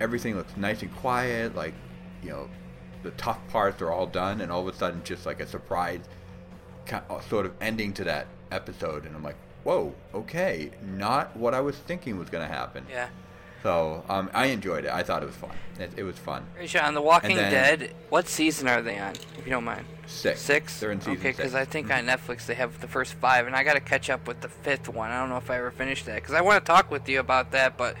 everything 0.00 0.36
looks 0.36 0.56
nice 0.56 0.82
and 0.82 0.94
quiet. 0.96 1.54
Like, 1.54 1.74
you 2.22 2.30
know, 2.30 2.48
the 3.02 3.10
tough 3.12 3.38
parts 3.48 3.80
are 3.82 3.90
all 3.90 4.06
done, 4.06 4.40
and 4.40 4.52
all 4.52 4.66
of 4.66 4.74
a 4.74 4.76
sudden, 4.76 5.02
just 5.04 5.26
like 5.26 5.40
a 5.40 5.46
surprise 5.46 6.00
ki- 6.86 6.96
uh, 7.08 7.20
sort 7.20 7.46
of 7.46 7.52
ending 7.60 7.92
to 7.94 8.04
that 8.04 8.26
episode, 8.50 9.06
and 9.06 9.14
I'm 9.14 9.22
like, 9.22 9.36
whoa, 9.64 9.94
okay, 10.14 10.70
not 10.96 11.36
what 11.36 11.54
I 11.54 11.60
was 11.60 11.76
thinking 11.76 12.18
was 12.18 12.30
going 12.30 12.46
to 12.46 12.52
happen. 12.52 12.86
Yeah. 12.90 13.08
So 13.62 14.04
um, 14.08 14.30
I 14.32 14.46
enjoyed 14.46 14.84
it. 14.84 14.90
I 14.90 15.02
thought 15.02 15.22
it 15.22 15.26
was 15.26 15.34
fun. 15.36 15.50
It, 15.78 15.92
it 15.96 16.02
was 16.02 16.16
fun. 16.18 16.46
Risha, 16.60 16.82
on 16.82 16.94
The 16.94 17.02
Walking 17.02 17.36
then- 17.36 17.50
Dead, 17.52 17.94
what 18.08 18.26
season 18.28 18.68
are 18.68 18.80
they 18.82 18.98
on, 18.98 19.12
if 19.38 19.44
you 19.44 19.50
don't 19.50 19.64
mind? 19.64 19.84
Six. 20.06 20.40
Six? 20.40 20.80
They're 20.80 20.90
in 20.92 21.00
season 21.00 21.14
Okay, 21.18 21.30
because. 21.30 21.48
Mm-hmm. 21.52 21.56
I 21.60 21.64
think 21.66 21.90
on 21.90 22.04
Netflix 22.06 22.46
they 22.46 22.54
have 22.54 22.80
the 22.80 22.88
first 22.88 23.14
five, 23.14 23.46
and 23.46 23.54
I 23.54 23.62
got 23.62 23.74
to 23.74 23.80
catch 23.80 24.10
up 24.10 24.26
with 24.26 24.40
the 24.40 24.48
fifth 24.48 24.88
one. 24.88 25.10
I 25.10 25.20
don't 25.20 25.28
know 25.28 25.36
if 25.36 25.50
I 25.50 25.58
ever 25.58 25.70
finished 25.70 26.06
that, 26.06 26.16
because 26.16 26.34
I 26.34 26.40
want 26.40 26.64
to 26.64 26.66
talk 26.72 26.90
with 26.90 27.08
you 27.08 27.20
about 27.20 27.52
that, 27.52 27.76
but, 27.76 27.96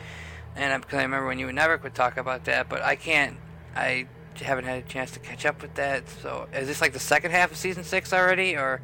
and 0.56 0.82
because 0.82 0.98
I 0.98 1.02
remember 1.02 1.26
when 1.28 1.38
you 1.38 1.48
and 1.48 1.56
Neverick 1.58 1.82
would 1.84 1.94
talk 1.94 2.16
about 2.16 2.44
that, 2.46 2.68
but 2.68 2.82
I 2.82 2.96
can't, 2.96 3.36
I 3.76 4.06
haven't 4.36 4.64
had 4.64 4.78
a 4.78 4.86
chance 4.88 5.10
to 5.12 5.20
catch 5.20 5.44
up 5.46 5.62
with 5.62 5.74
that, 5.74 6.08
so 6.08 6.48
is 6.52 6.66
this 6.66 6.80
like 6.80 6.92
the 6.92 6.98
second 6.98 7.30
half 7.30 7.52
of 7.52 7.56
season 7.56 7.84
six 7.84 8.12
already, 8.12 8.56
or, 8.56 8.80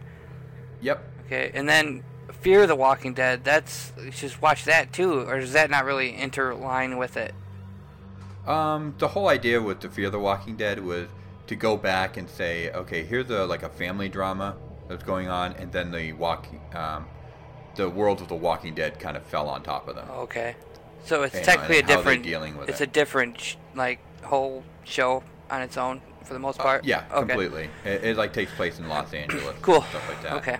Yep. 0.83 1.03
okay, 1.27 1.51
and 1.55 1.69
then 1.69 2.05
Fear 2.47 2.69
the 2.69 2.77
Walking 2.77 3.13
Dead, 3.13 3.43
that's, 3.43 3.93
just 4.11 4.41
watch 4.41 4.67
that 4.67 4.93
too, 4.93 5.23
or 5.29 5.41
does 5.41 5.53
that 5.55 5.69
not 5.69 5.85
really 5.85 6.13
interline 6.13 6.97
with 6.97 7.17
it? 7.17 7.35
Um, 8.47 8.95
the 8.99 9.09
whole 9.09 9.27
idea 9.27 9.61
with 9.61 9.81
the 9.81 9.89
Fear 9.89 10.11
the 10.11 10.21
Walking 10.21 10.55
Dead 10.55 10.79
was 10.85 11.09
to 11.49 11.57
go 11.57 11.77
back 11.77 12.17
and 12.17 12.31
say, 12.31 12.71
okay, 12.71 13.03
here's 13.03 13.29
a 13.31 13.45
like 13.47 13.65
a 13.65 13.69
family 13.69 14.09
drama 14.09 14.55
that's 14.89 15.03
going 15.03 15.27
on, 15.27 15.55
and 15.55 15.73
then 15.73 15.91
the 15.91 16.13
walking, 16.13 16.61
um, 16.73 17.07
the 17.75 17.91
world 17.91 18.21
of 18.21 18.29
the 18.29 18.37
Walking 18.37 18.77
Dead 18.77 19.01
kind 19.01 19.17
of 19.17 19.25
fell 19.25 19.49
on 19.49 19.65
top 19.65 19.89
of 19.89 19.97
them. 19.97 20.09
Okay. 20.09 20.55
So 21.05 21.25
it's 21.25 21.35
know, 21.35 21.43
technically 21.43 21.79
a 21.79 21.81
and 21.81 21.89
they're 21.89 21.97
different. 21.97 22.23
dealing 22.23 22.57
with 22.57 22.69
it's 22.69 22.81
it. 22.81 22.91
a 22.91 22.93
different 22.93 23.41
sh- 23.41 23.57
like 23.75 23.99
whole 24.23 24.63
show 24.85 25.25
on 25.51 25.63
its 25.63 25.77
own 25.77 26.01
for 26.23 26.33
the 26.33 26.39
most 26.39 26.61
part. 26.61 26.83
Uh, 26.85 26.87
Yeah, 26.87 27.05
Okay. 27.11 27.27
completely. 27.27 27.71
It, 27.85 28.05
it 28.05 28.17
like 28.17 28.33
takes 28.33 28.55
place 28.55 28.79
in 28.79 28.87
Los 28.87 29.13
Angeles. 29.13 29.57
Cool. 29.63 29.83
Stuff 29.83 30.09
like 30.09 30.23
that. 30.23 30.33
Okay. 30.35 30.59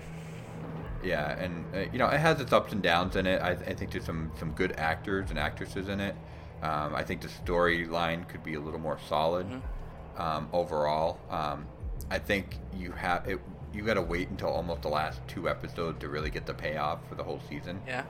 Yeah, 1.03 1.37
and 1.39 1.65
uh, 1.75 1.79
you 1.91 1.99
know 1.99 2.07
it 2.07 2.19
has 2.19 2.39
its 2.41 2.51
ups 2.53 2.71
and 2.73 2.81
downs 2.81 3.15
in 3.15 3.25
it. 3.27 3.41
I, 3.41 3.51
I 3.51 3.73
think 3.73 3.91
there's 3.91 4.05
some 4.05 4.31
some 4.39 4.51
good 4.51 4.73
actors 4.77 5.29
and 5.29 5.37
actresses 5.39 5.87
in 5.89 5.99
it. 5.99 6.15
Um, 6.63 6.95
I 6.95 7.03
think 7.03 7.21
the 7.21 7.27
storyline 7.27 8.27
could 8.27 8.43
be 8.43 8.55
a 8.55 8.59
little 8.59 8.79
more 8.79 8.97
solid 9.07 9.45
Mm-hmm. 9.47 10.21
um, 10.21 10.49
overall. 10.53 11.19
Um, 11.29 11.67
I 12.09 12.17
think 12.19 12.57
you 12.75 12.91
have 12.93 13.27
it. 13.27 13.39
You 13.73 13.83
got 13.83 13.95
to 13.95 14.01
wait 14.01 14.29
until 14.29 14.49
almost 14.49 14.81
the 14.81 14.87
last 14.89 15.19
two 15.27 15.47
episodes 15.49 15.99
to 15.99 16.07
really 16.09 16.29
get 16.31 16.45
the 16.47 16.53
payoff 16.53 16.99
for 17.07 17.15
the 17.15 17.23
whole 17.23 17.41
season. 17.49 17.79
Yeah. 17.85 18.03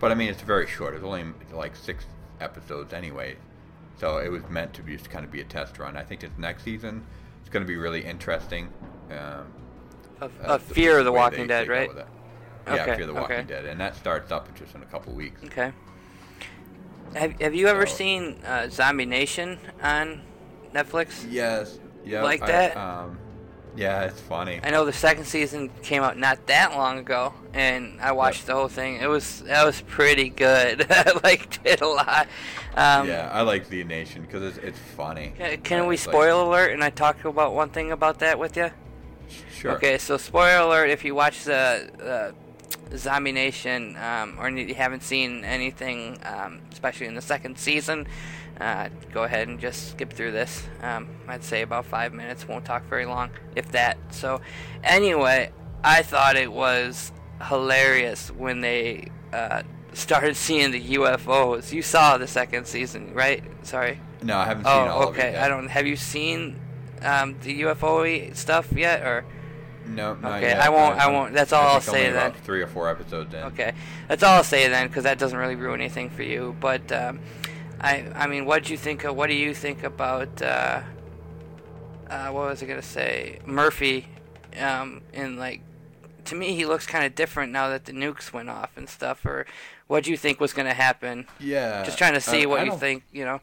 But 0.00 0.12
I 0.12 0.14
mean, 0.14 0.28
it's 0.28 0.42
very 0.42 0.66
short. 0.66 0.94
It's 0.94 1.04
only 1.04 1.24
like 1.52 1.74
six 1.76 2.04
episodes 2.40 2.92
anyway, 2.92 3.36
so 3.96 4.18
it 4.18 4.28
was 4.30 4.42
meant 4.50 4.74
to 4.74 4.82
be 4.82 4.96
just 4.96 5.08
kind 5.08 5.24
of 5.24 5.30
be 5.32 5.40
a 5.40 5.44
test 5.44 5.78
run. 5.78 5.96
I 5.96 6.02
think 6.04 6.20
this 6.20 6.30
next 6.36 6.62
season 6.64 7.06
is 7.42 7.48
going 7.48 7.64
to 7.64 7.66
be 7.66 7.76
really 7.76 8.04
interesting. 8.04 8.68
Um, 9.10 9.46
Of, 10.20 10.32
uh, 10.44 10.58
Fear 10.58 10.98
of 10.98 11.04
the 11.04 11.12
Walking 11.12 11.42
they- 11.46 11.64
Dead, 11.64 11.66
they 11.66 11.70
right? 11.70 11.90
Yeah, 12.74 12.82
Okay, 12.82 12.96
Fear 12.96 13.06
the 13.06 13.14
Walking 13.14 13.36
okay. 13.36 13.46
Dead, 13.48 13.64
and 13.66 13.80
that 13.80 13.96
starts 13.96 14.30
up 14.32 14.54
just 14.58 14.74
in 14.74 14.82
a 14.82 14.86
couple 14.86 15.12
weeks. 15.14 15.42
Okay. 15.44 15.72
Have 17.14 17.40
Have 17.40 17.54
you 17.54 17.68
ever 17.68 17.86
seen 17.86 18.38
uh, 18.44 18.68
Zombie 18.68 19.06
Nation 19.06 19.58
on 19.82 20.22
Netflix? 20.74 21.26
Yes. 21.30 21.78
Yeah. 22.04 22.22
Like 22.22 22.42
I- 22.42 22.46
that? 22.46 22.76
um, 22.76 23.18
yeah, 23.76 24.04
it's 24.04 24.20
funny. 24.20 24.58
I 24.64 24.70
know 24.70 24.84
the 24.84 24.92
second 24.92 25.24
season 25.24 25.70
came 25.82 26.02
out 26.02 26.18
not 26.18 26.44
that 26.48 26.72
long 26.72 26.98
ago, 26.98 27.32
and 27.54 28.00
I 28.00 28.10
watched 28.12 28.40
Yep. 28.40 28.46
the 28.46 28.54
whole 28.54 28.68
thing. 28.68 28.96
It 28.96 29.06
was 29.08 29.42
that 29.42 29.64
was 29.64 29.80
pretty 29.82 30.30
good. 30.30 30.86
I 30.90 31.12
liked 31.22 31.60
it 31.64 31.80
a 31.80 31.86
lot. 31.86 32.26
Um, 32.74 33.06
yeah, 33.08 33.30
I 33.32 33.42
like 33.42 33.68
the 33.68 33.84
Nation 33.84 34.22
because 34.22 34.42
it's, 34.42 34.58
it's 34.58 34.78
funny. 34.96 35.32
Can, 35.38 35.60
can 35.62 35.80
Uh, 35.80 35.84
we 35.86 35.94
it's 35.94 36.06
like- 36.06 36.12
spoil 36.14 36.48
alert? 36.48 36.72
And 36.72 36.82
I 36.82 36.90
talk 36.90 37.24
about 37.24 37.54
one 37.54 37.70
thing 37.70 37.92
about 37.92 38.18
that 38.18 38.38
with 38.38 38.56
you. 38.56 38.70
Sure. 39.54 39.72
Okay, 39.72 39.96
so 39.98 40.16
spoiler 40.16 40.58
alert: 40.66 40.90
if 40.90 41.04
you 41.04 41.14
watch 41.14 41.44
the 41.44 42.32
uh, 42.34 42.47
Zombie 42.96 43.32
Nation, 43.32 43.96
um, 43.96 44.36
or 44.40 44.48
you 44.50 44.74
haven't 44.74 45.02
seen 45.02 45.44
anything, 45.44 46.18
um, 46.24 46.60
especially 46.72 47.06
in 47.06 47.14
the 47.14 47.22
second 47.22 47.58
season, 47.58 48.06
uh, 48.60 48.88
go 49.12 49.24
ahead 49.24 49.48
and 49.48 49.60
just 49.60 49.90
skip 49.90 50.12
through 50.12 50.32
this. 50.32 50.66
Um, 50.82 51.08
I'd 51.26 51.44
say 51.44 51.62
about 51.62 51.84
five 51.86 52.12
minutes. 52.12 52.48
Won't 52.48 52.64
talk 52.64 52.84
very 52.88 53.06
long, 53.06 53.30
if 53.54 53.70
that. 53.72 53.98
So, 54.10 54.40
anyway, 54.82 55.52
I 55.84 56.02
thought 56.02 56.36
it 56.36 56.50
was 56.52 57.12
hilarious 57.46 58.30
when 58.30 58.60
they 58.60 59.10
uh, 59.32 59.62
started 59.92 60.36
seeing 60.46 60.70
the 60.70 60.94
UFOs. 60.96 61.72
You 61.72 61.82
saw 61.82 62.18
the 62.18 62.26
second 62.26 62.66
season, 62.66 63.14
right? 63.14 63.44
Sorry. 63.64 64.00
No, 64.22 64.36
I 64.38 64.46
haven't 64.46 64.64
seen 64.64 64.72
Oh, 64.72 64.88
all 64.88 65.08
of 65.10 65.16
it 65.16 65.20
okay. 65.20 65.36
I 65.36 65.46
don't. 65.48 65.68
Have 65.68 65.86
you 65.86 65.94
seen 65.96 66.58
um, 67.02 67.36
the 67.42 67.62
UFO 67.62 68.34
stuff 68.34 68.72
yet, 68.72 69.02
or? 69.02 69.24
No, 69.88 70.14
not 70.14 70.38
Okay, 70.38 70.48
yet. 70.48 70.60
I 70.60 70.68
won't- 70.68 70.98
I 70.98 71.04
I'm- 71.04 71.12
won't- 71.14 71.34
that's 71.34 71.52
all 71.52 71.62
I 71.66 71.72
I'll 71.74 71.80
think 71.80 71.96
only 71.96 72.06
say 72.08 72.12
then. 72.12 72.32
Three 72.44 72.62
or 72.62 72.66
four 72.66 72.88
episodes 72.88 73.32
in. 73.34 73.40
Okay, 73.44 73.72
that's 74.06 74.22
all 74.22 74.36
I'll 74.36 74.44
say 74.44 74.68
then, 74.68 74.86
because 74.88 75.04
that 75.04 75.18
doesn't 75.18 75.38
really 75.38 75.56
ruin 75.56 75.80
anything 75.80 76.10
for 76.10 76.22
you. 76.22 76.54
But 76.60 76.90
um, 76.92 77.20
I, 77.80 78.04
I 78.14 78.26
mean, 78.26 78.44
what 78.44 78.64
do 78.64 78.72
you 78.72 78.76
think? 78.78 79.04
Of, 79.04 79.16
what 79.16 79.28
do 79.28 79.34
you 79.34 79.54
think 79.54 79.82
about? 79.82 80.40
Uh, 80.42 80.82
uh, 82.10 82.28
what 82.30 82.48
was 82.48 82.62
I 82.62 82.66
gonna 82.66 82.82
say? 82.82 83.38
Murphy, 83.46 84.08
um, 84.60 85.02
in 85.12 85.36
like, 85.36 85.60
to 86.26 86.34
me, 86.34 86.54
he 86.54 86.64
looks 86.66 86.86
kind 86.86 87.04
of 87.04 87.14
different 87.14 87.52
now 87.52 87.68
that 87.68 87.84
the 87.86 87.92
nukes 87.92 88.32
went 88.32 88.48
off 88.50 88.76
and 88.76 88.88
stuff. 88.88 89.24
Or 89.24 89.46
what 89.86 90.04
do 90.04 90.10
you 90.10 90.16
think 90.16 90.40
was 90.40 90.52
gonna 90.52 90.74
happen? 90.74 91.26
Yeah. 91.38 91.82
Just 91.84 91.98
trying 91.98 92.14
to 92.14 92.20
see 92.20 92.44
uh, 92.44 92.48
what 92.48 92.60
I 92.60 92.64
you 92.64 92.76
think. 92.76 93.04
You 93.12 93.24
know? 93.24 93.40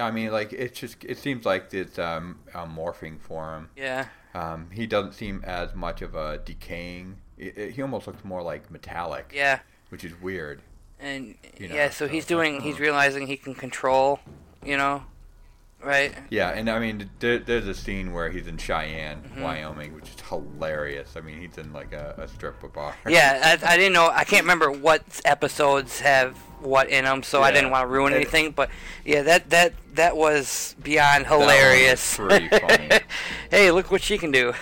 I 0.00 0.10
mean, 0.12 0.30
like 0.30 0.52
it's 0.52 0.78
just 0.78 1.02
it 1.04 1.18
seems 1.18 1.44
like 1.44 1.74
it's 1.74 1.98
um, 1.98 2.38
a 2.54 2.66
morphing 2.66 3.20
for 3.20 3.54
him. 3.56 3.70
Yeah. 3.76 4.06
Um, 4.34 4.70
he 4.72 4.86
doesn't 4.86 5.12
seem 5.14 5.42
as 5.44 5.74
much 5.74 6.02
of 6.02 6.14
a 6.14 6.38
decaying. 6.44 7.16
It, 7.36 7.56
it- 7.58 7.70
he 7.72 7.82
almost 7.82 8.06
looks 8.06 8.24
more 8.24 8.42
like 8.42 8.70
metallic. 8.70 9.32
Yeah. 9.34 9.60
Which 9.90 10.04
is 10.04 10.12
weird. 10.20 10.60
And 11.00 11.34
You 11.58 11.68
know, 11.68 11.74
yeah, 11.74 11.90
so 11.90 12.06
so 12.06 12.08
he's 12.08 12.26
doing. 12.26 12.60
He's 12.60 12.80
realizing 12.80 13.26
he 13.26 13.36
can 13.36 13.54
control. 13.54 14.18
You 14.64 14.76
know, 14.76 15.04
right? 15.82 16.12
Yeah, 16.30 16.50
and 16.50 16.68
I 16.68 16.78
mean, 16.78 17.10
there, 17.20 17.38
there's 17.38 17.66
a 17.68 17.74
scene 17.74 18.12
where 18.12 18.30
he's 18.30 18.46
in 18.46 18.56
Cheyenne, 18.58 19.22
Mm-hmm. 19.22 19.42
Wyoming, 19.42 19.94
which 19.94 20.08
is 20.08 20.20
hilarious. 20.28 21.14
I 21.16 21.20
mean, 21.20 21.40
he's 21.40 21.56
in 21.58 21.72
like 21.72 21.92
a, 21.92 22.14
a 22.18 22.28
strip 22.28 22.62
of 22.62 22.72
bar. 22.72 22.94
Yeah, 23.08 23.58
I, 23.62 23.74
I 23.74 23.76
didn't 23.76 23.92
know. 23.92 24.10
I 24.12 24.24
can't 24.24 24.42
remember 24.42 24.70
what 24.70 25.02
episodes 25.24 26.00
have 26.00 26.36
what 26.60 26.88
in 26.90 27.04
them, 27.04 27.22
so 27.22 27.42
I 27.42 27.52
didn't 27.52 27.70
want 27.70 27.84
to 27.84 27.86
ruin 27.86 28.12
anything. 28.12 28.50
But 28.50 28.70
yeah, 29.04 29.22
that 29.22 29.50
that 29.50 29.74
that 29.94 30.16
was 30.16 30.74
beyond 30.82 31.26
hilarious. 31.26 32.16
pretty 32.16 32.48
funny. 32.58 32.90
hey, 33.50 33.70
look 33.70 33.90
what 33.90 34.02
she 34.02 34.18
can 34.18 34.32
do. 34.32 34.52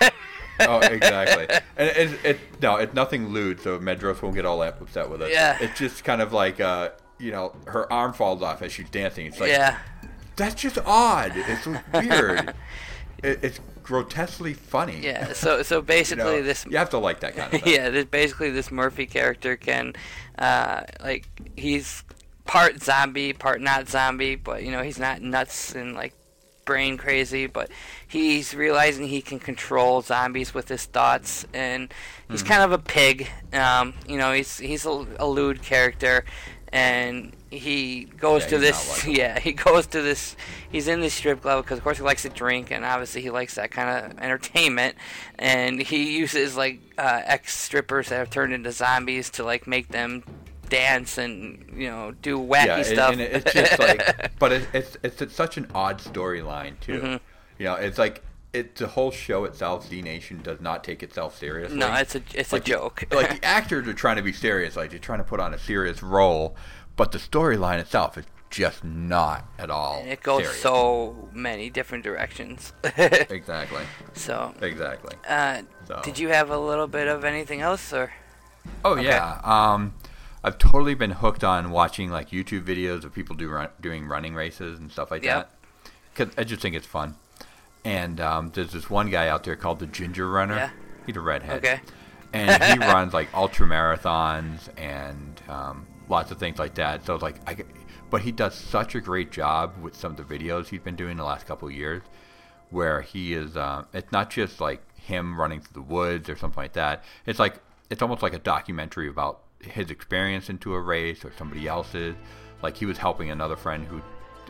oh, 0.60 0.78
exactly. 0.80 1.46
And 1.76 1.88
it, 1.88 2.24
it, 2.24 2.38
no, 2.60 2.76
it's 2.76 2.94
nothing 2.94 3.28
lewd, 3.30 3.60
so 3.60 3.78
Medros 3.78 4.20
won't 4.22 4.34
get 4.34 4.44
all 4.44 4.58
that 4.60 4.76
upset 4.80 5.08
with 5.10 5.22
us. 5.22 5.30
Yeah. 5.32 5.56
It's 5.60 5.76
just 5.78 6.04
kind 6.04 6.20
of 6.20 6.32
like, 6.34 6.60
uh, 6.60 6.90
you 7.18 7.32
know, 7.32 7.56
her 7.66 7.90
arm 7.92 8.12
falls 8.12 8.42
off 8.42 8.60
as 8.62 8.70
she's 8.72 8.90
dancing. 8.90 9.26
It's 9.26 9.40
like, 9.40 9.48
yeah, 9.50 9.78
that's 10.36 10.60
just 10.60 10.78
odd. 10.84 11.32
It's 11.34 11.66
weird. 11.92 12.54
it, 13.22 13.38
it's 13.42 13.60
grotesquely 13.82 14.54
funny. 14.54 15.00
yeah. 15.02 15.32
So 15.32 15.62
so 15.62 15.82
You 15.82 15.82
basically, 15.82 16.24
know, 16.24 16.42
this 16.42 16.66
you 16.68 16.76
have 16.76 16.90
to 16.90 16.98
like 16.98 17.20
that 17.20 17.36
kind 17.36 17.52
of 17.54 17.60
thing. 17.62 17.72
yeah, 17.74 17.90
this, 17.90 18.04
basically 18.06 18.50
this 18.50 18.70
Murphy 18.70 19.06
character 19.06 19.56
can, 19.56 19.94
uh, 20.38 20.82
like 21.02 21.28
he's 21.56 22.02
part 22.44 22.82
zombie, 22.82 23.32
part 23.32 23.60
not 23.60 23.88
zombie, 23.88 24.36
but 24.36 24.62
you 24.64 24.70
know 24.70 24.82
he's 24.82 24.98
not 24.98 25.20
nuts 25.22 25.74
and 25.74 25.94
like 25.94 26.14
brain 26.64 26.96
crazy, 26.96 27.48
but 27.48 27.68
he's 28.06 28.54
realizing 28.54 29.08
he 29.08 29.20
can 29.20 29.40
control 29.40 30.00
zombies 30.00 30.54
with 30.54 30.68
his 30.68 30.84
thoughts, 30.84 31.44
and 31.52 31.92
he's 32.30 32.42
Hmm. 32.42 32.48
kind 32.48 32.62
of 32.62 32.72
a 32.72 32.78
pig. 32.78 33.28
Um, 33.52 33.94
you 34.08 34.16
know, 34.16 34.32
he's 34.32 34.58
he's 34.58 34.86
a, 34.86 35.06
a 35.18 35.26
lewd 35.26 35.62
character, 35.62 36.24
and 36.72 37.32
he 37.58 38.04
goes 38.04 38.42
Yeah, 38.44 38.48
to 38.48 38.58
this. 38.58 39.06
Yeah, 39.06 39.38
he 39.38 39.52
goes 39.52 39.86
to 39.88 40.00
this. 40.00 40.36
He's 40.70 40.88
in 40.88 41.00
this 41.00 41.12
strip 41.14 41.42
club 41.42 41.64
because, 41.64 41.78
of 41.78 41.84
course, 41.84 41.98
he 41.98 42.02
likes 42.02 42.22
to 42.22 42.30
drink, 42.30 42.70
and 42.70 42.84
obviously 42.84 43.20
he 43.20 43.30
likes 43.30 43.56
that 43.56 43.70
kind 43.70 44.12
of 44.12 44.18
entertainment. 44.18 44.96
And 45.38 45.80
he 45.80 46.16
uses 46.16 46.56
like 46.56 46.80
uh, 46.96 47.20
ex 47.24 47.56
strippers 47.56 48.08
that 48.08 48.16
have 48.16 48.30
turned 48.30 48.52
into 48.52 48.72
zombies 48.72 49.28
to 49.30 49.44
like 49.44 49.66
make 49.66 49.88
them 49.88 50.24
dance 50.68 51.18
and 51.18 51.70
you 51.76 51.90
know 51.90 52.12
do 52.22 52.38
wacky 52.38 52.64
yeah, 52.66 52.76
and- 52.76 52.86
stuff. 52.86 53.12
and 53.12 53.20
it's 53.20 53.52
just 53.52 53.78
like, 53.78 54.32
but 54.38 54.52
it, 54.52 54.68
it's, 54.72 54.96
it's 55.02 55.20
it's 55.20 55.34
such 55.34 55.58
an 55.58 55.70
odd 55.74 55.98
storyline 55.98 56.80
too. 56.80 56.98
Mm-hmm. 57.00 57.16
You 57.58 57.64
know, 57.66 57.74
it's 57.74 57.98
like 57.98 58.22
it's 58.54 58.80
the 58.80 58.86
whole 58.88 59.10
show 59.10 59.44
itself. 59.44 59.88
Z 59.88 60.00
Nation 60.02 60.40
does 60.42 60.60
not 60.60 60.84
take 60.84 61.02
itself 61.02 61.36
seriously. 61.38 61.76
no, 61.76 61.92
it's 61.94 62.14
a 62.14 62.22
it's 62.34 62.52
like 62.52 62.62
a 62.62 62.64
joke. 62.70 63.04
Like 63.12 63.40
the 63.40 63.46
actors 63.46 63.86
are 63.88 63.94
trying 63.94 64.16
to 64.16 64.22
be 64.22 64.32
serious, 64.32 64.76
like 64.76 64.90
they're 64.90 64.98
trying 64.98 65.18
to 65.18 65.24
put 65.24 65.40
on 65.40 65.52
a 65.54 65.58
serious 65.58 66.02
role, 66.02 66.56
but 66.96 67.12
the 67.12 67.18
storyline 67.18 67.78
itself 67.78 68.16
is 68.18 68.24
just 68.50 68.84
not 68.84 69.46
at 69.58 69.70
all. 69.70 70.00
and 70.00 70.10
it 70.10 70.22
goes 70.22 70.42
serious. 70.42 70.60
so 70.60 71.28
many 71.32 71.70
different 71.70 72.04
directions. 72.04 72.72
exactly, 72.96 73.82
so, 74.14 74.54
exactly. 74.60 75.14
uh, 75.28 75.62
So- 75.86 76.00
did 76.04 76.18
you 76.18 76.28
have 76.28 76.50
a 76.50 76.58
little 76.58 76.86
bit 76.86 77.08
of 77.08 77.24
anything 77.24 77.60
else, 77.60 77.92
or 77.92 78.12
Oh 78.84 78.96
yeah. 78.96 79.40
Um, 79.42 79.94
I've 80.44 80.58
totally 80.58 80.94
been 80.94 81.12
hooked 81.12 81.42
on 81.44 81.70
watching 81.70 82.10
like 82.10 82.30
YouTube 82.30 82.62
videos 82.64 83.04
of 83.04 83.12
people 83.14 83.34
do 83.36 83.48
run, 83.48 83.68
doing 83.80 84.06
running 84.06 84.34
races 84.34 84.78
and 84.78 84.90
stuff 84.92 85.10
like 85.10 85.24
Yep. 85.24 85.48
that. 85.48 85.90
Cause 86.14 86.34
I 86.36 86.44
just 86.44 86.60
think 86.60 86.74
it's 86.76 86.86
fun. 86.86 87.16
And 87.84 88.20
um, 88.20 88.50
there's 88.54 88.70
this 88.72 88.88
one 88.90 89.08
guy 89.10 89.28
out 89.28 89.44
there 89.44 89.56
called 89.56 89.78
the 89.80 89.86
Ginger 89.86 90.28
Runner. 90.28 90.54
Yeah. 90.56 90.70
He's 91.06 91.16
a 91.16 91.20
redhead. 91.20 91.58
Okay. 91.64 91.80
And 92.32 92.62
he 92.62 92.78
runs 92.86 93.12
like 93.14 93.28
ultra 93.34 93.66
marathons 93.66 94.68
and 94.78 95.40
um, 95.48 95.86
lots 96.12 96.30
of 96.30 96.38
things 96.38 96.58
like 96.60 96.74
that. 96.74 97.04
So 97.04 97.16
like, 97.16 97.36
I, 97.48 97.56
but 98.10 98.20
he 98.20 98.30
does 98.30 98.54
such 98.54 98.94
a 98.94 99.00
great 99.00 99.32
job 99.32 99.72
with 99.82 99.96
some 99.96 100.12
of 100.12 100.16
the 100.16 100.38
videos 100.38 100.68
he's 100.68 100.80
been 100.80 100.94
doing 100.94 101.16
the 101.16 101.24
last 101.24 101.46
couple 101.46 101.66
of 101.66 101.74
years, 101.74 102.02
where 102.70 103.00
he 103.00 103.34
is. 103.34 103.56
Uh, 103.56 103.84
it's 103.92 104.12
not 104.12 104.30
just 104.30 104.60
like 104.60 104.80
him 104.96 105.40
running 105.40 105.60
through 105.60 105.82
the 105.82 105.88
woods 105.88 106.28
or 106.28 106.36
something 106.36 106.62
like 106.62 106.74
that. 106.74 107.02
It's 107.26 107.40
like 107.40 107.58
it's 107.90 108.02
almost 108.02 108.22
like 108.22 108.34
a 108.34 108.38
documentary 108.38 109.08
about 109.08 109.40
his 109.60 109.90
experience 109.90 110.48
into 110.48 110.74
a 110.74 110.80
race 110.80 111.24
or 111.24 111.32
somebody 111.36 111.66
else's. 111.66 112.14
Like 112.62 112.76
he 112.76 112.86
was 112.86 112.98
helping 112.98 113.30
another 113.30 113.56
friend 113.56 113.86
who 113.86 114.00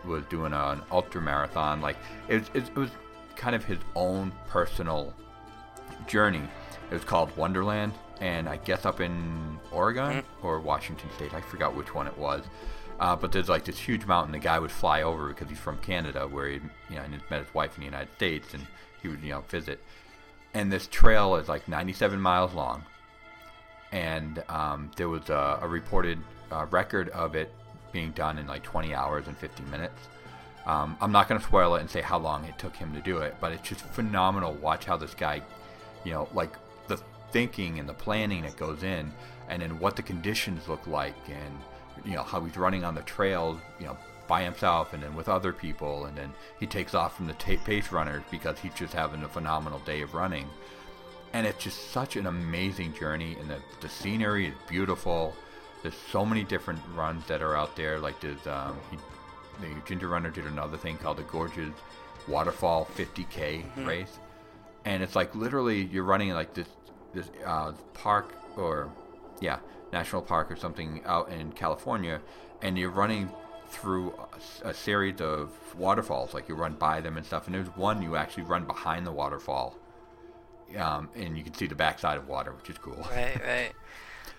was 0.08 0.24
doing 0.26 0.52
an 0.52 0.82
ultra 0.90 1.22
marathon. 1.22 1.80
Like 1.80 1.96
it 2.28 2.40
was, 2.40 2.50
it 2.54 2.76
was 2.76 2.90
kind 3.36 3.54
of 3.54 3.64
his 3.64 3.78
own 3.94 4.32
personal 4.48 5.14
journey. 6.06 6.42
It 6.90 6.94
was 6.94 7.04
called 7.04 7.34
Wonderland, 7.36 7.94
and 8.22 8.48
I 8.48 8.56
guess 8.58 8.86
up 8.86 9.00
in 9.00 9.58
Oregon 9.72 10.22
or 10.42 10.60
Washington 10.60 11.10
State. 11.16 11.34
I 11.34 11.40
forgot 11.40 11.74
which 11.74 11.92
one 11.92 12.06
it 12.06 12.16
was. 12.16 12.44
Uh, 13.00 13.16
but 13.16 13.32
there's 13.32 13.48
like 13.48 13.64
this 13.64 13.78
huge 13.78 14.06
mountain. 14.06 14.30
The 14.30 14.38
guy 14.38 14.60
would 14.60 14.70
fly 14.70 15.02
over 15.02 15.26
because 15.26 15.48
he's 15.48 15.58
from 15.58 15.78
Canada, 15.78 16.28
where 16.28 16.46
he, 16.46 16.60
you 16.88 16.96
know, 16.96 17.02
and 17.02 17.20
met 17.30 17.44
his 17.44 17.52
wife 17.52 17.74
in 17.74 17.80
the 17.80 17.86
United 17.86 18.14
States, 18.14 18.54
and 18.54 18.64
he 19.02 19.08
would, 19.08 19.20
you 19.22 19.30
know, 19.30 19.40
visit. 19.48 19.80
And 20.54 20.70
this 20.70 20.86
trail 20.86 21.34
is 21.34 21.48
like 21.48 21.66
97 21.66 22.20
miles 22.20 22.54
long, 22.54 22.84
and 23.90 24.44
um, 24.48 24.92
there 24.94 25.08
was 25.08 25.28
a, 25.28 25.58
a 25.60 25.66
reported 25.66 26.20
uh, 26.52 26.66
record 26.70 27.08
of 27.08 27.34
it 27.34 27.52
being 27.90 28.12
done 28.12 28.38
in 28.38 28.46
like 28.46 28.62
20 28.62 28.94
hours 28.94 29.26
and 29.26 29.36
50 29.36 29.64
minutes. 29.64 30.00
Um, 30.64 30.96
I'm 31.00 31.10
not 31.10 31.28
going 31.28 31.40
to 31.40 31.46
spoil 31.46 31.74
it 31.74 31.80
and 31.80 31.90
say 31.90 32.02
how 32.02 32.18
long 32.18 32.44
it 32.44 32.56
took 32.56 32.76
him 32.76 32.94
to 32.94 33.00
do 33.00 33.18
it, 33.18 33.34
but 33.40 33.50
it's 33.50 33.68
just 33.68 33.80
phenomenal. 33.80 34.52
Watch 34.52 34.84
how 34.84 34.96
this 34.96 35.12
guy, 35.12 35.42
you 36.04 36.12
know, 36.12 36.28
like 36.32 36.52
thinking 37.32 37.78
and 37.78 37.88
the 37.88 37.94
planning 37.94 38.42
that 38.42 38.56
goes 38.56 38.82
in, 38.82 39.12
and 39.48 39.62
then 39.62 39.78
what 39.78 39.96
the 39.96 40.02
conditions 40.02 40.68
look 40.68 40.86
like, 40.86 41.16
and 41.28 41.58
you 42.04 42.14
know 42.14 42.22
how 42.22 42.40
he's 42.40 42.56
running 42.56 42.84
on 42.84 42.94
the 42.94 43.02
trail, 43.02 43.60
you 43.80 43.86
know, 43.86 43.96
by 44.28 44.42
himself, 44.42 44.92
and 44.92 45.02
then 45.02 45.14
with 45.14 45.28
other 45.28 45.52
people, 45.52 46.06
and 46.06 46.16
then 46.16 46.32
he 46.60 46.66
takes 46.66 46.94
off 46.94 47.16
from 47.16 47.26
the 47.26 47.34
ta 47.34 47.56
pace 47.64 47.92
runners 47.92 48.22
because 48.30 48.58
he's 48.58 48.74
just 48.74 48.94
having 48.94 49.22
a 49.22 49.28
phenomenal 49.28 49.78
day 49.80 50.02
of 50.02 50.14
running. 50.14 50.48
And 51.32 51.46
it's 51.46 51.62
just 51.62 51.90
such 51.90 52.16
an 52.16 52.26
amazing 52.26 52.94
journey 52.94 53.36
and 53.40 53.48
the, 53.48 53.58
the 53.80 53.88
scenery 53.88 54.48
is 54.48 54.54
beautiful. 54.68 55.34
There's 55.82 55.96
so 56.10 56.26
many 56.26 56.44
different 56.44 56.80
runs 56.94 57.26
that 57.26 57.42
are 57.42 57.56
out 57.56 57.74
there 57.74 57.98
like 57.98 58.20
there's 58.20 58.46
um, 58.46 58.76
he, 58.90 58.98
the 59.60 59.74
ginger 59.86 60.08
runner 60.08 60.30
did 60.30 60.46
another 60.46 60.76
thing 60.76 60.98
called 60.98 61.16
the 61.16 61.22
gorges 61.22 61.72
waterfall 62.28 62.88
50k 62.96 63.86
race. 63.86 64.18
And 64.84 65.02
it's 65.02 65.16
like 65.16 65.34
literally 65.34 65.84
you're 65.84 66.04
running 66.04 66.30
like 66.30 66.52
this 66.54 66.68
this 67.14 67.30
uh, 67.44 67.72
park 67.94 68.34
or 68.56 68.90
yeah 69.40 69.58
national 69.92 70.22
park 70.22 70.50
or 70.50 70.56
something 70.56 71.02
out 71.04 71.30
in 71.30 71.52
california 71.52 72.20
and 72.62 72.78
you're 72.78 72.90
running 72.90 73.30
through 73.68 74.14
a 74.64 74.74
series 74.74 75.20
of 75.20 75.50
waterfalls 75.76 76.34
like 76.34 76.48
you 76.48 76.54
run 76.54 76.74
by 76.74 77.00
them 77.00 77.16
and 77.16 77.24
stuff 77.24 77.46
and 77.46 77.54
there's 77.54 77.68
one 77.68 78.02
you 78.02 78.16
actually 78.16 78.42
run 78.42 78.64
behind 78.64 79.06
the 79.06 79.12
waterfall 79.12 79.76
um, 80.76 81.08
and 81.14 81.36
you 81.36 81.44
can 81.44 81.54
see 81.54 81.66
the 81.66 81.74
backside 81.74 82.18
of 82.18 82.28
water, 82.28 82.52
which 82.52 82.70
is 82.70 82.78
cool. 82.78 83.06
right, 83.10 83.40
right. 83.44 83.72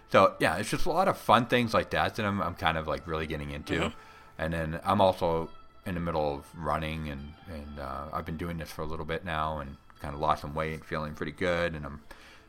So 0.10 0.36
yeah, 0.40 0.58
it's 0.58 0.70
just 0.70 0.86
a 0.86 0.92
lot 0.92 1.08
of 1.08 1.18
fun 1.18 1.48
things 1.48 1.74
like 1.74 1.90
that 1.90 2.14
that 2.18 2.26
I'm, 2.26 2.40
I'm 2.40 2.54
kind 2.54 2.78
of 2.78 2.88
like 2.88 3.08
really 3.08 3.26
getting 3.26 3.50
into. 3.50 3.74
Mm-hmm. 3.74 3.98
And 4.38 4.54
then 4.54 4.80
I'm 4.86 5.02
also 5.02 5.50
in 5.88 5.96
the 5.96 6.00
middle 6.00 6.36
of 6.36 6.46
running, 6.56 7.10
and 7.10 7.34
and 7.52 7.80
uh, 7.80 8.10
I've 8.14 8.24
been 8.24 8.38
doing 8.38 8.60
this 8.60 8.70
for 8.70 8.84
a 8.84 8.86
little 8.86 9.08
bit 9.08 9.26
now, 9.26 9.58
and 9.58 9.76
kind 10.02 10.14
of 10.14 10.20
lost 10.20 10.44
some 10.44 10.54
weight, 10.54 10.86
feeling 10.86 11.16
pretty 11.16 11.32
good, 11.32 11.74
and 11.74 11.84
I'm 11.84 12.02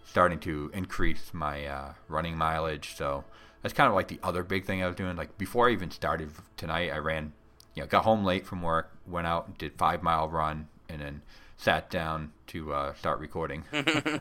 starting 0.04 0.38
to 0.40 0.70
increase 0.74 1.32
my 1.32 1.66
uh, 1.66 1.92
running 2.08 2.36
mileage. 2.36 2.94
So 2.96 3.24
that's 3.62 3.74
kind 3.74 3.88
of 3.88 3.94
like 3.94 4.08
the 4.08 4.20
other 4.22 4.42
big 4.42 4.64
thing 4.64 4.82
I 4.82 4.86
was 4.86 4.96
doing. 4.96 5.16
Like 5.16 5.36
before 5.38 5.68
I 5.68 5.72
even 5.72 5.90
started 5.90 6.30
tonight, 6.56 6.90
I 6.90 6.98
ran, 6.98 7.32
you 7.74 7.82
know, 7.82 7.86
got 7.86 8.04
home 8.04 8.24
late 8.24 8.46
from 8.46 8.62
work, 8.62 8.92
went 9.06 9.26
out 9.26 9.58
did 9.58 9.72
five 9.74 10.02
mile 10.02 10.28
run, 10.28 10.68
and 10.88 11.00
then 11.00 11.22
sat 11.56 11.90
down 11.90 12.32
to 12.48 12.72
uh, 12.72 12.94
start 12.94 13.18
recording. 13.18 13.64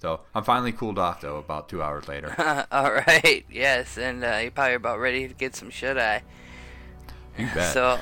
so 0.00 0.20
I'm 0.34 0.44
finally 0.44 0.72
cooled 0.72 0.98
off 0.98 1.20
though. 1.20 1.36
About 1.36 1.68
two 1.68 1.82
hours 1.82 2.08
later. 2.08 2.34
All 2.72 2.92
right, 2.92 3.44
yes, 3.50 3.96
and 3.96 4.24
uh, 4.24 4.38
you're 4.42 4.50
probably 4.50 4.74
about 4.74 4.98
ready 4.98 5.28
to 5.28 5.34
get 5.34 5.54
some 5.54 5.70
shut 5.70 5.98
eye. 5.98 6.22
You 7.38 7.48
bet. 7.54 7.72
So, 7.72 7.98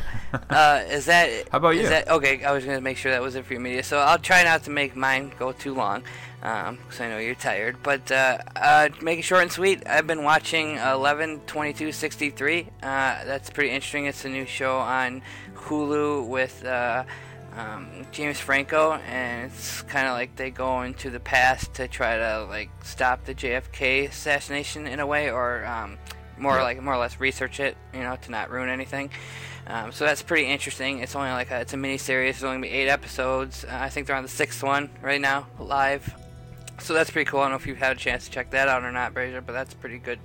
uh, 0.51 0.83
is 0.89 1.07
that? 1.07 1.49
How 1.53 1.59
about 1.59 1.75
is 1.75 1.83
you? 1.83 1.89
That, 1.89 2.09
okay, 2.09 2.45
I 2.45 2.53
was 2.53 2.65
gonna 2.65 2.81
make 2.81 2.97
sure 2.97 3.13
that 3.13 3.23
was 3.23 3.35
it 3.35 3.45
for 3.45 3.53
your 3.53 3.63
media. 3.63 3.83
So 3.83 3.99
I'll 3.99 4.19
try 4.19 4.43
not 4.45 4.65
to 4.65 4.71
make 4.71 4.97
mine 4.97 5.33
go 5.39 5.53
too 5.53 5.75
long, 5.75 6.03
because 6.41 7.01
I 7.01 7.09
know 7.09 7.19
you're 7.19 7.35
tired. 7.35 7.77
But 7.83 8.11
uh, 8.11 8.39
uh, 8.57 8.89
make 9.01 9.19
it 9.19 9.23
short 9.23 9.43
and 9.43 9.53
sweet. 9.53 9.87
I've 9.87 10.07
been 10.07 10.25
watching 10.25 10.77
11 10.77 11.41
22 11.47 11.93
63. 11.93 12.69
Uh, 12.83 13.25
that's 13.25 13.51
pretty 13.51 13.71
interesting. 13.71 14.07
It's 14.07 14.25
a 14.25 14.29
new 14.29 14.47
show 14.47 14.79
on 14.79 15.23
Hulu 15.55 16.27
with. 16.27 16.65
Uh, 16.65 17.05
um, 17.57 18.07
James 18.13 18.39
Franco, 18.39 18.93
and 18.93 19.51
it's 19.51 19.83
kind 19.83 20.07
of 20.07 20.13
like 20.13 20.37
they 20.37 20.51
go 20.51 20.83
into 20.83 21.11
the 21.11 21.19
past 21.19 21.75
to 21.75 21.89
try 21.89 22.17
to 22.17 22.47
like 22.49 22.71
stop 22.85 23.25
the 23.25 23.35
JFK 23.35 24.09
assassination 24.09 24.87
in 24.87 25.01
a 25.01 25.07
way, 25.07 25.31
or 25.31 25.67
um, 25.67 25.99
more 26.41 26.57
Yeah. 26.57 26.63
like 26.63 26.83
more 26.83 26.95
or 26.95 26.99
less 26.99 27.21
research 27.21 27.61
it, 27.61 27.77
you 27.93 28.01
know, 28.01 28.17
to 28.17 28.31
not 28.31 28.51
ruin 28.51 28.69
anything. 28.69 29.11
Um, 29.67 29.93
so 29.93 30.05
that's 30.07 30.23
pretty 30.23 30.47
interesting. 30.47 31.01
It's 31.01 31.15
only 31.15 31.31
like 31.31 31.51
a, 31.51 31.61
it's 31.61 31.75
a 31.75 31.77
mini 31.77 31.99
series. 31.99 32.37
It's 32.37 32.43
only 32.45 32.57
gonna 32.57 32.67
be 32.69 32.73
eight 32.73 32.89
episodes. 32.89 33.65
Uh, 33.65 33.69
I 33.81 33.89
think 33.91 34.07
they're 34.07 34.17
on 34.17 34.23
the 34.23 34.29
sixth 34.29 34.63
one 34.63 34.89
right 35.03 35.21
now, 35.21 35.47
live. 35.59 36.15
So 36.81 36.95
that's 36.95 37.11
pretty 37.11 37.29
cool. 37.31 37.41
I 37.41 37.45
don't 37.45 37.51
know 37.53 37.57
if 37.57 37.67
you've 37.67 37.77
had 37.79 37.93
a 37.97 37.99
chance 38.01 38.25
to 38.27 38.31
check 38.31 38.51
that 38.53 38.69
out 38.69 38.83
or 38.85 38.93
not, 38.93 39.13
Brazier, 39.13 39.41
but 39.41 39.53
that's 39.53 39.75
a 39.75 39.77
pretty 39.77 39.99
good, 39.99 40.21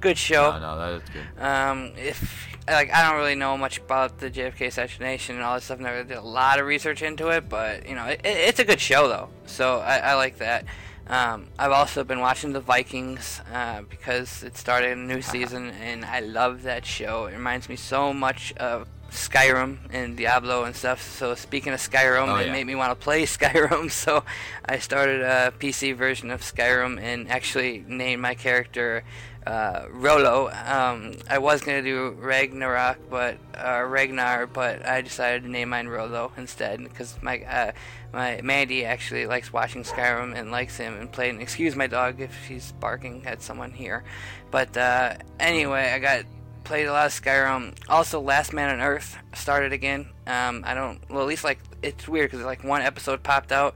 good 0.00 0.18
show. 0.18 0.50
no, 0.52 0.58
no, 0.58 0.78
that 0.78 1.02
is 1.02 1.08
good. 1.08 1.42
Um, 1.42 1.92
if 1.96 2.48
like 2.68 2.92
I 2.92 3.08
don't 3.08 3.18
really 3.18 3.34
know 3.36 3.56
much 3.56 3.78
about 3.78 4.18
the 4.18 4.30
JFK 4.30 4.66
assassination 4.66 5.36
and 5.36 5.44
all 5.44 5.54
this 5.54 5.64
stuff. 5.64 5.78
Never 5.78 6.02
did 6.02 6.16
a 6.16 6.20
lot 6.22 6.58
of 6.58 6.66
research 6.66 7.00
into 7.02 7.28
it, 7.28 7.48
but 7.48 7.88
you 7.88 7.94
know, 7.94 8.06
it, 8.06 8.20
it, 8.24 8.36
it's 8.48 8.58
a 8.58 8.64
good 8.64 8.80
show 8.80 9.06
though. 9.08 9.28
So 9.46 9.78
I, 9.80 9.98
I 9.98 10.14
like 10.14 10.38
that. 10.38 10.64
Um, 11.06 11.48
I've 11.58 11.72
also 11.72 12.02
been 12.02 12.20
watching 12.20 12.52
the 12.52 12.60
Vikings 12.60 13.40
uh, 13.52 13.82
because 13.82 14.42
it 14.42 14.56
started 14.56 14.96
a 14.96 15.00
new 15.00 15.20
season, 15.20 15.70
and 15.70 16.04
I 16.04 16.20
love 16.20 16.62
that 16.62 16.86
show. 16.86 17.26
It 17.26 17.34
reminds 17.34 17.68
me 17.68 17.76
so 17.76 18.14
much 18.14 18.52
of 18.54 18.88
Skyrim 19.10 19.78
and 19.92 20.16
Diablo 20.16 20.64
and 20.64 20.74
stuff. 20.74 21.02
So 21.02 21.34
speaking 21.34 21.72
of 21.72 21.78
Skyrim, 21.80 22.28
Oh, 22.28 22.36
it 22.36 22.50
made 22.50 22.66
me 22.66 22.74
want 22.74 22.90
to 22.90 22.96
play 22.96 23.22
Skyrim. 23.26 23.90
So 23.90 24.24
I 24.64 24.78
started 24.78 25.20
a 25.22 25.52
PC 25.58 25.94
version 25.94 26.30
of 26.30 26.40
Skyrim 26.40 26.98
and 27.00 27.30
actually 27.30 27.84
named 27.86 28.22
my 28.22 28.34
character 28.34 29.04
uh, 29.46 29.86
Rollo. 29.90 30.48
Um, 30.48 31.14
I 31.28 31.38
was 31.38 31.60
gonna 31.60 31.82
do 31.82 32.16
Ragnarok, 32.18 32.98
but 33.10 33.38
uh, 33.56 33.82
Ragnar, 33.82 34.46
but 34.46 34.86
I 34.86 35.02
decided 35.02 35.42
to 35.42 35.50
name 35.50 35.70
mine 35.70 35.88
Rollo 35.88 36.32
instead 36.36 36.82
because 36.82 37.16
my 37.22 37.40
uh, 37.40 37.72
my 38.12 38.40
Mandy 38.42 38.84
actually 38.84 39.26
likes 39.26 39.52
watching 39.52 39.82
Skyrim 39.82 40.36
and 40.36 40.50
likes 40.50 40.76
him 40.76 40.98
and 40.98 41.10
playing. 41.10 41.40
Excuse 41.40 41.76
my 41.76 41.86
dog 41.86 42.20
if 42.20 42.34
she's 42.46 42.72
barking 42.72 43.26
at 43.26 43.42
someone 43.42 43.72
here, 43.72 44.04
but 44.50 44.76
uh, 44.76 45.14
anyway, 45.38 45.92
I 45.92 45.98
got 45.98 46.24
played 46.64 46.86
a 46.86 46.92
lot 46.92 47.06
of 47.06 47.12
Skyrim. 47.12 47.74
Also, 47.88 48.20
Last 48.20 48.52
Man 48.52 48.70
on 48.70 48.80
Earth 48.80 49.18
started 49.34 49.72
again. 49.72 50.08
Um, 50.26 50.64
I 50.66 50.74
don't. 50.74 51.00
Well, 51.10 51.20
at 51.20 51.28
least 51.28 51.44
like 51.44 51.58
it's 51.82 52.08
weird 52.08 52.30
because 52.30 52.44
like 52.44 52.64
one 52.64 52.82
episode 52.82 53.22
popped 53.22 53.52
out, 53.52 53.74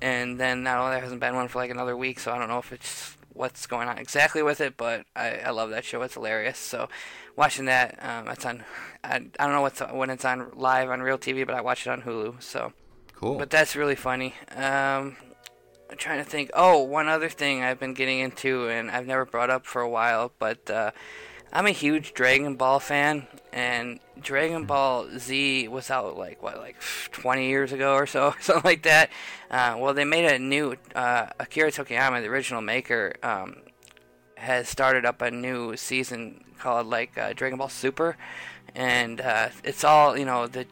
and 0.00 0.38
then 0.38 0.62
now 0.62 0.88
there 0.90 1.00
hasn't 1.00 1.20
been 1.20 1.34
one 1.34 1.48
for 1.48 1.58
like 1.58 1.70
another 1.70 1.96
week. 1.96 2.20
So 2.20 2.32
I 2.32 2.38
don't 2.38 2.48
know 2.48 2.58
if 2.58 2.72
it's 2.72 3.16
what's 3.40 3.66
going 3.66 3.88
on 3.88 3.98
exactly 3.98 4.42
with 4.42 4.60
it, 4.60 4.76
but 4.76 5.06
I, 5.16 5.38
I 5.46 5.50
love 5.50 5.70
that 5.70 5.84
show. 5.84 6.02
It's 6.02 6.14
hilarious. 6.14 6.58
So 6.58 6.88
watching 7.36 7.64
that, 7.64 7.98
um, 8.04 8.28
it's 8.28 8.44
on. 8.44 8.62
I, 9.02 9.16
I 9.16 9.44
don't 9.44 9.52
know 9.52 9.62
what's 9.62 9.80
when 9.80 10.10
it's 10.10 10.24
on 10.24 10.50
live 10.54 10.90
on 10.90 11.00
Real 11.00 11.18
TV, 11.18 11.44
but 11.46 11.54
I 11.54 11.60
watch 11.62 11.86
it 11.86 11.90
on 11.90 12.02
Hulu. 12.02 12.42
So, 12.42 12.72
Cool. 13.14 13.38
but 13.38 13.50
that's 13.50 13.74
really 13.74 13.96
funny. 13.96 14.34
Um, 14.54 15.16
I'm 15.90 15.96
trying 15.96 16.22
to 16.22 16.30
think. 16.30 16.50
Oh, 16.54 16.82
one 16.84 17.08
other 17.08 17.28
thing 17.30 17.62
I've 17.62 17.80
been 17.80 17.94
getting 17.94 18.20
into, 18.20 18.68
and 18.68 18.90
I've 18.90 19.06
never 19.06 19.24
brought 19.24 19.50
up 19.50 19.66
for 19.66 19.80
a 19.82 19.88
while, 19.88 20.32
but 20.38 20.70
uh, 20.70 20.90
I'm 21.52 21.66
a 21.66 21.70
huge 21.70 22.14
Dragon 22.14 22.54
Ball 22.54 22.78
fan, 22.78 23.26
and 23.52 23.98
Dragon 24.20 24.66
Ball 24.66 25.08
Z 25.18 25.66
was 25.68 25.90
out 25.90 26.16
like 26.16 26.42
what, 26.42 26.58
like 26.58 26.76
20 27.10 27.48
years 27.48 27.72
ago 27.72 27.94
or 27.94 28.06
so, 28.06 28.34
something 28.40 28.62
like 28.64 28.82
that. 28.84 29.10
Uh, 29.50 29.76
well, 29.78 29.92
they 29.92 30.04
made 30.04 30.26
a 30.26 30.38
new 30.38 30.76
uh, 30.94 31.26
Akira 31.40 31.72
Toriyama, 31.72 32.22
the 32.22 32.28
original 32.28 32.60
maker, 32.60 33.14
um, 33.22 33.56
has 34.36 34.68
started 34.68 35.04
up 35.04 35.22
a 35.22 35.30
new 35.30 35.76
season 35.76 36.44
called 36.58 36.86
like 36.86 37.18
uh, 37.18 37.32
Dragon 37.32 37.58
Ball 37.58 37.68
Super, 37.68 38.16
and 38.74 39.20
uh, 39.20 39.48
it's 39.64 39.82
all 39.82 40.16
you 40.16 40.24
know 40.24 40.46
the 40.46 40.66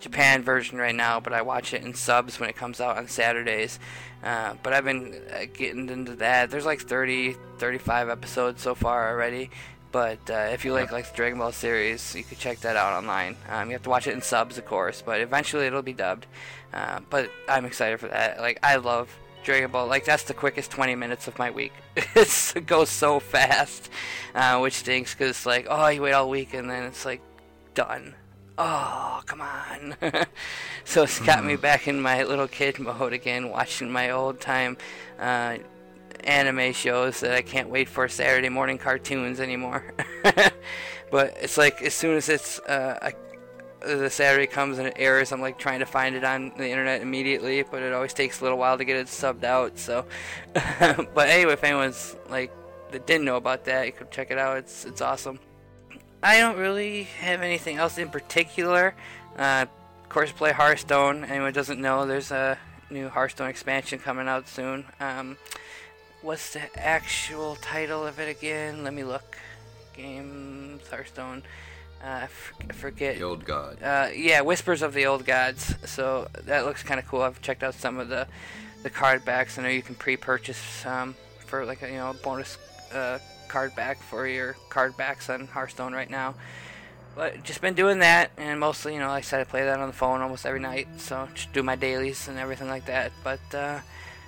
Japan 0.00 0.42
version 0.42 0.78
right 0.78 0.94
now, 0.94 1.20
but 1.20 1.32
I 1.32 1.42
watch 1.42 1.74
it 1.74 1.82
in 1.82 1.92
subs 1.94 2.40
when 2.40 2.48
it 2.48 2.56
comes 2.56 2.80
out 2.80 2.96
on 2.96 3.08
Saturdays. 3.08 3.78
Uh, 4.22 4.54
but 4.62 4.72
I've 4.72 4.84
been 4.84 5.20
uh, 5.32 5.44
getting 5.52 5.88
into 5.88 6.16
that. 6.16 6.50
There's 6.50 6.66
like 6.66 6.80
30, 6.80 7.36
35 7.58 8.08
episodes 8.08 8.62
so 8.62 8.74
far 8.74 9.10
already. 9.10 9.50
But 9.96 10.28
uh, 10.28 10.50
if 10.52 10.66
you 10.66 10.74
like 10.74 10.92
like 10.92 11.08
the 11.08 11.16
Dragon 11.16 11.38
Ball 11.38 11.52
series, 11.52 12.14
you 12.14 12.22
could 12.22 12.38
check 12.38 12.60
that 12.60 12.76
out 12.76 12.92
online. 12.92 13.34
Um, 13.48 13.68
you 13.68 13.72
have 13.72 13.82
to 13.84 13.88
watch 13.88 14.06
it 14.06 14.12
in 14.12 14.20
subs, 14.20 14.58
of 14.58 14.66
course, 14.66 15.00
but 15.00 15.22
eventually 15.22 15.64
it'll 15.64 15.80
be 15.80 15.94
dubbed. 15.94 16.26
Uh, 16.70 17.00
but 17.08 17.30
I'm 17.48 17.64
excited 17.64 17.98
for 17.98 18.08
that. 18.08 18.38
Like 18.38 18.58
I 18.62 18.76
love 18.76 19.08
Dragon 19.42 19.70
Ball. 19.70 19.86
Like 19.86 20.04
that's 20.04 20.24
the 20.24 20.34
quickest 20.34 20.70
20 20.70 20.96
minutes 20.96 21.28
of 21.28 21.38
my 21.38 21.50
week. 21.50 21.72
it 21.96 22.66
goes 22.66 22.90
so 22.90 23.20
fast, 23.20 23.88
uh, 24.34 24.58
which 24.58 24.74
stinks 24.74 25.14
because 25.14 25.46
like 25.46 25.66
oh 25.70 25.88
you 25.88 26.02
wait 26.02 26.12
all 26.12 26.28
week 26.28 26.52
and 26.52 26.68
then 26.68 26.82
it's 26.82 27.06
like 27.06 27.22
done. 27.72 28.14
Oh 28.58 29.22
come 29.24 29.40
on! 29.40 29.96
so 30.84 31.04
it's 31.04 31.20
got 31.20 31.42
me 31.42 31.56
back 31.56 31.88
in 31.88 32.02
my 32.02 32.22
little 32.22 32.48
kid 32.48 32.78
mode 32.78 33.14
again, 33.14 33.48
watching 33.48 33.90
my 33.90 34.10
old 34.10 34.42
time 34.42 34.76
uh, 35.18 35.56
anime 36.24 36.72
shows 36.72 37.20
that 37.20 37.32
I 37.32 37.42
can't 37.42 37.68
wait 37.68 37.88
for 37.88 38.08
Saturday 38.08 38.48
morning 38.48 38.78
cartoons 38.78 39.40
anymore. 39.40 39.92
but 41.10 41.36
it's 41.40 41.56
like 41.56 41.82
as 41.82 41.94
soon 41.94 42.16
as 42.16 42.28
it's 42.28 42.58
uh, 42.60 43.10
the 43.80 44.10
Saturday 44.10 44.46
comes 44.46 44.78
and 44.78 44.88
it 44.88 44.94
airs, 44.96 45.32
I'm 45.32 45.40
like 45.40 45.58
trying 45.58 45.80
to 45.80 45.86
find 45.86 46.14
it 46.14 46.24
on 46.24 46.52
the 46.56 46.68
internet 46.68 47.02
immediately, 47.02 47.62
but 47.62 47.82
it 47.82 47.92
always 47.92 48.12
takes 48.12 48.40
a 48.40 48.44
little 48.44 48.58
while 48.58 48.78
to 48.78 48.84
get 48.84 48.96
it 48.96 49.06
subbed 49.06 49.44
out. 49.44 49.78
So, 49.78 50.04
but 50.54 51.28
anyway, 51.28 51.52
if 51.52 51.64
anyone's 51.64 52.16
like 52.28 52.52
that 52.90 53.06
didn't 53.06 53.24
know 53.24 53.36
about 53.36 53.64
that, 53.64 53.86
you 53.86 53.92
could 53.92 54.10
check 54.10 54.30
it 54.30 54.38
out. 54.38 54.58
It's 54.58 54.84
it's 54.84 55.00
awesome. 55.00 55.38
I 56.22 56.38
don't 56.38 56.56
really 56.56 57.04
have 57.20 57.42
anything 57.42 57.76
else 57.76 57.98
in 57.98 58.08
particular. 58.08 58.94
Uh, 59.36 59.66
of 60.02 60.08
course, 60.08 60.32
play 60.32 60.52
Hearthstone. 60.52 61.24
Anyone 61.24 61.52
doesn't 61.52 61.80
know, 61.80 62.06
there's 62.06 62.30
a 62.30 62.58
new 62.90 63.08
Hearthstone 63.08 63.48
expansion 63.48 63.98
coming 63.98 64.28
out 64.28 64.48
soon. 64.48 64.84
Um, 65.00 65.36
what's 66.22 66.52
the 66.52 66.78
actual 66.78 67.56
title 67.56 68.06
of 68.06 68.18
it 68.18 68.28
again? 68.28 68.84
Let 68.84 68.94
me 68.94 69.04
look. 69.04 69.36
Games 69.94 70.86
Hearthstone. 70.88 71.42
Uh, 72.04 72.26
I 72.68 72.72
forget. 72.72 73.16
the 73.16 73.24
old 73.24 73.44
god. 73.44 73.82
Uh, 73.82 74.10
yeah, 74.14 74.42
Whispers 74.42 74.82
of 74.82 74.92
the 74.92 75.06
Old 75.06 75.24
Gods. 75.24 75.74
So 75.86 76.28
that 76.44 76.66
looks 76.66 76.82
kind 76.82 77.00
of 77.00 77.06
cool. 77.06 77.22
I've 77.22 77.40
checked 77.40 77.62
out 77.62 77.74
some 77.74 77.98
of 77.98 78.08
the 78.08 78.26
the 78.82 78.90
card 78.90 79.24
backs. 79.24 79.58
I 79.58 79.62
know 79.62 79.68
you 79.68 79.82
can 79.82 79.94
pre-purchase 79.94 80.84
um, 80.84 81.16
for 81.38 81.64
like 81.64 81.82
a 81.82 81.88
you 81.88 81.94
know 81.94 82.10
a 82.10 82.14
bonus 82.14 82.58
uh, 82.92 83.18
card 83.48 83.74
back 83.74 83.98
for 83.98 84.26
your 84.26 84.56
card 84.68 84.96
backs 84.96 85.30
on 85.30 85.46
Hearthstone 85.46 85.92
right 85.92 86.10
now. 86.10 86.34
But 87.14 87.42
just 87.42 87.62
been 87.62 87.74
doing 87.74 88.00
that, 88.00 88.30
and 88.36 88.60
mostly 88.60 88.92
you 88.92 89.00
know 89.00 89.08
like 89.08 89.24
I 89.24 89.26
said, 89.26 89.40
I 89.40 89.44
play 89.44 89.64
that 89.64 89.80
on 89.80 89.86
the 89.86 89.94
phone 89.94 90.20
almost 90.20 90.44
every 90.44 90.60
night. 90.60 90.88
So 90.98 91.26
just 91.34 91.52
do 91.54 91.62
my 91.62 91.76
dailies 91.76 92.28
and 92.28 92.38
everything 92.38 92.68
like 92.68 92.86
that. 92.86 93.12
But 93.24 93.54
uh, 93.54 93.80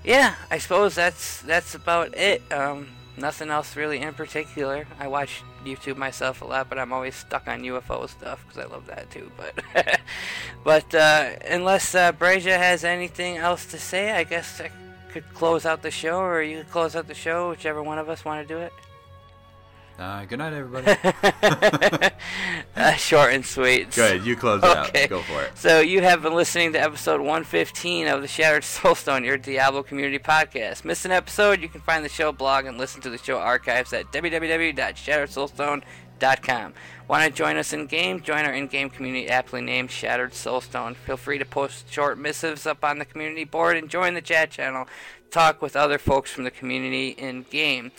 yeah, 0.04 0.34
I 0.50 0.58
suppose 0.58 0.94
that's 0.94 1.42
that's 1.42 1.74
about 1.74 2.16
it. 2.16 2.42
Um, 2.52 2.88
nothing 3.16 3.50
else 3.50 3.76
really 3.76 4.00
in 4.00 4.14
particular. 4.14 4.86
I 4.98 5.08
watch 5.08 5.42
YouTube 5.64 5.96
myself 5.96 6.42
a 6.42 6.44
lot, 6.44 6.68
but 6.68 6.78
I'm 6.78 6.92
always 6.92 7.14
stuck 7.14 7.48
on 7.48 7.62
UFO 7.62 8.08
stuff 8.08 8.44
because 8.46 8.64
I 8.64 8.66
love 8.72 8.86
that 8.86 9.10
too. 9.10 9.30
But 9.36 10.00
but 10.64 10.94
uh, 10.94 11.30
unless 11.48 11.94
uh, 11.94 12.12
Brazia 12.12 12.58
has 12.58 12.84
anything 12.84 13.36
else 13.36 13.66
to 13.66 13.78
say, 13.78 14.12
I 14.12 14.24
guess 14.24 14.60
I 14.60 14.70
could 15.10 15.24
close 15.34 15.66
out 15.66 15.82
the 15.82 15.90
show, 15.90 16.20
or 16.20 16.42
you 16.42 16.58
could 16.58 16.70
close 16.70 16.94
out 16.94 17.06
the 17.06 17.14
show, 17.14 17.50
whichever 17.50 17.82
one 17.82 17.98
of 17.98 18.08
us 18.08 18.24
want 18.24 18.46
to 18.46 18.54
do 18.54 18.60
it. 18.60 18.72
Uh, 19.98 20.24
good 20.26 20.38
night, 20.38 20.52
everybody. 20.52 20.96
uh, 22.76 22.92
short 22.92 23.32
and 23.34 23.44
sweet. 23.44 23.92
Good, 23.96 24.24
you 24.24 24.36
close 24.36 24.62
it 24.62 24.66
Okay. 24.66 25.02
out. 25.04 25.10
Go 25.10 25.22
for 25.22 25.42
it. 25.42 25.58
So 25.58 25.80
you 25.80 26.02
have 26.02 26.22
been 26.22 26.34
listening 26.34 26.72
to 26.74 26.80
episode 26.80 27.18
115 27.20 28.06
of 28.06 28.22
the 28.22 28.28
Shattered 28.28 28.62
Soulstone, 28.62 29.24
your 29.24 29.36
Diablo 29.36 29.82
community 29.82 30.20
podcast. 30.20 30.84
Miss 30.84 31.04
an 31.04 31.10
episode? 31.10 31.60
You 31.60 31.68
can 31.68 31.80
find 31.80 32.04
the 32.04 32.08
show 32.08 32.30
blog 32.30 32.66
and 32.66 32.78
listen 32.78 33.00
to 33.02 33.10
the 33.10 33.18
show 33.18 33.38
archives 33.38 33.92
at 33.92 34.12
www.shatteredsoulstone.com. 34.12 36.74
Want 37.08 37.24
to 37.24 37.30
join 37.30 37.56
us 37.56 37.72
in 37.72 37.86
game? 37.86 38.20
Join 38.20 38.44
our 38.44 38.52
in-game 38.52 38.90
community 38.90 39.28
aptly 39.28 39.62
named 39.62 39.90
Shattered 39.90 40.30
Soulstone. 40.32 40.94
Feel 40.94 41.16
free 41.16 41.38
to 41.38 41.44
post 41.44 41.90
short 41.90 42.18
missives 42.18 42.66
up 42.66 42.84
on 42.84 42.98
the 43.00 43.04
community 43.04 43.42
board 43.44 43.76
and 43.76 43.88
join 43.88 44.14
the 44.14 44.20
chat 44.20 44.50
channel. 44.52 44.86
Talk 45.32 45.60
with 45.60 45.74
other 45.74 45.98
folks 45.98 46.30
from 46.30 46.44
the 46.44 46.50
community 46.52 47.08
in 47.08 47.42
game. 47.50 47.90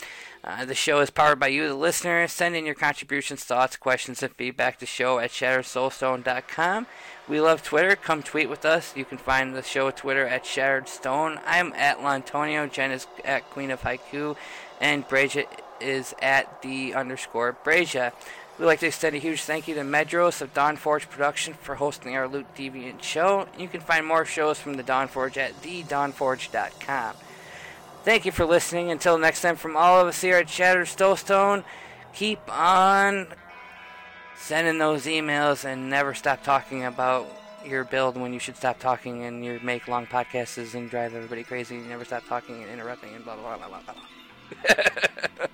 Uh, 0.42 0.64
the 0.64 0.74
show 0.74 1.00
is 1.00 1.10
powered 1.10 1.38
by 1.38 1.48
you, 1.48 1.68
the 1.68 1.74
listener. 1.74 2.26
Send 2.26 2.56
in 2.56 2.64
your 2.64 2.74
contributions, 2.74 3.44
thoughts, 3.44 3.76
questions, 3.76 4.22
and 4.22 4.34
feedback 4.34 4.78
to 4.78 4.86
show 4.86 5.18
at 5.18 5.30
shatteredsoulstone.com. 5.30 6.86
We 7.28 7.40
love 7.40 7.62
Twitter. 7.62 7.94
Come 7.94 8.22
tweet 8.22 8.48
with 8.48 8.64
us. 8.64 8.96
You 8.96 9.04
can 9.04 9.18
find 9.18 9.54
the 9.54 9.62
show 9.62 9.90
Twitter 9.90 10.26
at 10.26 10.46
Shattered 10.46 10.88
Stone. 10.88 11.40
I'm 11.46 11.72
at 11.74 11.98
Lantonio. 11.98 12.70
Jen 12.72 12.90
is 12.90 13.06
at 13.24 13.48
Queen 13.50 13.70
of 13.70 13.82
Haiku. 13.82 14.36
And 14.80 15.06
Brazia 15.06 15.44
is 15.78 16.14
at 16.22 16.62
the 16.62 16.94
underscore 16.94 17.52
Brazia. 17.52 18.12
We'd 18.58 18.66
like 18.66 18.80
to 18.80 18.86
extend 18.86 19.14
a 19.16 19.18
huge 19.18 19.42
thank 19.42 19.68
you 19.68 19.74
to 19.74 19.82
Medros 19.82 20.42
of 20.42 20.52
Dawn 20.52 20.76
Forge 20.76 21.08
Production 21.08 21.54
for 21.54 21.76
hosting 21.76 22.16
our 22.16 22.28
Loot 22.28 22.46
Deviant 22.54 23.02
show. 23.02 23.46
You 23.58 23.68
can 23.68 23.80
find 23.80 24.06
more 24.06 24.24
shows 24.24 24.58
from 24.58 24.74
the 24.74 24.82
Dawn 24.82 25.08
Forge 25.08 25.38
at 25.38 25.62
thedawnforge.com. 25.62 27.14
Thank 28.02 28.24
you 28.24 28.32
for 28.32 28.46
listening. 28.46 28.90
Until 28.90 29.18
next 29.18 29.42
time, 29.42 29.56
from 29.56 29.76
all 29.76 30.00
of 30.00 30.08
us 30.08 30.20
here 30.20 30.36
at 30.36 30.48
Shattered 30.48 30.88
Stone, 30.88 31.64
keep 32.14 32.40
on 32.48 33.26
sending 34.36 34.78
those 34.78 35.04
emails 35.04 35.64
and 35.64 35.90
never 35.90 36.14
stop 36.14 36.42
talking 36.42 36.84
about 36.84 37.28
your 37.64 37.84
build 37.84 38.16
when 38.16 38.32
you 38.32 38.38
should 38.38 38.56
stop 38.56 38.78
talking 38.78 39.24
and 39.24 39.44
you 39.44 39.60
make 39.62 39.86
long 39.86 40.06
podcasts 40.06 40.74
and 40.74 40.88
drive 40.88 41.14
everybody 41.14 41.44
crazy. 41.44 41.76
You 41.76 41.82
never 41.82 42.06
stop 42.06 42.24
talking 42.26 42.62
and 42.62 42.70
interrupting 42.72 43.14
and 43.14 43.22
blah 43.22 43.36
blah 43.36 43.58
blah 43.58 43.68
blah 43.68 43.80
blah. 43.84 43.94
blah. 43.94 45.46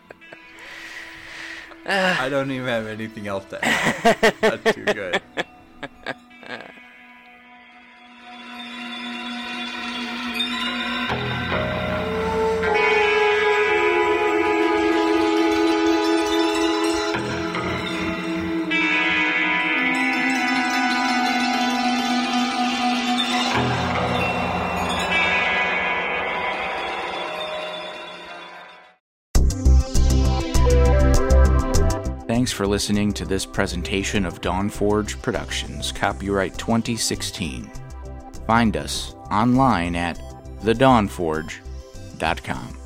I 2.19 2.29
don't 2.29 2.51
even 2.51 2.67
have 2.67 2.87
anything 2.87 3.27
else 3.27 3.45
to 3.47 3.65
add. 3.65 4.35
That's 4.41 4.75
too 4.75 4.85
good. 4.85 5.21
Thanks 32.47 32.57
for 32.57 32.69
listening 32.69 33.13
to 33.15 33.25
this 33.25 33.45
presentation 33.45 34.25
of 34.25 34.41
Dawnforge 34.41 35.21
Productions, 35.21 35.91
copyright 35.91 36.57
2016. 36.57 37.69
Find 38.47 38.77
us 38.77 39.17
online 39.33 39.97
at 39.97 40.17
thedawnforge.com. 40.61 42.86